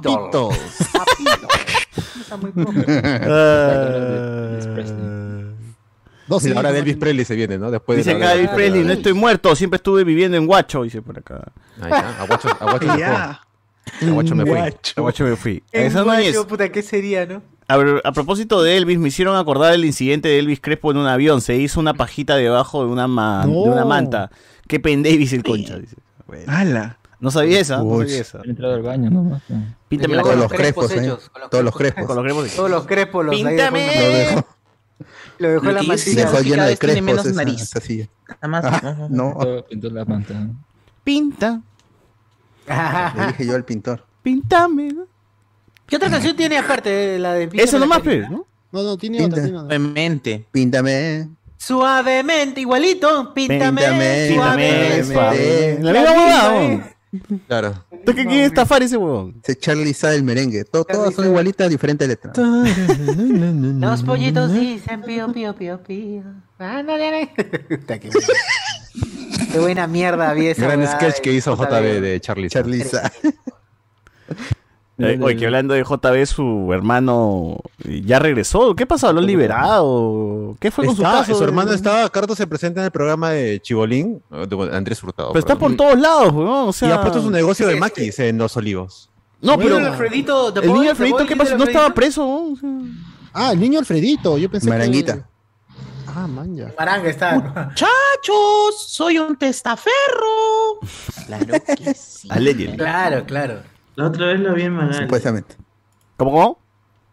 Dos 6.28 6.44
la 6.46 6.60
hora 6.60 6.72
de 6.72 6.80
Elvis 6.80 6.98
Presley 6.98 7.26
se 7.26 7.36
viene, 7.36 7.58
¿no? 7.58 7.70
Después 7.70 7.98
Dice 7.98 8.12
de 8.12 8.24
acá 8.24 8.34
Elvis 8.34 8.50
Presley, 8.50 8.84
no 8.84 8.94
estoy 8.94 9.14
muerto, 9.14 9.56
siempre 9.56 9.78
estuve 9.78 10.04
viviendo 10.04 10.38
en 10.38 10.48
Guacho, 10.48 10.84
dice 10.84 11.02
por 11.02 11.20
acá. 11.20 11.52
Ahí 11.82 11.92
está, 11.92 12.22
Aguacho, 12.22 12.50
Aguacho 12.60 12.88
me 12.88 13.00
Ya. 13.00 13.40
fue. 14.00 14.08
Aguacho 14.10 14.36
me 14.36 14.46
fui. 14.46 14.74
Aguacho 14.96 15.24
me 15.26 15.36
fui. 15.36 15.64
Esa 15.72 16.04
no 16.04 16.14
es- 16.14 16.34
guacho, 16.34 16.48
puta, 16.48 16.70
¿qué 16.72 16.82
sería, 16.82 17.26
no? 17.26 17.42
A, 17.74 17.78
ver, 17.78 18.02
a 18.06 18.12
propósito 18.12 18.62
de 18.62 18.78
Elvis, 18.78 19.00
me 19.00 19.08
hicieron 19.08 19.36
acordar 19.36 19.74
el 19.74 19.84
incidente 19.84 20.28
de 20.30 20.38
Elvis 20.40 20.60
Crespo 20.62 20.92
en 20.92 20.98
un 20.98 21.08
avión. 21.08 21.42
Se 21.42 21.56
hizo 21.56 21.80
una 21.80 21.94
pajita 21.96 22.36
debajo 22.36 22.86
de 22.86 22.92
una, 22.92 23.08
ma- 23.08 23.46
de 23.48 23.52
una 23.52 23.82
No. 23.82 23.88
manta. 23.88 24.30
Qué 24.68 24.80
pendevis 24.80 25.34
el 25.34 25.44
concha, 25.44 25.78
dice. 25.80 25.96
Bueno. 26.28 26.46
¡Hala! 26.48 26.98
No 27.20 27.32
sabía 27.32 27.60
esa, 27.60 27.78
no 27.78 27.98
sabía 28.00 28.20
esa. 28.22 28.42
Entrado 28.44 28.76
al 28.76 28.82
baño 28.84 29.10
nomás. 29.10 29.42
Píntame 29.88 30.18
Todos 30.18 30.36
la 30.36 30.42
los 30.42 30.52
crespos, 30.52 30.92
¿eh? 30.92 31.16
Todos 31.50 31.64
los 31.64 31.76
crespos. 31.76 32.06
Con 32.06 32.16
los 32.18 32.24
crespos. 32.26 32.56
Todos 32.56 32.70
los 32.70 32.86
crespos 32.86 33.26
los 33.26 33.36
Píntame. 33.36 33.88
Lo 33.96 34.18
dejó, 34.18 34.46
Lo 35.40 35.50
dejó 35.50 35.70
en 35.70 35.76
la 35.76 35.84
mantilla. 35.84 36.26
dejó 36.26 36.42
lleno 36.42 36.64
de 36.66 36.76
tiene 36.76 36.78
crespos 36.78 37.04
menos 37.04 37.26
esa, 37.26 37.36
nariz. 37.36 37.62
esa 37.62 37.80
silla. 37.80 38.10
Nada 38.42 38.48
más. 38.50 38.66
Ah, 38.66 39.08
no, 39.10 39.36
Pintó, 39.70 39.90
la 39.90 40.06
manta. 40.06 40.48
Pinta, 41.04 41.62
le 42.68 43.28
dije 43.28 43.46
yo 43.48 43.56
al 43.56 43.66
pintor. 43.66 44.06
píntame. 44.22 44.94
¿Qué 45.94 45.98
otra 45.98 46.10
canción 46.10 46.36
tiene 46.36 46.58
aparte 46.58 46.90
de 46.90 47.20
la 47.20 47.34
de 47.36 47.48
Eso 47.54 47.78
nomás, 47.78 48.00
pues, 48.02 48.28
¿no? 48.28 48.48
No, 48.72 48.82
no, 48.82 48.98
tiene 48.98 49.20
Pinta. 49.20 49.36
otra. 49.36 49.44
Tiene 49.44 49.58
otra. 49.60 49.68
Obviamente. 49.78 50.48
Píntame. 50.52 51.30
Suavemente, 51.56 52.62
igualito. 52.62 53.32
Píntame. 53.32 53.80
Píntame, 53.80 54.32
suavemente. 54.34 55.04
suavemente. 55.14 55.84
La 55.84 55.92
misma 55.94 56.12
huevada, 56.12 56.64
eh. 56.66 56.96
Claro. 57.48 57.86
¿Tú 58.04 58.16
qué 58.16 58.26
quieres 58.26 58.48
estafar 58.48 58.82
ese 58.82 58.98
huevón? 58.98 59.36
Ese 59.44 59.56
Charlie 59.56 59.94
Sa 59.94 60.16
el 60.16 60.24
merengue. 60.24 60.64
To- 60.64 60.84
todas 60.84 61.14
son 61.14 61.28
igualitas, 61.28 61.70
diferente 61.70 62.08
letra. 62.08 62.34
Los 62.36 64.02
pollitos 64.02 64.52
dicen 64.52 65.04
pío, 65.04 65.32
pío, 65.32 65.54
pío, 65.54 65.78
pío. 65.84 66.24
Puta, 66.58 68.00
Qué 69.52 69.60
buena- 69.60 69.86
mierda 69.86 70.32
había 70.32 70.50
esa 70.54 70.64
Gran 70.64 70.88
sketch 70.88 71.20
que 71.22 71.34
hizo 71.34 71.56
JB 71.56 72.02
de. 72.02 72.20
Charlie 72.20 72.50
Sa. 72.84 73.12
Eh, 75.00 75.18
Oye, 75.22 75.36
que 75.36 75.46
hablando 75.46 75.74
de 75.74 75.84
JB, 75.84 76.26
su 76.28 76.72
hermano 76.72 77.58
eh, 77.84 78.02
ya 78.06 78.20
regresó. 78.20 78.76
¿Qué 78.76 78.86
pasó? 78.86 79.12
¿Lo 79.12 79.20
han 79.22 79.26
liberado? 79.26 80.56
¿Qué 80.60 80.70
fue 80.70 80.86
con 80.86 80.96
su 80.96 81.02
caso? 81.02 81.34
su 81.34 81.44
hermano 81.44 81.72
estaba, 81.72 82.08
Carto 82.10 82.36
se 82.36 82.46
presenta 82.46 82.82
en 82.82 82.86
el 82.86 82.92
programa 82.92 83.32
de 83.32 83.60
Chibolín, 83.60 84.22
eh, 84.32 84.46
de 84.48 84.76
Andrés 84.76 85.02
Hurtado. 85.04 85.30
Pero 85.34 85.40
está 85.40 85.58
por 85.58 85.76
todos 85.76 86.00
lados, 86.00 86.32
weón. 86.32 86.70
O 86.70 86.74
sea... 86.74 86.90
Y 86.90 86.92
ha 86.92 87.02
puesto 87.02 87.22
su 87.22 87.32
negocio 87.32 87.68
de 87.68 87.76
maquis 87.76 88.20
en 88.20 88.38
Los 88.38 88.56
Olivos. 88.56 89.10
No, 89.42 89.58
pero... 89.58 89.78
El 89.80 89.88
Alfredito, 89.88 90.54
¿te 90.54 90.60
El 90.60 90.74
niño 90.74 90.92
Alfredito, 90.92 91.26
¿qué 91.26 91.36
pasó? 91.36 91.50
del 91.52 91.60
¿No 91.60 91.66
estaba 91.66 91.90
preso? 91.94 92.26
weón? 92.26 92.54
O 92.54 92.56
sea, 92.58 92.70
Ah, 93.34 93.52
el 93.52 93.60
niño 93.60 93.80
Alfredito. 93.80 94.38
Yo 94.38 94.50
pensé 94.50 94.70
Maranguita. 94.70 95.16
que. 95.16 95.24
Ah, 96.16 96.28
man, 96.28 96.56
ya. 96.56 96.72
Maranga 96.78 97.10
está. 97.10 97.40
Muchachos, 97.40 98.86
soy 98.88 99.18
un 99.18 99.36
testaferro. 99.36 100.80
Claro 101.26 101.56
que 101.76 101.94
sí. 101.96 102.30
Claro, 102.78 103.26
claro. 103.26 103.73
La 103.96 104.08
otra 104.08 104.28
vez 104.28 104.40
lo 104.40 104.54
vi 104.54 104.64
en 104.64 104.74
Magali. 104.74 104.98
Supuestamente. 105.04 105.56
¿Cómo, 106.18 106.32
cómo? 106.32 106.64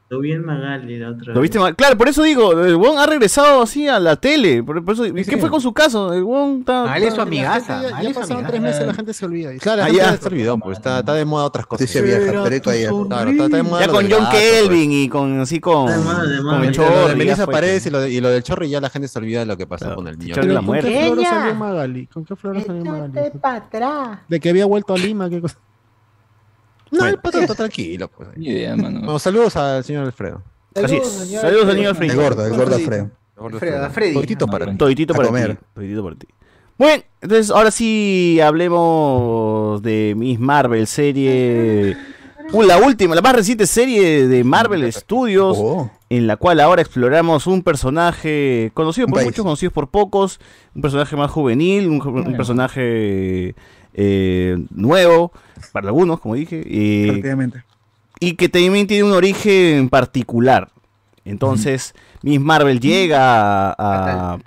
Lo 0.09 0.19
vi 0.19 0.33
en 0.33 0.45
Magali 0.45 0.99
la 0.99 1.11
otra 1.11 1.27
¿Lo 1.29 1.35
vez. 1.35 1.43
viste 1.43 1.61
mal? 1.61 1.77
Claro, 1.77 1.97
por 1.97 2.09
eso 2.09 2.25
digo, 2.25 2.51
el 2.65 2.75
weón 2.75 2.99
ha 2.99 3.07
regresado 3.07 3.63
así 3.63 3.87
a 3.87 4.01
la 4.01 4.17
tele. 4.17 4.61
Por, 4.61 4.85
por 4.85 4.95
eso, 4.95 5.05
¿Qué 5.15 5.37
fue 5.39 5.49
con 5.49 5.61
su 5.61 5.73
caso? 5.73 6.13
El 6.13 6.25
weón 6.25 6.61
está. 6.61 6.83
Magali 6.83 7.07
es 7.07 7.15
su 7.15 7.21
amigaza. 7.21 7.81
Ya, 7.83 7.91
Magali 7.91 8.09
ya 8.13 8.15
pasaron 8.21 8.45
tres 8.47 8.61
meses, 8.61 8.87
la 8.89 8.95
gente 8.95 9.13
se 9.13 9.25
olvida. 9.25 9.57
Claro, 9.59 9.83
la 9.83 9.85
Ah, 9.85 9.91
ya. 9.91 10.17
se 10.17 10.27
olvidó, 10.27 10.59
pues 10.59 10.79
está, 10.79 10.99
está 10.99 11.15
de 11.15 11.25
moda 11.25 11.45
otras 11.45 11.65
cosas. 11.65 11.83
Noticia 11.83 12.03
vieja, 12.03 12.43
perico 12.43 12.71
vieja. 12.73 12.91
Claro, 13.09 13.31
está, 13.31 13.45
está 13.45 13.57
de 13.59 13.63
moda 13.63 13.81
Ya 13.83 13.87
lo 13.87 13.93
con 13.93 14.03
John 14.11 14.11
gato, 14.25 14.31
pues. 14.33 14.43
Kelvin 14.63 14.93
y 14.93 15.09
con 15.09 15.41
así 15.41 15.61
con, 15.61 15.87
De 15.87 15.97
moda, 15.99 16.25
de 16.25 16.41
moda. 16.43 16.57
con 16.59 16.65
el 16.65 16.65
Y 16.65 16.67
lo 16.67 16.67
de 16.67 16.73
chorro. 16.73 17.09
ya 17.09 17.15
Melissa 17.15 17.47
Paredes 17.47 17.87
y 17.87 17.91
lo, 17.91 18.01
de, 18.01 18.11
y 18.11 18.21
lo 18.21 18.29
del 18.31 18.43
chorro 18.43 18.65
y 18.65 18.71
ya 18.71 18.81
la 18.81 18.91
gente 18.91 19.07
se 19.07 19.17
olvida 19.17 19.39
de 19.41 19.47
lo 19.47 19.57
que 19.57 19.69
pasó 19.69 19.95
con 19.95 20.09
el 20.09 20.19
niño. 20.19 20.35
De 20.35 20.55
¿Con 20.55 20.65
muerte. 20.65 20.89
qué 20.89 21.05
floro 21.07 21.21
Ella. 21.21 21.31
salió 21.31 21.55
Magali? 21.55 22.07
¿Con 22.09 22.25
qué 22.25 22.35
floro 22.35 22.61
salió 22.61 22.85
Magali? 22.85 23.31
para 23.41 23.57
atrás. 23.59 24.19
De 24.27 24.41
que 24.41 24.51
había 24.51 24.67
vuelto 24.67 24.93
a 24.93 24.99
Lima, 24.99 25.31
qué 25.31 25.41
cosa. 25.41 25.57
No, 26.91 27.07
el 27.07 27.19
pato 27.19 27.39
está 27.39 27.55
tranquilo. 27.55 28.09
Pues. 28.09 28.29
Ni 28.37 28.49
idea, 28.49 28.77
mano. 28.77 29.01
Bueno, 29.01 29.19
saludos 29.19 29.57
al 29.57 29.85
señor 29.85 30.05
Alfredo. 30.07 30.43
Así 30.75 30.97
es. 30.97 31.07
señor 31.09 31.43
Saludos 31.43 31.69
al 31.69 31.77
niño 31.77 31.89
Alfredo. 31.91 32.13
El 32.13 32.19
gordo, 32.19 32.47
el 32.47 32.57
gordo 32.57 32.77
Alfredo. 32.77 33.11
Alfredo. 33.37 33.91
Toditito 34.15 34.47
para 34.47 34.67
ti. 34.67 34.77
Toditito 34.77 35.15
para 35.15 35.29
comer. 35.29 35.57
ti. 35.57 35.65
Toditito 35.75 36.05
para 36.05 36.17
ti. 36.17 36.27
Bueno, 36.79 37.03
entonces 37.21 37.51
ahora 37.51 37.71
sí 37.71 38.39
hablemos 38.43 39.83
de 39.83 40.15
Miss 40.17 40.39
Marvel, 40.41 40.87
serie. 40.87 41.97
Uh, 42.53 42.63
la 42.63 42.79
última, 42.79 43.15
la 43.15 43.21
más 43.23 43.35
reciente 43.37 43.67
serie 43.67 44.27
de 44.27 44.43
Marvel 44.45 44.91
Studios, 44.93 45.57
Oh. 45.61 45.91
en 46.09 46.27
la 46.27 46.37
cual 46.37 46.59
ahora 46.59 46.83
exploramos 46.83 47.47
un 47.47 47.63
personaje 47.63 48.73
conocido 48.75 49.07
por 49.07 49.23
muchos, 49.23 49.45
conocido 49.45 49.71
por 49.71 49.89
pocos, 49.89 50.41
un 50.75 50.83
personaje 50.83 51.15
más 51.17 51.31
juvenil, 51.31 51.87
un, 51.89 52.01
un 52.05 52.37
personaje 52.37 53.55
eh, 53.95 54.57
nuevo 54.71 55.33
para 55.73 55.89
algunos, 55.89 56.21
como 56.21 56.35
dije, 56.35 56.63
eh, 56.67 57.23
y 58.21 58.35
que 58.35 58.49
también 58.49 58.87
tiene 58.87 59.05
un 59.05 59.13
origen 59.13 59.89
particular. 59.89 60.71
Entonces, 61.25 61.95
Miss 62.23 62.41
Marvel 62.41 62.81
llega 62.81 63.71
a, 63.71 63.75
a- 63.79 64.39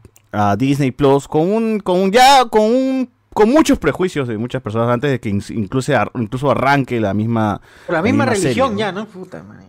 a 0.52 0.56
Disney 0.56 0.92
Plus 0.92 1.28
con 1.28 1.52
un, 1.52 1.80
con 1.80 2.00
un 2.00 2.12
ya 2.12 2.46
con 2.50 2.64
un 2.64 3.10
con 3.34 3.50
muchos 3.52 3.80
prejuicios 3.80 4.28
de 4.28 4.38
muchas 4.38 4.62
personas 4.62 4.90
antes 4.90 5.10
de 5.10 5.20
que 5.20 5.30
in- 5.30 5.42
incluso, 5.50 5.96
ar- 5.98 6.12
incluso 6.16 6.52
arranque 6.52 7.00
la 7.00 7.14
misma 7.16 7.62
Por 7.88 7.96
la 7.96 8.02
misma 8.04 8.26
religión 8.28 8.74
¿no? 8.74 8.78
ya, 8.80 8.92
¿no? 8.92 9.06
Puta 9.08 9.42
madre. 9.44 9.66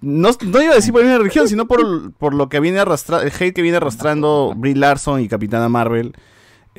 No, 0.00 0.28
no 0.46 0.62
iba 0.62 0.72
a 0.72 0.76
decir 0.76 0.92
por 0.92 1.02
la 1.02 1.08
misma 1.08 1.18
religión, 1.18 1.48
sino 1.48 1.66
por, 1.66 2.12
por 2.12 2.32
lo 2.34 2.48
que 2.48 2.60
viene 2.60 2.78
arrastrando, 2.78 3.26
el 3.26 3.32
hate 3.32 3.52
que 3.52 3.62
viene 3.62 3.78
arrastrando 3.78 4.52
Brie 4.56 4.76
Larson 4.76 5.20
y 5.20 5.26
Capitana 5.28 5.68
Marvel, 5.68 6.14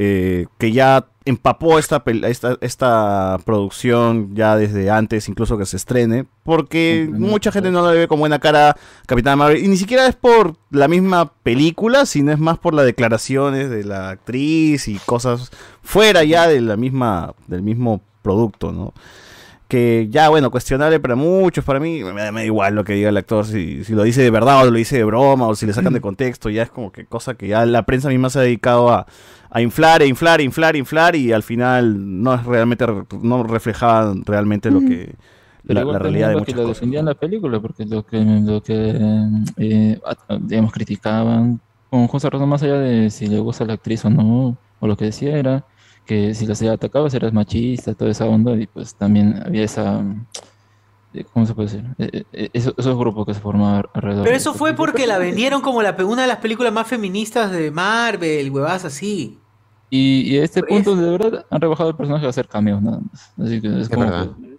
eh, 0.02 0.48
que 0.58 0.72
ya 0.72 1.08
empapó 1.26 1.78
esta, 1.78 2.02
esta, 2.24 2.58
esta 2.62 3.38
producción 3.44 4.34
ya 4.34 4.56
desde 4.56 4.90
antes, 4.90 5.28
incluso 5.28 5.58
que 5.58 5.66
se 5.66 5.76
estrene, 5.76 6.26
porque 6.44 7.10
mucha 7.12 7.52
gente 7.52 7.70
no 7.70 7.86
la 7.86 7.92
ve 7.92 8.08
con 8.08 8.18
buena 8.18 8.40
cara 8.40 8.78
Capitana 9.06 9.36
Marvel, 9.36 9.62
y 9.62 9.68
ni 9.68 9.76
siquiera 9.76 10.08
es 10.08 10.16
por 10.16 10.56
la 10.72 10.88
misma 10.88 11.34
película, 11.44 12.06
sino 12.06 12.32
es 12.32 12.40
más 12.40 12.58
por 12.58 12.74
las 12.74 12.86
declaraciones 12.86 13.70
de 13.70 13.84
la 13.84 14.10
actriz 14.12 14.88
y 14.88 15.00
cosas 15.00 15.52
fuera 15.84 16.24
ya 16.24 16.48
de 16.48 16.62
la 16.62 16.78
misma, 16.78 17.36
del 17.48 17.62
mismo 17.62 18.00
producto, 18.22 18.72
¿no? 18.72 18.94
que 19.68 20.08
ya, 20.10 20.30
bueno, 20.30 20.50
cuestionable 20.50 21.00
para 21.00 21.16
muchos, 21.16 21.64
para 21.64 21.80
mí, 21.80 22.04
me 22.04 22.22
da, 22.22 22.32
me 22.32 22.40
da 22.40 22.46
igual 22.46 22.74
lo 22.74 22.84
que 22.84 22.94
diga 22.94 23.10
el 23.10 23.18
actor, 23.18 23.46
si, 23.46 23.84
si 23.84 23.94
lo 23.94 24.02
dice 24.02 24.24
de 24.24 24.32
verdad 24.32 24.64
o 24.64 24.72
lo 24.72 24.78
dice 24.78 24.98
de 24.98 25.04
broma, 25.04 25.48
o 25.48 25.56
si 25.56 25.68
le 25.68 25.74
sacan 25.74 25.94
de 25.94 26.02
contexto, 26.02 26.50
ya 26.50 26.64
es 26.64 26.72
como 26.72 26.92
que 26.92 27.06
cosa 27.06 27.36
que 27.36 27.50
ya 27.50 27.64
la 27.68 27.86
prensa 27.86 28.10
misma 28.10 28.32
se 28.32 28.40
ha 28.40 28.42
dedicado 28.42 28.90
a, 28.90 29.06
a 29.50 29.62
inflar, 29.62 30.02
e 30.02 30.08
inflar, 30.08 30.40
e 30.42 30.44
inflar, 30.44 30.76
e 30.76 30.80
inflar, 30.80 31.16
y 31.16 31.32
al 31.32 31.44
final 31.44 32.22
no 32.24 32.34
es 32.36 32.44
realmente, 32.46 32.86
re- 32.86 33.06
no 33.22 33.44
reflejaba 33.44 34.14
realmente 34.26 34.70
lo 34.72 34.80
que, 34.82 35.16
Pero 35.66 35.80
la, 35.80 35.82
igual 35.82 35.94
la 35.94 36.00
realidad 36.00 36.30
de 36.30 36.36
lo 36.36 36.42
que 36.42 36.52
muchas 36.52 36.56
lo 36.62 36.62
cosas. 36.64 36.76
defendían 36.76 37.06
la 37.06 37.16
película, 37.16 37.60
porque 37.60 37.86
lo 37.86 38.06
que, 38.06 38.18
lo 38.24 38.62
que 38.62 38.96
eh, 39.58 40.00
a- 40.06 40.38
digamos, 40.40 40.72
criticaban 40.72 41.60
con 41.90 42.08
justa 42.08 42.30
razón, 42.30 42.50
más 42.50 42.64
allá 42.64 42.76
de 42.80 43.10
si 43.10 43.28
le 43.28 43.40
gusta 43.40 43.66
la 43.66 43.74
actriz 43.74 44.06
o 44.06 44.10
no, 44.10 44.58
o 44.80 44.88
lo 44.88 44.96
que 44.96 45.06
decía 45.06 45.38
era 45.38 45.66
que 46.06 46.34
si 46.34 46.46
las 46.48 46.62
atacabas 46.64 47.14
eras 47.14 47.34
machista, 47.34 47.94
toda 47.94 48.12
esa 48.12 48.26
onda, 48.26 48.56
y 48.56 48.68
pues 48.68 48.96
también 48.96 49.42
había 49.46 49.64
esa, 49.64 50.04
¿cómo 51.34 51.46
se 51.46 51.54
puede 51.54 51.70
decir? 51.70 51.86
Eh, 51.98 52.24
eh, 52.34 52.50
esos, 52.54 52.74
esos 52.78 52.98
grupos 52.98 53.26
que 53.26 53.34
se 53.34 53.40
formaban 53.40 53.84
alrededor. 53.94 54.24
Pero 54.24 54.32
de 54.34 54.38
eso 54.38 54.54
fue 54.54 54.74
porque 54.74 55.08
la 55.08 55.18
vendieron 55.18 55.62
como 55.62 55.82
la, 55.82 55.96
una 56.06 56.22
de 56.24 56.28
las 56.28 56.38
películas 56.38 56.72
más 56.72 56.88
feministas 56.88 57.52
de 57.52 57.72
Marvel, 57.72 58.50
huevadas 58.52 58.86
así. 58.86 59.40
Y, 59.90 60.22
y 60.36 60.38
a 60.40 60.44
este 60.44 60.62
punto, 60.62 60.96
de 60.96 61.10
verdad, 61.10 61.46
han 61.50 61.62
rebajado 61.62 61.90
el 61.90 61.96
personaje 61.96 62.26
a 62.26 62.30
hacer 62.30 62.48
cameos, 62.48 62.82
nada 62.82 63.00
más. 63.12 63.32
Así 63.44 63.60
que 63.60 63.68
es 63.68 63.74
Es 63.84 63.90
como 63.90 64.06
verdad. 64.06 64.30
que- 64.40 64.58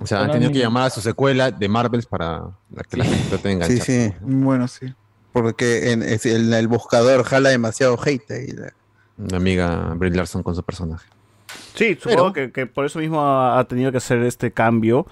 O 0.00 0.06
sea, 0.06 0.20
han 0.20 0.30
tenido 0.30 0.52
que 0.52 0.60
llamar 0.60 0.84
a 0.84 0.90
su 0.90 1.00
secuela 1.00 1.50
de 1.50 1.68
Marvels 1.68 2.06
para 2.06 2.42
la 2.72 2.82
que 2.88 2.96
la 2.98 3.04
gente 3.04 3.36
de 3.56 3.64
Sí, 3.64 3.80
sí. 3.80 4.12
Bueno, 4.20 4.68
sí. 4.68 4.94
Porque 5.32 5.90
en, 5.90 6.02
en 6.04 6.54
el 6.54 6.68
buscador 6.68 7.24
jala 7.24 7.48
demasiado 7.48 7.98
hate 8.00 8.30
ahí. 8.30 8.46
la- 8.48 8.72
Mi 9.16 9.36
amiga 9.36 9.92
Brie 9.96 10.12
Larson 10.12 10.44
con 10.44 10.54
su 10.54 10.62
personaje. 10.62 11.08
Sí, 11.74 11.96
supongo 12.00 12.32
que, 12.32 12.50
que 12.52 12.66
por 12.66 12.84
eso 12.84 12.98
mismo 12.98 13.20
ha, 13.20 13.58
ha 13.58 13.64
tenido 13.64 13.90
que 13.90 13.98
hacer 13.98 14.18
este 14.22 14.50
cambio. 14.52 15.06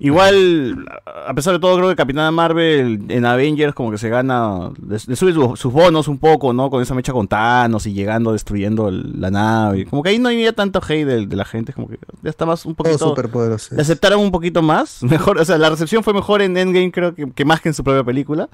Igual, 0.00 0.86
a 1.26 1.34
pesar 1.34 1.54
de 1.54 1.58
todo, 1.58 1.76
creo 1.76 1.88
que 1.88 1.96
Capitana 1.96 2.30
Marvel 2.30 3.00
en 3.08 3.24
Avengers 3.26 3.74
como 3.74 3.90
que 3.90 3.98
se 3.98 4.08
gana, 4.08 4.70
le, 4.86 4.96
le 5.04 5.16
sube 5.16 5.32
su- 5.32 5.56
sus 5.56 5.72
bonos 5.72 6.06
un 6.06 6.18
poco, 6.18 6.52
¿no? 6.52 6.70
Con 6.70 6.80
esa 6.80 6.94
mecha 6.94 7.12
con 7.12 7.26
Thanos 7.26 7.84
y 7.86 7.92
llegando, 7.94 8.32
destruyendo 8.32 8.88
el- 8.88 9.20
la 9.20 9.32
nave. 9.32 9.86
Como 9.86 10.04
que 10.04 10.10
ahí 10.10 10.20
no 10.20 10.28
había 10.28 10.52
tanto 10.52 10.80
hate 10.86 11.04
de, 11.04 11.26
de 11.26 11.36
la 11.36 11.44
gente, 11.44 11.72
como 11.72 11.88
que 11.88 11.98
ya 12.22 12.30
está 12.30 12.46
más 12.46 12.64
un 12.64 12.76
poquito... 12.76 12.96
poderoso. 12.96 13.74
Le 13.74 13.82
aceptaron 13.82 14.20
un 14.20 14.30
poquito 14.30 14.62
más, 14.62 15.02
mejor, 15.02 15.38
o 15.38 15.44
sea, 15.44 15.58
la 15.58 15.68
recepción 15.68 16.04
fue 16.04 16.14
mejor 16.14 16.42
en 16.42 16.56
Endgame 16.56 16.92
creo 16.92 17.12
que, 17.16 17.32
que 17.32 17.44
más 17.44 17.60
que 17.60 17.70
en 17.70 17.74
su 17.74 17.82
propia 17.82 18.04
película. 18.04 18.48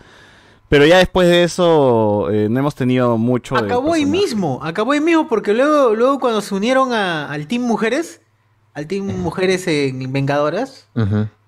Pero 0.75 0.87
ya 0.87 0.99
después 0.99 1.29
de 1.29 1.45
eso 1.45 2.29
eh, 2.33 2.49
no 2.51 2.59
hemos 2.59 2.75
tenido 2.75 3.17
mucho... 3.17 3.57
Acabó 3.57 3.93
ahí 3.93 4.01
personaje. 4.03 4.25
mismo, 4.27 4.61
acabó 4.61 4.91
ahí 4.91 5.01
mismo 5.01 5.29
porque 5.29 5.55
luego, 5.55 5.95
luego 5.95 6.19
cuando 6.19 6.41
se 6.41 6.53
unieron 6.53 6.93
a- 6.93 7.31
al 7.31 7.47
Team 7.47 7.63
Mujeres, 7.63 8.21
al 8.75 8.89
Team 8.89 9.07
Mujeres 9.21 9.69
en 9.69 10.13
Vengadoras, 10.13 10.89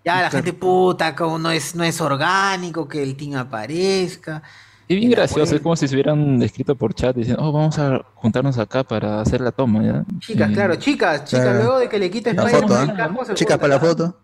ya 0.04 0.22
la 0.22 0.30
gente 0.30 0.52
puta, 0.52 1.16
como 1.16 1.40
no 1.40 1.50
es, 1.50 1.74
no 1.74 1.82
es 1.82 2.00
orgánico 2.00 2.86
que 2.86 3.02
el 3.02 3.16
Team 3.16 3.34
aparezca. 3.34 4.44
Y 4.86 4.94
bien 4.94 5.10
gracioso, 5.10 5.56
es 5.56 5.60
como 5.60 5.74
si 5.74 5.88
se 5.88 5.96
hubieran 5.96 6.40
escrito 6.40 6.76
por 6.76 6.94
chat 6.94 7.16
diciendo, 7.16 7.42
oh, 7.42 7.50
vamos 7.50 7.76
a 7.80 8.04
juntarnos 8.14 8.56
acá 8.58 8.84
para 8.84 9.20
hacer 9.20 9.40
la 9.40 9.50
toma, 9.50 9.82
¿ya? 9.82 10.04
Chicas, 10.20 10.50
Y- 10.50 10.54
claro, 10.54 10.76
chicas, 10.76 11.24
chicas, 11.24 11.42
Claro. 11.46 11.58
luego 11.64 11.78
de 11.80 11.88
que 11.88 11.98
le 11.98 12.12
quites 12.12 12.36
La 12.36 12.46
foto, 12.46 12.80
el 12.80 12.90
¿eh? 12.90 13.34
Chicas 13.34 13.58
para 13.58 13.74
la 13.74 13.80
foto. 13.80 14.20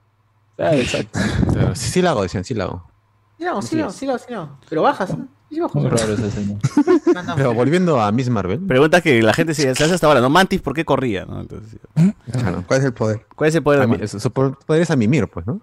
Ah, 0.60 0.76
exacto. 0.76 1.18
Sí, 1.74 1.90
sí 1.90 2.02
la 2.02 2.10
hago, 2.10 2.22
decían, 2.22 2.44
sí 2.44 2.54
la 2.54 2.64
hago. 2.66 2.91
Sí, 3.42 3.48
no, 3.48 3.62
sí, 3.62 3.76
no, 3.76 3.90
sí, 3.90 4.06
no, 4.06 4.18
sí, 4.18 4.24
no. 4.30 4.58
Pero 4.68 4.82
bajas, 4.82 5.10
¿eh? 5.10 5.16
Sí, 5.50 5.60
bajas. 5.60 5.74
Muy 5.74 5.90
raro 5.90 6.12
ese 6.14 6.26
escena. 6.28 6.58
Pero 7.36 7.52
volviendo 7.54 8.00
a 8.00 8.10
Miss 8.12 8.30
Marvel. 8.30 8.60
Pregunta 8.60 9.00
que 9.00 9.20
la 9.22 9.34
gente 9.34 9.52
se, 9.54 9.74
se 9.74 9.84
hace 9.84 9.94
hasta 9.94 10.06
ahora, 10.06 10.20
¿no? 10.20 10.30
Mantis, 10.30 10.60
¿por 10.62 10.74
qué 10.74 10.84
corría? 10.84 11.24
¿no? 11.26 11.40
Entonces, 11.40 11.78
Claro. 12.30 12.64
¿Cuál 12.66 12.80
es 12.80 12.86
el 12.86 12.92
poder? 12.94 13.26
¿Cuál 13.34 13.48
es 13.48 13.54
el 13.56 13.62
poder 13.62 13.80
de 13.80 13.84
A 13.84 13.86
mi- 13.86 13.92
Mantis? 13.92 14.10
su 14.12 14.20
su 14.20 14.30
poder 14.30 14.82
es 14.82 14.90
a 14.90 14.96
mimir, 14.96 15.28
pues, 15.28 15.46
¿no? 15.46 15.60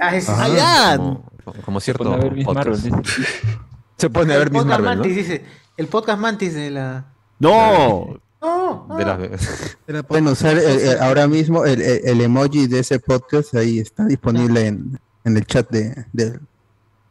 Ah, 0.00 0.14
es- 0.16 0.28
Ah, 0.28 0.48
ya. 0.48 0.96
Como, 0.96 1.24
como 1.64 1.80
cierto 1.80 2.04
pone 2.04 2.14
a 2.16 2.18
ver 2.18 2.32
Miss. 2.32 2.46
Marvel. 2.46 2.76
Se 3.98 4.10
pone 4.10 4.32
a 4.32 4.36
el 4.36 4.40
ver 4.40 4.50
Miss 4.50 4.62
podcast 4.62 4.80
Marvel, 4.80 4.84
¿no? 4.98 5.04
Mantis, 5.04 5.16
dice. 5.16 5.44
El 5.76 5.86
podcast 5.88 6.18
Mantis 6.20 6.54
de 6.54 6.70
la. 6.70 7.04
No, 7.38 8.18
No, 8.40 8.86
De 8.96 9.04
las- 9.04 10.04
Pueden 10.08 10.26
usar 10.28 10.56
eh, 10.56 10.62
eh, 10.92 10.96
ahora 11.00 11.26
mismo 11.26 11.64
el, 11.64 11.80
el- 11.82 12.00
el 12.04 12.20
emoji 12.20 12.66
de 12.66 12.78
ese 12.80 12.98
podcast, 12.98 13.54
ahí 13.54 13.78
está 13.80 14.04
disponible 14.06 14.66
en, 14.66 14.98
en 15.24 15.36
el 15.36 15.44
chat 15.46 15.68
de, 15.70 16.06
de, 16.12 16.38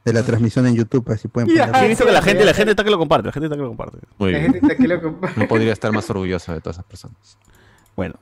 de 0.06 0.14
la 0.14 0.24
transmisión 0.24 0.66
en 0.68 0.76
YouTube, 0.76 1.10
así 1.12 1.28
pueden 1.28 1.50
Sí, 1.50 1.58
ponerlo. 1.58 1.80
he 1.82 1.88
visto 1.90 2.06
que 2.06 2.12
la 2.12 2.22
gente, 2.22 2.46
la 2.46 2.54
gente 2.54 2.72
está 2.72 2.84
que 2.84 2.92
lo 2.92 2.98
comparte, 3.00 3.26
la 3.28 3.32
gente 3.34 3.48
está 3.48 3.56
que 3.56 3.62
lo 3.64 3.70
comparte. 3.70 3.98
Muy 4.20 4.32
La 4.32 4.40
bien. 4.40 4.54
gente 4.54 4.68
está 4.68 4.78
que 4.82 4.88
loco. 4.88 5.20
No 5.36 5.48
podría 5.48 5.74
estar 5.74 5.92
más 5.92 6.08
orgulloso 6.10 6.54
de 6.54 6.62
todas 6.62 6.76
esas 6.78 6.86
personas. 6.86 7.38
Bueno. 7.96 8.14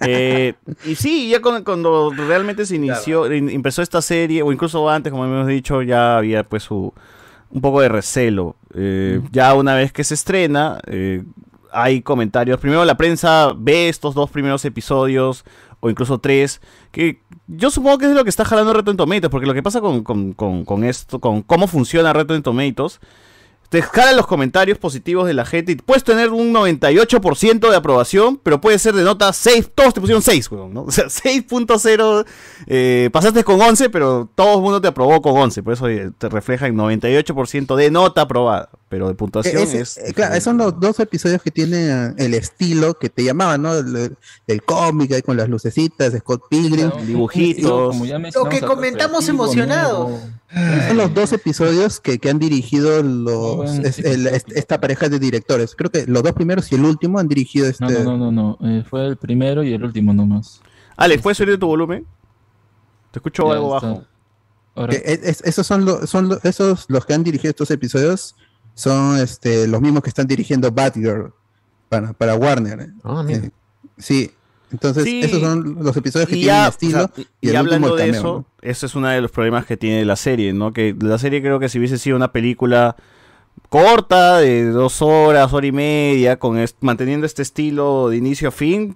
Eh, 0.00 0.54
y 0.84 0.96
sí, 0.96 1.28
ya 1.28 1.40
con- 1.40 1.62
cuando 1.62 2.10
realmente 2.10 2.66
se 2.66 2.74
inició, 2.76 3.32
in- 3.32 3.50
empezó 3.50 3.82
esta 3.82 4.02
serie, 4.02 4.42
o 4.42 4.50
incluso 4.50 4.88
antes, 4.90 5.12
como 5.12 5.24
hemos 5.26 5.46
dicho, 5.46 5.82
ya 5.82 6.16
había 6.16 6.42
pues 6.42 6.64
su 6.64 6.92
un 7.50 7.60
poco 7.60 7.80
de 7.80 7.88
recelo. 7.88 8.56
Eh, 8.74 9.20
Ya 9.30 9.54
una 9.54 9.74
vez 9.74 9.92
que 9.92 10.02
se 10.04 10.14
estrena, 10.14 10.80
eh, 10.86 11.22
hay 11.70 12.00
comentarios. 12.02 12.58
Primero 12.58 12.84
la 12.84 12.96
prensa 12.96 13.52
ve 13.56 13.88
estos 13.88 14.14
dos 14.14 14.30
primeros 14.30 14.64
episodios, 14.64 15.44
o 15.86 15.90
incluso 15.90 16.18
tres, 16.18 16.60
que 16.92 17.20
yo 17.46 17.70
supongo 17.70 17.98
que 17.98 18.06
es 18.06 18.12
lo 18.12 18.24
que 18.24 18.30
está 18.30 18.44
jalando 18.44 18.72
Rotten 18.72 18.96
Tomatoes, 18.96 19.30
porque 19.30 19.46
lo 19.46 19.54
que 19.54 19.62
pasa 19.62 19.80
con, 19.80 20.02
con- 20.02 20.32
con- 20.34 20.64
con 20.64 20.84
esto, 20.84 21.20
con 21.20 21.42
cómo 21.42 21.66
funciona 21.68 22.12
Rotten 22.12 22.42
Tomatoes, 22.42 23.00
te 23.68 23.82
jalan 23.82 24.16
los 24.16 24.26
comentarios 24.26 24.78
positivos 24.78 25.26
de 25.26 25.34
la 25.34 25.44
gente 25.44 25.72
y 25.72 25.76
puedes 25.76 26.04
tener 26.04 26.30
un 26.30 26.52
98% 26.52 27.68
de 27.70 27.76
aprobación, 27.76 28.38
pero 28.42 28.60
puede 28.60 28.78
ser 28.78 28.94
de 28.94 29.02
nota 29.02 29.32
6, 29.32 29.70
todos 29.74 29.92
te 29.94 30.00
pusieron 30.00 30.22
6, 30.22 30.50
weón, 30.52 30.72
¿no? 30.74 30.82
O 30.86 30.90
sea, 30.90 31.06
6.0, 31.06 32.26
eh, 32.66 33.10
pasaste 33.12 33.44
con 33.44 33.60
11, 33.60 33.90
pero 33.90 34.28
todo 34.34 34.56
el 34.56 34.62
mundo 34.62 34.80
te 34.80 34.88
aprobó 34.88 35.20
con 35.20 35.36
11, 35.36 35.62
por 35.62 35.72
eso 35.72 35.88
eh, 35.88 36.10
te 36.16 36.28
refleja 36.28 36.66
en 36.66 36.76
98% 36.76 37.74
de 37.76 37.90
nota 37.90 38.22
aprobada. 38.22 38.68
pero 38.88 39.08
de 39.08 39.14
puntuación 39.14 39.62
Ese- 39.62 39.80
es... 39.80 39.98
eh, 39.98 40.12
claro, 40.14 40.40
son 40.40 40.58
los 40.58 40.78
dos 40.78 41.00
episodios 41.00 41.42
que 41.42 41.50
tienen 41.50 42.14
el 42.18 42.34
estilo 42.34 42.94
que 42.94 43.08
te 43.10 43.24
llamaban, 43.24 43.62
¿no? 43.62 43.74
El- 43.74 44.16
del 44.46 44.62
cómic 44.62 45.12
ahí 45.12 45.22
con 45.22 45.36
las 45.36 45.48
lucecitas, 45.48 46.12
de 46.12 46.20
Scott 46.20 46.42
Pilgrim. 46.48 46.90
dibujitos. 47.06 47.88
Como 47.90 48.04
ya 48.06 48.18
Lo 48.18 48.48
que 48.48 48.60
comentamos 48.60 49.28
emocionados. 49.28 50.12
Son 50.88 50.96
los 50.96 51.12
dos 51.12 51.32
episodios 51.32 51.98
que, 52.00 52.18
que 52.18 52.30
han 52.30 52.38
dirigido 52.38 53.02
los, 53.02 53.70
es- 53.80 53.98
el- 53.98 54.26
esta 54.28 54.80
pareja 54.80 55.08
de 55.08 55.18
directores. 55.18 55.74
Creo 55.76 55.90
que 55.90 56.06
los 56.06 56.22
dos 56.22 56.32
primeros 56.32 56.70
y 56.70 56.76
el 56.76 56.84
último 56.84 57.18
han 57.18 57.26
dirigido 57.28 57.66
este. 57.66 57.84
No, 57.84 57.90
no, 57.90 58.16
no, 58.16 58.30
no, 58.30 58.56
no. 58.60 58.68
eh, 58.68 58.84
fue 58.88 59.06
el 59.06 59.16
primero 59.16 59.62
y 59.64 59.72
el 59.72 59.82
último 59.84 60.12
nomás. 60.14 60.60
Alex, 60.96 61.22
¿puedes 61.22 61.36
subir 61.38 61.58
tu 61.58 61.66
volumen? 61.66 62.06
Te 63.10 63.18
escucho 63.18 63.46
Ya 63.48 63.54
algo 63.54 63.74
está. 63.76 63.88
bajo. 63.88 64.04
Ahora- 64.76 64.92
Que 64.92 65.02
es- 65.04 65.20
es- 65.22 65.42
esos 65.44 65.66
son, 65.66 65.84
los, 65.84 66.08
son 66.08 66.28
lo- 66.28 66.40
esos 66.42 66.84
los 66.88 67.04
que 67.06 67.14
han 67.14 67.24
dirigido 67.24 67.50
estos 67.50 67.70
episodios 67.70 68.36
son 68.74 69.18
este, 69.18 69.66
los 69.66 69.80
mismos 69.80 70.02
que 70.02 70.10
están 70.10 70.26
dirigiendo 70.26 70.70
Batgirl 70.70 71.32
para, 71.88 72.12
para 72.12 72.34
Warner. 72.36 72.90
Eh, 73.30 73.50
sí, 73.98 74.30
entonces 74.72 75.04
Sí. 75.04 75.20
esos 75.22 75.40
son 75.40 75.76
los 75.82 75.96
episodios 75.96 76.28
que 76.28 76.36
Y 76.36 76.40
tienen 76.42 76.56
ya, 76.62 76.68
estilo 76.68 76.98
o 77.04 77.08
sea, 77.08 77.10
y, 77.16 77.20
y, 77.20 77.48
el 77.50 77.56
último 77.60 77.74
hablando 77.86 77.98
el 77.98 78.12
de 78.12 78.18
eso, 78.18 78.44
ese 78.62 78.86
es 78.86 78.94
uno 78.94 79.08
de 79.08 79.20
los 79.20 79.30
problemas 79.30 79.64
que 79.66 79.76
tiene 79.76 80.04
la 80.04 80.16
serie, 80.16 80.52
¿no? 80.52 80.72
Que 80.72 80.94
la 81.00 81.18
serie 81.18 81.40
creo 81.42 81.58
que 81.60 81.68
si 81.68 81.78
hubiese 81.78 81.98
sido 81.98 82.16
una 82.16 82.32
película 82.32 82.96
corta, 83.68 84.38
de 84.38 84.66
dos 84.70 85.02
horas, 85.02 85.52
hora 85.52 85.66
y 85.66 85.72
media, 85.72 86.38
con 86.38 86.58
est- 86.58 86.76
manteniendo 86.80 87.26
este 87.26 87.42
estilo 87.42 88.08
de 88.10 88.16
inicio 88.16 88.48
a 88.48 88.52
fin, 88.52 88.94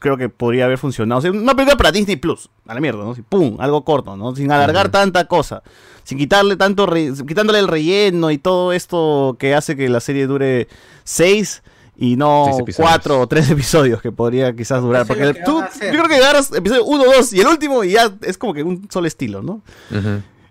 creo 0.00 0.16
que 0.16 0.28
podría 0.28 0.64
haber 0.64 0.78
funcionado. 0.78 1.18
O 1.18 1.22
sea, 1.22 1.30
una 1.30 1.54
película 1.54 1.76
para 1.76 1.92
Disney 1.92 2.16
Plus, 2.16 2.50
a 2.66 2.74
la 2.74 2.80
mierda, 2.80 3.04
¿no? 3.04 3.14
Pum, 3.28 3.56
algo 3.60 3.84
corto, 3.84 4.16
¿no? 4.16 4.34
Sin 4.34 4.50
alargar 4.50 4.90
tanta 4.90 5.26
cosa, 5.26 5.62
sin 6.04 6.18
quitarle 6.18 6.56
tanto, 6.56 6.86
re- 6.86 7.12
quitándole 7.26 7.58
el 7.58 7.68
relleno 7.68 8.30
y 8.30 8.38
todo 8.38 8.72
esto 8.72 9.36
que 9.38 9.54
hace 9.54 9.76
que 9.76 9.88
la 9.88 10.00
serie 10.00 10.26
dure 10.26 10.68
seis 11.04 11.62
y 12.04 12.16
no 12.16 12.46
cuatro 12.76 13.20
o 13.20 13.28
tres 13.28 13.48
episodios 13.56 14.02
que 14.02 14.10
podría 14.10 14.52
quizás 14.56 14.82
durar. 14.82 15.06
Porque 15.06 15.34
tú, 15.44 15.60
yo 15.60 15.88
creo 15.90 16.08
que 16.08 16.16
agarras 16.16 16.52
episodio 16.52 16.84
1, 16.84 17.04
2 17.04 17.32
y 17.34 17.40
el 17.40 17.46
último 17.46 17.84
y 17.84 17.92
ya 17.92 18.12
es 18.22 18.36
como 18.36 18.52
que 18.52 18.64
un 18.64 18.88
solo 18.90 19.06
estilo, 19.06 19.40
¿no? 19.40 19.62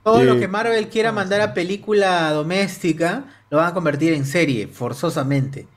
Todo 0.03 0.23
lo 0.23 0.36
Eh, 0.36 0.40
que 0.40 0.48
Marvel 0.48 0.88
quiera 0.88 1.11
mandar 1.11 1.41
a 1.41 1.53
película 1.53 2.32
doméstica 2.32 3.26
lo 3.49 3.57
van 3.57 3.68
a 3.68 3.73
convertir 3.73 4.14
en 4.14 4.26
serie, 4.26 4.68
forzosamente. 4.68 5.68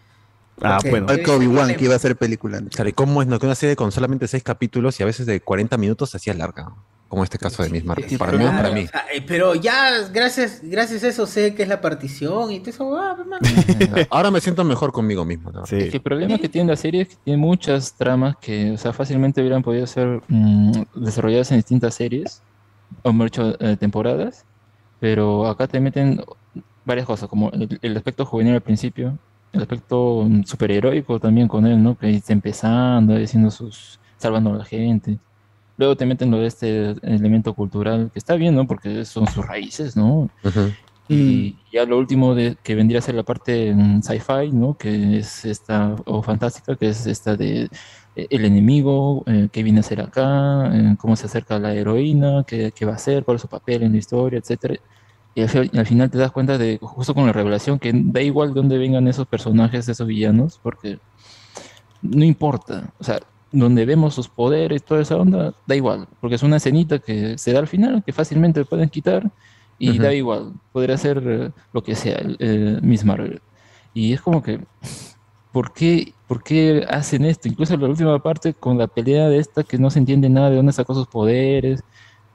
Ah, 0.62 0.78
Ok. 0.80 0.90
bueno. 0.90 1.06
Que 1.09 1.28
Obi-Wan, 1.28 1.74
que 1.74 1.84
iba 1.86 1.96
a 1.96 1.98
ser 1.98 2.14
película. 2.14 2.62
Claro, 2.70 2.88
¿y 2.88 2.92
cómo 2.92 3.20
es 3.20 3.26
no? 3.26 3.40
que 3.40 3.46
una 3.46 3.56
serie 3.56 3.74
con 3.74 3.90
solamente 3.90 4.28
seis 4.28 4.44
capítulos 4.44 5.01
y 5.01 5.02
a 5.02 5.06
veces 5.06 5.26
de 5.26 5.40
40 5.40 5.76
minutos 5.76 6.10
se 6.10 6.18
hacía 6.18 6.34
larga? 6.34 6.70
Como 7.14 7.22
este 7.22 7.38
caso 7.38 7.62
de 7.62 7.70
Miss 7.70 7.84
Marvel. 7.84 8.18
Para 8.18 8.32
mí, 8.32 8.44
para 8.44 8.70
mí. 8.72 8.88
sea, 8.88 9.04
eh, 9.14 9.24
pero 9.24 9.54
ya, 9.54 10.08
gracias, 10.12 10.58
gracias 10.64 11.04
a 11.04 11.08
eso 11.10 11.26
sé 11.28 11.54
que 11.54 11.62
es 11.62 11.68
la 11.68 11.80
partición 11.80 12.50
y 12.50 12.58
todo 12.58 12.70
eso. 12.70 12.96
ah, 12.96 13.16
hermano. 13.16 13.46
Ahora 14.10 14.32
me 14.32 14.40
siento 14.40 14.64
mejor 14.64 14.90
conmigo 14.90 15.24
mismo. 15.24 15.52
¿no? 15.52 15.62
Es 15.62 15.68
que 15.68 15.98
el 15.98 16.02
problema 16.02 16.38
que 16.38 16.48
tiene 16.48 16.72
la 16.72 16.76
serie 16.76 17.02
es 17.02 17.08
que 17.10 17.16
tiene 17.22 17.36
muchas 17.36 17.94
tramas 17.94 18.34
que, 18.38 18.72
o 18.72 18.78
sea, 18.78 18.92
fácilmente 18.92 19.40
hubieran 19.40 19.62
podido 19.62 19.86
ser 19.86 20.22
mm, 20.26 20.72
desarrolladas 20.96 21.52
en 21.52 21.58
distintas 21.58 21.94
series, 21.94 22.42
o 23.04 23.12
mejor 23.12 23.30
dicho, 23.30 23.56
eh, 23.60 23.76
temporadas, 23.76 24.44
pero 24.98 25.46
acá 25.46 25.68
te 25.68 25.78
meten 25.78 26.20
varias 26.84 27.06
cosas, 27.06 27.28
como 27.28 27.48
el, 27.50 27.78
el 27.80 27.96
aspecto 27.96 28.26
juvenil 28.26 28.54
al 28.54 28.60
principio, 28.60 29.16
el 29.52 29.62
aspecto 29.62 30.24
mm, 30.28 30.42
superheroico 30.42 31.20
también 31.20 31.46
con 31.46 31.64
él, 31.64 31.80
¿no? 31.80 31.96
Que 31.96 32.10
está 32.10 32.32
empezando, 32.32 33.14
haciendo 33.14 33.52
sus, 33.52 34.00
salvando 34.16 34.52
a 34.52 34.56
la 34.56 34.64
gente. 34.64 35.20
Luego 35.76 35.96
te 35.96 36.06
meten 36.06 36.30
lo 36.30 36.38
de 36.38 36.46
este 36.46 36.94
elemento 37.02 37.55
cultural, 37.55 38.10
que 38.12 38.18
está 38.18 38.34
bien, 38.34 38.55
¿no? 38.55 38.66
Porque 38.66 39.05
son 39.05 39.26
sus 39.26 39.44
raíces, 39.46 39.96
¿no? 39.96 40.30
Y 41.09 41.56
ya 41.70 41.84
lo 41.84 41.98
último 41.98 42.34
de, 42.34 42.56
que 42.62 42.74
vendría 42.74 43.01
a 43.01 43.02
ser 43.02 43.14
la 43.14 43.24
parte 43.24 43.74
sci-fi, 44.02 44.51
¿no? 44.52 44.74
Que 44.74 45.18
es 45.18 45.44
esta, 45.44 45.96
o 46.06 46.22
fantástica, 46.22 46.76
que 46.76 46.88
es 46.88 47.06
esta 47.06 47.36
de 47.36 47.68
eh, 48.16 48.26
el 48.30 48.44
enemigo, 48.44 49.22
eh, 49.26 49.48
qué 49.52 49.62
viene 49.62 49.80
a 49.80 49.80
hacer 49.80 50.01
acá, 50.01 50.70
eh, 50.72 50.96
cómo 50.98 51.16
se 51.16 51.26
acerca 51.26 51.56
a 51.56 51.59
la 51.59 51.74
heroína, 51.74 52.44
qué, 52.46 52.72
qué 52.74 52.86
va 52.86 52.92
a 52.92 52.96
hacer, 52.96 53.24
cuál 53.24 53.36
es 53.36 53.42
su 53.42 53.48
papel 53.48 53.82
en 53.82 53.92
la 53.92 53.98
historia, 53.98 54.38
etcétera. 54.38 54.76
Y 55.34 55.42
al, 55.42 55.70
al 55.74 55.86
final 55.86 56.10
te 56.10 56.18
das 56.18 56.30
cuenta 56.30 56.56
de, 56.56 56.78
justo 56.80 57.14
con 57.14 57.26
la 57.26 57.32
revelación, 57.32 57.78
que 57.78 57.92
da 57.92 58.22
igual 58.22 58.51
de 58.51 58.55
dónde 58.55 58.78
vengan 58.78 59.09
esos 59.09 59.26
personajes, 59.26 59.88
esos 59.88 60.06
villanos, 60.06 60.60
porque 60.62 61.01
no 62.02 62.24
importa. 62.24 62.92
O 62.98 63.05
sea, 63.05 63.20
donde 63.60 63.85
vemos 63.86 64.14
sus 64.14 64.28
poderes, 64.28 64.85
toda 64.85 65.02
esa 65.02 65.16
onda, 65.16 65.55
da 65.66 65.76
igual, 65.76 66.06
porque 66.20 66.36
es 66.36 66.43
una 66.43 66.56
escenita 66.56 66.98
que 66.98 67.39
se 67.39 67.52
da 67.52 67.60
al 67.60 67.66
final, 67.68 68.02
que 68.05 68.12
fácilmente 68.12 68.64
pueden 68.64 68.89
quitar, 68.89 69.31
y 69.78 69.90
Ujú. 69.90 70.02
da 70.02 70.12
igual, 70.14 70.52
podría 70.72 70.97
ser 70.98 71.22
eh, 71.26 71.51
lo 71.72 71.82
que 71.82 71.94
sea, 71.94 72.16
el- 72.16 72.36
el 72.40 72.82
Miss 72.82 73.05
Marvel. 73.05 73.40
Y 73.93 74.12
es 74.12 74.20
como 74.20 74.43
que, 74.43 74.60
¿por 75.52 75.72
qué, 75.72 76.12
¿por 76.26 76.43
qué 76.43 76.85
hacen 76.89 77.24
esto? 77.24 77.48
Incluso 77.48 77.76
la 77.76 77.89
última 77.89 78.18
parte 78.22 78.55
con 78.55 78.76
la 78.78 78.86
pelea 78.89 79.28
de 79.28 79.39
esta 79.39 79.62
que 79.62 79.78
no 79.78 79.90
se 79.90 79.98
entiende 80.01 80.28
nada 80.28 80.51
de 80.51 80.56
dónde 80.56 80.72
sacó 80.72 80.94
sus 80.94 81.06
poderes. 81.06 81.81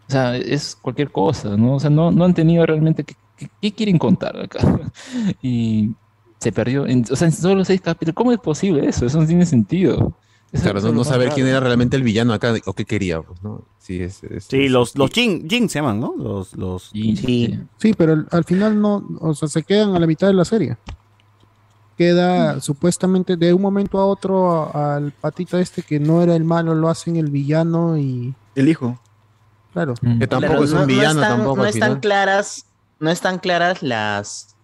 O 0.07 0.11
sea, 0.11 0.35
es 0.37 0.75
cualquier 0.75 1.11
cosa, 1.11 1.55
¿no? 1.57 1.75
O 1.75 1.79
sea, 1.79 1.89
no, 1.89 2.11
no 2.11 2.25
han 2.25 2.33
tenido 2.33 2.65
realmente 2.65 3.03
qué, 3.03 3.15
qué- 3.37 3.49
qué 3.61 3.71
quieren 3.73 3.97
contar 3.97 4.37
acá. 4.39 4.59
Y 5.41 5.91
se 6.39 6.51
perdió. 6.51 6.85
En, 6.87 7.03
o 7.11 7.15
sea, 7.15 7.27
en 7.27 7.33
solo 7.33 7.63
seis 7.65 7.81
capítulos. 7.81 8.15
¿Cómo 8.15 8.31
es 8.31 8.39
posible 8.39 8.87
eso? 8.87 9.05
Eso 9.05 9.19
no 9.19 9.27
tiene 9.27 9.45
sentido. 9.45 10.13
Claro, 10.51 10.81
no, 10.81 10.91
no 10.91 11.03
saber 11.03 11.29
quién 11.29 11.45
era 11.47 11.59
realmente 11.59 11.95
el 11.95 12.01
villano 12.03 12.33
acá 12.33 12.53
o 12.65 12.73
qué 12.73 12.83
quería, 12.85 13.21
pues, 13.21 13.41
¿no? 13.43 13.61
Sí, 13.77 14.01
es, 14.01 14.23
es- 14.23 14.45
Sí, 14.45 14.65
es- 14.65 14.71
los, 14.71 14.95
los 14.97 15.11
Jin, 15.11 15.47
Jin 15.47 15.69
se 15.69 15.79
llaman, 15.79 15.99
¿no? 15.99 16.15
Los, 16.17 16.55
los... 16.55 16.89
Sí. 16.91 17.59
Sí, 17.77 17.93
pero 17.95 18.13
al, 18.13 18.27
al 18.31 18.43
final 18.45 18.81
no, 18.81 19.07
o 19.19 19.33
sea, 19.35 19.47
se 19.47 19.61
quedan 19.63 19.95
a 19.95 19.99
la 19.99 20.07
mitad 20.07 20.27
de 20.27 20.33
la 20.33 20.45
serie. 20.45 20.77
Queda 21.97 22.61
supuestamente 22.61 23.35
de 23.35 23.53
un 23.53 23.61
momento 23.61 23.99
a 23.99 24.05
otro 24.05 24.71
a- 24.73 24.95
al 24.95 25.11
patita 25.11 25.59
este 25.59 25.81
que 25.83 25.99
no 25.99 26.21
era 26.21 26.33
el 26.35 26.45
malo, 26.45 26.73
lo 26.73 26.87
hacen 26.87 27.17
el 27.17 27.29
villano 27.29 27.97
y. 27.97 28.33
El 28.55 28.69
hijo. 28.69 28.97
Claro. 29.73 29.93
Que 29.95 30.25
tampoco 30.25 30.53
Claro, 30.53 30.63
es 30.63 30.69
un 30.71 30.75
no- 30.75 30.81
no 30.81 30.87
villano, 30.87 31.21
están- 31.21 31.37
tampoco 31.37 31.55
No 31.57 31.63
al 31.63 31.69
están 31.69 31.89
final. 31.89 31.99
claras, 31.99 32.65
no 33.01 33.09
están 33.11 33.37
claras 33.39 33.83
las 33.83 34.55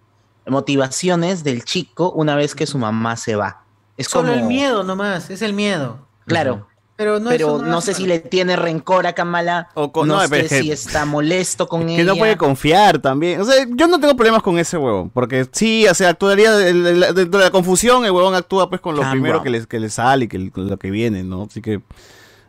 motivaciones 0.47 1.43
del 1.43 1.63
chico 1.65 2.11
una 2.11 2.35
vez 2.35 2.55
que 2.55 2.65
su 2.65 2.77
mamá 2.77 3.17
se 3.17 3.35
va. 3.35 3.64
Es 3.97 4.07
Solo 4.07 4.29
como, 4.29 4.39
el 4.41 4.47
miedo 4.47 4.83
nomás, 4.83 5.29
es 5.29 5.41
el 5.41 5.53
miedo. 5.53 5.99
Claro. 6.25 6.67
Pero 6.97 7.19
no, 7.19 7.29
pero 7.29 7.57
no 7.61 7.79
hace 7.79 7.93
sé 7.93 8.01
si 8.01 8.07
le 8.07 8.19
tiene 8.19 8.55
rencor 8.55 9.05
a 9.05 9.11
Kamala, 9.11 9.67
con- 9.91 10.07
no, 10.07 10.15
no, 10.21 10.27
sé 10.29 10.43
que- 10.47 10.61
si 10.61 10.71
está 10.71 11.03
molesto 11.03 11.67
con 11.67 11.85
Que 11.87 11.95
ella. 11.95 12.05
no 12.05 12.15
puede 12.15 12.37
confiar 12.37 12.99
también. 12.99 13.41
O 13.41 13.43
sea, 13.43 13.65
yo 13.69 13.87
no 13.89 13.99
tengo 13.99 14.15
problemas 14.15 14.41
con 14.41 14.57
ese 14.57 14.77
huevón. 14.77 15.09
Porque 15.09 15.45
sí, 15.51 15.85
o 15.89 15.93
sea, 15.93 16.09
actuaría 16.09 16.53
dentro 16.53 17.39
de 17.39 17.45
la 17.45 17.51
confusión, 17.51 18.05
el 18.05 18.11
huevón 18.11 18.33
actúa 18.33 18.69
pues 18.69 18.79
con 18.79 18.95
lo 18.95 19.01
Cam 19.01 19.11
primero 19.11 19.43
que 19.43 19.49
le, 19.49 19.65
que 19.65 19.77
le 19.79 19.89
sale 19.89 20.25
y 20.25 20.27
que, 20.29 20.51
con 20.51 20.69
lo 20.69 20.77
que 20.77 20.89
viene, 20.89 21.23
¿no? 21.23 21.43
Así 21.43 21.61
que. 21.61 21.81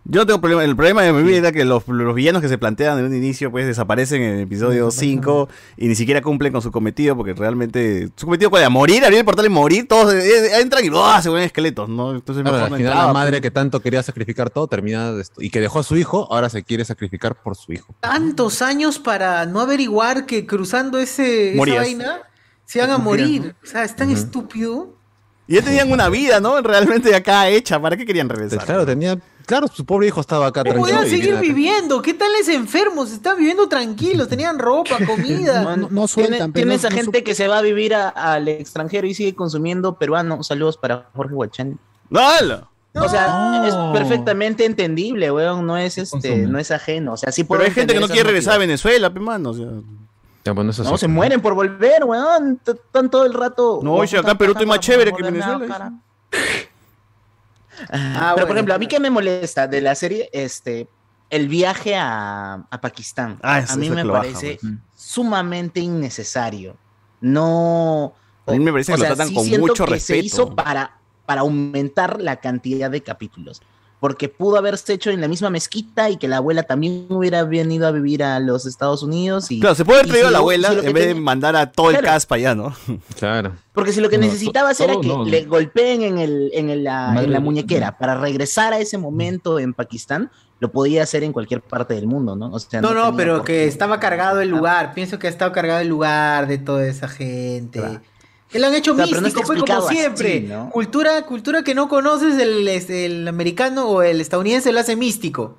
Yo 0.09 0.21
no 0.21 0.27
tengo 0.27 0.41
problema. 0.41 0.63
El 0.63 0.77
problema 0.77 1.03
de 1.03 1.13
mi 1.13 1.23
vida 1.25 1.39
era 1.39 1.53
que 1.53 1.65
los, 1.65 1.87
los 1.89 2.15
villanos 2.15 2.41
que 2.41 2.49
se 2.49 2.59
plantean 2.59 2.99
en 3.01 3.07
un 3.07 3.15
inicio, 3.15 3.51
pues 3.51 3.67
desaparecen 3.67 4.23
en 4.23 4.35
el 4.37 4.41
episodio 4.43 4.91
5 4.93 5.49
y 5.77 5.89
ni 5.89 5.97
siquiera 5.97 6.23
cumplen 6.23 6.53
con 6.53 6.63
su 6.63 6.71
cometido, 6.71 7.17
porque 7.17 7.33
realmente. 7.35 8.09
Su 8.15 8.27
cometido 8.27 8.49
puede 8.51 8.69
morir, 8.69 9.05
abrir 9.05 9.19
el 9.19 9.25
portal 9.25 9.47
y 9.47 9.49
morir, 9.49 9.89
todos 9.89 10.15
eh, 10.15 10.61
entran 10.61 10.85
y 10.85 10.91
¡oh! 10.91 11.21
se 11.21 11.29
vuelven 11.29 11.47
esqueletos, 11.47 11.89
¿no? 11.89 12.13
Entonces 12.15 12.43
Claro, 12.43 12.57
mejor 12.59 12.73
al 12.73 12.77
final 12.79 12.93
entraba, 12.93 13.07
la 13.09 13.13
madre 13.13 13.31
pues. 13.33 13.43
que 13.43 13.51
tanto 13.51 13.81
quería 13.81 14.03
sacrificar 14.03 14.49
todo 14.51 14.69
termina 14.69 15.11
de 15.13 15.23
esto- 15.23 15.43
y 15.43 15.51
que 15.51 15.61
dejó 15.61 15.81
a 15.81 15.83
su 15.83 15.97
hijo, 15.97 16.29
ahora 16.31 16.51
se 16.51 16.63
quiere 16.63 16.85
sacrificar 16.85 17.35
por 17.43 17.57
su 17.57 17.73
hijo. 17.73 17.95
tantos 18.01 18.63
años 18.63 19.01
para 19.01 19.45
no 19.47 19.61
averiguar 19.61 20.25
que 20.27 20.47
cruzando 20.47 20.99
ese, 20.99 21.55
esa 21.61 21.75
vaina 21.75 22.21
se 22.65 22.81
van 22.81 22.91
a 22.91 22.99
morir. 22.99 23.55
O 23.63 23.67
sea, 23.67 23.83
es 23.83 23.97
tan 23.97 24.11
estúpido. 24.11 24.95
Y 25.49 25.55
ya 25.55 25.63
tenían 25.63 25.91
una 25.93 26.09
vida, 26.09 26.41
¿no? 26.41 26.61
Realmente 26.61 27.15
acá 27.15 27.49
hecha. 27.49 27.81
¿Para 27.81 27.97
qué 27.97 28.05
querían 28.05 28.29
regresar? 28.29 28.65
Claro, 28.65 28.85
tenía. 28.85 29.17
Claro, 29.47 29.69
su 29.69 29.85
pobre 29.87 30.09
hijo 30.09 30.21
estaba 30.21 30.49
acá 30.49 30.63
tranquilo. 30.65 30.85
Podían 30.87 31.09
seguir 31.09 31.33
acá. 31.33 31.41
viviendo. 31.41 32.03
¿Qué 32.03 32.15
tal 32.15 32.31
es 32.41 32.49
enfermos? 32.49 33.13
Estaban 33.13 33.39
viviendo 33.39 33.69
tranquilos, 33.69 34.27
tenían 34.29 34.59
ropa, 34.59 34.97
comida. 35.07 35.77
No, 35.77 35.89
no, 35.89 36.09
tiene, 36.09 36.49
tiene 36.53 36.75
esa 36.75 36.91
gente 36.91 37.23
que 37.23 37.35
se 37.35 37.47
va 37.47 37.59
a 37.59 37.63
vivir 37.63 37.95
a- 37.95 38.09
al 38.09 38.49
extranjero 38.49 39.07
y 39.07 39.15
sigue 39.15 39.35
consumiendo 39.37 39.99
peruano. 39.99 40.43
Saludos 40.43 40.77
para 40.77 41.09
Jorge 41.15 41.35
Huachán. 41.35 41.79
¡Hala! 42.13 42.69
O 42.95 43.09
sea, 43.09 43.27
No. 43.29 43.65
es 43.67 43.75
perfectamente 43.99 44.65
entendible, 44.65 45.31
weón. 45.31 45.67
No 45.67 45.77
es 45.77 45.97
este, 45.99 46.11
consume? 46.11 46.47
no 46.47 46.59
es 46.59 46.71
ajeno. 46.71 47.13
O 47.13 47.17
sea, 47.17 47.31
sí 47.31 47.45
Pero 47.45 47.63
hay 47.63 47.71
gente 47.71 47.95
que 47.95 48.01
no 48.01 48.09
quiere 48.09 48.25
regresar 48.25 48.55
a 48.55 48.59
Venezuela, 48.59 49.13
pe 49.13 49.21
mano. 49.21 49.51
O 49.51 49.55
sea. 49.55 49.67
No, 50.55 50.97
se 50.97 51.09
mueren 51.09 51.41
por 51.41 51.55
volver, 51.55 52.05
weón. 52.05 52.61
Están 52.67 53.11
todo 53.11 53.27
el 53.27 53.35
rato. 53.35 53.81
No, 53.83 53.95
oye, 53.95 54.17
acá 54.19 54.31
en 54.33 54.39
Perú 54.39 54.53
estoy 54.53 54.67
más 54.67 54.81
chévere 54.81 55.13
que 55.13 55.25
en 55.27 55.35
Venezuela. 55.35 55.93
Ah, 57.91 58.33
pero 58.35 58.47
por 58.47 58.57
ejemplo, 58.57 58.75
a 58.75 58.79
mí 58.79 58.87
que 58.87 59.01
me 59.01 59.11
molesta 59.11 59.67
de 59.67 59.81
la 59.81 59.95
serie, 59.95 60.29
este, 60.33 60.89
el 61.31 61.49
viaje 61.49 61.97
a, 61.97 62.67
a 62.71 62.81
Pakistán. 62.81 63.39
Ah, 63.43 63.61
eso 63.61 63.75
a 63.75 63.77
mí 63.77 63.91
me 63.91 64.05
baja, 64.05 64.23
parece 64.23 64.59
sumamente 64.95 65.81
innecesario. 65.81 66.77
No. 67.21 68.15
A 68.47 68.53
mí 68.53 68.61
me 68.61 68.73
parece 68.73 68.93
que 68.93 68.99
lo 68.99 69.05
tratan 69.05 69.35
con 69.35 69.49
mucho 69.49 69.85
que 69.85 69.99
Se 70.01 70.15
respeto. 70.15 70.25
hizo 70.25 70.55
para, 70.55 70.99
para 71.27 71.41
aumentar 71.41 72.21
la 72.21 72.37
cantidad 72.37 72.91
de 72.91 73.03
capítulos. 73.03 73.61
Porque 74.01 74.29
pudo 74.29 74.57
haberse 74.59 74.93
hecho 74.93 75.11
en 75.11 75.21
la 75.21 75.29
misma 75.29 75.49
mezquita 75.51 76.11
y 76.11 76.17
que 76.17 76.29
la 76.29 76.37
abuela 76.39 76.63
también 76.65 77.07
hubiera 77.09 77.43
venido 77.45 77.87
a 77.87 77.91
vivir 77.93 78.23
a 78.23 78.39
los 78.41 78.67
Estados 78.67 79.03
Unidos. 79.03 79.51
Y, 79.51 79.61
Claro, 79.61 79.75
se 79.75 79.85
puede 79.85 80.01
haber 80.01 80.11
traído 80.11 80.29
si 80.29 80.29
a 80.29 80.33
la 80.33 80.39
abuela 80.39 80.71
si 80.73 80.87
en 80.87 80.93
vez 80.93 81.07
de 81.07 81.15
mandar 81.15 81.57
a 81.57 81.73
todo 81.73 81.91
el 81.91 81.97
Claro. 81.99 82.07
cast 82.15 82.29
para 82.29 82.39
allá, 82.41 82.55
¿no? 82.55 82.75
Claro. 83.19 83.53
Porque 83.73 83.93
si 83.93 84.01
lo 84.01 84.09
que 84.11 84.19
No, 84.19 84.25
necesitabas 84.27 84.79
to- 84.79 84.85
era 84.85 85.01
que 85.01 85.07
no. 85.09 85.25
le 85.25 85.45
golpeen 85.45 86.03
en, 86.03 86.19
el, 86.19 86.51
en, 86.55 86.71
el- 86.71 86.85
la, 86.85 87.15
en 87.23 87.43
muñequera 87.43 87.97
para 87.99 88.15
regresar 88.21 88.73
a 88.73 88.79
ese 88.79 88.99
momento 88.99 89.59
en 89.59 89.73
Pakistán, 89.75 90.31
lo 90.61 90.71
podía 90.73 91.03
hacer 91.03 91.23
en 91.23 91.33
cualquier 91.33 91.61
parte 91.61 91.93
del 91.95 92.07
mundo, 92.07 92.35
¿no? 92.37 92.51
O 92.51 92.59
sea, 92.59 92.81
No, 92.81 92.95
no, 92.95 93.05
tenía 93.07 93.17
pero 93.17 93.45
que 93.45 93.67
estaba 93.67 94.01
cargado 94.01 94.41
el 94.41 94.49
lugar. 94.49 94.95
Pienso 94.95 95.19
que 95.19 95.27
ha 95.27 95.31
estado 95.31 95.53
cargado 95.53 95.81
el 95.81 95.89
lugar 95.89 96.47
de 96.49 96.57
toda 96.59 96.87
esa 96.87 97.09
gente. 97.09 97.83
Que 98.51 98.59
lo 98.61 98.67
han 98.69 98.75
hecho 98.75 98.93
O 98.93 98.97
sea, 98.97 99.07
pero 99.07 99.21
no 99.21 99.25
místico, 99.27 99.47
pues, 99.47 99.59
como 99.61 99.67
explicado 99.67 99.89
así, 99.89 99.97
siempre. 99.99 100.41
¿no? 100.43 100.71
Cultura, 100.71 101.23
cultura 101.27 101.63
que 101.65 101.75
no 101.75 101.89
conoces, 101.89 102.39
el, 102.39 102.67
el 102.69 103.27
americano 103.29 103.89
o 103.89 104.03
el 104.03 104.21
estadounidense 104.21 104.71
lo 104.73 104.81
hace 104.81 104.95
místico. 104.97 105.59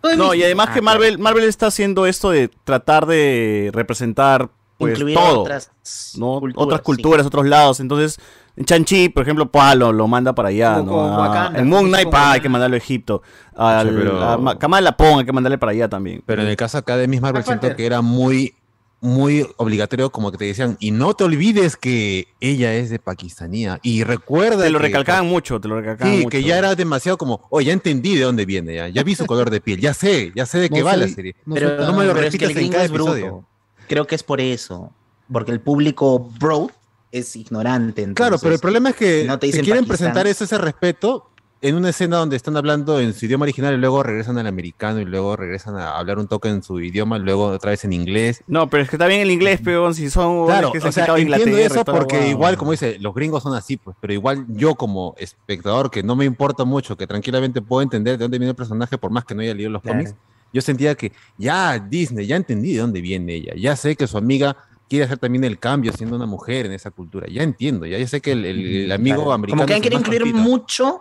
Todo 0.00 0.12
es 0.12 0.18
No, 0.18 0.34
y 0.34 0.42
además 0.42 0.68
Ah, 0.70 0.74
que 0.74 0.82
Marvel, 0.82 1.18
Marvel 1.18 1.44
está 1.44 1.66
haciendo 1.66 2.06
esto 2.06 2.30
de 2.30 2.48
tratar 2.64 3.06
de 3.06 3.70
representar 3.72 4.50
pues 4.78 4.94
Incluir 4.94 5.16
todo, 5.16 5.42
otras 5.42 5.70
¿no? 6.16 6.40
otras 6.56 6.80
culturas, 6.80 7.24
otros 7.26 7.46
lados. 7.46 7.78
Entonces, 7.78 8.18
en 8.56 8.64
Chanchi, 8.64 9.08
por 9.10 9.22
ejemplo, 9.22 9.48
pa, 9.50 9.74
lo, 9.76 9.92
lo 9.92 10.08
manda 10.08 10.34
para 10.34 10.48
allá, 10.48 10.74
Como 10.78 10.86
¿no? 10.86 10.92
con 10.92 11.12
A- 11.12 11.18
Wakanda, 11.28 11.58
en 11.60 11.68
Moon 11.68 11.82
como 11.82 11.92
Knight, 11.92 12.10
pa, 12.10 12.32
hay 12.32 12.40
que 12.40 12.48
mandarlo 12.48 12.74
a 12.74 12.78
Egipto. 12.78 13.22
Al, 13.54 13.88
Sí, 13.90 13.94
pero- 13.96 14.20
a 14.24 14.38
Ma- 14.38 14.58
Kamala 14.58 14.96
Pong 14.96 15.20
hay 15.20 15.24
que 15.24 15.32
mandarle 15.32 15.58
para 15.58 15.70
allá 15.72 15.88
también. 15.88 16.22
Pero 16.26 16.42
en 16.42 16.48
el 16.48 16.56
caso 16.56 16.78
acá 16.78 16.96
de 16.96 17.06
Miss 17.06 17.20
Marvel 17.20 17.44
siento 17.44 17.74
que 17.76 17.86
era 17.86 18.00
muy, 18.00 18.54
muy 19.02 19.44
obligatorio, 19.56 20.10
como 20.10 20.30
que 20.30 20.38
te 20.38 20.44
decían, 20.44 20.76
y 20.78 20.92
no 20.92 21.12
te 21.14 21.24
olvides 21.24 21.76
que 21.76 22.28
ella 22.40 22.72
es 22.74 22.88
de 22.88 23.00
Pakistanía. 23.00 23.80
Y 23.82 24.04
recuerda 24.04 24.62
Te 24.62 24.70
lo 24.70 24.78
que- 24.78 24.84
recalcaban 24.84 25.26
mucho, 25.26 25.60
te 25.60 25.66
lo 25.66 25.76
recalcaban 25.80 26.12
Sí, 26.14 26.18
mucho. 26.20 26.28
que 26.30 26.44
ya 26.44 26.56
era 26.56 26.74
demasiado 26.76 27.18
como, 27.18 27.44
oye, 27.50 27.66
ya 27.66 27.72
entendí 27.72 28.14
de 28.14 28.22
dónde 28.22 28.46
viene, 28.46 28.76
ya, 28.76 28.88
ya 28.88 29.02
vi 29.02 29.16
su 29.16 29.26
color 29.26 29.50
de 29.50 29.60
piel, 29.60 29.80
ya 29.80 29.92
sé, 29.92 30.30
ya 30.36 30.46
sé 30.46 30.58
de 30.60 30.70
qué 30.70 30.78
No 30.78 30.84
va 30.86 30.96
la 30.96 31.08
serie. 31.08 31.34
Pero, 31.52 31.78
no 31.84 31.92
me 31.94 32.04
lo 32.04 32.12
es 32.12 32.16
que 32.16 32.22
repitas 32.22 32.50
el 32.50 32.58
en 32.58 32.70
cada 32.72 32.84
es 32.84 32.90
bruto. 32.92 33.12
episodio. 33.16 33.44
Creo 33.88 34.06
que 34.06 34.14
es 34.14 34.22
por 34.22 34.40
eso. 34.40 34.92
Porque 35.32 35.50
el 35.50 35.60
público 35.60 36.30
bro 36.38 36.70
es 37.10 37.34
ignorante. 37.34 38.06
Claro, 38.14 38.38
pero 38.40 38.54
el 38.54 38.60
problema 38.60 38.90
es 38.90 38.96
que 38.96 39.24
no 39.26 39.36
te 39.38 39.50
quieren 39.50 39.66
Pakistán. 39.84 39.88
presentar 39.88 40.26
ese, 40.28 40.44
ese 40.44 40.58
respeto 40.58 41.31
en 41.62 41.76
una 41.76 41.90
escena 41.90 42.16
donde 42.16 42.34
están 42.36 42.56
hablando 42.56 42.98
en 43.00 43.14
su 43.14 43.24
idioma 43.26 43.44
original 43.44 43.72
y 43.72 43.76
luego 43.78 44.02
regresan 44.02 44.36
al 44.36 44.48
americano 44.48 45.00
y 45.00 45.04
luego 45.04 45.36
regresan 45.36 45.76
a 45.76 45.96
hablar 45.96 46.18
un 46.18 46.26
toque 46.26 46.48
en 46.48 46.62
su 46.62 46.80
idioma, 46.80 47.18
luego 47.18 47.46
otra 47.46 47.70
vez 47.70 47.84
en 47.84 47.92
inglés. 47.92 48.42
No, 48.48 48.68
pero 48.68 48.82
es 48.82 48.90
que 48.90 48.96
está 48.96 49.06
bien 49.06 49.20
el 49.20 49.30
inglés, 49.30 49.60
peón, 49.60 49.94
si 49.94 50.10
son 50.10 50.44
Claro, 50.46 50.72
que 50.72 50.80
se 50.80 50.88
o 50.88 50.92
sea, 50.92 51.06
entiendo 51.16 51.56
eso 51.56 51.84
porque 51.84 52.16
guau. 52.18 52.28
igual, 52.30 52.56
como 52.56 52.72
dice, 52.72 52.98
los 52.98 53.14
gringos 53.14 53.44
son 53.44 53.54
así, 53.54 53.76
pues, 53.76 53.96
pero 54.00 54.12
igual 54.12 54.44
yo 54.48 54.74
como 54.74 55.14
espectador, 55.18 55.88
que 55.90 56.02
no 56.02 56.16
me 56.16 56.24
importa 56.24 56.64
mucho, 56.64 56.96
que 56.96 57.06
tranquilamente 57.06 57.62
puedo 57.62 57.80
entender 57.82 58.18
de 58.18 58.24
dónde 58.24 58.38
viene 58.38 58.50
el 58.50 58.56
personaje 58.56 58.98
por 58.98 59.12
más 59.12 59.24
que 59.24 59.34
no 59.36 59.42
haya 59.42 59.54
leído 59.54 59.70
los 59.70 59.82
Claro. 59.82 59.98
cómics, 59.98 60.16
yo 60.52 60.60
sentía 60.60 60.96
que 60.96 61.12
ya 61.36 61.78
Disney, 61.78 62.26
ya 62.26 62.34
entendí 62.36 62.72
de 62.74 62.80
dónde 62.80 63.00
viene 63.00 63.34
ella, 63.34 63.52
ya 63.56 63.76
sé 63.76 63.94
que 63.94 64.08
su 64.08 64.18
amiga 64.18 64.56
quiere 64.88 65.04
hacer 65.04 65.18
también 65.18 65.44
el 65.44 65.60
cambio 65.60 65.92
siendo 65.92 66.16
una 66.16 66.26
mujer 66.26 66.66
en 66.66 66.72
esa 66.72 66.90
cultura, 66.90 67.28
ya 67.30 67.44
entiendo, 67.44 67.86
ya, 67.86 67.98
ya 67.98 68.06
sé 68.08 68.20
que 68.20 68.32
el, 68.32 68.44
el- 68.44 68.76
el 68.84 68.92
amigo 68.92 69.16
Claro. 69.18 69.32
americano... 69.32 69.60
Como 69.62 69.66
que 69.68 69.74
han 69.74 69.80
querido 69.80 70.00
incluir 70.00 70.22
cortito. 70.22 70.38
mucho 70.42 71.00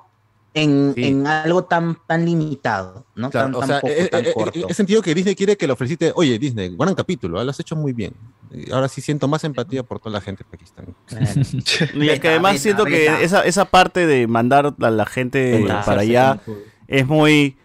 en, 0.53 0.93
Sí. 0.95 1.05
en 1.05 1.27
algo 1.27 1.63
tan, 1.63 1.97
tan 2.07 2.25
limitado, 2.25 3.05
¿no? 3.15 3.29
Claro, 3.29 3.47
tan, 3.47 3.55
o 3.55 3.59
tan 3.59 3.67
sea, 3.69 3.79
poco, 3.81 3.93
eh, 3.93 4.07
tan 4.09 4.25
eh, 4.25 4.29
eh, 4.29 4.33
corto. 4.33 4.67
he 4.67 4.73
sentido 4.73 5.01
que 5.01 5.15
Disney 5.15 5.35
quiere 5.35 5.55
que 5.55 5.65
le 5.67 5.73
ofreciste, 5.73 6.11
oye, 6.15 6.37
Disney, 6.37 6.75
gran 6.77 6.93
capítulo, 6.95 7.39
ah, 7.39 7.43
lo 7.43 7.51
has 7.51 7.59
hecho 7.59 7.75
muy 7.75 7.93
bien. 7.93 8.13
Y 8.51 8.69
Ahora 8.71 8.89
sí 8.89 8.99
siento 9.01 9.27
más 9.29 9.43
empatía 9.45 9.83
por 9.83 9.99
toda 9.99 10.11
la 10.11 10.21
gente 10.21 10.43
de 10.43 10.49
Pakistán. 10.49 10.93
Y 11.95 12.09
es 12.09 12.19
que 12.19 12.27
además 12.27 12.53
beta, 12.53 12.63
siento 12.63 12.83
beta. 12.83 13.17
que 13.17 13.23
esa, 13.23 13.45
esa 13.45 13.65
parte 13.65 14.05
de 14.05 14.27
mandar 14.27 14.75
a 14.79 14.89
la 14.89 15.05
gente 15.05 15.61
Beta. 15.61 15.83
para 15.85 16.01
allá 16.01 16.41
es 16.87 17.07
muy... 17.07 17.57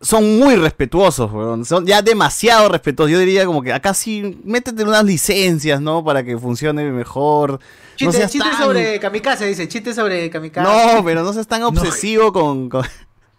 Son 0.00 0.38
muy 0.38 0.56
respetuosos, 0.56 1.32
weón. 1.32 1.64
Son 1.64 1.86
ya 1.86 2.02
demasiado 2.02 2.68
respetuosos. 2.68 3.12
Yo 3.12 3.18
diría 3.18 3.46
como 3.46 3.62
que 3.62 3.72
acá 3.72 3.94
sí, 3.94 4.38
métete 4.44 4.82
unas 4.84 5.04
licencias, 5.04 5.80
¿no? 5.80 6.04
Para 6.04 6.22
que 6.22 6.36
funcione 6.38 6.84
mejor. 6.90 7.52
No 7.52 7.58
Chiste, 7.96 8.16
seas 8.18 8.30
chiste 8.32 8.48
tan- 8.50 8.62
sobre 8.62 9.00
Kamikaze, 9.00 9.46
dice. 9.46 9.66
Chiste 9.68 9.94
sobre 9.94 10.28
Kamikaze. 10.28 10.96
No, 10.96 11.02
pero 11.04 11.22
no 11.22 11.32
seas 11.32 11.46
tan 11.46 11.62
obsesivo 11.62 12.30
con, 12.30 12.68
con, 12.68 12.84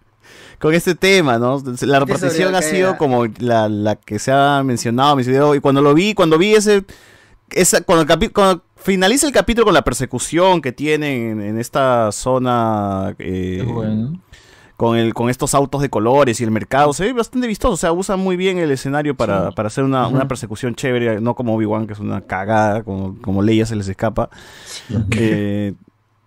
con 0.60 0.74
este 0.74 0.96
tema, 0.96 1.38
¿no? 1.38 1.62
La 1.82 2.00
repartición 2.00 2.56
ha 2.56 2.62
sido 2.64 2.98
como 2.98 3.26
la, 3.38 3.70
la 3.70 3.96
que 3.96 4.18
se 4.18 4.32
ha 4.32 4.64
mencionado 4.64 5.12
en 5.12 5.18
mis 5.18 5.28
videos. 5.28 5.56
Y 5.56 5.60
cuando 5.60 5.82
lo 5.84 5.94
vi, 5.94 6.14
cuando 6.16 6.38
vi 6.40 6.56
ese. 6.56 6.84
Esa, 7.52 7.82
cuando, 7.82 8.02
el 8.02 8.10
capi- 8.10 8.34
cuando 8.34 8.64
finaliza 8.76 9.26
el 9.28 9.32
capítulo 9.32 9.66
con 9.66 9.74
la 9.74 9.84
persecución 9.84 10.60
que 10.62 10.72
tienen 10.74 11.40
en, 11.40 11.42
en 11.42 11.60
esta 11.60 12.12
zona. 12.12 13.16
eh, 13.20 13.64
Con, 14.78 14.95
el, 14.95 15.16
con 15.16 15.32
estos 15.32 15.56
autos 15.56 15.82
de 15.82 15.90
colores 15.90 16.40
y 16.40 16.44
el 16.44 16.52
mercado, 16.52 16.94
se 16.94 17.06
ve 17.06 17.14
bastante 17.14 17.48
vistoso, 17.48 17.74
o 17.74 17.78
sea, 17.78 17.91
usan 17.91 18.20
muy 18.20 18.38
bien 18.38 18.60
el 18.60 18.70
escenario 18.70 19.16
para, 19.16 19.49
para 19.52 19.68
hacer 19.68 19.84
una, 19.84 20.08
una 20.08 20.28
persecución 20.28 20.76
chévere, 20.76 21.20
no 21.20 21.34
como 21.34 21.56
Obi-Wan, 21.56 21.88
que 21.88 21.94
es 21.94 21.99
una 21.99 22.22
cagada, 22.22 22.84
como, 22.84 23.20
como 23.22 23.41
Leia 23.41 23.66
se 23.66 23.76
les 23.76 23.88
escapa. 23.88 24.30
Eh, 25.12 25.74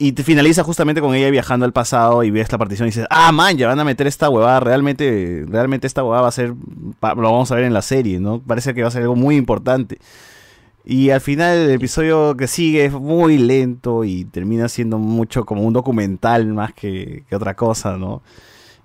y 0.02 0.12
te 0.12 0.24
finaliza 0.24 0.64
justamente 0.64 1.02
con 1.02 1.14
ella 1.14 1.28
viajando 1.28 1.66
al 1.66 1.74
pasado 1.74 2.24
y 2.24 2.30
ves 2.30 2.50
la 2.50 2.56
partición 2.56 2.88
y 2.88 2.90
dices, 2.90 3.06
ah, 3.10 3.30
man, 3.32 3.58
ya 3.58 3.68
van 3.68 3.78
a 3.80 3.84
meter 3.84 4.06
esta 4.06 4.30
huevada, 4.30 4.58
realmente, 4.58 5.44
realmente 5.46 5.86
esta 5.86 6.02
huevada 6.02 6.22
va 6.22 6.28
a 6.28 6.32
ser, 6.32 6.54
lo 6.54 7.32
vamos 7.32 7.52
a 7.52 7.54
ver 7.54 7.64
en 7.64 7.74
la 7.74 7.82
serie, 7.82 8.18
¿no? 8.18 8.40
Parece 8.40 8.72
que 8.72 8.80
va 8.80 8.88
a 8.88 8.90
ser 8.90 9.02
algo 9.02 9.14
muy 9.14 9.36
importante. 9.36 9.98
Y 10.84 11.10
al 11.10 11.20
final 11.20 11.58
el 11.58 11.70
episodio 11.72 12.36
que 12.36 12.46
sigue 12.46 12.86
es 12.86 12.92
muy 12.92 13.36
lento 13.38 14.02
y 14.04 14.24
termina 14.24 14.68
siendo 14.68 14.98
mucho 14.98 15.44
como 15.44 15.62
un 15.62 15.72
documental 15.72 16.46
más 16.46 16.72
que, 16.72 17.24
que 17.28 17.36
otra 17.36 17.54
cosa, 17.54 17.96
¿no? 17.96 18.22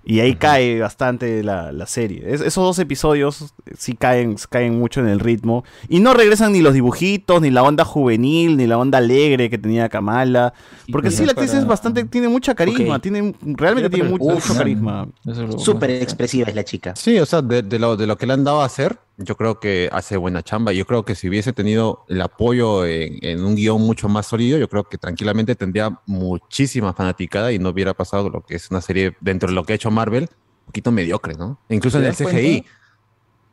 Y 0.08 0.20
ahí 0.20 0.36
cae 0.36 0.78
bastante 0.78 1.42
la, 1.42 1.72
la 1.72 1.86
serie. 1.86 2.22
Es- 2.26 2.40
esos 2.40 2.62
dos 2.62 2.78
episodios 2.78 3.52
sí 3.76 3.94
caen, 3.94 4.36
caen 4.48 4.78
mucho 4.78 5.00
en 5.00 5.08
el 5.08 5.18
ritmo. 5.18 5.64
Y 5.88 5.98
no 5.98 6.14
regresan 6.14 6.52
ni 6.52 6.60
los 6.60 6.74
dibujitos, 6.74 7.42
ni 7.42 7.50
la 7.50 7.64
onda 7.64 7.84
juvenil, 7.84 8.56
ni 8.56 8.68
la 8.68 8.78
onda 8.78 8.98
alegre 8.98 9.50
que 9.50 9.58
tenía 9.58 9.88
Kamala. 9.88 10.54
Porque 10.92 11.10
sí, 11.10 11.24
la 11.24 11.32
actriz 11.32 11.50
para- 11.50 11.60
es 11.62 11.66
bastante, 11.66 12.04
tiene 12.04 12.28
mucha 12.28 12.54
carisma, 12.54 12.96
Ok. 12.96 13.02
tiene, 13.02 13.34
realmente 13.42 13.90
tiene 13.90 14.08
mucho, 14.08 14.26
mucho 14.26 14.54
carisma. 14.54 15.08
Súper 15.58 15.90
expresiva 15.90 16.48
es 16.50 16.54
la 16.54 16.62
chica. 16.62 16.94
Sí, 16.94 17.18
o 17.18 17.26
sea, 17.26 17.42
de, 17.42 17.62
de 17.62 17.78
lo, 17.80 17.96
de 17.96 18.06
lo 18.06 18.16
que 18.16 18.26
le 18.28 18.34
han 18.34 18.44
dado 18.44 18.60
a 18.62 18.66
hacer, 18.66 18.96
yo 19.18 19.36
creo 19.36 19.60
que 19.60 19.88
hace 19.92 20.16
buena 20.16 20.42
chamba. 20.42 20.72
Yo 20.72 20.86
creo 20.86 21.04
que 21.04 21.14
si 21.14 21.28
hubiese 21.28 21.52
tenido 21.52 22.04
el 22.08 22.20
apoyo 22.20 22.84
en, 22.84 23.18
en 23.22 23.44
un 23.44 23.54
guion 23.54 23.80
mucho 23.80 24.08
más 24.08 24.26
sólido, 24.26 24.58
yo 24.58 24.68
creo 24.68 24.84
que 24.84 24.98
tranquilamente 24.98 25.54
tendría 25.54 26.00
muchísima 26.06 26.92
fanaticada 26.92 27.52
y 27.52 27.58
no 27.58 27.70
hubiera 27.70 27.94
pasado 27.94 28.28
lo 28.30 28.42
que 28.42 28.56
es 28.56 28.70
una 28.70 28.80
serie 28.80 29.16
dentro 29.20 29.48
de 29.48 29.54
lo 29.54 29.64
que 29.64 29.72
ha 29.72 29.76
hecho 29.76 29.90
Marvel, 29.90 30.24
un 30.24 30.66
poquito 30.66 30.92
mediocre, 30.92 31.34
¿no? 31.34 31.58
Incluso 31.68 31.98
en 31.98 32.04
¿Te 32.04 32.08
el 32.10 32.14
CGI. 32.14 32.24
cuenta? 32.60 32.70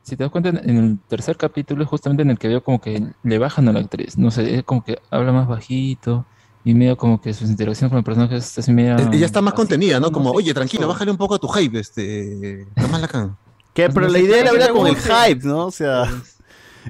Si 0.04 0.18
te 0.18 0.24
das 0.24 0.32
cuenta, 0.32 0.50
en 0.50 0.78
el 0.78 1.00
tercer 1.08 1.38
capítulo 1.38 1.82
es 1.84 1.90
justamente 1.90 2.24
en 2.24 2.32
el 2.32 2.38
que 2.38 2.50
veo 2.50 2.62
como 2.62 2.82
que 2.82 3.02
le 3.24 3.38
bajan 3.38 3.70
a 3.70 3.72
la 3.72 3.80
actriz. 3.80 4.18
No 4.18 4.32
sé, 4.32 4.56
es 4.56 4.64
como 4.64 4.84
que 4.84 4.98
habla 5.10 5.32
más 5.32 5.48
bajito 5.48 6.26
y 6.66 6.74
medio 6.74 6.98
como 6.98 7.22
que 7.22 7.34
sus 7.34 7.50
interacciones 7.50 7.90
con 7.90 8.00
el 8.00 8.04
personaje 8.04 8.36
es 8.36 8.58
así 8.58 8.74
medio... 8.74 8.98
Eh, 8.98 9.18
Ya 9.18 9.26
está 9.26 9.42
más 9.42 9.54
contenida, 9.54 10.02
¿no? 10.02 10.12
Como, 10.12 10.32
oye, 10.32 10.54
pasó. 10.54 10.88
bájale 10.90 11.12
un 11.12 11.16
poco 11.18 11.36
a 11.36 11.40
tu 11.40 11.48
hype, 11.48 11.80
este. 11.80 12.68
Kamala 12.76 13.08
Khan. 13.08 13.38
Que, 13.74 13.90
pero 13.90 14.08
la 14.08 14.20
idea 14.20 14.40
era 14.42 14.70
con 14.70 14.88
el 14.88 14.96
hype, 14.96 15.46
¿no? 15.48 15.66
O 15.68 15.72
sea. 15.72 16.04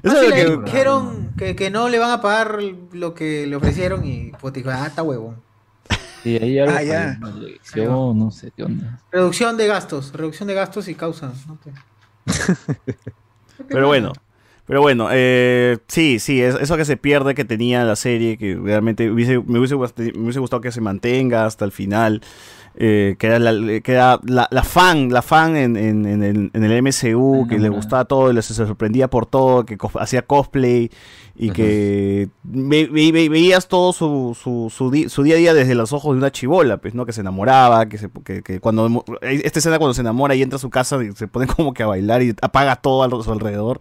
Eso 0.02 0.12
Más 0.12 0.14
es 0.14 0.20
si 0.20 0.28
lo 0.28 0.34
le 0.36 0.44
que. 0.44 0.64
dijeron 0.64 1.30
que, 1.38 1.54
que 1.56 1.70
no 1.70 1.88
le 1.88 1.98
van 1.98 2.10
a 2.10 2.20
pagar 2.20 2.58
lo 2.92 3.14
que 3.14 3.46
le 3.46 3.54
ofrecieron 3.56 4.04
y 4.04 4.32
pues 4.40 4.52
dijo, 4.52 4.70
ah, 4.70 4.86
está 4.86 5.02
huevón. 5.02 5.36
Y 6.24 6.36
ahí 6.42 6.58
algo 6.58 6.74
Ah, 6.76 6.82
ya. 6.82 7.18
dirección, 7.38 8.18
no 8.18 8.30
sé 8.30 8.50
qué 8.56 8.64
onda. 8.64 8.98
Reducción 9.12 9.56
de 9.56 9.66
gastos, 9.66 10.12
reducción 10.12 10.48
de 10.48 10.54
gastos 10.54 10.88
y 10.88 10.94
causa. 10.94 11.32
¿no? 11.46 11.58
Pero 13.68 13.86
bueno. 13.86 14.12
Pero 14.66 14.80
bueno, 14.80 15.08
eh, 15.12 15.76
sí, 15.88 16.18
sí, 16.18 16.40
es- 16.40 16.54
eso 16.54 16.78
que 16.78 16.86
se 16.86 16.96
pierde 16.96 17.34
que 17.34 17.44
tenía 17.44 17.84
la 17.84 17.96
serie, 17.96 18.38
que 18.38 18.54
realmente 18.56 19.10
hubiese- 19.12 19.42
me, 19.46 19.58
hubiese, 19.58 19.76
me 19.76 20.22
hubiese 20.22 20.40
gustado 20.40 20.62
que 20.62 20.72
se 20.72 20.80
mantenga 20.80 21.44
hasta 21.44 21.66
el 21.66 21.72
final. 21.72 22.22
Eh, 22.76 23.14
que 23.18 23.26
era, 23.28 23.38
la, 23.38 23.80
que 23.80 23.92
era 23.92 24.18
la, 24.24 24.48
la 24.50 24.62
fan, 24.64 25.08
la 25.10 25.22
fan 25.22 25.56
en, 25.56 25.76
en- 25.76 26.06
en 26.06 26.22
el, 26.24 26.50
en 26.52 26.64
el 26.64 26.72
MCU, 26.82 27.46
que 27.48 27.58
le 27.60 27.68
gustaba 27.68 28.04
todo, 28.04 28.30
y 28.30 28.34
le- 28.34 28.42
se 28.42 28.52
sorprendía 28.54 29.08
por 29.08 29.26
todo, 29.26 29.64
que 29.64 29.78
cos- 29.78 30.00
hacía 30.00 30.22
cosplay 30.22 30.90
y 31.36 31.50
que 31.50 32.28
ve- 32.42 32.88
ve- 32.90 33.12
ve- 33.12 33.28
veías 33.28 33.68
todo 33.68 33.92
su, 33.92 34.36
su, 34.40 34.72
su, 34.74 34.90
di- 34.90 35.08
su 35.08 35.22
día 35.22 35.34
a 35.36 35.38
día 35.38 35.54
desde 35.54 35.74
los 35.76 35.92
ojos 35.92 36.14
de 36.14 36.18
una 36.18 36.32
chivola, 36.32 36.76
pues, 36.78 36.94
¿no? 36.94 37.06
Que 37.06 37.12
se 37.12 37.20
enamoraba, 37.20 37.86
que, 37.88 37.98
se, 37.98 38.08
que, 38.24 38.42
que 38.42 38.58
cuando 38.60 39.04
esta 39.20 39.58
escena 39.60 39.78
cuando 39.78 39.94
se 39.94 40.00
enamora 40.00 40.34
y 40.34 40.42
entra 40.42 40.56
a 40.56 40.60
su 40.60 40.70
casa 40.70 41.02
y 41.04 41.12
se 41.12 41.28
pone 41.28 41.46
como 41.46 41.74
que 41.74 41.82
a 41.84 41.86
bailar 41.86 42.22
y 42.22 42.34
apaga 42.42 42.76
todo 42.76 43.02
a 43.04 43.22
su 43.22 43.30
alrededor. 43.32 43.80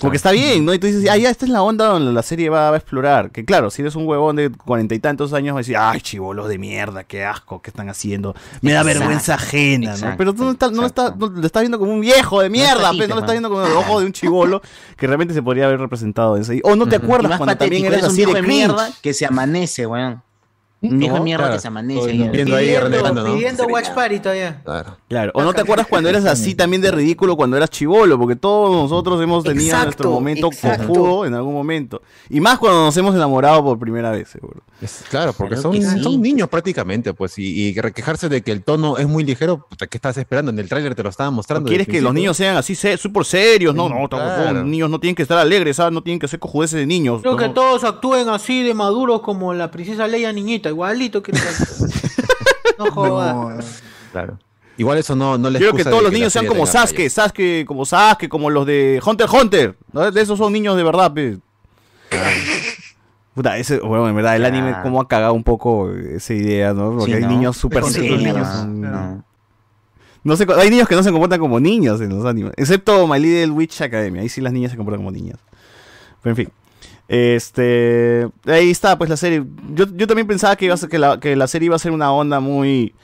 Como 0.00 0.10
que 0.10 0.16
está 0.16 0.32
bien, 0.32 0.64
¿no? 0.64 0.74
Y 0.74 0.78
tú 0.78 0.86
dices, 0.86 1.08
ah, 1.10 1.16
ya, 1.16 1.30
esta 1.30 1.44
es 1.44 1.50
la 1.50 1.62
onda 1.62 1.86
donde 1.86 2.12
la 2.12 2.22
serie 2.22 2.50
va 2.50 2.70
a 2.70 2.76
explorar. 2.76 3.30
Que 3.30 3.44
claro, 3.44 3.70
si 3.70 3.82
eres 3.82 3.94
un 3.94 4.06
huevón 4.06 4.36
de 4.36 4.50
cuarenta 4.50 4.94
y 4.94 4.98
tantos 4.98 5.32
años, 5.32 5.54
vas 5.54 5.60
a 5.60 5.62
decir, 5.62 5.76
ay, 5.78 6.00
chivolos 6.00 6.48
de 6.48 6.58
mierda, 6.58 7.04
qué 7.04 7.24
asco, 7.24 7.62
¿qué 7.62 7.70
están 7.70 7.88
haciendo? 7.88 8.34
Me 8.60 8.72
da 8.72 8.80
Exacto, 8.80 8.98
vergüenza 9.00 9.34
ajena, 9.34 9.96
¿no? 9.96 10.14
Pero 10.16 10.34
tú 10.34 10.44
no, 10.44 10.50
estás, 10.52 10.72
no, 10.72 10.82
no 10.82 11.28
lo 11.28 11.46
estás 11.46 11.62
viendo 11.62 11.78
como 11.78 11.92
un 11.92 12.00
viejo 12.00 12.40
de 12.40 12.50
mierda, 12.50 12.92
pues, 12.96 13.08
no 13.08 13.14
lo 13.14 13.20
estás 13.20 13.32
viendo 13.32 13.48
como 13.48 13.64
el 13.64 13.72
ojo 13.72 14.00
de 14.00 14.06
un 14.06 14.12
chivolo 14.12 14.62
que 14.96 15.06
realmente 15.06 15.34
se 15.34 15.42
podría 15.42 15.66
haber 15.66 15.78
representado 15.78 16.36
en 16.36 16.42
ese. 16.42 16.60
O 16.64 16.74
no 16.76 16.86
te 16.86 16.96
acuerdas 16.96 17.38
cuando 17.38 17.56
también 17.56 17.86
eres 17.86 18.02
así 18.02 18.24
de 18.24 18.32
de 18.32 18.42
mierda 18.42 18.90
que 19.02 19.14
se 19.14 19.26
amanece, 19.26 19.86
weón. 19.86 20.22
Vieja 20.84 21.16
¿No? 21.18 21.22
mierda 21.22 21.44
Claro. 21.44 21.54
que 21.56 21.60
se 21.60 21.68
amanece. 21.68 22.10
Ahí. 22.10 22.28
viendo 22.28 22.56
ahí, 22.56 22.64
Pidiendo, 22.66 22.88
renegando, 22.88 23.22
¿no? 23.28 23.34
pidiendo 23.34 23.64
Watch 23.66 23.90
Party 23.90 24.18
todavía. 24.18 24.62
Claro. 25.08 25.30
O 25.34 25.42
no 25.44 25.52
te 25.54 25.60
acuerdas 25.60 25.86
cuando 25.88 26.08
eras 26.08 26.24
así 26.24 26.54
también 26.56 26.82
de 26.82 26.90
ridículo 26.90 27.36
cuando 27.36 27.56
eras 27.56 27.70
chivolo, 27.70 28.18
porque 28.18 28.34
todos 28.36 28.70
nosotros 28.72 29.22
hemos 29.22 29.44
tenido 29.44 29.66
Exacto, 29.66 29.84
nuestro 29.86 30.10
momento 30.10 30.50
cojudo 30.50 31.24
en 31.26 31.34
algún 31.34 31.54
momento. 31.54 32.02
Y 32.28 32.40
más 32.40 32.58
cuando 32.58 32.84
nos 32.86 32.96
hemos 32.96 33.14
enamorado 33.14 33.62
por 33.62 33.78
primera 33.78 34.10
vez, 34.10 34.28
seguro. 34.28 34.62
Es- 34.80 35.04
claro, 35.08 35.32
porque 35.32 35.54
Claro 35.54 35.72
son, 35.72 35.80
sí. 35.80 36.02
son 36.02 36.20
niños 36.20 36.48
prácticamente, 36.48 37.14
pues, 37.14 37.38
y, 37.38 37.68
y 37.68 37.74
quejarse 37.74 38.28
de 38.28 38.42
que 38.42 38.50
el 38.50 38.64
tono 38.64 38.96
es 38.98 39.06
muy 39.06 39.22
ligero, 39.22 39.68
¿qué 39.78 39.96
estás 39.96 40.16
esperando? 40.16 40.50
En 40.50 40.58
el 40.58 40.68
tráiler 40.68 40.96
te 40.96 41.04
lo 41.04 41.10
estaban 41.10 41.32
mostrando. 41.34 41.68
¿Quieres 41.68 41.86
que 41.86 42.00
los 42.00 42.12
niños 42.12 42.36
sean 42.36 42.56
así 42.56 42.74
súper 42.74 43.24
serios? 43.24 43.72
No, 43.74 43.88
no, 43.88 44.08
tampoco. 44.08 44.34
claro. 44.34 44.52
Los 44.54 44.64
niños 44.66 44.90
no 44.90 44.98
tienen 44.98 45.14
que 45.14 45.22
estar 45.22 45.38
alegres, 45.38 45.76
¿sabes? 45.76 45.92
No 45.92 46.02
tienen 46.02 46.18
que 46.18 46.26
ser 46.26 46.40
cojudeces 46.40 46.78
de 46.80 46.86
niños. 46.86 47.20
Creo 47.20 47.34
¿no? 47.34 47.38
que 47.38 47.48
todos 47.50 47.84
actúen 47.84 48.28
así 48.28 48.62
de 48.64 48.74
maduros 48.74 49.20
como 49.22 49.54
la 49.54 49.70
princesa 49.70 50.08
Leia 50.08 50.32
niñita, 50.32 50.71
igualito 50.72 51.22
que 51.22 51.32
No 52.78 52.90
jodas. 52.90 53.82
Claro. 54.12 54.38
Igual 54.78 54.98
eso 54.98 55.14
no, 55.14 55.36
no 55.38 55.50
les 55.50 55.60
Quiero 55.60 55.76
que 55.76 55.84
todos 55.84 56.02
los 56.02 56.12
niños 56.12 56.32
sean 56.32 56.46
como 56.46 56.66
Sasuke, 56.66 57.08
Sasuke, 57.08 57.64
como 57.66 57.84
Sasuke, 57.84 58.28
como 58.28 58.50
los 58.50 58.66
de 58.66 59.00
Hunter 59.04 59.28
Hunter. 59.30 59.76
¿no? 59.92 60.10
De 60.10 60.20
esos 60.20 60.38
son 60.38 60.52
niños 60.52 60.76
de 60.76 60.82
verdad, 60.82 61.12
pe. 61.12 61.38
Puta, 63.34 63.56
ese, 63.56 63.78
bueno, 63.78 64.08
en 64.08 64.14
verdad, 64.16 64.36
el 64.36 64.44
anime 64.44 64.68
Claro. 64.68 64.82
como 64.82 65.00
ha 65.00 65.08
cagado 65.08 65.32
un 65.32 65.42
poco 65.44 65.90
esa 65.90 66.34
idea, 66.34 66.74
¿no? 66.74 66.90
Porque 66.90 67.12
Sí, 67.12 67.16
hay 67.16 67.22
¿no? 67.22 67.28
niños 67.28 67.56
súper 67.56 67.82
Sí, 67.84 67.92
serios. 67.94 68.34
no, 68.36 68.66
no. 68.66 69.24
No 70.24 70.36
se, 70.36 70.46
hay 70.56 70.70
niños 70.70 70.86
que 70.86 70.94
no 70.94 71.02
se 71.02 71.10
comportan 71.10 71.40
como 71.40 71.58
niños 71.58 72.00
en 72.00 72.10
los 72.10 72.24
animes. 72.26 72.52
Excepto 72.56 73.06
My 73.08 73.18
Little 73.18 73.50
Witch 73.52 73.80
Academia. 73.80 74.20
Ahí 74.22 74.28
sí 74.28 74.40
las 74.40 74.52
niñas 74.52 74.70
se 74.70 74.76
comportan 74.76 75.00
como 75.00 75.10
niñas. 75.10 75.38
Pero 76.22 76.32
en 76.32 76.36
fin. 76.36 76.48
Este. 77.12 78.26
Ahí 78.46 78.70
está, 78.70 78.96
pues 78.96 79.10
la 79.10 79.18
serie. 79.18 79.44
Yo, 79.74 79.84
yo 79.94 80.06
también 80.06 80.26
pensaba 80.26 80.56
que, 80.56 80.64
iba 80.64 80.72
a 80.72 80.78
ser, 80.78 80.88
que, 80.88 80.98
la, 80.98 81.20
que 81.20 81.36
la 81.36 81.46
serie 81.46 81.66
iba 81.66 81.76
a 81.76 81.78
ser 81.78 81.92
una 81.92 82.10
onda 82.10 82.40
muy. 82.40 82.94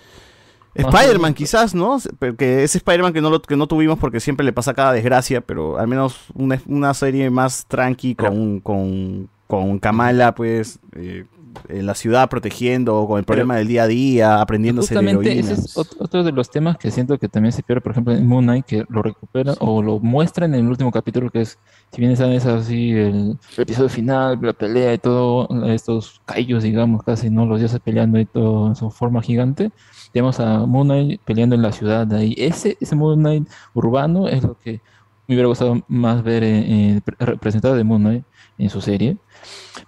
Spider-Man, 0.74 1.34
quizás, 1.34 1.74
¿no? 1.74 1.98
Porque 2.18 2.62
ese 2.62 2.78
Spider-Man 2.78 3.12
que 3.12 3.20
no, 3.20 3.28
lo, 3.28 3.42
que 3.42 3.56
no 3.56 3.66
tuvimos 3.66 3.98
porque 3.98 4.20
siempre 4.20 4.46
le 4.46 4.54
pasa 4.54 4.72
cada 4.72 4.92
desgracia, 4.92 5.42
pero 5.42 5.76
al 5.76 5.88
menos 5.88 6.28
una, 6.34 6.58
una 6.66 6.94
serie 6.94 7.28
más 7.28 7.66
tranqui 7.66 8.14
con, 8.14 8.60
con, 8.60 9.28
con 9.46 9.78
Kamala, 9.78 10.34
pues, 10.34 10.78
eh, 10.96 11.26
en 11.68 11.86
la 11.86 11.94
ciudad 11.94 12.28
protegiendo, 12.28 13.06
con 13.06 13.18
el 13.18 13.24
problema 13.24 13.56
del 13.56 13.68
día 13.68 13.82
a 13.82 13.86
día, 13.86 14.40
aprendiéndose 14.40 14.94
de 14.94 15.00
Justamente 15.00 15.38
ese 15.40 15.52
es 15.54 15.76
ot- 15.76 15.96
otro 15.98 16.22
de 16.22 16.32
los 16.32 16.50
temas 16.50 16.76
que 16.78 16.90
siento 16.90 17.18
que 17.18 17.28
también 17.28 17.52
se 17.52 17.62
pierde, 17.62 17.80
por 17.80 17.92
ejemplo, 17.92 18.14
en 18.14 18.26
Moon 18.26 18.44
Knight, 18.44 18.64
que 18.66 18.84
lo 18.88 19.02
recupera 19.02 19.54
o 19.60 19.82
lo 19.82 19.98
muestran 19.98 20.54
en 20.54 20.60
el 20.64 20.68
último 20.68 20.90
capítulo, 20.92 21.30
que 21.30 21.40
es, 21.42 21.58
si 21.92 22.00
bien 22.00 22.12
es 22.12 22.20
así, 22.46 22.92
el, 22.92 23.38
episodio 23.56 23.88
final, 23.88 24.38
la 24.40 24.52
pelea 24.52 24.94
y 24.94 24.98
todo, 24.98 25.48
estos 25.66 26.20
caillos, 26.24 26.62
digamos, 26.62 27.02
casi, 27.02 27.28
¿no? 27.30 27.46
Los 27.46 27.58
dioses 27.60 27.80
peleando 27.80 28.18
y 28.18 28.24
todo 28.26 28.68
en 28.68 28.76
su 28.76 28.90
forma 28.90 29.20
gigante. 29.22 29.70
Tenemos 30.12 30.40
a 30.40 30.64
Moon 30.66 30.86
Knight 30.88 31.20
peleando 31.24 31.54
en 31.54 31.62
la 31.62 31.72
ciudad 31.72 32.06
de 32.06 32.16
ahí. 32.16 32.34
Ese, 32.38 32.76
ese 32.80 32.94
Moon 32.96 33.18
Knight 33.18 33.48
urbano 33.74 34.28
es 34.28 34.42
lo 34.42 34.56
que 34.58 34.80
me 35.26 35.34
hubiera 35.34 35.48
gustado 35.48 35.82
más 35.88 36.22
ver 36.22 36.42
eh, 36.42 36.64
eh, 36.96 37.00
pre- 37.04 37.16
representado 37.18 37.74
de 37.74 37.84
Moon 37.84 38.00
Knight 38.02 38.24
en 38.56 38.70
su 38.70 38.80
serie. 38.80 39.18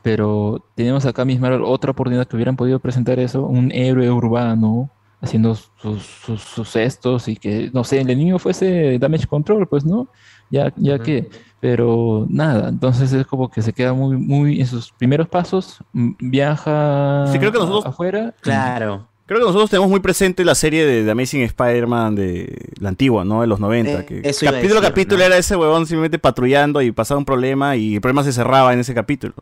Pero 0.03 0.65
tenemos 0.75 1.05
acá 1.07 1.25
mismo 1.25 1.49
otra 1.67 1.91
oportunidad 1.91 2.27
que 2.27 2.37
hubieran 2.37 2.57
podido 2.57 2.79
presentar 2.79 3.19
eso, 3.19 3.47
un 3.47 3.71
héroe 3.73 4.11
urbano 4.11 4.91
haciendo 5.23 5.55
sus, 5.55 6.03
sus, 6.03 6.41
sus 6.43 6.73
gestos 6.73 7.29
y 7.29 7.37
que, 7.37 7.71
no 7.75 7.85
sé, 7.85 7.97
el 8.01 8.09
enemigo 8.11 8.39
fuese 8.39 8.99
damage 8.99 9.27
control, 9.27 9.67
pues 9.69 9.85
no, 9.85 10.09
ya, 10.51 10.73
ya 10.77 10.99
que, 10.99 11.29
pero 11.61 12.27
nada, 12.31 12.71
entonces 12.71 13.13
es 13.13 13.27
como 13.27 13.51
que 13.51 13.61
se 13.61 13.75
queda 13.75 13.93
muy, 13.93 14.17
muy 14.17 14.61
en 14.61 14.67
sus 14.67 14.91
primeros 14.93 15.29
pasos, 15.29 15.85
mm, 15.93 16.13
viaja 16.21 17.27
Sí, 17.31 17.39
creo 17.39 17.53
que 17.53 17.59
nosotros- 17.59 17.85
afuera. 17.87 18.35
Claro. 18.41 19.09
Creo 19.31 19.43
que 19.43 19.47
nosotros 19.47 19.71
tenemos 19.71 19.89
muy 19.89 20.01
presente 20.01 20.45
la 20.45 20.57
serie 20.57 20.85
de, 20.85 21.05
The 21.05 21.13
Amazing 21.13 21.43
Spider-Man 21.43 22.17
de 22.17 22.73
la 22.81 22.89
antigua, 22.89 23.25
¿no? 23.25 23.43
De 23.43 23.47
los 23.47 23.61
90. 23.61 24.01
Eh, 24.01 24.05
que 24.05 24.21
eso 24.29 24.45
capítulo 24.45 24.79
a 24.79 24.81
decir, 24.81 24.89
capítulo 24.91 25.19
¿no? 25.21 25.25
era 25.27 25.37
ese 25.37 25.55
huevón 25.55 25.87
simplemente 25.87 26.19
patrullando 26.19 26.83
y 26.83 26.91
pasaba 26.91 27.19
un 27.19 27.25
problema 27.25 27.77
y 27.77 27.95
el 27.95 28.01
problema 28.01 28.25
se 28.25 28.33
cerraba 28.33 28.73
en 28.73 28.81
ese 28.81 28.93
capítulo. 28.93 29.35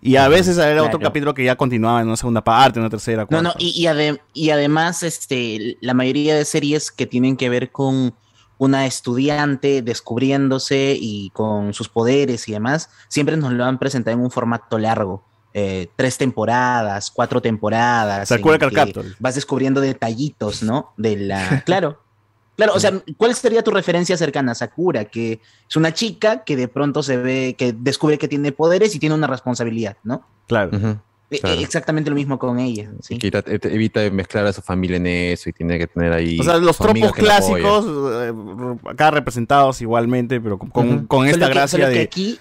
Y 0.00 0.16
a 0.16 0.26
veces 0.26 0.58
era 0.58 0.82
otro 0.82 0.98
capítulo 0.98 1.34
que 1.34 1.44
ya 1.44 1.54
continuaba 1.54 2.00
en 2.00 2.08
una 2.08 2.16
segunda 2.16 2.42
parte, 2.42 2.80
en 2.80 2.82
una 2.82 2.90
tercera, 2.90 3.22
No, 3.22 3.26
cuarta. 3.28 3.42
no, 3.50 3.54
y, 3.60 3.80
y, 3.80 3.86
ade- 3.86 4.20
y 4.34 4.50
además, 4.50 5.04
este, 5.04 5.78
la 5.82 5.94
mayoría 5.94 6.34
de 6.34 6.44
series 6.44 6.90
que 6.90 7.06
tienen 7.06 7.36
que 7.36 7.48
ver 7.48 7.70
con 7.70 8.14
una 8.58 8.86
estudiante 8.86 9.82
descubriéndose 9.82 10.96
y 11.00 11.30
con 11.30 11.74
sus 11.74 11.88
poderes 11.88 12.48
y 12.48 12.52
demás, 12.54 12.90
siempre 13.06 13.36
nos 13.36 13.52
lo 13.52 13.64
han 13.64 13.78
presentado 13.78 14.16
en 14.16 14.24
un 14.24 14.32
formato 14.32 14.80
largo. 14.80 15.22
Eh, 15.54 15.88
tres 15.96 16.18
temporadas, 16.18 17.10
cuatro 17.10 17.40
temporadas. 17.40 18.28
Sakura 18.28 18.58
que 18.58 18.70
Captor. 18.70 19.04
Vas 19.18 19.34
descubriendo 19.34 19.80
detallitos, 19.80 20.62
¿no? 20.62 20.92
De 20.96 21.16
la. 21.16 21.62
Claro. 21.66 22.00
Claro, 22.56 22.72
o 22.74 22.80
sea, 22.80 22.92
¿cuál 23.16 23.36
sería 23.36 23.62
tu 23.62 23.70
referencia 23.70 24.16
cercana? 24.16 24.52
Sakura, 24.52 25.04
que 25.04 25.40
es 25.68 25.76
una 25.76 25.94
chica 25.94 26.42
que 26.42 26.56
de 26.56 26.66
pronto 26.66 27.04
se 27.04 27.16
ve, 27.16 27.54
que 27.56 27.72
descubre 27.72 28.18
que 28.18 28.26
tiene 28.26 28.50
poderes 28.50 28.92
y 28.96 28.98
tiene 28.98 29.14
una 29.14 29.28
responsabilidad, 29.28 29.96
¿no? 30.02 30.26
Claro. 30.48 30.70
E- 31.30 31.38
Claro. 31.40 31.60
Exactamente 31.60 32.10
lo 32.10 32.16
mismo 32.16 32.36
con 32.38 32.58
ella. 32.58 32.90
¿sí? 33.00 33.16
Que 33.18 33.28
evita, 33.28 33.68
evita- 33.68 34.10
mezclar 34.10 34.46
a 34.46 34.52
su 34.52 34.60
familia 34.62 34.96
en 34.96 35.06
eso 35.06 35.50
y 35.50 35.52
tiene 35.52 35.78
que 35.78 35.86
tener 35.86 36.12
ahí. 36.12 36.40
O 36.40 36.42
sea, 36.42 36.56
los 36.56 36.76
tropos 36.78 37.12
que 37.12 37.20
clásicos, 37.22 37.84
eh, 38.24 38.32
acá 38.90 39.10
representados 39.12 39.80
igualmente, 39.80 40.40
pero 40.40 40.58
con, 40.58 40.70
con- 41.06 41.06
Solo 41.06 41.24
esta 41.26 41.46
que- 41.46 41.54
gracia 41.54 41.78
solo 41.78 41.90
que 41.92 41.98
de, 41.98 42.00
aquí 42.02 42.40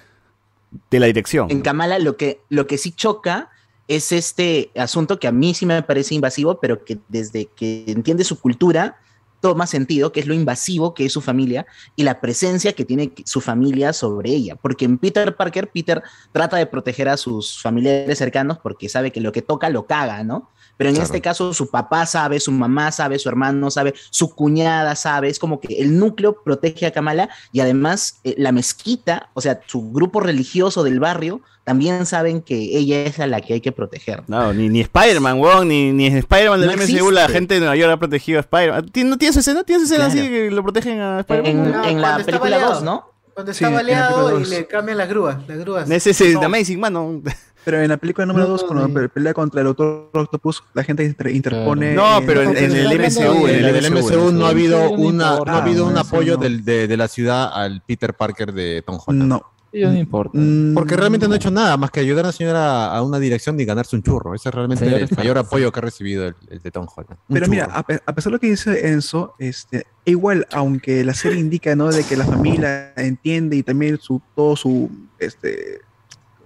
de 0.90 1.00
la 1.00 1.06
dirección. 1.08 1.50
En 1.50 1.62
Kamala 1.62 2.00
lo 2.00 2.18
que, 2.18 2.42
lo 2.50 2.68
que 2.68 2.78
sí 2.78 2.92
choca 2.92 3.50
es 3.88 4.12
este 4.12 4.72
asunto 4.76 5.20
que 5.20 5.28
a 5.28 5.32
mí 5.32 5.54
sí 5.54 5.66
me 5.66 5.82
parece 5.82 6.16
invasivo, 6.16 6.60
pero 6.60 6.84
que 6.84 7.00
desde 7.08 7.46
que 7.46 7.86
entiende 7.88 8.24
su 8.24 8.40
cultura 8.40 8.98
toma 9.40 9.68
sentido, 9.68 10.12
que 10.12 10.20
es 10.20 10.28
lo 10.28 10.34
invasivo 10.34 10.94
que 10.94 11.06
es 11.06 11.14
su 11.14 11.22
familia 11.22 11.66
y 11.96 12.04
la 12.04 12.20
presencia 12.20 12.74
que 12.74 12.86
tiene 12.86 13.14
su 13.24 13.40
familia 13.40 13.94
sobre 13.94 14.32
ella. 14.32 14.56
Porque 14.56 14.86
en 14.86 14.98
Peter 14.98 15.36
Parker, 15.36 15.70
Peter 15.70 16.02
trata 16.32 16.58
de 16.58 16.66
proteger 16.66 17.08
a 17.08 17.18
sus 17.18 17.62
familiares 17.62 18.18
cercanos 18.18 18.58
porque 18.58 18.90
sabe 18.90 19.12
que 19.12 19.22
lo 19.22 19.32
que 19.32 19.42
toca 19.42 19.70
lo 19.70 19.86
caga, 19.86 20.24
¿no? 20.24 20.50
Pero 20.78 20.90
en 20.90 20.96
Claro. 20.96 21.06
este 21.06 21.22
caso 21.22 21.54
su 21.54 21.70
papá 21.70 22.06
sabe, 22.06 22.40
su 22.40 22.52
mamá 22.52 22.92
sabe, 22.92 23.18
su 23.20 23.28
hermano 23.30 23.70
sabe, 23.72 23.94
su 24.12 24.30
cuñada 24.36 24.96
sabe, 24.96 25.28
es 25.30 25.40
como 25.40 25.60
que 25.60 25.82
el 25.82 25.98
núcleo 25.98 26.42
protege 26.44 26.86
a 26.86 26.92
Kamala 26.92 27.30
y 27.52 27.60
además 27.62 28.20
eh, 28.24 28.36
la 28.38 28.52
mezquita, 28.52 29.30
o 29.34 29.42
sea, 29.42 29.60
su 29.66 29.92
grupo 29.92 30.20
religioso 30.20 30.84
del 30.84 31.00
barrio, 31.00 31.42
también 31.64 32.06
saben 32.06 32.42
que 32.42 32.56
ella 32.78 33.04
es 33.04 33.20
a 33.20 33.28
la 33.28 33.42
que 33.42 33.56
hay 33.56 33.60
que 33.62 33.74
proteger. 33.74 34.24
No, 34.28 34.54
ni, 34.54 34.70
ni 34.70 34.80
Spider-Man, 34.82 35.40
weón, 35.40 35.68
ni, 35.68 35.92
ni 35.92 36.08
Spider-Man 36.08 36.62
del 36.62 36.70
No 36.70 36.78
MCU, 36.78 37.12
la 37.12 37.28
gente 37.28 37.56
de 37.56 37.60
Nueva 37.60 37.76
York 37.76 37.92
ha 37.92 37.98
protegido 37.98 38.38
a 38.40 38.42
Spider-Man. 38.42 38.86
¿Tien- 38.92 39.10
¿No 39.10 39.18
tienes 39.18 39.36
escena? 39.36 39.64
¿Tienes 39.66 39.84
escena 39.92 40.06
Claro. 40.06 40.22
así 40.22 40.30
que 40.30 40.50
lo 40.52 40.64
protegen 40.64 41.00
a 41.02 41.20
Spider-Man? 41.22 41.52
En, 41.66 41.72
No, 41.74 41.84
en 41.86 42.02
la 42.02 42.18
película 42.18 42.40
baleado. 42.52 42.74
2, 42.76 42.84
¿no? 42.84 43.12
Cuando 43.34 43.54
Sí, 43.54 43.66
está 43.66 43.70
la 43.70 43.76
baleado 43.76 44.40
y 44.40 44.46
le 44.46 44.66
cambian 44.66 44.98
las 44.98 45.10
grúas, 45.10 45.38
las 45.48 45.58
grúas. 45.60 45.90
Ese 45.92 46.12
es 46.12 46.22
el 46.22 46.34
No. 46.36 46.44
Amazing, 46.44 46.80
mano. 46.80 47.22
Pero 47.68 47.82
en 47.82 47.90
la 47.90 47.98
película 47.98 48.26
número 48.26 48.48
2, 48.48 48.64
cuando 48.64 48.88
pe- 48.94 49.10
pelea 49.10 49.34
contra 49.34 49.60
el 49.60 49.68
Doctor 49.68 50.10
Octopus, 50.14 50.64
la 50.74 50.86
gente 50.86 51.04
inter- 51.04 51.36
interpone. 51.36 51.94
No, 51.94 52.22
pero 52.26 52.42
en, 52.44 52.56
en 52.56 52.72
el 52.72 52.92
En 52.94 53.02
MCU, 53.12 53.46
en 53.46 53.66
el 53.66 53.74
del 53.74 53.92
MCU, 53.92 54.08
MCU 54.08 54.32
no 54.32 54.46
ha 54.46 54.50
habido, 54.52 54.80
no 54.86 54.92
una, 54.92 55.36
no 55.40 55.44
ha 55.48 55.58
habido 55.64 55.86
Ah, 55.86 55.90
un 55.90 55.98
apoyo 55.98 56.38
no. 56.38 56.44
del- 56.44 56.64
de, 56.64 56.88
de 56.88 56.96
la 56.96 57.10
ciudad 57.10 57.52
al 57.54 57.82
Peter 57.86 58.14
Parker 58.14 58.54
de 58.54 58.82
Tom 58.88 58.98
Holland. 59.06 59.28
No. 59.28 59.42
Ellos 59.74 59.92
no 59.92 60.00
importa. 60.00 60.32
Mm, 60.40 60.74
Porque 60.76 60.96
realmente 60.96 61.28
no 61.28 61.34
ha 61.34 61.36
hecho 61.36 61.52
nada 61.52 61.76
más 61.76 61.92
que 61.92 62.00
ayudar 62.00 62.24
a 62.24 62.28
la 62.30 62.32
señora 62.32 62.86
a 62.96 63.02
una 63.04 63.20
dirección 63.20 63.60
y 63.60 63.66
ganarse 63.66 63.98
un 63.98 64.02
churro. 64.02 64.34
Ese 64.34 64.48
es 64.48 64.56
realmente 64.56 64.86
el 64.88 65.10
mayor 65.18 65.38
apoyo 65.38 65.70
que 65.74 65.80
ha 65.80 65.82
recibido 65.82 66.26
el, 66.26 66.36
el 66.50 66.62
de 66.62 66.72
Tom 66.72 66.88
Holland. 66.96 67.20
Un 67.28 67.34
Pero 67.34 67.48
mira, 67.50 67.66
a 67.66 67.84
pesar 67.84 68.32
de 68.32 68.32
lo 68.32 68.40
que 68.40 68.48
dice 68.50 68.88
Enzo, 68.88 69.36
este, 69.40 69.86
igual, 70.06 70.48
aunque 70.54 71.04
la 71.04 71.14
serie 71.14 71.42
indica 71.42 71.76
¿no? 71.76 71.90
de 71.92 72.06
que 72.06 72.16
la 72.16 72.24
familia 72.24 72.94
entiende 72.96 73.58
y 73.58 73.64
también 73.64 74.00
su, 74.02 74.22
todo 74.38 74.56
su, 74.56 74.90
este, 75.20 75.82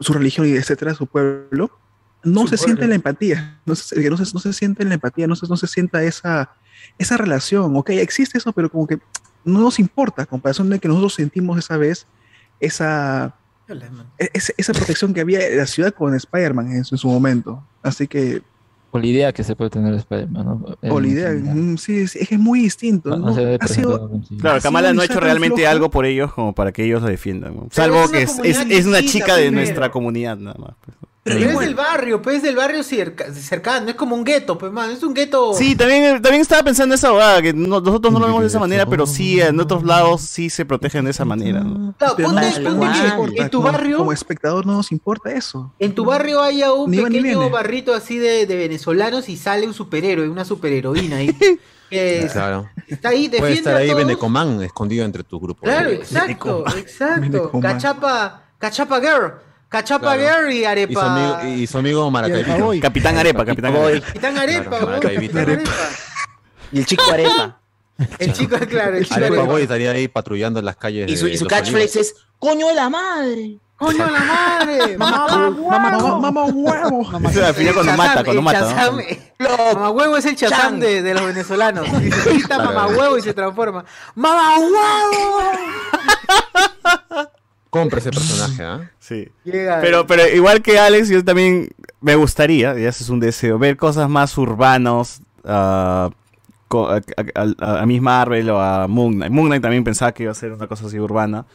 su 0.02 0.14
religión 0.14 0.48
y 0.48 0.52
etcétera, 0.52 0.94
su 0.94 1.08
pueblo, 1.08 1.72
no 2.24 2.42
Su 2.42 2.48
se 2.50 2.58
pueblo. 2.58 2.66
siente 2.66 2.88
la 2.88 2.96
empatía, 2.96 3.60
no 3.66 3.76
se, 3.76 4.10
no 4.10 4.18
se, 4.18 4.34
no 4.34 4.40
se 4.40 4.54
siente 4.54 4.84
la 4.84 4.94
empatía, 4.96 5.28
no 5.28 5.36
se, 5.36 5.48
no 5.48 5.56
se 5.58 5.68
sienta 5.68 6.04
esa, 6.04 6.52
esa 6.98 7.18
relación, 7.18 7.76
ok, 7.76 7.90
existe 7.92 8.38
eso, 8.38 8.52
pero 8.52 8.70
como 8.70 8.86
que 8.88 9.00
no 9.46 9.60
nos 9.60 9.80
importa, 9.80 10.24
a 10.24 10.26
comparación 10.26 10.70
de 10.70 10.80
que 10.80 10.88
nosotros 10.88 11.14
sentimos 11.16 11.58
esa 11.58 11.78
vez 11.78 12.06
esa, 12.60 13.34
e- 14.20 14.30
esa, 14.34 14.54
esa 14.58 14.74
protección 14.74 15.14
que 15.14 15.22
había 15.22 15.48
en 15.48 15.58
la 15.58 15.66
ciudad 15.66 15.94
con 15.94 16.14
Spider-Man 16.14 16.72
en 16.74 16.84
su 16.86 17.08
momento. 17.08 17.64
Así 17.82 18.08
que, 18.08 18.44
O 18.94 19.00
la 19.00 19.06
idea 19.08 19.32
que 19.34 19.44
se 19.44 19.56
puede 19.56 19.70
tener 19.70 19.92
de 19.94 20.00
Spider-Man, 20.00 20.46
¿no? 20.46 20.66
o 20.82 21.00
la 21.00 21.08
idea, 21.08 21.32
sí, 21.32 21.38
mm, 21.44 21.78
sí, 21.78 21.98
es 22.00 22.14
que 22.28 22.36
es 22.36 22.40
muy 22.40 22.60
distinto. 22.62 23.10
no- 23.10 23.18
no 23.18 23.26
¿no? 23.28 23.34
se 23.34 23.40
debe 23.42 23.58
Ha 23.62 23.68
sido, 23.68 24.12
Claro, 24.40 24.58
Ha 24.58 24.62
Kamala 24.62 24.90
sido 24.90 24.96
no 24.96 25.02
ha 25.02 25.06
hecho 25.06 25.20
realmente 25.22 25.62
flojo. 25.62 25.72
algo 25.72 25.90
por 25.92 26.06
ellos 26.06 26.34
como 26.34 26.54
para 26.54 26.72
que 26.74 26.84
ellos 26.84 27.02
la 27.02 27.10
defiendan. 27.10 27.56
¿no? 27.56 27.68
Salvo 27.72 28.10
que 28.12 28.24
es, 28.24 28.32
es, 28.44 28.58
comunidad 28.58 28.72
es 28.72 28.86
una 28.86 29.02
chica 29.02 29.36
de 29.38 29.44
primero. 29.44 29.64
nuestra 29.64 29.92
comunidad, 29.92 30.38
nada 30.38 30.58
más. 30.60 30.72
Pues. 31.24 31.36
Pero 31.36 31.52
es 31.52 31.60
del 31.60 31.76
barrio, 31.76 32.22
pues 32.22 32.38
es 32.38 32.42
del 32.44 32.56
barrio 32.56 32.82
cerca- 32.84 33.32
cercano, 33.34 33.90
es 33.90 33.96
como 33.96 34.16
un 34.16 34.24
gueto, 34.24 34.58
pues 34.58 34.72
man, 34.72 34.90
es 34.90 35.04
un 35.04 35.14
gueto. 35.14 35.54
Sí, 35.54 35.76
también, 35.76 36.20
también 36.22 36.42
estaba 36.42 36.64
pensando 36.64 36.94
en 36.96 36.98
esa 36.98 37.12
huevada, 37.12 37.42
que 37.44 37.54
no- 37.54 37.80
nosotros 37.80 38.12
no 38.12 38.20
lo 38.20 38.26
vemos 38.26 38.42
de 38.42 38.48
esa 38.48 38.58
manera, 38.60 38.86
pero 38.88 39.06
sí, 39.06 39.40
en 39.40 39.60
otros 39.60 39.84
lados 39.84 40.22
sí 40.22 40.50
se 40.50 40.66
protegen 40.66 41.06
de 41.06 41.12
esa 41.12 41.24
manera. 41.26 41.60
¿no? 41.62 41.94
Claro, 41.98 42.14
Pero 42.18 42.30
ponte, 42.30 42.42
ponte 42.42 42.56
que 43.36 43.42
en 43.42 43.50
tu 43.50 43.58
como- 43.60 43.72
barrio, 43.72 43.98
Como 43.98 44.14
espectador 44.14 44.66
no 44.66 44.74
nos 44.74 44.92
importa 44.92 45.32
eso. 45.32 45.74
en 45.78 45.94
tu 45.94 46.06
barrio 46.06 46.42
haya 46.42 46.74
un 46.74 46.90
Ni 46.90 46.98
va 46.98 47.10
ni 47.10 47.18
pequeño 47.22 47.50
barrito 47.52 47.94
así 47.94 48.18
de, 48.18 48.46
de 48.48 48.56
venezolanos 48.56 49.30
y 49.30 49.38
sale 49.38 49.68
un 49.68 49.74
superhéroe, 49.76 50.28
una 50.28 50.44
superheroína 50.44 51.18
ahí. 51.18 51.36
que 51.92 52.20
es- 52.24 52.32
Claro. 52.32 52.70
está 52.88 53.10
ahí, 53.10 53.28
Puede 53.28 53.42
defiende 53.42 53.58
estar 53.60 53.76
a 53.76 53.78
ahí. 53.80 53.94
Benecomán 53.94 54.62
escondido 54.64 55.06
entre 55.06 55.24
tu 55.24 55.40
grupo. 55.40 55.62
Claro, 55.62 55.90
exacto, 55.90 56.64
exacto. 56.78 57.22
Benecomán. 57.22 57.62
Cachapa, 57.74 58.44
Cachapa 58.58 59.00
Girl, 59.02 59.34
Cachapa 59.72 60.16
Claro. 60.18 60.48
Girl 60.48 60.52
y 60.52 60.58
Y 60.58 60.62
su 60.64 60.68
Arepa. 60.68 61.16
amigo, 61.16 61.56
y 61.56 61.66
su 61.68 61.78
amigo 61.78 62.12
Maracaibo. 62.12 62.72
Arepa. 62.72 62.88
Capitán 62.88 63.18
Arepa, 63.18 63.46
Capitán 63.46 63.76
Arepa. 63.76 64.06
Capitán 64.06 64.38
Arepa, 64.38 64.78
Claro, 64.80 64.98
Arepa. 65.40 65.72
Y 66.74 66.80
el 66.80 66.86
chico 66.86 67.04
Arepa. 67.12 67.58
El 68.20 68.34
chico, 68.34 68.58
claro, 68.68 68.98
el 68.98 69.04
chico 69.04 69.16
Arepa 69.16 69.34
Arepa. 69.36 69.48
Boy 69.52 69.62
estaría 69.64 69.92
ahí 69.92 70.08
patrullando 70.10 70.62
las 70.62 70.76
calles. 70.76 71.10
Y 71.10 71.16
su, 71.16 71.28
y 71.28 71.38
su 71.38 71.46
catchphrase 71.48 72.02
es 72.02 72.16
¡Coño 72.38 72.68
de 72.68 72.76
la 72.76 72.90
madre! 72.90 73.58
¡Coño 73.78 74.06
de 74.06 74.12
la 74.12 74.20
madre! 74.20 74.98
¡Mamá 74.98 75.50
huevo! 75.50 76.20
¡Mamá 76.20 76.44
huevo! 76.46 77.30
Eso 77.30 77.46
al 77.46 77.54
final 77.54 77.74
cuando 77.74 77.94
mata, 77.94 78.24
cuando 78.26 78.42
mata. 78.42 78.92
Mamá 79.74 79.90
huevo 79.92 80.18
es 80.18 80.26
el 80.26 80.36
chazam 80.36 80.60
Chan. 80.60 80.80
de, 80.82 81.02
de 81.02 81.14
los 81.14 81.26
venezolanos. 81.26 81.88
Y 82.04 82.12
se 82.12 82.32
quita 82.32 82.58
mamá 82.58 82.88
huevo 82.88 83.18
y 83.18 83.22
se 83.22 83.34
transforma. 83.34 83.86
¡Mamá 84.16 84.56
huevo! 84.60 85.42
Compra 87.72 87.98
ese 88.00 88.12
personaje, 88.12 88.64
¿ah? 88.64 88.92
Sí. 89.00 89.28
Llega- 89.44 89.82
Pero, 89.82 90.06
pero 90.06 90.28
igual 90.28 90.62
que 90.62 90.78
Alex, 90.78 91.10
yo 91.10 91.24
también 91.26 91.70
me 92.02 92.14
gustaría, 92.16 92.78
y 92.80 92.84
ese 92.86 93.04
es 93.04 93.10
un 93.10 93.20
deseo, 93.20 93.58
ver 93.58 93.78
cosas 93.78 94.08
más 94.10 94.38
urbanos 94.38 95.22
a, 95.44 96.12
a- 96.70 97.02
a- 97.60 97.82
a 97.82 97.86
Miss 97.88 98.02
Marvel 98.02 98.50
o 98.52 98.62
a 98.62 98.88
Moon 98.88 99.14
Knight. 99.16 99.32
Moon 99.32 99.48
Knight 99.48 99.62
también 99.64 99.84
pensaba 99.84 100.12
que 100.14 100.24
iba 100.24 100.32
a 100.32 100.36
ser 100.36 100.52
una 100.54 100.68
cosa 100.68 100.86
así 100.86 101.00
urbana. 101.00 101.46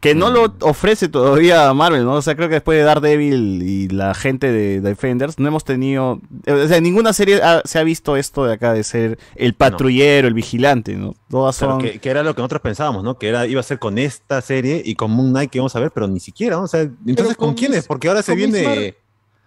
Que 0.00 0.14
no 0.14 0.30
lo 0.30 0.54
ofrece 0.60 1.08
todavía 1.08 1.72
Marvel, 1.74 2.04
¿no? 2.04 2.14
O 2.14 2.22
sea, 2.22 2.34
creo 2.34 2.48
que 2.48 2.54
después 2.54 2.78
de 2.78 2.84
Daredevil 2.84 3.62
y 3.62 3.88
la 3.88 4.14
gente 4.14 4.50
de 4.50 4.80
Defenders, 4.80 5.38
no 5.38 5.46
hemos 5.46 5.64
tenido... 5.64 6.20
O 6.46 6.66
sea, 6.68 6.78
en 6.78 6.82
ninguna 6.84 7.12
serie 7.12 7.42
ha- 7.42 7.60
se 7.66 7.78
ha 7.78 7.82
visto 7.84 8.16
esto 8.16 8.46
de 8.46 8.54
acá 8.54 8.72
de 8.72 8.82
ser 8.82 9.18
el 9.36 9.52
patrullero, 9.52 10.26
el 10.26 10.32
vigilante, 10.32 10.94
¿no? 10.94 11.14
Todas 11.28 11.58
Claro, 11.58 11.74
son... 11.74 11.82
que, 11.82 11.98
que 11.98 12.08
era 12.08 12.22
lo 12.22 12.34
que 12.34 12.40
nosotros 12.40 12.62
pensábamos, 12.62 13.04
¿no? 13.04 13.18
Que 13.18 13.28
era, 13.28 13.46
iba 13.46 13.60
a 13.60 13.62
ser 13.62 13.78
con 13.78 13.98
esta 13.98 14.40
serie 14.40 14.80
y 14.84 14.94
con 14.94 15.10
Moon 15.10 15.30
Knight 15.32 15.50
que 15.50 15.58
vamos 15.58 15.76
a 15.76 15.80
ver, 15.80 15.90
pero 15.90 16.08
ni 16.08 16.18
siquiera, 16.20 16.56
¿no? 16.56 16.62
O 16.62 16.68
sea, 16.68 16.80
entonces, 16.80 17.36
¿con, 17.36 17.48
con 17.48 17.54
quiénes? 17.54 17.86
Porque 17.86 18.08
ahora 18.08 18.22
se 18.22 18.34
viene... 18.34 18.94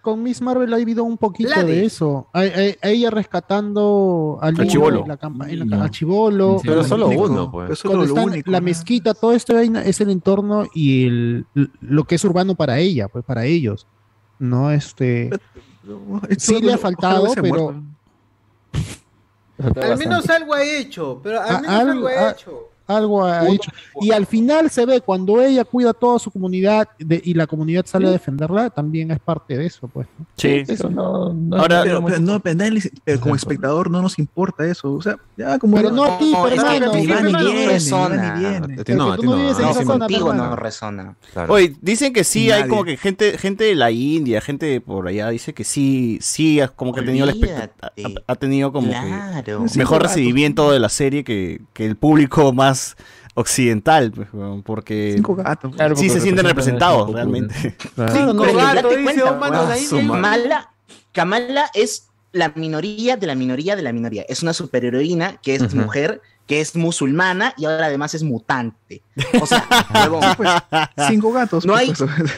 Con 0.03 0.21
Miss 0.21 0.41
Marvel 0.41 0.73
ha 0.73 0.75
habido 0.75 1.05
un 1.05 1.17
poquito 1.17 1.63
de 1.63 1.85
eso. 1.85 2.27
A, 2.33 2.39
a- 2.41 2.43
a 2.43 2.89
ella 2.89 3.09
rescatando 3.09 4.37
al 4.41 4.53
niño 4.53 4.69
chibolo. 4.69 5.05
la 5.07 5.15
la-. 5.77 5.77
Pero 6.61 6.83
solo 6.83 7.07
uno, 7.07 7.49
pues. 7.49 7.69
Eso 7.71 7.87
cuando 7.87 8.03
es 8.03 8.09
lo 8.09 8.15
están- 8.17 8.29
único. 8.33 8.51
la 8.51 8.59
¿no? 8.59 8.65
mezquita, 8.65 9.13
todo 9.13 9.31
esto 9.31 9.53
vaina 9.53 9.81
es 9.81 10.01
el 10.01 10.09
entorno 10.09 10.65
y 10.73 11.05
el, 11.07 11.45
lo 11.79 12.03
que 12.03 12.15
es 12.15 12.23
urbano 12.25 12.53
para 12.55 12.79
ella, 12.79 13.07
pues 13.07 13.23
para 13.23 13.45
ellos. 13.45 13.87
No, 14.39 14.71
este. 14.71 15.29
Sí 16.37 16.61
le 16.61 16.73
ha 16.73 16.77
faltado, 16.77 17.27
pero. 17.41 17.73
Al 19.81 19.97
menos 19.97 20.29
algo 20.29 20.53
ha 20.53 20.63
hecho. 20.65 21.21
Pero 21.23 21.39
al 21.41 21.55
A- 21.55 21.61
menos 21.61 21.75
algo, 21.79 21.91
algo- 21.91 22.07
ha 22.09 22.27
a- 22.27 22.31
hecho. 22.31 22.69
Algo 22.85 23.23
ha 23.23 23.47
hecho. 23.47 23.71
Y 24.01 24.11
al 24.11 24.25
final 24.25 24.69
se 24.69 24.85
ve 24.85 25.01
cuando 25.01 25.41
ella 25.41 25.63
cuida 25.63 25.91
a 25.91 25.93
toda 25.93 26.19
su 26.19 26.29
comunidad 26.31 26.89
de- 26.99 27.21
y 27.23 27.33
la 27.33 27.47
comunidad 27.47 27.85
sale 27.85 28.07
a 28.07 28.11
defenderla, 28.11 28.69
también 28.69 29.11
es 29.11 29.19
parte 29.19 29.57
de 29.57 29.65
eso, 29.65 29.87
pues. 29.87 30.07
¿no? 30.19 30.25
Sí. 30.35 30.63
Pero 30.67 30.89
no, 30.89 31.33
no 31.33 31.57
Ahora- 31.57 31.83
Pero, 31.83 32.03
pero 32.03 32.19
no, 32.19 32.39
pero, 32.39 32.57
pero 33.03 33.19
como 33.19 33.35
espectador 33.35 33.89
no 33.89 34.01
nos 34.01 34.19
importa 34.19 34.65
eso. 34.65 34.93
O 34.93 35.01
sea, 35.01 35.17
ya 35.37 35.57
como. 35.59 35.77
Pero 35.77 35.91
no 35.91 36.03
a 36.03 36.17
ti, 36.17 36.33
pero 36.43 36.55
es 36.55 36.63
que 36.63 36.75
hermano. 36.77 36.93
ni 36.93 37.07
va 37.07 37.21
ni 37.21 37.31
no 37.31 37.39
viene, 37.39 37.77
no, 37.89 39.17
no 39.17 39.17
no. 39.17 39.73
sí, 39.73 39.85
Contigo 39.85 40.33
no 40.33 40.55
resona. 40.55 41.15
Oye, 41.47 41.75
dicen 41.81 42.13
que 42.13 42.23
sí, 42.23 42.51
hay 42.51 42.67
como 42.67 42.83
que 42.83 42.97
gente, 42.97 43.37
gente 43.37 43.63
de 43.65 43.75
la 43.75 43.91
India, 43.91 44.41
gente 44.41 44.65
de 44.65 44.81
por 44.81 45.07
allá, 45.07 45.29
dice 45.29 45.53
que 45.53 45.63
sí, 45.63 46.17
sí, 46.21 46.59
como 46.75 46.93
que 46.93 47.01
ha 47.01 47.05
tenido, 47.05 47.27
ha, 48.27 48.35
tenido 48.35 48.71
como 48.71 48.91
mejor 49.75 50.01
recibimiento 50.01 50.71
de 50.71 50.79
la 50.79 50.89
serie 50.89 51.23
que, 51.23 51.61
que 51.73 51.85
el 51.85 51.95
público 51.95 52.51
más 52.53 52.72
occidental, 53.35 54.11
pues, 54.11 54.27
porque 54.63 55.13
Cinco 55.15 55.35
gatos. 55.35 55.75
Claro, 55.75 55.95
sí 55.95 56.07
porque 56.07 56.19
se 56.19 56.23
sienten 56.23 56.45
representados 56.45 57.11
realmente. 57.11 57.75
Claro, 57.95 58.31
Cinco 58.31 58.53
gatos, 58.53 58.97
dice, 58.97 59.23
oh, 59.23 59.35
mano. 59.35 59.67
Kamala, 59.89 60.73
Kamala 61.11 61.69
es 61.73 62.09
la 62.31 62.51
minoría 62.55 63.17
de 63.17 63.27
la 63.27 63.35
minoría 63.35 63.75
de 63.75 63.81
la 63.81 63.93
minoría. 63.93 64.25
Es 64.27 64.43
una 64.43 64.53
superheroína 64.53 65.37
que 65.41 65.55
es 65.55 65.73
mujer, 65.73 66.21
que 66.47 66.61
es 66.61 66.75
musulmana 66.75 67.53
y 67.57 67.65
ahora 67.65 67.85
además 67.85 68.13
es 68.15 68.23
mutante. 68.23 69.01
O 69.41 69.45
sea, 69.45 69.67
huevón, 69.93 70.23
Cinco 71.07 71.31
gatos. 71.31 71.65
No 71.65 71.73
pues, 71.73 71.89
hay- 71.89 71.93
pues, 71.93 72.31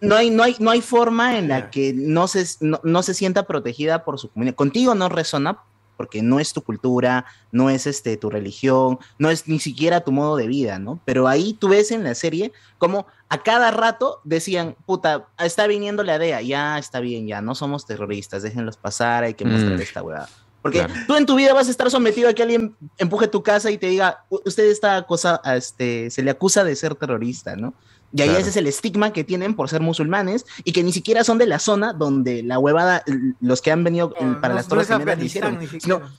no 0.00 0.14
hay, 0.14 0.30
no 0.30 0.42
hay, 0.42 0.56
no 0.58 0.70
hay 0.70 0.82
forma 0.82 1.38
en 1.38 1.48
la 1.48 1.70
que 1.70 1.92
no 1.94 2.28
se, 2.28 2.44
no, 2.60 2.80
no 2.84 3.02
se 3.02 3.14
sienta 3.14 3.44
protegida 3.44 4.04
por 4.04 4.18
su 4.18 4.30
comunidad. 4.30 4.54
Contigo 4.54 4.94
no 4.94 5.08
resona 5.08 5.58
porque 5.96 6.22
no 6.22 6.38
es 6.40 6.52
tu 6.52 6.62
cultura, 6.62 7.24
no 7.50 7.70
es 7.70 7.86
este, 7.86 8.16
tu 8.16 8.30
religión, 8.30 8.98
no 9.18 9.30
es 9.30 9.48
ni 9.48 9.58
siquiera 9.58 10.02
tu 10.02 10.12
modo 10.12 10.36
de 10.36 10.46
vida, 10.46 10.78
¿no? 10.78 11.02
Pero 11.04 11.28
ahí 11.28 11.54
tú 11.54 11.68
ves 11.68 11.90
en 11.90 12.04
la 12.04 12.14
serie 12.14 12.52
como 12.78 13.06
a 13.28 13.42
cada 13.42 13.70
rato 13.70 14.20
decían, 14.24 14.76
puta, 14.86 15.28
está 15.38 15.66
viniendo 15.66 16.02
la 16.02 16.18
DEA, 16.18 16.42
ya 16.42 16.78
está 16.78 17.00
bien, 17.00 17.26
ya 17.26 17.40
no 17.40 17.54
somos 17.54 17.86
terroristas, 17.86 18.42
déjenlos 18.42 18.76
pasar, 18.76 19.24
hay 19.24 19.34
que 19.34 19.44
Mm. 19.44 19.52
mostrar 19.52 19.80
esta 19.80 20.02
hueá. 20.02 20.28
Porque 20.62 20.78
Claro. 20.78 20.94
tú 21.06 21.14
en 21.14 21.26
tu 21.26 21.36
vida 21.36 21.54
vas 21.54 21.68
a 21.68 21.70
estar 21.70 21.88
sometido 21.92 22.28
a 22.28 22.32
que 22.34 22.42
alguien 22.42 22.76
empuje 22.98 23.28
tu 23.28 23.40
casa 23.42 23.70
y 23.70 23.78
te 23.78 23.86
diga, 23.86 24.24
"U- 24.28 24.40
usted 24.44 24.64
está 24.64 24.96
acosa, 24.96 25.40
a 25.44 25.56
este, 25.56 26.10
se 26.10 26.22
le 26.24 26.30
acusa 26.32 26.64
de 26.64 26.74
ser 26.74 26.96
terrorista, 26.96 27.54
¿no? 27.54 27.76
Y 28.16 28.22
ahí 28.22 28.28
Claro. 28.28 28.40
ese 28.40 28.50
es 28.50 28.56
el 28.56 28.66
estigma 28.66 29.12
que 29.12 29.24
tienen 29.24 29.54
por 29.54 29.68
ser 29.68 29.80
musulmanes 29.82 30.46
y 30.64 30.72
que 30.72 30.82
ni 30.82 30.92
siquiera 30.92 31.22
son 31.24 31.38
de 31.38 31.46
la 31.46 31.58
zona 31.58 31.92
donde 31.92 32.42
la 32.42 32.58
huevada, 32.58 33.02
los 33.40 33.60
que 33.60 33.70
han 33.72 33.84
venido 33.84 34.14
eh, 34.18 34.24
No, 34.24 34.40
para 34.40 34.54
no- 34.54 34.54
las 34.56 34.66
no 34.66 34.68
torres 34.70 34.84
es 34.84 34.88
gemelas 34.96 35.12
Afganistán 35.14 35.26
hicieron. 35.26 35.58
ni 35.58 35.66
siquiera. 35.66 35.98
Sino- 36.06 36.16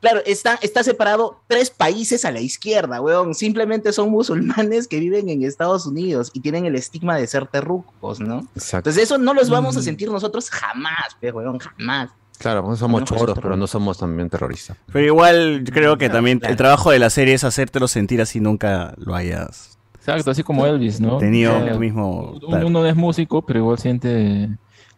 claro, 0.00 0.20
está, 0.26 0.58
está 0.62 0.82
separado 0.84 1.40
tres 1.48 1.70
países 1.70 2.24
a 2.24 2.30
la 2.30 2.40
izquierda, 2.40 3.00
weón. 3.00 3.34
Simplemente 3.34 3.92
son 3.92 4.10
musulmanes 4.10 4.86
que 4.88 5.00
viven 5.00 5.28
en 5.28 5.42
Estados 5.42 5.86
Unidos 5.86 6.30
y 6.34 6.40
tienen 6.40 6.66
el 6.66 6.76
estigma 6.76 7.16
de 7.16 7.26
ser 7.26 7.46
terrucos, 7.48 8.20
¿no? 8.20 8.46
Exacto. 8.54 8.88
Entonces 8.90 9.02
eso 9.02 9.18
no 9.18 9.34
los 9.34 9.50
vamos 9.50 9.76
a 9.76 9.80
Mm. 9.80 9.82
sentir 9.82 10.10
nosotros 10.10 10.48
jamás, 10.50 11.16
pe, 11.20 11.32
weón, 11.32 11.58
jamás. 11.58 12.10
Claro, 12.38 12.64
pues 12.64 12.78
somos 12.78 13.00
No, 13.02 13.06
choros, 13.06 13.26
pero- 13.34 13.42
pero 13.42 13.56
no 13.56 13.66
somos 13.66 13.98
también 13.98 14.30
terroristas. 14.30 14.76
Pero 14.90 15.04
igual 15.04 15.62
yo 15.64 15.72
creo 15.74 15.98
que 15.98 16.06
Claro, 16.06 16.14
también 16.18 16.38
claro. 16.38 16.52
el 16.52 16.56
trabajo 16.56 16.90
de 16.90 16.98
la 16.98 17.10
serie 17.10 17.34
es 17.34 17.44
hacértelo 17.44 17.86
sentir 17.88 18.22
así 18.22 18.40
nunca 18.40 18.94
lo 18.96 19.14
hayas 19.14 19.76
Exacto, 20.00 20.30
así 20.30 20.42
como 20.42 20.66
Elvis, 20.66 21.00
¿no? 21.00 21.18
tenido 21.18 21.56
O 21.56 21.60
sea, 21.60 21.72
el 21.72 21.78
mismo. 21.78 22.32
uno, 22.46 22.56
uno 22.66 22.80
no 22.80 22.86
es 22.86 22.96
músico, 22.96 23.42
pero 23.42 23.58
igual 23.60 23.78
siente 23.78 24.48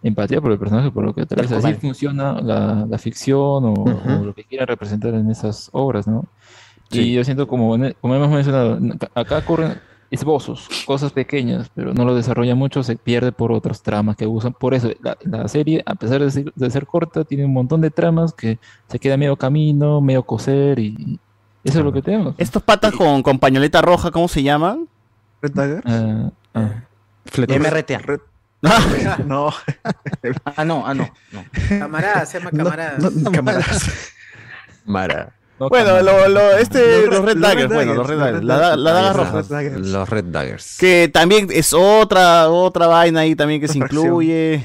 empatía 0.02 0.40
por 0.40 0.50
el 0.52 0.58
personaje, 0.58 0.90
por 0.90 1.05
lo 1.05 1.14
que 1.14 1.26
tal 1.26 1.42
vez 1.42 1.52
así 1.52 1.74
funciona 1.74 2.40
la, 2.40 2.86
la 2.89 2.98
ficción 2.98 3.64
o, 3.64 3.72
Ujú. 3.72 4.12
o 4.20 4.24
lo 4.26 4.34
que 4.34 4.44
quiera 4.44 4.64
representar 4.66 5.14
en 5.14 5.31
esas 5.31 5.68
obras, 5.72 6.06
¿no? 6.06 6.24
Sí. 6.90 7.00
Y 7.00 7.12
yo 7.14 7.24
siento 7.24 7.47
como, 7.47 7.76
como 8.00 8.14
hemos 8.14 8.28
mencionado, 8.31 8.78
acá 9.14 9.39
ocurren 9.39 9.74
esbozos, 10.10 10.68
cosas 10.86 11.10
pequeñas, 11.12 11.70
pero 11.74 11.94
no 11.94 12.05
lo 12.05 12.14
desarrolla 12.14 12.55
mucho, 12.55 12.82
se 12.82 12.97
pierde 12.97 13.32
por 13.32 13.50
otras 13.50 13.82
tramas 13.82 14.14
que 14.16 14.26
usan. 14.26 14.52
Por 14.52 14.74
eso, 14.74 14.90
la, 15.02 15.16
la 15.24 15.48
serie, 15.48 15.82
a 15.86 15.94
pesar 15.94 16.20
de 16.20 16.31
ser, 16.31 16.52
de 16.55 16.70
ser 16.70 16.86
corta, 16.86 17.24
tiene 17.24 17.44
un 17.47 17.52
montón 17.55 17.81
de 17.81 17.90
tramas 17.90 18.34
que 18.34 18.58
se 18.89 18.98
queda 18.98 19.16
medio 19.16 19.36
camino, 19.36 20.00
medio 20.02 20.22
coser 20.22 20.78
y 20.81 21.18
eso 21.65 21.78
es 21.78 21.84
lo 21.84 21.92
que 21.92 22.02
tenemos. 22.02 22.34
Estos 22.39 22.62
patas 22.62 22.92
con, 22.94 23.23
con 23.23 23.39
pañoleta 23.39 23.81
roja, 23.82 24.10
¿cómo 24.10 24.28
se 24.28 24.42
llaman? 24.42 24.89
Red 25.41 25.52
Dagger. 25.52 25.82
Ah, 25.86 26.31
ah. 26.55 26.70
MRTA. 27.36 27.99
Red- 27.99 28.20
No, 29.26 29.52
Ah, 30.44 30.65
no, 30.65 30.86
ah, 30.86 30.94
no. 30.94 31.10
no. 31.32 31.44
Camarada, 31.68 32.24
se 32.26 32.39
llama 32.39 32.50
no, 32.52 32.65
camarada. 32.65 32.99
no, 32.99 33.32
camaradas. 33.32 33.91
Mara. 34.84 35.32
No, 35.58 35.68
Bueno, 35.68 36.00
lo, 36.02 36.28
lo- 36.28 36.52
este, 36.57 37.07
Los 37.07 37.15
los 37.16 37.24
Red 37.24 37.34
Red 37.34 37.42
Daggers, 37.42 37.73
bueno, 37.73 37.94
los 37.94 38.07
Red 38.07 38.18
Daggers, 38.18 38.44
la, 38.44 38.76
daga 38.76 39.12
roja. 39.12 39.42
Los 39.78 40.08
Red 40.08 40.24
Daggers. 40.26 40.76
Que 40.78 41.10
también 41.12 41.49
es 41.50 41.73
otra, 41.73 42.49
otra 42.50 42.86
vaina 42.86 43.20
ahí 43.20 43.34
también 43.36 43.60
que 43.60 43.68
se 43.68 43.78
incluye. 43.78 44.65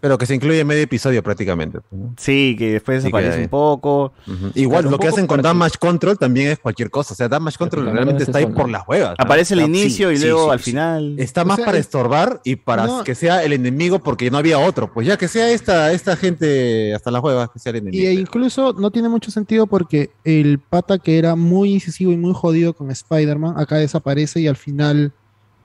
Pero 0.00 0.16
que 0.16 0.24
se 0.26 0.34
incluye 0.34 0.60
en 0.60 0.66
medio 0.66 0.82
episodio 0.82 1.22
prácticamente. 1.22 1.80
pues, 1.80 2.00
¿no? 2.00 2.14
Sí, 2.18 2.56
que 2.58 2.72
después 2.72 3.02
desaparece 3.02 3.36
que- 3.36 3.42
un 3.44 3.48
poco. 3.50 4.12
Igual, 4.54 4.86
lo 4.86 4.98
que 4.98 5.08
hacen 5.08 5.26
con 5.26 5.42
Damage 5.42 5.76
Control 5.78 6.18
también 6.18 6.48
es 6.48 6.58
cualquier 6.58 6.90
cosa. 6.90 7.12
O 7.12 7.16
sea, 7.16 7.28
Damage 7.28 7.58
Control 7.58 7.90
realmente 7.92 8.22
está 8.24 8.38
ahí 8.38 8.46
por 8.46 8.68
las 8.70 8.86
huevas. 8.88 9.14
¿no? 9.18 9.24
Aparece 9.24 9.54
el 9.54 9.60
inicio 9.60 10.08
sí, 10.10 10.16
y 10.16 10.18
luego 10.20 10.46
sí, 10.46 10.50
al 10.52 10.58
final. 10.60 11.14
Está 11.18 11.42
O 11.42 11.44
más 11.46 11.56
sea, 11.56 11.66
para 11.66 11.78
es- 11.78 11.84
estorbar 11.86 12.40
y 12.44 12.56
para 12.56 12.86
No. 12.86 13.04
que 13.04 13.14
sea 13.14 13.44
el 13.44 13.52
enemigo 13.52 13.98
porque 13.98 14.30
no 14.30 14.38
había 14.38 14.58
otro. 14.58 14.92
Pues 14.92 15.06
ya 15.06 15.16
que 15.18 15.28
sea 15.28 15.50
esta, 15.50 15.92
esta 15.92 16.16
gente 16.16 16.94
hasta 16.94 17.10
las 17.10 17.22
huevas 17.22 17.50
que 17.50 17.58
sea 17.58 17.70
el 17.70 17.76
enemigo. 17.76 18.02
Y 18.02 18.06
e 18.06 18.12
incluso 18.14 18.72
no 18.72 18.90
tiene 18.90 19.08
mucho 19.08 19.30
sentido 19.30 19.66
porque 19.66 20.10
el 20.24 20.58
pata 20.58 20.98
que 20.98 21.18
era 21.18 21.36
muy 21.36 21.72
incisivo 21.74 22.12
y 22.12 22.16
muy 22.16 22.32
jodido 22.34 22.72
con 22.72 22.90
Spider-Man, 22.90 23.54
acá 23.58 23.76
desaparece 23.76 24.40
y 24.40 24.46
al 24.46 24.56
final 24.56 25.12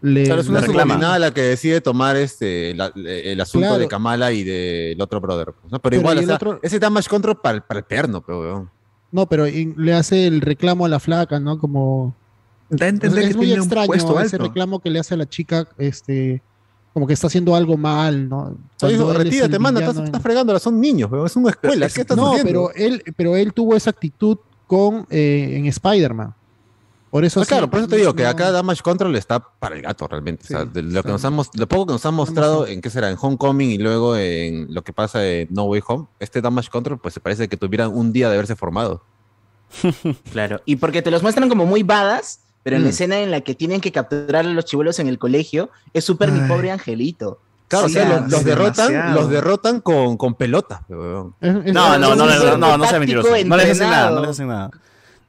le, 0.01 0.23
Claro, 0.25 0.41
es 0.41 0.47
una 0.47 0.61
subordinada 0.63 1.17
la 1.19 1.33
que 1.33 1.41
decide 1.41 1.81
tomar 1.81 2.15
este 2.15 2.73
la- 2.75 2.91
el 2.95 3.39
asunto 3.41 3.67
Claro. 3.67 3.79
de 3.79 3.87
Kamala 3.87 4.31
y 4.31 4.43
del 4.43 5.01
otro 5.01 5.19
brother. 5.21 5.53
pues, 5.53 5.71
¿no? 5.71 5.79
Pero, 5.79 5.81
Pero 5.81 5.95
igual, 6.01 6.17
o 6.19 6.23
sea, 6.23 6.35
otro- 6.35 6.59
ese 6.61 6.79
damage 6.79 7.09
control 7.09 7.39
para 7.41 7.63
el 7.69 7.83
perno, 7.83 8.21
pero 8.21 8.39
weón. 8.41 8.69
No, 9.11 9.25
pero 9.27 9.45
le 9.45 9.93
hace 9.93 10.27
el 10.27 10.41
reclamo 10.41 10.85
a 10.85 10.89
la 10.89 10.99
flaca, 10.99 11.39
¿no? 11.39 11.57
Como. 11.57 12.15
Da 12.69 12.87
es 12.87 13.35
muy 13.35 13.53
extraño 13.53 13.93
ese 13.93 14.05
alto. 14.35 14.37
reclamo 14.39 14.79
que 14.79 14.89
le 14.89 14.99
hace 14.99 15.13
a 15.13 15.17
la 15.17 15.27
chica, 15.29 15.67
este. 15.77 16.41
Como 16.93 17.05
que 17.07 17.13
está 17.13 17.27
haciendo 17.27 17.55
algo 17.55 17.75
mal, 17.77 18.29
¿no? 18.29 18.37
O 18.39 18.47
sea, 18.77 18.87
Cuando 18.89 18.97
dijo, 18.97 19.11
él 19.11 19.17
es 19.17 19.23
retírate, 19.25 19.53
el 19.55 19.59
manda, 19.61 19.81
estás, 19.81 19.97
en- 19.97 20.03
estás 20.05 20.21
fregándola, 20.21 20.59
son 20.59 20.79
niños, 20.79 21.11
weón, 21.11 21.25
es 21.25 21.35
una 21.35 21.49
escuela, 21.49 21.89
¿qué 21.89 22.01
estás 22.01 22.15
no, 22.17 22.31
haciendo? 22.31 22.47
pero 22.47 22.71
él, 22.73 23.03
pero 23.17 23.35
él 23.35 23.53
tuvo 23.53 23.75
esa 23.75 23.89
actitud 23.89 24.37
con 24.65 25.05
eh, 25.09 25.55
en 25.57 25.65
Spider-Man. 25.65 26.33
Por 27.15 27.23
eso 27.23 27.39
Ah, 27.39 27.45
sí, 27.45 27.47
claro, 27.47 27.69
por 27.69 27.79
eso 27.79 27.87
te 27.87 27.95
digo 27.95 28.13
que 28.13 28.25
acá 28.25 28.51
Damage 28.51 28.81
Control 28.81 29.15
está 29.15 29.39
para 29.39 29.77
el 29.77 29.81
gato 29.83 30.05
realmente. 30.05 30.43
o 30.43 30.47
sea, 30.47 30.65
de 30.65 30.81
lo, 30.81 31.01
que 31.01 31.07
nos 31.07 31.23
han, 31.23 31.33
lo 31.37 31.67
poco 31.69 31.85
que 31.85 31.93
nos 31.93 32.05
han 32.05 32.13
mostrado 32.13 32.67
en 32.67 32.81
qué 32.81 32.89
será, 32.89 33.09
en 33.09 33.15
Homecoming 33.17 33.69
y 33.71 33.77
luego 33.77 34.17
en 34.17 34.67
lo 34.73 34.83
que 34.83 34.91
pasa 34.91 35.25
en 35.25 35.47
No 35.49 35.63
Way 35.63 35.81
Home, 35.87 36.07
este 36.19 36.41
Damage 36.41 36.69
Control 36.69 36.99
pues 36.99 37.13
se 37.13 37.21
parece 37.21 37.47
que 37.47 37.55
tuvieran 37.55 37.95
un 37.95 38.11
día 38.11 38.27
de 38.27 38.33
haberse 38.33 38.57
formado. 38.57 39.01
Claro, 40.33 40.61
y 40.65 40.75
porque 40.75 41.01
te 41.01 41.09
los 41.09 41.21
muestran 41.23 41.47
como 41.47 41.65
muy 41.65 41.83
badas, 41.83 42.41
pero 42.63 42.75
en 42.75 42.81
la 42.83 42.87
Mm. 42.87 42.91
escena 42.91 43.19
en 43.21 43.31
la 43.31 43.39
que 43.39 43.55
tienen 43.55 43.79
que 43.79 43.93
capturar 43.93 44.45
a 44.45 44.49
los 44.49 44.65
chivuelos 44.65 44.99
en 44.99 45.07
el 45.07 45.17
colegio, 45.17 45.69
es 45.93 46.03
súper 46.03 46.33
mi 46.33 46.45
pobre 46.49 46.69
angelito. 46.71 47.39
Claro, 47.69 47.85
O 47.85 47.87
o 47.87 47.89
sea, 47.91 48.07
sea, 48.09 48.19
los, 48.23 48.31
los 48.31 48.43
derrotan, 48.43 49.15
los 49.15 49.29
derrotan 49.29 49.79
con, 49.79 50.17
con 50.17 50.35
pelota. 50.35 50.83
No, 50.89 51.33
no, 51.39 51.97
no, 51.97 51.97
no, 51.97 52.15
no, 52.15 52.57
no, 52.57 52.77
no 52.77 52.87
sean 52.87 52.99
mentirosos. 52.99 53.31
No 53.45 53.55
les 53.55 53.71
hacen 53.71 53.89
nada, 53.89 54.11
no 54.11 54.19
les 54.19 54.29
hacen 54.31 54.47
nada. 54.49 54.69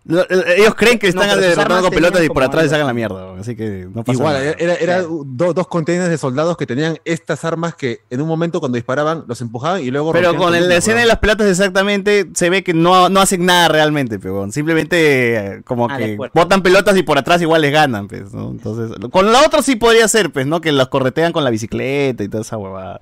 Eh, 0.09 0.55
Ellos 0.59 0.75
creen 0.75 0.99
que 0.99 1.10
No, 1.12 1.23
están 1.23 1.36
sus 1.39 1.47
derrotando 1.49 1.83
con 1.83 1.91
pelotas 1.91 2.25
y 2.25 2.28
por 2.28 2.43
atrás 2.43 2.62
les 2.65 2.70
sacan 2.70 2.86
la 2.86 2.93
mierda. 2.94 3.35
Así 3.39 3.57
que 3.57 3.89
no 3.93 4.05
pasa 4.05 4.12
Igual, 4.18 4.35
nada. 4.35 4.55
era, 4.59 4.75
era 4.75 5.02
do- 5.02 5.52
dos 5.52 5.67
containers 5.67 6.09
de 6.09 6.18
soldados 6.18 6.57
que 6.57 6.67
tenían 6.67 6.99
estas 7.05 7.44
armas 7.44 7.75
que 7.75 8.01
en 8.10 8.20
un 8.20 8.28
momento 8.28 8.60
cuando 8.60 8.76
disparaban 8.76 9.25
los 9.26 9.41
empujaban 9.41 9.83
y 9.83 9.91
luego 9.91 10.12
Pero 10.12 10.36
con 10.36 10.55
el- 10.55 10.68
la 10.68 10.76
escena 10.76 11.01
de 11.01 11.07
las 11.07 11.18
pelotas 11.18 11.47
exactamente 11.49 12.31
se 12.35 12.51
ve 12.51 12.62
que 12.62 12.73
no, 12.75 13.09
no 13.09 13.20
hacen 13.20 13.44
nada 13.44 13.68
realmente, 13.68 14.18
pero 14.18 14.51
simplemente 14.52 15.36
eh, 15.36 15.62
como 15.65 15.89
Ah, 15.91 15.97
que 15.99 16.17
botan 16.35 16.62
pelotas 16.62 16.97
y 16.97 17.02
por 17.02 17.18
atrás 17.18 17.41
igual 17.43 17.62
les 17.62 17.73
ganan, 17.73 18.09
pues, 18.09 18.33
¿no? 18.33 18.51
Entonces, 18.51 18.97
con 19.10 19.33
la 19.33 19.43
otra 19.44 19.62
sí 19.62 19.76
podría 19.76 20.07
ser, 20.09 20.31
pues, 20.33 20.47
¿no? 20.47 20.60
Que 20.60 20.73
los 20.73 20.89
corretean 20.89 21.33
con 21.33 21.44
la 21.44 21.51
bicicleta 21.51 22.23
y 22.25 22.28
toda 22.28 22.43
esa 22.43 22.57
huevada. 22.57 23.01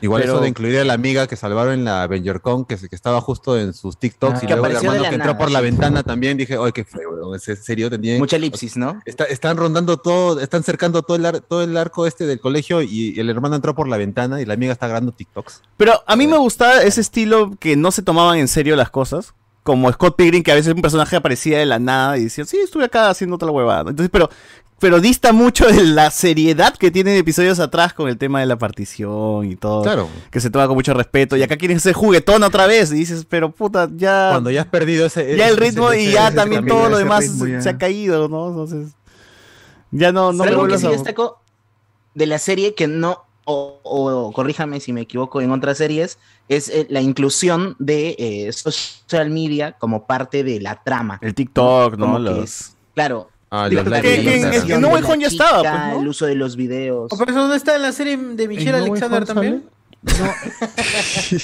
Igual 0.00 0.22
Pero- 0.22 0.34
eso 0.34 0.42
de 0.42 0.48
incluir 0.48 0.78
a 0.78 0.84
la 0.84 0.92
amiga 0.94 1.26
que 1.26 1.36
salvaron 1.36 1.74
en 1.74 1.84
la 1.84 2.02
AvengerCon, 2.02 2.64
que, 2.64 2.76
se- 2.76 2.88
que 2.88 2.96
estaba 2.96 3.20
justo 3.20 3.58
en 3.58 3.72
sus 3.74 3.96
TikToks, 3.98 4.34
Ah, 4.34 4.40
y 4.42 4.46
que 4.46 4.52
luego 4.54 4.66
el 4.66 4.76
hermano 4.76 5.02
la 5.02 5.08
que 5.08 5.14
entró 5.14 5.32
nada, 5.32 5.38
por 5.38 5.50
la 5.50 5.60
ventana 5.60 6.02
también, 6.02 6.36
dije, 6.36 6.56
oye, 6.58 6.72
qué 6.72 6.84
feo, 6.84 7.10
weón, 7.10 7.34
¿es 7.36 7.48
en 7.48 7.56
serio? 7.56 7.90
Tenían, 7.90 8.18
Mucha 8.18 8.36
elipsis, 8.36 8.76
¿no? 8.76 9.00
Está- 9.04 9.24
están 9.24 9.56
rondando 9.56 9.96
todo, 9.96 10.40
están 10.40 10.62
cercando 10.62 11.02
todo 11.02 11.16
el, 11.16 11.26
ar- 11.26 11.40
todo 11.40 11.62
el 11.62 11.76
arco 11.76 12.06
este 12.06 12.26
del 12.26 12.40
colegio 12.40 12.82
y 12.82 13.18
el 13.18 13.30
hermano 13.30 13.56
entró 13.56 13.74
por 13.74 13.88
la 13.88 13.96
ventana 13.96 14.40
y 14.40 14.44
la 14.46 14.54
amiga 14.54 14.72
está 14.72 14.86
grabando 14.86 15.12
TikToks. 15.12 15.62
Pero 15.76 15.92
a 16.06 16.16
mí 16.16 16.26
me 16.26 16.38
gustaba 16.38 16.82
ese 16.82 17.00
estilo 17.00 17.56
que 17.58 17.76
no 17.76 17.90
se 17.90 18.02
tomaban 18.02 18.38
en 18.38 18.48
serio 18.48 18.76
las 18.76 18.90
cosas. 18.90 19.34
Como 19.64 19.90
Scott 19.92 20.14
Pilgrim, 20.16 20.42
que 20.44 20.52
a 20.52 20.54
veces 20.54 20.72
un 20.74 20.80
personaje 20.82 21.16
aparecía 21.16 21.58
de 21.58 21.66
la 21.66 21.78
nada 21.80 22.16
y 22.18 22.24
decía, 22.24 22.44
sí, 22.44 22.58
estuve 22.58 22.84
acá 22.84 23.10
haciendo 23.10 23.34
otra 23.36 23.50
huevada. 23.50 23.90
Entonces, 23.90 24.10
pero, 24.12 24.28
pero 24.78 25.00
dista 25.00 25.32
mucho 25.32 25.66
de 25.66 25.82
la 25.82 26.10
seriedad 26.10 26.76
que 26.76 26.90
tienen 26.90 27.16
episodios 27.16 27.58
atrás 27.60 27.94
con 27.94 28.08
el 28.08 28.18
tema 28.18 28.40
de 28.40 28.46
la 28.46 28.56
partición 28.58 29.50
y 29.50 29.56
todo. 29.56 29.82
Claro. 29.82 30.08
Que 30.30 30.40
se 30.40 30.50
toma 30.50 30.66
con 30.66 30.76
mucho 30.76 30.92
respeto. 30.92 31.34
Y 31.36 31.42
acá 31.42 31.56
quieren 31.56 31.80
ser 31.80 31.94
juguetón 31.94 32.42
otra 32.42 32.66
vez. 32.66 32.92
Y 32.92 32.96
dices, 32.96 33.24
pero 33.26 33.50
puta, 33.52 33.88
ya. 33.96 34.28
Cuando 34.32 34.50
ya 34.50 34.60
has 34.60 34.66
perdido 34.68 35.06
ese... 35.06 35.34
ya 35.36 35.48
el 35.48 35.56
ritmo 35.56 35.90
ese- 35.90 36.02
y 36.02 36.04
ese- 36.06 36.12
ya 36.14 36.26
ese 36.28 36.36
también 36.36 36.66
todo 36.66 36.90
lo 36.90 36.98
demás 36.98 37.20
ritmo 37.24 37.60
se, 37.62 37.68
ha 37.70 37.78
caído, 37.78 38.28
¿no? 38.28 38.48
Entonces. 38.50 38.92
Ya 39.92 40.12
no, 40.12 40.32
no 40.32 40.44
Pero 40.44 40.44
me 40.44 40.48
algo 40.48 40.62
que 40.62 40.66
vuelvas 40.76 40.80
sí 40.82 40.86
a. 40.88 40.90
destaco 40.90 41.40
de 42.14 42.26
la 42.26 42.38
serie 42.38 42.74
que 42.74 42.86
no, 42.86 43.23
o, 43.44 43.78
o 43.82 44.32
corríjame 44.32 44.80
si 44.80 44.92
me 44.92 45.02
equivoco 45.02 45.40
en 45.40 45.50
otras 45.52 45.78
series, 45.78 46.18
es 46.48 46.68
eh, 46.68 46.86
la 46.90 47.00
inclusión 47.00 47.76
de 47.78 48.16
eh, 48.18 48.52
social 48.52 49.30
media 49.30 49.72
como 49.72 50.06
parte 50.06 50.42
de 50.44 50.60
la 50.60 50.82
trama. 50.82 51.18
El 51.22 51.34
TikTok, 51.34 51.96
¿no? 51.96 52.18
Los- 52.18 52.38
es- 52.44 52.76
claro. 52.94 53.30
Ah, 53.50 53.68
los 53.70 53.84
Que- 53.84 54.62
que 54.66 54.78
No 54.78 54.88
Way 54.88 55.02
Home 55.04 55.20
ya 55.20 55.28
estaba, 55.28 55.58
chica, 55.58 55.80
pues, 55.84 55.94
¿no? 55.94 56.00
El 56.02 56.08
uso 56.08 56.26
de 56.26 56.34
los 56.34 56.56
videos. 56.56 57.12
¿O 57.12 57.16
pero 57.16 57.30
eso 57.30 57.46
no 57.46 57.54
está 57.54 57.76
en 57.76 57.82
la 57.82 57.92
serie 57.92 58.16
de 58.16 58.48
Michelle 58.48 58.70
¿En 58.78 58.84
No 58.86 58.90
Way 58.90 59.00
Alexander 59.00 59.24
también? 59.26 59.64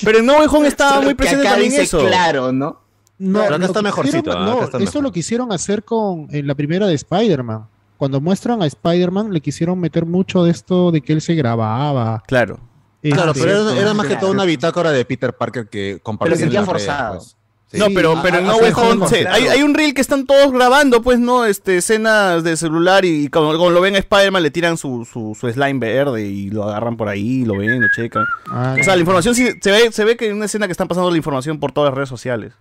Pero 0.05 0.19
en 0.19 0.27
No 0.27 0.39
Way 0.39 0.49
Home 0.51 0.69
estaba 0.69 1.01
muy 1.01 1.11
que 1.11 1.15
presente 1.17 1.43
acá 1.47 1.51
también 1.53 1.71
dice 1.71 1.83
eso. 1.85 2.05
claro, 2.07 2.53
¿no? 2.53 2.81
No, 3.19 3.41
Pero 3.43 3.55
acá 3.57 3.65
está 3.67 3.83
mejorcito, 3.83 4.19
hicieron- 4.31 4.43
ah, 4.43 4.45
no, 4.47 4.53
acá 4.57 4.65
está 4.65 4.79
eso 4.79 4.85
mejor. 4.87 5.03
lo 5.03 5.13
quisieron 5.13 5.53
hacer 5.53 5.85
con 5.85 6.27
en 6.31 6.47
la 6.47 6.55
primera 6.55 6.87
de 6.87 6.95
Spider-Man. 6.95 7.67
Cuando 8.01 8.19
muestran 8.23 8.63
a 8.63 8.67
Spider-Man, 8.67 9.31
le 9.31 9.43
quisieron 9.43 9.79
meter 9.79 10.07
mucho 10.07 10.43
de 10.43 10.51
esto 10.53 10.91
de 10.91 11.03
que 11.03 11.13
él 11.13 11.21
se 11.21 11.35
grababa. 11.35 12.23
Claro. 12.27 12.59
Claro, 13.03 13.33
Este, 13.33 13.45
pero 13.45 13.71
era, 13.71 13.79
era 13.79 13.93
más 13.93 14.07
que 14.07 14.13
claro. 14.15 14.21
todo 14.23 14.31
una 14.33 14.45
bitácora 14.47 14.91
de 14.91 15.05
Peter 15.05 15.35
Parker 15.35 15.69
que 15.69 16.01
compartía. 16.03 16.31
Pero 16.35 16.41
sentía 16.41 16.65
forzado. 16.65 17.19
pues. 17.19 17.37
Sí. 17.71 17.79
No, 17.79 17.87
pero, 17.95 18.19
pero 18.23 18.39
en 18.39 18.47
No 18.47 18.57
Way 18.57 18.73
Home 18.75 19.07
hay, 19.31 19.49
hay 19.49 19.63
un 19.63 19.75
reel 19.75 19.93
que 19.93 20.01
están 20.01 20.25
todos 20.25 20.51
grabando, 20.51 21.03
pues, 21.03 21.19
¿no? 21.21 21.45
Este, 21.45 21.77
escenas 21.77 22.43
de 22.43 22.57
celular 22.57 23.05
y 23.05 23.29
como, 23.29 23.53
como 23.53 23.69
lo 23.69 23.83
ven 23.83 23.95
a 23.97 23.99
Spider-Man 23.99 24.43
le 24.43 24.51
tiran 24.51 24.79
su, 24.79 25.05
su, 25.05 25.37
su 25.39 25.49
slime 25.53 25.79
verde 25.79 26.23
y 26.27 26.49
lo 26.49 26.65
agarran 26.65 26.97
por 26.97 27.09
ahí, 27.09 27.45
lo 27.45 27.57
ven, 27.59 27.83
lo 27.83 27.87
checan. 27.95 28.25
Ah, 28.51 28.77
o 28.81 28.83
sea, 28.83 28.95
la 28.97 29.01
información 29.01 29.35
sí, 29.35 29.47
se 29.61 29.71
ve, 29.71 29.93
se 29.93 30.05
ve 30.07 30.17
que 30.17 30.29
en 30.31 30.37
una 30.37 30.47
escena 30.47 30.67
que 30.67 30.73
están 30.73 30.89
pasando 30.89 31.11
la 31.11 31.17
información 31.19 31.61
por 31.61 31.71
todas 31.71 31.91
las 31.91 31.95
redes 31.97 32.09
sociales. 32.09 32.55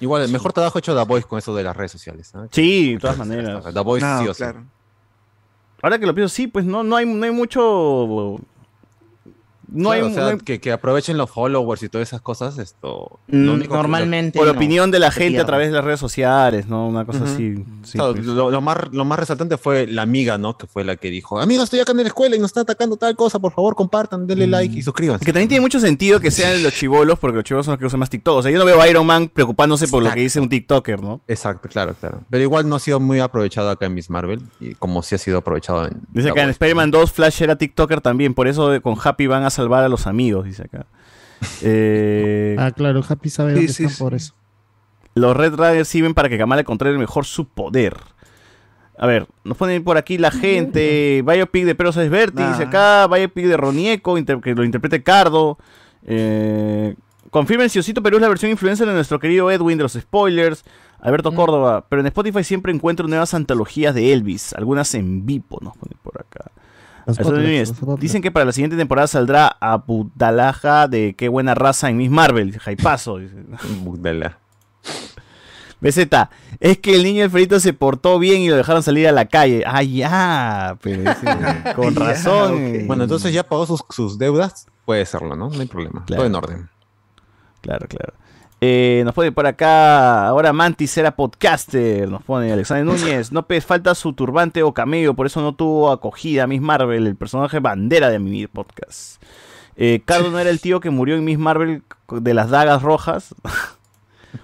Igual, 0.00 0.22
el 0.22 0.30
mejor 0.32 0.52
trabajo 0.52 0.78
hecho 0.80 0.96
The 0.96 1.04
Voice 1.04 1.26
con 1.28 1.38
eso 1.38 1.54
de 1.54 1.62
las 1.62 1.76
redes 1.76 1.92
sociales. 1.92 2.32
¿ah? 2.34 2.46
Sí, 2.50 2.94
de 2.94 2.98
todas 3.00 3.18
maneras. 3.18 3.64
The 3.72 3.80
Voice 3.80 4.04
No, 4.04 4.22
sí 4.22 4.28
o 4.28 4.34
sí. 4.34 4.38
claro. 4.38 4.64
Ahora 5.82 5.98
que 5.98 6.06
lo 6.06 6.14
pienso, 6.14 6.34
sí, 6.34 6.46
pues 6.46 6.64
no, 6.64 6.82
no 6.82 6.96
hay, 6.96 7.06
no 7.06 7.24
hay 7.24 7.30
mucho. 7.30 8.38
No 9.68 9.90
Claro, 9.90 10.06
hay, 10.06 10.12
o 10.12 10.14
sea, 10.14 10.22
no 10.24 10.28
hay- 10.30 10.38
que, 10.38 10.60
que 10.60 10.70
aprovechen 10.72 11.16
los 11.16 11.28
followers 11.30 11.82
y 11.82 11.88
todas 11.88 12.06
esas 12.08 12.20
cosas, 12.20 12.58
esto... 12.58 13.18
Mm, 13.28 13.48
único 13.48 13.72
que- 13.72 13.76
normalmente 13.76 14.38
por 14.38 14.46
no, 14.46 14.52
opinión 14.52 14.90
de 14.90 14.98
la 15.00 15.10
gente 15.10 15.40
a 15.40 15.44
través 15.46 15.68
de 15.68 15.74
las 15.74 15.84
redes 15.84 15.98
sociales, 16.00 16.66
¿no? 16.68 16.86
Una 16.88 17.04
cosa 17.04 17.24
Ujú. 17.24 17.32
así. 17.32 17.64
sí, 17.82 17.98
Claro, 17.98 18.14
pues. 18.14 18.24
lo, 18.26 18.50
lo 18.50 18.60
más, 18.60 18.76
lo 18.92 19.04
más 19.04 19.18
resaltante 19.18 19.56
fue 19.56 19.86
la 19.86 20.02
amiga, 20.02 20.38
¿no? 20.38 20.56
Que 20.56 20.66
fue 20.66 20.84
la 20.84 20.96
que 20.96 21.10
dijo, 21.10 21.40
amiga, 21.40 21.64
estoy 21.64 21.80
acá 21.80 21.92
en 21.92 21.98
la 21.98 22.04
escuela 22.04 22.36
y 22.36 22.38
nos 22.38 22.50
está 22.50 22.60
atacando 22.60 22.96
tal 22.96 23.16
cosa, 23.16 23.38
por 23.38 23.52
favor, 23.52 23.74
compartan, 23.74 24.26
denle 24.26 24.46
like 24.46 24.78
y 24.78 24.82
suscríbanse. 24.82 25.24
Que 25.24 25.32
también 25.32 25.48
tiene 25.48 25.60
mucho 25.62 25.80
sentido 25.80 26.20
que 26.20 26.30
sean 26.30 26.62
los 26.62 26.72
chivolos, 26.74 27.18
porque 27.18 27.36
los 27.36 27.44
chivolos 27.44 27.66
son 27.66 27.72
los 27.72 27.78
que 27.80 27.86
usan 27.86 28.00
más 28.00 28.10
TikTok. 28.10 28.36
O 28.38 28.42
sea, 28.42 28.50
yo 28.52 28.58
no 28.58 28.64
veo 28.64 28.80
a 28.80 28.88
Iron 28.88 29.06
Man 29.06 29.28
preocupándose 29.28 29.88
por 29.88 30.02
lo 30.02 30.10
que 30.12 30.20
dice 30.20 30.38
un 30.40 30.48
TikToker, 30.48 31.02
¿no? 31.02 31.20
Exacto, 31.26 31.68
claro, 31.68 31.94
claro. 31.98 32.20
Pero 32.30 32.42
igual 32.42 32.68
no 32.68 32.76
ha 32.76 32.80
sido 32.80 33.00
muy 33.00 33.18
aprovechado 33.20 33.70
acá 33.70 33.86
en 33.86 33.94
Miss 33.94 34.10
Marvel, 34.10 34.42
y 34.60 34.74
como 34.74 35.02
sí 35.02 35.14
ha 35.14 35.18
sido 35.18 35.38
aprovechado 35.38 35.86
en... 35.86 36.00
Dice 36.12 36.30
acá 36.30 36.42
en. 36.44 36.50
Spider-Man 36.50 36.90
2, 36.92 37.12
Flash 37.12 37.42
era 37.42 37.56
TikToker 37.56 38.00
también, 38.00 38.32
por 38.34 38.46
eso 38.48 38.80
con 38.82 38.96
Happy 39.02 39.26
van 39.26 39.42
a 39.44 39.50
salvar 39.56 39.82
a 39.84 39.88
los 39.88 40.06
amigos, 40.06 40.44
dice 40.44 40.62
acá. 40.64 40.86
Eh, 41.62 42.56
Ah, 42.58 42.70
claro, 42.72 43.02
Happy 43.08 43.28
sabe 43.30 43.50
Sí, 43.50 43.56
dónde 43.56 43.72
sí, 43.72 43.82
están 43.84 43.96
sí. 43.96 44.02
por 44.02 44.14
eso. 44.14 44.34
Los 45.14 45.36
Red 45.36 45.54
Riders 45.54 45.88
sirven 45.88 46.14
para 46.14 46.28
que 46.28 46.38
Kamala 46.38 46.62
controle 46.64 46.98
mejor 46.98 47.24
su 47.24 47.46
poder. 47.48 47.96
A 48.98 49.06
ver, 49.06 49.26
nos 49.44 49.56
ponen 49.56 49.82
por 49.84 49.96
aquí 49.98 50.18
la 50.18 50.30
gente. 50.30 51.22
Biopic 51.26 51.64
de 51.64 51.74
Peros 51.74 51.96
es 51.96 52.10
Berti, 52.10 52.42
Nah. 52.42 52.50
dice 52.52 52.62
acá. 52.64 53.06
Biopic 53.08 53.46
de 53.46 53.56
Ronieco, 53.56 54.16
inter- 54.18 54.40
que 54.40 54.54
lo 54.54 54.64
interprete 54.64 55.02
Cardo. 55.02 55.58
Eh, 56.06 56.94
confirmen 57.30 57.68
si 57.70 57.78
Osito 57.78 58.02
Perú 58.02 58.16
es 58.16 58.22
la 58.22 58.28
versión 58.28 58.50
influencer 58.50 58.86
de 58.86 58.94
nuestro 58.94 59.18
querido 59.18 59.50
Edwin 59.50 59.76
de 59.78 59.82
los 59.84 59.92
spoilers. 59.94 60.64
Alberto 61.00 61.34
Córdoba. 61.34 61.86
Pero 61.90 62.00
en 62.00 62.06
Spotify 62.06 62.42
siempre 62.42 62.72
encuentro 62.72 63.06
nuevas 63.06 63.34
antologías 63.34 63.94
de 63.94 64.12
Elvis. 64.14 64.54
Algunas 64.54 64.94
en 64.94 65.26
Vipo, 65.26 65.58
nos 65.62 65.76
ponen 65.76 65.98
por 66.02 66.18
acá. 66.20 66.50
Dicen 67.98 68.20
que 68.22 68.30
para 68.30 68.44
la 68.46 68.52
siguiente 68.52 68.76
temporada 68.76 69.06
saldrá 69.06 69.56
Abudalaja 69.60 70.88
de 70.88 71.14
qué 71.16 71.28
buena 71.28 71.54
raza 71.54 71.88
en 71.88 71.96
Miss 71.98 72.10
Marvel. 72.10 72.58
Jaipazo. 72.58 73.18
Bugdala. 73.82 74.38
BZ, 75.80 75.98
es 76.58 76.78
que 76.78 76.96
el 76.96 77.02
niño 77.04 77.24
Alfredito 77.24 77.60
se 77.60 77.72
portó 77.74 78.18
bien 78.18 78.40
y 78.40 78.48
lo 78.48 78.56
dejaron 78.56 78.82
salir 78.82 79.06
a 79.08 79.12
la 79.12 79.26
calle. 79.26 79.62
Ah, 79.66 79.82
ya, 79.82 80.76
pero 80.82 81.10
ese- 81.10 81.74
con 81.76 81.94
Ya, 81.94 82.00
razón. 82.00 82.86
Bueno, 82.86 83.04
entonces 83.04 83.32
ya 83.32 83.42
pagó 83.42 83.66
sus, 83.66 83.84
sus 83.90 84.18
deudas, 84.18 84.66
puede 84.86 85.04
serlo, 85.04 85.36
¿no? 85.36 85.50
No 85.50 85.60
hay 85.60 85.66
problema. 85.66 86.04
Claro. 86.06 86.20
Todo 86.22 86.26
en 86.26 86.34
orden. 86.34 86.68
Claro, 87.60 87.86
claro. 87.88 88.14
Eh, 88.60 89.02
nos 89.04 89.14
pone 89.14 89.32
por 89.32 89.46
acá, 89.46 90.26
ahora 90.26 90.52
Mantis 90.52 90.96
era 90.96 91.14
podcaster, 91.14 92.08
nos 92.08 92.22
pone 92.22 92.50
Alexander 92.50 92.86
Núñez, 92.86 93.30
no 93.30 93.46
pues 93.46 93.66
falta 93.66 93.94
su 93.94 94.14
turbante 94.14 94.62
o 94.62 94.72
camello, 94.72 95.12
por 95.12 95.26
eso 95.26 95.42
no 95.42 95.54
tuvo 95.54 95.90
acogida 95.90 96.46
Miss 96.46 96.62
Marvel, 96.62 97.06
el 97.06 97.16
personaje 97.16 97.58
bandera 97.58 98.08
de 98.08 98.18
mi 98.18 98.46
podcast. 98.46 99.22
Eh, 99.76 100.00
Cardo 100.06 100.30
no 100.30 100.38
era 100.38 100.48
el 100.48 100.60
tío 100.60 100.80
que 100.80 100.88
murió 100.88 101.16
en 101.16 101.24
Miss 101.24 101.38
Marvel 101.38 101.82
de 102.10 102.34
las 102.34 102.48
dagas 102.48 102.82
rojas. 102.82 103.34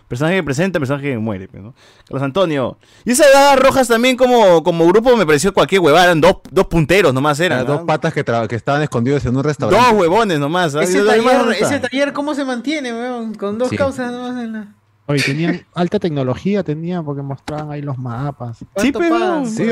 personaje 0.09 0.37
que 0.37 0.43
presenta, 0.43 0.79
personaje 0.79 1.11
que 1.11 1.19
muere, 1.19 1.49
pues, 1.49 1.63
¿no? 1.63 1.75
Carlos 2.07 2.23
Antonio. 2.23 2.79
Y 3.05 3.13
esas 3.13 3.33
dagas 3.33 3.59
rojas 3.59 3.89
también 3.89 4.17
como, 4.17 4.63
como 4.63 4.87
grupo 4.89 5.17
me 5.17 5.25
pareció 5.27 5.53
cualquier 5.53 5.81
huevada, 5.81 6.05
eran 6.07 6.21
dos, 6.21 6.37
dos 6.51 6.67
punteros 6.67 7.13
nomás 7.15 7.39
eran. 7.41 7.67
Dos 7.67 7.83
patas 7.83 8.13
que, 8.15 8.25
que 8.49 8.57
estaban 8.57 8.83
escondidos 8.83 9.25
en 9.27 9.37
un 9.37 9.45
restaurante. 9.45 9.85
Dos 9.91 10.01
huevones 10.01 10.39
nomás. 10.39 10.75
¿ah? 10.75 10.83
Ese 10.83 11.03
taller, 11.05 11.57
ese 11.61 11.81
taller, 11.81 12.13
¿cómo 12.13 12.35
se 12.35 12.45
mantiene, 12.45 12.93
weón? 12.93 13.35
Con 13.35 13.59
dos 13.59 13.69
Sí. 13.69 13.77
causas 13.77 14.11
nomás 14.13 14.43
en 14.43 14.53
la... 14.53 14.75
Oye, 15.07 15.21
tenían 15.23 15.67
alta 15.75 15.99
tecnología, 15.99 16.63
tenían, 16.63 17.05
porque 17.05 17.23
mostraban 17.23 17.71
ahí 17.73 17.83
los 17.83 17.99
mapas. 17.99 18.59
Sí, 18.59 18.67
¿Cuánto 18.73 18.99
pero- 19.01 19.19
pagan 19.19 19.47
Sí, 19.47 19.65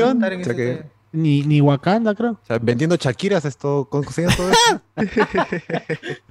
Ni, 1.13 1.41
ni 1.43 1.59
Wakanda, 1.59 2.15
creo. 2.15 2.31
O 2.31 2.45
sea, 2.47 2.57
vendiendo 2.61 2.95
Shakiras 2.95 3.43
esto, 3.45 3.87
consiguiendo 3.89 4.35
todo 4.37 4.51
esto. 4.51 4.81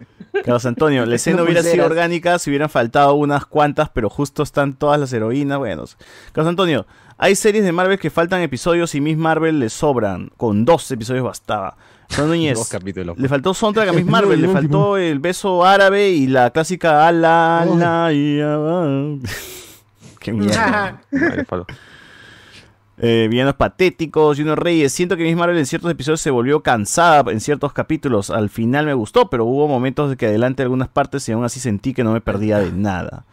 Carlos 0.44 0.65
Antonio, 0.65 1.05
la 1.07 1.17
escena 1.17 1.42
hubiera 1.42 1.62
sido 1.62 1.84
orgánica 1.84 2.39
si 2.39 2.50
hubieran 2.50 2.70
faltado 2.70 3.15
unas 3.15 3.44
cuantas, 3.44 3.91
pero 3.91 4.09
justo 4.09 4.42
están 4.42 4.73
todas 4.75 4.99
las 4.99 5.12
heroínas. 5.12 5.59
Bueno, 5.59 5.84
Carlos 6.33 6.49
Antonio, 6.50 6.86
hay 7.18 7.34
series 7.34 7.65
de 7.65 7.73
Marvel 7.73 7.99
que 7.99 8.09
faltan 8.10 8.41
episodios 8.41 8.94
y 8.94 9.00
Miss 9.00 9.18
Marvel 9.18 9.59
le 9.59 9.68
sobran. 9.68 10.31
Con 10.36 10.65
dos 10.65 10.91
episodios 10.91 11.25
bastaba. 11.25 11.76
Fran 12.09 12.28
Núñez, 12.28 12.57
Dos 12.57 12.68
capítulos. 12.68 13.18
le 13.18 13.28
faltó 13.28 13.52
soundtrack 13.52 13.89
a 13.91 13.92
Miss 13.92 14.07
Marvel, 14.07 14.41
le 14.41 14.49
faltó 14.49 14.97
el 14.97 15.18
beso 15.18 15.65
árabe 15.65 16.10
y 16.10 16.26
la 16.26 16.50
clásica 16.50 17.07
ala, 17.07 17.60
ala, 17.62 18.12
y 18.12 18.39
ya 18.39 18.57
va. 18.57 19.17
Qué 20.20 20.33
mierda. 20.33 21.02
Palo. 21.49 21.67
Eh, 23.02 23.28
villanos 23.30 23.54
patéticos, 23.54 24.36
Junior 24.36 24.62
Reyes. 24.62 24.92
Siento 24.92 25.16
que 25.16 25.24
Miss 25.24 25.34
Marvel 25.36 25.56
en 25.58 25.64
ciertos 25.66 25.90
episodios 25.90 26.20
se 26.20 26.30
volvió 26.30 26.62
cansada 26.62 27.30
en 27.32 27.40
ciertos 27.40 27.72
capítulos. 27.72 28.28
Al 28.30 28.50
final 28.50 28.84
me 28.86 28.94
gustó, 28.94 29.30
pero 29.30 29.44
hubo 29.46 29.66
momentos 29.68 30.10
de 30.10 30.16
que 30.16 30.26
adelante 30.26 30.62
algunas 30.62 30.88
partes 30.88 31.26
y 31.28 31.32
aún 31.32 31.44
así 31.44 31.60
sentí 31.60 31.94
que 31.94 32.04
no 32.04 32.12
me 32.12 32.20
perdía 32.20 32.58
de 32.58 32.72
nada. 32.72 33.24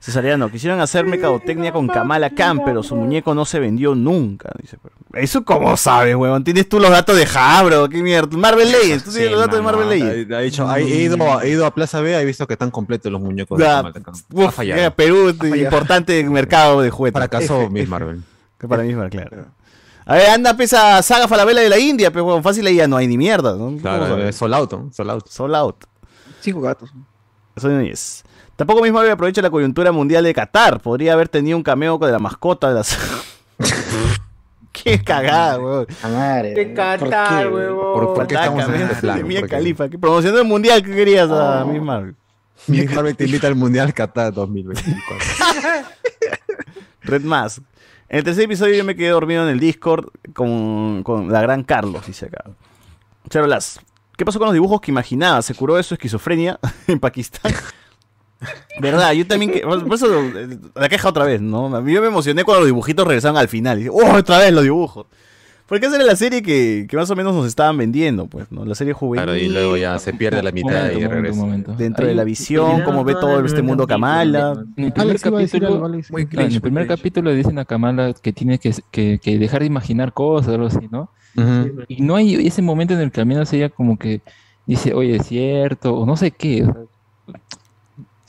Cesariano, 0.00 0.50
quisieron 0.50 0.80
hacer 0.80 1.06
mercadotecnia 1.06 1.72
con 1.72 1.86
Kamala 1.86 2.28
Khan, 2.28 2.60
pero 2.62 2.82
su 2.82 2.94
muñeco 2.94 3.34
no 3.34 3.46
se 3.46 3.58
vendió 3.58 3.94
nunca. 3.94 4.50
Dice, 4.60 4.76
¿Eso 5.14 5.44
cómo 5.46 5.78
sabes, 5.78 6.14
huevón? 6.14 6.44
Tienes 6.44 6.68
tú 6.68 6.78
los 6.78 6.90
datos 6.90 7.16
de 7.16 7.24
Jabro, 7.24 7.88
qué 7.88 8.02
mierda. 8.02 8.36
Marvel 8.36 8.70
Legends, 8.70 9.04
tú 9.04 9.10
tienes 9.12 9.30
los 9.30 9.40
datos 9.40 9.56
de 9.56 9.62
Marvel 9.62 9.88
Legends. 9.88 10.30
Ha 10.34 10.40
dicho, 10.40 10.68
ha- 10.68 10.78
he, 10.78 10.84
ido, 11.04 11.40
he 11.40 11.48
ido 11.48 11.64
a 11.64 11.72
Plaza 11.74 12.02
B, 12.02 12.14
he 12.20 12.24
visto 12.26 12.46
que 12.46 12.52
están 12.52 12.70
completos 12.70 13.10
los 13.10 13.20
muñecos 13.22 13.58
de 13.58 13.64
Kamala 13.64 13.92
Khan. 13.92 14.14
uf, 14.32 14.44
Ha 14.48 14.50
fallado. 14.50 14.94
Perú, 14.94 15.30
importante 15.54 16.22
mercado 16.28 16.82
de 16.82 16.90
juguetes. 16.90 17.18
Fracasó 17.18 17.70
Miss 17.70 17.88
Marvel. 17.88 18.20
Que 18.64 18.68
para 18.68 18.82
Miss 18.82 18.96
Marvel, 18.96 19.10
claro. 19.10 19.46
A 20.06 20.14
ver, 20.14 20.30
anda, 20.30 20.56
pesa 20.56 21.02
Saga 21.02 21.28
Falabella 21.28 21.60
de 21.60 21.68
la 21.68 21.78
India, 21.78 22.10
pero 22.10 22.42
fácil 22.42 22.66
ahí 22.66 22.76
ya 22.76 22.88
no 22.88 22.96
hay 22.96 23.06
ni 23.06 23.18
mierda. 23.18 23.54
¿no? 23.56 23.76
Claro, 23.76 24.18
es 24.18 24.36
Sold 24.36 24.54
Out, 24.54 24.72
¿no? 24.72 24.90
Sold 24.92 25.10
Out. 25.10 25.28
Sold 25.28 25.54
Out. 25.54 25.84
Cinco 26.40 26.60
gatos. 26.62 26.90
Soy 27.56 27.72
Núñez. 27.72 28.22
Tampoco 28.56 28.82
Miss 28.82 28.92
Marvel 28.92 29.10
aprovecha 29.12 29.42
la 29.42 29.50
coyuntura 29.50 29.92
mundial 29.92 30.24
de 30.24 30.32
Qatar. 30.32 30.80
Podría 30.80 31.12
haber 31.12 31.28
tenido 31.28 31.56
un 31.56 31.62
cameo 31.62 31.98
de 31.98 32.10
la 32.12 32.18
mascota 32.18 32.68
de 32.68 32.74
las. 32.74 32.98
Qué 34.72 35.02
cagada, 35.02 35.58
weón. 35.58 35.86
De 35.86 36.74
Qatar, 36.74 37.52
huevón. 37.52 38.14
¿Por 38.14 38.26
qué 38.26 38.34
estamos 38.34 38.64
en 38.68 38.74
este 38.74 38.94
plan? 38.96 39.26
Mia 39.26 39.40
¿Por 39.40 39.48
qué? 39.50 39.90
¿Qué 39.90 39.98
promocionó 39.98 40.38
el 40.38 40.46
mundial 40.46 40.82
que 40.82 40.90
querías 40.90 41.30
a 41.30 41.64
Oh. 41.64 41.66
Miss 41.68 41.82
Marvel? 41.82 42.16
Miss 42.66 42.94
Marvel 42.94 43.16
te 43.16 43.24
invita 43.24 43.46
al 43.46 43.56
Mundial 43.56 43.92
Qatar 43.92 44.32
2024. 44.32 45.26
Red 47.02 47.22
Mask. 47.22 47.62
En 48.14 48.18
el 48.18 48.22
tercer 48.24 48.44
episodio 48.44 48.76
yo 48.76 48.84
me 48.84 48.94
quedé 48.94 49.08
dormido 49.08 49.42
en 49.42 49.48
el 49.48 49.58
Discord 49.58 50.06
con, 50.34 51.02
con 51.02 51.32
la 51.32 51.42
gran 51.42 51.64
Carlos, 51.64 52.06
dice 52.06 52.26
acá. 52.26 52.44
Charolas, 53.28 53.80
¿qué 54.16 54.24
pasó 54.24 54.38
con 54.38 54.46
los 54.46 54.52
dibujos 54.54 54.80
que 54.80 54.92
imaginaba? 54.92 55.42
¿Se 55.42 55.52
curó 55.52 55.74
de 55.74 55.82
su 55.82 55.94
esquizofrenia 55.94 56.60
en 56.86 57.00
Pakistán? 57.00 57.52
¿Verdad? 58.80 59.14
Yo 59.14 59.26
también... 59.26 59.50
que- 59.50 59.62
por 59.62 59.94
eso 59.94 60.06
eh, 60.28 60.58
la 60.76 60.88
queja 60.88 61.08
otra 61.08 61.24
vez, 61.24 61.40
¿no? 61.40 61.68
Yo 61.88 62.00
me 62.02 62.06
emocioné 62.06 62.44
cuando 62.44 62.60
los 62.60 62.68
dibujitos 62.68 63.04
regresaron 63.04 63.36
al 63.36 63.48
final. 63.48 63.78
Y 63.78 63.84
dije, 63.84 63.90
¡oh, 63.92 64.16
otra 64.16 64.38
vez 64.38 64.52
los 64.52 64.62
dibujos! 64.62 65.06
Porque 65.66 65.86
esa 65.86 65.96
era 65.96 66.04
la 66.04 66.14
serie 66.16 66.42
que, 66.42 66.86
que 66.88 66.96
más 66.96 67.10
o 67.10 67.16
menos 67.16 67.34
nos 67.34 67.46
estaban 67.46 67.78
vendiendo, 67.78 68.26
pues, 68.26 68.52
¿no? 68.52 68.66
La 68.66 68.74
serie 68.74 68.92
juvenil. 68.92 69.24
Claro, 69.24 69.36
y 69.38 69.48
luego 69.48 69.76
ya 69.78 69.98
se 69.98 70.12
pierde 70.12 70.42
la 70.42 70.52
mitad 70.52 70.68
Momento, 70.74 70.92
y 70.92 70.94
momento, 70.96 71.14
regresa. 71.14 71.40
momento. 71.40 71.72
Dentro 71.74 72.06
de 72.06 72.14
la 72.14 72.24
visión, 72.24 72.82
cómo 72.82 73.02
ve 73.02 73.14
todo 73.14 73.42
este 73.44 73.62
mundo 73.62 73.86
Kamala. 73.86 74.62
En 74.76 74.84
el 74.84 74.92
primer 74.92 75.18
capítulo, 75.20 75.86
en 75.86 76.52
el 76.52 76.60
primer 76.60 76.86
capítulo 76.86 77.30
le 77.30 77.36
dicen 77.36 77.58
a 77.58 77.64
Kamala 77.64 78.12
que 78.12 78.32
tiene 78.34 78.58
que, 78.58 78.74
que- 78.90 79.18
que 79.22 79.38
dejar 79.38 79.60
de 79.60 79.66
imaginar 79.66 80.12
cosas, 80.12 80.52
algo 80.54 80.66
así, 80.66 80.86
¿no? 80.90 81.10
Y 81.88 82.02
no 82.02 82.14
hay 82.16 82.46
ese 82.46 82.60
momento 82.62 82.92
en 82.94 83.00
el 83.00 83.10
que 83.10 83.20
al 83.20 83.26
menos 83.26 83.50
ella 83.54 83.70
como 83.70 83.96
que 83.98 84.20
dice, 84.66 84.92
oye, 84.92 85.16
es 85.16 85.26
cierto, 85.26 85.94
o 85.96 86.04
no 86.06 86.16
sé 86.16 86.30
qué. 86.30 86.62
O 86.64 86.72
sea, 86.72 86.82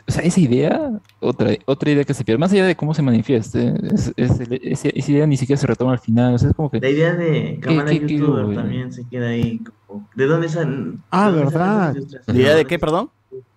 o 0.08 0.12
sea, 0.12 0.24
esa 0.24 0.40
idea, 0.40 0.92
otra, 1.20 1.52
otra 1.66 1.90
idea 1.92 2.04
que 2.04 2.14
se 2.14 2.24
pierde, 2.24 2.38
más 2.38 2.52
allá 2.52 2.66
de 2.66 2.76
cómo 2.76 2.94
se 2.94 3.02
manifieste, 3.02 3.74
es, 3.94 4.14
es 4.16 4.40
el- 4.40 4.60
esa, 4.64 4.90
idea 5.12 5.26
ni 5.28 5.38
siquiera 5.38 5.60
se 5.60 5.68
retoma 5.68 5.94
al 5.94 6.00
final, 6.00 6.36
o 6.36 6.38
sea, 6.38 6.50
es 6.50 6.56
como 6.56 6.70
que... 6.70 6.80
La 6.80 6.90
idea 6.90 7.14
de 7.14 7.60
Kamala 7.62 7.90
¿Qué- 7.92 8.00
qué- 8.02 8.06
qué 8.08 8.14
YouTuber 8.18 8.56
también 8.56 8.94
se 8.94 9.08
queda 9.08 9.30
ahí. 9.30 9.60
como, 9.88 10.08
¿De 10.16 10.26
dónde 10.28 10.50
salen? 10.50 11.02
Ah, 11.10 11.32
de 11.32 11.38
verdad. 11.40 11.96
¿La 12.28 12.34
idea 12.36 12.56
de 12.56 12.66
qué, 12.66 12.78
perdón? 12.78 13.10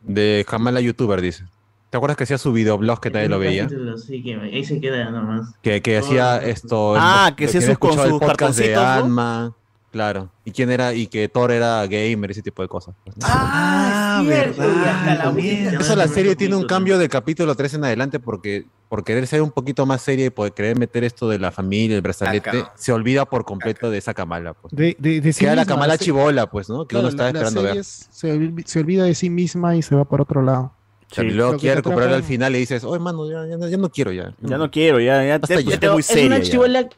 De 0.03 0.45
Kamala 0.49 0.81
YouTuber, 0.81 1.21
dice. 1.21 1.45
¿Te 1.91 1.97
acuerdas 1.97 2.17
que 2.19 2.25
hacía 2.25 2.37
su 2.37 2.53
videoblog 2.53 3.01
que 3.01 3.11
nadie 3.11 3.31
lo 3.31 3.39
veía? 3.39 3.67
Sí, 3.97 4.23
que 4.23 4.35
ahí 4.35 4.63
se 4.65 4.79
queda 4.79 5.11
nomás. 5.11 5.55
Que, 5.63 5.81
que 5.81 5.97
hacía 5.97 6.37
esto. 6.37 6.95
Ah, 6.99 7.33
que 7.35 7.47
hacía 7.47 7.63
sus- 7.63 7.79
con 7.79 7.95
sus 7.95 8.03
podcast 8.19 8.59
de 8.59 8.73
cartoncitos, 8.75 8.75
¿no? 8.83 9.05
Ant-Man, 9.07 9.55
Claro. 9.91 10.31
Y 10.45 10.51
quién 10.53 10.71
era, 10.71 10.93
y 10.93 11.07
que 11.07 11.29
Thor 11.29 11.51
era 11.51 11.87
gamer, 11.87 12.31
ese 12.31 12.43
tipo 12.43 12.61
de 12.63 12.69
cosas. 12.69 12.95
¿no? 13.07 13.13
Ah, 13.23 14.23
cierto, 14.25 14.63
y 14.65 14.89
hasta 14.89 15.15
la 15.25 15.31
música. 15.31 15.71
Por 15.73 15.81
eso 15.81 15.97
la 15.97 16.09
serie 16.09 16.37
tiene 16.37 16.57
un 16.57 16.67
cambio 16.67 16.99
del 16.99 17.09
capítulo 17.09 17.55
3 17.55 17.75
en 17.75 17.85
adelante 17.85 18.19
porque 18.21 18.67
por 18.89 19.05
querer 19.05 19.27
ser 19.27 19.43
un 19.43 19.51
poquito 19.51 19.87
más 19.87 20.03
seria 20.03 20.27
y 20.27 20.31
por 20.31 20.53
querer 20.53 20.79
meter 20.79 21.05
esto 21.05 21.29
de 21.29 21.39
la 21.39 21.51
familia, 21.53 21.97
el 21.97 22.03
brazalete, 22.03 22.65
se 22.75 22.93
olvida 22.93 23.25
por 23.27 23.45
completo 23.45 23.91
de 23.91 23.99
esa 23.99 24.13
Kamala. 24.15 24.55
Pues. 24.55 24.75
De, 24.75 24.97
de, 24.99 25.21
de 25.21 25.33
sí 25.33 25.41
Queda 25.45 25.55
la 25.57 25.65
Kamala 25.67 25.97
se- 25.97 26.05
chivola, 26.05 26.49
pues, 26.51 26.69
¿no? 26.69 26.85
Que 26.87 26.93
Claro, 26.93 27.01
uno 27.07 27.11
estaba 27.11 27.29
esperando 27.31 27.61
serie 27.61 27.73
ver. 27.75 27.81
es- 27.81 28.09
Se, 28.11 28.53
se 28.67 28.81
olvida 28.81 29.05
de 29.05 29.15
sí 29.15 29.31
misma 29.31 29.75
y 29.77 29.83
se 29.83 29.95
va 29.95 30.05
por 30.05 30.21
otro 30.21 30.43
lado. 30.43 30.73
Y 31.17 31.23
luego 31.31 31.57
quiere 31.57 31.77
te 31.77 31.83
recuperarla 31.83 32.17
atrapa- 32.17 32.23
al 32.25 32.25
final 32.25 32.55
y 32.57 32.59
dices, 32.59 32.85
oye, 32.85 32.99
mano, 32.99 33.27
ya, 33.31 33.47
ya 33.47 33.57
no- 33.57 33.69
ya 33.69 33.77
no 33.79 33.89
quiero 33.89 34.13
ya. 34.13 34.35
Ya 34.43 34.59
no 34.59 34.71
quiero, 34.71 35.01
ya, 35.01 35.25
ya, 35.25 35.37
Hasta 35.37 35.55
ya, 35.55 35.61
ya. 35.61 35.71
ya 35.73 35.81
Pero 35.81 35.93
muy 35.95 36.01
es 36.01 36.07
seria. 36.07 36.27
una 36.27 36.39
ya. 36.41 36.89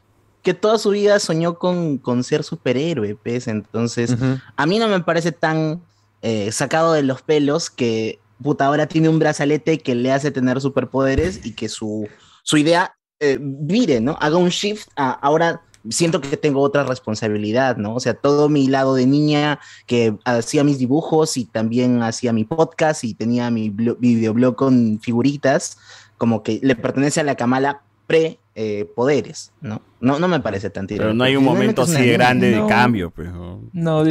Que 0.43 0.55
toda 0.55 0.79
su 0.79 0.91
vida 0.91 1.19
soñó 1.19 1.59
con, 1.59 1.99
con 1.99 2.25
ser 2.25 2.45
superhéroe, 2.45 3.15
pues. 3.17 3.49
Entonces, 3.49 4.17
a 4.57 4.67
mí 4.67 4.79
no 4.79 4.89
me 4.89 5.01
parece 5.01 5.33
tan 5.33 5.83
eh, 6.23 6.51
sacado 6.53 6.93
de 6.93 7.03
los 7.03 7.23
pelos 7.23 7.71
que 7.71 8.19
puta 8.43 8.67
ahora 8.67 8.87
tiene 8.87 9.09
un 9.09 9.19
brazalete 9.19 9.79
que 9.79 9.95
le 9.95 10.13
hace 10.13 10.31
tener 10.31 10.61
superpoderes 10.61 11.45
y 11.45 11.55
que 11.55 11.69
su, 11.69 12.09
su 12.43 12.57
idea 12.57 12.95
eh, 13.21 13.39
vire, 13.41 14.01
¿no? 14.01 14.17
Haga 14.21 14.37
un 14.39 14.49
shift 14.49 14.89
a 14.97 15.11
ahora 15.11 15.63
siento 15.89 16.21
que 16.21 16.37
tengo 16.37 16.61
otra 16.61 16.85
responsabilidad, 16.85 17.77
¿no? 17.77 17.95
O 17.95 18.01
sea, 18.01 18.15
todo 18.15 18.49
mi 18.49 18.67
lado 18.67 18.95
de 18.95 19.07
niña 19.07 19.61
que 19.87 20.15
hacía 20.25 20.65
mis 20.65 20.79
dibujos 20.79 21.37
y 21.37 21.47
también 21.47 22.03
hacía 22.03 22.33
mi 22.33 22.45
podcast 22.45 23.05
y 23.05 23.15
tenía 23.15 23.51
mi 23.51 23.71
blo- 23.71 23.97
videoblog 23.99 24.57
con 24.57 25.01
figuritas, 25.01 25.79
como 26.19 26.43
que 26.43 26.61
le 26.63 26.77
pertenece 26.77 27.21
a 27.21 27.25
la 27.25 27.35
Kamala 27.35 27.83
pre 28.07 28.39
eh, 28.63 28.85
poderes, 28.95 29.53
¿no? 29.63 29.81
¿no? 30.01 30.19
No 30.19 30.29
me 30.29 30.39
parece 30.41 30.69
tan 30.69 30.87
tirado. 30.87 31.09
Pero 31.09 31.15
no 31.15 31.25
hay 31.25 31.35
un 31.35 31.45
momento 31.45 31.81
así 31.83 31.95
de 31.95 32.13
grande 32.13 32.51
de 32.51 32.57
No. 32.59 32.67
cambio, 32.67 33.11
pues. 33.11 33.33
¿no? 33.33 33.63
No, 33.73 34.05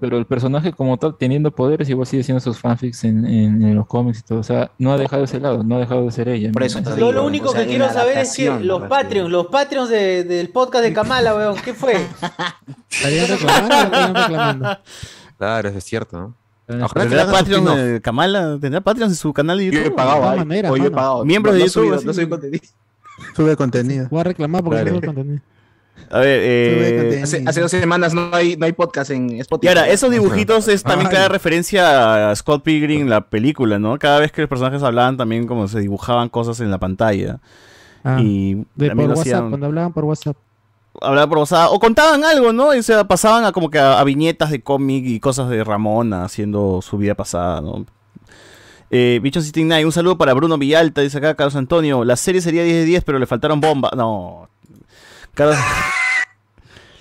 pero 0.00 0.18
el 0.18 0.26
personaje 0.26 0.72
como 0.72 0.96
tal, 0.96 1.16
teniendo 1.16 1.52
poderes, 1.52 1.88
igual 1.88 2.06
sigue 2.08 2.22
haciendo 2.22 2.40
sus 2.40 2.58
fanfics 2.58 3.04
en, 3.04 3.24
en- 3.24 3.62
en 3.62 3.74
los 3.76 3.86
cómics 3.86 4.18
y 4.18 4.22
todo. 4.22 4.40
O 4.40 4.42
sea, 4.42 4.72
no 4.78 4.92
ha 4.92 4.98
dejado 4.98 5.22
ese 5.22 5.38
lado, 5.38 5.62
no 5.62 5.76
ha 5.76 5.78
dejado 5.78 6.04
de 6.04 6.10
ser 6.10 6.28
ella. 6.28 6.50
Por 6.50 6.64
eso 6.64 6.80
digo, 6.80 6.96
Yo 6.96 7.12
lo 7.12 7.24
único 7.24 7.50
o 7.50 7.52
sea, 7.52 7.60
que 7.62 7.68
quiero 7.68 7.88
saber 7.92 8.18
es 8.18 8.34
que 8.36 8.50
los 8.58 8.82
Patreons, 8.88 9.30
los 9.30 9.46
Patreons 9.46 9.88
de- 9.88 10.24
del 10.24 10.48
podcast 10.48 10.82
de 10.84 10.92
Kamala, 10.92 11.34
weón, 11.36 11.54
¿qué 11.64 11.72
fue? 11.72 11.94
¿Estarían 12.90 13.28
reclamando 13.28 13.74
o 13.76 13.80
estarían 13.82 14.14
reclamando? 14.14 14.78
Claro, 15.38 15.68
eso 15.68 15.78
es 15.78 15.84
cierto, 15.84 16.18
¿no? 16.20 16.34
¿Tendrá 16.66 16.86
Ojalá 16.86 17.22
hagan 17.22 17.32
Patreon 17.34 18.00
Kamala? 18.00 18.58
¿Tendrá 18.60 18.80
Patreon 18.80 19.10
en 19.10 19.16
su 19.16 19.32
canal 19.32 19.58
de 19.58 19.66
YouTube? 19.66 19.80
Yo 19.82 19.86
he 19.88 19.90
pagado, 19.90 20.16
De 20.16 20.22
todas 20.22 20.38
maneras, 20.38 20.72
he 20.76 20.90
pagado. 20.90 21.24
Miembros 21.24 21.54
No- 21.54 21.58
de 21.58 21.64
no 21.64 21.66
YouTube, 21.72 22.04
no 22.06 22.12
subí 22.14 22.28
contenido. 22.28 22.64
Sube 23.36 23.56
contenido. 23.56 24.08
Voy 24.10 24.20
a 24.20 24.24
reclamar 24.24 24.62
porque 24.64 24.84
tengo 24.84 25.00
contenido. 25.00 25.40
A 26.10 26.18
ver, 26.20 26.40
eh, 26.42 27.20
Hace, 27.22 27.44
hace 27.46 27.60
dos 27.60 27.70
semanas 27.70 28.12
no 28.14 28.30
hay, 28.32 28.56
no 28.56 28.66
hay 28.66 28.72
podcast 28.72 29.10
en 29.10 29.30
Y 29.30 29.40
Spotify. 29.40 29.68
ahora, 29.68 29.88
esos 29.88 30.10
dibujitos 30.10 30.66
es 30.68 30.82
también 30.82 31.06
Ay. 31.08 31.14
cada 31.14 31.28
referencia 31.28 32.30
a 32.30 32.36
Scott 32.36 32.62
Pilgrim, 32.64 33.06
la 33.08 33.20
película, 33.28 33.78
¿no? 33.78 33.98
Cada 33.98 34.18
vez 34.18 34.32
que 34.32 34.40
los 34.42 34.48
personajes 34.48 34.82
hablaban 34.82 35.16
también 35.16 35.46
como 35.46 35.68
se 35.68 35.80
dibujaban 35.80 36.28
cosas 36.28 36.60
en 36.60 36.70
la 36.70 36.78
pantalla. 36.78 37.38
Ah, 38.04 38.18
y 38.20 38.54
De 38.54 38.64
por 38.74 38.88
también 38.88 39.08
WhatsApp, 39.10 39.20
hacían, 39.26 39.48
cuando 39.50 39.66
hablaban 39.66 39.92
por 39.92 40.04
WhatsApp. 40.04 40.36
hablaban 41.00 41.28
por 41.28 41.38
WhatsApp, 41.38 41.68
o 41.70 41.78
contaban 41.78 42.24
algo, 42.24 42.52
¿no? 42.52 42.74
Y, 42.74 42.78
o 42.78 42.82
sea, 42.82 43.04
pasaban 43.04 43.44
a 43.44 43.52
como 43.52 43.70
que 43.70 43.78
a, 43.78 44.00
a 44.00 44.04
viñetas 44.04 44.50
de 44.50 44.62
cómic 44.62 45.04
y 45.06 45.20
cosas 45.20 45.48
de 45.50 45.62
Ramona 45.62 46.24
haciendo 46.24 46.80
su 46.82 46.98
vida 46.98 47.14
pasada, 47.14 47.60
¿no? 47.60 47.86
Eh, 48.94 49.20
Bicho 49.22 49.40
69, 49.40 49.86
un 49.86 49.90
saludo 49.92 50.18
para 50.18 50.34
Bruno 50.34 50.58
Villalta, 50.58 51.00
dice 51.00 51.16
acá 51.18 51.34
Carlos 51.34 51.56
Antonio. 51.56 52.04
La 52.04 52.14
serie 52.16 52.42
sería 52.42 52.62
10 52.62 52.76
de 52.76 52.84
10, 52.84 53.04
pero 53.04 53.18
le 53.18 53.26
faltaron 53.26 53.58
bombas. 53.60 53.92
No. 53.96 54.50
Carlos- 55.32 55.56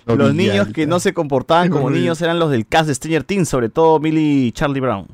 Lo 0.06 0.16
los 0.16 0.34
Villalta. 0.34 0.54
niños 0.64 0.74
que 0.74 0.88
no 0.88 1.02
se 1.02 1.14
comportaban 1.14 1.70
como 1.70 1.90
niños 1.90 2.22
eran 2.22 2.40
los 2.40 2.50
del 2.50 2.66
cast 2.66 2.88
de 2.88 2.96
Stranger 2.96 3.24
Things, 3.26 3.50
sobre 3.50 3.68
todo 3.70 4.00
Millie 4.00 4.48
y 4.48 4.52
Charlie 4.54 4.80
Brown. 4.80 5.06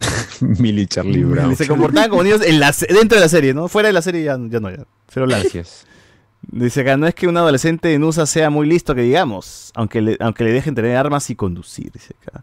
Millie 0.40 0.86
Charlie 0.88 1.22
Brown. 1.22 1.54
Se 1.54 1.68
comportaban 1.68 2.10
como 2.10 2.24
niños 2.24 2.40
en 2.42 2.58
la, 2.58 2.74
dentro 2.88 3.16
de 3.16 3.20
la 3.20 3.28
serie, 3.28 3.54
¿no? 3.54 3.68
Fuera 3.68 3.86
de 3.88 3.92
la 3.92 4.02
serie 4.02 4.24
ya, 4.24 4.36
ya 4.48 4.58
no, 4.58 4.68
ya. 4.70 4.84
Cero. 5.08 5.26
Gracias. 5.28 5.86
Dice 6.42 6.80
acá, 6.80 6.96
no 6.96 7.06
es 7.06 7.14
que 7.14 7.28
un 7.28 7.36
adolescente 7.36 7.92
en 7.94 8.02
USA 8.02 8.26
sea 8.26 8.50
muy 8.50 8.66
listo, 8.66 8.94
que 8.96 9.02
digamos, 9.02 9.70
aunque 9.76 10.00
le, 10.00 10.16
aunque 10.20 10.42
le 10.42 10.52
dejen 10.52 10.74
tener 10.74 10.96
armas 10.96 11.28
y 11.30 11.36
conducir, 11.36 11.92
dice 11.92 12.14
acá. 12.26 12.42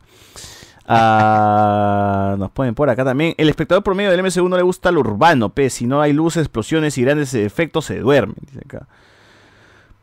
Ah, 0.87 2.35
nos 2.37 2.51
ponen 2.51 2.75
por 2.75 2.89
acá 2.89 3.03
también. 3.03 3.33
El 3.37 3.49
espectador 3.49 3.83
promedio 3.83 4.11
del 4.11 4.23
MCU 4.23 4.47
no 4.49 4.57
le 4.57 4.63
gusta 4.63 4.91
lo 4.91 5.01
urbano, 5.01 5.49
pe. 5.49 5.69
Si 5.69 5.85
no 5.85 6.01
hay 6.01 6.13
luces, 6.13 6.41
explosiones 6.43 6.97
y 6.97 7.01
grandes 7.03 7.33
efectos, 7.33 7.85
se 7.85 7.99
duerme, 7.99 8.33
dice 8.41 8.59
acá. 8.65 8.87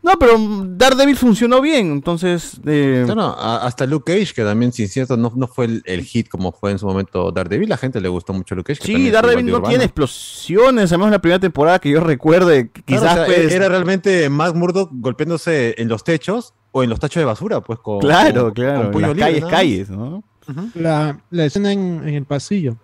No, 0.03 0.13
pero 0.21 0.35
Daredevil 0.39 1.17
funcionó 1.17 1.63
bien, 1.63 1.91
entonces... 1.91 2.61
eh, 2.67 3.05
No, 3.09 3.15
no, 3.15 3.23
a- 3.39 3.65
hasta 3.65 3.87
Luke 3.87 4.13
Cage, 4.13 4.35
que 4.35 4.45
también, 4.45 4.71
sin 4.71 4.87
cierto, 4.89 5.17
no, 5.17 5.33
no 5.35 5.47
fue 5.47 5.65
el, 5.65 5.83
el 5.87 6.03
hit 6.05 6.29
como 6.29 6.53
fue 6.53 6.73
en 6.73 6.79
su 6.79 6.85
momento 6.87 7.33
Daredevil. 7.33 7.71
La 7.71 7.79
gente 7.79 8.03
le 8.03 8.09
gustó 8.11 8.35
mucho 8.35 8.55
Luke 8.55 8.75
Cage. 8.75 8.87
que 8.87 8.95
Sí, 8.99 9.11
Daredevil 9.11 9.47
no 9.47 9.53
urbano. 9.57 9.71
tiene 9.71 9.85
explosiones, 9.85 10.93
en 10.93 11.11
la 11.11 11.19
primera 11.21 11.39
temporada 11.41 11.79
que 11.79 11.89
yo 11.89 12.01
recuerde. 12.01 12.71
Claro, 12.71 12.85
Quizás 12.85 13.13
o 13.13 13.15
sea, 13.15 13.25
pues, 13.25 13.51
era 13.51 13.71
realmente 13.71 14.29
Matt 14.29 14.55
Murdock 14.55 14.91
golpeándose 14.93 15.75
en 15.79 15.89
los 15.89 16.05
techos 16.05 16.53
o 16.73 16.83
en 16.83 16.91
los 16.91 17.01
tachos 17.01 17.23
de 17.23 17.25
basura, 17.25 17.63
pues 17.63 17.79
con. 17.79 18.01
Claro, 18.01 18.43
con- 18.45 18.53
claro, 18.53 18.91
con 18.93 19.03
en 19.05 19.09
las 19.11 19.19
calles, 19.19 19.45
calles, 19.47 19.89
¿no? 19.89 20.23
La, 20.75 21.19
la 21.31 21.45
escena 21.45 21.73
en, 21.73 22.03
en 22.07 22.15
el 22.15 22.25
pasillo. 22.25 22.77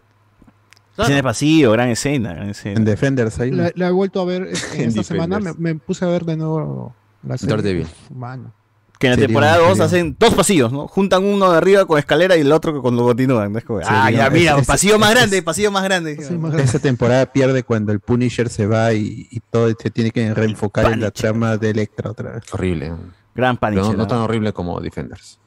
Escena 0.99 1.17
de 1.17 1.23
pasillo, 1.23 1.73
gran 1.73 1.89
escena, 1.89 2.35
gran 2.35 2.51
escena. 2.51 2.77
En 2.77 2.85
Defenders 2.85 3.39
ahí. 3.41 3.51
La, 3.51 3.71
la 3.75 3.89
he 3.89 3.91
vuelto 3.91 4.21
a 4.21 4.25
ver 4.25 4.43
este, 4.51 4.83
en 4.83 4.89
esta 4.91 5.03
semana. 5.03 5.39
Me, 5.41 5.53
me 5.55 5.75
puse 5.77 6.05
a 6.05 6.09
ver 6.09 6.25
de 6.25 6.37
nuevo 6.37 6.95
la 7.27 7.39
serie. 7.39 7.87
Mano. 8.15 8.53
Que 8.99 9.07
en 9.07 9.13
la 9.13 9.17
temporada 9.27 9.57
2 9.57 9.69
sería. 9.69 9.85
hacen 9.87 10.17
dos 10.19 10.35
pasillos, 10.35 10.71
¿no? 10.73 10.87
Juntan 10.87 11.25
uno 11.25 11.51
de 11.51 11.57
arriba 11.57 11.87
con 11.87 11.99
escalera 11.99 12.37
y 12.37 12.43
el 12.43 12.53
otro 12.53 12.75
que 12.75 12.81
cuando 12.81 13.03
continúan. 13.03 13.51
¿no? 13.51 13.59
Es 13.59 13.65
como, 13.65 13.81
ah, 13.83 14.11
ya, 14.11 14.29
mira, 14.29 14.59
ese- 14.59 14.67
pasillo 14.67 14.93
ese- 14.97 15.01
más 15.01 15.11
ese- 15.13 15.19
grande, 15.21 15.43
pasillo 15.43 15.71
más 15.73 15.85
grande. 15.85 16.17
Esa 16.63 16.79
temporada 16.81 17.25
pierde 17.33 17.63
cuando 17.63 17.93
el 17.93 18.01
Punisher 18.01 18.51
se 18.51 18.67
va 18.67 18.93
y, 18.93 19.27
y 19.31 19.41
todo 19.41 19.71
se 19.81 19.91
tiene 19.91 20.11
que 20.11 20.35
reenfocar 20.35 20.93
en 20.93 21.01
la 21.01 21.11
trama 21.11 21.57
de 21.57 21.71
Electra 21.71 22.11
otra 22.11 22.33
vez. 22.33 22.43
Horrible. 22.53 22.93
Gran 23.35 23.57
Pero 23.57 23.73
Punisher, 23.77 23.97
no 23.97 24.03
¿no? 24.03 24.07
tan 24.07 24.19
horrible 24.19 24.53
como 24.53 24.79
Defenders. 24.83 25.39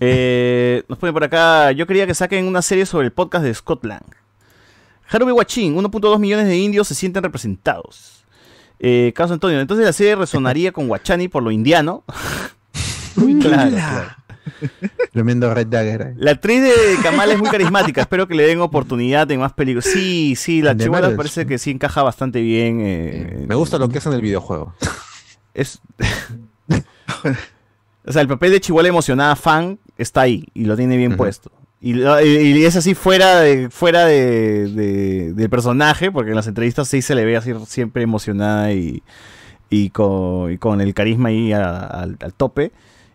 Eh, 0.00 0.82
nos 0.88 0.98
ponen 0.98 1.12
por 1.12 1.24
acá, 1.24 1.72
yo 1.72 1.86
quería 1.86 2.06
que 2.06 2.14
saquen 2.14 2.46
una 2.46 2.62
serie 2.62 2.86
sobre 2.86 3.06
el 3.06 3.12
podcast 3.12 3.44
de 3.44 3.54
Scott 3.54 3.84
Lang. 3.84 4.02
Harubi 5.08 5.32
Wachin, 5.32 5.74
1.2 5.76 6.18
millones 6.18 6.46
de 6.46 6.56
indios 6.56 6.88
se 6.88 6.94
sienten 6.94 7.22
representados. 7.22 8.24
Eh, 8.78 9.12
Carlos 9.14 9.32
Antonio, 9.32 9.60
entonces 9.60 9.84
la 9.84 9.92
serie 9.92 10.16
resonaría 10.16 10.72
con 10.72 10.88
Guachani 10.88 11.28
por 11.28 11.42
lo 11.42 11.50
indiano. 11.50 12.04
claro, 13.40 13.70
claro. 13.70 14.08
Tremendo 15.12 15.52
Red 15.52 15.66
Dagger. 15.66 16.14
La 16.16 16.32
actriz 16.32 16.62
de 16.62 16.72
Kamala 17.02 17.34
es 17.34 17.38
muy 17.38 17.50
carismática, 17.50 18.00
espero 18.00 18.26
que 18.26 18.34
le 18.34 18.46
den 18.46 18.60
oportunidad 18.60 19.30
en 19.30 19.40
más 19.40 19.52
películas. 19.52 19.84
Sí, 19.84 20.34
sí, 20.36 20.62
la 20.62 20.76
chivola 20.76 21.14
parece 21.16 21.46
que 21.46 21.58
sí 21.58 21.70
encaja 21.70 22.02
bastante 22.02 22.40
bien. 22.40 22.78
eh, 22.80 23.44
Me 23.48 23.54
gusta 23.54 23.78
lo 23.78 23.88
que 23.88 23.98
hacen 23.98 24.12
en 24.12 24.16
el 24.16 24.22
videojuego. 24.22 24.74
Es... 25.54 25.80
o 28.06 28.12
sea, 28.12 28.22
el 28.22 28.28
papel 28.28 28.50
de 28.52 28.60
chivola 28.60 28.88
emocionada 28.88 29.36
fan 29.36 29.78
está 29.98 30.22
ahí 30.22 30.46
y 30.54 30.64
lo 30.64 30.76
tiene 30.76 30.96
bien 30.96 31.16
puesto. 31.16 31.50
Y, 31.82 31.94
lo- 31.94 32.20
y- 32.24 32.26
y 32.58 32.64
es 32.64 32.76
así 32.76 32.94
fuera 32.94 33.40
de 33.40 33.70
fuera 33.70 34.04
de, 34.04 34.68
de- 34.68 35.32
del 35.32 35.48
personaje, 35.50 36.10
porque 36.12 36.30
en 36.30 36.36
las 36.36 36.46
entrevistas 36.46 36.88
sí 36.88 37.00
se 37.02 37.14
le 37.14 37.24
ve 37.24 37.36
así 37.36 37.52
siempre 37.66 38.02
emocionada 38.02 38.72
y, 38.72 39.02
y, 39.70 39.90
con, 39.90 40.52
y 40.52 40.58
con 40.58 40.80
el 40.80 40.92
carisma 40.94 41.30
ahí 41.30 41.52
a- 41.52 41.80
al, 41.86 42.16
al 42.20 42.34
tope. 42.34 42.72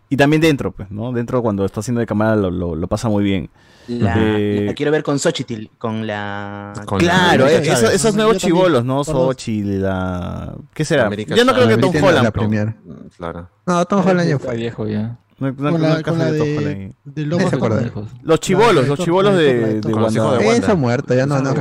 Y 0.08 0.16
también 0.16 0.40
dentro, 0.42 0.72
pues, 0.72 0.90
¿no? 0.90 1.12
Dentro 1.12 1.42
cuando 1.42 1.64
está 1.64 1.80
haciendo 1.80 2.00
de 2.00 2.06
cámara 2.06 2.34
lo, 2.36 2.50
lo- 2.50 2.74
lo 2.76 2.86
pasa 2.88 3.08
muy 3.08 3.22
bien. 3.24 3.50
La, 3.88 4.14
Eh, 4.18 4.64
la 4.66 4.74
quiero 4.74 4.90
ver 4.92 5.02
con 5.02 5.18
Xochitl, 5.18 5.66
con 5.78 6.06
la... 6.06 6.72
Claro, 6.98 7.46
eh, 7.46 7.56
eh, 7.58 7.72
eso- 7.72 7.90
esos 7.90 8.14
nuevos 8.14 8.38
chivolos, 8.38 8.84
¿no? 8.84 9.04
Sochi, 9.04 9.62
la... 9.62 10.54
¿Qué 10.74 10.84
será? 10.84 11.06
América 11.06 11.34
Yo 11.36 11.44
no 11.44 11.52
creo 11.54 11.68
que. 11.68 11.76
Tom 11.76 11.94
La 11.94 12.06
Holland. 12.08 12.32
premier. 12.32 12.74
Claro. 13.16 13.48
No, 13.66 13.84
Tom 13.84 14.06
Holland 14.06 14.28
ya 14.28 14.38
fue. 14.38 14.56
viejo 14.56 14.86
ya. 14.88 15.18
No, 15.38 15.48
no- 15.52 15.56
Con 15.56 15.80
no 15.82 15.88
la, 15.88 16.02
con 16.02 16.18
la 16.18 16.32
de 16.32 16.38
Tom 16.38 16.48
de, 16.64 16.94
de. 17.04 17.26
Locos. 17.26 18.08
Los 18.22 18.40
chivolos, 18.40 18.88
los 18.88 18.98
chivolos 18.98 19.36
de 19.36 19.52
Thor, 19.52 19.60
la 19.60 19.66
de, 19.68 19.74
de 19.74 19.74
de 19.74 19.80
Thor. 20.20 20.38
Wanda. 20.38 20.52
Esa 20.56 20.74
muerta, 20.74 21.14
ya 21.14 21.26
no, 21.26 21.40
no. 21.40 21.54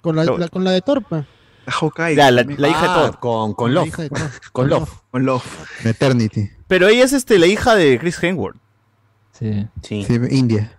Con 0.00 0.14
la, 0.16 0.24
la- 0.24 0.48
con 0.48 0.62
la 0.64 0.70
de 0.70 0.82
Torpa. 0.82 1.26
La, 2.14 2.30
la 2.30 2.42
hija 2.68 2.82
de 2.82 2.88
Ah, 2.88 2.94
Thor. 3.08 3.18
Con, 3.18 3.54
con 3.54 3.74
Love. 3.74 3.90
Thor. 3.90 4.08
Con 4.52 4.68
Love. 4.68 4.90
Con 5.10 5.24
Love. 5.26 5.44
Eternity. 5.84 6.50
Pero 6.68 6.86
ella 6.86 7.04
es 7.04 7.12
este, 7.12 7.38
la 7.40 7.46
hija 7.46 7.74
de 7.74 7.98
Chris 7.98 8.22
Hemsworth. 8.22 8.56
Sí. 9.32 9.66
Sí. 9.82 10.04
Sí, 10.06 10.20
India. 10.30 10.78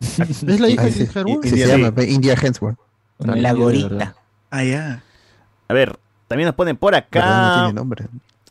¿Es 0.18 0.60
la 0.60 0.68
hija 0.68 0.84
de. 0.84 0.92
Chris 0.92 1.16
Hemsworth? 1.16 1.44
Sí, 1.44 1.50
se 1.50 1.66
llama 1.66 2.02
India 2.04 2.34
Hemsworth. 2.34 2.78
La 3.18 3.36
india 3.36 3.52
gorita. 3.52 4.16
Ah, 4.50 4.64
ya. 4.64 5.02
A 5.68 5.74
ver, 5.74 5.98
también 6.28 6.46
nos 6.46 6.54
ponen 6.54 6.76
por 6.76 6.92
Perdón, 6.92 7.10
no 7.12 7.18
acá. 7.46 7.54
tiene 7.64 7.72
nombre. 7.72 8.06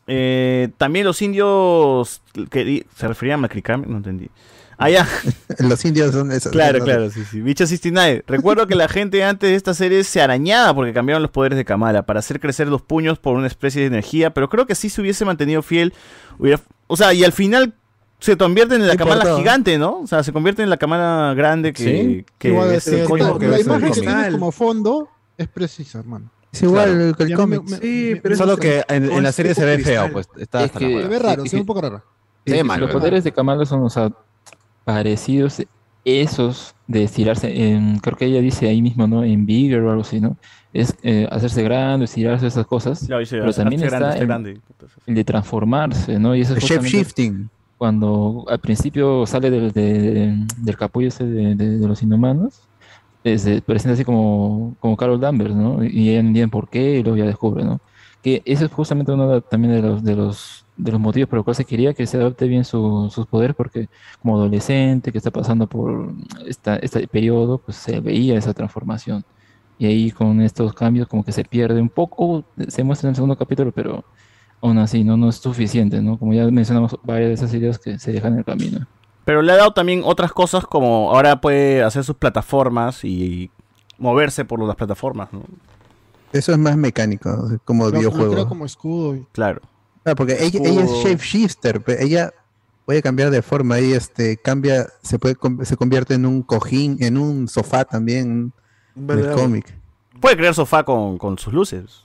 eh, 0.08 0.70
también 0.78 1.06
los 1.06 1.22
indios. 1.22 2.22
Que, 2.50 2.86
¿Se 2.96 3.08
referían 3.08 3.40
a 3.40 3.42
Macricam? 3.44 3.84
No 3.88 3.98
entendí. 3.98 4.30
Ah, 4.78 4.90
ya. 4.90 5.08
Los 5.60 5.86
indios 5.86 6.12
son 6.12 6.34
esos. 6.34 6.52
Claro, 6.52 6.80
no, 6.80 6.84
claro, 6.84 7.10
sí, 7.10 7.24
sí. 7.24 7.40
Bicho 7.40 7.66
69. 7.66 8.26
Recuerdo 8.28 8.68
que 8.68 8.76
la 8.76 8.90
gente 8.90 9.24
antes 9.24 9.50
de 9.50 9.56
esta 9.56 9.74
serie 9.74 10.04
se 10.04 10.22
arañaba 10.22 10.74
porque 10.76 10.92
cambiaron 10.92 11.22
los 11.22 11.32
poderes 11.32 11.58
de 11.58 11.64
Kamala 11.64 12.06
para 12.06 12.20
hacer 12.20 12.42
crecer 12.42 12.68
los 12.68 12.82
puños 12.82 13.18
por 13.18 13.38
una 13.38 13.48
especie 13.48 13.80
de 13.80 13.88
energía, 13.88 14.34
pero 14.34 14.50
creo 14.50 14.66
que 14.66 14.76
si 14.76 14.90
se 14.90 15.00
hubiese 15.00 15.24
mantenido 15.24 15.62
fiel, 15.62 15.94
hubiera... 16.40 16.60
O 16.88 16.98
sea, 16.98 17.14
y 17.14 17.24
al 17.24 17.32
final 17.32 17.74
se 18.20 18.38
convierte 18.38 18.76
en 18.76 18.88
la 18.88 18.94
importa. 18.94 19.36
gigante, 19.38 19.78
¿no? 19.78 20.00
O 20.00 20.08
sea, 20.08 20.24
se 20.24 20.32
convierte 20.34 20.64
en 20.64 20.70
la 20.70 20.78
Kamala 20.78 21.34
grande 21.36 21.74
que... 21.74 21.84
Sí. 21.84 22.26
que 22.38 22.48
Igual, 22.50 22.72
es 22.72 22.88
icónico 22.88 23.38
que 23.40 23.46
la 23.46 23.52
ves 23.52 23.60
el 23.62 23.66
imagen 23.68 23.92
que 23.94 24.02
tienes 24.02 24.32
como 24.34 24.52
fondo 24.52 25.10
es 25.38 25.48
precisa, 25.48 26.00
hermano. 26.00 26.32
Es 26.52 26.64
igual 26.64 26.90
Claro. 26.94 27.16
que 27.18 27.24
el 27.24 27.34
cómic. 27.36 27.62
Sí, 27.82 28.12
me- 28.14 28.22
pero 28.22 28.36
Solo 28.38 28.56
que 28.58 28.84
en, 28.88 29.12
en 29.12 29.24
la 29.24 29.32
serie 29.34 29.54
se 29.54 29.66
ve 29.66 29.78
feo, 29.80 30.10
pues. 30.12 30.28
Está 30.38 30.60
Es 30.60 30.66
hasta 30.68 30.80
la 30.80 30.88
que- 30.88 31.02
Se 31.02 31.08
ve 31.10 31.20
raro, 31.20 31.46
y- 31.46 31.50
se 31.50 31.56
ve 31.58 31.60
un 31.62 31.66
poco 31.66 31.82
raro. 31.82 32.04
Se 32.46 32.52
ve 32.54 32.58
Sí, 32.60 32.64
mal, 32.64 32.80
los 32.80 32.88
¿verdad? 32.88 33.00
poderes 33.02 33.24
de 33.26 33.32
Kamala 33.34 33.66
son, 33.66 33.84
o 33.84 33.90
sea, 33.90 34.10
parecidos 34.84 35.62
esos 36.06 36.76
de 36.88 37.04
estirarse. 37.04 37.70
en- 37.70 38.00
creo 38.00 38.16
que 38.16 38.26
ella 38.26 38.40
dice 38.42 38.68
ahí 38.70 38.82
mismo, 38.82 39.08
¿no? 39.08 39.24
En 39.24 39.46
Bigger 39.46 39.82
o 39.82 39.90
algo 39.90 40.02
así, 40.04 40.22
¿no? 40.22 40.38
Es 40.72 40.96
eh, 41.04 41.28
hacerse 41.32 41.64
grande, 41.64 42.06
estirarse, 42.06 42.46
esas 42.48 42.68
cosas. 42.68 43.06
Claro, 43.08 43.24
pero 43.30 43.54
también 43.54 43.84
está 43.84 44.16
el, 44.18 44.28
grande. 44.28 44.60
el 45.08 45.16
de 45.16 45.24
transformarse, 45.24 46.20
¿no? 46.20 46.36
Y 46.36 46.42
eso 46.42 46.54
es 46.54 46.60
justamente 46.62 46.90
Shape-shifting. 46.92 47.50
Cuando 47.78 48.46
al 48.48 48.60
principio 48.60 49.26
sale 49.26 49.50
del, 49.52 49.72
de- 49.72 50.46
del 50.58 50.78
capullo 50.78 51.08
ese 51.10 51.26
de, 51.26 51.56
de- 51.56 51.78
de 51.80 51.88
los 51.88 52.02
inhumanos. 52.04 52.70
eh, 53.24 53.38
Se 53.40 53.62
presenta 53.62 53.94
así 53.94 54.06
como, 54.06 54.78
como 54.80 54.98
Carol 54.98 55.20
Danvers, 55.20 55.56
¿no? 55.56 55.84
Y 55.84 56.10
ella 56.10 56.20
entiende 56.20 56.48
por 56.52 56.70
qué 56.70 57.00
y 57.00 57.04
luego 57.04 57.18
ya 57.18 57.26
descubre, 57.26 57.64
¿no? 57.64 57.80
Que 58.22 58.42
eso 58.46 58.66
es 58.66 58.72
justamente 58.72 59.12
uno 59.12 59.28
de- 59.30 59.42
también 59.42 59.74
de 59.76 59.82
los, 59.82 60.04
de 60.04 60.16
los 60.16 60.62
de 60.78 60.92
los 60.92 61.00
motivos 61.00 61.30
por 61.30 61.38
los 61.38 61.46
cuales 61.46 61.58
se 61.58 61.66
quería 61.66 61.94
que 61.94 62.06
se 62.06 62.18
adopte 62.18 62.48
bien 62.48 62.66
su- 62.66 63.10
sus 63.10 63.28
poderes, 63.28 63.56
porque 63.56 63.88
como 64.20 64.36
adolescente 64.38 65.12
que 65.14 65.18
está 65.20 65.32
pasando 65.32 65.68
por 65.70 66.14
esta, 66.46 66.76
este 66.78 67.08
periodo, 67.08 67.62
pues 67.64 67.78
se 67.78 68.02
veía 68.02 68.38
esa 68.38 68.54
transformación. 68.54 69.24
Y 69.78 69.86
ahí 69.88 70.12
con 70.12 70.42
estos 70.42 70.74
cambios 70.74 71.08
como 71.08 71.24
que 71.24 71.32
se 71.32 71.44
pierde 71.46 71.82
un 71.82 71.90
poco, 71.90 72.46
se 72.68 72.84
muestra 72.84 73.08
en 73.08 73.12
el 73.12 73.16
segundo 73.16 73.38
capítulo, 73.38 73.72
pero 73.74 74.06
aún 74.66 74.78
así 74.80 75.04
no, 75.04 75.16
no 75.18 75.30
es 75.30 75.36
suficiente, 75.38 76.02
¿no? 76.02 76.18
Como 76.18 76.34
ya 76.34 76.46
mencionamos 76.52 76.98
varias 77.04 77.30
de 77.30 77.34
esas 77.36 77.54
ideas 77.54 77.80
que 77.80 77.98
se 78.00 78.12
dejan 78.12 78.34
en 78.34 78.40
el 78.40 78.46
camino. 78.46 78.86
Pero 79.24 79.42
le 79.42 79.52
ha 79.52 79.56
dado 79.58 79.74
también 79.74 80.02
otras 80.04 80.32
cosas 80.34 80.66
como 80.66 81.10
ahora 81.16 81.42
puede 81.42 81.84
hacer 81.84 82.04
sus 82.04 82.16
plataformas 82.16 83.04
y 83.04 83.50
moverse 83.98 84.46
por 84.46 84.60
las 84.62 84.76
plataformas, 84.76 85.32
¿no? 85.34 85.42
Eso 86.34 86.52
es 86.52 86.58
más 86.58 86.76
mecánico, 86.78 87.50
como 87.64 87.90
videojuego. 87.92 88.34
creo 88.34 88.48
como 88.48 88.66
escudo. 88.66 89.16
y- 89.16 89.26
Claro. 89.32 89.62
Porque 90.18 90.38
ella, 90.40 90.60
ella 90.64 90.84
es 90.84 90.92
shapeshifter, 90.92 91.82
pe- 91.82 92.04
ella 92.04 92.32
puede 92.86 93.02
cambiar 93.02 93.32
de 93.32 93.42
forma, 93.42 93.80
ella 93.80 93.98
este, 93.98 94.38
cambia, 94.38 94.86
se 95.02 95.18
puede 95.18 95.36
se 95.64 95.76
convierte 95.78 96.14
en 96.14 96.26
un 96.28 96.44
cojín, 96.44 96.98
en 97.00 97.18
un 97.18 97.48
sofá 97.48 97.86
también 97.86 98.54
en 98.96 99.10
el 99.20 99.32
cómic. 99.32 99.76
Puede 100.22 100.38
crear 100.38 100.54
sofá 100.54 100.84
con, 100.84 101.18
con 101.18 101.40
sus 101.40 101.52
luces. 101.54 102.05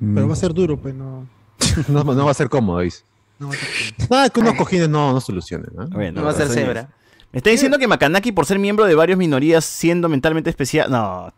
Pero 0.00 0.26
Mm. 0.26 0.28
va 0.28 0.32
a 0.32 0.36
ser 0.36 0.54
duro, 0.54 0.76
pues 0.76 0.94
no. 0.94 1.26
No, 1.88 2.04
no 2.04 2.24
va 2.24 2.30
a 2.30 2.34
ser 2.34 2.48
cómodo, 2.48 2.80
dice. 2.80 3.02
no 3.38 3.48
va 3.48 3.54
a 3.54 3.56
ser 3.56 4.08
Nada, 4.10 4.30
que 4.30 4.40
unos 4.40 4.54
cojines 4.54 4.88
no, 4.88 5.12
no 5.12 5.20
solucionen, 5.20 5.70
¿no? 5.74 5.86
Bueno, 5.88 6.20
No 6.20 6.26
va 6.26 6.32
a 6.32 6.34
ser 6.34 6.48
cebra. 6.48 6.88
Me 7.30 7.38
está 7.38 7.50
diciendo 7.50 7.78
que 7.78 7.86
Makanaki, 7.86 8.32
por 8.32 8.46
ser 8.46 8.58
miembro 8.58 8.86
de 8.86 8.94
varias 8.94 9.18
minorías, 9.18 9.62
siendo 9.64 10.08
mentalmente 10.08 10.48
especial. 10.48 10.90
No, 10.90 11.30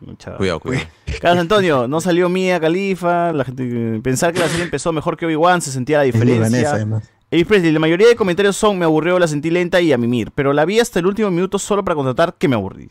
mucha- 0.00 0.36
Cuidado, 0.36 0.60
cuidado. 0.60 0.86
Carlos 1.22 1.40
Antonio, 1.40 1.88
no 1.88 2.02
salió 2.02 2.28
Mía 2.28 2.60
Califa. 2.60 3.32
La 3.32 3.44
gente 3.44 3.98
pensar 4.02 4.34
que 4.34 4.40
la 4.40 4.48
serie 4.48 4.64
empezó 4.64 4.92
mejor 4.92 5.16
que 5.16 5.24
Obi-Wan, 5.24 5.62
se 5.62 5.72
sentía 5.72 5.98
la 5.98 6.04
Es 6.04 6.14
libanesa, 6.14 6.36
diferencia. 6.44 6.70
además. 6.72 7.10
Elvis 7.30 7.46
Presley, 7.46 7.72
la 7.72 7.78
mayoría 7.78 8.08
de 8.08 8.16
comentarios 8.16 8.56
son 8.56 8.78
me 8.78 8.84
aburrió, 8.84 9.18
la 9.18 9.26
sentí 9.28 9.50
lenta 9.50 9.80
y 9.80 9.90
a 9.92 9.96
mimir, 9.98 10.32
pero 10.34 10.52
la 10.52 10.64
vi 10.66 10.80
hasta 10.80 10.98
el 10.98 11.06
último 11.06 11.30
minuto 11.30 11.58
solo 11.58 11.82
para 11.84 11.94
contratar 11.94 12.34
que 12.38 12.46
me 12.48 12.54
aburrí. 12.56 12.88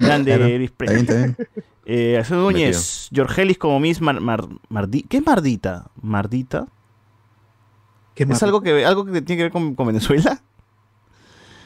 Grande 0.00 0.30
Claro, 0.34 0.46
Elvis 0.46 0.70
está 0.70 0.84
bien, 0.92 1.06
Presley. 1.06 1.24
está 1.30 1.42
bien. 1.44 1.64
Eh, 1.86 2.16
Alfredo 2.18 2.42
Núñez, 2.42 3.08
Georgelis 3.12 3.58
como 3.58 3.78
Miss 3.80 4.00
Mar, 4.00 4.20
Mar- 4.20 4.48
Mardi- 4.68 5.06
¿Qué 5.08 5.18
es 5.18 5.26
Mardita? 5.26 5.86
¿Mardita? 6.02 6.66
¿Qué 8.14 8.24
¿Es 8.24 8.42
algo 8.42 8.60
que, 8.60 8.84
algo 8.84 9.04
que 9.04 9.22
tiene 9.22 9.36
que 9.38 9.42
ver 9.44 9.52
con, 9.52 9.74
con 9.74 9.86
Venezuela? 9.86 10.40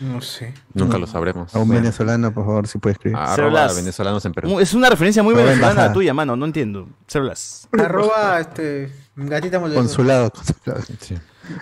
No 0.01 0.21
sé. 0.21 0.53
Nunca 0.75 0.99
lo 0.99 1.07
sabremos. 1.07 1.55
A 1.55 1.59
un 1.61 1.69
venezolano, 1.69 2.33
por 2.35 2.45
favor, 2.45 2.67
si 2.69 2.79
puede 2.79 2.95
escribir. 2.95 3.17
Arroba 3.17 3.35
Celulas. 3.37 3.77
venezolanos 3.77 4.25
en 4.25 4.33
Perú. 4.35 4.61
Es 4.61 4.75
una 4.75 4.91
referencia 4.91 5.23
muy 5.23 5.33
Arroba 5.35 5.47
venezolana 5.47 5.71
embajada. 5.73 5.95
tuya, 5.95 6.13
mano. 6.15 6.37
No 6.37 6.45
entiendo. 6.47 6.89
Celulas. 7.07 7.69
Arroba 7.73 8.41
este 8.41 8.93
gatita 9.17 9.59
moldesuro. 9.61 9.87
Consulado, 9.87 10.31
consulado. 10.31 10.83
Sí. 11.01 11.15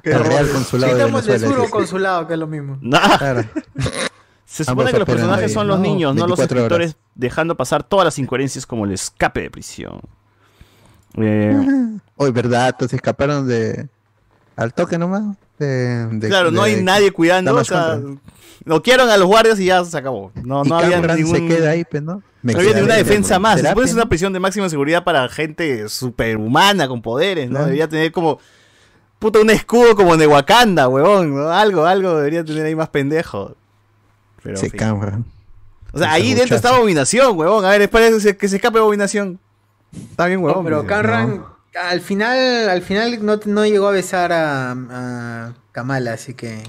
El 0.05 0.25
Real 0.25 0.49
Consulado 0.51 0.97
de 0.97 1.07
moldesuro 1.07 1.55
o 1.59 1.61
dice. 1.63 1.71
consulado, 1.71 2.27
que 2.27 2.33
es 2.35 2.39
lo 2.39 2.47
mismo. 2.47 2.79
Nah. 2.81 3.01
Claro. 3.19 3.45
Se 4.53 4.65
Ambos 4.65 4.85
supone 4.85 4.93
que 4.93 4.99
los 4.99 5.07
personajes 5.09 5.45
ahí. 5.47 5.55
son 5.55 5.67
los 5.67 5.79
No, 5.79 5.83
niños, 5.83 6.15
no 6.15 6.27
los 6.27 6.37
24 6.39 6.77
horas. 6.77 6.89
escritores, 6.91 6.97
dejando 7.15 7.57
pasar 7.57 7.83
todas 7.85 8.05
las 8.05 8.19
incoherencias 8.19 8.67
como 8.67 8.85
el 8.85 8.93
escape 8.93 9.41
de 9.41 9.51
prisión. 9.51 10.01
Eh, 11.17 11.57
Hoy, 12.17 12.31
¿verdad? 12.33 12.69
Entonces 12.69 12.97
escaparon 12.97 13.47
de. 13.49 13.89
Al 14.57 14.75
toque 14.75 14.99
nomás. 14.99 15.37
De, 15.59 16.07
de- 16.07 16.29
claro, 16.29 16.51
no 16.51 16.63
hay 16.63 16.83
nadie 16.83 17.13
cuidando. 17.13 17.55
O 17.57 17.65
sea, 17.65 17.93
a 17.95 19.17
los 19.17 19.27
guardias 19.27 19.59
y 19.59 19.67
ya 19.67 19.83
se 19.85 19.97
acabó. 19.97 20.33
No, 20.45 20.63
Y 20.65 20.69
no 20.69 20.77
había 20.79 21.01
ningún... 21.01 21.35
se 21.35 21.47
queda 21.47 21.71
ahí, 21.71 21.85
pues, 21.85 22.03
¿no? 22.03 22.23
Me 22.43 22.53
No 22.53 22.61
había 22.61 22.75
ninguna 22.75 22.97
defensa 22.97 23.39
más. 23.39 23.55
Se 23.55 23.63
terapia, 23.63 23.71
supone 23.73 23.85
que 23.87 23.91
es 23.91 23.95
una 23.97 24.09
prisión 24.09 24.33
de 24.35 24.41
máxima 24.41 24.69
seguridad 24.69 25.03
para 25.05 25.29
gente 25.29 25.89
superhumana 25.89 26.89
con 26.89 27.01
poderes, 27.01 27.47
¿no? 27.47 27.53
Claro. 27.53 27.65
Debería 27.67 27.89
tener 27.89 28.13
como. 28.13 28.39
Puta, 29.19 29.39
un 29.39 29.51
escudo 29.51 29.95
como 29.95 30.17
de 30.17 30.27
Wakanda, 30.27 30.89
huevón. 30.89 31.35
¿no? 31.35 31.49
Algo, 31.51 31.87
algo 31.87 32.17
debería 32.17 32.45
tener 32.45 32.67
ahí 32.67 32.75
más 32.75 32.89
pendejo. 32.91 33.55
Pero, 34.43 34.57
Se. 34.57 34.71
Cameron. 34.71 35.25
O 35.93 35.99
sea, 35.99 36.13
ahí 36.13 36.35
dentro 36.35 36.57
está 36.57 36.71
Abominación, 36.71 37.37
huevón. 37.39 37.65
A 37.65 37.71
ver, 37.71 37.83
espera 37.83 38.09
que 38.09 38.21
se, 38.21 38.37
que 38.37 38.49
se 38.49 38.57
escape 38.57 38.79
Abominación. 38.79 39.39
Está 40.11 40.27
bien, 40.27 40.43
huevón. 40.43 40.65
pero 40.65 40.79
dice. 40.83 40.89
Carran 40.89 41.45
al 41.91 42.01
final, 42.03 42.69
al 42.69 42.83
final 42.83 43.25
no, 43.25 43.41
no 43.47 43.65
llegó 43.67 43.89
a 43.89 43.93
besar 43.93 44.33
a, 44.33 44.73
a 44.73 45.55
Kamala, 45.73 46.13
así 46.15 46.35
que. 46.35 46.63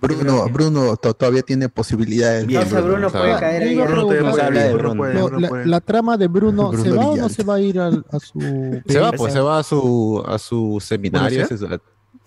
Bruno, 0.00 0.44
Bruno 0.48 0.96
to- 0.96 1.14
todavía 1.14 1.42
tiene 1.42 1.68
posibilidades. 1.68 2.46
Bien, 2.46 2.62
O 2.62 2.66
sea, 2.66 2.80
Bruno 2.80 3.10
puede 3.10 3.40
caer 3.40 3.62
ahí. 3.62 3.74
Bruno 3.76 4.02
puede, 4.06 4.20
lo- 4.20 4.72
Bruno 4.78 4.94
Bruno 4.94 5.38
la, 5.40 5.48
puede. 5.48 5.66
la 5.66 5.80
trama 5.80 6.16
de 6.16 6.28
Bruno, 6.28 6.68
Bruno 6.68 6.84
¿se 6.84 6.90
va 6.90 7.06
o 7.06 7.16
no 7.16 7.28
se 7.28 7.42
va 7.42 7.54
a 7.54 7.60
ir 7.60 7.80
al- 7.80 8.04
a 8.12 8.18
su... 8.20 8.38
Se 8.86 9.00
va, 9.00 9.10
pues 9.12 9.32
se 9.32 9.40
va 9.40 9.58
a 9.58 9.62
su, 9.62 10.22
a 10.26 10.38
su 10.38 10.78
seminario. 10.80 11.46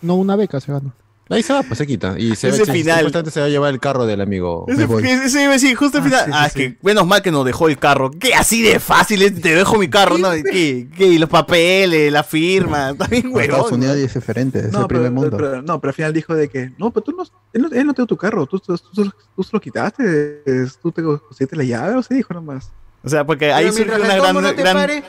No, 0.02 0.16
una 0.16 0.36
beca 0.36 0.60
se 0.60 0.72
gana. 0.72 0.94
Ahí 1.32 1.44
se 1.44 1.54
va, 1.54 1.62
pues 1.62 1.78
se 1.78 1.86
quita. 1.86 2.16
Y 2.18 2.36
se 2.36 2.50
Ese 2.50 2.66
se- 2.66 2.72
final. 2.74 2.98
supuestamente 3.00 3.32
se 3.32 3.40
va 3.40 3.46
a 3.46 3.50
llevar 3.50 3.72
el 3.72 3.80
carro 3.80 4.08
del 4.08 4.20
amigo. 4.20 4.66
Ese, 4.68 4.84
ese- 4.84 5.26
ese 5.26 5.42
iba 5.44 5.50
a 5.52 5.54
decir, 5.54 5.76
justo 5.76 6.00
al 6.00 6.04
final. 6.06 6.30
Ah, 6.34 6.48
es 6.48 6.54
que 6.54 6.78
menos 6.82 7.06
mal 7.06 7.22
que 7.22 7.30
nos 7.32 7.46
dejó 7.46 7.68
el 7.70 7.78
carro. 7.78 8.10
¿Qué 8.10 8.34
así 8.34 8.64
de 8.64 8.80
fácil 8.80 9.22
es? 9.22 9.40
Te 9.40 9.54
dejo 9.56 9.78
mi 9.78 9.88
carro, 9.90 10.18
¿no? 10.18 10.32
¿Qué? 10.32 10.88
¿Qué? 10.98 11.06
Y 11.06 11.18
los 11.20 11.30
papeles, 11.30 12.12
la 12.12 12.24
firma. 12.24 12.90
Está 12.90 13.06
bien, 13.08 13.28
En 13.28 13.40
Estados. 13.42 13.72
Unidos 13.72 13.96
es 13.98 14.14
diferente, 14.16 14.60
es 14.60 14.72
No 14.72 14.82
el 14.82 14.88
primer 14.88 15.12
pero, 15.12 15.14
mundo. 15.22 15.38
pero- 15.38 15.62
no, 15.62 15.80
pero 15.80 15.90
al 15.90 15.96
final 15.96 16.14
dijo 16.14 16.34
de 16.34 16.50
que, 16.50 16.72
no, 16.80 16.90
pero 16.92 17.04
tú 17.04 17.12
no, 17.12 17.24
él 17.54 17.62
no, 17.62 17.70
él 17.72 17.86
no 17.86 17.94
te 17.94 18.02
dio 18.02 18.08
tu 18.08 18.18
carro, 18.18 18.48
tú, 18.48 18.60
tú, 18.60 18.76
tú, 18.78 19.04
tú- 19.04 19.14
tú 19.36 19.44
se 19.44 19.50
lo 19.54 19.62
quitaste, 19.62 20.42
tú 20.82 20.92
te 20.92 21.04
conseguiste 21.04 21.56
la 21.56 21.64
llave, 21.64 21.96
o 21.96 22.02
se 22.02 22.16
dijo 22.16 22.34
nomás. 22.34 22.72
O 23.04 23.08
sea, 23.10 23.24
porque 23.24 23.54
ahí 23.54 23.72
surge 23.72 23.84
una 23.96 24.16
gran, 24.16 24.34
no 24.34 24.50
te 24.54 24.62
gran- 24.62 24.76
pare, 24.76 25.04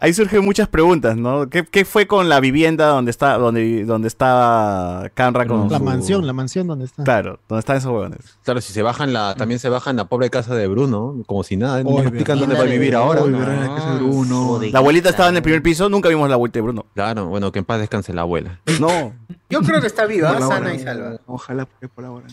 ahí 0.00 0.12
surgen 0.14 0.44
muchas 0.44 0.66
preguntas, 0.66 1.16
¿no? 1.16 1.48
¿Qué, 1.48 1.64
qué 1.64 1.84
fue 1.84 2.06
con 2.06 2.28
la 2.28 2.40
vivienda 2.40 2.86
donde 2.88 3.10
está, 3.10 3.34
donde, 3.38 3.84
donde 3.84 4.08
estaba 4.08 5.08
Canra 5.14 5.46
con 5.46 5.70
La 5.70 5.78
su- 5.78 5.84
mansión, 5.84 6.26
la 6.26 6.32
mansión 6.32 6.66
donde 6.66 6.86
está. 6.86 7.04
Claro, 7.04 7.38
donde 7.48 7.60
están 7.60 7.76
esos 7.76 7.92
huevones. 7.92 8.38
Claro, 8.42 8.60
si 8.60 8.72
se 8.72 8.82
bajan 8.82 9.12
la, 9.12 9.34
también 9.36 9.60
se 9.60 9.68
bajan 9.68 9.96
la 9.96 10.06
pobre 10.06 10.30
casa 10.30 10.54
de 10.54 10.66
Bruno, 10.66 11.16
como 11.26 11.42
si 11.44 11.56
nada, 11.56 11.82
no 11.84 12.00
explican 12.00 12.40
dónde 12.40 12.56
va 12.56 12.62
a 12.62 12.64
vivir 12.64 12.96
ahora. 12.96 13.22
Oy, 13.22 13.30
¿no? 13.30 13.38
verdad, 13.38 13.60
la 13.68 13.74
casa 13.76 13.90
de 13.94 14.00
Bruno. 14.00 14.60
La 14.72 14.78
abuelita 14.80 15.10
estaba 15.10 15.28
en 15.28 15.36
el 15.36 15.42
primer 15.42 15.62
piso, 15.62 15.88
nunca 15.88 16.08
vimos 16.08 16.28
la 16.28 16.34
abuelita 16.34 16.58
de 16.58 16.62
Bruno. 16.62 16.86
Claro, 16.94 17.26
bueno, 17.26 17.52
que 17.52 17.58
en 17.60 17.64
paz 17.64 17.78
descanse 17.78 18.12
la 18.12 18.22
abuela. 18.22 18.58
No. 18.80 19.12
Yo 19.48 19.60
creo 19.62 19.80
que 19.80 19.86
está 19.86 20.06
viva, 20.06 20.40
sana 20.40 20.74
y 20.74 20.78
salva. 20.80 21.18
Ojalá 21.26 21.66
porque 21.66 21.88
por 21.88 22.04
ahora. 22.04 22.26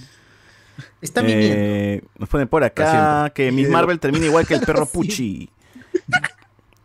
Está 1.01 1.21
viviendo. 1.21 1.55
Eh, 1.57 2.03
nos 2.17 2.29
ponen 2.29 2.47
por 2.47 2.63
acá 2.63 3.31
que 3.33 3.51
Miss 3.51 3.69
Marvel 3.69 3.99
termina 3.99 4.25
igual 4.27 4.45
que 4.47 4.53
el 4.55 4.61
perro 4.65 4.85
Pucci. 4.85 5.49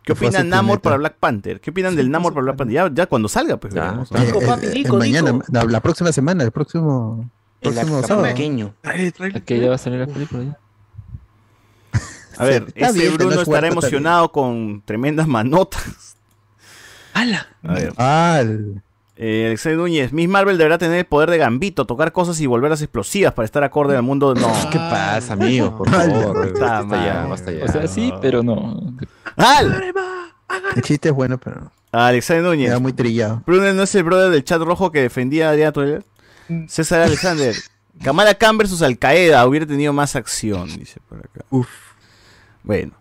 ¿Qué 0.05 0.13
opinan 0.13 0.49
Namor 0.49 0.81
planeta. 0.81 0.83
para 0.83 0.97
Black 0.97 1.17
Panther? 1.19 1.61
¿Qué 1.61 1.71
opinan 1.71 1.95
del 1.97 2.11
Namor 2.11 2.33
para 2.35 2.45
Black 2.45 2.57
Panther? 2.57 2.75
Ya, 2.75 2.91
ya 2.93 3.07
cuando 3.07 3.29
salga, 3.29 3.57
pues. 3.57 3.73
veremos, 3.75 4.11
¿no? 4.11 4.19
Eh, 4.19 4.33
eh, 4.63 4.83
eh, 4.85 4.93
mañana, 4.93 5.39
la, 5.51 5.65
la 5.65 5.81
próxima 5.81 6.11
semana, 6.13 6.43
el 6.45 6.51
próximo, 6.51 7.31
El 7.61 7.73
próximo 7.73 8.03
sábado. 8.03 8.27
pequeño. 8.27 8.75
Que 9.47 9.61
ya 9.61 9.69
va 9.69 9.77
a 9.77 9.79
salir 9.79 10.01
la 10.01 10.07
película 10.07 10.43
ya. 10.45 10.59
A 12.39 12.45
ver, 12.45 12.73
este 12.75 12.99
bien, 12.99 13.13
pero 13.13 13.15
Bruno 13.15 13.35
no 13.37 13.43
es 13.43 13.49
estará 13.49 13.69
emocionado 13.69 14.33
con 14.33 14.83
tremendas 14.85 15.29
manotas. 15.29 16.17
¡Hala! 17.15 17.47
A 17.63 17.73
ver. 17.75 17.93
Al. 17.97 18.83
Eh, 19.17 19.45
Alexander 19.49 19.79
Núñez, 19.79 20.13
Miss 20.13 20.29
Marvel 20.29 20.57
deberá 20.57 20.79
tener 20.79 20.97
el 20.99 21.05
poder 21.05 21.31
de 21.31 21.37
Gambito, 21.39 21.85
tocar 21.85 22.11
cosas 22.11 22.41
y 22.41 22.47
volverlas 22.47 22.81
explosivas 22.81 23.35
para 23.35 23.45
estar 23.45 23.63
acorde 23.63 23.95
al 23.95 24.03
mundo. 24.03 24.35
No. 24.35 24.51
¿Qué 24.71 24.79
pasa, 24.79 25.35
amigos? 25.35 25.75
Por 25.75 25.91
favor, 25.91 26.47
Está 26.47 26.81
basta 26.83 27.05
ya, 27.05 27.27
basta 27.27 27.53
ya. 27.53 27.65
O 27.67 27.69
sea, 27.69 27.87
sí, 27.87 28.13
pero 28.23 28.43
no. 28.43 28.95
¡Al! 29.37 29.93
El 30.77 30.83
chiste 30.83 31.09
es 31.09 31.15
bueno, 31.15 31.39
pero 31.39 31.73
Alexander 31.93 32.45
Núñez. 32.45 32.69
era 32.71 32.79
muy 32.79 32.93
trillado. 32.93 33.43
Bruno 33.47 33.73
no 33.73 33.83
es 33.83 33.95
el 33.95 34.03
brother 34.05 34.31
del 34.31 34.45
chat 34.45 34.61
rojo 34.61 34.91
que 34.91 35.01
defendía 35.01 35.49
a 35.49 35.51
Adrián 35.53 35.73
Toledo. 35.73 36.05
César 36.69 37.01
Alexander. 37.03 37.55
Kamala 38.03 38.35
Khan 38.35 38.59
versus 38.59 38.83
Al 38.83 38.99
Qaeda 38.99 39.47
hubiera 39.47 39.67
tenido 39.67 39.93
más 39.93 40.17
acción, 40.17 40.67
dice 40.77 41.01
por 41.09 41.19
acá. 41.19 41.45
Uf. 41.51 41.69
Bueno. 42.63 42.93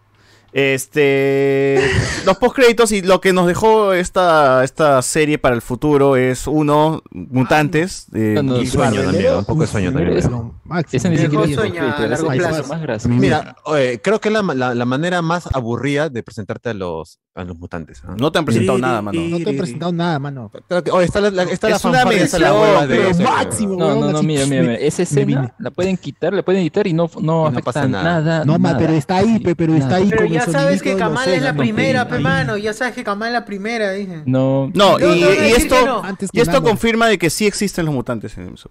Este. 0.53 1.79
Los 2.25 2.37
postcréditos 2.37 2.91
y 2.91 3.01
lo 3.01 3.19
que 3.21 3.33
nos 3.33 3.47
dejó 3.47 3.93
esta, 3.93 4.63
esta 4.63 5.01
serie 5.01 5.37
para 5.39 5.55
el 5.55 5.61
futuro 5.61 6.15
es 6.15 6.45
uno, 6.47 7.01
mutantes. 7.11 8.07
eh, 8.13 8.33
No, 8.35 8.43
no, 8.43 8.61
y 8.61 8.67
sueño 8.67 9.01
también, 9.03 9.33
un 9.35 9.45
poco 9.45 9.61
de 9.61 9.67
sueño 9.67 9.91
también. 9.91 10.17
Ese- 10.17 11.09
ni 11.09 11.17
siquiera 11.17 11.45
es 11.45 11.55
sueño 11.55 11.81
a 11.83 12.07
largo 12.07 12.27
plazo. 12.31 12.67
más 12.69 12.81
grasa. 12.81 13.07
Mira, 13.09 13.55
oye, 13.65 13.99
creo 14.01 14.19
que 14.21 14.29
es 14.29 14.33
la, 14.33 14.41
la- 14.53 14.75
la 14.75 14.85
manera 14.85 15.21
más 15.21 15.47
aburrida 15.53 16.09
de 16.09 16.23
presentarte 16.23 16.69
a 16.69 16.73
los, 16.73 17.19
a 17.35 17.43
los 17.43 17.57
mutantes. 17.57 18.01
¿ah? 18.05 18.15
No 18.17 18.31
te 18.31 18.39
han 18.39 18.45
presentado 18.45 18.77
nada, 18.77 19.01
mano. 19.01 19.19
No 19.21 19.37
te 19.37 19.49
he 19.49 19.57
presentado 19.57 19.91
nada, 19.91 20.19
mano. 20.19 20.51
Creo 20.67 20.83
que- 20.83 20.91
oye, 20.91 21.05
está 21.05 21.19
la, 21.21 21.31
la- 21.31 21.43
está 21.43 21.69
la 21.69 21.75
Es 21.77 21.83
una 21.85 21.93
fanfarria, 21.99 22.23
está 22.23 22.39
la 22.39 22.53
hueva 22.53 22.87
de 22.87 22.97
pero 22.97 23.19
máximo, 23.29 23.75
No, 23.77 23.95
no, 23.95 24.11
no, 24.11 24.17
así, 24.19 24.27
mira, 24.27 24.45
mira, 24.45 24.61
mira, 24.61 24.75
esa 24.75 25.01
escena 25.03 25.53
la 25.59 25.71
pueden 25.71 25.97
quitar, 25.97 26.33
la 26.33 26.43
pueden 26.43 26.61
editar 26.61 26.85
y 26.87 26.93
no, 26.93 27.09
no 27.15 27.21
no 27.21 27.47
afecta 27.47 27.63
pasa 27.63 27.87
nada. 27.87 28.03
nada. 28.21 28.45
No, 28.45 28.57
pero 28.77 28.93
está 28.93 29.17
ahí, 29.17 29.39
pe, 29.39 29.55
pero 29.55 29.73
está 29.75 29.95
ahí 29.95 30.09
con 30.11 30.27
ya 30.45 30.51
sabes 30.51 30.81
que 30.81 30.95
Kamala 30.95 31.33
es 31.33 31.41
la 31.41 31.55
primera, 31.55 32.07
pe, 32.07 32.19
mano. 32.19 32.57
Ya 32.57 32.73
sabes 32.73 32.93
que 32.93 33.03
Kamala 33.03 33.27
es 33.29 33.33
la 33.33 33.45
primera, 33.45 33.91
dije. 33.91 34.23
No, 34.25 34.69
No, 34.73 34.99
y, 34.99 35.03
No, 35.03 35.07
no, 35.09 35.15
no, 35.15 35.33
y 35.33 35.51
esto, 35.51 36.01
y 36.31 36.39
esto 36.39 36.61
confirma 36.63 37.07
de 37.07 37.17
que 37.17 37.29
sí 37.29 37.45
existen 37.47 37.85
los 37.85 37.93
mutantes 37.93 38.37
en 38.37 38.43
el 38.45 38.49
MCU. 38.51 38.69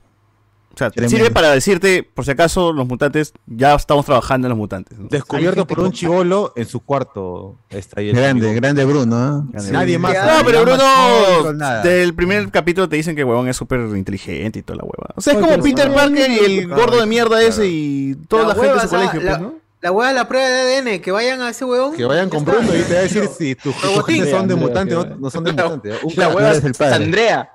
O 0.73 0.79
sea, 0.81 0.89
Tremendo. 0.89 1.17
sirve 1.17 1.31
para 1.33 1.51
decirte, 1.51 2.05
por 2.15 2.25
si 2.25 2.31
acaso, 2.31 2.73
los 2.73 2.87
mutantes, 2.87 3.33
ya 3.47 3.75
estamos 3.75 4.07
trabajando 4.07 4.47
en 4.47 4.51
los 4.51 4.57
mutantes. 4.59 4.97
¿no? 4.99 5.09
Descubierto 5.09 5.67
por 5.67 5.81
un 5.81 5.91
chivolo 5.91 6.53
en 6.55 6.65
su 6.65 6.79
cuarto. 6.81 7.59
Está 7.71 8.01
ahí 8.01 8.11
el 8.11 8.17
Grande, 8.17 8.55
grande 8.55 8.85
Bruno. 8.85 9.17
¿ah? 9.17 9.45
Nadie 9.73 9.99
más. 9.99 10.15
No, 10.15 10.45
pero 10.47 10.63
Bruno, 10.63 11.83
del 11.83 12.15
primer 12.15 12.51
capítulo 12.53 12.89
te 12.89 12.95
dicen 12.97 13.17
que 13.17 13.25
huevón 13.25 13.49
es 13.49 13.57
súper 13.57 13.81
inteligente 13.97 14.61
y 14.61 14.63
toda 14.63 14.77
la 14.77 14.85
hueva. 14.85 15.09
O 15.17 15.21
sea, 15.21 15.33
es 15.33 15.39
Oye, 15.41 15.49
como 15.51 15.63
Peter 15.63 15.93
Parker 15.93 16.31
y 16.31 16.39
el 16.39 16.69
gordo 16.69 17.01
de 17.01 17.07
mierda 17.07 17.31
claro. 17.39 17.47
ese 17.49 17.67
y 17.67 18.15
toda 18.29 18.43
la, 18.45 18.49
La 18.51 18.55
gente 18.55 18.69
de 18.75 18.81
su 18.81 18.87
o 18.87 18.89
sea, 18.89 18.99
colegio, 18.99 19.21
la- 19.23 19.39
pues, 19.39 19.41
¿no? 19.53 19.61
La 19.83 19.93
hueá 19.93 20.09
de 20.09 20.15
la 20.15 20.29
prueba 20.29 20.47
de 20.49 20.77
ADN, 20.79 21.01
que 21.01 21.11
vayan 21.11 21.41
a 21.41 21.51
ese 21.51 21.65
huevón. 21.65 21.97
Que 21.97 22.05
vayan. 22.05 22.29
Bruno 22.29 22.75
y 22.77 22.83
te 22.83 22.93
va 22.95 23.01
a 23.01 23.03
decir 23.03 23.29
si 23.37 23.55
tus 23.55 23.75
genes 24.07 24.31
son 24.31 24.47
de 24.47 24.55
mutante 24.55 24.95
o 24.95 25.05
no 25.07 25.31
son 25.31 25.45
de 25.45 25.53
mutante. 25.53 25.89
La 25.91 25.99
crack. 25.99 26.35
hueva 26.35 26.51
eres 26.51 26.65
el 26.65 26.71
es 26.73 26.79
padre. 26.79 26.95
Andrea. 27.05 27.51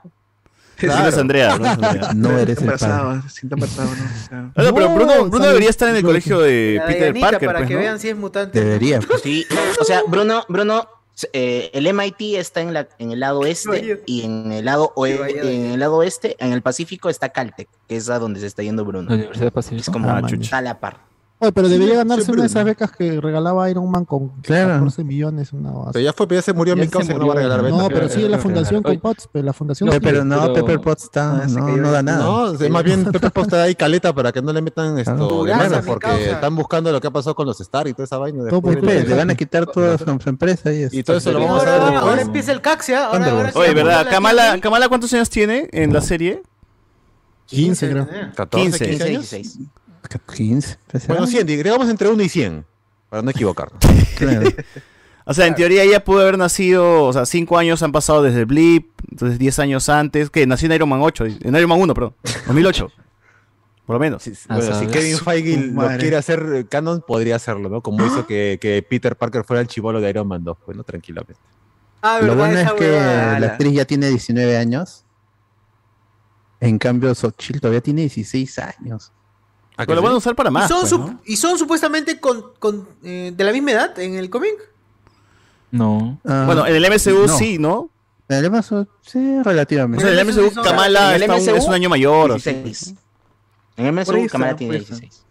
Sí, 0.78 0.88
no 0.88 1.08
es 1.08 1.18
Andrea, 1.18 1.58
no 1.58 1.66
es 1.66 1.72
Andrea. 1.72 2.14
No 2.16 2.38
eres 2.38 2.62
el 2.62 2.66
padre. 2.74 3.22
siente 3.30 3.54
embarazado, 3.56 3.90
¿no? 4.32 4.52
Pero 4.56 4.90
Bruno, 4.94 5.26
Bruno 5.30 5.45
debería 5.45 5.70
estar 5.70 5.88
en 5.88 5.95
el 5.98 6.04
colegio 6.04 6.40
de 6.40 6.76
La 6.80 6.86
Peter 6.88 7.14
Parker, 7.20 7.48
para 7.48 7.60
pues, 7.60 7.68
que 7.70 7.74
¿no? 7.76 7.80
vean 7.80 8.00
si 8.00 8.10
es 8.10 8.18
mutante. 8.18 8.60
Debería. 8.60 9.00
pues. 9.00 9.22
Sí, 9.24 9.45
o 9.80 9.84
sea, 9.86 10.02
Bruno, 10.08 10.44
Bruno, 10.50 10.88
eh, 11.32 11.70
el 11.74 11.88
MIT 11.94 12.36
está 12.38 12.60
en, 12.60 12.74
la, 12.74 12.90
en 13.00 13.12
el 13.12 13.20
lado 13.22 13.45
este 13.45 14.02
y 14.06 14.24
en 14.26 14.52
el 14.52 14.66
lado, 14.66 14.92
oe- 14.98 15.18
Vaya, 15.18 15.42
en 15.44 15.72
el 15.72 15.80
lado 15.80 15.95
oeste, 15.95 16.36
en 16.40 16.52
el 16.52 16.62
Pacífico 16.62 17.08
está 17.10 17.30
Caltech, 17.30 17.70
que 17.88 17.95
es 17.95 18.10
a 18.10 18.20
donde 18.20 18.42
se 18.42 18.48
está 18.48 18.62
yendo 18.64 18.84
Bruno. 18.84 19.10
La 19.10 19.16
Universidad 19.16 19.54
Pacífica. 19.54 19.82
Es 19.82 19.90
como 19.90 20.10
Ah, 20.10 20.22
a 20.52 20.62
la 20.62 20.80
par. 20.80 20.98
Oye, 21.38 21.51
pero 21.51 21.67
debería 21.67 21.95
ganarse 21.97 22.23
siempre, 22.23 22.33
una 22.39 22.43
de 22.43 22.47
esas 22.47 22.61
¿no? 22.61 22.65
becas 22.65 22.91
que 22.93 23.19
regalaba 23.19 23.69
Iron 23.69 23.91
Man 23.91 24.05
con 24.05 24.30
Claro. 24.41 24.69
14 24.75 25.03
millones. 25.03 25.51
Una 25.51 25.69
base. 25.72 25.89
Pero 25.93 26.05
ya 26.05 26.14
fue, 26.14 26.27
pero 26.30 26.39
ya 26.39 26.41
se 26.43 26.53
murió 26.53 26.75
Ya 26.75 26.80
Milk 26.81 27.03
se 27.03 27.14
no 27.14 27.27
va 27.27 27.33
a 27.33 27.35
regalar 27.35 27.64
No, 27.64 27.75
betas. 27.77 27.89
pero 27.93 28.09
sí 28.09 28.23
en 28.23 28.31
la 28.31 28.38
fundación 28.38 28.81
con 28.81 28.97
Potts, 29.01 29.27
pero 29.31 29.45
la 29.45 29.51
fundación 29.51 29.91
sí. 29.91 29.99
pero 30.01 30.23
no, 30.23 30.39
pero- 30.41 30.53
Pepper 30.53 30.80
Potts 30.80 31.03
está, 31.03 31.43
Ah, 31.43 31.47
no, 31.49 31.75
no 31.75 31.91
da 31.91 32.01
nada. 32.01 32.23
No, 32.23 32.51
es 32.53 32.69
más 32.69 32.83
bien 32.85 33.03
Pepe 33.03 33.30
Posta 33.31 33.64
ahí 33.64 33.75
caleta 33.75 34.14
para 34.15 34.31
que 34.31 34.41
no 34.41 34.53
le 34.53 34.61
metan 34.61 34.97
esto 34.97 35.11
Ah. 35.11 35.45
de 35.45 35.55
mano, 35.55 35.81
mi 35.81 35.85
porque 35.85 36.07
causa. 36.07 36.31
están 36.31 36.55
buscando 36.55 36.89
lo 36.93 37.01
que 37.01 37.07
ha 37.07 37.11
pasado 37.11 37.35
con 37.35 37.45
los 37.45 37.59
Star 37.59 37.85
y 37.89 37.93
toda 37.93 38.05
esa 38.05 38.17
vaina. 38.17 38.43
De- 38.45 38.61
Pe, 38.61 39.03
le 39.03 39.15
van 39.15 39.30
a 39.30 39.35
quitar 39.35 39.65
toda 39.65 39.97
su, 39.97 40.05
su 40.05 40.30
empresa 40.30 40.72
y, 40.72 40.88
Y 40.89 41.03
todo 41.03 41.17
eso 41.17 41.33
lo 41.33 41.39
vamos 41.41 41.61
a 41.61 41.65
ver 41.65 41.73
ahora, 41.73 41.85
después. 41.91 42.09
ahora 42.11 42.22
empieza 42.22 42.51
el 42.53 42.61
caxia. 42.61 43.09
Sí 43.11 43.57
Oye, 43.59 43.73
¿verdad? 43.73 44.05
la 44.05 44.09
Kamala. 44.09 44.59
Kamala, 44.61 44.88
¿cuántos 44.88 45.14
años 45.14 45.30
tiene 45.30 45.67
en 45.73 45.91
la 45.91 45.99
serie? 45.99 46.43
15, 47.47 47.89
creo. 47.89 48.07
14, 48.35 48.64
15, 48.80 48.85
15 48.89 49.03
años. 49.03 49.30
16. 49.30 49.59
15. 50.09 50.77
pues, 50.88 51.08
Bueno, 51.08 51.25
¿será? 51.27 51.45
100, 51.45 51.48
digamos 51.48 51.90
entre 51.90 52.08
1 52.09 52.22
y 52.24 52.30
100, 52.30 52.66
para 53.09 53.22
no 53.22 53.30
equivocarnos. 53.32 53.80
Claro. 54.17 54.50
O 55.27 55.34
sea, 55.34 55.48
en 55.48 55.56
teoría 55.56 55.82
ella 55.84 56.03
pudo 56.03 56.19
haber 56.22 56.38
nacido, 56.38 57.03
o 57.06 57.11
sea, 57.11 57.25
5 57.25 57.58
años 57.58 57.82
han 57.82 57.92
pasado 57.92 58.22
desde 58.22 58.42
el 58.42 58.45
Blip, 58.45 58.92
entonces 59.09 59.40
10 59.40 59.58
años 59.59 59.90
antes, 59.90 60.30
que 60.30 60.45
nació 60.45 60.67
en 60.67 60.74
Iron 60.74 60.88
Man 60.90 61.00
8, 61.01 61.25
en 61.25 61.56
Iron 61.56 61.67
Man 61.69 61.80
1, 61.82 61.93
perdón, 61.95 62.16
2008. 62.48 62.92
Por 63.88 63.95
lo 63.95 64.00
menos. 64.00 64.24
Ah, 64.48 64.58
Bueno, 64.58 64.80
si. 64.80 64.88
Kevin 64.88 65.17
Feige 65.17 65.58
lo 65.67 65.74
madre. 65.74 65.98
quiere 66.00 66.16
hacer 66.17 66.43
eh, 66.56 66.66
canon, 66.67 67.03
podría 67.06 67.35
hacerlo, 67.35 67.69
¿no? 67.69 67.82
Como 67.82 68.06
hizo 68.06 68.25
que, 68.27 68.58
que 68.61 68.84
Peter 68.88 69.16
Parker 69.16 69.43
fuera 69.43 69.61
el 69.61 69.67
chivolo 69.67 70.00
de 70.01 70.09
Iron 70.09 70.27
Man 70.27 70.43
2, 70.43 70.58
pues, 70.66 70.77
¿no? 70.77 70.84
Tranquilamente. 70.84 71.40
Ah, 72.01 72.19
Lo 72.22 72.35
bueno 72.35 72.58
es 72.59 72.72
que 72.74 72.84
huevada. 72.92 73.40
la 73.40 73.48
actriz 73.48 73.74
ya 73.74 73.85
tiene 73.85 74.09
19 74.09 74.58
años. 74.58 75.06
En 76.59 76.77
cambio, 76.80 77.14
Xochitl 77.16 77.59
todavía 77.59 77.82
tiene 77.82 78.01
16 78.01 78.59
años. 78.59 79.11
Ah, 79.78 79.84
Pero 79.86 79.95
lo 79.95 80.02
van 80.02 80.14
a 80.14 80.18
usar 80.18 80.36
para 80.36 80.50
¿Y 80.50 80.54
más. 80.54 80.68
son, 80.70 80.80
pues, 80.82 80.90
su- 80.90 80.98
¿no? 81.00 81.20
¿Y 81.26 81.36
son 81.38 81.58
supuestamente 81.58 82.20
con, 82.20 82.45
con, 82.60 82.88
eh, 83.04 83.34
de 83.36 83.44
la 83.44 83.52
misma 83.52 83.72
edad 83.72 84.00
en 84.00 84.16
el 84.16 84.30
cómic? 84.30 84.54
No. 85.72 86.20
Bueno, 86.24 86.66
en 86.66 86.76
el 86.76 86.86
MCU 86.86 87.28
sí, 87.28 87.58
¿no? 87.58 87.90
En 88.30 88.38
el 88.38 88.50
MCU 88.52 88.88
sí, 89.02 89.42
relativamente. 89.44 90.04
O 90.04 90.08
sea, 90.08 90.14
en 90.20 90.28
el 90.28 90.34
MCU 90.34 90.62
Kamala 90.64 91.10
En 91.10 91.16
el 91.16 91.22
está 91.24 91.52
un- 91.52 91.58
es 91.58 91.66
un 91.66 91.74
año 91.74 91.90
mayor. 91.90 92.32
así. 92.32 92.52
16. 92.54 92.95
En 93.78 93.86
el 93.86 93.94
MCU 93.94 94.28
Kamala 94.30 94.56
tiene 94.56 94.74
por 94.74 94.76
ahí 94.78 94.82
está. 94.84 94.95
16. 94.95 95.24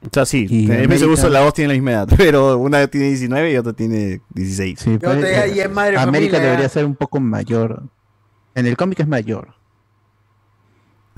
O 0.00 0.08
sea, 0.12 0.26
sí, 0.26 0.46
Y 0.48 0.64
en 0.66 0.72
el 0.72 0.88
MCU 0.88 1.04
América- 1.04 1.28
las 1.28 1.44
dos 1.44 1.54
tienen 1.54 1.68
la 1.68 1.74
misma 1.74 1.90
edad, 1.92 2.08
pero 2.16 2.58
una 2.58 2.86
tiene 2.88 3.08
19 3.08 3.52
y 3.52 3.56
otra 3.56 3.72
tiene 3.72 4.20
16. 4.30 4.78
Sí, 4.80 4.98
pues, 4.98 5.20
te- 5.20 5.36
ahí 5.36 5.60
es 5.60 5.70
madre 5.70 5.96
América 5.96 6.32
familia, 6.32 6.40
debería 6.40 6.68
ser 6.68 6.84
un 6.84 6.94
poco 6.96 7.20
mayor. 7.20 7.82
En 8.54 8.66
el 8.66 8.76
cómic 8.76 9.00
es 9.00 9.06
mayor. 9.08 9.54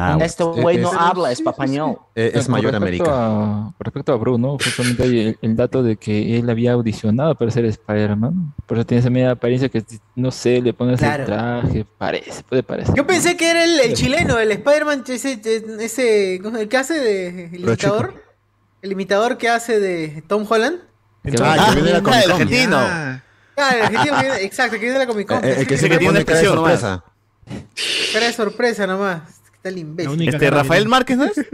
Ah, 0.02 0.18
Este 0.20 0.42
güey 0.44 0.78
no 0.78 0.90
habla 0.92 1.30
español. 1.30 1.98
Eh, 2.14 2.32
es 2.34 2.44
Con 2.46 2.52
mayor 2.52 2.72
respecto 2.72 3.04
América. 3.04 3.26
a- 3.26 3.72
con 3.76 3.84
respecto 3.84 4.12
a 4.12 4.16
Bruno, 4.16 4.56
justamente 4.62 5.02
hay 5.02 5.20
el, 5.20 5.38
el 5.42 5.56
dato 5.56 5.82
de 5.82 5.96
que 5.96 6.38
él 6.38 6.48
había 6.48 6.72
audicionado 6.72 7.34
para 7.34 7.50
ser 7.50 7.64
Spider-Man. 7.66 8.54
Por 8.66 8.78
eso 8.78 8.86
tiene 8.86 9.00
esa 9.00 9.10
media 9.10 9.32
apariencia 9.32 9.68
que, 9.68 9.84
no 10.16 10.30
sé, 10.30 10.60
le 10.62 10.72
pones 10.72 11.00
Claro. 11.00 11.24
el 11.24 11.26
traje, 11.26 11.86
parece, 11.98 12.42
puede 12.44 12.62
parecer. 12.62 12.94
Yo 12.94 13.06
pensé 13.06 13.36
que 13.36 13.50
era 13.50 13.64
el, 13.64 13.78
el 13.80 13.92
chileno, 13.94 14.38
el 14.38 14.50
Spider-Man, 14.52 15.04
ese, 15.08 15.40
ese, 15.80 16.40
¿cómo 16.42 16.56
se- 16.56 16.62
el 16.62 16.68
que 16.68 16.76
hace 16.76 16.94
de 16.98 17.44
el 17.46 17.60
imitador, 17.60 18.14
el 18.82 18.92
imitador 18.92 19.36
que 19.38 19.48
hace 19.50 19.78
de 19.78 20.22
Tom 20.26 20.46
Holland. 20.48 20.78
Ah, 21.42 21.72
que 21.74 21.82
viene 21.82 22.00
la 22.00 22.10
Ah, 22.10 22.20
el 22.24 22.30
argentino. 22.32 22.76
Ah, 22.78 23.20
el 23.76 23.82
argentino 23.82 24.20
viene- 24.20 24.42
exacto, 24.42 24.72
que 24.76 24.78
viene 24.80 24.94
de 24.94 24.98
la 25.00 25.06
Comic 25.06 25.28
Con. 25.28 25.44
Eh, 25.44 25.56
El 25.58 25.66
que 25.66 25.76
se 25.76 25.88
que 25.90 25.98
tiene 25.98 26.24
nomás. 26.24 26.40
sorpresa. 26.44 27.04
Cara 28.12 28.26
de 28.26 28.32
sorpresa 28.32 28.86
nomás. 28.86 29.22
Está 29.60 29.68
el 29.68 29.78
imbécil. 29.78 30.28
Este, 30.28 30.50
Rafael 30.50 30.88
Márquez, 30.88 31.16
¿no 31.18 31.24
es? 31.24 31.32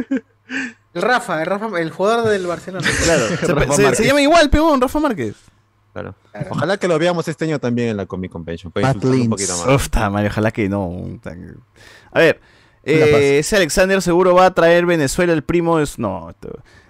El 0.94 1.02
Rafa, 1.02 1.41
el 1.43 1.47
Rafa, 1.47 1.78
el 1.78 1.91
jugador 1.91 2.26
del 2.31 2.47
Barcelona. 2.47 2.89
Claro. 3.05 3.28
Se, 3.28 3.36
se- 3.47 3.52
Márquez. 3.55 3.97
se 3.99 4.07
llama 4.07 4.23
igual, 4.23 4.49
peón, 4.49 4.81
Rafa 4.81 4.99
Márquez. 4.99 5.35
Claro. 5.93 6.15
Ojalá 6.51 6.78
que 6.78 6.89
lo 6.89 6.99
veamos 6.99 7.28
este 7.28 7.44
año 7.44 7.59
también 7.59 7.89
en 7.89 7.97
la 7.99 8.07
Comic 8.07 8.31
Convention. 8.31 8.73
un 8.75 9.28
poquito 9.28 9.57
más. 9.59 9.75
Uf, 9.75 9.89
ojalá 9.94 10.51
que 10.52 10.68
no. 10.70 10.91
A 12.12 12.18
ver, 12.18 12.41
eh, 12.85 13.39
ese 13.41 13.57
Alexander 13.57 14.01
seguro 14.01 14.35
va 14.35 14.47
a 14.47 14.55
traer 14.55 14.86
Venezuela 14.86 15.33
el 15.35 15.43
primo 15.43 15.81
es 15.81 15.99
no. 15.99 16.35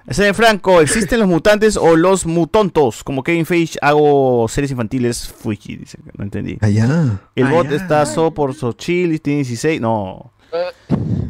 Ese 0.07 0.33
Franco, 0.35 0.81
¿existen 0.81 1.19
los 1.19 1.27
mutantes 1.29 1.77
o 1.77 1.97
los 1.97 2.27
mutontos? 2.27 3.03
Como 3.03 3.25
Kevin 3.25 3.45
Feige 3.45 3.77
hago 3.83 4.47
series 4.49 4.71
infantiles 4.71 5.27
Fuji, 5.29 5.77
dice, 5.79 5.99
no 6.17 6.23
entendí. 6.23 6.59
Allá. 6.61 7.19
El 7.35 7.47
Ah, 7.47 7.51
bot 7.51 7.73
está 7.73 8.07
so 8.07 8.33
por 8.33 8.55
Sochil, 8.55 9.21
tiene 9.21 9.39
16, 9.39 9.81
no. 9.81 10.33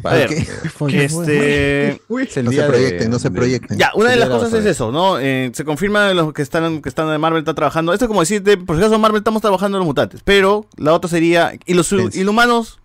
A 0.03 0.13
ver, 0.13 0.29
¿Qué? 0.87 1.03
este... 1.05 1.87
Es 1.89 1.99
el 2.37 2.45
No 2.45 2.51
se 2.51 2.61
de- 2.61 2.67
proyecten, 2.67 3.09
no 3.09 3.19
se 3.19 3.31
proyecten. 3.31 3.77
Ya, 3.77 3.91
una 3.95 4.11
de 4.11 4.15
las 4.15 4.29
la 4.29 4.35
cosas 4.35 4.53
es 4.53 4.65
eso, 4.65 4.91
¿no? 4.91 5.19
Eh, 5.19 5.51
se 5.53 5.65
confirma 5.65 6.13
los 6.13 6.33
que 6.33 6.41
están, 6.41 6.81
que 6.81 6.89
están 6.89 7.09
de 7.09 7.17
Marvel 7.17 7.39
está 7.39 7.53
trabajando. 7.53 7.93
Esto 7.93 8.05
es 8.05 8.07
como 8.07 8.21
decirte, 8.21 8.57
por 8.57 8.75
si 8.77 8.81
acaso 8.83 8.99
Marvel 8.99 9.19
estamos 9.19 9.41
trabajando 9.41 9.77
en 9.77 9.79
los 9.79 9.87
mutantes. 9.87 10.21
Pero 10.23 10.65
la 10.77 10.93
otra 10.93 11.09
sería. 11.09 11.53
¿Y 11.65 11.73
los 11.73 11.89
Pensé. 11.89 12.21
inhumanos? 12.21 12.79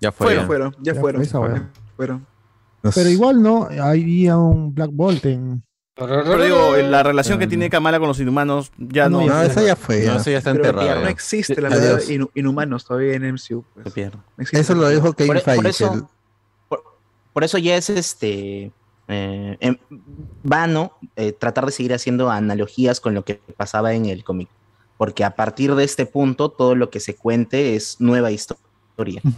Ya 0.00 0.12
fue. 0.12 0.26
Fueron. 0.44 0.76
ya. 0.82 0.94
Fueron, 0.94 1.22
ya, 1.22 1.26
Ya 1.26 1.30
fueron. 1.30 1.70
fueron. 1.96 2.26
Pero 2.94 3.08
igual 3.08 3.42
no, 3.42 3.68
había 3.80 4.36
un 4.36 4.74
Black 4.74 4.90
Bolt 4.92 5.24
en. 5.26 5.62
Pero 5.96 6.44
digo, 6.44 6.76
la 6.76 7.02
relación 7.02 7.38
que 7.38 7.46
tiene 7.46 7.70
Kamala 7.70 7.98
con 7.98 8.08
los 8.08 8.20
inhumanos 8.20 8.70
ya 8.76 9.08
no. 9.08 9.26
No, 9.26 9.40
esa 9.42 9.62
ya 9.62 9.76
fue. 9.76 10.02
No, 10.04 10.16
eso 10.16 10.30
ya 10.30 10.38
está 10.38 10.52
Pero 10.52 10.66
enterrado. 10.68 11.00
no 11.00 11.08
existe 11.08 11.58
la 11.60 11.70
verdad 11.70 12.00
inhu- 12.02 12.30
inhumanos 12.34 12.84
todavía 12.84 13.14
en 13.14 13.24
MCU. 13.32 13.64
pues. 13.74 13.94
Pierde. 13.94 14.18
No. 14.36 14.44
Eso 14.52 14.74
lo 14.74 14.88
dijo 14.90 15.14
Kevin 15.14 15.32
por 15.34 15.42
Feige. 15.42 15.68
eso, 15.70 16.10
por, 16.68 16.82
por 17.32 17.44
eso 17.44 17.56
ya 17.56 17.76
es 17.76 17.88
este 17.88 18.72
eh, 19.08 19.56
em, 19.60 19.78
vano 20.42 20.92
eh, 21.16 21.32
tratar 21.32 21.64
de 21.64 21.72
seguir 21.72 21.94
haciendo 21.94 22.30
analogías 22.30 23.00
con 23.00 23.14
lo 23.14 23.24
que 23.24 23.40
pasaba 23.56 23.94
en 23.94 24.04
el 24.04 24.22
cómic. 24.22 24.50
Porque 24.98 25.24
a 25.24 25.34
partir 25.34 25.74
de 25.74 25.84
este 25.84 26.04
punto, 26.04 26.50
todo 26.50 26.74
lo 26.74 26.90
que 26.90 27.00
se 27.00 27.14
cuente 27.16 27.74
es 27.74 27.96
nueva 28.00 28.30
historia. 28.32 28.62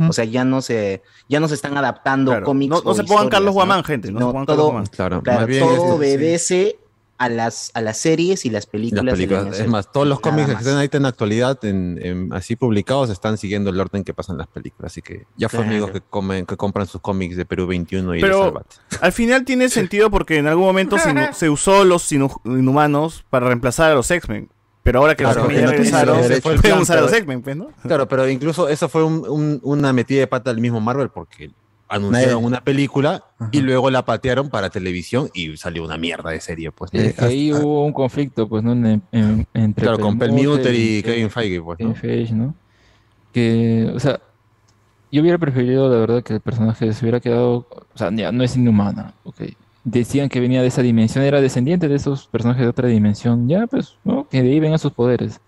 O 0.09 0.13
sea, 0.13 0.25
ya 0.25 0.45
no 0.45 0.63
se, 0.63 1.03
ya 1.29 1.41
no 1.41 1.49
se 1.49 1.55
están 1.55 1.77
adaptando 1.77 2.31
Claro. 2.31 2.47
cómics. 2.47 2.71
No, 2.71 2.83
no 2.83 2.91
o 2.91 2.95
se 2.95 3.05
pongan 3.05 3.29
Carlos 3.29 3.47
¿no? 3.51 3.53
Guamán, 3.55 3.85
gente. 3.85 4.13
No, 4.13 4.19
se 4.21 4.25
pongan 4.27 4.47
todo- 4.47 4.57
Carlos 4.57 4.67
Guamán. 4.71 4.87
Claro, 4.87 5.23
Claro, 5.23 5.41
más 5.41 5.49
bien 5.49 5.61
todo 5.65 5.73
este, 5.75 5.87
sí. 5.87 5.93
obedece 5.93 6.79
a 7.21 7.29
las, 7.29 7.73
a 7.75 7.81
las 7.81 7.99
series 7.99 8.45
y 8.45 8.49
las 8.51 8.63
Las 8.63 8.67
películas. 8.67 9.19
de 9.19 9.27
la. 9.27 9.57
Es 9.57 9.67
más, 9.67 9.91
todos 9.91 10.07
los 10.07 10.21
Nada 10.21 10.31
cómics 10.31 10.47
que 10.51 10.55
están 10.55 10.77
ahorita 10.77 10.97
en 10.99 11.03
la 11.03 11.09
actualidad, 11.09 11.65
en, 11.65 11.99
en- 12.01 12.33
así 12.33 12.55
publicados, 12.55 13.11
están 13.11 13.37
siguiendo 13.39 13.71
el 13.71 13.81
orden 13.81 14.05
que 14.05 14.15
pasan 14.15 14.39
las 14.39 14.47
películas. 14.47 14.93
Así 14.93 15.03
que 15.03 15.27
ya 15.37 15.49
fue 15.49 15.59
Claro. 15.59 15.71
amigos 15.73 15.91
que, 15.91 16.01
comen, 16.01 16.47
que 16.47 16.57
compran 16.57 16.87
sus 16.87 17.01
cómics 17.01 17.37
de 17.37 17.45
Perú 17.45 17.67
21 17.67 18.15
y 18.15 18.19
de 18.19 18.23
Pero 18.23 18.45
Salvat. 18.45 18.67
al 19.01 19.13
final 19.13 19.45
tiene 19.45 19.69
sentido 19.69 20.13
porque 20.13 20.37
en 20.37 20.47
algún 20.47 20.67
momento 20.67 20.97
se, 20.97 21.13
se 21.33 21.51
usó 21.51 21.85
los 21.85 22.13
inhumanos 22.13 23.25
para 23.31 23.49
reemplazar 23.49 23.91
a 23.91 23.95
los 23.97 24.09
X-Men. 24.11 24.49
Pero 24.89 25.01
ahora 25.01 25.15
que 25.15 25.23
Claro, 25.23 25.43
los 25.43 25.53
no 25.53 26.23
se 26.25 26.41
Fue 26.41 26.57
plan, 26.57 26.79
usar 26.81 27.01
los 27.03 27.11
pero- 27.11 27.19
X-Men, 27.19 27.43
pues, 27.43 27.57
¿no? 27.59 27.69
Claro, 27.83 28.09
pero 28.09 28.27
incluso 28.27 28.71
eso 28.71 28.89
fue 28.89 29.05
un- 29.05 29.23
un- 29.29 29.61
una 29.63 29.93
metida 29.93 30.21
de 30.21 30.27
pata 30.27 30.49
del 30.51 30.63
mismo 30.63 30.81
Marvel 30.81 31.11
porque 31.11 31.51
anunciaron 31.91 32.37
Nadie- 32.37 32.47
una 32.47 32.61
película 32.63 33.23
y 33.53 33.61
luego 33.61 33.91
la 33.91 34.03
patearon 34.07 34.49
para 34.49 34.71
televisión 34.71 35.29
y 35.35 35.59
salió 35.59 35.85
una 35.85 35.99
mierda 35.99 36.31
de 36.31 36.41
serie, 36.41 36.73
pues. 36.73 36.91
ahí 37.19 37.53
hubo 37.53 37.85
un 37.85 37.93
conflicto, 37.93 38.49
pues, 38.49 38.65
¿no? 38.65 38.73
En- 38.73 39.03
en- 39.13 39.47
entre 39.53 39.83
Claro, 39.83 39.99
con 39.99 40.19
Perlmutter 40.19 40.75
y 40.75 41.03
Kevin 41.03 41.15
Kevin 41.17 41.31
Feige, 41.31 41.61
pues, 41.61 41.79
¿no? 41.81 41.93
Kevin 41.93 41.95
Feige, 41.95 42.33
¿no? 42.33 42.55
Que, 43.31 43.93
o 43.95 44.01
sea, 44.01 44.19
yo 45.13 45.21
hubiera 45.21 45.37
preferido, 45.37 45.91
la 45.93 45.99
verdad, 46.01 46.23
que 46.23 46.33
el 46.33 46.41
personaje 46.41 46.91
se 46.95 47.05
hubiera 47.05 47.21
quedado, 47.21 47.67
o 47.71 47.99
sea, 47.99 48.11
ya 48.11 48.33
no 48.33 48.43
es 48.43 48.57
inhumana, 48.57 49.13
ok. 49.25 49.43
Decían 49.85 50.29
que 50.29 50.41
venía 50.41 50.61
de 50.61 50.69
esa 50.69 50.83
dimensión, 50.83 51.25
era 51.25 51.41
descendiente 51.41 51.89
de 51.89 51.95
esos 51.95 52.27
personajes 52.27 52.63
de 52.63 52.69
otra 52.69 52.89
dimensión, 52.89 53.49
ya, 53.49 53.67
pues, 53.67 53.97
¿no? 54.05 54.29
Que 54.29 54.43
de 54.43 54.51
ahí 54.51 54.61
vengan 54.61 54.79
sus 54.79 54.93
poderes. 54.93 55.41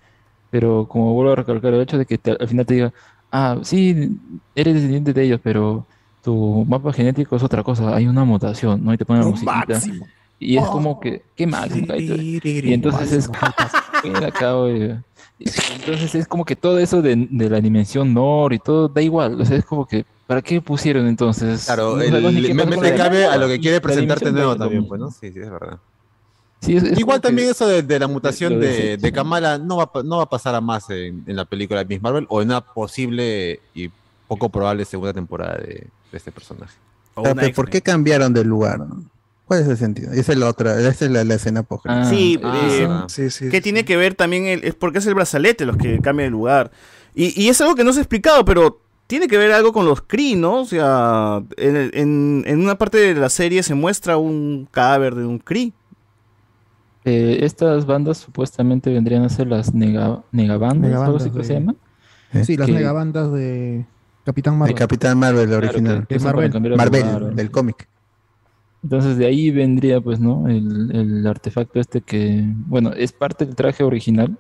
Pero 0.50 0.86
como 0.89 1.12
vuelvo 1.15 1.33
a 1.33 1.36
recalcar 1.36 1.75
el 1.75 1.81
hecho 1.83 1.99
de 1.99 2.07
que 2.07 2.17
te- 2.18 2.36
al 2.41 2.49
final 2.49 2.65
te 2.67 2.75
diga, 2.75 2.92
ah, 3.31 3.59
sí, 3.62 4.17
eres 4.55 4.75
descendiente 4.75 5.12
de 5.12 5.23
ellos, 5.25 5.41
pero 5.42 5.84
tu 6.23 6.65
mapa 6.68 6.92
genético 6.92 7.36
es 7.36 7.42
otra 7.42 7.62
cosa, 7.62 7.94
hay 7.94 8.07
una 8.07 8.25
mutación, 8.25 8.84
¿no? 8.84 8.92
Y 8.94 8.99
te 8.99 9.05
ponen 9.05 9.23
la 9.25 9.28
musiquita. 9.31 9.52
Y 10.39 10.57
es 10.57 10.65
como 10.73 10.99
que, 11.00 11.23
¿qué 11.36 11.47
máximo? 11.47 11.86
Y 12.70 12.73
entonces 12.73 13.12
es. 13.12 13.31
Entonces 15.39 16.15
es 16.15 16.26
como 16.28 16.44
que 16.44 16.57
todo 16.57 16.78
eso 16.78 17.02
de, 17.02 17.26
de 17.31 17.50
la 17.50 17.60
dimensión 17.60 18.12
Nor 18.15 18.52
y 18.52 18.59
todo 18.59 18.89
da 18.89 19.02
igual. 19.02 19.41
O 19.41 19.44
sea, 19.44 19.57
es 19.59 19.65
como 19.65 19.86
que, 19.86 20.05
¿para 20.31 20.42
qué 20.42 20.60
pusieron 20.62 21.09
entonces? 21.09 21.65
Claro, 21.65 21.97
No 21.97 22.02
el, 22.02 22.12
me 22.12 22.76
la 22.76 22.94
cabe 22.94 23.25
a 23.25 23.36
lo 23.36 23.49
que 23.49 23.59
quiere 23.59 23.81
presentarte 23.81 24.31
nuevo 24.31 24.55
también, 24.57 24.86
pues, 24.86 25.00
¿no? 25.00 25.10
Sí, 25.10 25.33
sí, 25.33 25.41
es 25.41 25.50
verdad. 25.50 25.81
Sí, 26.60 26.76
es- 26.76 26.84
es 26.84 27.00
Igual 27.00 27.20
también 27.20 27.49
eso 27.50 27.67
de, 27.67 27.83
de 27.83 27.99
la 27.99 28.07
mutación 28.07 28.60
de 28.60 28.68
de, 28.68 28.97
de 28.97 29.12
Kamala 29.12 29.59
no 29.59 29.78
va, 29.78 29.91
no 30.05 30.18
va 30.18 30.23
a 30.23 30.28
pasar 30.31 30.55
a 30.55 30.60
más 30.60 30.89
en, 30.91 31.25
en 31.26 31.34
la 31.34 31.47
película 31.47 31.81
de 31.81 31.86
Miss 31.86 32.00
Marvel 32.00 32.26
o 32.28 32.42
en 32.42 32.49
una 32.49 32.60
posible 32.60 33.59
y 33.75 33.91
poco 34.28 34.50
probable 34.50 34.84
segunda 34.84 35.12
temporada 35.12 35.57
de, 35.57 35.89
de 36.12 36.17
este 36.17 36.31
personaje. 36.31 36.76
Ah, 37.17 37.33
pero 37.34 37.52
¿Por 37.52 37.68
qué 37.68 37.83
cambiaron 37.83 38.33
de 38.33 38.44
lugar? 38.44 38.78
¿Cuál 39.47 39.62
es 39.62 39.67
el 39.68 39.78
sentido? 39.78 40.12
Esa 40.12 40.31
es 40.31 40.39
la 40.39 40.49
otra, 40.49 40.78
esa 40.78 41.07
es 41.07 41.10
la, 41.10 41.25
la 41.25 41.34
escena 41.34 41.65
post 41.65 41.86
Sí, 42.09 42.39
Ah, 42.41 43.09
eh, 43.18 43.50
que 43.50 43.60
tiene 43.60 43.84
que 43.84 43.97
ver 43.97 44.15
también, 44.15 44.47
el- 44.47 44.62
es 44.62 44.76
porque 44.76 44.99
es 44.99 45.07
el 45.07 45.15
brazalete 45.15 45.67
los 45.67 45.76
que 45.76 45.99
cambian 45.99 46.28
de 46.28 46.31
lugar. 46.31 46.70
Y, 47.17 47.42
y 47.42 47.49
es 47.49 47.60
algo 47.60 47.75
que 47.75 47.83
no 47.83 47.92
se 47.92 47.99
ha 47.99 48.02
explicado, 48.02 48.44
pero 48.44 48.81
tiene 49.10 49.26
que 49.26 49.36
ver 49.36 49.50
algo 49.50 49.72
con 49.72 49.84
los 49.86 50.00
Kree, 50.02 50.36
¿no? 50.36 50.60
O 50.60 50.64
sea, 50.64 51.42
en, 51.56 51.76
el- 51.76 51.90
en- 51.94 52.44
en 52.47 52.60
una 52.60 52.76
parte 52.78 52.97
de 52.98 53.14
la 53.20 53.28
serie 53.28 53.62
se 53.64 53.74
muestra 53.74 54.16
un 54.16 54.68
cadáver 54.70 55.16
de 55.16 55.26
un 55.26 55.40
Kree. 55.40 55.72
Eh, 57.05 57.40
estas 57.42 57.86
bandas 57.86 58.18
supuestamente 58.18 58.92
vendrían 58.92 59.24
a 59.24 59.28
ser 59.28 59.48
las 59.48 59.74
nega, 59.74 60.22
negabandas, 60.32 60.94
algo 60.94 61.18
que 61.18 61.30
de- 61.30 61.44
se 61.44 61.55
llaman. 61.55 61.76
Sí, 62.44 62.56
las 62.56 62.66
Que- 62.68 62.72
megabandas 62.74 63.32
de 63.32 63.84
Capitán 64.24 64.56
Marvel. 64.56 64.74
El 64.74 64.78
Capitán 64.78 65.18
Marvel 65.18 65.48
Claro, 65.48 65.66
original. 65.66 66.06
Marvel, 66.76 67.34
del 67.36 67.50
cómic. 67.50 67.89
Entonces 68.84 69.16
de 69.18 69.26
ahí 69.26 69.50
vendría, 69.50 70.00
pues, 70.00 70.20
¿no? 70.20 70.47
El, 70.48 70.90
el 70.94 71.26
artefacto 71.26 71.80
este 71.80 72.00
que, 72.00 72.44
bueno, 72.47 72.92
es 72.92 73.12
parte 73.12 73.44
del 73.44 73.55
traje 73.56 73.82
original, 73.82 74.39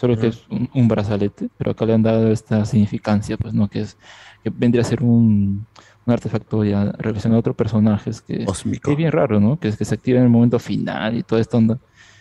solo 0.00 0.16
que 0.16 0.28
es 0.28 0.44
un, 0.48 0.70
un 0.74 0.88
brazalete, 0.88 1.50
pero 1.58 1.72
acá 1.72 1.84
le 1.84 1.92
han 1.92 2.02
dado 2.02 2.30
esta 2.30 2.64
significancia, 2.64 3.36
pues, 3.36 3.52
¿no? 3.52 3.68
Que 3.68 3.82
es 3.82 3.98
que 4.42 4.50
vendría 4.50 4.80
a 4.80 4.86
ser 4.86 5.02
un, 5.02 5.66
un 6.06 6.12
artefacto 6.12 6.64
ya 6.64 6.92
relacionado 6.98 7.36
a 7.36 7.40
otros 7.40 7.56
personajes 7.56 8.22
que, 8.22 8.46
que 8.82 8.90
es 8.90 8.96
bien 8.96 9.12
raro, 9.12 9.38
¿no? 9.40 9.60
Que 9.60 9.68
es 9.68 9.76
que 9.76 9.84
se 9.84 9.94
activa 9.94 10.18
en 10.18 10.24
el 10.24 10.30
momento 10.30 10.58
final 10.58 11.18
y 11.18 11.22
toda 11.22 11.40
esta 11.40 11.58
onda. 11.58 11.78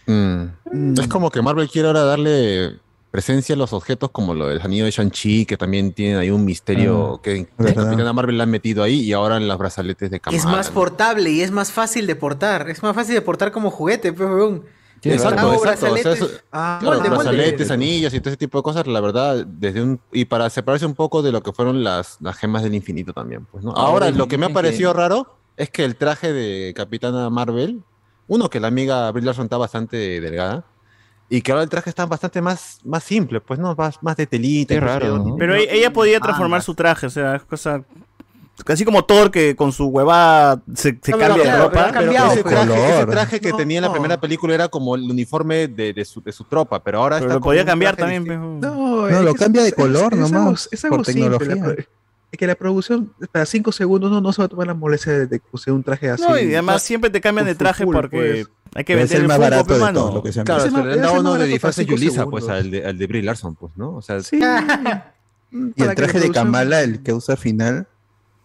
Mm. 0.07 0.99
Es 0.99 1.07
como 1.07 1.29
que 1.29 1.41
Marvel 1.41 1.69
quiere 1.69 1.87
ahora 1.87 2.03
darle 2.03 2.79
presencia 3.11 3.55
a 3.55 3.57
los 3.57 3.73
objetos 3.73 4.11
como 4.11 4.33
lo 4.33 4.47
del 4.47 4.61
anillo 4.61 4.85
de 4.85 4.91
Shang-Chi, 4.91 5.45
que 5.45 5.57
también 5.57 5.93
tiene 5.93 6.17
ahí 6.17 6.29
un 6.29 6.45
misterio 6.45 7.15
Ah, 7.15 7.21
que. 7.23 7.45
Capitana 7.57 8.11
Marvel 8.13 8.37
le 8.37 8.43
han 8.43 8.51
metido 8.51 8.83
ahí 8.83 9.01
y 9.01 9.13
ahora 9.13 9.37
en 9.37 9.47
los 9.47 9.57
brazaletes 9.57 10.11
de 10.11 10.19
Kamala. 10.19 10.37
Es 10.37 10.45
más 10.45 10.69
portable 10.69 11.31
y 11.31 11.41
es 11.41 11.51
más 11.51 11.71
fácil 11.71 12.05
de 12.07 12.15
portar. 12.15 12.69
Es 12.69 12.83
más 12.83 12.93
fácil 12.93 13.15
de 13.15 13.21
portar 13.21 13.51
como 13.51 13.71
juguete, 13.71 14.11
pues. 14.11 14.29
Exacto, 15.03 15.53
exacto. 15.53 15.59
o 15.59 15.59
sea, 15.59 15.71
brazaletes. 15.71 16.21
eso- 16.21 16.29
Ah, 16.51 16.77
claro, 16.81 16.95
molde, 16.97 17.09
molde. 17.09 17.23
brazaletes, 17.31 17.71
anillos 17.71 18.13
y 18.13 18.19
todo 18.19 18.29
ese 18.29 18.37
tipo 18.37 18.57
de 18.59 18.63
cosas, 18.63 18.87
la 18.87 18.99
verdad, 19.01 19.45
desde 19.45 19.81
un 19.81 19.99
y 20.11 20.25
para 20.25 20.49
separarse 20.49 20.85
un 20.85 20.95
poco 20.95 21.21
de 21.21 21.31
lo 21.31 21.41
que 21.43 21.51
fueron 21.53 21.83
las, 21.83 22.17
las 22.21 22.35
gemas 22.37 22.63
del 22.63 22.73
infinito 22.75 23.13
también, 23.13 23.45
pues, 23.51 23.63
¿no? 23.63 23.71
Ahora 23.71 24.11
lo 24.11 24.27
que 24.27 24.37
me 24.37 24.45
ha 24.47 24.49
parecido 24.49 24.93
que- 24.93 24.99
raro 24.99 25.35
es 25.57 25.69
que 25.69 25.83
el 25.85 25.95
traje 25.95 26.31
de 26.33 26.73
Capitana 26.75 27.29
Marvel, 27.29 27.81
uno 28.27 28.49
que 28.49 28.59
la 28.59 28.67
amiga 28.67 29.09
Brie 29.11 29.25
Larson 29.25 29.45
está 29.45 29.57
bastante 29.57 30.19
delgada, 30.21 30.63
Y 31.31 31.43
que 31.43 31.51
ahora 31.51 31.63
el 31.63 31.69
traje 31.69 31.91
está 31.91 32.07
bastante 32.07 32.41
más, 32.41 32.79
más 32.83 33.03
simple, 33.03 33.39
pues, 33.39 33.59
¿no? 33.59 33.75
Más, 33.75 34.01
más 34.01 34.17
de 34.17 34.25
telita. 34.25 34.73
Qué 34.73 34.79
raro. 34.79 35.35
Pero 35.37 35.53
ella 35.53 35.93
podía 35.93 36.19
transformar 36.19 36.63
su 36.63 36.73
traje, 36.73 37.05
o 37.05 37.09
sea, 37.11 37.35
es 37.35 37.43
cosa. 37.43 37.83
Casi 38.65 38.85
como 38.85 39.05
Thor 39.05 39.31
que 39.31 39.55
con 39.55 39.71
su 39.71 39.87
hueva 39.87 40.61
se, 40.75 40.97
se 41.01 41.11
No, 41.11 41.17
cambia 41.17 41.37
no, 41.37 41.51
de 41.51 41.57
ropa. 41.57 41.91
pero 41.97 42.11
ese 42.11 42.43
traje, 42.43 42.73
ese 42.73 42.93
Color. 42.95 43.09
traje 43.09 43.39
que 43.39 43.53
tenía 43.53 43.77
en 43.79 43.83
la 43.85 43.91
primera 43.91 44.19
película 44.19 44.53
era 44.53 44.67
como 44.67 44.95
el 44.95 45.03
uniforme 45.03 45.67
de, 45.67 45.93
de 45.93 46.05
su, 46.05 46.21
de 46.21 46.31
su 46.31 46.43
tropa, 46.43 46.83
pero 46.83 46.99
ahora 46.99 47.17
Pero 47.17 47.27
está 47.27 47.35
lo 47.35 47.41
podía 47.41 47.65
cambiar 47.65 47.95
también. 47.95 48.23
distinto. 48.23 48.67
No, 48.67 48.75
No, 49.01 49.07
es 49.07 49.21
lo 49.21 49.33
que 49.33 49.39
cambia 49.39 49.63
de 49.63 49.71
color 49.73 50.13
es, 50.13 50.19
nomás, 50.19 50.69
es 50.71 50.83
algo 50.85 50.97
por 50.97 51.05
tecnología. 51.05 51.75
es 52.31 52.37
que 52.37 52.45
la 52.47 52.55
producción, 52.55 53.11
para 53.31 53.45
5 53.45 53.71
segundos, 53.71 54.11
no, 54.11 54.21
no 54.21 54.31
se 54.33 54.41
va 54.41 54.45
a 54.45 54.49
tomar 54.49 54.67
la 54.67 54.73
molestia 54.73 55.13
de, 55.13 55.27
de 55.27 55.39
coser 55.39 55.73
un 55.73 55.83
traje 55.83 56.09
así. 56.11 56.21
No, 56.21 56.37
y 56.37 56.53
además 56.53 56.83
siempre 56.83 57.09
te 57.09 57.19
cambian 57.21 57.45
de 57.47 57.55
traje 57.55 57.83
full, 57.85 57.95
porque 57.95 58.45
pues. 58.45 58.47
hay 58.75 58.83
que 58.83 58.93
Pero 58.93 58.99
vender 58.99 59.15
el 59.17 59.21
el 59.23 59.27
más 59.27 59.37
Funko, 59.37 59.49
barato 59.49 59.67
pe, 59.67 59.73
de 59.73 59.79
mano. 59.79 59.99
todo 60.01 60.13
lo 60.15 60.23
que 60.23 60.31
se 60.33 60.43
Claro, 60.43 60.61
se 60.61 60.71
le 60.71 60.93
han 60.93 61.01
dado 61.01 61.19
uno 61.21 61.33
de 61.35 61.45
disfraz 61.47 61.77
Yulisa, 61.77 62.25
pues, 62.27 62.47
al 62.49 62.69
de, 62.69 62.85
al 62.85 62.97
de 62.97 63.07
Brie 63.07 63.23
Larson, 63.23 63.55
pues, 63.55 63.71
¿no? 63.77 63.95
O 63.95 64.01
sea, 64.01 64.19
Sí. 64.21 64.39
Y 65.51 65.81
el 65.83 65.95
traje 65.95 66.19
de 66.19 66.29
Kamala, 66.29 66.81
el 66.81 67.01
que 67.01 67.11
usa 67.13 67.33
al 67.33 67.39
final, 67.41 67.87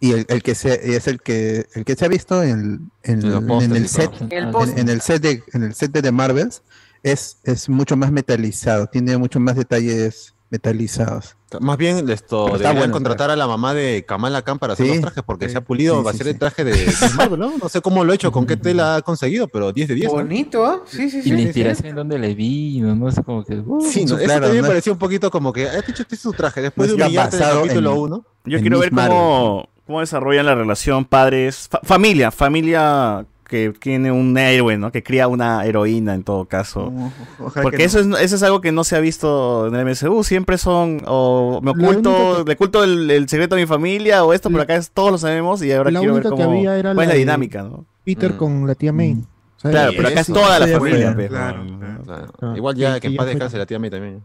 y 0.08 0.12
el, 0.12 0.26
el 0.28 0.42
que 0.42 0.54
se, 0.54 0.96
es 0.96 1.06
el 1.08 1.20
que 1.20 1.66
el 1.74 1.84
que 1.84 1.94
se 1.96 2.04
ha 2.04 2.08
visto 2.08 2.42
en, 2.42 2.90
en, 3.02 3.20
En 3.22 3.30
los 3.30 3.40
en 3.42 3.46
pósters 3.46 3.76
el 3.76 3.84
y 3.84 3.88
set. 3.88 4.10
El 4.30 4.78
en, 4.78 4.88
el 4.88 5.00
set 5.00 5.22
de 5.22 5.42
en 5.52 5.62
el 5.62 5.74
set 5.74 5.92
de 5.92 6.02
The 6.02 6.12
Marvels 6.12 6.62
es, 7.02 7.38
es 7.44 7.68
mucho 7.68 7.96
más 7.96 8.10
metalizado, 8.12 8.86
tiene 8.86 9.16
mucho 9.18 9.38
más 9.40 9.56
detalles 9.56 10.34
metalizados. 10.50 11.36
Más 11.60 11.76
bien 11.78 12.08
esto, 12.10 12.46
deberían 12.46 12.76
bueno 12.76 12.92
contratar 12.92 13.30
a 13.30 13.36
la 13.36 13.46
mamá 13.46 13.74
de 13.74 14.04
Kamala 14.06 14.42
Khan 14.42 14.58
para 14.58 14.72
hacer 14.72 14.86
Sí, 14.86 14.92
los 14.92 15.00
trajes, 15.02 15.22
porque 15.24 15.46
sí, 15.46 15.52
se 15.52 15.58
ha 15.58 15.60
pulido, 15.60 15.98
sí, 15.98 16.04
va 16.04 16.10
a 16.10 16.14
ser 16.14 16.26
sí. 16.26 16.30
el 16.32 16.38
traje 16.38 16.64
de, 16.64 16.72
de 16.72 16.92
Marvel, 17.16 17.38
¿no? 17.40 17.52
No 17.60 17.68
sé 17.68 17.80
cómo 17.80 18.02
lo 18.04 18.12
ha 18.12 18.14
hecho, 18.14 18.32
con 18.32 18.44
qué 18.46 18.56
tela 18.56 18.96
ha 18.96 19.02
conseguido, 19.02 19.46
pero 19.48 19.72
10 19.72 19.88
de 19.88 19.94
10. 19.94 20.06
¿no? 20.08 20.12
Bonito, 20.18 20.64
¿ah? 20.66 20.82
Sí, 20.86 21.10
sí, 21.10 21.18
Y 21.18 21.22
sí. 21.22 21.30
la 21.30 21.40
inspiración 21.42 21.88
en 21.90 21.94
donde 21.96 22.18
le 22.18 22.34
vino, 22.34 22.94
no 22.96 23.10
sé 23.12 23.22
como 23.22 23.44
que. 23.44 23.54
uh, 23.56 23.80
Sí, 23.82 24.04
no, 24.04 24.16
eso 24.16 24.24
claro, 24.24 24.42
también 24.46 24.62
no 24.62 24.62
me 24.62 24.68
pareció 24.68 24.92
un 24.92 24.98
poquito 24.98 25.30
como 25.30 25.52
que, 25.52 25.68
has 25.68 25.86
dicho 25.86 26.02
este 26.02 26.14
es 26.16 26.20
su 26.20 26.32
traje, 26.32 26.60
después 26.62 26.90
No 26.90 26.96
de 26.96 27.02
humillarte 27.04 27.36
en 27.36 27.42
el 27.42 27.48
capítulo 27.50 27.92
en- 27.92 27.98
1. 27.98 28.26
Yo 28.46 28.60
quiero 28.60 28.78
ver 28.80 28.90
cómo, 28.90 29.68
cómo 29.86 30.00
desarrollan 30.00 30.46
la 30.46 30.54
relación 30.54 31.04
padres, 31.04 31.68
fa- 31.70 31.80
familia, 31.82 32.30
familia 32.30 33.26
que 33.46 33.72
tiene 33.78 34.10
un 34.10 34.36
héroe, 34.38 34.78
¿no? 34.78 34.90
Que 34.90 35.02
cría 35.02 35.28
una 35.28 35.64
heroína 35.66 36.14
en 36.14 36.24
todo 36.24 36.46
caso. 36.46 36.90
No, 36.90 37.12
ojalá 37.38 37.62
Porque 37.62 37.76
que 37.76 37.84
eso, 37.84 38.02
no. 38.02 38.16
es, 38.16 38.24
eso 38.24 38.36
es 38.36 38.42
algo 38.42 38.60
que 38.62 38.72
no 38.72 38.84
se 38.84 38.96
ha 38.96 39.00
visto 39.00 39.66
en 39.68 39.74
el 39.76 39.84
MCU. 39.86 40.24
Siempre 40.24 40.56
son, 40.58 41.02
o 41.06 41.60
me 41.62 41.72
oculto, 41.72 42.38
que- 42.44 42.48
le 42.50 42.54
oculto 42.54 42.82
el, 42.82 43.10
el 43.10 43.28
secreto 43.28 43.54
de 43.54 43.60
mi 43.62 43.66
familia, 43.66 44.24
o 44.24 44.32
esto, 44.32 44.48
pero 44.50 44.62
acá 44.62 44.74
es, 44.76 44.90
todos 44.90 45.12
lo 45.12 45.18
sabemos 45.18 45.62
y 45.62 45.70
ahora 45.72 45.90
La 45.90 46.00
quiero 46.00 46.14
ver 46.14 46.22
única 46.26 46.36
que 46.36 46.42
cómo, 46.42 46.56
había 46.58 46.76
era 46.78 46.94
cuál 46.94 47.04
es 47.04 47.08
la 47.08 47.18
dinámica, 47.18 47.62
¿no? 47.62 47.84
Peter 48.04 48.32
Mm. 48.32 48.36
con 48.36 48.66
la 48.66 48.74
tía 48.74 48.92
May. 48.92 49.12
O 49.12 49.60
sea, 49.60 49.70
Claro, 49.70 49.92
pero 49.96 50.08
acá 50.08 50.20
es 50.20 50.26
toda 50.26 50.58
la 50.58 50.66
familia. 50.66 51.12
fue, 51.12 51.22
pe, 51.24 51.28
claro, 51.28 51.64
¿no? 51.64 51.78
claro. 51.78 52.02
Claro. 52.04 52.32
Ah, 52.40 52.52
Igual 52.56 52.74
ya 52.76 52.98
que- 52.98 53.08
en 53.08 53.16
paz 53.16 53.26
descanse 53.26 53.58
la 53.58 53.66
tía 53.66 53.78
May 53.78 53.90
también. 53.90 54.22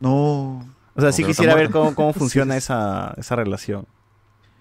No. 0.00 0.64
O 0.94 1.00
sea, 1.00 1.12
sí 1.12 1.24
quisiera 1.24 1.54
ver 1.54 1.70
cómo, 1.70 1.94
cómo 1.94 2.12
Sí, 2.12 2.18
funciona 2.18 2.54
sí. 2.54 2.58
esa, 2.58 3.14
esa 3.16 3.36
relación. 3.36 3.86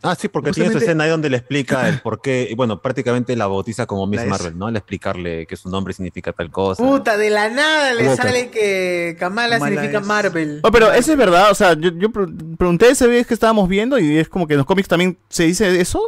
Ah, 0.03 0.15
sí, 0.15 0.27
porque 0.27 0.51
tiene 0.51 0.69
su 0.69 0.73
Justamente- 0.73 0.85
escena 0.85 1.03
ahí 1.03 1.09
donde 1.11 1.29
le 1.29 1.37
explica 1.37 1.87
el 1.87 1.99
por 2.01 2.21
qué, 2.21 2.47
y 2.49 2.55
bueno, 2.55 2.81
prácticamente 2.81 3.35
la 3.35 3.45
bautiza 3.47 3.85
como 3.85 4.07
Miss 4.07 4.25
Marvel, 4.25 4.57
¿no? 4.57 4.67
Al 4.67 4.75
explicarle 4.75 5.45
que 5.45 5.55
su 5.55 5.69
nombre 5.69 5.93
significa 5.93 6.33
tal 6.33 6.49
cosa. 6.49 6.83
Puta, 6.83 7.17
de 7.17 7.29
la 7.29 7.49
nada 7.49 7.93
le 7.93 8.15
sale 8.15 8.49
que 8.49 9.15
Kamala 9.19 9.57
Kamala 9.59 9.71
significa 9.75 9.99
es- 9.99 10.05
Marvel. 10.07 10.59
Oh, 10.63 10.71
pero 10.71 10.91
eso 10.91 11.11
es 11.11 11.17
verdad, 11.17 11.51
o 11.51 11.55
sea, 11.55 11.73
yo, 11.73 11.91
yo 11.97 12.09
pre- 12.11 12.25
pregunté 12.57 12.89
ese 12.89 13.05
vez 13.07 13.27
que 13.27 13.33
estábamos 13.35 13.69
viendo 13.69 13.99
y 13.99 14.17
es 14.17 14.27
como 14.27 14.47
que 14.47 14.53
en 14.55 14.57
los 14.57 14.65
cómics 14.65 14.87
también 14.87 15.17
se 15.29 15.43
dice 15.43 15.79
eso. 15.79 16.01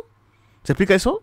¿Se 0.63 0.71
explica 0.73 0.95
eso? 0.95 1.21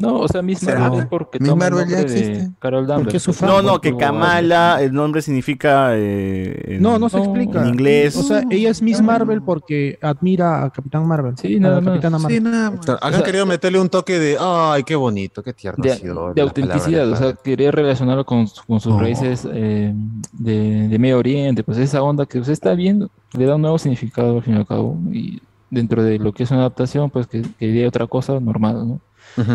No, 0.00 0.20
o 0.20 0.28
sea, 0.28 0.42
Miss. 0.42 0.62
Marvel 0.64 1.00
es 1.00 1.06
porque 1.06 1.38
Miss 1.38 1.48
toma 1.48 1.66
el 1.66 1.72
Marvel 1.74 1.88
ya 1.90 2.00
existe. 2.00 2.50
Carol 2.58 2.86
Danvers. 2.86 3.14
Es 3.14 3.22
su 3.22 3.32
fan. 3.32 3.48
No, 3.48 3.62
no, 3.62 3.80
que 3.80 3.96
Kamala, 3.96 4.80
el 4.82 4.92
nombre 4.92 5.20
significa. 5.22 5.90
eh, 5.94 6.76
en- 6.76 6.82
No, 6.82 6.98
no 6.98 7.08
se 7.08 7.18
No, 7.18 7.24
explica. 7.24 7.62
en 7.62 7.68
inglés. 7.68 8.16
O 8.16 8.22
sea, 8.22 8.42
ella 8.50 8.70
es 8.70 8.80
Miss 8.82 9.02
Marvel 9.02 9.42
porque 9.42 9.98
admira 10.00 10.64
a 10.64 10.70
Capitán 10.70 11.06
Marvel. 11.06 11.34
Sí, 11.36 11.60
nada 11.60 11.80
más. 11.80 11.90
Capitana 11.94 12.18
Marvel. 12.18 12.38
Sí, 12.38 12.42
nada 12.44 12.70
más. 12.70 12.80
O 12.80 12.82
sea, 12.82 12.98
han 13.02 13.12
O 13.12 13.16
sea, 13.16 13.24
querido 13.26 13.46
meterle 13.46 13.78
un 13.80 13.88
toque 13.88 14.18
de, 14.18 14.36
ay, 14.40 14.82
qué 14.84 14.96
bonito, 14.96 15.42
qué 15.42 15.52
tierno 15.52 15.82
de, 15.84 15.92
ha 15.92 15.96
sido. 15.96 16.32
de 16.34 16.40
autenticidad, 16.42 17.10
o 17.10 17.16
sea, 17.16 17.34
quería 17.34 17.70
relacionarlo 17.70 18.24
con, 18.24 18.48
su- 18.48 18.64
con 18.66 18.80
sus 18.80 18.92
Oh. 18.94 19.00
raíces 19.00 19.46
eh, 19.52 19.92
de, 20.32 20.88
de 20.88 20.98
Medio 20.98 21.18
Oriente, 21.18 21.62
pues 21.62 21.78
esa 21.78 22.02
onda 22.02 22.26
que 22.26 22.38
usted 22.38 22.52
está 22.52 22.74
viendo 22.74 23.10
le 23.34 23.44
da 23.46 23.54
un 23.56 23.62
nuevo 23.62 23.78
significado 23.78 24.36
al 24.38 24.42
fin 24.42 24.54
y 24.54 24.56
al 24.56 24.66
cabo, 24.66 24.96
y 25.12 25.40
dentro 25.70 26.02
de 26.02 26.18
lo 26.18 26.32
que 26.32 26.42
es 26.42 26.50
una 26.50 26.60
adaptación, 26.60 27.10
pues 27.10 27.26
que, 27.28 27.42
que 27.58 27.86
otra 27.86 28.06
cosa 28.08 28.40
normal, 28.40 28.88
¿no? 28.88 29.00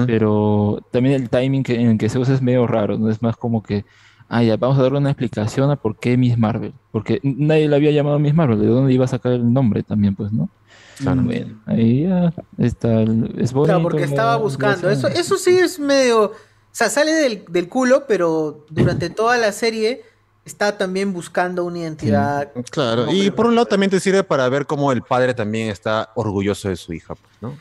Pero 0.06 0.80
también 0.92 1.16
el 1.16 1.30
timing 1.30 1.64
que, 1.64 1.76
en 1.80 1.88
el 1.92 1.98
que 1.98 2.10
se 2.10 2.18
usa 2.20 2.34
es 2.34 2.42
medio 2.42 2.66
raro, 2.68 2.98
¿no? 2.98 3.10
Es 3.10 3.22
más 3.22 3.36
como 3.38 3.62
que, 3.64 3.86
ah, 4.30 4.44
ya, 4.44 4.58
vamos 4.58 4.78
a 4.80 4.84
darle 4.84 4.98
una 4.98 5.12
explicación 5.12 5.70
a 5.72 5.76
por 5.76 5.98
qué 5.98 6.18
Miss 6.18 6.38
Marvel, 6.38 6.74
porque 6.92 7.20
nadie 7.24 7.68
la 7.68 7.76
había 7.78 7.92
llamado 7.92 8.18
Miss 8.20 8.34
Marvel, 8.34 8.60
¿de 8.60 8.68
dónde 8.68 8.94
iba 8.94 9.06
a 9.06 9.10
sacar 9.10 9.34
el 9.34 9.52
nombre 9.54 9.84
también, 9.84 10.16
pues, 10.16 10.32
¿no? 10.32 10.50
Claro. 10.98 11.24
Bueno, 11.24 11.60
ahí 11.66 12.04
ya 12.04 12.34
está, 12.58 13.02
el- 13.02 13.36
es 13.38 13.52
bonito. 13.52 13.64
Claro, 13.74 13.84
porque 13.84 14.04
estaba 14.04 14.38
buscando. 14.38 14.90
Eso, 14.90 15.08
eso 15.10 15.38
sí 15.38 15.58
es 15.58 15.78
medio. 15.78 16.24
O 16.26 16.32
sea, 16.72 16.90
sale 16.90 17.14
del, 17.14 17.44
del 17.50 17.68
culo, 17.70 18.06
pero 18.08 18.66
durante 18.70 19.10
toda 19.10 19.38
la 19.38 19.52
serie 19.52 20.04
está 20.46 20.78
también 20.78 21.12
buscando 21.12 21.66
una 21.66 21.80
identidad. 21.80 22.52
Claro, 22.72 23.08
No, 23.08 23.14
y 23.14 23.30
por 23.32 23.46
un 23.48 23.56
lado 23.56 23.66
también 23.66 23.90
te 23.90 24.00
sirve 24.00 24.24
para 24.24 24.48
ver 24.48 24.66
cómo 24.68 24.92
el 24.94 25.02
padre 25.02 25.34
también 25.34 25.70
está 25.70 26.12
orgulloso 26.16 26.70
de 26.70 26.76
su 26.78 26.94
hija, 26.94 27.16
pues, 27.16 27.34
¿no? 27.42 27.58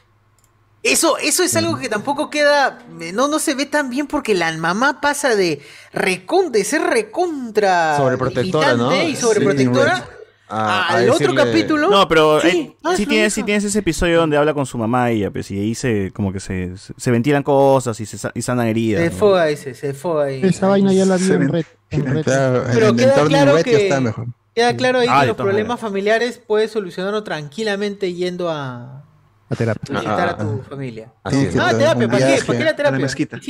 Eso, 0.84 1.16
eso 1.18 1.42
es 1.42 1.56
algo 1.56 1.78
que 1.78 1.88
tampoco 1.88 2.28
queda. 2.30 2.78
eh, 3.00 3.10
No, 3.12 3.26
no 3.26 3.38
se 3.38 3.54
ve 3.54 3.64
tan 3.66 3.88
bien 3.90 4.06
porque 4.06 4.34
la 4.34 4.52
mamá 4.56 5.00
pasa 5.00 5.34
de 5.34 5.60
recon, 5.92 6.52
de 6.52 6.62
ser 6.62 6.82
recontra. 6.82 7.96
Sobreprotectora, 7.96 8.74
¿no? 8.74 8.94
Y 9.02 9.16
sobreprotectora. 9.16 10.08
A- 10.46 10.82
a 10.82 10.96
al 10.98 11.08
otro 11.08 11.28
decirle- 11.32 11.42
capítulo. 11.44 11.88
No, 11.88 12.06
pero 12.06 12.38
Sí, 12.42 12.76
ah, 12.84 12.94
sí, 12.96 13.06
tienes, 13.06 13.32
sí 13.32 13.42
tienes 13.42 13.64
ese 13.64 13.78
episodio 13.78 14.18
donde 14.20 14.36
habla 14.36 14.52
con 14.52 14.66
su 14.66 14.76
mamá 14.76 15.10
y, 15.10 15.16
ella, 15.20 15.30
pues, 15.30 15.50
y 15.50 15.58
ahí 15.58 15.74
se, 15.74 16.12
como 16.12 16.34
que 16.34 16.38
se, 16.38 16.76
se, 16.76 16.92
se 16.94 17.10
ventilan 17.10 17.42
cosas 17.42 17.98
y 18.00 18.04
se 18.06 18.18
y 18.34 18.42
sanan 18.42 18.66
heridas. 18.66 19.02
Se 19.02 19.10
¿no? 19.10 19.16
fue 19.16 19.40
ahí, 19.40 19.56
se, 19.56 19.74
se 19.74 19.94
fue 19.94 20.26
ahí. 20.26 20.40
Esa 20.44 20.68
vaina 20.68 20.92
ya 20.92 21.06
la 21.06 21.16
vi 21.16 21.24
en 21.32 21.48
red. 21.48 21.64
en 21.90 22.04
red. 22.06 22.24
Claro, 22.24 22.64
Pero 22.74 22.88
en 22.88 22.96
queda 22.98 23.24
claro 23.24 23.62
que- 23.64 23.84
está 23.84 24.00
mejor. 24.02 24.26
Queda 24.54 24.76
claro 24.76 24.98
ahí 25.00 25.06
Ah, 25.10 25.22
que 25.22 25.28
los 25.28 25.36
problemas 25.36 25.80
familiares 25.80 26.40
puedes 26.46 26.70
solucionarlo 26.70 27.24
tranquilamente 27.24 28.12
yendo 28.12 28.50
a 28.50 29.02
A 29.50 29.54
terapia. 29.54 29.82
visitar 30.00 30.28
Ah, 30.28 30.32
a 30.32 30.36
tu 30.38 30.62
familia. 30.62 31.12
Así 31.22 31.36
Sí, 31.40 31.46
es. 31.46 31.56
Ah, 31.56 31.68
todo 31.68 31.78
terapia, 31.78 32.08
¿para 32.08 32.18
qué? 32.26 32.42
¿Para 32.44 32.58
qué 32.58 32.64
la 32.64 32.70
a 32.70 32.72
la 32.72 32.76
terapia? 32.76 32.98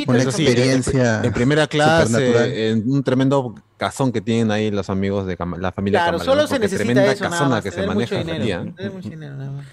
Una 0.08 0.18
a 0.18 0.22
experiencia 0.22 1.20
En 1.22 1.32
primera 1.32 1.66
clase, 1.66 2.70
en 2.70 2.90
un 2.90 3.02
tremendo 3.04 3.54
cazón 3.76 4.10
que 4.12 4.20
tienen 4.20 4.50
ahí 4.50 4.70
los 4.70 4.90
amigos 4.90 5.26
de 5.26 5.36
la 5.58 5.72
familia 5.72 6.00
Claro, 6.02 6.18
solo 6.18 6.42
¿no? 6.42 6.48
se 6.48 6.58
necesita 6.58 6.84
tremenda 6.84 7.12
eso, 7.12 7.28
nada 7.28 7.48
más, 7.48 7.62
que 7.62 7.70
se 7.70 7.86
maneja 7.86 8.16
tener 8.24 8.92
mucho 8.92 9.08
dinero, 9.08 9.34
nada 9.36 9.50
más. 9.52 9.66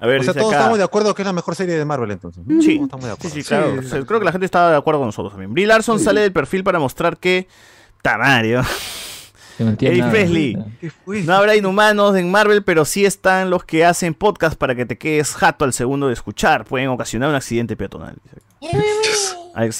A 0.00 0.06
ver, 0.06 0.20
O 0.20 0.24
sea, 0.24 0.32
todos 0.32 0.46
acá- 0.46 0.58
estamos 0.60 0.78
de 0.78 0.84
acuerdo 0.84 1.12
que 1.14 1.22
es 1.22 1.26
la 1.26 1.32
mejor 1.32 1.56
serie 1.56 1.74
de 1.76 1.84
Marvel 1.84 2.10
entonces. 2.12 2.42
¿no? 2.46 2.62
Sí, 2.62 2.76
Todos 2.76 2.84
estamos 2.86 3.04
de 3.04 3.10
sí, 3.10 3.16
acuerdo. 3.18 3.34
sí, 3.34 3.42
claro. 3.42 3.74
O 3.78 3.82
sea, 3.82 4.06
creo 4.06 4.18
que 4.20 4.24
la 4.24 4.32
gente 4.32 4.44
estaba 4.46 4.70
de 4.70 4.76
acuerdo 4.76 5.00
con 5.00 5.08
nosotros 5.08 5.32
también. 5.32 5.52
Brie 5.52 5.66
Larson 5.66 5.98
sale 5.98 6.20
del 6.20 6.32
perfil 6.32 6.62
para 6.64 6.78
mostrar 6.78 7.18
que. 7.18 7.48
Tamario. 8.00 8.62
Eric. 9.58 10.10
Presley. 10.10 10.56
No 11.24 11.34
habrá 11.34 11.56
inhumanos 11.56 12.16
en 12.16 12.30
Marvel, 12.30 12.62
pero 12.62 12.84
sí 12.84 13.04
están 13.04 13.50
los 13.50 13.64
que 13.64 13.84
hacen 13.84 14.14
podcast 14.14 14.56
para 14.56 14.74
que 14.74 14.86
te 14.86 14.98
quedes 14.98 15.34
jato 15.34 15.64
al 15.64 15.72
segundo 15.72 16.08
de 16.08 16.14
escuchar. 16.14 16.64
Pueden 16.64 16.88
ocasionar 16.88 17.30
un 17.30 17.34
accidente 17.34 17.76
peatonal. 17.76 18.16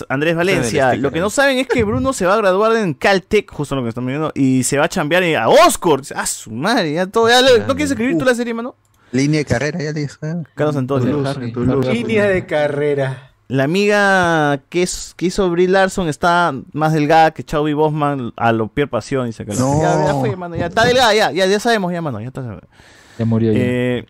Andrés 0.08 0.36
Valencia, 0.36 0.94
lo 0.94 1.12
que 1.12 1.20
no 1.20 1.31
saben 1.31 1.58
es 1.58 1.68
que 1.68 1.84
Bruno 1.84 2.12
se 2.12 2.26
va 2.26 2.34
a 2.34 2.39
graduar 2.39 2.76
en 2.76 2.94
Caltech, 2.94 3.50
justo 3.50 3.76
lo 3.76 3.82
que 3.82 3.90
están 3.90 4.07
viendo, 4.07 4.32
y 4.34 4.65
se 4.65 4.78
va 4.78 4.84
a 4.86 4.89
chambear 4.89 5.23
a 5.36 5.48
Oscar. 5.48 6.00
Ah, 6.15 6.26
su 6.26 6.50
madre, 6.50 6.94
ya 6.94 7.07
todo. 7.07 7.28
ya 7.28 7.40
¿No 7.40 7.74
quieres 7.74 7.90
escribir 7.90 8.18
tú 8.18 8.24
la 8.24 8.34
serie, 8.34 8.55
mano? 8.55 8.74
Línea 9.12 9.39
de 9.39 9.44
carrera, 9.44 9.78
ya 9.81 9.98
hizo. 9.98 10.18
¿eh? 10.26 10.42
Carlos 10.55 10.76
Antonio. 10.76 11.23
Línea 11.92 12.26
de 12.26 12.44
carrera. 12.44 13.27
La 13.48 13.64
amiga 13.64 14.60
que, 14.68 14.82
es, 14.82 15.14
que 15.16 15.26
hizo 15.26 15.48
Brie 15.50 15.68
Larson 15.68 16.08
está 16.08 16.54
más 16.74 16.92
delgada 16.92 17.30
que 17.30 17.42
Chauvi 17.42 17.72
Bosman 17.72 18.32
a 18.36 18.52
lo 18.52 18.68
Pierre 18.68 18.90
Pasión. 18.90 19.24
Dice 19.26 19.46
que 19.46 19.54
No. 19.54 19.80
ya, 19.80 20.04
ya 20.06 20.14
fue, 20.14 20.36
mano. 20.36 20.54
Ya 20.54 20.66
está 20.66 20.84
delgada, 20.84 21.14
ya, 21.14 21.32
ya, 21.32 21.46
ya 21.46 21.58
sabemos, 21.58 21.90
ya, 21.92 22.02
mano. 22.02 22.20
Ya 22.20 22.26
está. 22.26 22.60
Ya 23.18 23.24
murió 23.24 23.52
ya. 23.52 23.58
Eh, 23.58 24.06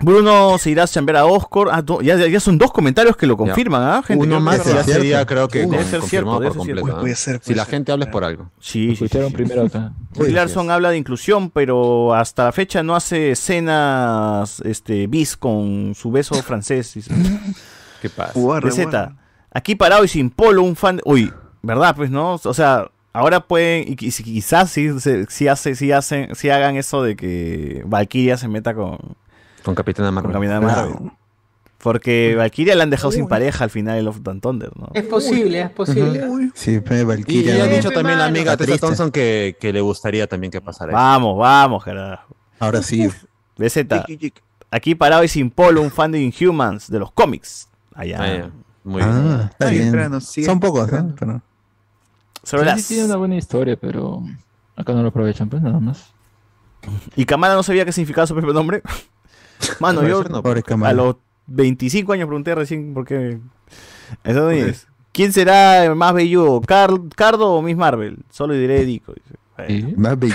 Bruno 0.00 0.58
se 0.58 0.70
irá 0.70 0.82
a 0.82 0.88
chambear 0.88 1.16
a 1.18 1.24
Oscar. 1.26 1.68
Ah, 1.70 1.80
do- 1.80 2.00
ya, 2.02 2.16
ya- 2.16 2.40
son 2.40 2.58
dos 2.58 2.72
comentarios 2.72 3.16
que 3.16 3.26
lo 3.26 3.36
confirman, 3.36 3.82
¿ah, 3.82 4.02
gente? 4.02 4.22
Uno 4.26 4.40
más 4.40 4.64
ya 4.64 4.82
sería, 4.82 5.24
creo 5.24 5.46
que, 5.48 5.60
Debe 5.66 5.84
ser 5.84 6.02
cierto, 6.02 6.40
debe 6.40 6.52
ser 6.52 6.62
cierto. 6.62 7.06
ser, 7.14 7.40
Si 7.42 7.54
la 7.54 7.64
ser. 7.64 7.70
gente 7.70 7.92
habla 7.92 8.06
es 8.06 8.10
por 8.10 8.24
algo. 8.24 8.50
Sí, 8.60 8.88
sí, 8.90 8.96
sí, 8.96 9.04
Escucharon 9.04 9.28
sí. 9.30 9.36
primero 9.36 9.64
acá. 9.66 9.92
Brie 10.16 10.32
Larson 10.32 10.70
habla 10.70 10.90
de 10.90 10.98
inclusión, 10.98 11.48
pero 11.50 12.12
hasta 12.14 12.44
la 12.44 12.52
fecha 12.52 12.82
no 12.82 12.96
hace 12.96 13.30
escenas 13.30 14.60
este, 14.60 15.06
bis 15.06 15.36
con 15.36 15.94
su 15.94 16.10
beso 16.10 16.34
francés. 16.42 16.94
¿Qué 18.04 18.10
pasa? 18.10 18.32
Guarda. 18.38 19.16
Aquí 19.50 19.74
parado 19.76 20.04
y 20.04 20.08
sin 20.08 20.28
polo, 20.28 20.62
un 20.62 20.76
fan. 20.76 21.00
Uy, 21.06 21.32
¿verdad? 21.62 21.96
Pues, 21.96 22.10
¿no? 22.10 22.34
O 22.34 22.52
sea, 22.54 22.90
ahora 23.14 23.40
pueden. 23.40 23.84
Y, 23.88 23.96
qui- 23.96 24.22
quizás 24.22 24.68
sí, 24.70 24.90
sí, 25.30 25.48
hace, 25.48 25.74
sí, 25.74 25.90
hacen, 25.90 26.34
sí 26.34 26.50
hagan 26.50 26.76
eso 26.76 27.02
de 27.02 27.16
que 27.16 27.82
Valkyria 27.86 28.36
se 28.36 28.46
meta 28.48 28.74
con, 28.74 28.98
Con 29.62 29.74
Capitana 29.74 30.08
con 30.08 30.16
Marvel. 30.16 30.32
Capitana 30.34 30.60
Claro. 30.60 30.90
Marvel. 30.90 31.10
Porque 31.78 32.34
Valkyria 32.36 32.74
la 32.74 32.82
han 32.84 32.90
dejado 32.90 33.10
sin 33.12 33.26
pareja 33.26 33.64
al 33.64 33.70
final 33.70 33.96
de 33.96 34.02
Love 34.02 34.20
and 34.28 34.40
Thunder, 34.42 34.70
¿no? 34.76 34.88
Es 34.94 35.04
posible, 35.04 35.60
es 35.62 35.70
posible. 35.70 36.50
Sí, 36.54 36.80
pero 36.80 37.00
Y 37.00 37.04
Valkyria. 37.04 37.56
ya 37.56 37.64
ha 37.64 37.68
dicho 37.68 37.90
también 37.90 38.18
la 38.18 38.26
amiga 38.26 38.56
Tessa. 38.56 38.76
Thompson 38.78 39.10
que, 39.10 39.56
que 39.60 39.72
le 39.72 39.80
gustaría 39.82 40.26
también 40.26 40.50
que 40.50 40.60
pasara 40.60 40.92
eso. 40.92 40.96
Vamos, 40.96 41.38
vamos, 41.38 41.84
carajo. 41.84 42.34
Ahora 42.58 42.82
sí. 42.82 43.08
BZ. 43.56 43.86
Aquí 44.70 44.94
parado 44.94 45.24
y 45.24 45.28
sin 45.28 45.50
polo, 45.50 45.80
un 45.82 45.90
fan 45.90 46.10
de 46.12 46.20
Inhumans, 46.20 46.90
de 46.90 46.98
los 46.98 47.12
cómics. 47.12 47.68
Allá. 47.94 48.18
Ah. 48.20 48.50
Muy 48.84 49.00
Ah, 49.02 49.06
bien. 49.06 49.40
está 49.50 49.66
Sigue 49.68 49.70
bien. 49.78 49.88
esperando, 49.88 50.20
sigue 50.20 50.46
Son 50.46 50.60
pocos, 50.60 50.84
esperando. 50.84 51.10
¿no? 51.12 51.16
Pero- 51.18 51.42
Sobre 52.42 52.62
Sí, 52.62 52.66
las- 52.68 52.82
sí 52.82 52.94
tiene 52.94 53.08
una 53.08 53.16
buena 53.16 53.36
historia, 53.36 53.76
pero 53.80 54.22
acá 54.76 54.92
no 54.92 55.02
lo 55.02 55.08
aprovechan, 55.08 55.48
pues 55.48 55.62
nada 55.62 55.80
más. 55.80 56.12
Y 57.16 57.24
Kamala 57.24 57.54
no 57.54 57.62
sabía 57.62 57.84
qué 57.86 57.92
significaba 57.92 58.26
su 58.26 58.34
propio 58.34 58.52
nombre. 58.52 58.82
Mano, 59.80 60.06
yo 60.06 60.22
no, 60.24 60.42
a 60.84 60.92
los 60.92 61.16
25 61.46 62.12
años 62.12 62.26
pregunté 62.26 62.54
recién 62.54 62.92
por 62.92 63.06
qué. 63.06 63.38
Eso 64.22 64.50
es. 64.50 64.86
¿Quién 65.12 65.32
será 65.32 65.84
el 65.84 65.94
más 65.94 66.12
bello? 66.12 66.60
¿Carl, 66.60 67.08
¿Cardo 67.14 67.52
o 67.54 67.62
Miss 67.62 67.76
Marvel? 67.76 68.18
Solo 68.30 68.52
diré 68.54 68.84
Dico. 68.84 69.14
dice. 69.14 69.36
Bueno. 69.56 69.90
Más 69.96 70.18
bello. 70.18 70.34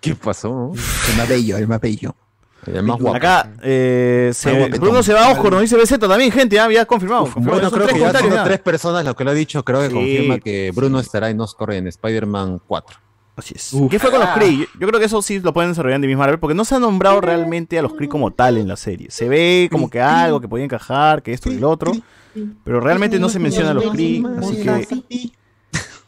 ¿Qué 0.00 0.14
pasó? 0.16 0.72
El 1.10 1.16
más 1.18 1.28
bello, 1.28 1.56
el 1.58 1.68
más 1.68 1.80
bello. 1.80 2.16
El 2.66 2.82
más 2.82 2.98
guapo. 2.98 3.16
Acá, 3.16 3.50
eh, 3.62 4.30
se-. 4.34 4.68
Bruno 4.78 5.02
se 5.02 5.12
va 5.12 5.28
a 5.28 5.32
Ojo, 5.32 5.50
nos 5.50 5.60
dice 5.62 5.76
BZ 5.76 5.98
también, 5.98 6.30
gente, 6.32 6.56
ya, 6.56 6.70
ya 6.70 6.84
confirmado. 6.84 7.24
confirmado. 7.24 7.52
Bueno, 7.60 7.70
creo 7.70 7.86
tres 7.86 7.94
que 7.94 8.00
ya 8.00 8.12
son 8.18 8.44
tres 8.44 8.60
personas 8.60 9.04
lo 9.04 9.14
que 9.16 9.24
lo 9.24 9.30
ha 9.30 9.34
dicho. 9.34 9.64
Creo 9.64 9.80
que 9.80 9.88
Sí. 9.88 9.94
confirma 9.94 10.38
que 10.38 10.72
Bruno 10.74 10.98
estará 11.00 11.30
en 11.30 11.40
Oscar 11.40 11.72
en 11.72 11.86
Spider-Man 11.88 12.60
4. 12.66 12.98
Así 13.36 13.54
es. 13.56 13.72
¿Qué 13.90 13.98
fue 13.98 14.12
con 14.12 14.20
los 14.20 14.28
Kree? 14.30 14.58
Yo, 14.58 14.64
yo 14.78 14.86
creo 14.86 15.00
que 15.00 15.06
eso 15.06 15.20
sí 15.20 15.40
lo 15.40 15.52
pueden 15.52 15.72
desarrollar 15.72 15.96
en 16.02 16.06
Miss 16.08 16.16
Marvel 16.16 16.38
porque 16.38 16.54
no 16.54 16.64
se 16.64 16.76
ha 16.76 16.78
nombrado 16.78 17.20
realmente 17.20 17.76
a 17.78 17.82
los 17.82 17.92
Kree 17.94 18.08
como 18.08 18.30
tal 18.30 18.58
en 18.58 18.68
la 18.68 18.76
serie. 18.76 19.08
Se 19.10 19.28
ve 19.28 19.68
como 19.72 19.90
que 19.90 20.00
algo 20.00 20.40
que 20.40 20.46
podía 20.46 20.64
encajar, 20.64 21.20
que 21.22 21.32
esto 21.32 21.50
y 21.50 21.58
lo 21.58 21.68
otro, 21.68 21.90
pero 22.62 22.78
realmente 22.80 23.18
no 23.18 23.28
se 23.28 23.40
menciona 23.40 23.70
a 23.72 23.74
los 23.74 23.90
Kree, 23.90 24.22
así 24.38 24.56
que 24.62 25.32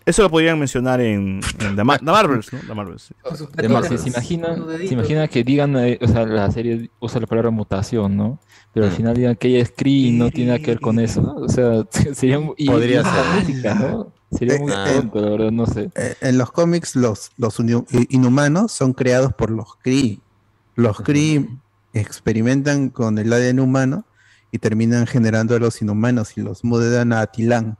eso 0.06 0.22
lo 0.22 0.30
podrían 0.30 0.58
mencionar 0.58 1.00
en, 1.00 1.40
en 1.58 1.76
The, 1.76 1.84
Ma- 1.84 1.98
The 1.98 2.04
Marvels, 2.04 2.52
¿no? 2.52 2.60
The 2.60 2.74
Marvels. 2.74 3.02
sí. 3.02 3.14
Se, 3.36 3.98
se 3.98 4.08
imagina, 4.08 4.56
se 4.78 4.94
imagina 4.94 5.28
que 5.28 5.44
digan, 5.44 5.76
eh, 5.76 5.98
o 6.00 6.06
sea, 6.08 6.24
la 6.24 6.50
serie 6.50 6.90
usa 7.00 7.20
la 7.20 7.26
palabra 7.26 7.50
mutación, 7.50 8.16
¿no? 8.16 8.40
Pero 8.72 8.86
al 8.86 8.92
Mm. 8.92 8.96
final 8.96 9.14
digan 9.16 9.36
que 9.36 9.48
ella 9.48 9.62
es 9.62 9.72
Kree 9.76 9.92
y 10.08 10.12
no 10.12 10.30
tiene 10.30 10.52
nada 10.52 10.58
que 10.60 10.66
ver 10.70 10.80
con 10.80 10.98
eso, 11.00 11.20
¿no? 11.22 11.34
O 11.36 11.48
sea, 11.48 11.84
sería 12.14 12.38
muy... 12.38 12.54
Podría 12.66 13.02
ser. 13.02 13.40
música, 13.40 13.74
¿no? 13.74 14.12
Sería 14.30 14.58
muy 14.58 14.72
Eh, 14.72 14.76
tonto, 14.96 15.20
la 15.20 15.30
verdad, 15.30 15.50
no 15.50 15.66
sé. 15.66 15.90
Eh, 15.94 16.14
En 16.20 16.38
los 16.38 16.50
cómics, 16.52 16.94
los, 16.96 17.30
los 17.36 17.58
inhumanos 18.08 18.72
son 18.72 18.92
creados 18.92 19.32
por 19.34 19.50
los 19.50 19.76
Kree. 19.82 20.20
Los 20.74 21.00
Kree 21.00 21.48
experimentan 21.94 22.90
con 22.90 23.18
el 23.18 23.32
ADN 23.32 23.60
humano 23.60 24.04
y 24.52 24.58
terminan 24.58 25.06
generando 25.06 25.56
a 25.56 25.58
los 25.58 25.80
inhumanos 25.82 26.36
y 26.36 26.42
los 26.42 26.62
mudan 26.64 27.12
a 27.12 27.20
Atilán. 27.20 27.78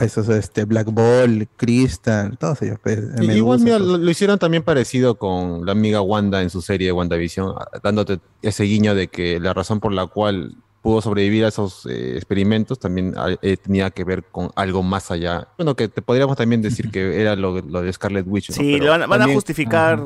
Esos, 0.00 0.28
este, 0.28 0.64
Black 0.64 0.88
Ball, 0.92 1.48
Crystal, 1.56 2.36
todos 2.38 2.60
ellos. 2.62 2.78
pues, 2.82 2.98
Y- 2.98 3.20
Medusa, 3.20 3.32
Igual 3.36 3.60
mira, 3.60 3.78
todos. 3.78 3.90
lo, 3.92 3.98
lo 3.98 4.10
hicieron 4.10 4.38
también 4.38 4.62
parecido 4.62 5.16
con 5.16 5.64
la 5.66 5.72
amiga 5.72 6.00
Wanda 6.00 6.42
en 6.42 6.50
su 6.50 6.60
serie 6.62 6.88
de 6.88 6.92
WandaVision, 6.92 7.54
dándote 7.82 8.20
ese 8.42 8.64
guiño 8.64 8.94
de 8.94 9.08
que 9.08 9.40
la 9.40 9.54
razón 9.54 9.80
por 9.80 9.92
la 9.92 10.06
cual 10.06 10.54
pudo 10.82 11.00
sobrevivir 11.00 11.44
a 11.44 11.48
esos 11.48 11.86
eh, 11.86 12.16
experimentos 12.16 12.78
también 12.80 13.14
eh, 13.40 13.56
tenía 13.56 13.90
que 13.90 14.02
ver 14.02 14.24
con 14.24 14.50
algo 14.56 14.82
más 14.82 15.10
allá. 15.12 15.46
Bueno, 15.56 15.76
que 15.76 15.86
te 15.88 16.02
podríamos 16.02 16.36
también 16.36 16.60
decir 16.60 16.90
que 16.92 17.20
era 17.20 17.36
lo, 17.36 17.60
lo 17.60 17.82
de 17.82 17.92
Scarlet 17.92 18.26
Witch. 18.28 18.50
¿no? 18.50 18.56
Sí, 18.56 18.72
Pero 18.80 18.98
le 18.98 19.06
van, 19.06 19.22
a- 19.22 19.32
justificar. 19.32 20.04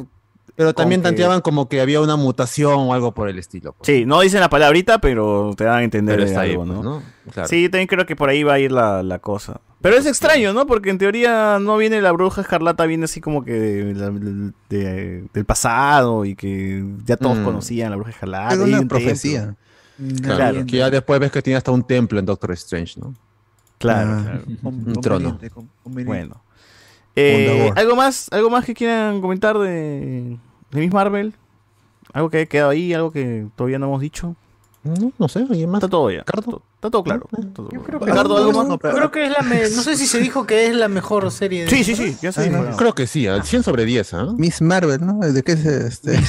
Pero 0.57 0.73
también 0.75 1.01
que- 1.02 1.09
tanteaban 1.09 1.43
como 1.43 1.68
que 1.68 1.81
había 1.83 2.01
una 2.01 2.17
mutación 2.17 2.73
o 2.75 2.94
algo 2.94 3.12
por 3.12 3.28
el 3.28 3.39
estilo. 3.39 3.75
pues. 3.75 3.86
Sí, 3.86 4.07
no 4.07 4.20
dicen 4.20 4.41
la 4.41 4.49
palabrita, 4.49 4.99
pero 5.01 5.52
te 5.57 5.65
dan 5.65 5.81
a 5.81 5.85
entender 5.85 6.17
Pero 6.17 6.26
está 6.26 6.41
ahí, 6.41 6.52
algo, 6.52 6.65
pues, 6.65 6.76
¿no? 6.78 6.83
¿no? 6.83 7.02
Claro. 7.31 7.49
Sí, 7.49 7.68
también 7.68 7.86
creo 7.89 8.07
que 8.07 8.17
por 8.17 8.28
ahí 8.31 8.43
va 8.43 8.55
a 8.55 8.59
ir 8.59 8.73
la, 8.73 9.02
la 9.02 9.18
cosa. 9.18 9.60
Pero 9.83 9.97
es 9.97 10.07
extraño, 10.07 10.52
¿no? 10.55 10.67
Porque 10.67 10.89
en 10.91 10.99
teoría 10.99 11.59
no 11.60 11.76
viene 11.76 12.01
la 12.01 12.10
bruja 12.12 12.41
escarlata, 12.41 12.86
viene 12.86 13.05
así 13.05 13.20
como 13.20 13.44
que 13.44 13.52
de- 13.52 13.94
de- 13.94 14.52
de- 14.70 15.25
del 15.33 15.44
pasado 15.44 16.25
y 16.25 16.35
que 16.35 16.83
ya 17.05 17.17
todos 17.18 17.36
Mm. 17.39 17.44
conocían 17.44 17.91
la 17.91 17.97
bruja 17.97 18.10
escarlata. 18.12 18.55
Es 18.55 18.60
una 18.60 18.83
profecía. 18.89 19.55
Claro, 20.23 20.36
Claro. 20.36 20.67
que 20.67 20.76
ya 20.78 20.91
después 20.91 21.20
ves 21.20 21.31
que 21.31 21.43
tiene 21.43 21.57
hasta 21.59 21.70
un 21.70 21.83
templo 21.83 22.18
en 22.18 22.25
Doctor 22.26 22.52
Strange, 22.52 22.99
¿no? 22.99 23.15
Claro, 23.78 24.10
Ah. 24.10 24.23
claro. 24.23 24.43
Un 24.62 25.01
trono. 25.02 25.39
Bueno. 25.85 26.41
Eh. 27.15 27.70
¿Algo 27.76 27.97
más 27.97 28.28
algo 28.31 28.51
más 28.51 28.65
que 28.65 28.75
quieran 28.75 29.20
comentar 29.23 29.59
de, 29.59 30.36
de 30.76 30.82
Miss 30.82 30.92
Marvel? 30.92 31.34
¿Algo 32.12 32.30
que 32.30 32.36
haya 32.38 32.46
quedado 32.46 32.70
ahí? 32.70 32.94
¿Algo 32.94 33.10
que 33.10 33.46
todavía 33.56 33.78
no 33.78 33.86
hemos 33.86 34.00
dicho? 34.00 34.36
No, 34.84 35.12
no 35.18 35.28
sé, 35.28 35.40
¿alguien 35.40 35.68
más? 35.68 35.80
Está 35.80 35.88
todo 35.90 36.08
ya. 36.12 36.22
¿Cardo? 36.22 36.62
Está 36.76 36.88
todo 36.90 37.02
claro. 37.02 37.26
Todo 37.52 37.66
claro. 37.68 37.84
Creo 37.84 37.98
que- 37.98 38.06
Ricardo, 38.06 38.36
¿algo 38.36 38.52
más? 38.52 38.68
Yo 38.68 38.78
creo 38.78 39.10
que 39.10 39.24
es 39.24 39.32
la 39.32 39.42
me- 39.42 39.62
no 39.62 39.82
sé 39.82 39.96
si 39.96 40.06
se 40.06 40.20
dijo 40.20 40.46
que 40.46 40.68
es 40.68 40.76
la 40.76 40.86
mejor 40.86 41.28
serie 41.32 41.64
de 41.64 41.70
Sí, 41.70 41.82
sí, 41.82 41.96
sí. 41.96 42.16
Ya 42.22 42.30
se 42.30 42.44
dijo. 42.48 42.64
Ah, 42.70 42.74
Creo 42.78 42.94
que 42.94 43.08
sí, 43.08 43.26
al 43.26 43.42
100 43.42 43.64
sobre 43.64 43.84
10, 43.84 44.14
¿ah? 44.14 44.28
Miss 44.38 44.62
Marvel, 44.62 45.05
¿no? 45.05 45.18
¿De 45.18 45.42
qué 45.42 45.52
es 45.52 45.66
este? 45.66 46.20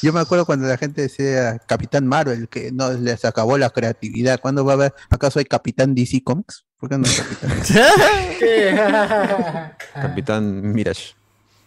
Yo 0.06 0.12
me 0.12 0.20
acuerdo 0.20 0.46
cuando 0.46 0.68
la 0.68 0.76
gente 0.76 1.02
decía 1.02 1.58
Capitán 1.66 2.06
Marvel, 2.06 2.48
que 2.48 2.70
no 2.70 2.92
les 2.92 3.24
acabó 3.24 3.58
la 3.58 3.70
creatividad. 3.70 4.38
¿Cuándo 4.40 4.64
va 4.64 4.72
a 4.72 4.74
haber? 4.76 4.94
¿Acaso 5.10 5.40
hay 5.40 5.46
Capitán 5.46 5.96
DC 5.96 6.22
Comics? 6.22 6.64
¿Por 6.78 6.90
qué 6.90 6.98
no 6.98 7.04
hay 7.08 7.14
Capitán? 7.16 7.50
Capitán 9.94 10.72
Mirage. 10.72 11.14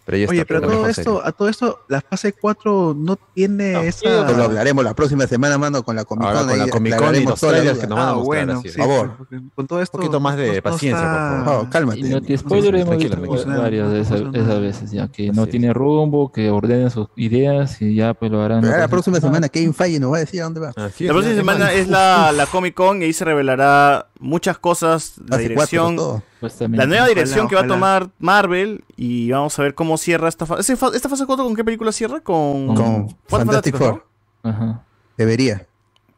Pero 0.07 0.29
Oye, 0.31 0.45
pero 0.45 0.61
todo 0.61 0.69
mejor 0.71 0.89
esto, 0.89 1.21
a 1.21 1.31
todo 1.33 1.49
esto, 1.49 1.81
la 1.89 1.99
fase 1.99 2.31
4 2.31 2.95
no 2.97 3.17
tiene 3.35 3.87
esa. 3.89 3.99
Pero 4.25 4.37
lo 4.37 4.43
hablaremos 4.45 4.81
la 4.85 4.93
próxima 4.93 5.27
semana, 5.27 5.57
mano, 5.57 5.83
con 5.83 5.97
la 5.97 6.05
Comic 6.05 6.25
Con. 6.25 6.37
Ahora 6.37 6.47
con 6.49 6.57
la 6.59 6.67
Comic 6.69 6.95
Con 6.97 7.15
y 7.15 7.25
los 7.25 7.39
trailers 7.41 7.77
que 7.77 7.87
nos 7.87 7.97
van 7.97 8.07
a 8.07 8.09
Ah, 8.11 8.13
mostrar, 8.13 8.25
bueno, 8.25 8.59
así 8.59 8.67
es. 8.69 8.73
sí, 8.73 8.79
Por 8.79 8.87
favor. 8.87 9.17
con 9.53 9.67
todo 9.67 9.81
esto. 9.81 9.97
Un 9.97 10.01
poquito 10.03 10.19
más 10.21 10.37
de 10.37 10.47
no- 10.47 10.53
no 10.55 10.61
paciencia, 10.63 11.03
por 11.03 11.11
está- 11.11 11.19
favor. 11.27 11.37
Por 11.43 11.45
favor, 11.53 11.69
cálmate. 11.69 11.99
Y 11.99 12.03
no 12.03 12.21
te 12.21 12.37
spoiler 12.37 12.75
hemos 12.75 12.97
visto 12.97 13.17
tranquilo. 13.17 13.61
varias 13.61 13.91
de 13.91 13.99
esas, 13.99 14.21
No 14.21 14.31
esas 14.33 14.61
veces, 14.61 14.91
ya 14.91 15.07
que 15.09 15.31
no 15.33 15.45
tiene 15.45 15.73
rumbo, 15.73 16.31
que 16.31 16.49
ordenen 16.49 16.89
sus 16.89 17.07
ideas 17.17 17.81
y 17.81 17.95
ya 17.95 18.13
pues 18.13 18.31
lo 18.31 18.41
harán. 18.41 18.61
Pero 18.61 18.77
la 18.77 18.87
próxima 18.87 19.19
semana 19.19 19.49
Kevin 19.49 19.73
Feige 19.73 19.99
nos 19.99 20.13
va 20.13 20.17
a 20.17 20.19
decir 20.21 20.39
a 20.39 20.45
dónde 20.45 20.61
va. 20.61 20.69
Así 20.69 21.03
La 21.03 21.09
es, 21.09 21.11
próxima 21.11 21.35
semana 21.35 21.73
es 21.73 21.89
la, 21.89 22.31
la 22.31 22.45
Comic 22.45 22.73
Con 22.75 23.01
y 23.01 23.05
ahí 23.05 23.13
se 23.13 23.25
revelará 23.25 24.07
muchas 24.19 24.57
cosas, 24.57 25.15
la 25.27 25.35
dirección, 25.37 25.97
la 26.41 26.67
nueva 26.85 26.85
Ojalá, 27.03 27.07
dirección 27.07 27.47
que 27.47 27.55
va 27.55 27.61
a 27.61 27.67
tomar 27.67 28.09
Marvel 28.19 28.83
y 28.95 29.31
vamos 29.31 29.57
a 29.57 29.63
ver 29.63 29.73
cómo 29.75 29.97
cierra 29.97 30.29
esta 30.29 30.45
fase. 30.45 30.73
¿Esta 30.73 31.09
fase 31.09 31.25
4 31.25 31.43
con 31.45 31.55
qué 31.55 31.63
película 31.63 31.91
cierra? 31.91 32.19
Con, 32.21 32.75
Con 32.75 33.09
Fantastic 33.27 33.75
Four. 33.77 34.05
¿no? 34.43 34.49
Ajá. 34.49 34.83
Debería. 35.17 35.67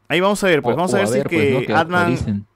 Ahí 0.07 0.19
vamos 0.19 0.43
a 0.43 0.47
ver, 0.47 0.61
pues 0.61 0.73
O- 0.73 0.77
vamos 0.77 0.93
a 0.93 0.97
ver 0.97 1.05
a 1.05 1.07
si 1.07 1.17
es 1.19 1.23
pues, 1.23 1.67
que 1.67 1.73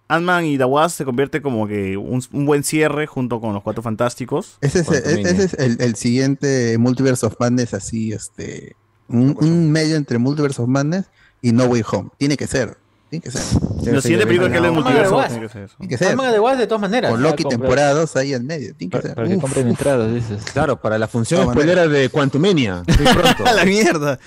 Ant-Man 0.09 0.45
y 0.45 0.57
The 0.57 0.65
Wasp 0.65 0.97
se 0.97 1.05
convierte 1.05 1.41
como 1.41 1.67
que 1.67 1.97
un, 1.97 2.21
un 2.33 2.45
buen 2.45 2.63
cierre 2.63 3.07
junto 3.07 3.39
con 3.39 3.53
los 3.53 3.63
Cuatro 3.63 3.81
Fantásticos. 3.81 4.57
Ese 4.61 4.79
es, 4.79 4.89
e- 4.91 5.15
mínimo. 5.15 5.29
ese 5.29 5.43
es 5.45 5.53
el, 5.55 5.81
el 5.81 5.95
siguiente 5.95 6.77
Multiverse 6.77 7.25
of 7.25 7.35
Madness, 7.39 7.73
así, 7.73 8.11
este. 8.11 8.75
Un, 9.07 9.35
un 9.39 9.71
medio 9.71 9.95
entre 9.95 10.17
Multiverse 10.17 10.61
of 10.61 10.67
Madness 10.67 11.05
y 11.41 11.51
No 11.51 11.65
Way 11.65 11.83
Home. 11.91 12.09
Tiene 12.17 12.37
que 12.37 12.47
ser. 12.47 12.77
Tiene 13.13 13.23
que 13.23 13.29
ser. 13.31 13.93
La 13.93 14.01
siguiente 14.01 14.25
película 14.25 14.49
que 14.51 14.57
es 14.57 14.63
el 14.63 14.71
multiverso 14.71 15.23
tiene 15.27 15.41
que 15.41 15.49
ser 15.49 15.63
eso. 15.65 15.75
Tiene 15.77 15.89
que 15.89 15.97
ser. 15.97 16.17
De 16.17 16.39
Wasp 16.39 16.57
de 16.57 16.65
todas 16.67 16.81
maneras. 16.81 17.11
Con 17.11 17.21
Loki 17.21 17.43
temporadas 17.43 18.15
ahí 18.15 18.33
en 18.33 18.45
medio. 18.47 18.73
Tiene 18.75 18.89
que 18.89 18.97
Para, 18.97 19.01
ser. 19.09 19.15
para 19.15 19.27
que 19.27 19.37
compren 19.37 19.67
entradas, 19.67 20.11
dices. 20.13 20.43
Claro, 20.51 20.81
para 20.81 20.97
la 20.97 21.07
función 21.07 21.51
spoilera 21.51 21.87
de 21.87 22.09
Quantumania. 22.09 22.81
Muy 22.87 23.13
pronto. 23.13 23.45
¡A 23.47 23.53
la 23.53 23.65
mierda! 23.65 24.17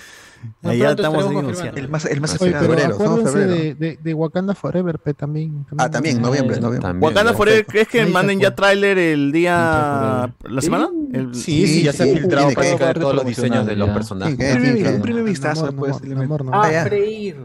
No, 0.61 0.69
Ahí 0.69 0.77
ya 0.77 0.91
estamos. 0.91 1.25
El 1.75 1.89
más, 1.89 2.05
el 2.05 2.21
más 2.21 2.39
Oye, 2.39 2.51
esperado. 2.51 3.23
de, 3.33 3.73
de, 3.73 3.99
de 4.01 4.13
Wakanda 4.13 4.53
Forever, 4.53 4.99
pe, 4.99 5.15
también. 5.15 5.65
Ah, 5.77 5.89
también, 5.89 6.21
noviembre, 6.21 6.61
noviembre. 6.61 6.79
También, 6.87 7.03
Wakanda. 7.03 7.33
Forever, 7.33 7.65
¿crees 7.65 7.87
que 7.87 8.05
manden 8.05 8.39
ya 8.39 8.53
tráiler 8.55 8.97
el 8.99 9.31
día... 9.31 10.31
la 10.43 10.61
semana? 10.61 10.89
El- 11.11 11.33
Sí, 11.33 11.67
sí, 11.67 11.83
ya 11.83 11.91
se 11.91 12.03
ha 12.03 12.05
filtrado 12.15 12.51
prácticamente 12.51 12.99
todos 13.01 13.15
los 13.15 13.25
diseños 13.25 13.65
de 13.65 13.75
los 13.75 13.89
personajes. 13.89 14.37
Un 14.37 15.01
primer- 15.01 15.23
vistazo, 15.23 15.73
pues. 15.73 15.93
Namor, 15.93 16.07
le 16.07 16.09
meto. 16.15 16.21
Namor, 16.21 16.45
Namor. 16.45 16.65
A 16.65 16.71
ya. 16.71 16.85
freír. 16.85 17.35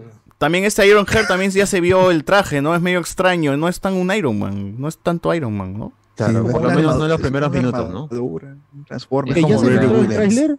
También 0.43 0.65
este 0.65 0.85
Iron 0.89 1.07
Heart 1.07 1.29
también 1.29 1.53
ya 1.53 1.67
se 1.67 1.81
vio 1.81 2.11
el 2.11 2.25
traje, 2.25 2.61
¿no? 2.61 2.75
Es 2.75 2.83
medio 2.83 2.99
extraño, 2.99 3.57
no 3.57 3.69
es 3.69 3.79
tan 3.79 3.95
un 3.95 4.13
Iron 4.13 4.41
Man, 4.41 4.75
no 4.77 4.89
es 4.89 4.99
tanto 4.99 5.33
Iron 5.33 5.57
Man, 5.57 5.79
¿no? 5.79 5.93
Claro, 6.17 6.45
Sí, 6.45 6.51
por 6.51 6.63
lo 6.65 6.71
menos 6.73 6.97
no 6.97 7.05
en 7.05 7.11
los 7.11 7.21
primeros 7.21 7.53
minutos, 7.53 7.89
¿no? 7.89 8.09
armadura, 8.11 8.57
un 8.75 8.85
Transformer. 8.85 9.39
Eh, 9.39 9.41
¿Ya 9.41 9.47
como 9.47 9.61
se 9.61 10.25
el? 10.25 10.59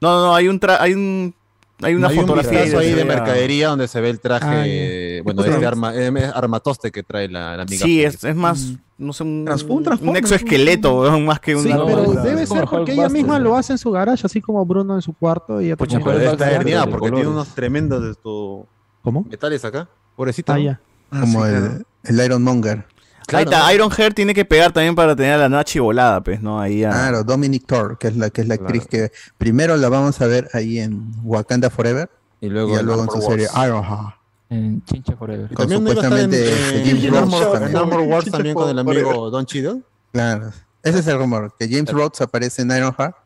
No, 0.00 0.14
no, 0.14 0.26
no, 0.28 0.34
hay 0.34 0.48
un 0.48 0.58
tra 0.58 0.82
hay 0.82 0.94
un 0.94 1.34
hay 1.82 1.94
una 1.94 2.08
Hay 2.08 2.18
un 2.18 2.26
fotografía 2.26 2.78
ahí 2.78 2.92
de 2.94 3.04
mercadería 3.04 3.68
donde 3.68 3.86
se 3.86 4.00
ve 4.00 4.08
el 4.08 4.18
traje, 4.18 4.46
Ah, 4.46 4.54
ya. 4.54 4.62
eh, 4.66 5.20
bueno, 5.22 5.44
este 5.44 5.66
arma, 5.66 5.92
armatoste 6.34 6.90
que 6.90 7.02
trae 7.02 7.28
la, 7.28 7.54
la 7.54 7.64
amiga. 7.64 7.84
Sí, 7.84 8.02
es, 8.02 8.24
es 8.24 8.34
más, 8.34 8.72
no 8.96 9.12
sé, 9.12 9.24
un, 9.24 9.46
un 9.68 10.08
un 10.08 10.16
exoesqueleto, 10.16 11.20
más 11.20 11.38
que 11.38 11.54
Sí, 11.54 11.68
una 11.68 11.76
No, 11.76 11.86
pero 11.86 12.12
debe 12.22 12.46
ser 12.46 12.64
porque 12.64 12.92
ella 12.92 13.10
misma 13.10 13.38
lo 13.38 13.56
hace 13.58 13.72
en 13.74 13.78
su 13.78 13.90
garage, 13.90 14.24
así 14.24 14.40
como 14.40 14.64
Bruno 14.64 14.94
en 14.94 15.02
su 15.02 15.12
cuarto. 15.12 15.60
Y 15.60 15.74
Pucha, 15.76 16.00
pero 16.02 16.18
herniada 16.18 16.86
porque 16.86 17.10
tiene 17.10 17.28
unos 17.28 17.48
tremendos 17.48 18.02
de 18.02 18.14
tu 18.14 18.64
¿Cómo? 19.02 19.24
metales 19.28 19.64
acá. 19.64 19.88
Pobrecita. 20.16 20.54
Ah, 20.54 20.56
¿no? 20.58 20.62
ya. 20.64 20.80
Ah, 21.10 21.20
Como 21.20 21.44
sí, 21.44 21.50
el, 21.52 21.58
claro. 21.60 21.84
el 22.04 22.24
Iron 22.24 22.42
Monger. 22.42 22.86
Ahí 23.32 23.44
está, 23.44 23.72
Iron 23.72 23.90
Heart 23.90 24.14
tiene 24.16 24.34
que 24.34 24.44
pegar 24.44 24.72
también 24.72 24.94
para 24.94 25.14
tener 25.16 25.34
a 25.34 25.38
la 25.38 25.48
Nachi 25.48 25.78
volada, 25.78 26.20
pues, 26.22 26.42
¿no? 26.42 26.60
Ahí 26.60 26.84
a... 26.84 26.90
Claro, 26.90 27.24
Dominic 27.24 27.64
Thor, 27.66 27.96
que 27.96 28.08
es 28.08 28.16
la, 28.16 28.30
que 28.30 28.40
es 28.42 28.48
la 28.48 28.54
actriz 28.54 28.86
que 28.86 29.10
primero 29.38 29.76
la 29.76 29.88
vamos 29.88 30.20
a 30.20 30.26
ver 30.26 30.48
ahí 30.54 30.80
en 30.80 31.12
Wakanda 31.22 31.70
Forever 31.70 32.10
Y 32.40 32.46
y 32.46 32.50
luego, 32.50 32.74
ya 32.74 32.80
en 32.80 32.86
luego 32.86 33.04
en 33.04 33.10
su 33.10 33.22
serie. 33.22 33.46
Ironheart. 33.64 34.16
En 34.50 34.84
Chincha 34.84 35.16
Forever. 35.16 35.46
Con 35.54 35.56
También 35.68 35.80
en, 35.82 35.88
supuestamente 35.88 36.48
en- 36.80 36.84
James 36.84 37.04
en 37.04 37.10
Rhodes 37.10 37.22
Armor, 37.22 37.52
también. 37.52 37.70
en 37.70 37.76
Armor 37.76 38.00
Wars 38.00 38.30
también 38.30 38.54
con 38.54 38.68
el 38.68 38.78
amigo 38.78 39.30
Don 39.30 39.46
Cheadle. 39.46 39.82
Claro. 40.12 40.50
Ese 40.82 40.98
es 40.98 41.06
el 41.06 41.16
rumor, 41.16 41.54
que 41.58 41.68
James 41.70 41.90
Rhodes 41.92 42.20
aparece 42.20 42.62
en 42.62 42.70
Ironheart 42.72 43.16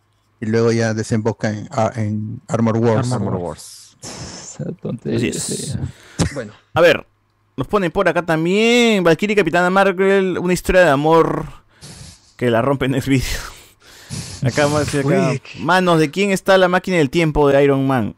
y 0.41 0.47
luego 0.47 0.71
ya 0.73 0.93
desemboca 0.95 1.51
en, 1.51 1.69
ah, 1.73 1.91
en 1.97 2.41
Armor 2.49 2.77
Wars. 2.77 3.11
Armor 3.11 3.35
Wars. 3.37 3.97
Así 5.17 5.29
es. 5.29 5.79
Bueno, 6.35 6.53
a 6.75 6.81
ver, 6.81 7.07
nos 7.57 7.67
ponen 7.67 7.91
por 7.91 8.09
acá 8.09 8.23
también 8.25 9.03
Valkyrie 9.05 9.33
y 9.35 9.37
Capitana 9.37 9.71
Marvel, 9.71 10.39
una 10.39 10.53
historia 10.53 10.83
de 10.83 10.91
amor 10.91 11.47
que 12.37 12.51
la 12.51 12.63
rompe 12.63 12.87
en 12.87 12.95
el 12.95 13.01
vídeo. 13.03 13.39
Acá 14.45 14.65
vamos 14.67 14.83
a 14.83 14.85
decir 14.85 15.01
acá, 15.01 15.33
manos, 15.61 15.99
¿de 15.99 16.11
quién 16.11 16.31
está 16.31 16.57
la 16.59 16.69
máquina 16.69 16.99
del 16.99 17.11
tiempo 17.11 17.49
de 17.49 17.65
Iron 17.65 17.87
Man? 17.87 18.15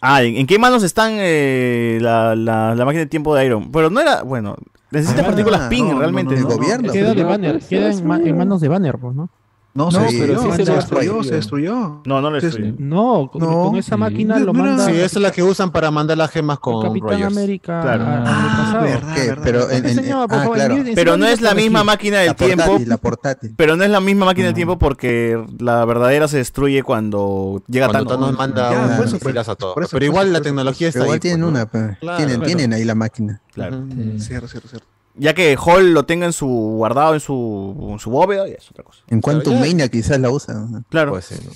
Ah, 0.00 0.22
¿en, 0.22 0.46
qué 0.46 0.58
manos 0.58 0.82
están 0.82 1.12
eh, 1.16 1.98
la, 2.02 2.36
la, 2.36 2.74
la 2.74 2.84
máquina 2.84 3.00
del 3.00 3.08
tiempo 3.08 3.34
de 3.34 3.46
Iron? 3.46 3.72
Pero 3.72 3.88
no 3.88 4.00
era, 4.00 4.22
bueno, 4.22 4.56
necesita 4.90 5.24
partículas 5.24 5.68
pin 5.68 5.98
realmente. 5.98 6.34
el 6.34 6.42
¿no? 6.42 6.48
gobierno. 6.48 6.92
Queda 6.92 7.14
de 7.14 7.24
Banner, 7.24 7.58
queda 7.60 7.90
en, 7.90 8.06
ma- 8.06 8.20
en 8.22 8.36
manos 8.36 8.60
de 8.60 8.68
Banner, 8.68 8.96
pues, 8.98 9.14
¿no? 9.14 9.30
No, 9.78 9.84
No, 9.92 10.10
se 10.10 10.18
pero 10.18 10.42
sí 10.56 10.64
se 10.64 10.72
destruyó, 10.72 11.22
se 11.22 11.34
destruyó. 11.36 12.02
No, 12.04 12.20
no 12.20 12.30
lo 12.32 12.40
Se- 12.40 12.46
destruyó. 12.46 12.74
No, 12.78 13.30
con, 13.32 13.40
No, 13.40 13.66
con 13.68 13.76
esa 13.76 13.96
máquina 13.96 14.36
No, 14.40 14.46
lo 14.46 14.52
manda 14.52 14.84
Sí, 14.86 14.90
esa 14.90 15.04
es 15.04 15.16
la 15.22 15.30
que 15.30 15.42
usan 15.44 15.70
para 15.70 15.92
mandar 15.92 16.18
las 16.18 16.32
gemas 16.32 16.58
con 16.58 16.82
Capitán 16.82 17.10
Rogers. 17.10 17.26
América 17.36 17.80
Claro. 17.80 18.04
Ah, 18.08 18.80
verdad, 18.82 19.14
¿Qué? 19.14 19.26
verdad. 19.28 19.42
Pero 19.44 19.70
en, 19.70 19.86
en- 19.86 19.94
Señor, 19.94 20.28
por 20.28 20.38
ah, 20.38 20.50
claro. 20.52 20.76
Pero 20.96 21.16
no 21.16 21.26
es 21.26 21.40
la 21.40 21.54
misma 21.54 21.84
máquina 21.84 22.18
del 22.18 22.26
La 22.28 22.34
tiempo. 22.34 22.64
portátil, 22.64 22.88
la 22.88 22.96
portátil. 22.96 23.54
Pero 23.56 23.76
no 23.76 23.84
es 23.84 23.90
la 23.90 24.00
misma 24.00 24.26
máquina 24.26 24.46
del 24.46 24.54
tiempo 24.56 24.78
porque 24.80 25.40
la 25.60 25.84
verdadera 25.84 26.26
se 26.26 26.38
destruye 26.38 26.82
cuando 26.82 27.62
llega 27.68 27.86
Cuando 27.88 28.10
Thanos. 28.10 28.26
Thanos 28.34 28.36
manda 28.38 28.72
Ya, 28.72 28.80
un 28.82 28.96
por 28.96 29.06
eso, 29.06 29.18
fusilazo 29.20 29.52
a 29.52 29.54
todo. 29.54 29.74
por 29.74 29.84
eso, 29.84 29.90
Pero 29.92 30.00
por 30.00 30.04
igual 30.04 30.32
la 30.32 30.38
por 30.40 30.44
tecnología 30.44 30.88
está 30.88 30.98
Pero 30.98 31.04
igual 31.06 31.14
ahí. 31.16 31.20
tienen 31.20 31.68
pues, 31.70 31.96
una, 32.02 32.46
tienen 32.46 32.72
ahí 32.72 32.84
la 32.84 32.94
máquina. 32.96 33.40
Claro. 33.52 33.84
Cierto, 34.18 34.48
cierto, 34.48 34.68
cierto. 34.68 34.86
Ya 35.18 35.34
que 35.34 35.56
Hall 35.56 35.92
lo 35.92 36.04
tenga 36.04 36.26
en 36.26 36.32
su 36.32 36.46
guardado 36.46 37.14
en 37.14 37.20
su, 37.20 37.88
en 37.92 37.98
su 37.98 38.10
bóveda, 38.10 38.46
ya 38.48 38.54
es 38.54 38.70
otra 38.70 38.84
cosa. 38.84 39.02
En 39.08 39.20
cuanto 39.20 39.50
ya- 39.50 39.58
Mania 39.60 39.88
quizás 39.88 40.18
la 40.20 40.30
usan. 40.30 40.84
Claro. 40.88 41.10
Puede 41.10 41.22
ser, 41.22 41.44
¿no? 41.44 41.50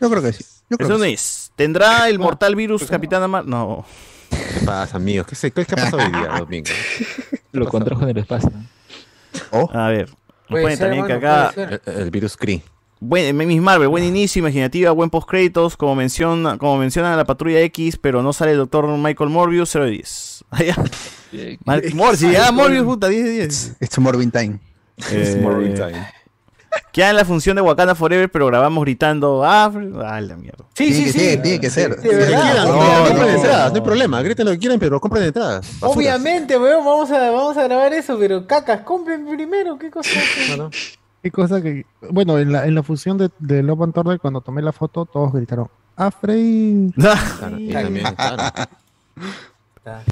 Yo 0.00 0.10
creo 0.10 0.22
que 0.22 0.32
sí. 0.32 0.44
Yo 0.70 0.76
creo 0.76 0.90
no 0.98 0.98
que 1.04 1.16
sí. 1.16 1.50
¿Tendrá 1.56 2.08
el 2.08 2.18
mortal 2.18 2.54
virus 2.56 2.84
Capitana 2.84 3.26
Mar? 3.28 3.46
No. 3.46 3.84
¿Qué 4.30 4.64
pasa, 4.66 4.96
amigos? 4.96 5.26
¿Qué, 5.26 5.34
se, 5.34 5.50
qué, 5.50 5.64
qué 5.64 5.74
ha 5.74 5.76
pasado 5.76 5.98
hoy 6.02 6.10
día, 6.10 6.38
domingo? 6.38 6.70
Lo 7.52 7.66
contrajo 7.68 8.02
en 8.02 8.10
el 8.10 8.18
espacio. 8.18 8.50
Oh, 9.50 9.70
A 9.72 9.88
ver. 9.88 10.08
Nos 10.08 10.16
Puede 10.48 10.62
ponen 10.64 10.76
ser, 10.78 10.86
también 10.88 11.06
que 11.06 11.14
mano, 11.26 11.48
acá. 11.48 11.80
El, 11.86 12.02
el 12.02 12.10
virus 12.10 12.36
Kree. 12.36 12.62
Buen, 13.06 13.36
Miss 13.36 13.60
Marvel, 13.60 13.88
buen 13.88 14.02
inicio, 14.04 14.40
imaginativa, 14.40 14.90
buen 14.92 15.10
post 15.10 15.28
créditos, 15.28 15.76
como 15.76 15.94
menciona, 15.94 16.56
como 16.56 16.78
menciona 16.78 17.14
la 17.16 17.24
patrulla 17.24 17.60
X, 17.60 17.98
pero 18.00 18.22
no 18.22 18.32
sale 18.32 18.52
el 18.52 18.56
doctor 18.56 18.86
Michael 18.86 19.28
Morbius 19.30 19.68
0 19.72 19.84
de 19.84 19.90
10. 19.90 20.44
Ah, 20.50 20.62
ya. 20.62 20.76
Mar- 21.64 21.82
Mor- 21.94 22.16
sí, 22.16 22.34
ah, 22.36 22.50
Morbius, 22.52 22.84
puta, 22.84 23.08
10 23.08 23.24
de 23.24 23.30
10. 23.32 23.76
it's 23.80 23.98
Morbin 23.98 24.30
Time. 24.30 24.58
Eh, 25.10 25.38
Morbius 25.42 25.74
time. 25.74 26.06
Queda 26.92 27.10
en 27.10 27.16
la 27.16 27.24
función 27.24 27.56
de 27.56 27.62
Wakanda 27.62 27.94
Forever, 27.94 28.30
pero 28.30 28.46
grabamos 28.46 28.82
gritando, 28.84 29.44
ah, 29.44 29.64
ah, 30.06 30.20
la 30.20 30.36
mierda. 30.36 30.64
Sí, 30.74 30.86
Tiene 30.86 30.94
sí, 30.94 31.12
sí. 31.12 31.18
ser, 31.18 31.42
tiene 31.42 31.60
que 31.60 31.70
ser. 31.70 31.96
Quieran, 31.96 32.68
no, 32.68 32.72
no, 32.74 33.04
compren 33.06 33.16
no. 33.18 33.28
entradas, 33.28 33.70
no 33.72 33.76
hay 33.76 33.82
problema. 33.82 34.22
Griten 34.22 34.46
lo 34.46 34.52
que 34.52 34.58
quieran, 34.58 34.78
pero 34.78 35.00
compren 35.00 35.24
entradas. 35.24 35.66
Basuras. 35.80 35.96
Obviamente, 35.96 36.56
weón, 36.56 36.84
vamos 36.84 37.10
a, 37.10 37.30
vamos 37.30 37.56
a 37.56 37.64
grabar 37.64 37.92
eso, 37.92 38.16
pero 38.18 38.46
cacas, 38.46 38.80
compren 38.80 39.26
primero, 39.26 39.76
qué 39.78 39.90
cosa. 39.90 40.08
No, 41.24 41.28
no. 41.28 41.30
Qué 41.30 41.30
cosa 41.30 41.62
que. 41.62 41.86
Bueno, 42.10 42.38
en 42.38 42.52
la, 42.52 42.66
en 42.66 42.74
la 42.74 42.82
fusión 42.82 43.16
de, 43.18 43.30
de 43.38 43.62
Love 43.62 43.82
and 43.82 43.94
Thunder, 43.94 44.18
cuando 44.20 44.40
tomé 44.40 44.62
la 44.62 44.72
foto, 44.72 45.04
todos 45.06 45.32
gritaron: 45.32 45.68
¡Ah, 45.96 46.10
Frey! 46.10 46.92
Claro, 46.94 47.20
y 47.58 47.70
también, 47.70 48.06
claro. 48.14 48.42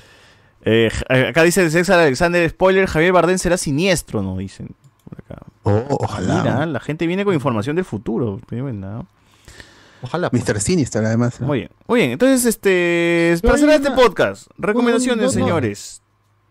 Eh, 0.64 0.90
j- 0.92 1.28
acá 1.30 1.42
dice 1.42 1.68
César 1.70 1.98
Alexander, 1.98 2.48
spoiler, 2.48 2.86
Javier 2.86 3.12
Bardem 3.12 3.36
será 3.38 3.56
siniestro, 3.56 4.22
¿no? 4.22 4.36
Dicen. 4.36 4.68
por 5.08 5.18
acá. 5.18 5.42
Oh, 5.64 5.84
ojalá. 6.00 6.42
Mira, 6.42 6.66
la 6.66 6.80
gente 6.80 7.06
viene 7.06 7.24
con 7.24 7.34
información 7.34 7.74
del 7.76 7.84
futuro. 7.84 8.40
Buena. 8.48 9.04
Ojalá. 10.02 10.30
pues. 10.30 10.48
Mr. 10.48 10.60
Sinister, 10.60 11.04
además. 11.04 11.40
¿eh? 11.40 11.44
Muy 11.44 11.58
bien. 11.60 11.70
Muy 11.88 11.98
bien, 12.00 12.12
entonces, 12.12 12.44
este, 12.46 13.36
para 13.42 13.58
cerrar 13.58 13.76
este 13.76 13.90
podcast, 13.90 14.46
recomendaciones, 14.56 15.18
no, 15.18 15.26
no. 15.26 15.30
señores. 15.32 16.00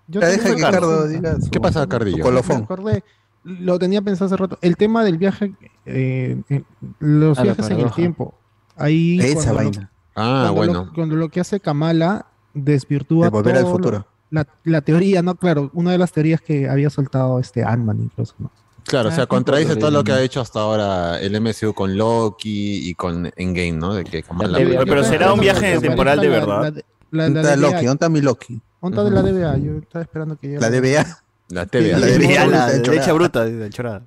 Yo 0.07 0.19
Ya 0.19 0.27
tengo 0.31 0.43
deja 0.43 0.56
que 0.56 0.61
una 0.61 0.72
Cardo 0.72 0.95
cosa. 0.98 1.07
diga 1.07 1.38
¿Qué 1.49 1.59
pasa, 1.61 1.88
Cardillo? 1.88 2.22
colofón. 2.23 2.57
Me 2.57 2.64
acordé, 2.65 3.03
lo 3.43 3.79
tenía 3.79 4.01
pensado 4.01 4.27
hace 4.27 4.37
rato. 4.37 4.57
El 4.61 4.77
tema 4.77 5.03
del 5.03 5.17
viaje, 5.17 5.53
eh, 5.85 6.41
eh, 6.49 6.63
los 6.99 7.41
viajes 7.41 7.69
en 7.69 7.79
el 7.79 7.91
tiempo. 7.91 8.33
Ahí 8.75 9.19
Esa 9.19 9.33
cuando 9.33 9.51
lo- 9.51 9.57
vaina. 9.57 9.91
Ah, 10.15 10.49
cuando 10.51 10.53
bueno. 10.53 10.85
Lo, 10.85 10.93
cuando 10.93 11.15
lo 11.15 11.29
que 11.29 11.39
hace 11.39 11.59
Kamala 11.59 12.25
desvirtúa 12.53 13.25
De 13.25 13.29
volver 13.31 13.55
al 13.57 13.63
lo- 13.63 13.71
futuro. 13.71 14.05
la, 14.29 14.47
la 14.63 14.81
teoría, 14.81 15.21
¿no? 15.21 15.35
Claro, 15.35 15.69
una 15.73 15.91
de 15.91 15.97
las 15.97 16.11
teorías 16.11 16.41
que 16.41 16.67
había 16.69 16.89
soltado 16.89 17.39
este 17.39 17.63
Ant-Man 17.63 17.99
incluso, 18.01 18.35
¿no? 18.39 18.51
Claro, 18.83 19.09
o 19.09 19.11
sea, 19.11 19.23
Ah, 19.25 19.27
contradice 19.27 19.75
todo 19.75 19.91
lo 19.91 20.03
que 20.03 20.11
ha 20.11 20.21
hecho 20.21 20.41
hasta 20.41 20.59
ahora 20.59 21.19
el 21.21 21.35
MCU 21.39 21.73
con 21.73 21.95
Loki 21.97 22.89
y 22.89 22.95
con 22.95 23.31
Endgame, 23.35 23.73
¿no? 23.73 23.93
De 23.93 24.03
que 24.03 24.23
Kamala- 24.23 24.57
Pero- 24.57 24.69
Pero, 24.71 24.85
pero 24.85 25.03
será 25.03 25.33
un 25.33 25.39
viaje 25.39 25.79
temporal 25.79 26.19
de 26.19 26.27
La- 26.29 26.33
verdad. 26.39 26.73
La, 26.73 26.73
la, 27.11 27.23
¿Dónde 27.25 27.43
la 27.43 27.49
está. 27.53 27.55
Loki? 27.57 27.73
¿Dónde 27.85 27.91
está 27.91 28.09
mi 28.09 28.21
Loki? 28.21 28.61
¿Dónde 28.81 28.97
está 28.97 29.09
la 29.11 29.21
DBA? 29.21 29.57
Yo 29.59 29.73
estaba 29.77 30.01
esperando 30.03 30.35
que 30.37 30.47
llegue. 30.47 30.59
La 30.59 30.69
DBA. 30.71 31.20
La 31.51 31.65
TVA. 31.65 31.99
La 31.99 32.07
La, 32.07 32.07
de 32.07 32.19
la, 32.19 32.45
Bruta, 32.45 32.65
de 32.65 32.77
leche 32.80 32.89
chorada. 33.05 33.13
bruta, 33.13 33.45
de 33.45 33.69
chorada. 33.69 34.03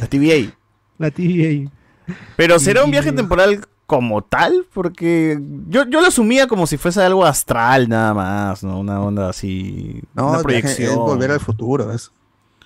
La 0.00 0.06
TVA. 0.06 0.52
La 0.98 1.10
TVA. 1.10 1.70
Pero 2.36 2.58
será 2.58 2.84
un 2.84 2.90
viaje 2.90 3.12
temporal 3.12 3.66
como 3.86 4.22
tal, 4.22 4.66
porque 4.74 5.38
yo, 5.68 5.84
yo 5.88 6.00
lo 6.00 6.08
asumía 6.08 6.46
como 6.46 6.66
si 6.66 6.76
fuese 6.76 7.02
algo 7.02 7.24
astral 7.24 7.88
nada 7.88 8.12
más, 8.14 8.62
¿no? 8.62 8.80
Una 8.80 9.00
onda 9.00 9.30
así, 9.30 10.02
No, 10.14 10.28
una 10.28 10.36
es 10.38 10.42
proyección. 10.42 10.96
volver 10.96 11.30
al 11.30 11.40
futuro. 11.40 11.90
eso. 11.92 12.12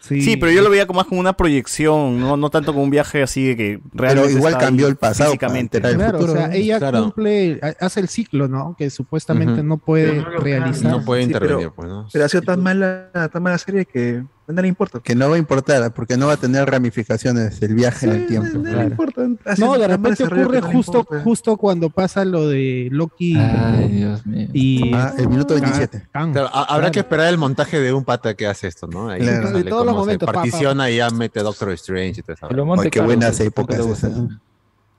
Sí, 0.02 0.36
pero 0.36 0.50
yo 0.50 0.62
lo 0.62 0.68
veía 0.70 0.86
como 0.86 0.98
más 0.98 1.06
como 1.06 1.20
una 1.20 1.32
proyección, 1.34 2.18
no, 2.18 2.36
no 2.36 2.50
tanto 2.50 2.72
como 2.72 2.84
un 2.84 2.90
viaje 2.90 3.22
así 3.22 3.46
de 3.48 3.56
que 3.56 3.80
realmente 3.94 4.32
igual 4.32 4.54
está 4.54 4.64
cambió 4.66 4.88
el 4.88 4.96
pasado 4.96 5.30
físicamente. 5.30 5.78
el 5.78 5.94
Claro, 5.94 6.18
o 6.18 6.26
sea, 6.28 6.52
ella 6.52 6.78
Claro. 6.78 7.04
cumple, 7.04 7.60
ha- 7.62 7.86
hace 7.86 8.00
el 8.00 8.08
ciclo, 8.08 8.48
¿no? 8.48 8.74
Que 8.76 8.90
supuestamente 8.90 9.62
no 9.62 9.76
puede 9.78 10.22
Pero 10.24 10.40
realizar. 10.40 10.90
No 10.90 11.04
puede 11.04 11.22
Sí, 11.22 11.26
intervenir, 11.28 11.58
pero- 11.58 11.74
pues, 11.74 11.88
¿no? 11.88 12.08
Pero 12.12 12.24
ha 12.24 12.28
sido 12.28 12.42
tan 12.42 12.62
mala, 12.62 13.10
tan 13.32 13.42
mala 13.42 13.58
serie 13.58 13.84
que 13.84 14.24
le 14.60 14.68
importa. 14.68 15.00
Que 15.00 15.14
no 15.14 15.30
va 15.30 15.36
a 15.36 15.38
importar, 15.38 15.94
porque 15.94 16.16
no 16.18 16.26
va 16.26 16.34
a 16.34 16.36
tener 16.36 16.68
ramificaciones 16.68 17.62
el 17.62 17.74
viaje 17.74 18.06
en 18.06 18.12
el 18.12 18.26
tiempo. 18.26 18.58
No 18.58 18.70
le 18.76 18.84
importa. 18.84 19.22
No, 19.56 19.78
de 19.78 19.88
repente 19.88 20.24
ocurre 20.24 20.60
no 20.60 20.66
justo, 20.72 21.06
justo 21.24 21.56
cuando 21.56 21.88
pasa 21.88 22.24
lo 22.26 22.48
de 22.48 22.88
Loki 22.90 23.36
Ay, 23.38 23.88
Dios 23.88 24.26
mío. 24.26 24.48
y 24.52 24.92
Ah, 24.94 25.14
el 25.16 25.28
minuto 25.28 25.54
27. 25.54 26.08
Kang. 26.12 26.32
Claro, 26.32 26.48
ha- 26.52 26.64
habrá 26.64 26.76
Claro. 26.76 26.92
que 26.92 26.98
esperar 27.00 27.28
el 27.28 27.38
montaje 27.38 27.80
de 27.80 27.92
un 27.94 28.04
pata 28.04 28.34
que 28.34 28.46
hace 28.46 28.66
esto, 28.68 28.86
¿no? 28.86 29.08
Ahí 29.08 29.20
Claro. 29.22 29.46
sale 29.48 29.62
De 29.62 29.70
todos 29.70 29.86
los 29.86 29.94
momentos, 29.94 30.26
pa, 30.26 30.32
pa, 30.32 30.40
particiona 30.40 30.90
y 30.90 30.96
ya 30.96 31.08
mete 31.10 31.40
Doctor 31.40 31.70
Strange 31.72 32.20
y 32.20 32.22
todo 32.22 32.34
eso. 32.34 32.80
Ay, 32.82 32.90
qué 32.90 33.00
buenas 33.00 33.40
épocas 33.40 33.78
esas. 33.78 34.12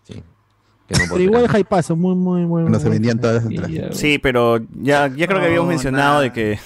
Sí. 0.04 0.24
No 1.10 1.18
igual 1.18 1.48
hypazo, 1.58 1.96
muy, 1.96 2.14
muy, 2.16 2.42
muy. 2.46 2.62
Cuando 2.64 2.80
se 2.80 2.90
vendían 2.90 3.20
todas 3.20 3.44
las 3.44 3.46
entradas. 3.52 3.98
Sí, 3.98 4.20
pero 4.20 4.60
ya, 4.82 5.08
ya 5.08 5.28
creo 5.28 5.40
que 5.40 5.46
habíamos 5.46 5.66
No, 5.66 5.70
mencionado 5.70 6.10
nada. 6.16 6.22
de 6.22 6.32
que 6.34 6.60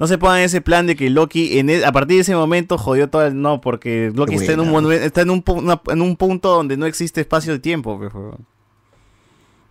no 0.00 0.06
se 0.08 0.18
pongan 0.18 0.40
ese 0.40 0.60
plan 0.60 0.86
de 0.88 0.96
que 0.96 1.10
Loki 1.10 1.58
en 1.58 1.70
e- 1.70 1.84
a 1.84 1.92
partir 1.92 2.16
de 2.16 2.22
ese 2.22 2.34
momento 2.34 2.76
jodió 2.78 3.08
todo 3.08 3.24
el 3.26 3.40
no 3.40 3.60
porque 3.60 4.10
Loki 4.14 4.34
está 4.40 4.52
en 4.54 4.60
un 4.60 4.92
está 4.92 5.20
en 5.20 5.30
un 5.30 5.44
una- 5.46 5.80
en 5.88 6.00
un 6.02 6.16
punto 6.16 6.48
donde 6.48 6.76
no 6.76 6.86
existe 6.86 7.20
espacio 7.20 7.52
de 7.52 7.58
tiempo, 7.60 7.98
pues. 7.98 8.10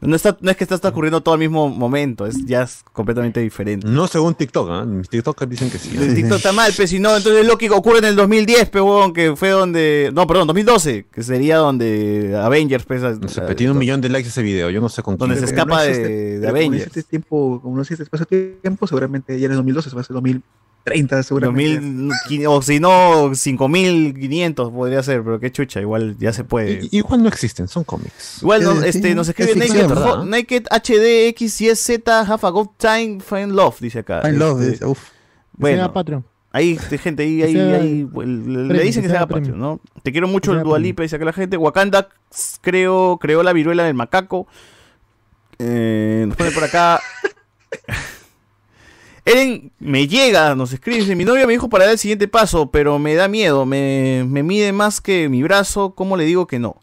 No, 0.02 0.16
está, 0.16 0.38
no 0.40 0.50
es 0.50 0.56
que 0.56 0.64
está, 0.64 0.76
está 0.76 0.88
ocurriendo 0.90 1.20
todo 1.22 1.34
al 1.34 1.40
mismo 1.40 1.68
momento, 1.68 2.26
es 2.26 2.46
ya 2.46 2.64
es 2.64 2.84
completamente 2.94 3.42
diferente. 3.42 3.86
No 3.86 4.08
según 4.08 4.34
TikTok, 4.34 4.70
¿ah? 4.72 4.86
Mis 4.86 5.10
TikTokers 5.10 5.50
dicen 5.52 5.70
que 5.70 5.78
sí. 5.78 5.96
El 5.98 6.16
TikTok 6.16 6.38
está 6.38 6.54
mal, 6.54 6.72
pero 6.76 6.88
si 6.88 7.00
no, 7.00 7.18
entonces 7.18 7.46
Loki 7.46 7.68
ocurre 7.68 8.00
en 8.00 8.06
el 8.06 8.16
2010, 8.16 8.70
pe, 8.70 8.80
huevón, 8.80 9.12
que 9.12 9.36
fue 9.36 9.50
donde... 9.50 10.10
No, 10.14 10.26
perdón, 10.26 10.48
2012, 10.48 11.08
que 11.12 11.22
sería 11.22 11.58
donde 11.58 12.34
Avengers, 12.42 12.86
pues, 12.86 13.02
No 13.02 13.28
pero 13.36 13.56
tiene 13.58 13.74
un 13.74 13.78
millón 13.78 14.00
de 14.00 14.08
likes 14.08 14.30
ese 14.30 14.42
video. 14.42 14.70
Yo 14.70 14.80
no 14.80 14.88
sé 14.88 15.04
con 15.04 15.18
Donde 15.18 15.36
quién. 15.36 15.48
se 15.48 15.54
Pero 15.54 15.62
escapa 15.64 15.76
no 15.78 15.84
de- 15.84 15.90
existe- 15.92 16.08
de 16.10 16.40
pero 16.40 16.48
como 16.48 16.58
Avengers. 16.58 17.62
como 17.62 17.76
no 17.76 17.82
existe 17.82 18.04
espacio-tiempo, 18.04 18.88
seguramente 18.88 19.38
ya 19.38 19.46
en 19.48 19.52
el 19.52 19.58
2012 19.58 19.90
va 19.96 20.02
a 20.02 20.04
ser 20.06 20.14
2030, 20.86 21.24
seguramente. 21.24 21.80
2000, 21.82 22.48
o 22.48 22.62
si 22.62 22.80
no, 22.80 23.36
5500 23.36 24.72
podría 24.72 25.04
ser, 25.04 25.24
pero 25.24 25.40
qué 25.40 25.52
chucha, 25.52 25.82
igual 25.82 26.16
ya 26.20 26.34
se 26.34 26.44
puede. 26.44 26.86
I- 26.86 26.90
Igual 27.00 27.22
no 27.24 27.30
existen, 27.30 27.68
son 27.68 27.84
cómics. 27.84 28.40
Igual 28.42 28.64
nos, 28.64 28.80
Sí, 28.82 28.88
este, 28.90 29.10
sí, 29.10 29.16
nos 29.16 29.28
es 29.30 29.40
escribe 29.40 29.68
Naked. 29.68 29.98
Ho- 29.98 30.26
Naked 30.26 30.64
HD 30.72 31.28
X 31.30 31.62
y 31.62 31.76
Z 31.76 32.20
Have 32.22 32.48
a 32.48 32.50
Good 32.50 32.68
Time 32.78 33.20
Find 33.20 33.52
Love, 33.52 33.80
dice 33.80 34.00
acá. 34.00 34.22
Find 34.22 34.38
Love, 34.38 34.60
Este, 34.62 34.72
dice, 34.72 34.86
uf. 34.86 35.00
Sea 35.00 35.12
bueno, 35.54 35.94
Patreon. 35.94 36.26
ahí 36.54 36.78
gente, 36.78 37.24
ahí, 37.24 37.44
ahí, 37.44 37.58
ahí, 37.60 38.08
le, 38.26 38.84
dicen 38.84 39.02
que 39.04 39.10
se 39.10 39.14
sea 39.14 39.18
haga 39.24 39.28
patio, 39.28 39.44
premium. 39.44 39.60
¿no? 39.60 39.82
Te 40.04 40.12
quiero 40.14 40.28
mucho 40.30 40.54
el 40.54 40.64
Dualipa, 40.64 41.04
dice 41.04 41.18
acá 41.18 41.26
la 41.26 41.34
gente. 41.34 41.58
Wakanda 41.58 42.08
creo, 42.62 43.18
creó 43.22 43.44
la 43.44 43.52
viruela 43.54 43.84
del 43.84 43.94
macaco. 43.94 44.48
Eh, 45.60 46.24
nos 46.28 46.38
pone 46.38 46.52
por 46.52 46.64
acá. 46.64 47.02
Eren 49.30 49.72
me 49.80 50.08
llega, 50.08 50.56
nos 50.56 50.74
escribe, 50.74 51.00
dice, 51.00 51.16
mi 51.16 51.26
novia 51.26 51.46
me 51.46 51.54
dijo 51.54 51.70
para 51.70 51.86
dar 51.86 51.94
el 51.94 52.00
siguiente 52.00 52.28
paso, 52.28 52.72
pero 52.72 52.98
me 53.00 53.14
da 53.16 53.28
miedo, 53.28 53.66
me, 53.66 54.26
me 54.28 54.44
mide 54.44 54.72
más 54.74 55.02
que 55.02 55.30
mi 55.30 55.44
brazo, 55.44 55.94
¿cómo 55.94 56.18
le 56.18 56.24
digo 56.26 56.48
que 56.48 56.58
no? 56.60 56.78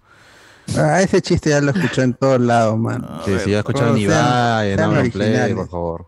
Ah, 0.77 1.01
ese 1.03 1.23
chiste 1.23 1.51
ya 1.51 1.61
lo 1.61 1.71
escuché 1.71 2.03
en 2.03 2.15
todos 2.15 2.41
lados, 2.41 2.79
mano. 2.79 3.21
Sí, 3.25 3.33
sí, 3.45 3.51
ya 3.51 3.59
escucharon 3.59 3.97
Sean- 3.97 4.01
Ibai, 4.01 4.73
en 4.73 5.11
Play, 5.13 5.55
por 5.55 5.69
favor. 5.69 6.07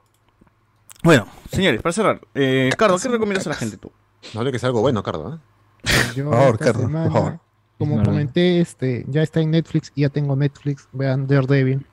Bueno, 1.03 1.29
señores, 1.53 1.81
para 1.81 1.93
cerrar, 1.93 2.21
eh, 2.35 2.71
Carlos, 2.77 3.03
¿qué 3.03 3.09
recomiendas 3.09 3.47
a 3.47 3.51
la 3.51 3.57
gente 3.57 3.77
tú? 3.77 3.91
No 4.35 4.41
hable 4.41 4.53
que 4.53 4.59
sea 4.59 4.69
algo 4.69 4.81
bueno, 4.81 5.03
Cardo. 5.03 5.35
¿eh? 5.35 5.89
Yo 6.17 6.25
Por 6.31 6.35
favor, 6.59 6.59
por 6.59 7.13
favor. 7.13 7.41
Como 7.79 8.03
comenté, 8.03 8.61
este, 8.61 9.05
ya 9.09 9.23
está 9.23 9.41
en 9.41 9.53
Netflix 9.53 9.93
y 9.95 10.01
ya 10.01 10.09
tengo 10.09 10.35
Netflix. 10.35 10.89
Vean 10.93 11.29
Daredevil. 11.29 11.87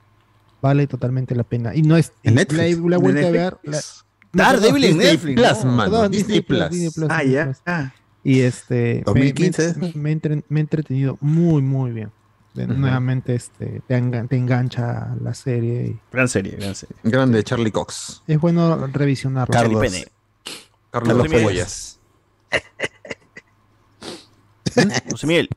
Vale 0.61 0.87
totalmente 0.87 1.35
la 1.35 1.43
pena. 1.43 1.75
Y 1.75 1.83
no 1.83 1.95
es. 1.95 2.11
¿En 2.23 2.33
y 2.33 2.35
Netflix? 2.37 2.79
La, 2.79 2.95
¿En 2.95 3.17
a 3.23 3.29
ver. 3.29 3.57
La- 3.61 3.79
Daredevil 4.37 4.83
en 4.85 4.91
Disney 4.97 5.11
Netflix, 5.13 5.35
Plus, 5.41 5.65
¿no? 5.65 5.71
mano, 5.71 5.91
Perdón, 5.91 6.11
Disney 6.11 6.23
Disney 6.27 6.41
Plus, 6.41 6.57
Plus. 6.59 6.69
Disney 6.71 6.89
Plus, 6.91 7.07
Ah, 7.11 7.23
ya. 7.23 7.51
Ah. 7.65 7.93
Y 8.23 8.39
este. 8.41 8.95
me- 8.95 9.03
2015. 9.05 9.75
Me, 9.79 9.91
me 9.95 10.09
he 10.09 10.13
entre- 10.13 10.43
me 10.49 10.59
he 10.59 10.61
entretenido 10.61 11.17
muy, 11.21 11.61
muy 11.61 11.91
bien. 11.91 12.11
Nuevamente 12.55 13.35
este, 13.35 13.81
te, 13.85 13.97
engan- 13.97 14.29
te 14.29 14.37
engancha 14.37 15.13
la 15.21 15.33
serie. 15.33 15.87
y 15.87 15.99
Gran 16.11 16.29
serie, 16.29 16.55
gran 16.55 16.73
serie. 16.73 16.95
Grande 17.03 17.43
Charlie 17.43 17.71
Cox. 17.71 18.23
es 18.27 18.39
bueno 18.39 18.87
revisionarlo. 18.87 19.51
Carlos. 19.51 19.81
Pene. 19.81 20.05
Carlos 20.89 21.17
Carlos. 21.23 21.41
Pollas. 21.43 21.99
José 25.11 25.27
Miguel. 25.27 25.49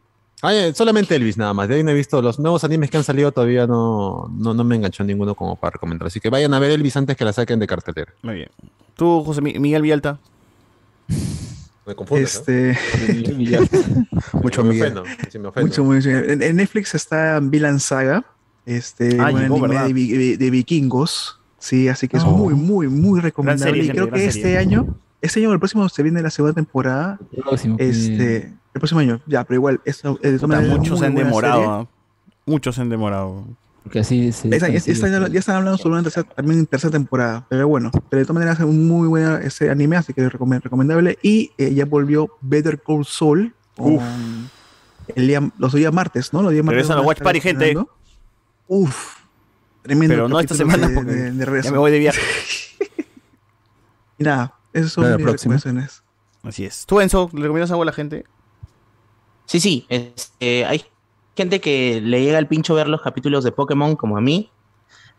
Eh, 0.44 0.72
solamente 0.74 1.16
Elvis 1.16 1.36
nada 1.36 1.52
más. 1.52 1.68
De 1.68 1.74
ahí 1.76 1.82
no 1.82 1.90
he 1.90 1.94
visto 1.94 2.22
los 2.22 2.38
nuevos 2.38 2.62
animes 2.64 2.90
que 2.90 2.96
han 2.96 3.04
salido 3.04 3.32
todavía 3.32 3.66
no, 3.66 4.28
no, 4.36 4.54
no 4.54 4.62
me 4.64 4.76
enganchó 4.76 5.02
ninguno 5.04 5.34
como 5.34 5.56
para 5.56 5.72
recomendar. 5.72 6.06
Así 6.06 6.20
que 6.20 6.30
vayan 6.30 6.54
a 6.54 6.58
ver 6.60 6.70
Elvis 6.70 6.96
antes 6.96 7.16
que 7.16 7.24
la 7.24 7.32
saquen 7.32 7.58
de 7.58 7.66
cartelera. 7.66 8.12
Muy 8.22 8.34
bien. 8.34 8.48
Tú, 8.94 9.22
José 9.24 9.40
Mi- 9.40 9.58
Miguel 9.58 9.82
Villalta. 9.82 10.18
Me 11.86 11.94
confundes, 11.94 12.34
Este. 12.36 12.76
Mucho 14.42 14.62
me 14.62 14.70
Miguel. 14.70 14.98
ofendo, 14.98 15.04
sí 15.30 15.38
me 15.38 15.48
ofendo. 15.48 15.66
Mucho, 15.68 15.84
mucho. 15.84 16.10
En, 16.10 16.42
en 16.42 16.56
Netflix 16.56 16.94
está 16.94 17.40
Villain 17.40 17.80
Saga, 17.80 18.24
este, 18.66 19.16
Ah, 19.18 19.30
un 19.32 19.40
llegó, 19.40 19.64
anime 19.64 19.82
de, 19.84 19.92
vi- 19.94 20.12
de- 20.12 20.36
de 20.36 20.50
vikingos. 20.50 21.40
Sí, 21.58 21.88
así 21.88 22.06
que 22.06 22.18
es 22.18 22.24
Oh. 22.24 22.30
muy, 22.30 22.54
muy, 22.54 22.88
muy 22.88 23.20
recomendable. 23.20 23.72
serie, 23.72 23.84
y 23.86 23.88
creo 23.90 24.10
que 24.10 24.16
serie. 24.18 24.28
este 24.28 24.58
año, 24.58 24.94
este 25.20 25.40
año 25.40 25.50
o 25.50 25.52
el 25.52 25.58
próximo 25.58 25.88
se 25.88 26.02
viene 26.02 26.22
la 26.22 26.30
segunda 26.30 26.54
temporada. 26.54 27.18
Próximo, 27.36 27.76
Este, 27.78 28.46
el 28.74 28.80
próximo 28.80 29.00
año, 29.00 29.20
ya, 29.26 29.44
pero 29.44 29.56
igual, 29.56 29.80
eso, 29.84 30.18
eh, 30.22 30.30
de 30.32 30.38
todas 30.38 30.40
Puta, 30.40 30.46
maneras, 30.56 30.72
es 30.72 30.78
muchos 30.78 30.98
muy 30.98 31.06
han 31.06 31.14
demorado. 31.14 31.70
¿ah? 31.70 31.86
Muchos 32.46 32.74
se 32.74 32.80
han 32.80 32.88
demorado. 32.88 33.44
Porque 33.82 34.00
así 34.00 34.32
se. 34.32 34.48
Esta- 34.54 34.66
año 34.66 35.26
ya 35.28 35.38
están 35.38 35.56
hablando 35.56 35.78
sobre 35.78 35.94
una 35.94 36.02
tercera, 36.02 36.28
también 36.28 36.66
tercera 36.66 36.90
temporada, 36.90 37.46
pero 37.48 37.66
bueno, 37.68 37.90
pero 38.10 38.20
de 38.20 38.24
todas 38.26 38.34
maneras 38.34 38.58
es 38.60 38.66
un 38.66 38.86
muy 38.86 39.08
buena 39.08 39.38
ese 39.40 39.70
anime, 39.70 39.96
así 39.96 40.12
que 40.12 40.28
recome- 40.28 40.60
recomendable. 40.60 41.18
Y 41.22 41.52
eh, 41.58 41.72
ya 41.72 41.84
volvió 41.86 42.30
Better 42.40 42.80
Call 42.82 43.04
Saul. 43.06 43.54
Uf. 43.78 44.02
El 45.14 45.26
día, 45.26 45.50
los 45.56 45.72
días 45.72 45.92
martes, 45.92 46.32
¿no? 46.34 46.42
Los 46.42 46.52
días 46.52 46.64
martes. 46.64 46.82
Regresan 46.82 46.98
a 46.98 47.06
Watch 47.06 47.22
Party, 47.22 47.40
gente. 47.40 47.76
Uf. 48.66 49.14
Tremendo. 49.82 50.12
Pero 50.14 50.28
no 50.28 50.38
esta 50.38 50.54
semana 50.54 50.88
de- 50.88 50.94
porque 50.94 51.12
de- 51.12 51.32
de 51.32 51.62
ya 51.62 51.70
me 51.72 51.78
voy 51.78 51.90
de 51.90 51.98
viaje. 51.98 52.20
Y 54.18 54.24
nada, 54.24 54.54
esas 54.78 54.92
son 54.92 55.04
mis 55.16 55.24
recomendaciones. 55.26 56.02
Así 56.42 56.64
es. 56.64 56.86
¿Tú, 56.86 57.00
Enzo, 57.00 57.30
le 57.32 57.42
recomiendas 57.42 57.70
algo 57.70 57.82
a 57.82 57.86
la 57.86 57.92
gente? 57.92 58.24
Sí, 59.46 59.60
sí. 59.60 59.86
este, 59.88 60.64
hay 60.66 60.84
gente 61.36 61.60
que 61.60 62.00
le 62.02 62.22
llega 62.22 62.38
el 62.38 62.46
pincho 62.46 62.74
ver 62.74 62.88
los 62.88 63.00
capítulos 63.02 63.44
de 63.44 63.52
Pokémon 63.52 63.96
como 63.96 64.16
a 64.16 64.20
mí, 64.20 64.50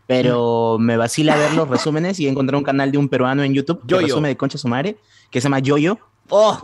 pero 0.06 0.76
me 0.78 0.96
vacila 0.96 1.36
ver 1.36 1.54
los 1.54 1.68
resúmenes 1.68 2.18
y 2.20 2.28
encontré 2.28 2.56
un 2.56 2.62
canal 2.64 2.90
de 2.92 2.98
un 2.98 3.08
peruano 3.08 3.42
en 3.42 3.54
YouTube 3.54 3.80
que 3.82 3.88
Yoyo. 3.88 4.06
resume 4.06 4.28
de 4.28 4.36
Concha 4.36 4.58
su 4.58 4.68
madre, 4.68 4.96
que 5.30 5.40
se 5.40 5.44
llama 5.44 5.58
Yoyo. 5.60 5.98
¡Oh! 6.32 6.58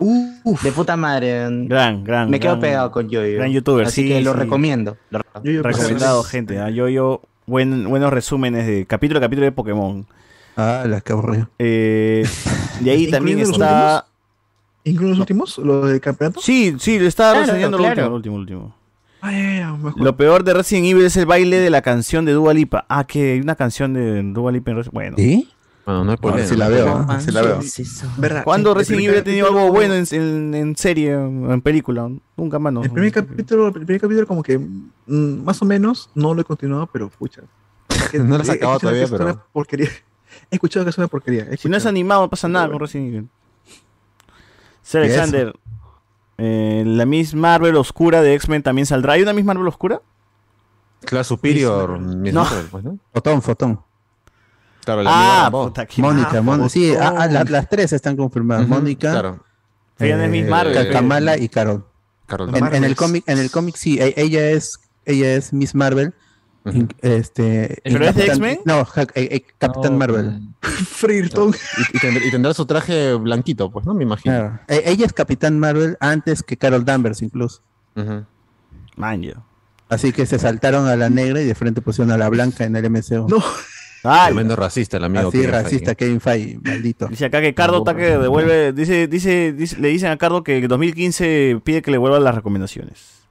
De 0.62 0.70
puta 0.72 0.96
madre. 0.96 1.40
Gran, 1.66 2.04
gran. 2.04 2.30
Me 2.30 2.38
quedo 2.38 2.52
gran- 2.52 2.60
pegado 2.60 2.90
con 2.92 3.08
Yoyo. 3.08 3.36
Gran 3.38 3.50
youtuber, 3.50 3.86
Así 3.86 4.02
sí, 4.02 4.08
que 4.08 4.20
lo 4.20 4.32
recomiendo. 4.32 4.96
Lo- 5.10 5.20
Recomendado, 5.62 6.22
gente. 6.22 6.58
¿ah? 6.60 6.70
Yo, 6.70 6.88
yo, 6.88 7.20
buen, 7.46 7.88
buenos 7.88 8.12
resúmenes 8.12 8.66
de 8.66 8.86
capítulo 8.86 9.18
a 9.18 9.20
capítulo 9.22 9.44
de 9.44 9.52
Pokémon. 9.52 10.06
Ah, 10.56 10.84
la 10.86 11.00
que 11.00 11.12
aburrido. 11.12 11.48
Eh, 11.58 12.24
de 12.80 12.90
ahí 12.90 13.10
también 13.10 13.38
¿Incluyendo 13.38 13.58
los 13.66 13.74
está. 13.74 14.06
¿Incluso 14.84 15.08
los 15.10 15.18
últimos? 15.20 15.58
¿Lo 15.58 15.86
del 15.86 16.00
campeonato? 16.00 16.40
Sí, 16.40 16.76
sí, 16.78 16.98
le 16.98 17.06
estaba 17.08 17.32
Claro, 17.32 17.46
reseñando 17.46 17.78
claro. 17.78 18.08
lo 18.10 18.14
último, 18.16 18.36
lo 18.38 18.40
último, 18.40 18.58
lo 18.60 18.64
último. 18.64 18.76
Ah. 19.22 19.76
Lo 19.96 20.16
peor 20.16 20.44
de 20.44 20.54
Resident 20.54 20.86
Evil 20.86 21.04
es 21.04 21.16
el 21.16 21.26
baile 21.26 21.56
de 21.58 21.70
la 21.70 21.82
canción 21.82 22.24
de 22.24 22.32
Dua 22.32 22.54
Lipa. 22.54 22.84
Ah, 22.88 23.04
que 23.04 23.32
hay 23.32 23.40
una 23.40 23.56
canción 23.56 23.94
de 23.94 24.22
Dua 24.32 24.52
Lipa 24.52 24.70
en 24.70 24.76
Resident 24.76 24.94
Bueno. 24.94 25.16
¿Sí? 25.16 25.48
Bueno, 25.84 26.04
no 26.04 26.10
ver 26.10 26.18
problema. 26.18 26.48
si 26.48 26.56
la 26.56 26.64
no 26.68 26.70
veo. 26.74 27.06
¿eh? 27.10 27.20
si 27.20 27.30
la 27.32 27.42
veo. 27.42 27.60
¿Verdad? 28.18 28.44
¿Cuándo 28.44 28.74
Resident 28.74 29.04
Evil 29.04 29.18
ha 29.18 29.24
tenido 29.24 29.46
algo 29.48 29.70
bueno 29.72 29.94
en, 29.94 30.04
en- 30.10 30.54
en 30.54 30.76
serie 30.76 31.12
en 31.12 31.60
película? 31.62 32.08
Nunca 32.36 32.58
más, 32.58 32.72
¿no? 32.72 32.82
El 32.84 32.90
primer 32.90 33.12
capítulo, 33.12 33.66
el 33.68 33.72
primer 33.72 34.00
capítulo 34.00 34.26
como 34.26 34.42
que 34.42 34.58
mm, 34.58 35.44
más 35.44 35.60
o 35.62 35.64
menos, 35.64 36.10
no 36.14 36.34
lo 36.34 36.40
he 36.40 36.44
continuado, 36.44 36.88
pero 36.92 37.08
pucha. 37.08 37.42
No 38.14 38.36
lo 38.36 38.44
he- 38.44 38.46
escuchado 38.46 38.78
todavía, 38.78 39.04
es 39.04 39.10
pero- 39.10 39.44
porquería. 39.52 39.88
He 40.50 40.56
escuchado 40.56 40.84
que 40.84 40.90
es 40.90 40.98
una 40.98 41.08
porquería. 41.08 41.46
Si 41.56 41.68
no 41.68 41.76
es 41.76 41.86
animado, 41.86 42.22
no 42.22 42.30
pasa 42.30 42.48
nada 42.48 42.68
con 42.68 42.78
Resident 42.80 43.08
Evil. 43.08 43.28
Sir. 44.82 45.00
Alexander, 45.02 45.52
eh, 46.38 46.84
la 46.86 47.04
Miss 47.06 47.34
Marvel 47.34 47.76
oscura 47.76 48.22
de 48.22 48.34
X-Men 48.34 48.62
también 48.62 48.86
saldrá. 48.86 49.14
¿Hay 49.14 49.22
una 49.22 49.32
Miss 49.32 49.44
Marvel 49.44 49.66
oscura? 49.66 50.00
Class 51.04 51.26
Superior. 51.26 51.98
Miss 51.98 52.32
No. 52.32 52.44
Marvel, 52.44 52.66
pues, 52.70 52.84
¿no? 52.84 52.98
Fotón, 53.12 53.42
fotón. 53.42 53.80
Claro, 54.84 55.02
la 55.02 55.46
Ah, 55.46 55.50
puta, 55.50 55.86
Mónica. 55.98 56.40
Mónica. 56.42 56.68
Sí, 56.68 56.94
ah, 56.94 57.14
ah, 57.18 57.26
la- 57.26 57.42
las 57.44 57.68
tres 57.68 57.92
están 57.92 58.16
confirmadas. 58.16 58.68
Mónica, 58.68 59.10
Claro. 59.10 59.44
Ella 59.98 60.16
no 60.18 60.22
es 60.24 60.30
Miss 60.30 60.46
eh, 60.46 60.50
Marvel, 60.50 60.92
Kamala 60.92 61.38
y 61.38 61.48
Carol. 61.48 61.84
Carol. 62.26 62.54
En, 62.54 62.72
en 62.74 62.84
el 62.84 62.94
cómic, 62.94 63.24
en 63.26 63.38
el 63.38 63.50
cómic 63.50 63.74
sí, 63.76 63.98
e- 64.00 64.14
ella 64.16 64.50
es, 64.50 64.78
ella 65.04 65.34
es 65.34 65.52
Miss 65.52 65.74
Marvel. 65.74 66.14
In- 66.74 66.88
este, 67.02 67.80
¿Pero 67.84 68.06
es 68.08 68.14
de 68.14 68.24
X-Men? 68.26 68.58
No, 68.64 68.84
ja- 68.84 69.02
eh, 69.14 69.28
eh, 69.30 69.44
Capitán 69.58 69.92
No, 69.92 69.98
Marvel. 69.98 70.40
Freerton. 70.62 71.54
Y, 71.92 71.96
y 71.96 72.00
tendrá, 72.00 72.24
y 72.26 72.30
tendrá 72.30 72.54
su 72.54 72.66
traje 72.66 73.14
blanquito, 73.14 73.70
pues, 73.70 73.86
¿no? 73.86 73.94
Me 73.94 74.02
imagino. 74.04 74.34
Claro. 74.34 74.58
E- 74.68 74.82
ella 74.86 75.06
es 75.06 75.12
Capitán 75.12 75.58
Marvel 75.58 75.96
antes 76.00 76.42
que 76.42 76.56
Carol 76.56 76.84
Danvers 76.84 77.22
incluso. 77.22 77.62
Ujú. 77.96 78.24
Man, 78.96 79.22
yo. 79.22 79.34
Así 79.88 80.12
que 80.12 80.26
se 80.26 80.38
saltaron 80.38 80.88
a 80.88 80.96
la 80.96 81.08
negra 81.10 81.40
y 81.40 81.44
de 81.44 81.54
frente 81.54 81.80
pusieron 81.80 82.10
a 82.10 82.18
la 82.18 82.28
blanca 82.28 82.64
en 82.64 82.74
el 82.74 82.90
MCU. 82.90 83.28
No. 83.28 83.38
Ay, 84.02 84.26
Tremendo 84.34 84.54
racista 84.56 84.98
el 84.98 85.04
amigo. 85.04 85.28
Así 85.28 85.38
Kevin 85.38 85.50
racista, 85.52 85.84
Feige. 85.86 85.96
Kevin 85.96 86.20
Feige, 86.20 86.58
maldito. 86.62 87.06
Dice 87.08 87.24
acá 87.24 87.40
que 87.40 87.54
Cardo 87.54 87.78
está 87.78 87.96
que 87.96 88.18
devuelve. 88.18 88.72
Dice, 88.72 89.06
dice, 89.08 89.52
dice- 89.52 89.78
le 89.80 89.88
dicen 89.88 90.10
a 90.10 90.16
Cardo 90.16 90.44
que 90.44 90.58
en 90.58 90.68
2015 90.68 91.60
pide 91.64 91.82
que 91.82 91.90
le 91.90 91.98
vuelvan 91.98 92.22
las 92.24 92.34
recomendaciones. 92.34 93.25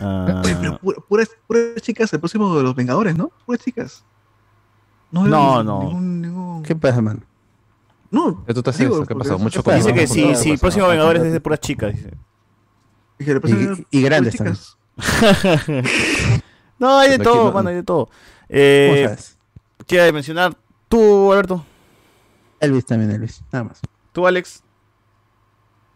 Ah, 0.00 0.42
Oye, 0.44 0.56
pero 0.60 0.78
pu- 0.80 1.04
puras, 1.08 1.30
puras 1.46 1.80
chicas, 1.80 2.12
el 2.12 2.20
próximo 2.20 2.54
de 2.56 2.62
los 2.62 2.74
Vengadores, 2.74 3.16
¿no? 3.16 3.30
Puras 3.46 3.62
chicas. 3.64 4.04
No, 5.10 5.26
No, 5.26 5.58
hay 5.58 5.64
no. 5.64 5.82
ningún- 5.84 6.20
ningún- 6.22 6.62
¿Qué 6.62 6.76
pasa, 6.76 7.00
man? 7.00 7.24
No, 8.10 8.44
¿Qué 8.44 8.52
tú 8.54 8.60
estás 8.60 8.76
digo, 8.78 8.90
haciendo? 8.94 9.06
¿Qué 9.06 9.14
porque 9.14 9.28
pasó? 9.30 9.38
Mucho 9.38 9.62
¿qué 9.62 9.70
pasa? 9.70 9.76
dice 9.78 9.94
que 9.94 10.06
sí, 10.06 10.34
sí, 10.34 10.50
el 10.52 10.58
próximo 10.58 10.84
no, 10.84 10.90
Vengadores 10.90 11.22
no, 11.22 11.26
es 11.28 11.32
de 11.32 11.40
puras 11.40 11.60
chicas. 11.60 11.94
Dice. 11.94 12.10
dije, 13.18 13.32
el 13.32 13.40
próximo- 13.40 13.76
Y, 13.90 13.98
y 13.98 14.02
grandes 14.02 14.36
también. 14.36 14.56
chicas. 14.56 14.76
no, 16.78 16.98
hay 16.98 17.10
de 17.10 17.18
todo, 17.18 17.46
no- 17.46 17.52
mano, 17.52 17.68
hay 17.70 17.76
de 17.76 17.82
todo. 17.82 18.06
¿Cómo 18.06 18.14
Eh, 18.48 19.02
sabes? 19.06 19.38
Quiero 19.86 20.12
mencionar 20.12 20.56
tú, 20.88 21.32
Alberto. 21.32 21.64
Elvis 22.60 22.84
también, 22.84 23.10
Elvis. 23.12 23.42
Nada 23.52 23.64
más. 23.64 23.80
Tú, 24.12 24.26
Alex. 24.26 24.62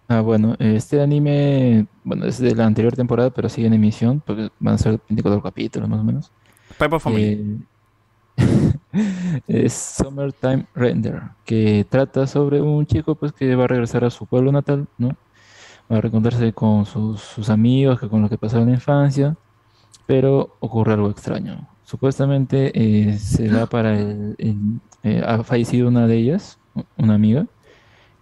Ah, 0.09 0.21
bueno, 0.21 0.55
este 0.59 1.01
anime, 1.01 1.87
bueno, 2.05 2.27
es 2.27 2.39
de 2.39 2.55
la 2.55 2.67
anterior 2.67 2.95
temporada, 2.95 3.31
pero 3.31 3.49
sigue 3.49 3.67
en 3.69 3.73
emisión, 3.75 4.21
porque 4.25 4.51
van 4.59 4.75
a 4.75 4.79
ser 4.79 5.01
24 5.09 5.43
capítulos 5.43 5.89
más 5.89 6.01
o 6.01 6.05
menos. 6.05 6.31
Piper 6.79 7.01
Family. 7.01 7.25
Eh, 7.25 7.59
es 9.47 9.73
Summertime 9.73 10.67
Render, 10.75 11.23
que 11.45 11.87
trata 11.89 12.27
sobre 12.27 12.61
un 12.61 12.87
chico 12.87 13.15
pues 13.15 13.33
que 13.33 13.55
va 13.57 13.65
a 13.65 13.69
regresar 13.69 14.05
a 14.05 14.11
su 14.11 14.27
pueblo 14.27 14.53
natal, 14.53 14.87
¿no? 14.99 15.09
Va 15.91 15.99
a 15.99 16.01
reencontrarse 16.01 16.53
con 16.53 16.87
sus, 16.87 17.21
sus 17.21 17.51
amigos, 17.51 18.01
que 18.01 18.09
con 18.09 18.21
los 18.23 18.31
que 18.31 18.39
pasaron 18.39 18.69
la 18.69 18.75
infancia, 18.75 19.37
pero 20.07 20.57
ocurre 20.61 20.95
algo 20.95 21.11
extraño. 21.11 21.69
Supuestamente 21.85 22.73
eh, 22.75 23.19
se 23.19 23.49
da 23.49 23.67
para 23.67 23.99
el, 24.01 24.35
el- 24.39 24.81
eh, 25.03 25.23
ha 25.27 25.43
fallecido 25.45 25.89
una 25.89 26.07
de 26.07 26.17
ellas, 26.17 26.59
una 26.97 27.15
amiga, 27.15 27.47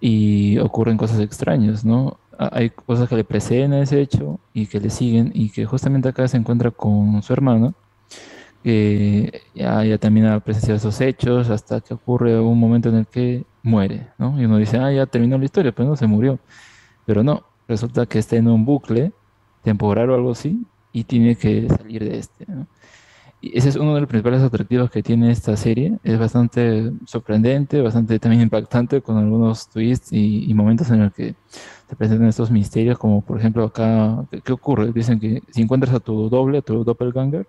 y 0.02 0.58
ocurren 0.60 0.98
cosas 0.98 1.20
extrañas, 1.20 1.86
¿no? 1.86 2.18
Ha- 2.38 2.50
Hay 2.58 2.70
cosas 2.72 3.08
que 3.10 3.16
le 3.16 3.24
preceden 3.24 3.74
a 3.74 3.82
ese 3.82 4.02
hecho 4.02 4.40
y 4.54 4.66
que 4.68 4.80
le 4.80 4.90
siguen, 4.90 5.32
y 5.34 5.50
que 5.52 5.66
justamente 5.66 6.10
acá 6.10 6.28
se 6.28 6.38
encuentra 6.38 6.72
con 6.72 7.22
su 7.24 7.32
hermano, 7.34 7.74
que 8.62 9.42
ya, 9.54 9.84
ya 9.84 9.98
también 9.98 10.26
ha 10.26 10.40
presenciado 10.40 10.76
esos 10.76 11.00
hechos 11.00 11.50
hasta 11.50 11.80
que 11.80 11.94
ocurre 11.94 12.38
un 12.40 12.58
momento 12.58 12.88
en 12.88 12.96
el 12.96 13.06
que 13.06 13.44
muere, 13.62 14.08
¿no? 14.18 14.40
Y 14.40 14.44
uno 14.44 14.58
dice, 14.58 14.78
ah, 14.78 14.92
ya 14.92 15.06
terminó 15.06 15.38
la 15.38 15.44
historia, 15.44 15.72
pero 15.72 15.88
no, 15.90 15.96
se 15.96 16.06
murió. 16.06 16.38
Pero 17.06 17.22
no, 17.24 17.44
resulta 17.68 18.06
que 18.06 18.18
está 18.18 18.36
en 18.36 18.48
un 18.48 18.64
bucle 18.64 19.12
temporal 19.62 20.10
o 20.10 20.14
algo 20.14 20.32
así 20.32 20.66
y 20.92 21.04
tiene 21.04 21.36
que 21.36 21.68
salir 21.68 22.04
de 22.04 22.18
este, 22.18 22.46
¿no? 22.48 22.66
Ese 23.42 23.70
es 23.70 23.76
uno 23.76 23.94
de 23.94 24.00
los 24.00 24.08
principales 24.08 24.40
atractivos 24.40 24.88
que 24.88 25.02
tiene 25.02 25.32
esta 25.32 25.56
serie. 25.56 25.98
Es 26.04 26.16
bastante 26.16 26.92
sorprendente, 27.06 27.80
bastante 27.80 28.18
también 28.20 28.42
impactante 28.42 29.02
con 29.02 29.16
algunos 29.16 29.68
twists 29.68 30.12
y, 30.12 30.52
momentos 30.54 30.88
en 30.90 31.00
los 31.00 31.12
que 31.12 31.34
se 31.88 31.96
presentan 31.96 32.28
estos 32.28 32.52
misterios, 32.52 32.98
como 32.98 33.20
por 33.20 33.40
ejemplo 33.40 33.64
acá, 33.64 34.24
¿qué, 34.44 34.52
ocurre? 34.52 34.92
Dicen 34.92 35.18
que 35.18 35.42
si 35.50 35.62
encuentras 35.62 35.92
a 35.92 35.98
tu 35.98 36.28
doble, 36.28 36.58
a 36.58 36.62
tu 36.62 36.84
doppelganger, 36.84 37.46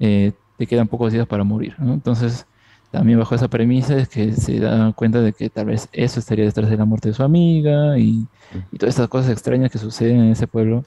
eh, 0.00 0.32
te 0.56 0.66
quedan 0.66 0.88
pocos 0.88 1.12
días 1.12 1.26
para 1.26 1.44
morir. 1.44 1.76
Entonces 1.78 2.46
también 2.90 3.18
bajo 3.18 3.34
esa 3.34 3.48
premisa 3.48 3.96
es 3.98 4.08
que 4.08 4.32
se 4.32 4.60
da 4.60 4.92
cuenta 4.94 5.20
de 5.20 5.34
que 5.34 5.50
tal 5.50 5.66
vez 5.66 5.88
eso 5.92 6.20
estaría 6.20 6.46
detrás 6.46 6.70
de 6.70 6.76
la 6.78 6.86
muerte 6.86 7.08
de 7.10 7.14
su 7.14 7.22
amiga 7.22 7.98
y, 7.98 8.26
y 8.72 8.78
todas 8.78 8.94
estas 8.94 9.08
cosas 9.08 9.30
extrañas 9.30 9.70
que 9.70 9.78
suceden 9.78 10.20
en 10.20 10.32
ese 10.32 10.46
pueblo 10.46 10.84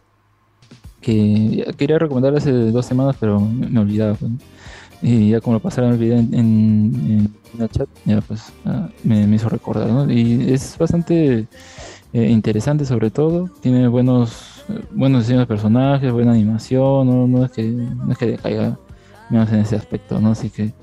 que 1.06 1.66
quería 1.78 2.00
recomendar 2.00 2.36
hace 2.36 2.52
dos 2.52 2.86
semanas 2.86 3.16
pero 3.20 3.40
me, 3.40 3.68
me 3.70 3.80
olvidaba 3.80 4.16
pues, 4.16 4.32
y 5.02 5.30
ya 5.30 5.42
como 5.42 5.56
lo 5.56 5.60
pasaron 5.60 5.92
el 5.94 5.98
video 6.00 6.18
en, 6.18 6.34
en, 6.34 7.36
en 7.56 7.62
el 7.62 7.70
chat 7.70 7.88
ya 8.06 8.22
pues 8.22 8.52
ah, 8.66 8.90
me, 9.04 9.28
me 9.28 9.36
hizo 9.36 9.50
recordar 9.50 9.88
¿no? 9.88 10.12
y 10.12 10.52
es 10.52 10.78
bastante 10.78 11.48
eh, 12.14 12.30
interesante 12.30 12.86
sobre 12.86 13.12
todo 13.12 13.50
tiene 13.62 13.88
buenos 13.88 14.64
buenos 14.92 15.22
diseños 15.22 15.42
de 15.44 15.48
personajes 15.48 16.12
buena 16.12 16.32
animación 16.32 17.08
no, 17.08 17.28
no 17.28 17.46
es 17.46 17.52
que 17.52 17.64
no 17.64 18.12
es 18.12 18.18
que 18.18 18.26
decaiga 18.28 18.80
menos 19.30 19.52
en 19.52 19.60
ese 19.60 19.76
aspecto 19.76 20.20
no 20.20 20.32
así 20.32 20.50
que 20.50 20.74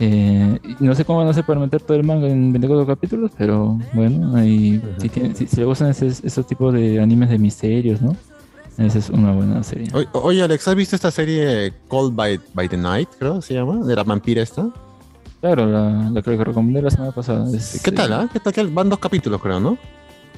eh, 0.00 0.58
no 0.80 0.94
sé 0.96 1.04
cómo 1.04 1.18
van 1.18 1.28
a 1.28 1.30
hacer 1.30 1.44
para 1.44 1.60
meter 1.60 1.80
todo 1.80 1.96
el 1.96 2.02
manga 2.02 2.26
en 2.26 2.52
24 2.52 2.84
capítulos, 2.86 3.30
pero 3.38 3.78
bueno, 3.92 4.34
ahí, 4.36 4.82
si, 4.98 5.08
tiene- 5.08 5.32
si, 5.36 5.46
si 5.46 5.56
le 5.58 5.64
gustan 5.64 5.90
ese, 5.90 6.08
esos 6.08 6.44
tipos 6.44 6.74
de 6.74 7.00
animes 7.00 7.28
de 7.30 7.38
misterios, 7.38 8.02
¿no? 8.02 8.16
Esa 8.78 8.98
es 8.98 9.10
una 9.10 9.32
buena 9.32 9.62
serie. 9.62 9.88
Oye, 9.92 10.08
oye, 10.12 10.42
Alex, 10.42 10.66
¿has 10.66 10.74
visto 10.74 10.96
esta 10.96 11.10
serie 11.10 11.72
Called 11.88 12.14
by, 12.14 12.40
by 12.54 12.68
the 12.68 12.76
Night, 12.76 13.08
creo 13.18 13.42
se 13.42 13.54
llama? 13.54 13.84
De 13.84 13.94
la 13.94 14.02
vampira 14.02 14.42
esta. 14.42 14.68
Claro, 15.40 15.66
la, 15.66 16.10
la 16.10 16.22
que 16.22 16.36
recomendé 16.36 16.80
la 16.80 16.90
semana 16.90 17.12
pasada. 17.12 17.44
Es, 17.54 17.80
¿Qué 17.82 17.92
tal, 17.92 18.12
ah? 18.12 18.28
¿Qué 18.32 18.38
tal? 18.40 18.68
Van 18.68 18.88
dos 18.88 18.98
capítulos, 18.98 19.40
creo, 19.42 19.58
¿no? 19.60 19.76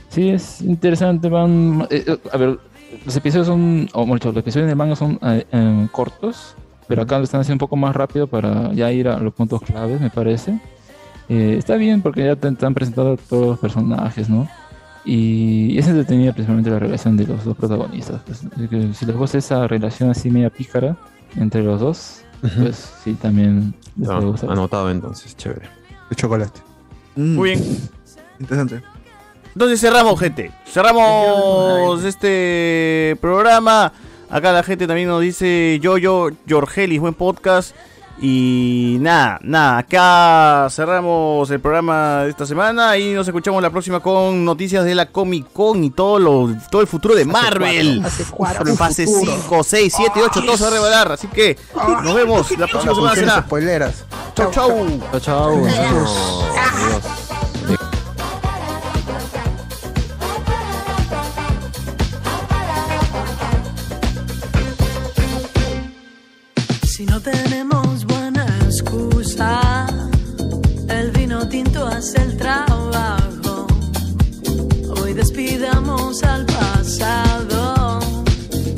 Sí, 0.08 0.30
es 0.30 0.62
interesante. 0.62 1.28
Van. 1.28 1.86
eh, 1.90 2.04
eh, 2.06 2.18
a 2.32 2.36
ver, 2.36 2.58
los 3.04 3.14
episodios 3.16 3.46
son. 3.46 3.88
O 3.92 4.00
mejor 4.06 4.18
dicho, 4.18 4.28
los 4.32 4.38
episodios 4.38 4.68
de 4.68 4.74
manga 4.74 4.96
son 4.96 5.18
eh, 5.22 5.46
eh, 5.52 5.88
cortos, 5.92 6.54
pero 6.88 7.02
acá 7.02 7.18
lo 7.18 7.24
están 7.24 7.42
haciendo 7.42 7.56
un 7.64 7.66
poco 7.68 7.76
más 7.76 7.94
rápido 7.94 8.26
para 8.26 8.72
ya 8.72 8.90
ir 8.92 9.08
a 9.08 9.18
los 9.18 9.34
puntos 9.34 9.60
claves, 9.62 10.00
me 10.00 10.10
parece. 10.10 10.58
Eh, 11.28 11.56
está 11.58 11.76
bien 11.76 12.02
porque 12.02 12.24
ya 12.24 12.36
te, 12.36 12.50
te 12.52 12.66
han 12.66 12.74
presentado 12.74 13.16
todos 13.28 13.46
los 13.46 13.58
personajes, 13.58 14.28
¿no? 14.28 14.48
Y 15.04 15.76
es 15.78 15.86
entretenida 15.86 16.32
principalmente 16.32 16.70
la 16.70 16.78
relación 16.78 17.16
de 17.16 17.26
los 17.26 17.44
dos 17.44 17.56
protagonistas. 17.56 18.22
pues. 18.26 18.44
Así 18.44 18.68
que 18.68 18.94
si 18.94 19.06
les 19.06 19.16
gusta 19.16 19.38
esa 19.38 19.66
relación 19.66 20.10
así 20.10 20.30
media 20.30 20.50
pícara 20.50 20.96
entre 21.36 21.62
los 21.62 21.80
dos, 21.80 22.22
pues 22.40 22.92
sí, 23.02 23.14
también 23.14 23.74
les 23.96 24.08
puede 24.08 24.24
gustar. 24.24 24.50
anotado 24.50 24.90
entonces, 24.90 25.36
chévere. 25.36 25.68
De 26.08 26.16
chocolate. 26.16 26.60
Muy 27.16 27.50
bien. 27.50 27.60
Mm. 27.60 28.42
Interesante. 28.42 28.82
Entonces 29.52 29.80
cerramos, 29.80 30.18
gente. 30.18 30.50
Cerramos 30.66 32.02
este 32.02 33.16
programa. 33.20 33.92
Acá 34.28 34.52
la 34.52 34.64
gente 34.64 34.86
también 34.86 35.08
nos 35.08 35.20
dice 35.20 35.78
yo, 35.80 35.96
yo, 35.96 36.30
Jorgelis, 36.48 36.98
buen 36.98 37.14
podcast. 37.14 37.74
Y 38.20 38.96
nada, 39.00 39.38
nada, 39.42 39.78
acá 39.78 40.68
cerramos 40.70 41.50
el 41.50 41.60
programa 41.60 42.22
de 42.22 42.30
esta 42.30 42.46
semana 42.46 42.96
y 42.96 43.12
nos 43.12 43.26
escuchamos 43.26 43.60
la 43.60 43.70
próxima 43.70 44.00
con 44.00 44.44
noticias 44.44 44.84
de 44.84 44.94
la 44.94 45.06
Comic 45.06 45.52
Con 45.52 45.82
y 45.82 45.90
todo, 45.90 46.18
lo, 46.18 46.54
todo 46.70 46.80
el 46.80 46.86
futuro 46.86 47.14
de 47.14 47.24
Marvel. 47.24 48.02
Fase 48.76 49.06
5, 49.06 49.64
6, 49.64 49.94
7, 49.96 50.20
8, 50.22 50.42
todo 50.42 50.56
se 50.56 50.62
va 50.62 50.68
a 50.68 50.72
revelar. 50.72 51.12
Así 51.12 51.26
que 51.28 51.58
nos 52.02 52.14
vemos 52.14 52.50
la 52.56 52.66
próxima 52.66 52.94
semana. 52.94 53.14
será. 53.14 53.42
spoileras. 53.42 54.04
Chau, 54.36 54.50
chau. 54.50 54.86
Chao, 55.10 55.20
chao. 55.20 55.66
Si 55.66 57.43
al 76.22 76.46
pasado. 76.46 78.00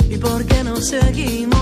¿Y 0.09 0.17
por 0.17 0.45
qué 0.47 0.65
no 0.65 0.77
seguimos? 0.77 1.56